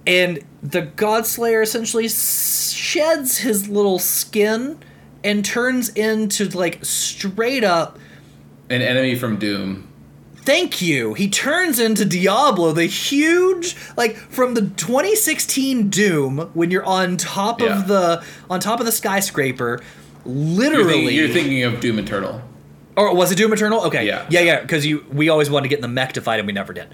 And 0.07 0.41
the 0.63 0.83
God 0.83 1.27
Slayer 1.27 1.63
essentially 1.63 2.09
sheds 2.09 3.39
his 3.39 3.69
little 3.69 3.99
skin 3.99 4.79
and 5.25 5.45
turns 5.45 5.89
into 5.91 6.49
like 6.51 6.85
straight 6.85 7.65
up 7.65 7.99
An 8.71 8.83
enemy 8.83 9.15
from 9.17 9.39
Doom. 9.39 9.89
Thank 10.37 10.81
you. 10.81 11.15
He 11.15 11.29
turns 11.29 11.81
into 11.81 12.05
Diablo, 12.05 12.71
the 12.73 12.87
huge 12.87 13.75
like 13.97 14.17
from 14.17 14.55
the 14.55 14.63
2016 14.63 15.89
Doom 15.91 16.39
when 16.55 16.71
you're 16.71 16.85
on 16.85 17.17
top 17.17 17.61
Yeah. 17.61 17.81
of 17.81 17.89
the 17.89 18.23
on 18.49 18.61
top 18.61 18.79
of 18.79 18.87
the 18.87 18.93
skyscraper. 18.93 19.81
You're 20.25 20.35
Literally, 20.35 20.93
thinking, 20.93 21.15
you're 21.17 21.29
thinking 21.29 21.63
of 21.65 21.81
Doom 21.81 21.99
Eternal. 21.99 22.43
or 22.97 23.13
was 23.15 23.33
it 23.33 23.37
Doom 23.39 23.53
Eternal? 23.53 23.81
Okay, 23.87 24.07
Yeah. 24.07 24.25
yeah, 24.31 24.41
yeah. 24.41 24.61
Because 24.61 24.87
you, 24.87 25.05
we 25.13 25.29
always 25.29 25.51
wanted 25.51 25.65
to 25.65 25.69
get 25.69 25.79
in 25.79 25.83
the 25.83 25.89
mech 25.89 26.13
to 26.15 26.21
fight, 26.21 26.39
and 26.39 26.47
we 26.47 26.53
never 26.53 26.73
did. 26.73 26.87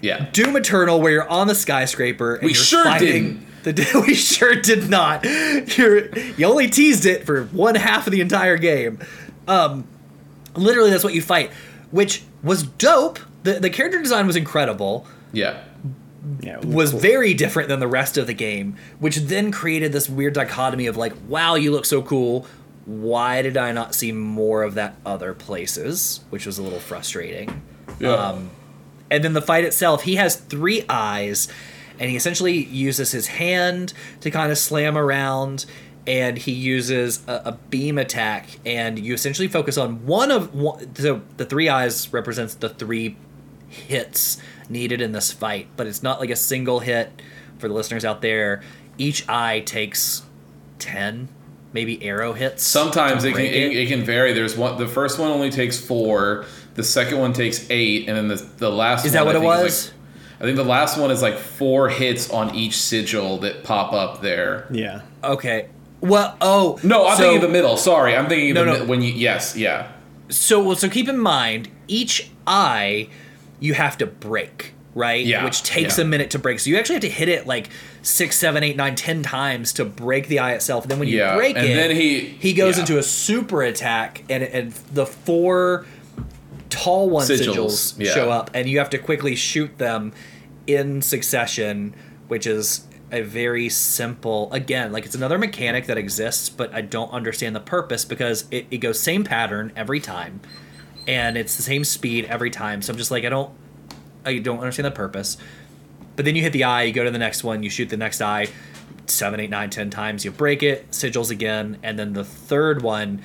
Yeah. 0.00 0.26
Doom 0.32 0.56
Eternal, 0.56 1.00
where 1.00 1.12
you're 1.12 1.28
on 1.28 1.46
the 1.48 1.54
skyscraper. 1.54 2.34
And 2.36 2.44
We 2.44 2.52
you're 2.52 2.62
sure 2.62 2.84
fighting 2.84 3.46
The, 3.64 4.02
we 4.06 4.14
sure 4.14 4.54
did 4.54 4.88
not. 4.88 5.24
You're, 5.24 6.16
you 6.18 6.46
only 6.46 6.68
teased 6.68 7.04
it 7.06 7.24
for 7.26 7.44
one 7.46 7.74
half 7.74 8.06
of 8.06 8.12
the 8.12 8.20
entire 8.20 8.56
game. 8.56 9.00
Um, 9.46 9.86
literally, 10.54 10.90
that's 10.90 11.04
what 11.04 11.14
you 11.14 11.22
fight, 11.22 11.50
which 11.90 12.22
was 12.42 12.62
dope. 12.62 13.18
The, 13.42 13.54
the 13.54 13.70
character 13.70 14.00
design 14.00 14.26
was 14.26 14.36
incredible. 14.36 15.06
Yeah. 15.32 15.62
Yeah, 16.40 16.58
it 16.58 16.64
Was 16.64 16.90
cool. 16.90 17.00
very 17.00 17.32
different 17.34 17.68
than 17.68 17.80
the 17.80 17.86
rest 17.88 18.18
of 18.18 18.26
the 18.26 18.34
game, 18.34 18.76
which 18.98 19.16
then 19.16 19.50
created 19.50 19.92
this 19.92 20.08
weird 20.08 20.34
dichotomy 20.34 20.86
of 20.86 20.96
like, 20.96 21.14
wow, 21.26 21.54
you 21.54 21.70
look 21.70 21.86
so 21.86 22.02
cool. 22.02 22.46
Why 22.84 23.40
did 23.42 23.56
I 23.56 23.72
not 23.72 23.94
see 23.94 24.12
more 24.12 24.62
of 24.62 24.74
that 24.74 24.96
other 25.06 25.32
places? 25.34 26.20
Which 26.30 26.44
was 26.46 26.58
a 26.58 26.62
little 26.62 26.80
frustrating. 26.80 27.62
Yeah. 28.00 28.12
Um, 28.14 28.50
and 29.10 29.24
then 29.24 29.32
the 29.32 29.42
fight 29.42 29.64
itself, 29.64 30.02
he 30.02 30.16
has 30.16 30.36
three 30.36 30.84
eyes, 30.88 31.48
and 31.98 32.10
he 32.10 32.16
essentially 32.16 32.64
uses 32.64 33.12
his 33.12 33.26
hand 33.26 33.92
to 34.20 34.30
kind 34.30 34.52
of 34.52 34.58
slam 34.58 34.96
around, 34.96 35.66
and 36.06 36.38
he 36.38 36.52
uses 36.52 37.22
a, 37.26 37.42
a 37.46 37.52
beam 37.52 37.98
attack, 37.98 38.58
and 38.64 38.98
you 38.98 39.14
essentially 39.14 39.48
focus 39.48 39.76
on 39.76 40.06
one 40.06 40.30
of 40.30 40.54
one. 40.54 40.94
So 40.94 41.22
the 41.36 41.44
three 41.44 41.68
eyes 41.68 42.12
represents 42.12 42.54
the 42.54 42.68
three 42.68 43.16
hits 43.68 44.38
needed 44.70 45.00
in 45.00 45.12
this 45.12 45.32
fight, 45.32 45.68
but 45.76 45.86
it's 45.86 46.02
not 46.02 46.20
like 46.20 46.30
a 46.30 46.36
single 46.36 46.80
hit 46.80 47.10
for 47.58 47.68
the 47.68 47.74
listeners 47.74 48.04
out 48.04 48.22
there. 48.22 48.62
Each 48.96 49.28
eye 49.28 49.60
takes 49.60 50.22
ten, 50.78 51.28
maybe 51.72 52.02
arrow 52.02 52.32
hits. 52.32 52.62
Sometimes 52.62 53.24
it 53.24 53.32
can, 53.32 53.44
it, 53.44 53.76
it 53.76 53.88
can 53.88 54.02
vary. 54.02 54.32
There's 54.32 54.56
one. 54.56 54.78
The 54.78 54.88
first 54.88 55.18
one 55.18 55.30
only 55.30 55.50
takes 55.50 55.78
four. 55.78 56.46
The 56.78 56.84
second 56.84 57.18
one 57.18 57.32
takes 57.32 57.68
eight, 57.70 58.06
and 58.08 58.16
then 58.16 58.28
the 58.28 58.36
the 58.36 58.70
last. 58.70 59.00
One. 59.00 59.06
Is 59.08 59.12
that 59.14 59.26
one, 59.26 59.34
what 59.34 59.42
it 59.42 59.46
was? 59.46 59.92
I 60.40 60.44
think 60.44 60.54
the 60.56 60.62
last 60.64 60.96
one 60.96 61.10
is 61.10 61.20
like 61.20 61.36
four 61.36 61.88
hits 61.88 62.30
on 62.30 62.54
each 62.54 62.76
sigil 62.80 63.38
that 63.38 63.64
pop 63.64 63.92
up 63.92 64.22
there. 64.22 64.68
Yeah. 64.70 65.00
Okay. 65.24 65.66
Well, 66.00 66.36
oh 66.40 66.78
No, 66.84 67.08
I'm 67.08 67.16
so- 67.16 67.24
thinking 67.24 67.40
the 67.40 67.48
middle. 67.52 67.76
Sorry, 67.76 68.14
I'm 68.14 68.28
thinking 68.28 68.54
No, 68.54 68.64
the 68.64 68.72
no. 68.74 68.78
mi- 68.78 68.86
when 68.86 69.02
you 69.02 69.12
yes, 69.12 69.56
yeah, 69.56 69.88
So 70.28 70.62
well, 70.62 70.76
so 70.76 70.88
keep 70.88 71.08
in 71.08 71.18
mind 71.18 71.68
each 71.88 72.30
eye 72.46 73.08
you 73.58 73.74
have 73.74 73.98
to 73.98 74.06
break, 74.06 74.74
right? 74.94 75.26
Yeah, 75.26 75.42
Which 75.44 75.64
takes 75.64 75.98
yeah. 75.98 76.04
a 76.04 76.06
minute 76.06 76.30
to 76.30 76.38
break. 76.38 76.60
So 76.60 76.70
you 76.70 76.76
actually 76.78 76.94
have 76.94 77.02
to 77.02 77.08
hit 77.10 77.28
it 77.28 77.48
like 77.48 77.70
six, 78.02 78.36
seven, 78.36 78.62
eight, 78.62 78.76
nine, 78.76 78.94
ten 78.94 79.24
times 79.24 79.72
to 79.72 79.84
break 79.84 80.28
the 80.28 80.38
eye 80.38 80.52
itself. 80.52 80.84
And 80.84 80.92
then 80.92 81.00
when 81.00 81.08
you 81.08 81.18
Yeah, 81.18 81.34
break 81.34 81.56
and 81.56 81.66
it, 81.66 81.74
then 81.74 81.90
he- 81.96 82.20
he 82.38 82.52
goes 82.52 82.76
yeah. 82.76 82.82
into 82.82 82.98
a 82.98 83.02
super 83.02 83.62
attack, 83.64 84.22
and 84.30 84.44
and 84.44 84.70
the 84.94 85.04
four 85.06 85.84
tall 86.70 87.08
one 87.10 87.26
sigils, 87.26 87.56
Sigils, 87.56 88.04
yeah. 88.04 88.12
show 88.12 88.30
up, 88.30 88.50
and 88.54 88.68
you 88.68 88.78
have 88.78 88.90
to 88.90 88.98
quickly 88.98 89.34
shoot 89.36 89.78
them 89.78 90.12
in 90.66 91.02
succession, 91.02 91.94
which 92.28 92.46
is 92.46 92.86
a 93.10 93.22
very 93.22 93.68
simple 93.68 94.52
again 94.52 94.92
like 94.92 95.06
it's 95.06 95.14
another 95.14 95.38
mechanic 95.38 95.86
that 95.86 95.96
exists 95.96 96.50
but 96.50 96.72
i 96.74 96.80
don't 96.80 97.10
understand 97.10 97.56
the 97.56 97.60
purpose 97.60 98.04
because 98.04 98.44
it, 98.50 98.66
it 98.70 98.78
goes 98.78 99.00
same 99.00 99.24
pattern 99.24 99.72
every 99.74 99.98
time 99.98 100.40
and 101.06 101.38
it's 101.38 101.56
the 101.56 101.62
same 101.62 101.84
speed 101.84 102.26
every 102.26 102.50
time 102.50 102.82
so 102.82 102.92
i'm 102.92 102.98
just 102.98 103.10
like 103.10 103.24
i 103.24 103.28
don't 103.28 103.50
i 104.26 104.38
don't 104.38 104.58
understand 104.58 104.84
the 104.84 104.90
purpose 104.90 105.38
but 106.16 106.24
then 106.24 106.36
you 106.36 106.42
hit 106.42 106.52
the 106.52 106.64
eye 106.64 106.82
you 106.82 106.92
go 106.92 107.02
to 107.02 107.10
the 107.10 107.18
next 107.18 107.42
one 107.42 107.62
you 107.62 107.70
shoot 107.70 107.88
the 107.88 107.96
next 107.96 108.20
eye 108.20 108.46
seven 109.06 109.40
eight 109.40 109.50
nine 109.50 109.70
ten 109.70 109.88
times 109.88 110.22
you 110.22 110.30
break 110.30 110.62
it 110.62 110.90
sigils 110.90 111.30
again 111.30 111.78
and 111.82 111.98
then 111.98 112.12
the 112.12 112.24
third 112.24 112.82
one 112.82 113.22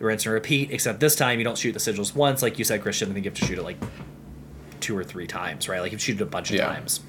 rinse 0.00 0.24
and 0.26 0.32
repeat 0.34 0.70
except 0.70 0.98
this 1.00 1.14
time 1.14 1.38
you 1.38 1.44
don't 1.44 1.58
shoot 1.58 1.72
the 1.72 1.78
sigils 1.78 2.14
once 2.14 2.42
like 2.42 2.58
you 2.58 2.64
said 2.64 2.80
christian 2.82 3.10
i 3.10 3.12
think 3.12 3.24
you 3.24 3.30
have 3.30 3.38
to 3.38 3.44
shoot 3.46 3.58
it 3.58 3.62
like 3.62 3.76
two 4.80 4.96
or 4.96 5.04
three 5.04 5.26
times 5.26 5.68
right 5.68 5.80
like 5.80 5.92
you've 5.92 6.00
shoot 6.00 6.16
it 6.20 6.22
a 6.22 6.26
bunch 6.26 6.50
of 6.50 6.56
Yeah. 6.56 6.66
times 6.66 7.00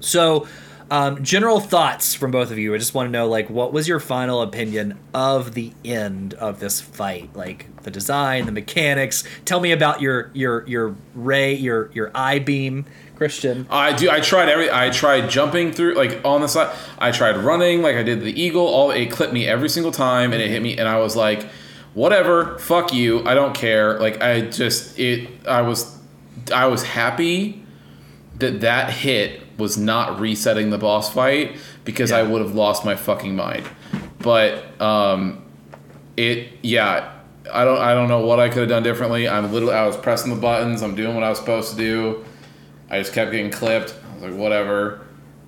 so, 0.00 0.46
um, 0.90 1.24
general 1.24 1.60
thoughts 1.60 2.14
from 2.14 2.30
both 2.30 2.50
of 2.50 2.58
you. 2.58 2.74
I 2.74 2.78
just 2.78 2.92
want 2.92 3.06
to 3.06 3.10
know, 3.10 3.26
like, 3.26 3.48
what 3.48 3.72
was 3.72 3.88
your 3.88 3.98
final 4.00 4.42
opinion 4.42 4.98
of 5.14 5.54
the 5.54 5.72
end 5.82 6.34
of 6.34 6.60
this 6.60 6.78
fight? 6.78 7.30
Like 7.34 7.74
the 7.84 7.90
design, 7.90 8.44
the 8.44 8.52
mechanics. 8.52 9.24
Tell 9.46 9.60
me 9.60 9.72
about 9.72 10.02
your 10.02 10.30
your 10.34 10.66
your 10.66 10.94
ray, 11.14 11.54
your 11.54 11.90
your 11.94 12.10
eye 12.14 12.38
beam, 12.38 12.84
Christian. 13.16 13.66
I 13.70 13.94
do. 13.94 14.10
I 14.10 14.20
tried 14.20 14.50
every. 14.50 14.70
I 14.70 14.90
tried 14.90 15.30
jumping 15.30 15.72
through 15.72 15.94
like 15.94 16.20
on 16.22 16.42
the 16.42 16.48
side. 16.48 16.76
I 16.98 17.12
tried 17.12 17.38
running 17.38 17.80
like 17.80 17.96
I 17.96 18.02
did 18.02 18.20
the 18.20 18.38
eagle. 18.38 18.66
All 18.66 18.90
it 18.90 19.10
clipped 19.10 19.32
me 19.32 19.46
every 19.46 19.70
single 19.70 19.92
time, 19.92 20.34
and 20.34 20.42
it 20.42 20.50
hit 20.50 20.60
me, 20.60 20.76
and 20.76 20.86
I 20.86 20.98
was 20.98 21.16
like, 21.16 21.48
whatever, 21.94 22.58
fuck 22.58 22.92
you. 22.92 23.26
I 23.26 23.34
don't 23.34 23.54
care. 23.54 23.98
Like 23.98 24.22
I 24.22 24.42
just 24.42 24.98
it. 24.98 25.28
I 25.46 25.62
was, 25.62 25.98
I 26.52 26.66
was 26.66 26.82
happy 26.82 27.64
that 28.38 28.60
that 28.60 28.90
hit 28.90 29.40
was 29.58 29.78
not 29.78 30.20
resetting 30.20 30.70
the 30.70 30.78
boss 30.78 31.12
fight 31.12 31.56
because 31.84 32.12
I 32.12 32.22
would 32.22 32.42
have 32.42 32.54
lost 32.54 32.84
my 32.84 32.96
fucking 32.96 33.34
mind. 33.36 33.66
But 34.18 34.80
um, 34.80 35.44
it 36.16 36.48
yeah. 36.62 37.12
I 37.52 37.64
don't. 37.64 37.78
I 37.78 37.92
don't 37.92 38.08
know 38.08 38.24
what 38.24 38.40
I 38.40 38.48
could 38.48 38.60
have 38.60 38.68
done 38.70 38.82
differently. 38.82 39.28
I'm 39.28 39.52
literally. 39.52 39.74
I 39.74 39.86
was 39.86 39.98
pressing 39.98 40.34
the 40.34 40.40
buttons. 40.40 40.82
I'm 40.82 40.94
doing 40.94 41.14
what 41.14 41.22
I 41.22 41.28
was 41.28 41.38
supposed 41.38 41.72
to 41.72 41.76
do. 41.76 42.24
I 42.88 42.98
just 42.98 43.12
kept 43.12 43.32
getting 43.32 43.50
clipped. 43.50 43.94
I 44.10 44.14
was 44.14 44.22
like, 44.22 44.40
whatever. 44.40 45.00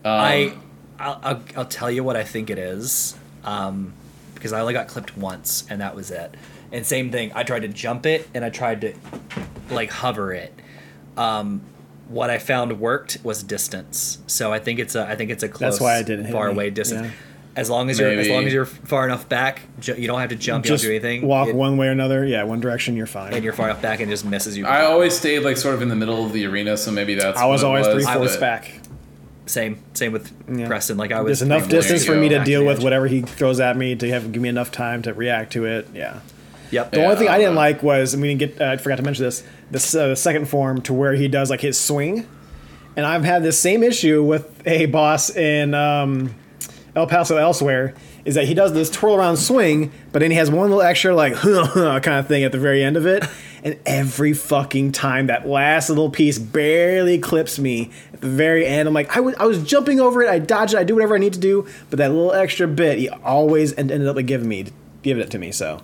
Um, 0.04 0.20
I, 0.20 0.52
I'll, 0.98 1.20
I'll, 1.22 1.42
I'll 1.56 1.64
tell 1.64 1.90
you 1.90 2.04
what 2.04 2.16
I 2.16 2.22
think 2.22 2.50
it 2.50 2.58
is, 2.58 3.16
um, 3.44 3.94
because 4.36 4.52
I 4.52 4.60
only 4.60 4.72
got 4.72 4.86
clipped 4.88 5.16
once 5.16 5.66
and 5.68 5.80
that 5.80 5.96
was 5.96 6.10
it. 6.10 6.34
And 6.72 6.86
same 6.86 7.10
thing, 7.10 7.32
I 7.34 7.42
tried 7.42 7.60
to 7.62 7.68
jump 7.68 8.06
it 8.06 8.28
and 8.34 8.44
I 8.44 8.50
tried 8.50 8.80
to 8.82 8.94
like 9.70 9.90
hover 9.90 10.32
it. 10.32 10.52
Um, 11.16 11.62
what 12.08 12.30
I 12.30 12.38
found 12.38 12.78
worked 12.78 13.18
was 13.24 13.42
distance. 13.42 14.18
So 14.26 14.52
I 14.52 14.58
think 14.58 14.78
it's 14.78 14.94
a 14.94 15.06
I 15.06 15.16
think 15.16 15.30
it's 15.30 15.42
a 15.42 15.48
close, 15.48 15.74
That's 15.74 15.80
why 15.80 15.96
I 15.96 16.02
didn't 16.02 16.26
hit 16.26 16.32
far 16.32 16.48
away 16.48 16.70
distance. 16.70 17.06
Yeah. 17.08 17.12
As 17.56 17.70
long 17.70 17.88
as 17.88 17.98
you're 17.98 18.10
as 18.10 18.28
long 18.28 18.44
as 18.44 18.52
you're 18.52 18.66
far 18.66 19.06
enough 19.06 19.28
back, 19.30 19.62
ju- 19.80 19.94
you 19.96 20.06
don't 20.06 20.20
have 20.20 20.28
to 20.28 20.36
jump. 20.36 20.66
Just 20.66 20.84
you 20.84 20.90
don't 20.90 21.00
do 21.00 21.06
anything. 21.08 21.26
walk 21.26 21.48
it- 21.48 21.54
one 21.54 21.78
way 21.78 21.88
or 21.88 21.90
another. 21.90 22.24
Yeah, 22.26 22.44
one 22.44 22.60
direction. 22.60 22.96
You're 22.96 23.06
fine. 23.06 23.32
and 23.32 23.42
you're 23.42 23.54
far 23.54 23.70
enough 23.70 23.80
back 23.80 24.00
and 24.00 24.10
it 24.10 24.12
just 24.12 24.26
misses 24.26 24.58
you. 24.58 24.66
I 24.66 24.84
always 24.84 25.16
stayed 25.16 25.38
like 25.40 25.56
sort 25.56 25.74
of 25.74 25.80
in 25.82 25.88
the 25.88 25.96
middle 25.96 26.24
of 26.24 26.32
the 26.34 26.44
arena, 26.46 26.76
so 26.76 26.92
maybe 26.92 27.14
that's. 27.14 27.38
I 27.38 27.46
was 27.46 27.62
what 27.64 27.68
it 27.68 27.70
always 27.70 27.86
three 27.86 28.04
was, 28.04 28.14
fourths 28.14 28.36
back. 28.36 28.80
Same 29.46 29.78
same 29.94 30.12
with 30.12 30.32
Yeah. 30.52 30.66
Preston. 30.66 30.96
Like 30.96 31.12
I 31.12 31.20
was 31.20 31.38
There's 31.40 31.42
enough 31.50 31.68
distance 31.68 32.04
for 32.04 32.14
me 32.16 32.28
to 32.30 32.42
deal 32.44 32.64
with 32.64 32.78
edge. 32.78 32.84
whatever 32.84 33.06
he 33.06 33.22
throws 33.22 33.60
at 33.60 33.76
me 33.76 33.94
to 33.96 34.08
have 34.10 34.32
give 34.32 34.42
me 34.42 34.48
enough 34.48 34.70
time 34.72 35.02
to 35.02 35.14
react 35.14 35.52
to 35.54 35.64
it. 35.64 35.88
Yeah. 35.94 36.20
Yep. 36.72 36.90
The 36.90 36.98
Yeah, 36.98 37.04
only 37.04 37.16
thing 37.16 37.28
I 37.28 37.32
I 37.34 37.38
didn't 37.38 37.48
don't 37.50 37.54
know. 37.54 37.60
like 37.60 37.82
was 37.82 38.14
I 38.14 38.18
mean, 38.18 38.38
get 38.38 38.60
uh, 38.60 38.66
I 38.72 38.76
forgot 38.76 38.96
to 38.96 39.02
mention 39.02 39.24
this 39.24 39.44
this 39.70 39.94
uh, 39.94 40.08
the 40.08 40.16
second 40.16 40.48
form 40.48 40.82
to 40.82 40.92
where 40.92 41.14
he 41.14 41.28
does 41.28 41.48
like 41.50 41.60
his 41.60 41.78
swing, 41.78 42.26
and 42.96 43.06
I've 43.06 43.24
had 43.24 43.42
this 43.44 43.58
same 43.58 43.82
issue 43.84 44.22
with 44.24 44.66
a 44.66 44.86
boss 44.86 45.30
in 45.34 45.74
um, 45.74 46.34
El 46.96 47.06
Paso 47.06 47.36
elsewhere 47.36 47.94
is 48.24 48.34
that 48.34 48.46
he 48.46 48.54
does 48.54 48.72
this 48.72 48.90
twirl 48.90 49.14
around 49.14 49.36
swing, 49.36 49.92
but 50.10 50.18
then 50.18 50.32
he 50.32 50.36
has 50.36 50.50
one 50.50 50.68
little 50.70 50.82
extra 50.82 51.14
like 51.14 51.34
kind 51.34 52.08
of 52.18 52.26
thing 52.26 52.42
at 52.42 52.50
the 52.50 52.58
very 52.58 52.82
end 52.82 52.96
of 52.96 53.06
it, 53.06 53.22
and 53.64 53.78
every 53.86 54.32
fucking 54.32 54.92
time 54.92 55.26
that 55.26 55.46
last 55.46 55.88
little 55.88 56.10
piece 56.10 56.38
barely 56.38 57.18
clips 57.18 57.58
me 57.58 57.90
at 58.12 58.20
the 58.20 58.28
very 58.28 58.66
end. 58.66 58.88
I'm 58.88 58.94
like 58.94 59.16
I 59.16 59.20
was 59.20 59.62
jumping 59.62 60.00
over 60.00 60.22
it, 60.22 60.28
I 60.28 60.38
dodge 60.38 60.74
it, 60.74 60.78
I 60.78 60.84
do 60.84 60.94
whatever 60.94 61.14
I 61.14 61.18
need 61.18 61.34
to 61.34 61.40
do, 61.40 61.66
but 61.90 61.98
that 61.98 62.10
little 62.10 62.32
extra 62.32 62.68
bit 62.68 62.98
he 62.98 63.08
always 63.08 63.72
en- 63.72 63.90
ended 63.90 64.08
up 64.08 64.16
like 64.16 64.26
giving 64.26 64.48
me 64.48 64.66
giving 65.02 65.22
it 65.22 65.30
to 65.30 65.38
me. 65.38 65.52
So. 65.52 65.80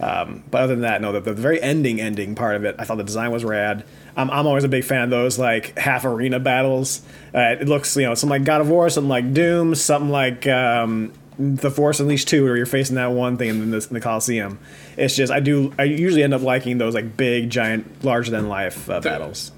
Um, 0.00 0.42
but 0.50 0.62
other 0.62 0.74
than 0.74 0.82
that, 0.82 1.00
no, 1.00 1.12
the, 1.12 1.20
the 1.20 1.32
very 1.32 1.62
ending 1.62 2.00
ending 2.00 2.34
part 2.34 2.56
of 2.56 2.64
it, 2.64 2.74
I 2.76 2.84
thought 2.84 2.96
the 2.96 3.04
design 3.04 3.30
was 3.30 3.44
rad. 3.44 3.84
I'm, 4.16 4.30
I'm 4.30 4.48
always 4.48 4.64
a 4.64 4.68
big 4.68 4.82
fan 4.82 5.02
of 5.02 5.10
those 5.10 5.38
like 5.38 5.78
half 5.78 6.04
arena 6.04 6.40
battles. 6.40 7.02
Uh, 7.32 7.56
it 7.60 7.68
looks, 7.68 7.96
you 7.96 8.02
know, 8.02 8.14
something 8.14 8.40
like 8.40 8.44
God 8.44 8.60
of 8.60 8.68
War, 8.68 8.90
something 8.90 9.08
like 9.08 9.32
Doom, 9.32 9.76
something 9.76 10.10
like 10.10 10.46
um, 10.48 11.12
The 11.38 11.70
Force 11.70 11.98
Unleashed 11.98 12.28
2, 12.28 12.44
where 12.44 12.56
you're 12.56 12.66
facing 12.66 12.96
that 12.96 13.12
one 13.12 13.36
thing 13.36 13.48
in 13.48 13.70
the, 13.70 13.76
in 13.78 13.94
the 13.94 14.00
Coliseum. 14.00 14.58
It's 14.96 15.16
just, 15.16 15.32
I 15.32 15.40
do, 15.40 15.72
I 15.78 15.84
usually 15.84 16.22
end 16.22 16.34
up 16.34 16.42
liking 16.42 16.78
those 16.78 16.94
like 16.94 17.16
big, 17.16 17.50
giant, 17.50 18.04
larger 18.04 18.30
than 18.30 18.48
life 18.48 18.90
uh, 18.90 19.00
battles. 19.00 19.50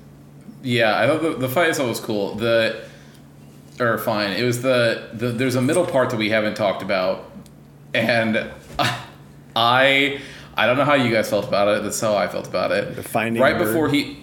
Yeah, 0.63 0.99
I 0.99 1.07
thought 1.07 1.23
the, 1.23 1.31
the 1.37 1.49
fight 1.49 1.71
itself 1.71 1.89
was 1.89 2.01
cool. 2.01 2.37
The 2.37 2.85
or 3.81 3.99
fine. 3.99 4.33
It 4.33 4.45
was 4.45 4.63
the, 4.63 5.11
the 5.13 5.29
there's 5.29 5.57
a 5.57 5.63
middle 5.63 5.87
part 5.87 6.11
that 6.11 6.17
we 6.17 6.31
haven't 6.31 6.55
talked 6.55 6.83
about, 6.83 7.31
and 7.93 8.51
I 9.57 10.21
I 10.57 10.67
don't 10.67 10.77
know 10.77 10.85
how 10.85 10.95
you 10.95 11.13
guys 11.13 11.29
felt 11.29 11.47
about 11.47 11.69
it. 11.69 11.83
That's 11.83 12.01
how 12.01 12.17
I 12.17 12.29
felt 12.29 12.47
about 12.47 12.71
it. 12.73 12.97
The 12.97 13.03
finding 13.03 13.43
right 13.43 13.59
word. 13.59 13.67
before 13.67 13.89
he, 13.89 14.19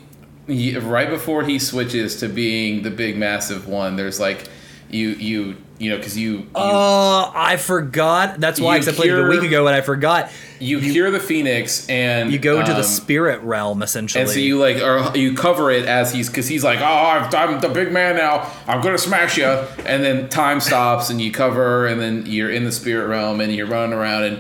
he 0.47 0.77
right 0.77 1.09
before 1.09 1.43
he 1.43 1.59
switches 1.59 2.17
to 2.17 2.29
being 2.29 2.83
the 2.83 2.91
big 2.91 3.17
massive 3.17 3.67
one. 3.67 3.95
There's 3.95 4.19
like 4.19 4.49
you 4.89 5.09
you 5.09 5.57
you 5.81 5.89
know 5.89 5.97
because 5.97 6.17
you 6.17 6.31
you, 6.31 6.47
Oh, 6.55 7.31
I 7.33 7.57
forgot. 7.57 8.39
That's 8.39 8.59
why 8.59 8.77
You 8.77 8.87
I 8.89 8.91
played 8.93 9.11
it 9.11 9.19
a 9.19 9.27
week 9.27 9.41
ago, 9.43 9.65
and 9.67 9.75
I 9.75 9.81
forgot. 9.81 10.31
you 10.59 10.77
hear 10.79 11.09
the 11.09 11.19
phoenix 11.19 11.89
and 11.89 12.31
You 12.31 12.37
go 12.37 12.59
into 12.59 12.71
the 12.73 12.77
um, 12.79 12.83
spirit 12.83 13.41
realm 13.41 13.81
essentially. 13.81 14.21
And 14.21 14.29
so 14.29 14.37
you 14.39 14.59
like, 14.59 14.77
or 14.77 15.17
you 15.17 15.33
cover 15.33 15.71
it 15.71 15.85
as 15.87 16.13
he's, 16.13 16.29
because 16.29 16.47
he's 16.47 16.63
like, 16.63 16.79
oh, 16.79 16.83
I've, 16.85 17.33
I'm 17.33 17.59
the 17.59 17.69
big 17.69 17.91
man 17.91 18.15
now. 18.15 18.47
I'm 18.67 18.81
gonna 18.81 18.97
smash 18.99 19.37
you. 19.37 19.45
And 19.45 20.03
then 20.03 20.29
time 20.29 20.59
stops, 20.59 21.09
and 21.09 21.19
you 21.19 21.31
cover, 21.31 21.87
and 21.87 21.99
then 21.99 22.25
you're 22.27 22.51
in 22.51 22.63
the 22.63 22.71
spirit 22.71 23.07
realm, 23.07 23.41
and 23.41 23.51
you're 23.53 23.65
running 23.67 23.93
around, 23.97 24.23
and 24.23 24.39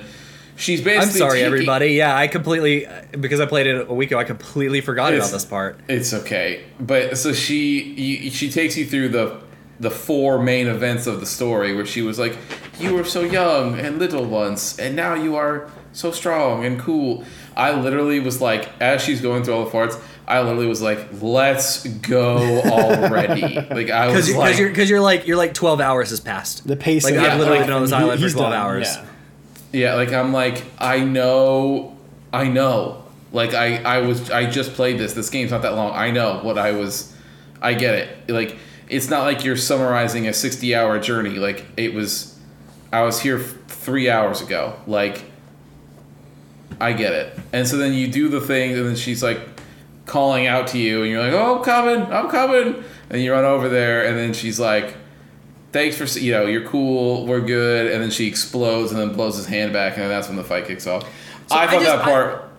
she's 0.57 0.81
basically. 0.81 1.21
I'm 1.23 1.29
sorry, 1.29 1.41
everybody. 1.41 1.87
Yeah, 1.93 2.15
I 2.15 2.27
completely 2.27 2.87
because 3.19 3.39
I 3.39 3.47
played 3.47 3.65
it 3.65 3.89
a 3.89 3.93
week 3.93 4.11
ago. 4.11 4.19
I 4.19 4.23
completely 4.25 4.79
forgot 4.81 5.11
It's- 5.13 5.27
about 5.27 5.35
this 5.35 5.45
part. 5.45 5.79
It's 5.89 6.13
okay, 6.13 6.61
but 6.79 7.17
so 7.17 7.33
she, 7.33 7.81
you, 7.81 8.29
she 8.29 8.51
takes 8.51 8.77
you 8.77 8.85
through 8.85 9.09
the 9.09 9.41
the 9.81 9.91
four 9.91 10.41
main 10.41 10.67
events 10.67 11.07
of 11.07 11.19
the 11.19 11.25
story, 11.25 11.75
where 11.75 11.85
she 11.85 12.01
was 12.01 12.17
like, 12.19 12.37
you 12.79 12.93
were 12.93 13.03
so 13.03 13.21
young 13.21 13.77
and 13.79 13.99
little 13.99 14.23
once, 14.25 14.79
and 14.79 14.95
now 14.95 15.13
you 15.15 15.35
are 15.35 15.69
so 15.93 16.11
strong 16.11 16.63
and 16.65 16.79
cool. 16.79 17.23
I 17.57 17.73
literally 17.73 18.19
was 18.21 18.39
like, 18.41 18.69
as 18.79 19.01
she's 19.03 19.21
going 19.21 19.43
through 19.43 19.55
all 19.55 19.65
the 19.65 19.71
parts. 19.71 19.97
I 20.27 20.39
literally 20.43 20.67
was 20.67 20.81
like, 20.81 20.99
"Let's 21.21 21.85
go 21.85 22.61
already!" 22.61 23.55
like 23.69 23.89
I 23.89 24.07
was 24.07 24.27
Because 24.27 24.35
like, 24.37 24.57
you're 24.57 24.69
because 24.69 24.89
you're 24.89 25.01
like 25.01 25.27
you're 25.27 25.35
like 25.35 25.53
12 25.53 25.81
hours 25.81 26.11
has 26.11 26.21
passed. 26.21 26.65
The 26.65 26.77
pace 26.77 27.03
Like 27.03 27.15
of 27.15 27.23
I've 27.23 27.33
it, 27.33 27.37
literally 27.39 27.59
like, 27.59 27.67
been 27.67 27.75
on 27.75 27.81
this 27.81 27.89
he- 27.91 27.97
island 27.97 28.21
for 28.21 28.29
12 28.29 28.51
done, 28.51 28.53
hours. 28.53 28.87
yeah. 28.95 29.05
Yeah, 29.73 29.95
like 29.95 30.13
I'm 30.13 30.31
like 30.31 30.63
I 30.77 30.99
know, 31.01 31.97
I 32.31 32.47
know, 32.47 33.03
Like 33.33 33.53
I, 33.53 33.77
I 33.83 33.97
was 34.01 34.29
I 34.31 34.49
just 34.49 34.73
played 34.73 34.97
this. 34.99 35.13
This 35.13 35.29
game's 35.29 35.51
not 35.51 35.63
that 35.63 35.75
long. 35.75 35.91
I 35.93 36.11
know 36.11 36.39
what 36.43 36.57
I 36.57 36.71
was 36.71 37.13
I 37.61 37.73
get 37.73 37.95
it. 37.95 38.29
Like 38.29 38.57
it's 38.91 39.09
not 39.09 39.23
like 39.23 39.43
you're 39.43 39.57
summarizing 39.57 40.27
a 40.27 40.33
60 40.33 40.75
hour 40.75 40.99
journey. 40.99 41.31
Like 41.31 41.65
it 41.77 41.93
was 41.93 42.37
I 42.93 43.01
was 43.03 43.21
here 43.21 43.39
f- 43.39 43.55
3 43.67 44.09
hours 44.09 44.41
ago. 44.41 44.75
Like 44.85 45.23
I 46.79 46.93
get 46.93 47.13
it. 47.13 47.37
And 47.53 47.67
so 47.67 47.77
then 47.77 47.93
you 47.93 48.07
do 48.07 48.27
the 48.29 48.41
thing 48.41 48.73
and 48.77 48.85
then 48.85 48.95
she's 48.95 49.21
like 49.23 49.39
calling 50.05 50.47
out 50.47 50.67
to 50.67 50.77
you 50.77 51.01
and 51.03 51.11
you're 51.11 51.21
like, 51.23 51.33
"Oh, 51.33 51.57
I'm 51.59 51.63
coming. 51.63 52.01
I'm 52.11 52.29
coming." 52.29 52.83
And 53.09 53.21
you 53.21 53.31
run 53.31 53.45
over 53.45 53.69
there 53.69 54.05
and 54.05 54.17
then 54.17 54.33
she's 54.33 54.59
like 54.59 54.95
thanks 55.73 55.95
for 55.97 56.03
you 56.19 56.33
know 56.33 56.45
you're 56.47 56.65
cool 56.67 57.25
we're 57.25 57.39
good 57.39 57.89
and 57.93 58.03
then 58.03 58.09
she 58.11 58.27
explodes 58.27 58.91
and 58.91 58.99
then 58.99 59.13
blows 59.13 59.37
his 59.37 59.45
hand 59.45 59.71
back 59.71 59.93
and 59.93 60.01
then 60.03 60.09
that's 60.09 60.27
when 60.27 60.35
the 60.35 60.43
fight 60.43 60.65
kicks 60.67 60.85
off 60.85 61.03
So 61.47 61.55
i 61.55 61.63
I 61.63 61.67
thought 61.67 61.81
just- 61.81 61.85
that 61.85 62.03
part 62.03 62.49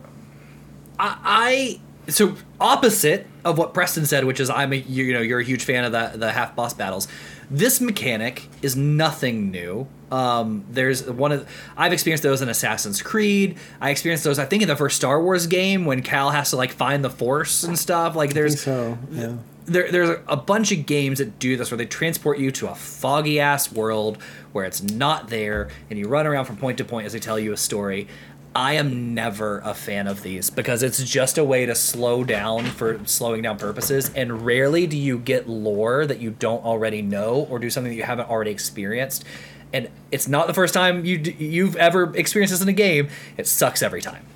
I, 0.99 1.19
I 1.23 1.81
so 2.09 2.37
opposite 2.61 3.27
of 3.45 3.59
what 3.59 3.75
Preston 3.75 4.07
said, 4.07 4.25
which 4.25 4.41
is 4.41 4.51
I'm 4.51 4.73
a 4.73 4.77
you, 4.77 5.05
you 5.05 5.13
know 5.15 5.21
you're 5.21 5.41
a 5.41 5.45
huge 5.45 5.65
fan 5.65 5.85
of 5.85 5.93
the 5.93 6.13
the 6.17 6.33
half 6.33 6.55
boss 6.55 6.75
battles. 6.75 7.09
This 7.51 7.81
mechanic 7.81 8.49
is 8.63 8.77
nothing 8.77 9.51
new. 9.51 9.87
Um, 10.11 10.65
there's 10.71 11.09
one 11.09 11.33
of 11.33 11.49
I've 11.77 11.93
experienced 11.93 12.23
those 12.23 12.43
in 12.43 12.49
Assassin's 12.49 13.03
Creed. 13.03 13.59
I 13.81 13.91
experienced 13.91 14.25
those 14.25 14.39
I 14.39 14.45
think 14.45 14.63
in 14.63 14.69
the 14.69 14.77
first 14.77 14.97
Star 14.97 15.23
Wars 15.23 15.47
game 15.47 15.85
when 15.85 16.03
Cal 16.03 16.31
has 16.31 16.51
to 16.51 16.57
like 16.57 16.73
find 16.73 17.05
the 17.05 17.11
Force 17.11 17.65
and 17.65 17.79
stuff. 17.79 18.15
Like 18.15 18.31
I 18.31 18.33
think 18.33 18.35
there's 18.35 18.61
so. 18.63 18.99
Yeah. 19.11 19.37
there, 19.67 19.91
there's 19.91 20.19
a 20.29 20.37
bunch 20.37 20.73
of 20.73 20.87
games 20.87 21.19
that 21.19 21.39
do 21.39 21.57
this 21.57 21.71
where 21.71 21.79
they 21.79 21.87
transport 21.87 22.39
you 22.39 22.51
to 22.53 22.69
a 22.69 22.75
foggy 22.75 23.39
ass 23.41 23.71
world 23.73 24.19
where 24.53 24.65
it's 24.65 24.83
not 24.83 25.29
there 25.31 25.69
and 25.89 25.99
you 25.99 26.09
run 26.09 26.27
around 26.27 26.45
from 26.45 26.57
point 26.57 26.79
to 26.79 26.85
point 26.85 27.07
as 27.07 27.13
they 27.13 27.19
tell 27.19 27.39
you 27.39 27.53
a 27.53 27.57
story. 27.57 28.07
I 28.55 28.75
am 28.75 29.15
never 29.15 29.61
a 29.61 29.73
fan 29.73 30.07
of 30.07 30.23
these 30.23 30.51
because 30.51 30.83
it's 30.83 31.03
just 31.03 31.39
a 31.39 31.45
way 31.45 31.65
to 31.65 31.75
slow 31.75 32.23
down 32.23 32.67
for 32.67 33.01
slowing 33.07 33.43
down 33.43 33.59
purposes, 33.59 34.11
and 34.15 34.45
rarely 34.45 34.87
do 34.87 34.97
you 34.97 35.19
get 35.19 35.49
lore 35.49 36.07
that 36.07 36.21
you 36.21 36.31
don't 36.31 36.63
already 36.65 37.01
know 37.01 37.47
or 37.49 37.59
do 37.59 37.71
something 37.71 37.91
that 37.91 37.97
you 37.97 38.03
haven't 38.03 38.29
already 38.29 38.51
experienced. 38.51 39.25
And 39.73 39.89
it's 40.11 40.29
not 40.29 40.49
the 40.49 40.55
first 40.55 40.75
time 40.75 41.05
you 41.05 41.17
you've 41.17 41.77
ever 41.77 42.15
experienced 42.15 42.53
this 42.53 42.61
in 42.61 42.69
a 42.69 42.75
game. 42.75 43.09
It 43.39 43.47
sucks 43.47 43.83
every 43.83 44.03
time. 44.03 44.27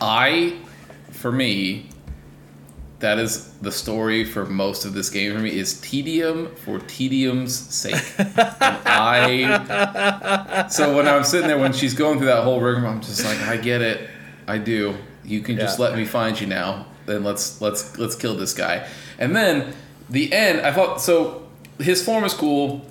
i 0.00 0.58
for 1.10 1.30
me 1.30 1.91
that 3.02 3.18
is 3.18 3.48
the 3.60 3.70
story 3.70 4.24
for 4.24 4.46
most 4.46 4.84
of 4.84 4.94
this 4.94 5.10
game 5.10 5.34
for 5.34 5.38
me 5.40 5.50
is 5.56 5.80
tedium 5.80 6.54
for 6.64 6.78
tedium's 6.80 7.54
sake. 7.54 8.02
I 8.96 10.66
so 10.70 10.96
when 10.96 11.06
i'm 11.08 11.24
sitting 11.24 11.48
there 11.48 11.58
when 11.58 11.72
she's 11.72 11.94
going 11.94 12.18
through 12.18 12.28
that 12.28 12.44
whole 12.44 12.60
rigmarole 12.60 12.94
i'm 12.94 13.00
just 13.00 13.24
like 13.24 13.38
i 13.42 13.56
get 13.56 13.82
it. 13.82 14.08
I 14.48 14.58
do. 14.58 14.96
You 15.24 15.40
can 15.40 15.56
just 15.56 15.78
Yeah. 15.78 15.84
let 15.86 15.96
me 15.96 16.04
find 16.04 16.40
you 16.40 16.46
now. 16.48 16.86
Then 17.06 17.22
let's 17.22 17.60
let's 17.60 17.96
let's 17.98 18.16
kill 18.16 18.34
this 18.36 18.54
guy. 18.54 18.88
And 19.18 19.36
then 19.36 19.72
the 20.10 20.32
end 20.32 20.60
i 20.66 20.72
thought 20.72 21.00
so 21.00 21.46
his 21.78 22.04
form 22.04 22.24
is 22.24 22.34
cool. 22.34 22.84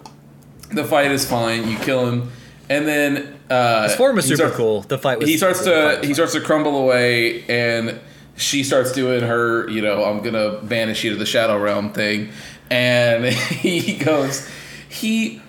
The 0.71 0.85
fight 0.85 1.11
is 1.11 1.25
fine. 1.29 1.69
You 1.69 1.77
kill 1.77 2.05
him. 2.07 2.31
And 2.69 2.87
then 2.87 3.37
uh 3.49 3.83
His 3.83 3.95
form 3.95 4.17
is 4.17 4.25
super 4.25 4.37
starts- 4.37 4.55
cool. 4.55 4.81
The 4.81 4.97
fight 4.97 5.19
was 5.19 5.27
he 5.29 5.37
starts 5.37 5.63
to 5.65 5.99
he 6.03 6.13
starts 6.13 6.33
to 6.33 6.41
crumble 6.41 6.77
away 6.77 7.43
and 7.49 7.99
she 8.41 8.63
starts 8.63 8.91
doing 8.91 9.21
her 9.21 9.69
you 9.69 9.81
know 9.81 10.03
i'm 10.03 10.21
gonna 10.21 10.59
banish 10.63 11.03
you 11.03 11.11
to 11.11 11.15
the 11.15 11.25
shadow 11.25 11.57
realm 11.57 11.91
thing. 11.93 12.29
And 12.69 13.25
he 13.33 13.97
goes 13.97 14.47
he 14.89 15.41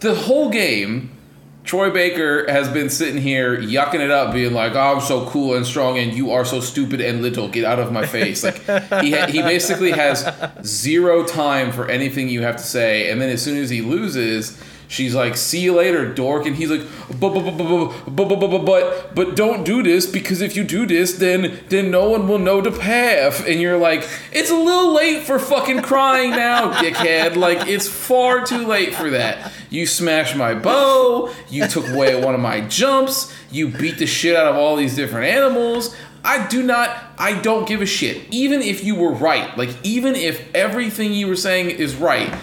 the 0.00 0.14
whole 0.14 0.50
game 0.50 1.10
troy 1.62 1.90
baker 1.90 2.50
has 2.50 2.68
been 2.68 2.90
sitting 2.90 3.20
here 3.20 3.56
yucking 3.56 4.00
it 4.00 4.10
up 4.10 4.34
being 4.34 4.52
like 4.52 4.74
oh, 4.74 4.96
i'm 4.96 5.00
so 5.00 5.26
cool 5.26 5.54
and 5.54 5.66
strong 5.66 5.98
and 5.98 6.12
you 6.12 6.30
are 6.32 6.44
so 6.44 6.60
stupid 6.60 7.00
and 7.00 7.22
little. 7.22 7.48
Get 7.48 7.64
out 7.64 7.78
of 7.78 7.92
my 7.92 8.06
face. 8.06 8.44
Like 8.44 8.58
he, 9.02 9.12
ha- 9.12 9.26
he 9.28 9.40
basically 9.40 9.92
has 9.92 10.28
zero 10.62 11.24
time 11.24 11.72
for 11.72 11.88
anything 11.88 12.28
you 12.28 12.42
have 12.42 12.56
to 12.56 12.62
say. 12.62 13.10
And 13.10 13.20
then 13.20 13.30
as 13.30 13.42
soon 13.42 13.56
as 13.56 13.70
he 13.70 13.80
loses 13.80 14.60
She's 14.88 15.14
like, 15.14 15.36
"See 15.36 15.60
you 15.60 15.74
later, 15.74 16.12
dork," 16.12 16.46
and 16.46 16.56
he's 16.56 16.70
like, 16.70 16.82
"But 17.20 17.34
but 17.34 17.56
but 18.08 18.64
but 18.64 19.14
but 19.14 19.36
don't 19.36 19.64
do 19.64 19.82
this 19.82 20.06
because 20.06 20.40
if 20.40 20.56
you 20.56 20.64
do 20.64 20.86
this, 20.86 21.14
then 21.14 21.60
then 21.68 21.90
no 21.90 22.08
one 22.08 22.28
will 22.28 22.38
know 22.38 22.60
the 22.60 22.70
path." 22.72 23.46
And 23.46 23.60
you're 23.60 23.78
like, 23.78 24.08
"It's 24.32 24.50
a 24.50 24.56
little 24.56 24.92
late 24.92 25.22
for 25.22 25.38
fucking 25.38 25.82
crying 25.82 26.30
now, 26.30 26.72
dickhead. 26.82 27.36
Like 27.36 27.68
it's 27.68 27.88
far 27.88 28.44
too 28.44 28.66
late 28.66 28.94
for 28.94 29.10
that. 29.10 29.52
You 29.70 29.86
smashed 29.86 30.36
my 30.36 30.54
bow. 30.54 31.30
You 31.48 31.66
took 31.66 31.88
away 31.88 32.20
one 32.20 32.34
of 32.34 32.40
my 32.40 32.60
jumps. 32.62 33.34
You 33.50 33.68
beat 33.68 33.98
the 33.98 34.06
shit 34.06 34.36
out 34.36 34.46
of 34.46 34.56
all 34.56 34.76
these 34.76 34.94
different 34.94 35.26
animals. 35.26 35.96
I 36.24 36.46
do 36.46 36.62
not, 36.62 36.96
I 37.18 37.38
don't 37.40 37.68
give 37.68 37.82
a 37.82 37.86
shit. 37.86 38.26
Even 38.30 38.62
if 38.62 38.82
you 38.82 38.94
were 38.94 39.12
right, 39.12 39.56
like, 39.58 39.70
even 39.82 40.14
if 40.14 40.54
everything 40.54 41.12
you 41.12 41.28
were 41.28 41.36
saying 41.36 41.70
is 41.70 41.94
right, 41.94 42.34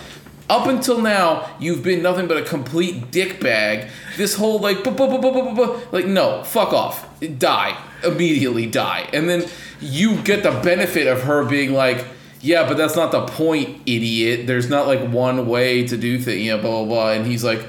up 0.52 0.68
until 0.68 1.02
now, 1.02 1.50
you've 1.60 1.82
been 1.82 2.02
nothing 2.02 2.28
but 2.28 2.36
a 2.36 2.44
complete 2.44 3.10
dickbag. 3.10 3.90
This 4.18 4.36
whole 4.36 4.60
like, 4.60 4.86
like, 4.86 6.06
no, 6.06 6.44
fuck 6.44 6.74
off, 6.74 7.08
die 7.40 7.82
immediately, 8.04 8.66
die, 8.66 9.10
and 9.14 9.30
then 9.30 9.48
you 9.80 10.22
get 10.24 10.44
the 10.44 10.52
benefit 10.52 11.08
of 11.08 11.24
her 11.24 11.46
being 11.46 11.72
like, 11.72 12.06
yeah, 12.42 12.68
but 12.68 12.76
that's 12.76 12.98
not 12.98 13.12
the 13.14 13.26
point, 13.28 13.82
idiot. 13.86 14.46
There's 14.46 14.70
not 14.70 14.88
like 14.88 15.00
one 15.08 15.48
way 15.48 15.88
to 15.88 15.96
do 15.96 16.20
things, 16.20 16.42
you 16.42 16.52
know, 16.52 16.62
blah 16.62 16.84
blah 16.84 16.86
blah. 16.86 17.12
And 17.12 17.26
he's 17.26 17.46
like, 17.46 17.66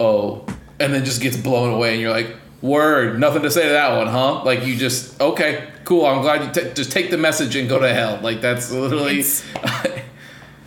oh, 0.00 0.44
and 0.80 0.92
then 0.92 1.04
just 1.04 1.22
gets 1.22 1.36
blown 1.36 1.72
away, 1.72 1.92
and 1.92 2.00
you're 2.00 2.10
like, 2.10 2.34
word, 2.62 3.20
nothing 3.20 3.42
to 3.42 3.50
say 3.50 3.62
to 3.62 3.68
that 3.68 3.96
one, 3.96 4.08
huh? 4.08 4.42
Like 4.42 4.66
you 4.66 4.76
just 4.76 5.20
okay, 5.20 5.68
cool. 5.84 6.04
I'm 6.04 6.22
glad 6.22 6.44
you 6.44 6.62
t- 6.62 6.74
just 6.74 6.90
take 6.90 7.10
the 7.10 7.18
message 7.18 7.54
and 7.54 7.68
go 7.68 7.78
to 7.78 7.94
hell. 7.94 8.18
Like 8.20 8.40
that's 8.40 8.72
literally. 8.72 9.22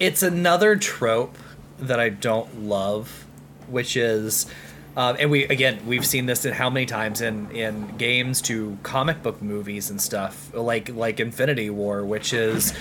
It's- 0.01 0.23
another 0.23 0.75
trope 0.75 1.37
that 1.79 1.99
I 1.99 2.09
don't 2.09 2.63
love, 2.63 3.25
which 3.67 3.95
is, 3.95 4.45
um, 4.97 5.15
and 5.19 5.31
we 5.31 5.45
again 5.45 5.79
we've 5.87 6.05
seen 6.05 6.25
this 6.25 6.43
in 6.45 6.53
how 6.53 6.69
many 6.69 6.85
times 6.85 7.21
in 7.21 7.49
in 7.51 7.95
games 7.97 8.41
to 8.43 8.77
comic 8.83 9.23
book 9.23 9.41
movies 9.41 9.89
and 9.89 10.01
stuff 10.01 10.51
like 10.53 10.89
like 10.93 11.19
Infinity 11.19 11.69
War, 11.69 12.03
which 12.05 12.33
is 12.33 12.73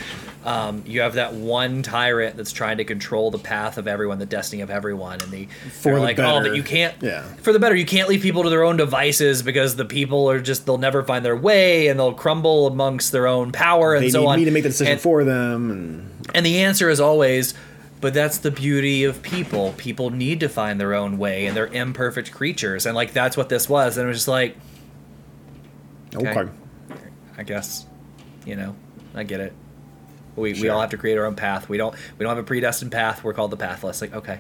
um, 0.45 0.83
you 0.87 1.03
have 1.03 1.15
that 1.15 1.35
one 1.35 1.83
tyrant 1.83 2.37
that's 2.37 2.51
trying 2.53 2.79
to 2.79 2.85
control 2.85 3.31
the 3.31 3.39
path 3.39 3.77
of 3.79 3.87
everyone, 3.87 4.19
the 4.19 4.27
destiny 4.27 4.61
of 4.63 4.71
everyone, 4.71 5.21
and 5.23 5.31
the 5.31 5.47
For 5.83 5.95
the 5.95 6.01
like 6.01 6.19
oh, 6.19 6.41
but 6.43 6.57
you 6.57 6.63
can't 6.63 6.95
Yeah. 7.01 7.23
for 7.43 7.53
the 7.53 7.59
better. 7.61 7.77
You 7.77 7.87
can't 7.87 8.09
leave 8.09 8.23
people 8.23 8.43
to 8.43 8.51
their 8.51 8.65
own 8.65 8.77
devices 8.77 9.43
because 9.43 9.77
the 9.77 9.85
people 9.85 10.29
are 10.31 10.41
just 10.41 10.67
they'll 10.67 10.79
never 10.79 11.03
find 11.05 11.25
their 11.25 11.37
way 11.37 11.89
and 11.89 11.99
they'll 12.01 12.13
crumble 12.15 12.67
amongst 12.67 13.13
their 13.13 13.27
own 13.29 13.53
power 13.53 13.95
and 13.95 14.05
They 14.05 14.11
so 14.11 14.23
need 14.23 14.27
on. 14.27 14.39
me 14.41 14.45
to 14.47 14.51
make 14.51 14.63
the 14.65 14.71
decision 14.71 14.93
And- 14.95 15.01
for 15.01 15.23
them, 15.25 15.71
and 15.71 16.10
and 16.35 16.45
the 16.45 16.63
answer 16.63 16.89
is 16.89 17.01
always, 17.01 17.55
but 18.01 18.15
that's 18.15 18.39
the 18.39 18.51
beauty 18.51 19.05
of 19.05 19.23
people. 19.23 19.75
People 19.77 20.11
need 20.11 20.41
to 20.41 20.49
find 20.49 20.81
their 20.81 20.95
own 20.95 21.19
way, 21.19 21.47
and 21.47 21.57
they're 21.57 21.67
imperfect 21.67 22.33
creatures. 22.33 22.87
And 22.87 22.95
like 22.95 23.13
that's 23.13 23.37
what 23.37 23.49
this 23.49 23.69
was. 23.69 23.97
And 23.97 24.07
it 24.07 24.09
was 24.09 24.19
just 24.19 24.29
like, 24.29 24.57
okay. 26.15 26.31
Okay. 26.31 26.51
I 27.37 27.43
guess, 27.43 27.87
you 28.45 28.57
know, 28.57 28.75
I 29.15 29.25
get 29.25 29.41
it. 29.41 29.53
We, 30.37 30.55
we 30.55 30.69
all 30.69 30.81
have 30.81 30.91
to 30.91 30.97
create 30.97 31.19
our 31.19 31.27
own 31.27 31.35
path. 31.35 31.69
We 31.69 31.77
don't 31.77 31.95
we 32.19 32.25
don't 32.25 32.35
have 32.35 32.45
a 32.45 32.47
predestined 32.47 32.93
path. 32.93 33.23
We're 33.25 33.35
called 33.35 33.51
the 33.51 33.57
pathless. 33.57 34.01
Like 34.01 34.15
okay, 34.15 34.39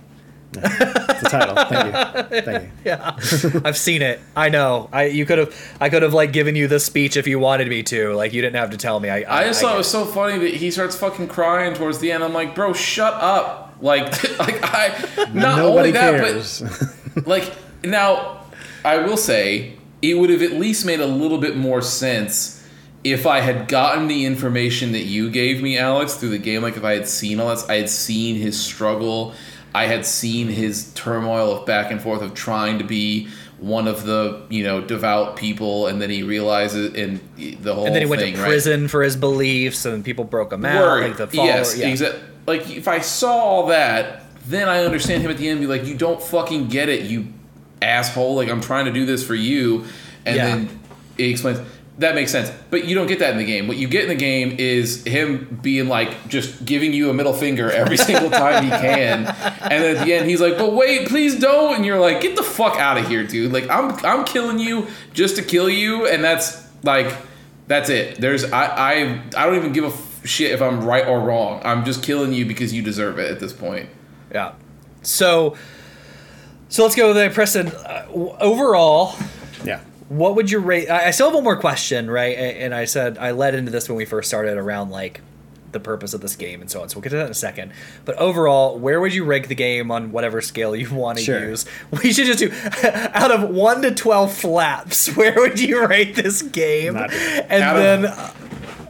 the 0.52 1.28
title. 1.30 1.54
Thank 1.64 2.34
you. 2.34 2.42
Thank 2.42 2.62
you. 2.64 2.70
yeah, 2.84 3.16
I've 3.64 3.76
seen 3.76 4.02
it. 4.02 4.20
I 4.36 4.48
know. 4.48 4.88
I 4.92 5.04
you 5.04 5.26
could 5.26 5.38
have 5.38 5.76
I 5.80 5.88
could 5.88 6.02
have 6.02 6.14
like 6.14 6.32
given 6.32 6.56
you 6.56 6.68
this 6.68 6.84
speech 6.84 7.16
if 7.16 7.26
you 7.26 7.38
wanted 7.38 7.68
me 7.68 7.82
to. 7.84 8.14
Like 8.14 8.32
you 8.32 8.42
didn't 8.42 8.56
have 8.56 8.70
to 8.70 8.76
tell 8.76 9.00
me. 9.00 9.10
I 9.10 9.42
I 9.42 9.46
just 9.46 9.60
thought 9.60 9.74
it 9.74 9.78
was 9.78 9.90
so 9.90 10.04
funny 10.04 10.38
that 10.38 10.54
he 10.54 10.70
starts 10.70 10.96
fucking 10.96 11.28
crying 11.28 11.74
towards 11.74 11.98
the 11.98 12.12
end. 12.12 12.24
I'm 12.24 12.32
like, 12.32 12.54
bro, 12.54 12.72
shut 12.72 13.14
up. 13.14 13.76
Like, 13.80 14.06
like 14.38 14.58
I 14.62 14.88
not 15.32 15.58
only 15.58 15.90
Nobody 15.90 15.90
that, 15.92 16.20
cares. 16.20 16.62
but 17.14 17.26
like 17.26 17.52
now, 17.82 18.44
I 18.84 18.98
will 18.98 19.16
say 19.16 19.76
it 20.02 20.14
would 20.14 20.30
have 20.30 20.42
at 20.42 20.52
least 20.52 20.84
made 20.84 21.00
a 21.00 21.06
little 21.06 21.38
bit 21.38 21.56
more 21.56 21.82
sense 21.82 22.56
if 23.02 23.26
I 23.26 23.40
had 23.40 23.68
gotten 23.68 24.08
the 24.08 24.26
information 24.26 24.92
that 24.92 25.04
you 25.04 25.30
gave 25.30 25.62
me, 25.62 25.78
Alex, 25.78 26.14
through 26.14 26.30
the 26.30 26.38
game. 26.38 26.62
Like 26.62 26.76
if 26.76 26.84
I 26.84 26.92
had 26.92 27.08
seen 27.08 27.40
all 27.40 27.48
this, 27.48 27.68
I 27.68 27.76
had 27.76 27.88
seen 27.88 28.36
his 28.36 28.60
struggle. 28.60 29.34
I 29.74 29.86
had 29.86 30.04
seen 30.04 30.48
his 30.48 30.92
turmoil 30.94 31.52
of 31.58 31.66
back 31.66 31.90
and 31.90 32.00
forth 32.00 32.22
of 32.22 32.34
trying 32.34 32.78
to 32.78 32.84
be 32.84 33.28
one 33.58 33.86
of 33.86 34.04
the 34.04 34.42
you 34.48 34.64
know 34.64 34.80
devout 34.80 35.36
people, 35.36 35.86
and 35.86 36.00
then 36.00 36.10
he 36.10 36.22
realizes 36.22 36.94
and 36.94 37.20
the 37.62 37.74
whole 37.74 37.86
and 37.86 37.94
then 37.94 38.02
he 38.02 38.08
went 38.08 38.22
thing, 38.22 38.34
to 38.34 38.40
right? 38.40 38.48
prison 38.48 38.88
for 38.88 39.02
his 39.02 39.16
beliefs, 39.16 39.84
and 39.84 40.04
people 40.04 40.24
broke 40.24 40.52
him 40.52 40.64
out. 40.64 40.80
Word. 40.82 41.18
Like 41.18 41.30
the 41.30 41.36
yes, 41.36 41.76
yeah. 41.76 41.88
exactly. 41.88 42.20
Like 42.46 42.70
if 42.70 42.88
I 42.88 43.00
saw 43.00 43.32
all 43.32 43.66
that, 43.66 44.22
then 44.46 44.68
I 44.68 44.84
understand 44.84 45.22
him 45.22 45.30
at 45.30 45.36
the 45.38 45.48
end. 45.48 45.60
Be 45.60 45.66
like, 45.66 45.84
you 45.84 45.96
don't 45.96 46.22
fucking 46.22 46.68
get 46.68 46.88
it, 46.88 47.02
you 47.02 47.26
asshole. 47.82 48.34
Like 48.34 48.48
I'm 48.48 48.60
trying 48.62 48.86
to 48.86 48.92
do 48.92 49.04
this 49.06 49.24
for 49.26 49.34
you, 49.34 49.84
and 50.24 50.36
Yeah. 50.36 50.46
then 50.46 50.80
he 51.16 51.30
explains. 51.30 51.60
That 52.00 52.14
makes 52.14 52.30
sense, 52.32 52.50
but 52.70 52.84
you 52.86 52.94
don't 52.94 53.06
get 53.06 53.18
that 53.20 53.30
in 53.32 53.38
the 53.38 53.44
game. 53.44 53.68
What 53.68 53.76
you 53.76 53.86
get 53.86 54.02
in 54.02 54.08
the 54.08 54.14
game 54.14 54.56
is 54.58 55.04
him 55.04 55.58
being 55.62 55.86
like 55.88 56.28
just 56.28 56.64
giving 56.64 56.92
you 56.92 57.10
a 57.10 57.14
middle 57.14 57.32
finger 57.32 57.70
every 57.70 57.96
single 58.08 58.30
time 58.30 58.64
he 58.64 58.70
can, 58.70 59.26
and 59.26 59.84
then 59.84 59.96
at 59.96 60.04
the 60.06 60.12
end 60.14 60.28
he's 60.28 60.40
like, 60.40 60.56
"But 60.58 60.72
wait, 60.72 61.08
please 61.08 61.38
don't!" 61.38 61.76
And 61.76 61.84
you're 61.86 62.00
like, 62.00 62.20
"Get 62.20 62.36
the 62.36 62.42
fuck 62.42 62.76
out 62.76 62.98
of 62.98 63.06
here, 63.06 63.24
dude! 63.26 63.52
Like 63.52 63.68
I'm 63.70 63.92
I'm 64.04 64.24
killing 64.24 64.58
you 64.58 64.86
just 65.14 65.36
to 65.36 65.42
kill 65.42 65.68
you," 65.70 66.06
and 66.06 66.24
that's 66.24 66.66
like 66.82 67.14
That's 67.66 67.88
it. 67.90 68.16
There's 68.20 68.44
I 68.50 68.64
I 68.66 69.22
I 69.36 69.46
don't 69.46 69.56
even 69.56 69.72
give 69.72 69.84
a 69.84 70.26
shit 70.26 70.50
if 70.52 70.60
I'm 70.62 70.82
right 70.84 71.06
or 71.06 71.20
wrong. 71.20 71.60
I'm 71.64 71.84
just 71.84 72.02
killing 72.02 72.32
you 72.32 72.44
because 72.46 72.72
you 72.72 72.82
deserve 72.82 73.18
it 73.18 73.30
at 73.30 73.38
this 73.40 73.52
point. 73.52 73.88
Yeah. 74.32 74.52
So, 75.02 75.56
so 76.68 76.82
let's 76.82 76.94
go 76.94 77.12
there, 77.14 77.30
Preston. 77.30 77.68
Uh, 77.68 78.06
w- 78.06 78.34
overall, 78.40 79.14
Yeah. 79.64 79.80
What 80.10 80.34
would 80.36 80.50
you 80.50 80.58
rate? 80.58 80.90
I 80.90 81.06
I 81.06 81.10
still 81.12 81.28
have 81.28 81.34
one 81.34 81.44
more 81.44 81.56
question, 81.56 82.10
right? 82.10 82.36
And 82.36 82.74
I 82.74 82.84
said 82.84 83.16
I 83.16 83.30
led 83.30 83.54
into 83.54 83.70
this 83.70 83.88
when 83.88 83.96
we 83.96 84.04
first 84.04 84.28
started 84.28 84.58
around 84.58 84.90
like 84.90 85.22
the 85.72 85.78
purpose 85.80 86.14
of 86.14 86.20
this 86.20 86.34
game 86.34 86.60
and 86.60 86.68
so 86.68 86.82
on. 86.82 86.88
So 86.88 86.96
we'll 86.96 87.02
get 87.02 87.10
to 87.10 87.16
that 87.18 87.26
in 87.26 87.30
a 87.30 87.34
second. 87.34 87.70
But 88.04 88.16
overall, 88.16 88.76
where 88.76 89.00
would 89.00 89.14
you 89.14 89.22
rank 89.24 89.46
the 89.46 89.54
game 89.54 89.92
on 89.92 90.10
whatever 90.10 90.40
scale 90.40 90.74
you 90.74 90.92
want 90.92 91.18
to 91.18 91.24
Sure. 91.24 91.38
use? 91.48 91.64
We 92.02 92.12
should 92.12 92.26
just 92.26 92.40
do 92.40 92.50
out 93.14 93.30
of 93.30 93.48
one 93.50 93.82
to 93.82 93.94
twelve 93.94 94.32
flaps. 94.34 95.08
Where 95.16 95.34
would 95.36 95.60
you 95.60 95.86
rate 95.86 96.16
this 96.16 96.42
game? 96.42 96.94
Not. 96.94 97.12
And 97.12 97.62
Out 97.62 97.74
then, 97.76 98.06
uh, 98.06 98.32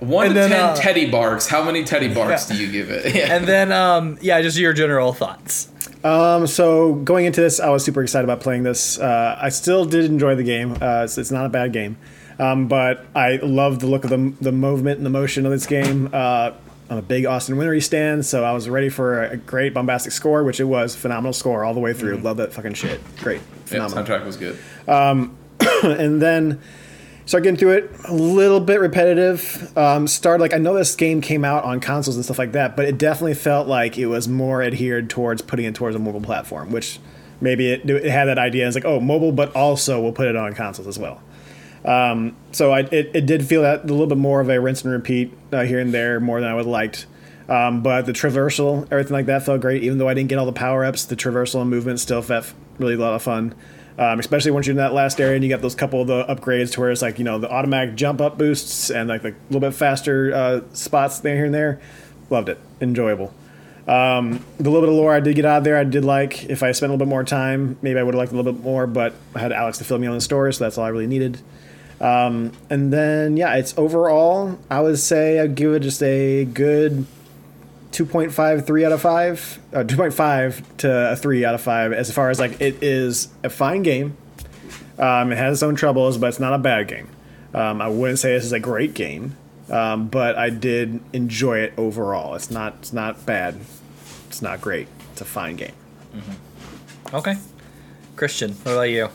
One 0.00 0.24
And 0.28 0.34
to 0.34 0.40
then, 0.40 0.50
ten 0.50 0.60
uh, 0.60 0.74
teddy 0.76 1.10
barks. 1.10 1.47
How 1.47 1.62
many 1.62 1.84
teddy 1.84 2.08
barks 2.15 2.49
Yeah. 2.50 2.57
do 2.57 2.62
you 2.65 2.73
give 2.73 2.90
it? 2.90 3.15
Yeah. 3.15 3.36
and 3.36 3.47
then, 3.47 3.70
um, 3.73 4.16
yeah, 4.23 4.40
just 4.40 4.57
your 4.57 4.73
general 4.73 5.12
thoughts. 5.12 5.68
Um, 6.02 6.46
so 6.46 6.94
going 6.94 7.26
into 7.26 7.40
this, 7.40 7.60
I 7.60 7.68
was 7.68 7.84
super 7.84 8.02
excited 8.02 8.24
about 8.24 8.40
playing 8.40 8.62
this. 8.62 8.98
Uh, 8.98 9.38
I 9.40 9.50
still 9.50 9.84
did 9.84 10.06
enjoy 10.06 10.34
the 10.34 10.42
game. 10.42 10.72
Uh, 10.80 11.02
it's, 11.04 11.18
it's 11.18 11.30
not 11.30 11.46
a 11.46 11.48
bad 11.48 11.72
game, 11.72 11.98
um, 12.38 12.68
but 12.68 13.04
I 13.14 13.36
love 13.36 13.80
the 13.80 13.86
look 13.86 14.04
of 14.04 14.10
the 14.10 14.34
the 14.40 14.52
movement 14.52 14.98
and 14.98 15.06
the 15.06 15.10
motion 15.10 15.44
of 15.44 15.52
this 15.52 15.66
game. 15.66 16.08
Uh, 16.12 16.52
I'm 16.88 16.98
a 16.98 17.02
big 17.02 17.24
Austin 17.24 17.56
Wintory 17.56 17.80
stan, 17.80 18.22
so 18.22 18.42
I 18.44 18.52
was 18.52 18.68
ready 18.68 18.88
for 18.88 19.22
a 19.22 19.36
great 19.36 19.74
bombastic 19.74 20.12
score, 20.12 20.42
which 20.42 20.58
it 20.58 20.64
was. 20.64 20.96
Phenomenal 20.96 21.32
score 21.32 21.64
all 21.64 21.74
the 21.74 21.80
way 21.80 21.92
through. 21.92 22.16
Love 22.16 22.38
that 22.38 22.52
fucking 22.52 22.74
shit. 22.74 23.00
Great, 23.18 23.40
yeah, 23.40 23.86
phenomenal. 23.86 24.04
soundtrack 24.04 24.26
was 24.26 24.36
good. 24.36 24.58
and 25.84 26.20
then 26.20 26.60
start 27.31 27.44
getting 27.44 27.57
through 27.57 27.70
it 27.70 27.89
a 28.07 28.12
little 28.12 28.59
bit 28.59 28.81
repetitive. 28.81 29.73
Um, 29.78 30.09
start 30.09 30.41
like 30.41 30.52
i 30.52 30.59
know 30.59 30.75
this 30.75 30.97
game 30.97 31.20
came 31.20 31.44
out 31.44 31.62
on 31.62 31.78
consoles 31.78 32.17
and 32.17 32.25
stuff 32.25 32.41
like 32.41 32.50
that 32.52 32.75
but 32.75 32.86
it 32.86 32.99
definitely 32.99 33.34
felt 33.34 33.68
like 33.68 33.97
it 33.97 34.07
was 34.07 34.26
more 34.26 34.65
adhered 34.65 35.09
towards 35.09 35.41
putting 35.41 35.65
it 35.65 35.76
towards 35.76 35.94
a 35.94 36.00
mobile 36.00 36.20
platform 36.20 36.73
which 36.73 36.99
maybe 37.41 37.70
it, 37.70 37.89
it 37.89 38.10
had 38.10 38.25
that 38.25 38.39
idea. 38.39 38.67
It's 38.67 38.75
like 38.75 38.84
oh 38.84 38.99
mobile 38.99 39.31
but 39.31 39.55
also 39.55 40.00
we'll 40.02 40.10
put 40.10 40.26
it 40.26 40.34
on 40.34 40.55
consoles 40.55 40.89
as 40.89 40.99
well. 40.99 41.23
Um, 41.84 42.36
so 42.50 42.73
I, 42.73 42.81
it, 42.81 43.12
it 43.15 43.26
did 43.26 43.47
feel 43.47 43.62
that 43.62 43.84
a 43.84 43.86
little 43.86 44.09
bit 44.09 44.18
more 44.18 44.41
of 44.41 44.50
a 44.50 44.60
rinse 44.60 44.83
and 44.83 44.92
repeat 44.92 45.33
uh, 45.52 45.62
here 45.62 45.78
and 45.78 45.94
there 45.94 46.18
more 46.18 46.41
than 46.41 46.50
i 46.50 46.55
would 46.55 46.65
have 46.65 46.67
liked. 46.67 47.07
Um, 47.49 47.81
but 47.84 48.07
the 48.07 48.12
traversal 48.12 48.89
everything 48.91 49.12
like 49.12 49.26
that 49.26 49.44
felt 49.44 49.60
great. 49.60 49.84
Even 49.84 49.99
though 49.99 50.09
i 50.09 50.15
didn't 50.15 50.31
get 50.31 50.39
all 50.41 50.47
the 50.47 50.52
power-ups 50.52 51.05
the 51.05 51.15
traversal 51.15 51.60
and 51.60 51.70
movement 51.70 52.00
still 52.00 52.23
felt 52.23 52.52
really 52.81 52.94
a 52.94 52.99
lot 52.99 53.15
of 53.15 53.23
fun 53.23 53.55
um, 54.00 54.18
especially 54.18 54.50
once 54.50 54.66
you're 54.66 54.72
in 54.72 54.78
that 54.78 54.94
last 54.94 55.20
area 55.20 55.34
and 55.34 55.44
you 55.44 55.50
got 55.50 55.60
those 55.60 55.74
couple 55.74 56.00
of 56.00 56.06
the 56.06 56.24
upgrades 56.24 56.72
to 56.72 56.80
where 56.80 56.90
it's 56.90 57.02
like 57.02 57.18
you 57.18 57.24
know 57.24 57.38
the 57.38 57.50
automatic 57.50 57.94
jump 57.94 58.20
up 58.22 58.38
boosts 58.38 58.90
and 58.90 59.10
like 59.10 59.20
the 59.20 59.34
little 59.50 59.60
bit 59.60 59.74
faster 59.76 60.34
uh, 60.34 60.60
spots 60.72 61.20
there 61.20 61.36
here 61.36 61.44
and 61.44 61.54
there. 61.54 61.80
Loved 62.30 62.48
it, 62.48 62.58
enjoyable. 62.80 63.34
Um, 63.86 64.44
the 64.56 64.70
little 64.70 64.80
bit 64.80 64.88
of 64.88 64.94
lore 64.94 65.14
I 65.14 65.20
did 65.20 65.36
get 65.36 65.44
out 65.44 65.58
of 65.58 65.64
there, 65.64 65.76
I 65.76 65.84
did 65.84 66.04
like. 66.04 66.44
If 66.44 66.62
I 66.62 66.72
spent 66.72 66.90
a 66.90 66.94
little 66.94 67.04
bit 67.04 67.10
more 67.10 67.24
time, 67.24 67.76
maybe 67.82 67.98
I 67.98 68.02
would 68.02 68.14
have 68.14 68.18
liked 68.18 68.32
a 68.32 68.36
little 68.36 68.50
bit 68.52 68.62
more. 68.62 68.86
But 68.86 69.14
I 69.34 69.40
had 69.40 69.52
Alex 69.52 69.78
to 69.78 69.84
fill 69.84 69.98
me 69.98 70.06
on 70.06 70.14
the 70.14 70.20
story, 70.22 70.54
so 70.54 70.64
that's 70.64 70.78
all 70.78 70.84
I 70.84 70.88
really 70.88 71.06
needed. 71.06 71.42
Um, 72.00 72.52
and 72.70 72.90
then 72.90 73.36
yeah, 73.36 73.56
it's 73.56 73.76
overall 73.76 74.58
I 74.70 74.80
would 74.80 74.98
say 74.98 75.38
I'd 75.38 75.54
give 75.54 75.74
it 75.74 75.80
just 75.80 76.02
a 76.02 76.46
good 76.46 77.04
2.53 77.92 78.84
out 78.86 78.92
of 78.92 79.00
5 79.00 79.58
uh, 79.72 79.76
2.5 79.78 80.62
to 80.78 81.12
a 81.12 81.16
3 81.16 81.44
out 81.44 81.54
of 81.54 81.60
5 81.60 81.92
as 81.92 82.10
far 82.12 82.30
as 82.30 82.38
like 82.38 82.60
it 82.60 82.82
is 82.82 83.28
a 83.42 83.50
fine 83.50 83.82
game 83.82 84.16
um, 84.98 85.32
it 85.32 85.38
has 85.38 85.54
its 85.58 85.62
own 85.62 85.74
troubles 85.74 86.18
but 86.18 86.28
it's 86.28 86.40
not 86.40 86.52
a 86.52 86.58
bad 86.58 86.86
game 86.88 87.08
um, 87.54 87.80
i 87.82 87.88
wouldn't 87.88 88.18
say 88.18 88.32
this 88.32 88.44
is 88.44 88.52
a 88.52 88.60
great 88.60 88.94
game 88.94 89.36
um, 89.70 90.08
but 90.08 90.36
i 90.38 90.50
did 90.50 91.00
enjoy 91.12 91.58
it 91.58 91.72
overall 91.76 92.34
it's 92.34 92.50
not 92.50 92.74
it's 92.80 92.92
not 92.92 93.26
bad 93.26 93.58
it's 94.28 94.40
not 94.42 94.60
great 94.60 94.86
it's 95.12 95.20
a 95.20 95.24
fine 95.24 95.56
game 95.56 95.72
Okay. 97.12 97.34
Christian, 98.14 98.52
what 98.62 98.72
about 98.72 98.82
you? 98.82 99.08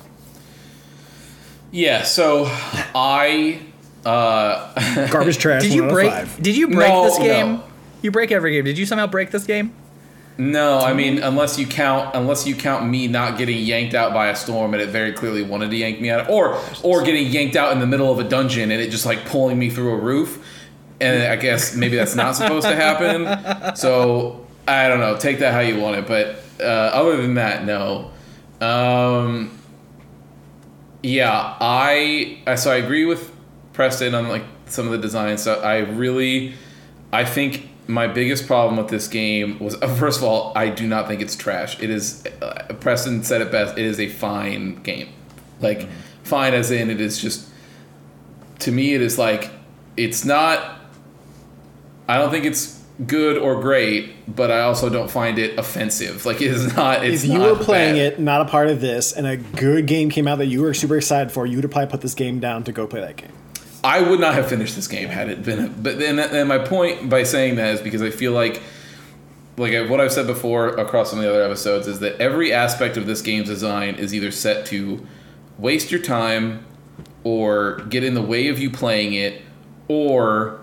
Yeah. 1.72 2.04
So 2.04 2.46
I. 2.94 3.62
Uh, 4.06 5.08
garbage 5.12 5.38
trash 5.38 5.62
Did 5.62 5.74
you 5.74 5.88
break? 5.88 6.12
five. 6.12 6.42
Did 6.42 6.58
you 6.58 6.68
break 6.68 6.90
No, 6.90 7.04
this 7.06 7.18
game? 7.20 7.54
no. 7.54 7.64
You 8.06 8.12
break 8.12 8.32
every 8.32 8.52
game. 8.52 8.64
Did 8.64 8.78
you 8.78 8.86
somehow 8.86 9.08
break 9.08 9.32
this 9.32 9.44
game? 9.46 9.74
No, 10.38 10.80
I 10.80 10.94
mean 10.94 11.18
unless 11.20 11.58
you 11.58 11.66
count 11.66 12.14
unless 12.14 12.46
you 12.46 12.56
count 12.56 12.88
me 12.90 13.08
not 13.08 13.38
getting 13.38 13.58
yanked 13.58 13.96
out 13.96 14.14
by 14.14 14.28
a 14.28 14.36
storm 14.36 14.74
and 14.74 14.84
it 14.84 14.90
very 14.90 15.12
clearly 15.14 15.42
wanted 15.44 15.72
to 15.72 15.78
yank 15.78 16.00
me 16.02 16.10
out, 16.10 16.30
or 16.30 16.60
or 16.84 17.04
getting 17.04 17.26
yanked 17.28 17.56
out 17.56 17.72
in 17.72 17.80
the 17.80 17.88
middle 17.88 18.12
of 18.12 18.20
a 18.20 18.24
dungeon 18.26 18.70
and 18.70 18.82
it 18.82 18.92
just 18.92 19.06
like 19.06 19.26
pulling 19.26 19.58
me 19.58 19.70
through 19.70 19.94
a 19.94 19.98
roof, 19.98 20.46
and 21.02 21.24
I 21.24 21.36
guess 21.38 21.76
maybe 21.76 21.96
that's 21.96 22.16
not 22.16 22.36
supposed 22.36 22.68
to 22.68 22.76
happen. 22.76 23.76
So 23.78 24.46
I 24.68 24.88
don't 24.90 25.00
know. 25.00 25.16
Take 25.18 25.40
that 25.40 25.54
how 25.54 25.62
you 25.62 25.80
want 25.80 25.96
it, 25.98 26.06
but 26.06 26.44
uh, 26.60 26.64
other 26.64 27.16
than 27.22 27.36
that, 27.36 27.66
no. 27.66 28.12
Um, 28.62 29.58
yeah, 31.02 31.56
I 31.62 32.40
I- 32.46 32.56
so 32.56 32.72
I 32.72 32.76
agree 32.76 33.06
with 33.06 33.32
Preston 33.74 34.14
on 34.14 34.28
like 34.28 34.44
some 34.66 34.86
of 34.86 34.92
the 34.92 34.98
design 34.98 35.38
stuff. 35.38 35.64
I 35.64 35.78
really, 35.80 36.56
I 37.14 37.24
think 37.24 37.70
my 37.88 38.08
biggest 38.08 38.48
problem 38.48 38.78
with 38.78 38.90
this 38.90 39.08
game 39.08 39.60
was 39.60 39.76
uh, 39.82 39.88
first 40.00 40.20
of 40.20 40.24
all, 40.24 40.52
I 40.56 40.70
do 40.70 40.88
not 40.88 41.08
think 41.08 41.22
it's 41.22 41.36
trash. 41.36 41.82
It 41.82 41.90
is. 41.90 42.26
Uh, 42.42 42.74
Preston 42.80 43.24
said 43.24 43.42
it 43.42 43.52
best. 43.52 43.78
It 43.78 43.86
is 43.86 44.00
a 44.00 44.08
fine 44.08 44.82
game, 44.84 45.10
like 45.62 45.88
fine 46.24 46.54
as 46.54 46.72
in 46.72 46.90
it 46.90 47.02
is 47.02 47.20
just. 47.22 47.50
To 48.60 48.72
me, 48.72 48.94
it 48.94 49.02
is 49.02 49.18
like 49.18 49.52
it's 49.98 50.26
not. 50.26 50.80
I 52.08 52.18
don't 52.18 52.32
think 52.32 52.46
it's 52.46 52.82
good 53.06 53.38
or 53.38 53.60
great, 53.62 54.34
but 54.34 54.52
I 54.52 54.62
also 54.62 54.90
don't 54.90 55.12
find 55.12 55.38
it 55.38 55.60
offensive. 55.60 56.26
Like 56.26 56.42
it 56.42 56.52
is 56.52 56.74
not. 56.76 57.06
It's 57.06 57.24
if 57.24 57.30
you 57.30 57.40
not 57.40 57.58
were 57.58 57.64
playing 57.64 57.96
bad. 57.96 58.14
it, 58.14 58.20
not 58.20 58.42
a 58.42 58.46
part 58.46 58.70
of 58.70 58.82
this, 58.82 59.12
and 59.12 59.28
a 59.28 59.38
good 59.38 59.86
game 59.86 60.10
came 60.10 60.28
out 60.28 60.38
that 60.38 60.48
you 60.48 60.62
were 60.62 60.74
super 60.74 60.98
excited 60.98 61.32
for, 61.32 61.46
you 61.46 61.58
would 61.58 61.70
probably 61.70 61.92
put 61.92 62.02
this 62.02 62.14
game 62.14 62.40
down 62.40 62.64
to 62.64 62.72
go 62.72 62.88
play 62.88 63.02
that 63.02 63.18
game. 63.18 63.34
I 63.86 64.02
would 64.02 64.20
not 64.20 64.34
have 64.34 64.50
finished 64.50 64.76
this 64.76 64.88
game 64.88 65.10
had 65.10 65.30
it 65.30 65.44
been. 65.44 65.84
But 65.84 66.00
then, 66.00 66.18
and 66.18 66.50
my 66.50 66.58
point 66.58 67.08
by 67.08 67.22
saying 67.22 67.58
that 67.58 67.76
is 67.76 67.82
because 67.82 68.02
I 68.02 68.10
feel 68.10 68.32
like, 68.32 68.64
like 69.58 69.88
what 69.88 70.02
I've 70.02 70.12
said 70.12 70.26
before 70.26 70.70
across 70.70 71.12
some 71.12 71.20
of 71.20 71.24
the 71.24 71.30
other 71.30 71.44
episodes, 71.44 71.88
is 71.88 72.00
that 72.00 72.20
every 72.20 72.52
aspect 72.52 72.98
of 72.98 73.06
this 73.06 73.22
game's 73.22 73.48
design 73.48 73.96
is 73.96 74.12
either 74.12 74.32
set 74.32 74.66
to 74.68 75.06
waste 75.60 75.92
your 75.92 76.02
time, 76.02 76.66
or 77.24 77.78
get 77.90 78.04
in 78.04 78.16
the 78.16 78.24
way 78.24 78.48
of 78.48 78.58
you 78.58 78.72
playing 78.72 79.14
it, 79.14 79.44
or 79.88 80.60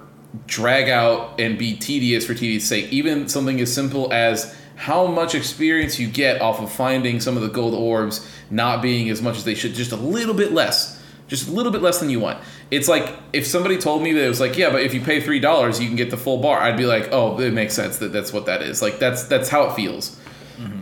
drag 0.46 0.88
out 0.88 1.38
and 1.40 1.56
be 1.56 1.76
tedious 1.76 2.26
for 2.26 2.34
tedious 2.34 2.68
sake. 2.68 2.92
Even 2.92 3.28
something 3.28 3.60
as 3.60 3.72
simple 3.72 4.12
as 4.12 4.56
how 4.74 5.06
much 5.06 5.36
experience 5.36 6.00
you 6.00 6.08
get 6.08 6.40
off 6.40 6.60
of 6.60 6.72
finding 6.72 7.20
some 7.20 7.36
of 7.36 7.42
the 7.42 7.48
gold 7.48 7.74
orbs 7.74 8.28
not 8.50 8.82
being 8.82 9.08
as 9.10 9.22
much 9.22 9.36
as 9.36 9.44
they 9.44 9.54
should, 9.54 9.74
just 9.74 9.92
a 9.92 9.96
little 9.96 10.34
bit 10.34 10.50
less. 10.52 11.01
Just 11.32 11.48
a 11.48 11.50
little 11.50 11.72
bit 11.72 11.80
less 11.80 11.98
than 11.98 12.10
you 12.10 12.20
want. 12.20 12.38
It's 12.70 12.88
like 12.88 13.10
if 13.32 13.46
somebody 13.46 13.78
told 13.78 14.02
me 14.02 14.12
that 14.12 14.22
it 14.22 14.28
was 14.28 14.38
like, 14.38 14.58
yeah, 14.58 14.68
but 14.68 14.82
if 14.82 14.92
you 14.92 15.00
pay 15.00 15.18
three 15.18 15.40
dollars, 15.40 15.80
you 15.80 15.86
can 15.86 15.96
get 15.96 16.10
the 16.10 16.18
full 16.18 16.42
bar. 16.42 16.60
I'd 16.60 16.76
be 16.76 16.84
like, 16.84 17.08
oh, 17.10 17.40
it 17.40 17.54
makes 17.54 17.72
sense 17.72 17.96
that 17.98 18.12
that's 18.12 18.34
what 18.34 18.44
that 18.44 18.60
is. 18.60 18.82
Like 18.82 18.98
that's 18.98 19.24
that's 19.24 19.48
how 19.48 19.64
it 19.70 19.74
feels. 19.74 20.20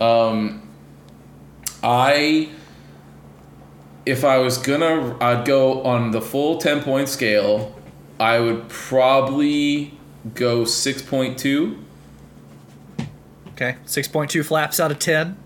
Um, 0.01 0.67
I, 1.81 2.49
if 4.05 4.25
I 4.25 4.39
was 4.39 4.57
gonna, 4.57 5.17
I'd 5.21 5.45
go 5.45 5.83
on 5.83 6.11
the 6.11 6.21
full 6.21 6.57
ten 6.57 6.83
point 6.83 7.07
scale. 7.07 7.73
I 8.19 8.41
would 8.41 8.67
probably 8.67 9.97
go 10.35 10.65
six 10.65 11.01
point 11.01 11.39
two. 11.39 11.79
Okay, 13.53 13.77
six 13.85 14.09
point 14.09 14.31
two 14.31 14.43
flaps 14.43 14.81
out 14.81 14.91
of 14.91 14.99
ten. 14.99 15.37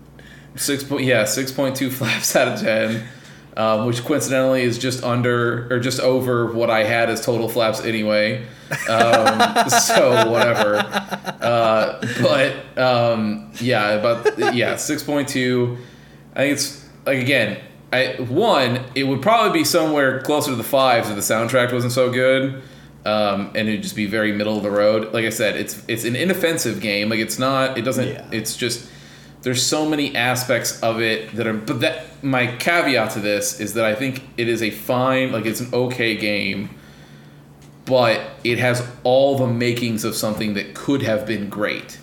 Six 0.56 0.82
point 0.82 1.04
yeah, 1.04 1.26
six 1.26 1.52
point 1.52 1.76
two 1.76 1.90
flaps 1.92 2.34
out 2.34 2.48
of 2.48 2.60
ten, 2.60 3.06
um, 3.56 3.86
which 3.86 4.04
coincidentally 4.04 4.62
is 4.62 4.78
just 4.78 5.02
under 5.02 5.72
or 5.72 5.80
just 5.80 5.98
over 6.00 6.52
what 6.52 6.70
I 6.70 6.84
had 6.84 7.08
as 7.08 7.24
total 7.24 7.48
flaps 7.48 7.80
anyway. 7.80 8.44
Um, 8.88 9.68
so 9.68 10.30
whatever. 10.30 10.76
Uh, 10.76 12.06
but 12.20 12.78
um, 12.78 13.50
yeah, 13.60 13.90
about 13.90 14.54
yeah, 14.54 14.76
six 14.76 15.02
point 15.02 15.28
two. 15.28 15.78
I 16.34 16.40
think 16.40 16.52
it's 16.54 16.88
like 17.04 17.18
again. 17.18 17.60
I 17.92 18.16
one 18.18 18.84
it 18.96 19.04
would 19.04 19.22
probably 19.22 19.60
be 19.60 19.64
somewhere 19.64 20.20
closer 20.22 20.50
to 20.50 20.56
the 20.56 20.64
fives 20.64 21.08
if 21.08 21.14
the 21.14 21.22
soundtrack 21.22 21.72
wasn't 21.72 21.92
so 21.92 22.10
good. 22.10 22.62
Um, 23.04 23.52
and 23.54 23.68
it'd 23.68 23.84
just 23.84 23.94
be 23.94 24.06
very 24.06 24.32
middle 24.32 24.56
of 24.56 24.64
the 24.64 24.70
road. 24.70 25.14
Like 25.14 25.24
I 25.24 25.30
said, 25.30 25.56
it's 25.56 25.82
it's 25.86 26.04
an 26.04 26.16
inoffensive 26.16 26.80
game. 26.80 27.08
Like 27.08 27.20
it's 27.20 27.38
not. 27.38 27.78
It 27.78 27.82
doesn't. 27.82 28.08
Yeah. 28.08 28.26
It's 28.32 28.56
just 28.56 28.90
there's 29.46 29.64
so 29.64 29.88
many 29.88 30.16
aspects 30.16 30.82
of 30.82 31.00
it 31.00 31.36
that 31.36 31.46
are 31.46 31.52
but 31.52 31.78
that 31.78 32.02
my 32.20 32.48
caveat 32.56 33.12
to 33.12 33.20
this 33.20 33.60
is 33.60 33.74
that 33.74 33.84
I 33.84 33.94
think 33.94 34.22
it 34.36 34.48
is 34.48 34.60
a 34.60 34.70
fine 34.70 35.30
like 35.30 35.46
it's 35.46 35.60
an 35.60 35.72
okay 35.72 36.16
game 36.16 36.70
but 37.84 38.20
it 38.42 38.58
has 38.58 38.84
all 39.04 39.38
the 39.38 39.46
makings 39.46 40.02
of 40.04 40.16
something 40.16 40.54
that 40.54 40.74
could 40.74 41.02
have 41.02 41.26
been 41.28 41.48
great 41.48 42.00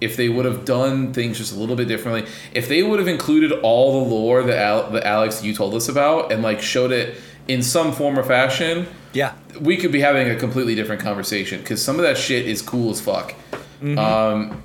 if 0.00 0.16
they 0.16 0.30
would 0.30 0.46
have 0.46 0.64
done 0.64 1.12
things 1.12 1.36
just 1.36 1.54
a 1.54 1.58
little 1.58 1.76
bit 1.76 1.88
differently 1.88 2.24
if 2.52 2.68
they 2.68 2.82
would 2.82 2.98
have 2.98 3.08
included 3.08 3.52
all 3.60 4.02
the 4.02 4.08
lore 4.10 4.42
that, 4.42 4.56
Al- 4.58 4.90
that 4.92 5.04
Alex 5.04 5.44
you 5.44 5.52
told 5.52 5.74
us 5.74 5.90
about 5.90 6.32
and 6.32 6.42
like 6.42 6.62
showed 6.62 6.90
it 6.90 7.20
in 7.48 7.62
some 7.62 7.92
form 7.92 8.18
or 8.18 8.22
fashion, 8.22 8.86
Yeah. 9.12 9.32
we 9.60 9.76
could 9.76 9.92
be 9.92 10.00
having 10.00 10.28
a 10.30 10.36
completely 10.36 10.74
different 10.74 11.02
conversation 11.02 11.60
because 11.60 11.82
some 11.84 11.96
of 11.96 12.02
that 12.02 12.16
shit 12.16 12.46
is 12.46 12.62
cool 12.62 12.90
as 12.90 13.00
fuck. 13.00 13.34
Um, 13.82 14.62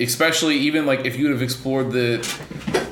especially 0.00 0.56
even 0.56 0.86
like 0.86 1.04
if 1.06 1.16
you 1.16 1.24
would 1.24 1.32
have 1.32 1.42
explored 1.42 1.92
the 1.92 2.18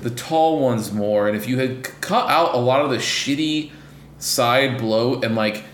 the 0.03 0.11
tall 0.11 0.61
ones 0.61 0.93
more, 0.93 1.29
and 1.29 1.37
if 1.37 1.49
you 1.49 1.59
had 1.59 1.83
cut 2.01 2.29
out 2.29 2.55
a 2.55 2.59
lot 2.59 2.83
of 2.83 2.91
the 2.91 2.99
shitty 2.99 3.71
side 4.19 4.79
blow 4.79 5.21
and 5.21 5.35
like 5.35 5.65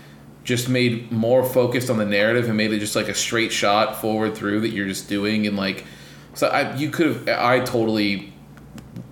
just 0.43 0.67
made 0.67 1.11
more 1.11 1.43
focused 1.43 1.89
on 1.89 1.97
the 1.97 2.05
narrative 2.05 2.47
and 2.47 2.57
made 2.57 2.71
it 2.73 2.79
just 2.79 2.95
like 2.95 3.07
a 3.07 3.13
straight 3.13 3.51
shot 3.51 4.01
forward 4.01 4.35
through 4.35 4.59
that 4.61 4.69
you're 4.69 4.87
just 4.87 5.07
doing 5.07 5.45
and 5.45 5.55
like 5.55 5.85
so 6.33 6.47
I 6.47 6.75
you 6.75 6.89
could 6.89 7.27
have 7.27 7.29
I 7.29 7.59
totally 7.59 8.33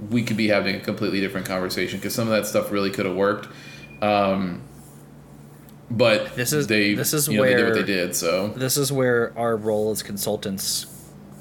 we 0.09 0.23
could 0.23 0.37
be 0.37 0.47
having 0.47 0.75
a 0.75 0.79
completely 0.79 1.19
different 1.21 1.45
conversation 1.45 1.99
because 1.99 2.15
some 2.15 2.27
of 2.27 2.33
that 2.33 2.47
stuff 2.47 2.71
really 2.71 2.89
could 2.89 3.05
have 3.05 3.15
worked. 3.15 3.47
Um, 4.01 4.61
but 5.91 6.35
This 6.35 6.53
is- 6.53 6.67
they 6.67 6.93
this 6.93 7.13
is 7.13 7.27
you 7.27 7.37
know, 7.37 7.43
they 7.43 7.49
did 7.55 7.63
what 7.65 7.73
where- 7.73 7.83
they 7.83 7.93
did. 7.93 8.15
So 8.15 8.49
This 8.55 8.77
is 8.77 8.91
where 8.91 9.33
our 9.37 9.55
role 9.57 9.91
as 9.91 10.01
consultants 10.01 10.85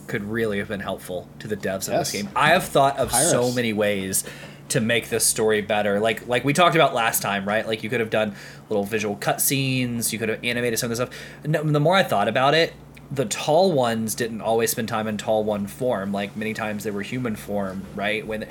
could 0.08 0.24
really 0.24 0.58
have 0.58 0.68
been 0.68 0.80
helpful 0.80 1.28
to 1.38 1.46
the 1.48 1.56
devs 1.56 1.86
of 1.88 1.94
Yes. 1.94 2.10
this 2.10 2.22
game. 2.22 2.30
I 2.34 2.48
have 2.50 2.64
thought 2.64 2.98
of 2.98 3.10
Hire 3.10 3.24
so 3.28 3.44
us. 3.48 3.54
many 3.54 3.72
ways 3.72 4.24
to 4.70 4.80
make 4.80 5.08
this 5.08 5.24
story 5.24 5.60
better. 5.60 6.00
Like 6.00 6.26
like 6.26 6.44
we 6.44 6.52
talked 6.52 6.74
about 6.74 6.94
last 6.94 7.22
time, 7.22 7.46
right? 7.46 7.66
Like 7.66 7.82
you 7.82 7.88
could 7.90 8.00
have 8.00 8.10
done 8.10 8.34
little 8.68 8.84
visual 8.84 9.16
cutscenes, 9.16 10.12
you 10.12 10.18
could 10.18 10.28
have 10.28 10.42
animated 10.44 10.78
some 10.78 10.90
of 10.90 10.98
this 10.98 11.06
stuff. 11.08 11.18
No, 11.46 11.62
the 11.62 11.80
more 11.80 11.94
I 11.96 12.02
thought 12.02 12.28
about 12.28 12.54
it, 12.54 12.74
the 13.10 13.24
tall 13.24 13.72
ones 13.72 14.14
didn't 14.14 14.42
always 14.42 14.70
spend 14.70 14.88
time 14.88 15.06
in 15.06 15.16
tall 15.16 15.42
one 15.44 15.66
form. 15.66 16.12
Like 16.12 16.36
many 16.36 16.52
times 16.52 16.84
they 16.84 16.90
were 16.90 17.00
human 17.02 17.36
form, 17.36 17.84
right? 17.94 18.26
When 18.26 18.46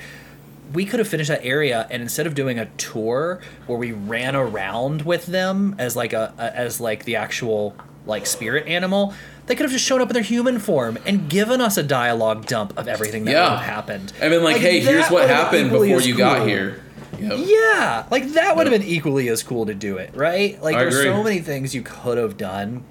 we 0.72 0.84
could 0.84 0.98
have 0.98 1.08
finished 1.08 1.28
that 1.28 1.44
area 1.44 1.86
and 1.90 2.02
instead 2.02 2.26
of 2.26 2.34
doing 2.34 2.58
a 2.58 2.66
tour 2.76 3.40
where 3.66 3.78
we 3.78 3.92
ran 3.92 4.34
around 4.36 5.02
with 5.02 5.26
them 5.26 5.74
as 5.78 5.94
like 5.96 6.12
a, 6.12 6.34
a 6.36 6.54
as 6.56 6.80
like 6.80 7.04
the 7.04 7.16
actual 7.16 7.74
like 8.08 8.26
spirit 8.26 8.66
animal 8.66 9.14
they 9.46 9.54
could 9.54 9.64
have 9.64 9.72
just 9.72 9.84
shown 9.84 10.00
up 10.02 10.08
in 10.10 10.14
their 10.14 10.22
human 10.22 10.58
form 10.58 10.98
and 11.06 11.30
given 11.30 11.60
us 11.60 11.76
a 11.78 11.82
dialogue 11.82 12.44
dump 12.46 12.76
of 12.78 12.88
everything 12.88 13.24
that 13.24 13.30
Yeah. 13.32 13.42
would 13.50 13.58
have 13.60 13.66
happened 13.66 14.12
and 14.20 14.32
then 14.32 14.42
like, 14.42 14.56
hey, 14.58 14.80
here's 14.80 15.04
what 15.10 15.22
would 15.22 15.30
have 15.30 15.50
been 15.50 15.66
happened 15.68 15.82
before 15.82 15.96
as 15.98 16.06
you 16.06 16.16
got 16.16 16.46
here. 16.46 16.82
Yep. 17.18 17.32
yeah 17.46 18.04
like 18.10 18.32
that 18.34 18.56
would 18.56 18.66
have 18.66 18.72
Yep. 18.72 18.82
been 18.82 18.88
equally 18.90 19.28
as 19.28 19.42
cool 19.42 19.66
to 19.66 19.74
do 19.74 19.96
it 19.96 20.10
right 20.14 20.60
like 20.62 20.76
I 20.76 20.84
there's 20.84 21.02
so 21.02 21.22
many 21.22 21.40
things 21.40 21.74
you 21.74 21.82
could 21.82 22.16
have 22.18 22.36
done 22.36 22.84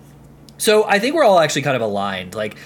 so 0.58 0.84
i 0.86 1.00
think 1.00 1.16
we're 1.16 1.24
all 1.24 1.40
actually 1.40 1.62
kind 1.62 1.76
of 1.76 1.82
aligned 1.82 2.36
like 2.36 2.58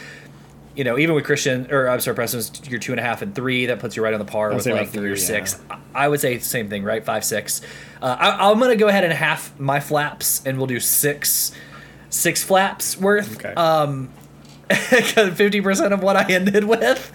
you 0.73 0.85
know, 0.85 0.97
even 0.97 1.13
with 1.15 1.25
Christian, 1.25 1.67
or 1.69 1.89
I'm 1.89 1.99
sorry, 1.99 2.15
Preston's 2.15 2.49
your 2.69 2.79
two 2.79 2.93
and 2.93 2.99
a 2.99 3.03
half 3.03 3.21
and 3.21 3.35
three, 3.35 3.65
that 3.65 3.79
puts 3.79 3.97
you 3.97 4.03
right 4.03 4.13
on 4.13 4.19
the 4.19 4.25
par 4.25 4.53
with 4.53 4.63
say 4.63 4.71
like 4.71 4.87
three 4.87 5.09
or 5.11 5.17
six. 5.17 5.59
I 5.69 5.77
I 6.05 6.07
would 6.07 6.21
say 6.21 6.39
same 6.39 6.69
thing, 6.69 6.85
right? 6.85 7.03
Five, 7.03 7.25
six. 7.25 7.59
Uh, 8.01 8.15
I, 8.17 8.49
I'm 8.49 8.57
gonna 8.57 8.77
go 8.77 8.87
ahead 8.87 9.03
and 9.03 9.11
half 9.11 9.59
my 9.59 9.81
flaps, 9.81 10.41
and 10.45 10.57
we'll 10.57 10.67
do 10.67 10.79
six, 10.79 11.51
six 12.11 12.43
flaps 12.43 12.95
worth. 12.97 13.37
Okay. 13.43 13.53
Um, 13.55 14.09
fifty 14.69 15.59
percent 15.61 15.93
of 15.93 16.03
what 16.03 16.15
I 16.15 16.31
ended 16.31 16.65
with. 16.65 17.11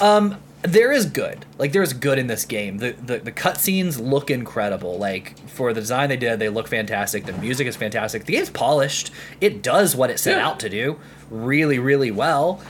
Um, 0.00 0.38
there 0.62 0.90
is 0.92 1.06
good. 1.06 1.44
Like 1.58 1.72
there 1.72 1.82
is 1.82 1.92
good 1.92 2.18
in 2.18 2.26
this 2.26 2.44
game. 2.44 2.78
The 2.78 2.92
the, 2.92 3.18
the 3.18 3.32
cutscenes 3.32 4.00
look 4.00 4.30
incredible. 4.30 4.98
Like 4.98 5.38
for 5.48 5.72
the 5.72 5.80
design 5.80 6.08
they 6.08 6.16
did, 6.16 6.38
they 6.40 6.48
look 6.48 6.66
fantastic. 6.68 7.26
The 7.26 7.32
music 7.34 7.66
is 7.66 7.76
fantastic. 7.76 8.24
The 8.24 8.32
game's 8.32 8.50
polished. 8.50 9.10
It 9.40 9.62
does 9.62 9.94
what 9.94 10.10
it 10.10 10.18
set 10.18 10.36
Yeah. 10.38 10.48
out 10.48 10.58
to 10.60 10.68
do 10.68 10.98
really, 11.30 11.78
really 11.78 12.10
well. 12.10 12.60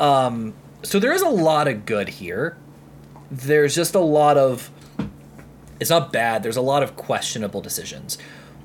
Um, 0.00 0.54
so 0.82 0.98
there 0.98 1.12
is 1.12 1.22
a 1.22 1.28
lot 1.28 1.66
of 1.68 1.86
good 1.86 2.08
here. 2.08 2.56
There's 3.30 3.74
just 3.74 3.94
a 3.94 4.00
lot 4.00 4.36
of 4.36 4.70
it's 5.80 5.90
not 5.90 6.12
bad. 6.12 6.42
There's 6.42 6.56
a 6.56 6.60
lot 6.62 6.82
of 6.82 6.96
questionable 6.96 7.60
decisions. 7.60 8.18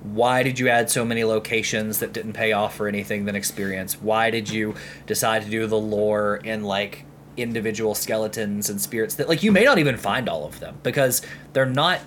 Why 0.03 0.43
did 0.43 0.59
you 0.59 0.69
add 0.69 0.89
so 0.89 1.03
many 1.03 1.23
locations 1.23 1.99
that 1.99 2.13
didn't 2.13 2.33
pay 2.33 2.53
off 2.53 2.75
for 2.75 2.87
anything 2.87 3.25
than 3.25 3.35
experience? 3.35 4.01
Why 4.01 4.29
did 4.31 4.49
you 4.49 4.75
decide 5.05 5.43
to 5.43 5.49
do 5.49 5.67
the 5.67 5.77
lore 5.77 6.37
in 6.37 6.63
like 6.63 7.05
individual 7.35 7.95
skeletons 7.95 8.69
and 8.69 8.81
spirits 8.81 9.15
that 9.15 9.29
like 9.29 9.43
you 9.43 9.51
may 9.51 9.63
not 9.63 9.77
even 9.77 9.95
find 9.97 10.27
all 10.27 10.45
of 10.45 10.59
them 10.59 10.77
because 10.83 11.21
they're 11.53 11.65
not 11.65 11.99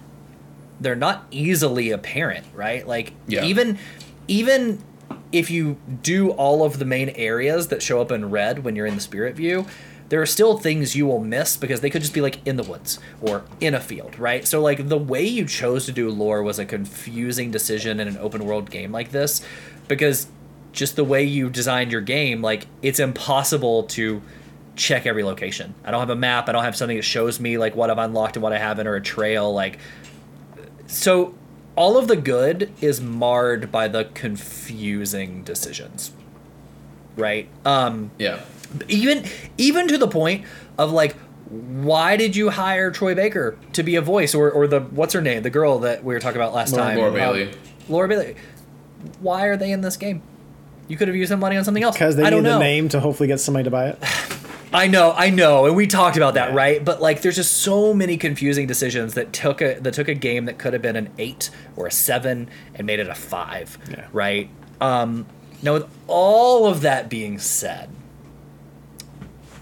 they're 0.80 0.96
not 0.96 1.26
easily 1.30 1.90
apparent, 1.90 2.46
right? 2.54 2.86
Like 2.86 3.12
Yeah. 3.26 3.44
even 3.44 3.78
even 4.28 4.82
if 5.30 5.50
you 5.50 5.76
do 6.02 6.30
all 6.30 6.64
of 6.64 6.78
the 6.78 6.84
main 6.84 7.08
areas 7.10 7.68
that 7.68 7.82
show 7.82 8.00
up 8.00 8.10
in 8.12 8.30
red 8.30 8.64
when 8.64 8.76
you're 8.76 8.86
in 8.86 8.94
the 8.94 9.00
spirit 9.00 9.34
view, 9.34 9.64
there 10.12 10.20
are 10.20 10.26
still 10.26 10.58
things 10.58 10.94
you 10.94 11.06
will 11.06 11.24
miss 11.24 11.56
because 11.56 11.80
they 11.80 11.88
could 11.88 12.02
just 12.02 12.12
be 12.12 12.20
like 12.20 12.46
in 12.46 12.56
the 12.56 12.62
woods 12.62 12.98
or 13.22 13.44
in 13.62 13.72
a 13.74 13.80
field, 13.80 14.18
right? 14.18 14.46
So 14.46 14.60
like 14.60 14.86
the 14.90 14.98
way 14.98 15.24
you 15.24 15.46
chose 15.46 15.86
to 15.86 15.92
do 15.92 16.10
lore 16.10 16.42
was 16.42 16.58
a 16.58 16.66
confusing 16.66 17.50
decision 17.50 17.98
in 17.98 18.06
an 18.06 18.18
open 18.18 18.44
world 18.44 18.70
game 18.70 18.92
like 18.92 19.10
this 19.10 19.40
because 19.88 20.26
just 20.70 20.96
the 20.96 21.04
way 21.04 21.24
you 21.24 21.48
designed 21.48 21.92
your 21.92 22.02
game, 22.02 22.42
like 22.42 22.66
it's 22.82 23.00
impossible 23.00 23.84
to 23.84 24.20
check 24.76 25.06
every 25.06 25.24
location. 25.24 25.74
I 25.82 25.90
don't 25.90 26.00
have 26.00 26.10
a 26.10 26.14
map, 26.14 26.46
I 26.46 26.52
don't 26.52 26.64
have 26.64 26.76
something 26.76 26.98
that 26.98 27.04
shows 27.04 27.40
me 27.40 27.56
like 27.56 27.74
what 27.74 27.88
I've 27.88 27.96
unlocked 27.96 28.36
and 28.36 28.42
what 28.42 28.52
I 28.52 28.58
haven't 28.58 28.86
or 28.86 28.96
a 28.96 29.00
trail 29.00 29.50
like 29.54 29.78
so 30.88 31.34
all 31.74 31.96
of 31.96 32.06
the 32.06 32.16
good 32.16 32.70
is 32.82 33.00
marred 33.00 33.72
by 33.72 33.88
the 33.88 34.04
confusing 34.12 35.42
decisions 35.42 36.12
right 37.16 37.48
um 37.64 38.10
Yeah. 38.18 38.40
Even 38.88 39.24
even 39.58 39.88
to 39.88 39.98
the 39.98 40.08
point 40.08 40.44
of 40.78 40.90
like 40.92 41.14
why 41.48 42.16
did 42.16 42.34
you 42.34 42.48
hire 42.50 42.90
troy 42.90 43.14
baker 43.14 43.56
to 43.74 43.82
be 43.82 43.96
a 43.96 44.00
voice 44.00 44.34
or 44.34 44.50
or 44.50 44.66
the 44.66 44.80
what's 44.80 45.12
her 45.14 45.20
name 45.20 45.42
the 45.42 45.50
girl 45.50 45.80
that 45.80 46.02
we 46.02 46.14
were 46.14 46.20
talking 46.20 46.40
about 46.40 46.54
last 46.54 46.72
Laura- 46.72 46.84
time 46.86 46.96
Laura 46.96 47.08
Um, 47.10 47.14
Bailey. 47.14 47.50
laura 47.88 48.08
bailey 48.08 48.36
why 49.20 49.44
are 49.46 49.56
they 49.56 49.70
in 49.72 49.80
this 49.80 49.96
game 49.96 50.22
you 50.88 50.96
could 50.96 51.08
have 51.08 51.16
used 51.16 51.30
some 51.30 51.40
money 51.40 51.56
on 51.56 51.64
something 51.64 51.82
else 51.82 51.94
Because 51.96 52.16
they 52.16 52.22
I 52.22 52.26
need 52.30 52.36
don't 52.36 52.42
the 52.44 52.50
know. 52.50 52.58
name 52.58 52.88
to 52.90 53.00
hopefully 53.00 53.26
get 53.26 53.40
somebody 53.40 53.64
to 53.64 53.70
buy 53.70 53.88
it. 53.90 53.98
I 54.74 54.86
know, 54.88 55.12
I 55.14 55.28
know, 55.30 55.66
and 55.66 55.76
we 55.76 55.86
talked 55.86 56.16
about 56.16 56.34
that, 56.34 56.50
Yeah. 56.50 56.56
right? 56.56 56.84
But 56.84 57.00
like, 57.02 57.20
there's 57.20 57.36
just 57.36 57.58
so 57.58 57.92
many 57.94 58.16
confusing 58.16 58.66
decisions 58.66 59.12
that 59.14 59.30
took 59.32 59.60
a 59.60 59.74
that 59.80 59.92
took 59.94 60.08
a 60.08 60.14
game 60.14 60.46
that 60.46 60.58
could 60.58 60.72
have 60.72 60.80
been 60.82 60.96
an 60.96 61.10
eight 61.18 61.50
or 61.76 61.86
a 61.86 61.90
seven 61.90 62.48
and 62.74 62.86
made 62.86 62.98
it 62.98 63.06
a 63.06 63.14
five, 63.14 63.76
Yeah. 63.90 64.06
right? 64.14 64.48
Um, 64.80 65.26
now, 65.62 65.74
with 65.74 65.86
all 66.08 66.66
of 66.66 66.80
that 66.80 67.08
being 67.10 67.38
said, 67.38 67.90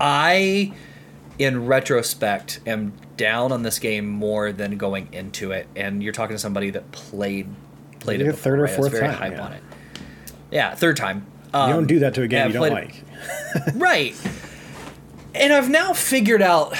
I, 0.01 0.73
in 1.39 1.67
retrospect, 1.67 2.61
am 2.67 2.95
down 3.17 3.53
on 3.53 3.62
this 3.62 3.79
game 3.79 4.09
more 4.09 4.51
than 4.51 4.79
going 4.79 5.12
into 5.12 5.53
it. 5.53 5.69
And 5.77 6.03
you're 6.03 6.15
talking 6.15 6.35
to 6.35 6.41
somebody 6.41 6.70
that 6.70 6.91
played 6.91 7.49
played 8.01 8.23
it 8.23 8.29
a 8.29 8.33
third 8.33 8.59
or 8.59 8.62
right? 8.62 8.75
Fourth 8.75 8.93
very 8.93 9.09
time, 9.09 9.15
hype 9.15 9.33
yeah. 9.33 9.43
on 9.43 9.53
it. 9.53 9.62
Yeah, 10.51 10.75
third 10.75 10.97
time. 10.97 11.27
You 11.53 11.61
Um, 11.61 11.70
don't 11.70 11.87
do 11.87 11.99
that 11.99 12.15
to 12.15 12.23
a 12.23 12.29
game 12.29 12.39
yeah, 12.39 12.47
you 12.47 12.53
don't 12.55 12.70
like. 12.70 13.05
right. 13.75 14.15
And 15.35 15.53
I've 15.53 15.69
now 15.69 15.93
figured 15.93 16.43
out 16.43 16.75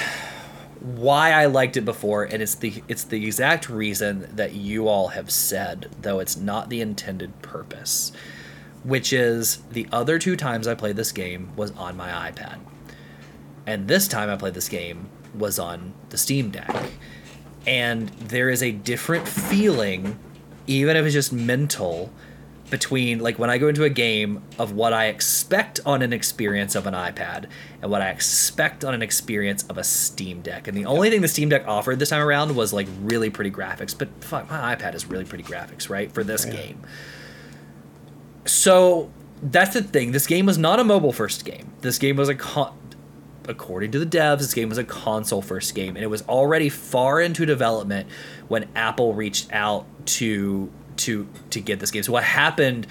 why 0.81 1.33
I 1.33 1.47
liked 1.47 1.77
it 1.77 1.83
before, 1.83 2.25
and 2.25 2.43
it's 2.43 2.55
the 2.55 2.83
it's 2.89 3.05
the 3.05 3.25
exact 3.25 3.69
reason 3.69 4.29
that 4.35 4.55
you 4.55 4.89
all 4.89 5.09
have 5.09 5.31
said, 5.31 5.91
though 6.01 6.21
it's 6.21 6.37
not 6.37 6.71
the 6.71 6.81
intended 6.81 7.43
purpose. 7.43 8.13
Which 8.83 9.13
is 9.13 9.59
the 9.71 9.87
other 9.93 10.19
two 10.19 10.37
times 10.37 10.67
I 10.67 10.75
played 10.75 10.97
this 10.97 11.13
game 11.13 11.51
was 11.55 11.71
on 11.73 11.99
my 11.99 12.31
iPad. 12.31 12.61
And 13.67 13.89
this 13.89 14.09
time 14.09 14.31
I 14.31 14.37
played 14.37 14.55
this 14.55 14.69
game 14.69 15.09
was 15.35 15.59
on 15.59 15.93
the 16.11 16.19
Steam 16.19 16.51
Deck. 16.51 16.75
And 17.67 18.09
there 18.11 18.49
is 18.51 18.63
a 18.63 18.73
different 18.73 19.29
feeling, 19.29 20.19
even 20.67 20.97
if 20.97 21.05
it's 21.05 21.13
just 21.15 21.33
mental, 21.33 22.11
between 22.71 23.19
like 23.19 23.37
when 23.39 23.51
I 23.51 23.59
go 23.59 23.67
into 23.67 23.83
a 23.83 23.91
game 23.91 24.43
of 24.59 24.73
what 24.73 24.93
I 24.93 25.07
expect 25.07 25.81
on 25.85 26.03
an 26.03 26.13
experience 26.13 26.77
of 26.77 26.87
an 26.87 26.95
iPad 26.95 27.47
and 27.83 27.91
what 27.91 28.01
I 28.01 28.11
expect 28.11 28.85
on 28.85 28.95
an 28.95 29.03
experience 29.03 29.65
of 29.65 29.77
a 29.77 29.83
Steam 29.85 30.41
Deck. 30.41 30.69
And 30.69 30.77
the 30.77 30.87
only 30.87 31.11
thing 31.11 31.21
the 31.21 31.27
Steam 31.29 31.49
Deck 31.49 31.67
offered 31.67 31.99
this 31.99 32.11
time 32.11 32.23
around 32.23 32.55
was 32.55 32.73
like 32.73 32.87
really 33.03 33.29
pretty 33.29 33.51
graphics. 33.51 33.97
But 33.97 34.09
fuck, 34.23 34.49
my 34.49 34.75
iPad 34.77 34.95
is 34.95 35.07
really 35.07 35.25
pretty 35.25 35.43
graphics, 35.45 35.91
right? 35.91 36.13
For 36.13 36.23
this 36.23 36.47
Yeah. 36.47 36.53
game. 36.53 36.81
So 38.47 39.11
that's 39.43 39.75
the 39.75 39.83
thing. 39.83 40.13
This 40.13 40.27
game 40.27 40.47
was 40.47 40.59
not 40.59 40.81
a 40.81 40.85
mobile 40.85 41.13
first 41.13 41.45
game. 41.45 41.71
This 41.81 41.99
game 41.99 42.17
was 42.17 42.29
a 42.29 42.35
con- 42.35 42.73
according 43.51 43.91
to 43.93 43.99
the 43.99 44.07
devs, 44.07 44.39
this 44.39 44.55
game 44.55 44.69
was 44.69 44.79
a 44.79 44.85
console 44.85 45.43
first 45.43 45.75
game, 45.75 45.97
and 45.97 46.03
it 46.03 46.09
was 46.09 46.23
already 46.23 46.69
far 46.69 47.21
into 47.21 47.45
development 47.45 48.09
when 48.49 48.69
Apple 48.75 49.15
reached 49.15 49.53
out 49.53 49.87
to 50.07 50.71
to 50.97 51.27
to 51.51 51.61
get 51.61 51.81
this 51.81 51.91
game. 51.91 52.03
So 52.03 52.13
what 52.13 52.25
happened? 52.25 52.87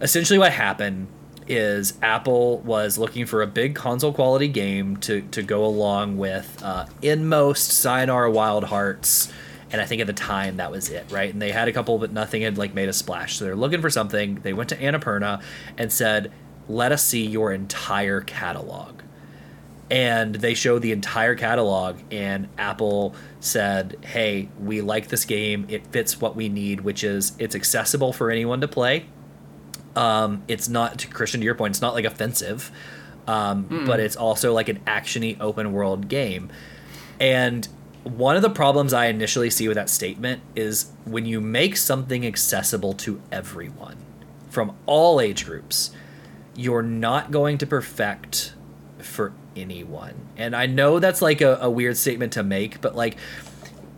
Essentially, 0.00 0.38
what 0.38 0.52
happened 0.52 1.08
is 1.46 1.94
Apple 2.00 2.58
was 2.60 2.96
looking 2.96 3.26
for 3.26 3.42
a 3.42 3.46
big 3.46 3.74
console 3.74 4.12
quality 4.12 4.48
game 4.48 4.96
to 4.98 5.22
to 5.32 5.42
go 5.42 5.64
along 5.64 6.16
with 6.16 6.62
uh, 6.62 6.86
Inmost, 7.02 7.72
Sayonara 7.72 8.30
Wild 8.30 8.64
Hearts, 8.64 9.32
and 9.70 9.80
I 9.80 9.84
think 9.84 10.00
at 10.00 10.06
the 10.06 10.12
time 10.12 10.58
that 10.58 10.70
was 10.70 10.88
it, 10.88 11.10
right? 11.10 11.32
And 11.32 11.42
they 11.42 11.50
had 11.50 11.68
a 11.68 11.72
couple, 11.72 11.98
but 11.98 12.12
nothing 12.12 12.42
had 12.42 12.56
like 12.56 12.72
made 12.74 12.88
a 12.88 12.92
splash. 12.92 13.36
So 13.36 13.44
they're 13.44 13.56
looking 13.56 13.80
for 13.80 13.90
something. 13.90 14.36
They 14.36 14.52
went 14.52 14.68
to 14.70 14.76
Annapurna 14.76 15.42
and 15.76 15.92
said, 15.92 16.32
"Let 16.68 16.92
us 16.92 17.04
see 17.04 17.26
your 17.26 17.52
entire 17.52 18.20
catalog." 18.20 18.99
And 19.90 20.36
they 20.36 20.54
showed 20.54 20.82
the 20.82 20.92
entire 20.92 21.34
catalog 21.34 21.98
and 22.10 22.48
apple 22.58 23.14
said 23.40 23.96
hey 24.02 24.48
we 24.58 24.80
like 24.80 25.08
this 25.08 25.24
game. 25.24 25.66
It 25.68 25.86
fits 25.88 26.20
what 26.20 26.36
we 26.36 26.48
need 26.48 26.82
which 26.82 27.04
is 27.04 27.32
it's 27.38 27.54
accessible 27.54 28.12
for 28.12 28.30
anyone 28.30 28.60
to 28.60 28.68
play. 28.68 29.06
Um, 29.96 30.42
it's 30.46 30.68
not 30.68 30.98
to 31.00 31.08
christian 31.08 31.40
to 31.40 31.44
your 31.44 31.54
point 31.54 31.72
it's 31.72 31.82
not 31.82 31.94
like 31.94 32.04
offensive 32.04 32.70
um, 33.26 33.84
but 33.86 34.00
it's 34.00 34.16
also 34.16 34.52
like 34.52 34.68
an 34.68 34.80
actiony 34.86 35.36
open 35.40 35.72
world 35.72 36.08
game. 36.08 36.50
And 37.20 37.68
one 38.02 38.34
of 38.34 38.42
the 38.42 38.50
problems 38.50 38.92
i 38.92 39.06
initially 39.06 39.50
see 39.50 39.68
with 39.68 39.74
that 39.74 39.90
statement 39.90 40.40
is 40.56 40.90
when 41.04 41.26
you 41.26 41.40
make 41.40 41.76
something 41.76 42.26
accessible 42.26 42.94
to 42.94 43.20
everyone 43.30 43.96
from 44.48 44.74
all 44.86 45.20
age 45.20 45.44
groups 45.44 45.90
you're 46.56 46.82
not 46.82 47.30
going 47.30 47.58
to 47.58 47.66
perfect 47.66 48.54
for 48.98 49.32
anyone. 49.56 50.14
And 50.36 50.54
I 50.54 50.66
know 50.66 50.98
that's 50.98 51.22
like 51.22 51.40
a, 51.40 51.58
a 51.60 51.70
weird 51.70 51.96
statement 51.96 52.32
to 52.34 52.42
make, 52.42 52.80
but 52.80 52.94
like 52.94 53.16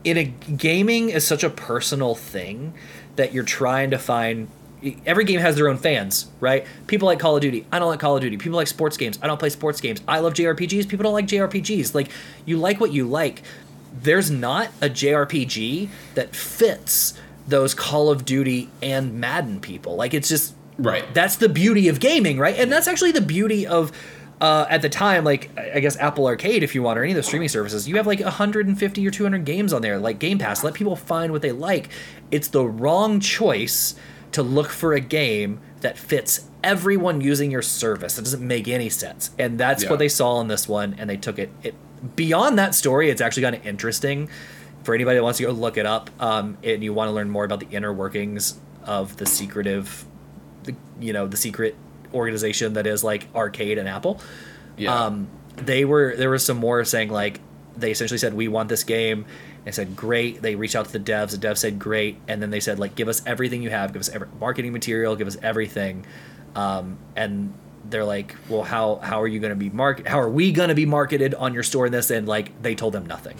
in 0.04 0.16
a 0.16 0.24
gaming 0.24 1.10
is 1.10 1.26
such 1.26 1.44
a 1.44 1.50
personal 1.50 2.14
thing 2.14 2.74
that 3.16 3.32
you're 3.32 3.44
trying 3.44 3.90
to 3.90 3.98
find 3.98 4.48
every 5.06 5.24
game 5.24 5.38
has 5.38 5.54
their 5.54 5.68
own 5.68 5.76
fans, 5.76 6.26
right? 6.40 6.66
People 6.88 7.06
like 7.06 7.20
Call 7.20 7.36
of 7.36 7.42
Duty. 7.42 7.64
I 7.70 7.78
don't 7.78 7.88
like 7.88 8.00
Call 8.00 8.16
of 8.16 8.20
Duty. 8.22 8.36
People 8.36 8.56
like 8.56 8.66
sports 8.66 8.96
games. 8.96 9.18
I 9.22 9.28
don't 9.28 9.38
play 9.38 9.50
sports 9.50 9.80
games. 9.80 10.00
I 10.08 10.18
love 10.18 10.34
JRPGs. 10.34 10.88
People 10.88 11.04
don't 11.04 11.12
like 11.12 11.26
JRPGs. 11.26 11.94
Like 11.94 12.08
you 12.44 12.56
like 12.56 12.80
what 12.80 12.92
you 12.92 13.06
like. 13.06 13.42
There's 13.94 14.30
not 14.30 14.68
a 14.80 14.88
JRPG 14.88 15.88
that 16.14 16.34
fits 16.34 17.14
those 17.46 17.74
Call 17.74 18.08
of 18.10 18.24
Duty 18.24 18.70
and 18.82 19.20
Madden 19.20 19.60
people. 19.60 19.94
Like 19.96 20.14
it's 20.14 20.28
just 20.28 20.54
Right. 20.78 21.04
that's 21.14 21.36
the 21.36 21.48
beauty 21.50 21.86
of 21.88 22.00
gaming, 22.00 22.38
right? 22.38 22.56
And 22.58 22.72
that's 22.72 22.88
actually 22.88 23.12
the 23.12 23.20
beauty 23.20 23.66
of 23.66 23.92
uh, 24.42 24.66
at 24.68 24.82
the 24.82 24.88
time, 24.88 25.22
like 25.22 25.56
I 25.56 25.78
guess 25.78 25.96
Apple 25.98 26.26
Arcade, 26.26 26.64
if 26.64 26.74
you 26.74 26.82
want, 26.82 26.98
or 26.98 27.04
any 27.04 27.12
of 27.12 27.16
the 27.16 27.22
streaming 27.22 27.48
services, 27.48 27.88
you 27.88 27.96
have 27.96 28.08
like 28.08 28.18
150 28.20 29.06
or 29.06 29.10
200 29.12 29.44
games 29.44 29.72
on 29.72 29.82
there, 29.82 29.98
like 29.98 30.18
Game 30.18 30.38
Pass. 30.38 30.64
Let 30.64 30.74
people 30.74 30.96
find 30.96 31.30
what 31.30 31.42
they 31.42 31.52
like. 31.52 31.88
It's 32.32 32.48
the 32.48 32.66
wrong 32.66 33.20
choice 33.20 33.94
to 34.32 34.42
look 34.42 34.70
for 34.70 34.94
a 34.94 35.00
game 35.00 35.60
that 35.82 35.96
fits 35.96 36.48
everyone 36.64 37.20
using 37.20 37.52
your 37.52 37.62
service. 37.62 38.18
It 38.18 38.22
doesn't 38.22 38.44
make 38.44 38.66
any 38.66 38.88
sense, 38.88 39.30
and 39.38 39.58
that's 39.58 39.84
Yeah. 39.84 39.90
what 39.90 40.00
they 40.00 40.08
saw 40.08 40.40
in 40.40 40.48
this 40.48 40.68
one, 40.68 40.96
and 40.98 41.08
they 41.08 41.16
took 41.16 41.38
it. 41.38 41.50
It 41.62 41.74
beyond 42.16 42.58
that 42.58 42.74
story, 42.74 43.10
it's 43.10 43.20
actually 43.20 43.44
kind 43.44 43.54
of 43.54 43.64
interesting 43.64 44.28
for 44.82 44.92
anybody 44.92 45.18
that 45.18 45.22
wants 45.22 45.38
to 45.38 45.44
go 45.44 45.52
look 45.52 45.76
it 45.76 45.86
up, 45.86 46.10
um, 46.18 46.58
and 46.64 46.82
you 46.82 46.92
want 46.92 47.08
to 47.08 47.12
learn 47.12 47.30
more 47.30 47.44
about 47.44 47.60
the 47.60 47.68
inner 47.70 47.92
workings 47.92 48.58
of 48.84 49.18
the 49.18 49.26
secretive 49.26 50.04
the, 50.64 50.74
you 51.00 51.12
know 51.12 51.28
the 51.28 51.36
secret 51.36 51.76
organization 52.14 52.74
that 52.74 52.86
is 52.86 53.02
like 53.04 53.28
arcade 53.34 53.78
and 53.78 53.88
apple. 53.88 54.20
Yeah. 54.76 54.94
um 54.94 55.28
they 55.56 55.84
were 55.84 56.14
there 56.16 56.30
was 56.30 56.44
some 56.44 56.56
more 56.56 56.84
saying 56.84 57.10
like 57.10 57.40
they 57.76 57.90
essentially 57.90 58.18
said 58.18 58.34
we 58.34 58.48
want 58.48 58.68
this 58.68 58.84
game. 58.84 59.24
And 59.64 59.72
said 59.72 59.94
great. 59.94 60.42
They 60.42 60.56
reached 60.56 60.74
out 60.74 60.86
to 60.86 60.92
the 60.92 60.98
devs. 60.98 61.30
The 61.30 61.46
devs 61.46 61.58
said 61.58 61.78
great. 61.78 62.16
And 62.26 62.42
then 62.42 62.50
they 62.50 62.58
said 62.58 62.80
like 62.80 62.96
give 62.96 63.06
us 63.06 63.22
everything 63.24 63.62
you 63.62 63.70
have. 63.70 63.92
Give 63.92 64.00
us 64.00 64.08
every, 64.08 64.26
marketing 64.40 64.72
material. 64.72 65.14
Give 65.14 65.28
us 65.28 65.36
everything. 65.40 66.04
Um 66.56 66.98
and 67.14 67.54
they're 67.84 68.04
like 68.04 68.36
well 68.48 68.62
how 68.62 68.96
how 68.96 69.20
are 69.20 69.26
you 69.26 69.40
going 69.40 69.50
to 69.50 69.56
be 69.56 69.68
market 69.70 70.06
how 70.06 70.20
are 70.20 70.30
we 70.30 70.52
going 70.52 70.68
to 70.68 70.74
be 70.74 70.86
marketed 70.86 71.34
on 71.34 71.54
your 71.54 71.62
store 71.62 71.86
in 71.86 71.92
this? 71.92 72.10
And 72.10 72.26
like 72.26 72.60
they 72.60 72.74
told 72.74 72.92
them 72.92 73.06
nothing 73.06 73.36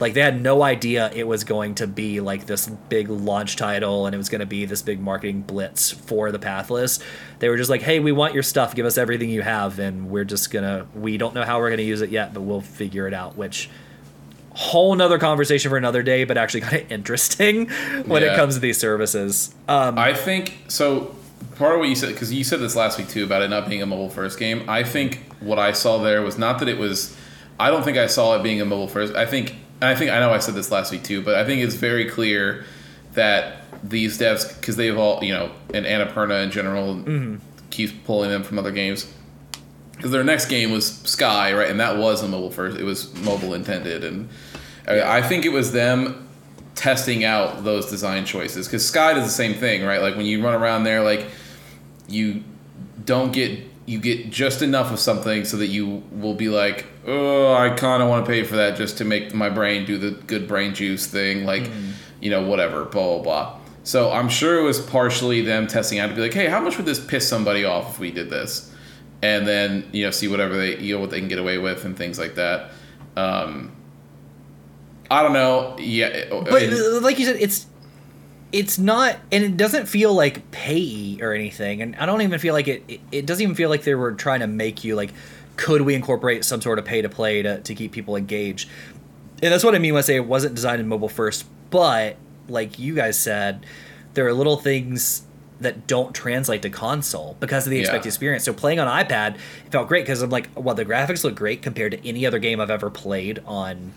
like 0.00 0.14
they 0.14 0.20
had 0.20 0.40
no 0.40 0.62
idea 0.62 1.10
it 1.14 1.26
was 1.26 1.44
going 1.44 1.74
to 1.74 1.86
be 1.86 2.20
like 2.20 2.46
this 2.46 2.68
big 2.88 3.08
launch 3.08 3.56
title 3.56 4.06
and 4.06 4.14
it 4.14 4.18
was 4.18 4.28
going 4.28 4.40
to 4.40 4.46
be 4.46 4.64
this 4.64 4.82
big 4.82 5.00
marketing 5.00 5.42
blitz 5.42 5.90
for 5.90 6.32
the 6.32 6.38
pathless 6.38 6.98
they 7.38 7.48
were 7.48 7.56
just 7.56 7.70
like 7.70 7.82
hey 7.82 8.00
we 8.00 8.12
want 8.12 8.34
your 8.34 8.42
stuff 8.42 8.74
give 8.74 8.86
us 8.86 8.98
everything 8.98 9.30
you 9.30 9.42
have 9.42 9.78
and 9.78 10.10
we're 10.10 10.24
just 10.24 10.50
gonna 10.50 10.86
we 10.94 11.16
don't 11.16 11.34
know 11.34 11.44
how 11.44 11.58
we're 11.58 11.70
gonna 11.70 11.82
use 11.82 12.00
it 12.00 12.10
yet 12.10 12.34
but 12.34 12.40
we'll 12.40 12.60
figure 12.60 13.06
it 13.06 13.14
out 13.14 13.36
which 13.36 13.70
whole 14.50 14.94
nother 14.94 15.18
conversation 15.18 15.68
for 15.68 15.76
another 15.76 16.02
day 16.02 16.24
but 16.24 16.36
actually 16.36 16.60
kind 16.62 16.82
of 16.82 16.92
interesting 16.92 17.68
when 18.06 18.22
it 18.22 18.36
comes 18.36 18.54
to 18.54 18.60
these 18.60 18.78
services 18.78 19.54
um, 19.68 19.98
I 19.98 20.14
think 20.14 20.64
so. 20.68 21.14
Part 21.56 21.74
of 21.74 21.80
what 21.80 21.88
you 21.88 21.94
said, 21.94 22.08
because 22.08 22.32
you 22.32 22.42
said 22.42 22.60
this 22.60 22.74
last 22.74 22.98
week 22.98 23.08
too 23.08 23.24
about 23.24 23.42
it 23.42 23.48
not 23.48 23.68
being 23.68 23.82
a 23.82 23.86
mobile 23.86 24.08
first 24.08 24.38
game. 24.38 24.68
I 24.68 24.82
think 24.82 25.20
what 25.40 25.58
I 25.58 25.72
saw 25.72 25.98
there 25.98 26.22
was 26.22 26.36
not 26.36 26.58
that 26.58 26.68
it 26.68 26.78
was. 26.78 27.16
I 27.58 27.70
don't 27.70 27.84
think 27.84 27.96
I 27.96 28.06
saw 28.06 28.36
it 28.36 28.42
being 28.42 28.60
a 28.60 28.64
mobile 28.64 28.88
first. 28.88 29.14
I 29.14 29.26
think, 29.26 29.54
I 29.86 29.94
think 29.94 30.10
I 30.10 30.20
know 30.20 30.32
I 30.32 30.38
said 30.38 30.54
this 30.54 30.70
last 30.70 30.92
week 30.92 31.02
too, 31.02 31.22
but 31.22 31.34
I 31.34 31.44
think 31.44 31.62
it's 31.62 31.74
very 31.74 32.08
clear 32.08 32.64
that 33.14 33.62
these 33.82 34.18
devs, 34.18 34.54
because 34.58 34.76
they've 34.76 34.96
all, 34.96 35.22
you 35.22 35.32
know, 35.32 35.50
and 35.72 35.84
Annapurna 35.86 36.42
in 36.42 36.50
general 36.50 36.94
mm-hmm. 36.94 37.36
keeps 37.70 37.92
pulling 38.04 38.30
them 38.30 38.42
from 38.42 38.58
other 38.58 38.72
games. 38.72 39.12
Because 39.96 40.10
their 40.10 40.24
next 40.24 40.46
game 40.46 40.72
was 40.72 40.98
Sky, 41.02 41.52
right, 41.52 41.70
and 41.70 41.78
that 41.80 41.98
was 41.98 42.22
a 42.22 42.28
mobile 42.28 42.50
first. 42.50 42.78
It 42.78 42.84
was 42.84 43.14
mobile 43.20 43.54
intended, 43.54 44.02
and 44.04 44.28
I 44.88 45.18
I 45.18 45.22
think 45.22 45.44
it 45.44 45.50
was 45.50 45.72
them 45.72 46.28
testing 46.74 47.24
out 47.24 47.62
those 47.62 47.88
design 47.88 48.24
choices 48.24 48.66
because 48.66 48.86
Sky 48.86 49.14
does 49.14 49.24
the 49.24 49.30
same 49.30 49.54
thing, 49.54 49.84
right? 49.84 50.02
Like 50.02 50.16
when 50.16 50.26
you 50.26 50.42
run 50.42 50.54
around 50.54 50.84
there, 50.84 51.02
like 51.02 51.26
you 52.08 52.42
don't 53.04 53.32
get 53.32 53.60
you 53.86 53.98
get 53.98 54.30
just 54.30 54.62
enough 54.62 54.92
of 54.92 54.98
something 54.98 55.44
so 55.44 55.58
that 55.58 55.66
you 55.66 56.02
will 56.10 56.34
be 56.34 56.48
like, 56.48 56.86
oh, 57.06 57.52
I 57.52 57.70
kind 57.70 58.02
of 58.02 58.08
want 58.08 58.24
to 58.24 58.30
pay 58.30 58.42
for 58.42 58.56
that 58.56 58.76
just 58.76 58.98
to 58.98 59.04
make 59.04 59.34
my 59.34 59.50
brain 59.50 59.84
do 59.84 59.98
the 59.98 60.12
good 60.12 60.48
brain 60.48 60.74
juice 60.74 61.06
thing, 61.06 61.44
like 61.44 61.70
you 62.20 62.30
know 62.30 62.42
whatever, 62.46 62.84
blah 62.84 63.18
blah 63.18 63.22
blah. 63.22 63.58
So 63.82 64.10
I'm 64.10 64.30
sure 64.30 64.58
it 64.58 64.62
was 64.62 64.80
partially 64.80 65.42
them 65.42 65.66
testing 65.66 65.98
out 65.98 66.08
to 66.08 66.14
be 66.14 66.22
like, 66.22 66.32
hey, 66.32 66.46
how 66.46 66.60
much 66.60 66.78
would 66.78 66.86
this 66.86 67.04
piss 67.04 67.28
somebody 67.28 67.64
off 67.64 67.94
if 67.94 67.98
we 67.98 68.10
did 68.10 68.30
this, 68.30 68.72
and 69.20 69.46
then 69.46 69.86
you 69.92 70.04
know 70.04 70.10
see 70.10 70.28
whatever 70.28 70.56
they 70.56 70.78
you 70.78 70.94
know 70.94 71.00
what 71.00 71.10
they 71.10 71.18
can 71.18 71.28
get 71.28 71.38
away 71.38 71.58
with 71.58 71.84
and 71.84 71.96
things 71.96 72.18
like 72.18 72.36
that. 72.36 72.70
Um, 73.16 73.76
I 75.10 75.22
don't 75.22 75.34
know. 75.34 75.76
Yeah, 75.78 76.30
but 76.30 77.02
like 77.02 77.18
you 77.18 77.26
said 77.26 77.36
it's 77.36 77.66
it's 78.54 78.78
not 78.78 79.16
and 79.32 79.42
it 79.42 79.56
doesn't 79.56 79.86
feel 79.86 80.14
like 80.14 80.48
pay 80.52 81.18
or 81.20 81.32
anything 81.32 81.82
and 81.82 81.96
i 81.96 82.06
don't 82.06 82.22
even 82.22 82.38
feel 82.38 82.54
like 82.54 82.68
it, 82.68 82.84
it 82.86 83.00
it 83.10 83.26
doesn't 83.26 83.42
even 83.42 83.56
feel 83.56 83.68
like 83.68 83.82
they 83.82 83.96
were 83.96 84.12
trying 84.12 84.38
to 84.38 84.46
make 84.46 84.84
you 84.84 84.94
like 84.94 85.12
could 85.56 85.82
we 85.82 85.92
incorporate 85.94 86.44
some 86.44 86.60
sort 86.62 86.78
of 86.78 86.84
pay 86.84 87.02
to 87.02 87.08
play 87.08 87.42
to, 87.42 87.60
to 87.62 87.74
keep 87.74 87.90
people 87.90 88.14
engaged 88.14 88.68
and 89.42 89.52
that's 89.52 89.64
what 89.64 89.74
i 89.74 89.78
mean 89.80 89.92
when 89.92 89.98
i 89.98 90.06
say 90.06 90.14
it 90.14 90.26
wasn't 90.26 90.54
designed 90.54 90.80
in 90.80 90.86
mobile 90.86 91.08
first 91.08 91.44
but 91.70 92.14
like 92.48 92.78
you 92.78 92.94
guys 92.94 93.18
said 93.18 93.66
there 94.12 94.24
are 94.26 94.32
little 94.32 94.56
things 94.56 95.22
that 95.60 95.86
don't 95.88 96.14
translate 96.14 96.62
to 96.62 96.70
console 96.70 97.36
because 97.40 97.66
of 97.66 97.70
the 97.70 97.76
Yeah. 97.76 97.82
expected 97.82 98.08
experience. 98.08 98.44
So 98.44 98.52
playing 98.52 98.80
on 98.80 98.88
iPad 98.88 99.38
felt 99.70 99.88
great 99.88 100.04
because 100.04 100.20
I'm 100.20 100.28
like, 100.28 100.48
well, 100.56 100.74
the 100.74 100.84
graphics 100.84 101.22
look 101.24 101.36
great 101.36 101.62
compared 101.62 101.92
to 101.92 102.06
any 102.08 102.26
other 102.26 102.38
game 102.40 102.60
I've 102.60 102.70
ever 102.70 102.90
played 102.90 103.40
on 103.46 103.92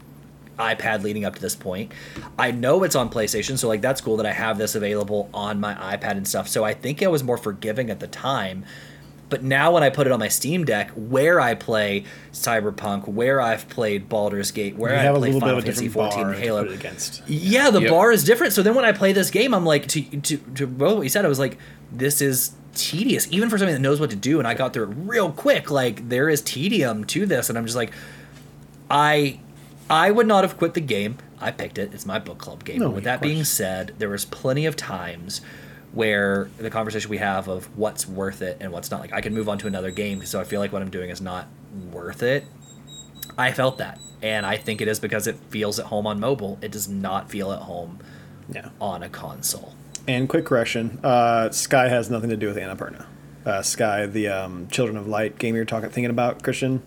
iPad 0.59 1.03
leading 1.03 1.23
up 1.25 1.35
to 1.35 1.41
this 1.41 1.55
point. 1.55 1.91
I 2.37 2.51
know 2.51 2.83
it's 2.83 2.95
on 2.95 3.09
PlayStation, 3.09 3.57
so 3.57 3.67
like 3.67 3.81
that's 3.81 4.01
cool 4.01 4.17
that 4.17 4.25
I 4.25 4.33
have 4.33 4.57
this 4.57 4.75
available 4.75 5.29
on 5.33 5.59
my 5.59 5.73
iPad 5.75 6.11
and 6.17 6.27
stuff. 6.27 6.47
So 6.47 6.63
I 6.63 6.73
think 6.73 7.03
I 7.03 7.07
was 7.07 7.23
more 7.23 7.37
forgiving 7.37 7.89
at 7.89 7.99
the 7.99 8.07
time. 8.07 8.65
But 9.29 9.43
now 9.43 9.73
when 9.73 9.83
I 9.83 9.89
put 9.89 10.07
it 10.07 10.13
on 10.13 10.19
my 10.19 10.29
Steam 10.29 10.63
Deck, 10.63 10.89
where 10.91 11.41
I 11.41 11.53
play 11.53 12.05
Cyberpunk, 12.31 13.09
where 13.09 13.41
I've 13.41 13.67
played 13.67 14.07
Baldur's 14.07 14.51
Gate, 14.51 14.77
where 14.77 14.93
You 14.93 14.99
I 14.99 15.03
have 15.03 15.15
a 15.15 15.19
played 15.19 15.33
little 15.33 15.41
bit 15.41 15.45
Final 15.47 15.57
of 15.57 15.63
a 15.63 15.67
Fantasy 15.67 15.87
different 15.87 16.13
14 16.13 16.23
bar 16.23 16.31
and 16.33 16.41
Halo. 16.41 16.67
against. 16.69 17.23
Yeah, 17.27 17.69
the 17.69 17.81
Yep. 17.81 17.89
bar 17.91 18.11
is 18.13 18.23
different. 18.23 18.53
So 18.53 18.63
then 18.63 18.73
when 18.73 18.85
I 18.85 18.93
play 18.93 19.11
this 19.11 19.29
game, 19.29 19.53
I'm 19.53 19.65
like, 19.65 19.87
to 19.89 20.01
to 20.01 20.37
to 20.55 20.65
both 20.65 20.95
what 20.95 21.01
you 21.03 21.09
said, 21.09 21.25
I 21.25 21.27
was 21.27 21.39
like, 21.39 21.57
this 21.91 22.21
is 22.21 22.51
tedious, 22.73 23.27
even 23.29 23.49
for 23.49 23.57
somebody 23.57 23.73
that 23.73 23.81
knows 23.81 23.99
what 23.99 24.11
to 24.11 24.15
do. 24.15 24.39
And 24.39 24.47
I 24.47 24.53
got 24.53 24.71
through 24.71 24.91
it 24.91 24.95
real 24.95 25.29
quick. 25.33 25.69
Like 25.69 26.07
there 26.07 26.29
is 26.29 26.41
tedium 26.41 27.03
to 27.05 27.25
this, 27.25 27.49
and 27.49 27.57
I'm 27.57 27.65
just 27.65 27.75
like, 27.75 27.91
I 28.89 29.39
I 29.89 30.11
would 30.11 30.27
not 30.27 30.43
have 30.43 30.57
quit 30.57 30.73
the 30.73 30.81
game. 30.81 31.17
I 31.39 31.51
picked 31.51 31.77
it. 31.77 31.93
It's 31.93 32.05
my 32.05 32.19
book 32.19 32.37
club 32.39 32.63
game. 32.63 32.79
No, 32.79 32.89
With 32.89 33.03
that 33.05 33.21
being 33.21 33.43
said, 33.43 33.93
there 33.99 34.09
was 34.09 34.25
plenty 34.25 34.65
of 34.65 34.75
times 34.75 35.41
where 35.93 36.49
the 36.57 36.69
conversation 36.69 37.09
we 37.09 37.17
have 37.17 37.47
of 37.47 37.65
what's 37.77 38.07
worth 38.07 38.41
it 38.41 38.57
and 38.59 38.71
what's 38.71 38.91
not. 38.91 38.99
Like 39.01 39.13
I 39.13 39.21
can 39.21 39.33
move 39.33 39.47
on 39.47 39.57
to 39.59 39.67
another 39.67 39.91
game, 39.91 40.25
so 40.25 40.39
I 40.39 40.43
feel 40.43 40.59
like 40.59 40.73
what 40.73 40.81
I'm 40.81 40.89
doing 40.89 41.09
is 41.09 41.21
not 41.21 41.47
worth 41.91 42.21
it. 42.23 42.45
I 43.37 43.51
felt 43.51 43.77
that, 43.77 43.99
and 44.21 44.45
I 44.45 44.57
think 44.57 44.81
it 44.81 44.87
is 44.87 44.99
because 44.99 45.27
it 45.27 45.35
feels 45.49 45.79
at 45.79 45.85
home 45.87 46.05
on 46.07 46.19
mobile. 46.19 46.57
It 46.61 46.71
does 46.71 46.87
not 46.89 47.29
feel 47.29 47.51
at 47.51 47.59
home 47.63 47.99
Yeah. 48.51 48.69
on 48.81 49.03
a 49.03 49.09
console. 49.09 49.73
And 50.07 50.27
quick 50.27 50.45
correction: 50.45 50.99
uh, 51.03 51.49
Sky 51.51 51.87
has 51.87 52.09
nothing 52.09 52.29
to 52.29 52.37
do 52.37 52.47
with 52.47 52.57
Annapurna. 52.57 53.05
Uh, 53.45 53.61
Sky, 53.61 54.05
the 54.05 54.27
um, 54.27 54.67
Children 54.69 54.97
of 54.97 55.07
Light 55.07 55.37
game 55.39 55.55
you're 55.55 55.65
talking 55.65 55.89
thinking 55.89 56.09
about, 56.09 56.43
Christian, 56.43 56.81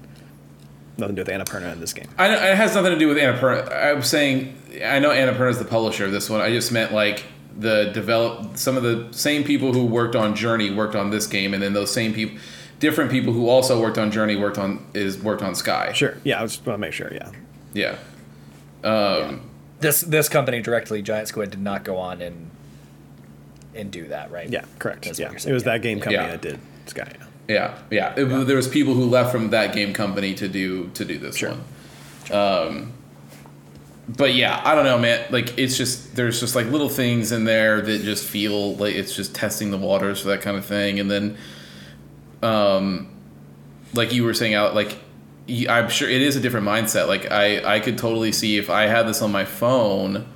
nothing 1.00 1.16
to 1.16 1.24
do 1.24 1.30
with 1.30 1.40
Annapurna 1.40 1.72
in 1.72 1.80
this 1.80 1.92
game. 1.92 2.06
I 2.18 2.28
know, 2.28 2.34
it 2.34 2.56
has 2.56 2.74
nothing 2.74 2.92
to 2.92 2.98
do 2.98 3.08
with 3.08 3.16
Annapurna. 3.16 3.70
I 3.72 3.92
was 3.94 4.08
saying 4.08 4.56
I 4.84 4.98
know 4.98 5.10
Annapurna 5.10 5.50
is 5.50 5.58
the 5.58 5.64
publisher 5.64 6.06
of 6.06 6.12
this 6.12 6.30
one. 6.30 6.40
I 6.40 6.50
just 6.50 6.70
meant 6.72 6.92
like 6.92 7.24
the 7.58 7.90
develop 7.92 8.56
some 8.56 8.76
of 8.76 8.82
the 8.82 9.08
same 9.10 9.44
people 9.44 9.72
who 9.72 9.84
worked 9.84 10.14
on 10.16 10.34
Journey 10.34 10.70
worked 10.70 10.94
on 10.94 11.10
this 11.10 11.26
game, 11.26 11.52
and 11.54 11.62
then 11.62 11.72
those 11.72 11.92
same 11.92 12.14
people, 12.14 12.38
different 12.78 13.10
people 13.10 13.32
who 13.32 13.48
also 13.48 13.80
worked 13.80 13.98
on 13.98 14.10
Journey 14.10 14.36
worked 14.36 14.58
on 14.58 14.84
is 14.94 15.18
worked 15.18 15.42
on 15.42 15.54
Sky. 15.54 15.92
Sure. 15.92 16.16
Yeah, 16.24 16.40
I 16.40 16.44
just 16.44 16.64
want 16.64 16.76
to 16.76 16.80
make 16.80 16.92
sure. 16.92 17.12
Yeah. 17.12 17.30
Yeah. 17.72 18.88
Um, 18.88 19.42
This 19.80 20.00
this 20.02 20.28
company 20.28 20.60
directly, 20.60 21.02
Giant 21.02 21.28
Squid, 21.28 21.50
did 21.50 21.60
not 21.60 21.84
go 21.84 21.96
on 21.96 22.20
and 22.22 22.50
and 23.74 23.90
do 23.90 24.08
that, 24.08 24.30
right? 24.30 24.48
Yeah. 24.48 24.64
Correct. 24.78 25.04
That's 25.04 25.18
yeah. 25.18 25.30
It 25.30 25.52
was 25.52 25.62
yeah. 25.62 25.72
that 25.72 25.82
game 25.82 26.00
company 26.00 26.24
Yeah. 26.24 26.30
that 26.30 26.42
did 26.42 26.58
Sky. 26.86 27.12
Yeah. 27.50 27.78
Yeah, 27.90 28.14
yeah. 28.16 28.44
There 28.44 28.56
was 28.56 28.68
people 28.68 28.94
who 28.94 29.04
left 29.04 29.32
from 29.32 29.50
that 29.50 29.74
game 29.74 29.92
company 29.92 30.34
to 30.34 30.48
do 30.48 30.88
to 30.94 31.04
do 31.04 31.18
this 31.18 31.42
one. 31.42 31.64
Um, 32.32 32.92
but 34.08 34.34
yeah, 34.34 34.60
I 34.64 34.74
don't 34.74 34.84
know, 34.84 34.98
man. 34.98 35.26
Like 35.30 35.58
it's 35.58 35.76
just 35.76 36.14
there's 36.14 36.38
just 36.38 36.54
like 36.54 36.66
little 36.66 36.88
things 36.88 37.32
in 37.32 37.44
there 37.44 37.80
that 37.80 38.02
just 38.02 38.24
feel 38.24 38.76
like 38.76 38.94
it's 38.94 39.14
just 39.14 39.34
testing 39.34 39.70
the 39.70 39.78
waters 39.78 40.20
for 40.20 40.28
that 40.28 40.42
kind 40.42 40.56
of 40.56 40.64
thing, 40.64 41.00
and 41.00 41.10
then, 41.10 41.36
um, 42.42 43.08
like 43.94 44.12
you 44.12 44.24
were 44.24 44.34
saying 44.34 44.54
out, 44.54 44.74
like 44.74 44.96
I'm 45.68 45.88
sure 45.88 46.08
it 46.08 46.22
is 46.22 46.36
a 46.36 46.40
different 46.40 46.66
mindset. 46.66 47.08
Like 47.08 47.30
I 47.32 47.76
I 47.76 47.80
could 47.80 47.98
totally 47.98 48.32
see 48.32 48.58
if 48.58 48.70
I 48.70 48.82
had 48.86 49.08
this 49.08 49.22
on 49.22 49.32
my 49.32 49.44
phone. 49.44 50.26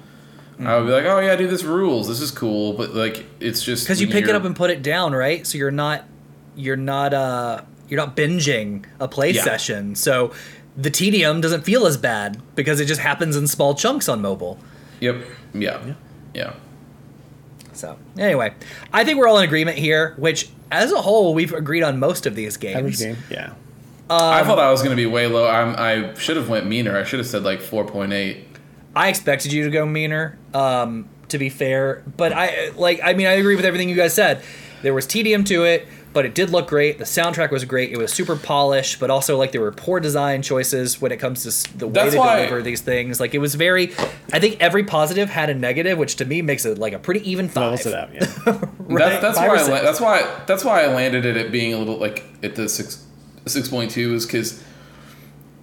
I 0.61 0.77
would 0.79 0.87
be 0.87 0.93
like, 0.93 1.05
oh 1.05 1.19
yeah, 1.19 1.35
dude, 1.35 1.51
this 1.51 1.65
rules. 1.65 2.07
This 2.07 2.21
is 2.21 2.31
cool, 2.31 2.75
but 2.75 2.95
like, 2.95 3.27
it's 3.41 3.61
just 3.61 3.85
because 3.85 4.01
you 4.01 4.07
pick 4.07 4.29
it 4.29 4.37
up 4.37 4.45
and 4.45 4.55
put 4.55 4.71
it 4.71 4.83
down, 4.83 5.13
right? 5.13 5.45
So 5.45 5.59
you're 5.59 5.73
not 5.73 6.05
you're 6.57 6.77
not 6.77 7.13
uh 7.15 7.63
you're 7.89 7.99
not 7.99 8.17
binging 8.17 8.85
a 9.01 9.09
play 9.09 9.31
Yeah. 9.33 9.43
session. 9.43 9.95
So 9.95 10.33
the 10.77 10.91
tedium 10.91 11.41
doesn't 11.41 11.63
feel 11.63 11.87
as 11.87 11.97
bad 11.97 12.41
because 12.57 12.81
it 12.81 12.87
just 12.87 13.01
happens 13.01 13.37
in 13.37 13.47
small 13.47 13.75
chunks 13.75 14.09
on 14.09 14.21
mobile. 14.23 14.59
Yep. 15.01 15.25
Yeah. 15.55 15.95
Yeah. 16.35 16.55
So 17.73 17.99
anyway, 18.19 18.55
I 18.93 19.05
think 19.05 19.19
we're 19.19 19.29
all 19.29 19.39
in 19.39 19.45
agreement 19.45 19.79
here. 19.79 20.15
Which, 20.17 20.49
as 20.71 20.93
a 20.93 21.03
whole, 21.03 21.35
we've 21.35 21.53
agreed 21.53 21.83
on 21.83 21.99
most 21.99 22.27
of 22.27 22.35
these 22.35 22.57
Average 22.57 22.99
games. 22.99 23.01
game. 23.01 23.17
Yeah. 23.31 23.53
I 24.11 24.41
Um, 24.41 24.47
thought 24.47 24.59
I 24.59 24.71
was 24.71 24.81
going 24.83 24.91
to 24.97 25.01
be 25.01 25.07
way 25.07 25.27
low. 25.27 25.47
I'm, 25.49 25.75
I 25.79 26.15
should 26.15 26.37
have 26.37 26.49
went 26.49 26.67
meaner. 26.67 26.97
I 26.97 27.05
should 27.05 27.19
have 27.21 27.27
said 27.29 27.43
like 27.43 27.61
4.8. 27.61 28.43
I 28.95 29.09
expected 29.09 29.53
you 29.53 29.65
to 29.65 29.71
go 29.71 29.87
meaner. 29.87 30.39
Um, 30.53 31.09
to 31.29 31.39
be 31.39 31.49
fair, 31.49 32.03
but 32.17 32.33
I 32.33 32.69
like. 32.77 33.01
I 33.03 33.15
mean, 33.15 33.27
I 33.27 33.33
agree 33.33 33.57
with 33.57 33.65
everything 33.65 33.89
you 33.89 33.97
guys 33.97 34.15
said. 34.15 34.43
There 34.83 34.95
was 34.95 35.07
tedium 35.07 35.43
to 35.45 35.65
it, 35.65 35.89
but 36.15 36.25
it 36.25 36.35
did 36.35 36.49
look 36.51 36.69
great. 36.69 36.97
The 36.99 37.05
soundtrack 37.05 37.51
was 37.51 37.65
great. 37.67 37.93
It 37.93 37.99
was 37.99 38.13
super 38.13 38.37
polished, 38.37 39.01
but 39.01 39.11
also 39.11 39.37
like 39.37 39.53
there 39.53 39.61
were 39.61 39.73
poor 39.73 40.01
design 40.01 40.41
choices 40.41 41.01
when 41.03 41.13
it 41.13 41.19
comes 41.19 41.43
to 41.43 41.77
the 41.79 41.87
way 41.89 41.93
That's 41.93 42.13
they 42.13 42.19
why- 42.19 42.37
deliver 42.37 42.63
these 42.63 42.81
things. 42.81 43.21
Like 43.21 43.35
it 43.35 43.39
was 43.39 43.55
very. 43.57 43.93
I 44.33 44.39
think 44.41 44.57
every 44.61 44.85
positive 44.85 45.29
had 45.29 45.51
a 45.51 45.55
negative, 45.55 45.99
which 45.99 46.17
to 46.17 46.25
me 46.25 46.41
makes 46.41 46.65
it 46.65 46.79
like 46.79 46.93
a 46.95 46.99
pretty 46.99 47.29
even 47.31 47.49
five. 47.49 47.85
Levels 47.85 47.87
it 47.87 47.95
out. 47.95 48.15
Yeah. 48.15 48.21
That's, 48.89 49.23
that's 49.23 49.39
why 49.39 49.47
I 49.49 49.63
la- 49.63 49.83
that's 49.83 50.01
why 50.01 50.41
that's 50.47 50.65
why 50.65 50.83
I 50.85 50.87
landed 50.89 51.25
it 51.27 51.37
at 51.39 51.51
being 51.51 51.73
a 51.73 51.79
little 51.79 51.97
like 51.97 52.23
at 52.43 52.55
the 52.55 52.69
six 52.69 53.03
six 53.47 53.69
point 53.69 53.91
two 53.91 54.15
is 54.15 54.27
because 54.27 54.63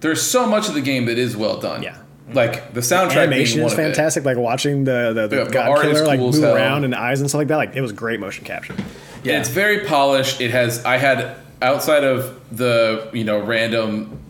there's 0.00 0.20
so 0.20 0.46
much 0.46 0.68
of 0.68 0.74
the 0.74 0.80
game 0.80 1.06
that 1.06 1.18
is 1.18 1.36
well 1.36 1.58
done. 1.60 1.82
Yeah. 1.82 1.92
Mm-hmm. 1.94 2.32
Like 2.34 2.74
the 2.74 2.80
soundtrack 2.80 3.22
Animation 3.24 3.58
being 3.58 3.66
is 3.66 3.72
one 3.72 3.72
of 3.72 3.78
it. 3.78 3.94
fantastic. 3.94 4.24
Like 4.24 4.36
watching 4.38 4.84
the 4.84 5.12
the, 5.14 5.26
the 5.28 5.36
Yeah, 5.44 5.50
God 5.50 5.68
art 5.70 5.86
is 5.86 5.92
Killer 5.98 6.06
like 6.06 6.18
cool 6.18 6.28
as 6.30 6.40
move 6.40 6.52
around 6.54 6.84
and 6.84 6.94
eyes 6.96 7.20
and 7.20 7.28
stuff 7.30 7.38
like 7.38 7.48
that. 7.48 7.56
Like 7.56 7.76
it 7.76 7.80
was 7.80 7.92
great 7.92 8.18
motion 8.18 8.44
capture. 8.44 8.74
Yeah. 9.22 9.38
It's 9.38 9.48
very 9.48 9.86
polished. 9.86 10.40
It 10.40 10.50
has 10.50 10.84
I 10.84 10.96
had 10.96 11.36
outside 11.60 12.04
of 12.04 12.40
the 12.56 13.08
you 13.12 13.24
know 13.24 13.40
random 13.40 14.20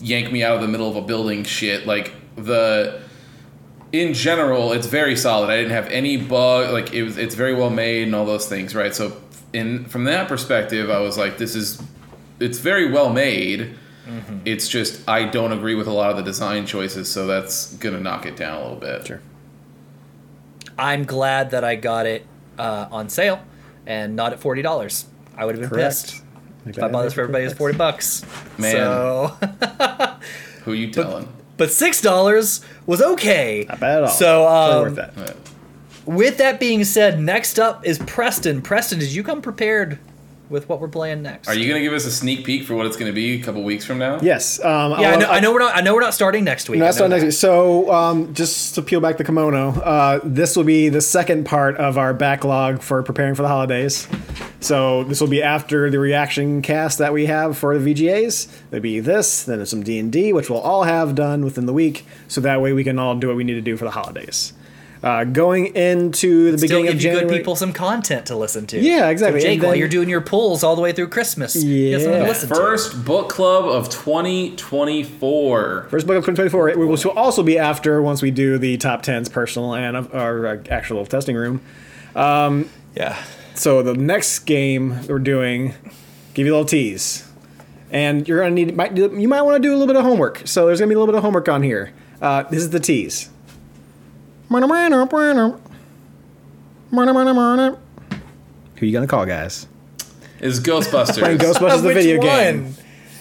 yank 0.00 0.32
me 0.32 0.42
out 0.42 0.56
of 0.56 0.62
the 0.62 0.68
middle 0.68 0.88
of 0.88 0.96
a 0.96 1.02
building 1.02 1.44
shit 1.44 1.86
like 1.86 2.12
the 2.34 3.00
in 3.92 4.14
general 4.14 4.72
it's 4.72 4.86
very 4.86 5.16
solid. 5.16 5.50
I 5.50 5.56
didn't 5.56 5.72
have 5.72 5.88
any 5.88 6.16
bug 6.16 6.72
like 6.72 6.92
it 6.92 7.02
was 7.02 7.18
it's 7.18 7.34
very 7.34 7.54
well 7.54 7.70
made 7.70 8.04
and 8.04 8.14
all 8.14 8.24
those 8.24 8.48
things, 8.48 8.74
right? 8.74 8.94
So 8.94 9.16
in 9.52 9.84
from 9.84 10.04
that 10.04 10.28
perspective, 10.28 10.90
I 10.90 11.00
was 11.00 11.18
like 11.18 11.38
this 11.38 11.54
is 11.54 11.82
it's 12.40 12.58
very 12.58 12.90
well 12.90 13.12
made. 13.12 13.76
It's 14.44 14.68
just 14.68 15.08
I 15.08 15.24
don't 15.24 15.52
agree 15.52 15.74
with 15.74 15.86
a 15.86 15.92
lot 15.92 16.10
of 16.10 16.16
the 16.16 16.22
design 16.22 16.66
choices, 16.66 17.10
so 17.10 17.26
that's 17.26 17.74
gonna 17.74 18.00
knock 18.00 18.26
it 18.26 18.36
down 18.36 18.58
a 18.58 18.62
little 18.62 18.76
bit. 18.76 19.06
Sure. 19.06 19.20
I'm 20.78 21.04
glad 21.04 21.50
that 21.50 21.62
I 21.62 21.76
got 21.76 22.06
it 22.06 22.26
uh, 22.58 22.88
on 22.90 23.08
sale 23.08 23.40
and 23.86 24.16
not 24.16 24.32
at 24.32 24.40
forty 24.40 24.62
dollars. 24.62 25.06
I 25.36 25.44
would 25.44 25.56
have 25.56 25.70
been 25.70 25.78
pissed 25.78 26.22
Like 26.66 26.76
if 26.76 26.82
I 26.82 26.88
bought 26.88 27.02
this 27.02 27.14
for 27.14 27.22
everybody. 27.22 27.44
It's 27.44 27.54
forty 27.54 27.76
bucks. 27.76 28.24
Man. 28.58 28.72
So, 28.72 29.36
Who 30.64 30.72
you 30.72 30.90
telling? 30.90 31.28
but 31.56 31.70
six 31.70 32.00
dollars 32.00 32.64
was 32.86 33.02
okay. 33.02 33.66
Not 33.68 33.80
bad 33.80 33.98
at 33.98 34.02
all. 34.04 34.08
So, 34.10 34.44
Totally 34.44 34.74
um, 34.74 34.82
worth 34.82 35.14
that. 35.14 35.30
Uh, 35.30 35.34
with 36.04 36.38
that 36.38 36.58
being 36.58 36.84
said, 36.84 37.20
next 37.20 37.58
up 37.58 37.86
is 37.86 37.98
Preston. 38.00 38.60
Preston, 38.62 38.98
did 38.98 39.12
you 39.12 39.22
come 39.22 39.40
prepared 39.40 39.98
with 40.52 40.68
what 40.68 40.80
we're 40.80 40.86
playing 40.88 41.22
next? 41.22 41.48
Are 41.48 41.54
you 41.54 41.66
gonna 41.66 41.82
give 41.82 41.92
us 41.94 42.04
a 42.06 42.10
sneak 42.10 42.44
peek 42.44 42.64
for 42.64 42.74
what 42.76 42.86
it's 42.86 42.96
gonna 42.96 43.12
be 43.12 43.40
a 43.40 43.42
couple 43.42 43.62
weeks 43.64 43.84
from 43.84 43.98
now? 43.98 44.20
Yes. 44.22 44.62
Um, 44.62 44.92
Yeah, 44.92 44.96
I 45.08 45.12
I'll- 45.12 45.18
know, 45.20 45.26
I 45.26 45.40
know 45.40 45.52
we're 45.52 45.58
not. 45.58 45.76
I 45.76 45.80
know 45.80 45.94
we're 45.94 46.00
not 46.02 46.14
starting 46.14 46.44
next 46.44 46.68
week. 46.68 46.78
No, 46.78 46.84
I 46.84 46.88
that's 46.88 47.00
not 47.00 47.10
next 47.10 47.24
week. 47.24 47.32
So, 47.32 47.90
um, 47.92 48.32
just 48.34 48.74
to 48.76 48.82
peel 48.82 49.00
back 49.00 49.16
the 49.16 49.24
kimono, 49.24 49.70
uh, 49.80 50.20
this 50.22 50.54
will 50.56 50.64
be 50.64 50.88
the 50.90 51.00
second 51.00 51.44
part 51.44 51.76
of 51.78 51.98
our 51.98 52.14
backlog 52.14 52.82
for 52.82 53.02
preparing 53.02 53.34
for 53.34 53.42
the 53.42 53.48
holidays. 53.48 54.06
So, 54.60 55.02
this 55.04 55.20
will 55.20 55.28
be 55.28 55.42
after 55.42 55.90
the 55.90 55.98
reaction 55.98 56.62
cast 56.62 56.98
that 56.98 57.12
we 57.12 57.26
have 57.26 57.58
for 57.58 57.76
the 57.76 57.80
VGAs. 57.94 58.46
There'll 58.70 58.82
be 58.82 59.00
this, 59.00 59.42
then 59.42 59.64
some 59.66 59.82
D 59.82 59.98
and 59.98 60.12
D, 60.12 60.32
which 60.32 60.48
we'll 60.50 60.60
all 60.60 60.84
have 60.84 61.14
done 61.14 61.44
within 61.44 61.66
the 61.66 61.72
week, 61.72 62.06
so 62.28 62.40
that 62.42 62.60
way 62.60 62.72
we 62.72 62.84
can 62.84 62.98
all 62.98 63.16
do 63.16 63.26
what 63.28 63.36
we 63.36 63.42
need 63.44 63.54
to 63.54 63.60
do 63.60 63.76
for 63.76 63.84
the 63.86 63.90
holidays. 63.90 64.52
Uh, 65.02 65.24
going 65.24 65.74
into 65.74 66.52
the 66.52 66.58
Still 66.58 66.68
beginning 66.68 66.84
give 66.84 66.94
of 66.94 67.00
you 67.02 67.08
January. 67.10 67.28
good 67.28 67.36
people 67.38 67.56
some 67.56 67.72
content 67.72 68.26
to 68.26 68.36
listen 68.36 68.68
to. 68.68 68.78
Yeah, 68.78 69.08
exactly. 69.08 69.40
So 69.40 69.46
Jake, 69.46 69.54
And 69.54 69.62
while 69.64 69.72
then- 69.72 69.80
you're 69.80 69.88
doing 69.88 70.08
your 70.08 70.20
pulls 70.20 70.62
all 70.62 70.76
the 70.76 70.80
way 70.82 70.92
through 70.92 71.08
Christmas, 71.08 71.56
you 71.56 71.98
to 71.98 72.04
Yeah. 72.04 72.22
listen 72.22 72.48
to. 72.50 72.54
First 72.54 73.04
book 73.04 73.28
club 73.28 73.64
of 73.64 73.88
2024. 73.90 75.86
First 75.90 76.06
book 76.06 76.16
of 76.16 76.24
2024. 76.24 76.68
It 76.68 76.78
will 76.78 76.96
also 77.16 77.42
be 77.42 77.58
after 77.58 78.00
once 78.00 78.22
we 78.22 78.30
do 78.30 78.58
the 78.58 78.76
top 78.76 79.02
10s 79.02 79.28
personal 79.28 79.74
and 79.74 79.96
our 80.12 80.46
uh, 80.46 80.56
actual 80.70 81.04
testing 81.06 81.34
room. 81.36 81.60
Yeah. 82.14 83.16
So 83.54 83.82
the 83.82 83.94
next 83.94 84.40
game 84.40 85.00
we're 85.08 85.18
doing, 85.18 85.74
give 86.34 86.46
you 86.46 86.52
a 86.52 86.54
little 86.54 86.64
tease, 86.68 87.24
and 87.90 88.26
you're 88.28 88.38
gonna 88.40 88.54
need 88.54 88.74
might 88.76 88.96
you 88.96 89.28
might 89.28 89.42
want 89.42 89.56
to 89.60 89.66
do 89.68 89.70
a 89.72 89.76
little 89.76 89.86
bit 89.86 89.96
of 89.96 90.02
homework. 90.04 90.42
So 90.44 90.66
there's 90.66 90.78
gonna 90.78 90.88
be 90.88 90.94
a 90.94 90.98
little 90.98 91.12
bit 91.12 91.16
of 91.18 91.22
homework 91.24 91.48
on 91.48 91.62
here. 91.62 91.90
Uh, 92.20 92.44
this 92.44 92.60
is 92.60 92.70
the 92.70 92.80
tease. 92.80 93.28
Who 98.76 98.86
you 98.86 98.92
gonna 98.92 99.06
call, 99.06 99.24
guys? 99.26 99.66
Is 100.40 100.60
Ghostbusters. 100.60 101.18
Playing 101.18 101.38
Ghostbusters, 101.38 101.82
the 101.82 101.88
Which 101.88 101.94
video 101.96 102.18
one? 102.18 102.26
game. 102.26 102.74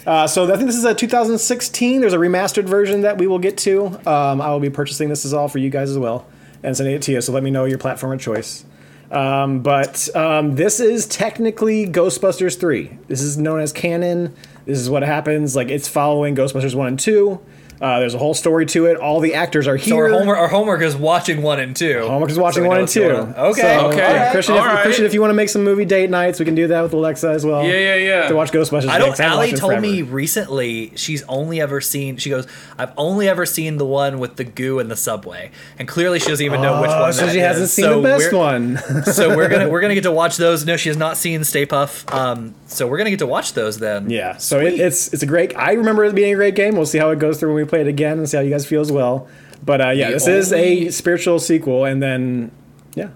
Uh, 0.05 0.25
so 0.25 0.51
I 0.51 0.55
think 0.55 0.65
this 0.67 0.75
is 0.75 0.85
a 0.85 0.95
2016. 0.95 2.01
There's 2.01 2.13
a 2.13 2.17
remastered 2.17 2.65
version 2.65 3.01
that 3.01 3.19
we 3.19 3.27
will 3.27 3.37
get 3.39 3.57
to. 3.59 3.85
Um, 4.09 4.41
I 4.41 4.49
will 4.49 4.59
be 4.59 4.71
purchasing 4.71 5.09
this 5.09 5.23
as 5.25 5.33
all 5.33 5.47
for 5.47 5.59
you 5.59 5.69
guys 5.69 5.91
as 5.91 5.99
well 5.99 6.25
and 6.63 6.75
sending 6.75 6.95
it 6.95 7.01
to 7.03 7.11
you. 7.11 7.21
So 7.21 7.31
let 7.31 7.43
me 7.43 7.51
know 7.51 7.65
your 7.65 7.77
platform 7.77 8.11
of 8.13 8.19
choice. 8.19 8.65
Um, 9.11 9.59
but 9.61 10.09
um, 10.15 10.55
this 10.55 10.79
is 10.79 11.05
technically 11.05 11.85
Ghostbusters 11.85 12.59
3. 12.59 12.97
This 13.07 13.21
is 13.21 13.37
known 13.37 13.59
as 13.59 13.71
canon. 13.71 14.33
This 14.65 14.79
is 14.79 14.89
what 14.89 15.03
happens. 15.03 15.55
Like 15.55 15.67
it's 15.69 15.87
following 15.87 16.35
Ghostbusters 16.35 16.73
1 16.73 16.87
and 16.87 16.99
2. 16.99 17.39
Uh, 17.81 17.99
there's 17.99 18.13
a 18.13 18.17
whole 18.19 18.35
story 18.35 18.65
to 18.67 18.85
it. 18.85 18.97
All 18.97 19.19
the 19.19 19.33
actors 19.33 19.67
are 19.67 19.77
So 19.79 19.83
here. 19.95 20.03
our 20.05 20.09
homework, 20.11 20.37
our 20.37 20.47
homework 20.47 20.81
is 20.83 20.95
watching 20.95 21.41
one 21.41 21.59
and 21.59 21.75
two. 21.75 22.01
Homework 22.07 22.29
is 22.29 22.37
watching 22.37 22.63
So 22.63 22.67
one 22.69 22.79
and 22.79 22.87
two. 22.87 22.99
going 23.01 23.15
on. 23.15 23.35
Okay. 23.35 23.61
So, 23.61 23.87
Okay. 23.87 23.97
yeah, 23.97 24.31
Christian, 24.31 24.55
if, 24.55 24.61
All 24.61 24.67
right. 24.67 24.83
Christian, 24.83 25.05
if 25.05 25.13
you 25.15 25.19
want 25.21 25.31
to 25.31 25.35
make 25.35 25.49
some 25.49 25.63
movie 25.63 25.85
date 25.85 26.09
nights, 26.11 26.37
we 26.37 26.45
can 26.45 26.53
do 26.53 26.67
that 26.67 26.81
with 26.83 26.93
Alexa 26.93 27.27
as 27.29 27.43
well. 27.43 27.63
Yeah, 27.65 27.73
yeah, 27.77 27.95
yeah. 27.95 28.27
To 28.27 28.35
watch 28.35 28.51
Ghostbusters. 28.51 28.87
I 28.87 28.97
again, 28.97 28.99
don't. 28.99 29.09
'cause 29.09 29.19
I 29.19 29.23
haven't 29.23 29.37
Allie 29.39 29.51
told 29.53 29.71
forever. 29.71 29.81
me 29.81 30.01
recently 30.03 30.91
she's 30.95 31.23
only 31.27 31.59
ever 31.59 31.81
seen. 31.81 32.17
She 32.17 32.29
goes, 32.29 32.45
"I've 32.77 32.91
only 32.97 33.27
ever 33.27 33.45
seen 33.47 33.77
the 33.77 33.85
one 33.85 34.19
with 34.19 34.35
the 34.35 34.43
goo 34.43 34.77
in 34.79 34.87
the 34.87 34.95
subway," 34.95 35.49
and 35.79 35.87
clearly 35.87 36.19
she 36.19 36.27
doesn't 36.29 36.45
even 36.45 36.61
know 36.61 36.81
which 36.81 36.91
Oh, 36.91 37.01
one. 37.01 37.13
so 37.13 37.25
that 37.25 37.33
she 37.33 37.39
hasn't 37.39 37.69
seen 37.69 37.85
So 37.85 37.99
the 38.01 38.07
best 38.07 38.31
one. 38.31 38.77
so 39.05 39.35
we're 39.35 39.49
gonna 39.49 39.67
we're 39.69 39.81
gonna 39.81 39.95
get 39.95 40.03
to 40.03 40.11
watch 40.11 40.37
those. 40.37 40.65
No, 40.65 40.77
she 40.77 40.89
has 40.89 40.97
not 40.97 41.17
seen 41.17 41.43
Stay 41.43 41.65
Puft. 41.65 42.13
Um, 42.13 42.53
so 42.67 42.85
we're 42.87 42.97
gonna 42.99 43.09
get 43.09 43.19
to 43.19 43.27
watch 43.27 43.53
those 43.53 43.79
then. 43.79 44.09
yeah, 44.09 44.37
so 44.37 44.59
it, 44.59 44.79
it's 44.79 45.11
it's 45.13 45.23
a 45.23 45.25
great. 45.25 45.57
I 45.57 45.73
remember 45.73 46.05
it 46.05 46.13
being 46.13 46.31
a 46.33 46.35
great 46.35 46.53
game. 46.55 46.75
We'll 46.75 46.85
see 46.85 46.99
how 46.99 47.09
it 47.09 47.17
goes 47.19 47.39
through 47.39 47.53
when 47.53 47.63
we 47.65 47.70
play 47.71 47.81
it 47.81 47.87
again 47.87 48.19
and 48.19 48.29
see 48.29 48.37
how 48.37 48.43
you 48.43 48.51
guys 48.51 48.65
feel 48.67 48.81
as 48.81 48.91
well. 48.91 49.27
But 49.65 49.81
uh, 49.81 49.89
yeah, 49.89 50.07
The 50.07 50.13
this 50.13 50.27
is 50.27 50.53
a 50.53 50.89
spiritual 50.91 51.39
sequel, 51.39 51.85
and 51.85 52.01
then 52.03 52.51
yeah. 52.95 53.09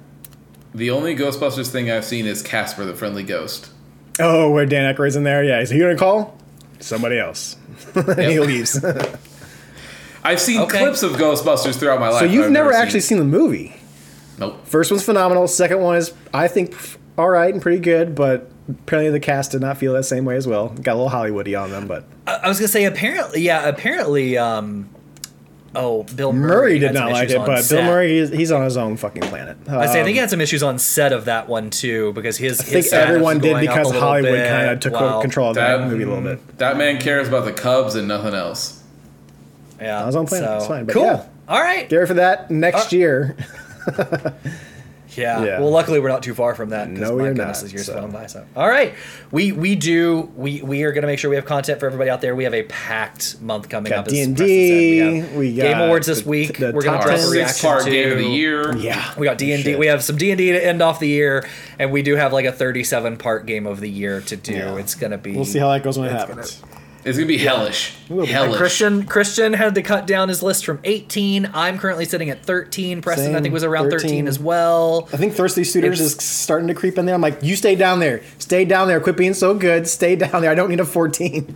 The 0.74 0.90
only 0.90 1.16
Ghostbusters 1.16 1.70
thing 1.70 1.92
I've 1.92 2.06
seen 2.06 2.26
is 2.26 2.42
Casper 2.42 2.86
the 2.86 2.96
Friendly 2.96 3.24
Ghost. 3.24 3.70
Oh, 4.20 4.50
where 4.52 4.66
Dan 4.66 4.94
Aykroyd's 4.94 5.16
in 5.16 5.24
there. 5.24 5.44
Yeah, 5.44 5.60
is 5.62 5.70
he 5.70 5.78
gonna 5.80 5.96
call 5.98 6.38
somebody 6.80 7.20
else? 7.20 7.58
and 7.96 8.20
he 8.32 8.40
leaves. 8.40 8.84
I've 10.24 10.40
seen 10.42 10.62
Okay. 10.62 10.80
clips 10.80 11.04
of 11.04 11.12
Ghostbusters 11.14 11.76
throughout 11.78 12.00
my 12.00 12.10
life. 12.10 12.20
so 12.22 12.26
you've 12.26 12.46
I've 12.46 12.52
never 12.52 12.72
actually 12.74 13.02
seen 13.02 13.20
the 13.20 13.24
movie. 13.26 13.76
Nope. 14.40 14.66
First 14.66 14.90
one's 14.92 15.04
phenomenal. 15.04 15.48
Second 15.48 15.82
one 15.82 15.98
is, 15.98 16.14
I 16.34 16.48
think, 16.48 16.76
all 17.18 17.30
right 17.30 17.54
and 17.54 17.62
pretty 17.62 17.80
good, 17.80 18.16
but 18.16 18.50
apparently 18.70 19.12
the 19.12 19.20
cast 19.20 19.52
did 19.52 19.62
not 19.62 19.78
feel 19.78 19.94
that 19.94 20.04
same 20.04 20.26
way 20.26 20.36
as 20.36 20.48
well. 20.48 20.70
Got 20.70 20.94
a 20.94 20.98
little 21.02 21.10
Hollywoody 21.10 21.60
on 21.62 21.72
them, 21.72 21.88
but 21.88 22.06
I, 22.28 22.36
I 22.44 22.48
was 22.48 22.60
gonna 22.60 22.68
say 22.68 22.86
apparently, 22.86 23.42
yeah, 23.42 23.68
apparently. 23.68 24.38
Um, 24.38 24.90
oh, 25.76 26.04
Bill 26.16 26.32
Murray, 26.34 26.50
Murray 26.56 26.80
did 26.80 26.94
not 26.94 27.12
like 27.12 27.30
it. 27.30 27.36
on 27.38 27.46
But 27.46 27.68
Bill. 27.70 27.84
Murray, 27.84 28.18
is, 28.18 28.30
he's 28.30 28.52
on 28.52 28.64
his 28.64 28.78
own 28.78 28.96
fucking 28.98 29.24
planet. 29.24 29.58
I 29.68 29.72
say 29.72 29.74
I 29.74 29.86
Um, 29.86 29.92
think 30.06 30.08
he 30.10 30.18
had 30.18 30.30
some 30.30 30.40
issues 30.42 30.64
on 30.64 30.80
set 30.80 31.12
of 31.14 31.26
that 31.26 31.48
one 31.50 31.70
too 31.70 32.14
because 32.14 32.38
his. 32.38 32.60
I 32.62 32.64
think 32.64 32.94
everyone 32.94 33.40
did 33.40 33.60
because 33.60 33.92
Hollywood 33.92 34.48
kind 34.48 34.70
of 34.70 34.80
took 34.80 34.94
control 35.22 35.50
of 35.50 35.56
that, 35.56 35.78
That- 35.78 35.88
movie 35.90 36.04
a 36.04 36.08
little 36.08 36.24
bit. 36.24 36.58
That 36.60 36.78
man 36.78 37.00
cares 37.00 37.28
about 37.28 37.46
the 37.46 37.54
Cubs 37.54 37.96
and 37.96 38.08
nothing 38.08 38.34
else. 38.34 38.82
Yeah, 39.82 40.02
I 40.02 40.06
was 40.06 40.16
on 40.16 40.26
planet, 40.26 40.48
So, 40.50 40.56
it's 40.58 40.68
fine, 40.68 40.86
but 40.86 40.94
cool. 40.94 41.04
yeah. 41.04 41.26
All 41.50 41.60
right. 41.62 41.90
Get 41.90 41.96
ready 41.98 42.08
for 42.08 42.14
that 42.14 42.50
next 42.50 42.94
Uh, 42.94 42.96
year. 42.98 43.36
Yeah. 45.18 45.44
Yeah. 45.44 45.60
Well, 45.60 45.70
luckily 45.72 46.00
we're 46.00 46.10
not 46.10 46.24
too 46.24 46.34
far 46.34 46.56
from 46.56 46.70
that. 46.70 46.90
No, 46.90 47.16
my 47.18 47.26
you're 47.26 47.34
goodness, 47.34 47.58
not, 47.58 47.62
those 47.62 47.74
years 47.74 47.86
so. 47.86 47.94
flown 47.94 48.12
by. 48.12 48.28
So, 48.28 48.46
all 48.56 48.68
right, 48.68 48.94
we 49.32 49.52
we 49.52 49.76
do 49.76 50.32
we 50.36 50.62
we 50.62 50.84
are 50.84 50.92
gonna 50.92 51.08
make 51.08 51.20
sure 51.20 51.30
we 51.30 51.36
have 51.36 51.46
content 51.46 51.80
for 51.80 51.86
everybody 51.86 52.10
out 52.10 52.22
there. 52.22 52.36
We 52.36 52.44
have 52.44 52.54
a 52.54 52.64
packed 52.64 53.42
month 53.42 53.70
coming 53.70 53.90
Got 53.92 54.00
up. 54.00 54.08
D&D, 54.08 54.36
Preston 54.36 55.24
said. 55.30 55.38
we 55.38 55.54
Game 55.54 55.78
Awards 55.80 56.08
this 56.08 56.22
the- 56.22 56.30
week. 56.30 56.58
the 56.58 56.72
We're 56.72 56.82
gonna 56.82 57.02
drop 57.02 57.16
a 57.16 57.18
10 57.22 57.30
reaction 57.32 57.80
to 57.84 57.90
game 57.90 58.12
of 58.12 58.18
the 58.18 58.26
year. 58.26 58.76
Yeah. 58.78 59.14
We 59.18 59.26
got 59.26 59.34
oh, 59.34 59.38
D 59.38 59.52
and 59.54 59.64
D. 59.64 59.76
We 59.76 59.88
have 59.88 60.04
some 60.04 60.18
D 60.18 60.32
and 60.32 60.38
D 60.38 60.52
to 60.52 60.66
end 60.66 60.82
off 60.82 61.00
the 61.00 61.08
year, 61.08 61.48
and 61.80 61.92
we 61.92 62.02
do 62.02 62.16
have 62.16 62.34
like 62.34 62.46
a 62.46 62.52
thirty-seven 62.52 63.18
part 63.18 63.46
game 63.46 63.68
of 63.68 63.80
the 63.80 63.90
year 63.90 64.22
to 64.22 64.36
do. 64.36 64.54
Yeah. 64.54 64.76
It's 64.78 64.96
gonna 64.96 65.18
be. 65.18 65.34
We'll 65.36 65.46
see 65.46 65.60
how 65.60 65.72
that 65.72 65.84
goes 65.84 65.98
when 65.98 66.08
it 66.08 66.12
happens. 66.12 66.62
It's 67.06 67.18
gonna 67.18 67.28
be 67.28 67.38
hellish. 67.38 67.94
will 68.10 68.26
be. 68.26 68.32
Hellish. 68.32 68.58
Christian 68.58 69.06
Christian 69.06 69.54
had 69.54 69.76
to 69.76 69.84
cut 69.84 70.08
down 70.08 70.28
his 70.28 70.42
list 70.42 70.66
from 70.66 70.80
18. 70.84 71.52
I'm 71.54 71.78
currently 71.78 72.06
sitting 72.06 72.32
at 72.32 72.44
13. 72.44 73.02
Preston, 73.04 73.28
I 73.28 73.34
Same, 73.36 73.44
think, 73.44 73.54
was 73.54 73.64
around 73.64 73.92
13, 73.92 74.00
13. 74.10 74.28
as 74.28 74.40
well. 74.40 75.08
I 75.14 75.18
think 75.18 75.34
Thirsty 75.36 75.64
Suitors 75.64 76.02
It's- 76.02 76.16
is 76.16 76.24
starting 76.28 76.68
to 76.68 76.74
creep 76.74 76.98
in 76.98 77.06
there. 77.06 77.14
I'm 77.14 77.22
like, 77.22 77.44
you 77.44 77.56
stay 77.56 77.76
down 77.76 78.00
there. 78.00 78.22
Stay 78.40 78.66
down 78.66 78.88
there. 78.88 79.00
Quit 79.00 79.18
being 79.18 79.36
so 79.36 79.54
good. 79.54 79.88
Stay 79.88 80.16
down 80.16 80.42
there. 80.42 80.50
I 80.50 80.56
don't 80.56 80.70
need 80.70 80.80
a 80.80 80.86
14. 80.86 81.56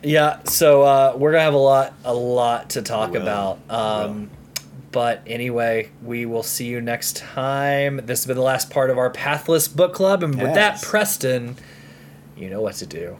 Yeah, 0.00 0.38
so 0.44 0.82
uh, 0.82 1.14
we're 1.16 1.32
gonna 1.32 1.42
have 1.42 1.54
a 1.54 1.58
lot, 1.58 1.92
a 2.04 2.14
lot 2.14 2.70
to 2.70 2.82
talk 2.82 3.10
will. 3.12 3.22
about. 3.22 3.58
Um, 3.68 4.30
but 4.92 5.22
anyway, 5.26 5.90
we 6.04 6.24
will 6.24 6.44
see 6.44 6.66
you 6.66 6.80
next 6.80 7.16
time. 7.16 7.96
This 8.06 8.20
has 8.20 8.26
been 8.26 8.36
the 8.36 8.42
last 8.44 8.70
part 8.70 8.90
of 8.90 8.96
our 8.98 9.10
Pathless 9.10 9.66
Book 9.66 9.92
Club, 9.94 10.22
and 10.22 10.40
with 10.40 10.54
that, 10.54 10.80
Preston, 10.82 11.56
you 12.36 12.48
know 12.48 12.60
what 12.60 12.74
to 12.76 12.86
do. 12.86 13.16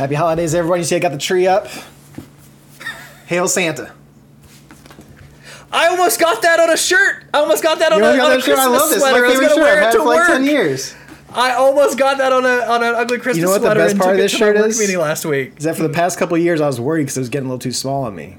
Happy 0.00 0.14
holidays, 0.14 0.54
everyone. 0.54 0.78
You 0.78 0.86
see, 0.86 0.96
I 0.96 0.98
got 0.98 1.12
the 1.12 1.18
tree 1.18 1.46
up. 1.46 1.68
Hail 3.26 3.46
Santa. 3.46 3.92
I 5.70 5.88
almost 5.88 6.18
got 6.18 6.40
that 6.40 6.58
on 6.58 6.70
a 6.70 6.76
shirt. 6.78 7.24
I 7.34 7.40
almost 7.40 7.62
got 7.62 7.80
that 7.80 7.92
on 7.92 7.98
You 7.98 8.04
a, 8.06 8.08
know, 8.08 8.14
I 8.14 8.16
got 8.16 8.24
on 8.24 8.32
a 8.32 8.34
that 8.36 8.44
shirt. 8.46 8.58
I 8.58 8.66
love 8.66 8.88
this. 8.88 9.00
sweater. 9.00 9.20
My 9.20 9.26
I 9.26 9.28
was 9.28 9.40
gonna 9.40 9.48
shirt. 9.50 9.58
wear 9.58 9.72
I've 9.72 9.78
it 9.78 9.84
had 9.84 9.90
to 9.92 9.98
it 9.98 10.00
for 10.00 10.06
like 10.08 10.18
work. 10.20 10.28
10 10.28 10.44
years. 10.44 10.94
I 11.34 11.52
almost 11.52 11.98
got 11.98 12.16
that 12.16 12.32
on 12.32 12.46
a 12.46 12.60
on 12.72 12.82
an 12.82 12.94
ugly 12.94 13.18
Christmas 13.18 13.44
know 13.44 13.50
what 13.50 13.60
the 13.60 13.66
sweater 13.66 13.80
best 13.80 13.98
part 13.98 14.12
of 14.12 14.16
this 14.16 14.32
to 14.32 14.38
shirt 14.38 14.56
work 14.56 14.66
is? 14.68 14.80
meeting 14.80 14.96
last 14.96 15.26
week. 15.26 15.58
Is 15.58 15.64
that 15.64 15.76
for 15.76 15.82
the 15.82 15.90
past 15.90 16.18
couple 16.18 16.34
of 16.34 16.42
years, 16.42 16.62
I 16.62 16.66
was 16.66 16.80
worried 16.80 17.02
because 17.02 17.18
it 17.18 17.20
was 17.20 17.28
getting 17.28 17.44
a 17.44 17.50
little 17.50 17.58
too 17.60 17.70
small 17.70 18.04
on 18.04 18.14
me. 18.14 18.38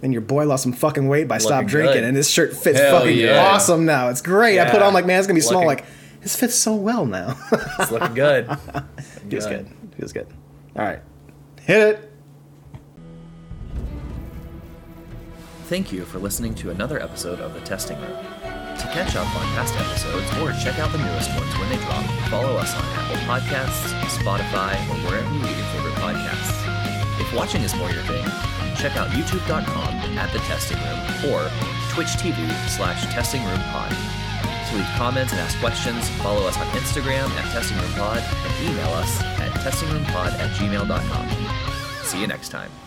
And 0.00 0.12
your 0.12 0.22
boy 0.22 0.46
lost 0.46 0.62
some 0.62 0.72
fucking 0.72 1.08
weight 1.08 1.26
by 1.26 1.38
stop 1.38 1.66
drinking, 1.66 1.94
good. 2.02 2.04
and 2.04 2.16
this 2.16 2.30
shirt 2.30 2.56
fits 2.56 2.78
Hell 2.78 3.00
fucking 3.00 3.18
yeah. 3.18 3.52
awesome 3.52 3.84
now. 3.84 4.10
It's 4.10 4.22
great. 4.22 4.60
I 4.60 4.70
put 4.70 4.80
on 4.80 4.94
like, 4.94 5.06
man, 5.06 5.18
it's 5.18 5.26
gonna 5.26 5.38
be 5.38 5.40
small. 5.40 5.66
Like, 5.66 5.84
this 6.20 6.36
fits 6.36 6.54
so 6.54 6.76
well 6.76 7.04
now. 7.04 7.36
It's 7.80 7.90
looking 7.90 8.14
good. 8.14 8.46
Feels 9.28 9.46
good. 9.46 9.68
Feels 9.98 10.12
good. 10.12 10.28
All 10.76 10.84
right, 10.84 11.00
hit 11.60 11.80
it. 11.80 12.10
Thank 15.66 15.92
you 15.92 16.04
for 16.04 16.18
listening 16.18 16.54
to 16.56 16.70
another 16.70 17.00
episode 17.00 17.38
of 17.40 17.54
The 17.54 17.60
Testing 17.60 17.98
Room. 18.00 18.10
To 18.10 18.90
catch 18.92 19.14
up 19.14 19.26
on 19.36 19.46
past 19.54 19.74
episodes 19.76 20.26
or 20.38 20.52
check 20.62 20.78
out 20.80 20.90
the 20.90 20.98
newest 20.98 21.30
ones 21.30 21.54
when 21.58 21.70
they 21.70 21.76
drop, 21.76 22.04
follow 22.28 22.56
us 22.56 22.74
on 22.74 22.82
Apple 22.98 23.16
Podcasts, 23.22 23.94
Spotify, 24.18 24.74
or 24.90 25.08
wherever 25.08 25.32
you 25.32 25.40
get 25.40 25.56
your 25.56 25.66
favorite 25.66 25.94
podcasts. 25.94 27.20
If 27.20 27.32
watching 27.34 27.62
is 27.62 27.74
more 27.76 27.90
your 27.90 28.02
thing, 28.02 28.24
check 28.76 28.96
out 28.96 29.08
youtube.com 29.10 30.18
at 30.18 30.32
The 30.32 30.40
Testing 30.40 30.78
Room 30.78 31.32
or 31.32 31.50
Twitch 31.90 32.18
TV 32.18 32.36
slash 32.68 33.04
Testing 33.14 33.44
Room 33.44 33.60
Pod. 33.70 34.23
To 34.70 34.76
leave 34.76 34.86
comments 34.96 35.32
and 35.32 35.40
ask 35.40 35.58
questions, 35.60 36.08
follow 36.22 36.46
us 36.46 36.56
on 36.56 36.66
Instagram 36.68 37.28
at 37.30 37.52
Testing 37.52 37.76
Room 37.78 37.92
Pod 37.92 38.18
and 38.18 38.68
email 38.68 38.88
us 38.94 39.20
at 39.22 39.52
testingroompod 39.60 40.32
at 40.38 40.50
gmail.com. 40.56 42.04
See 42.04 42.20
you 42.20 42.26
next 42.26 42.48
time. 42.48 42.83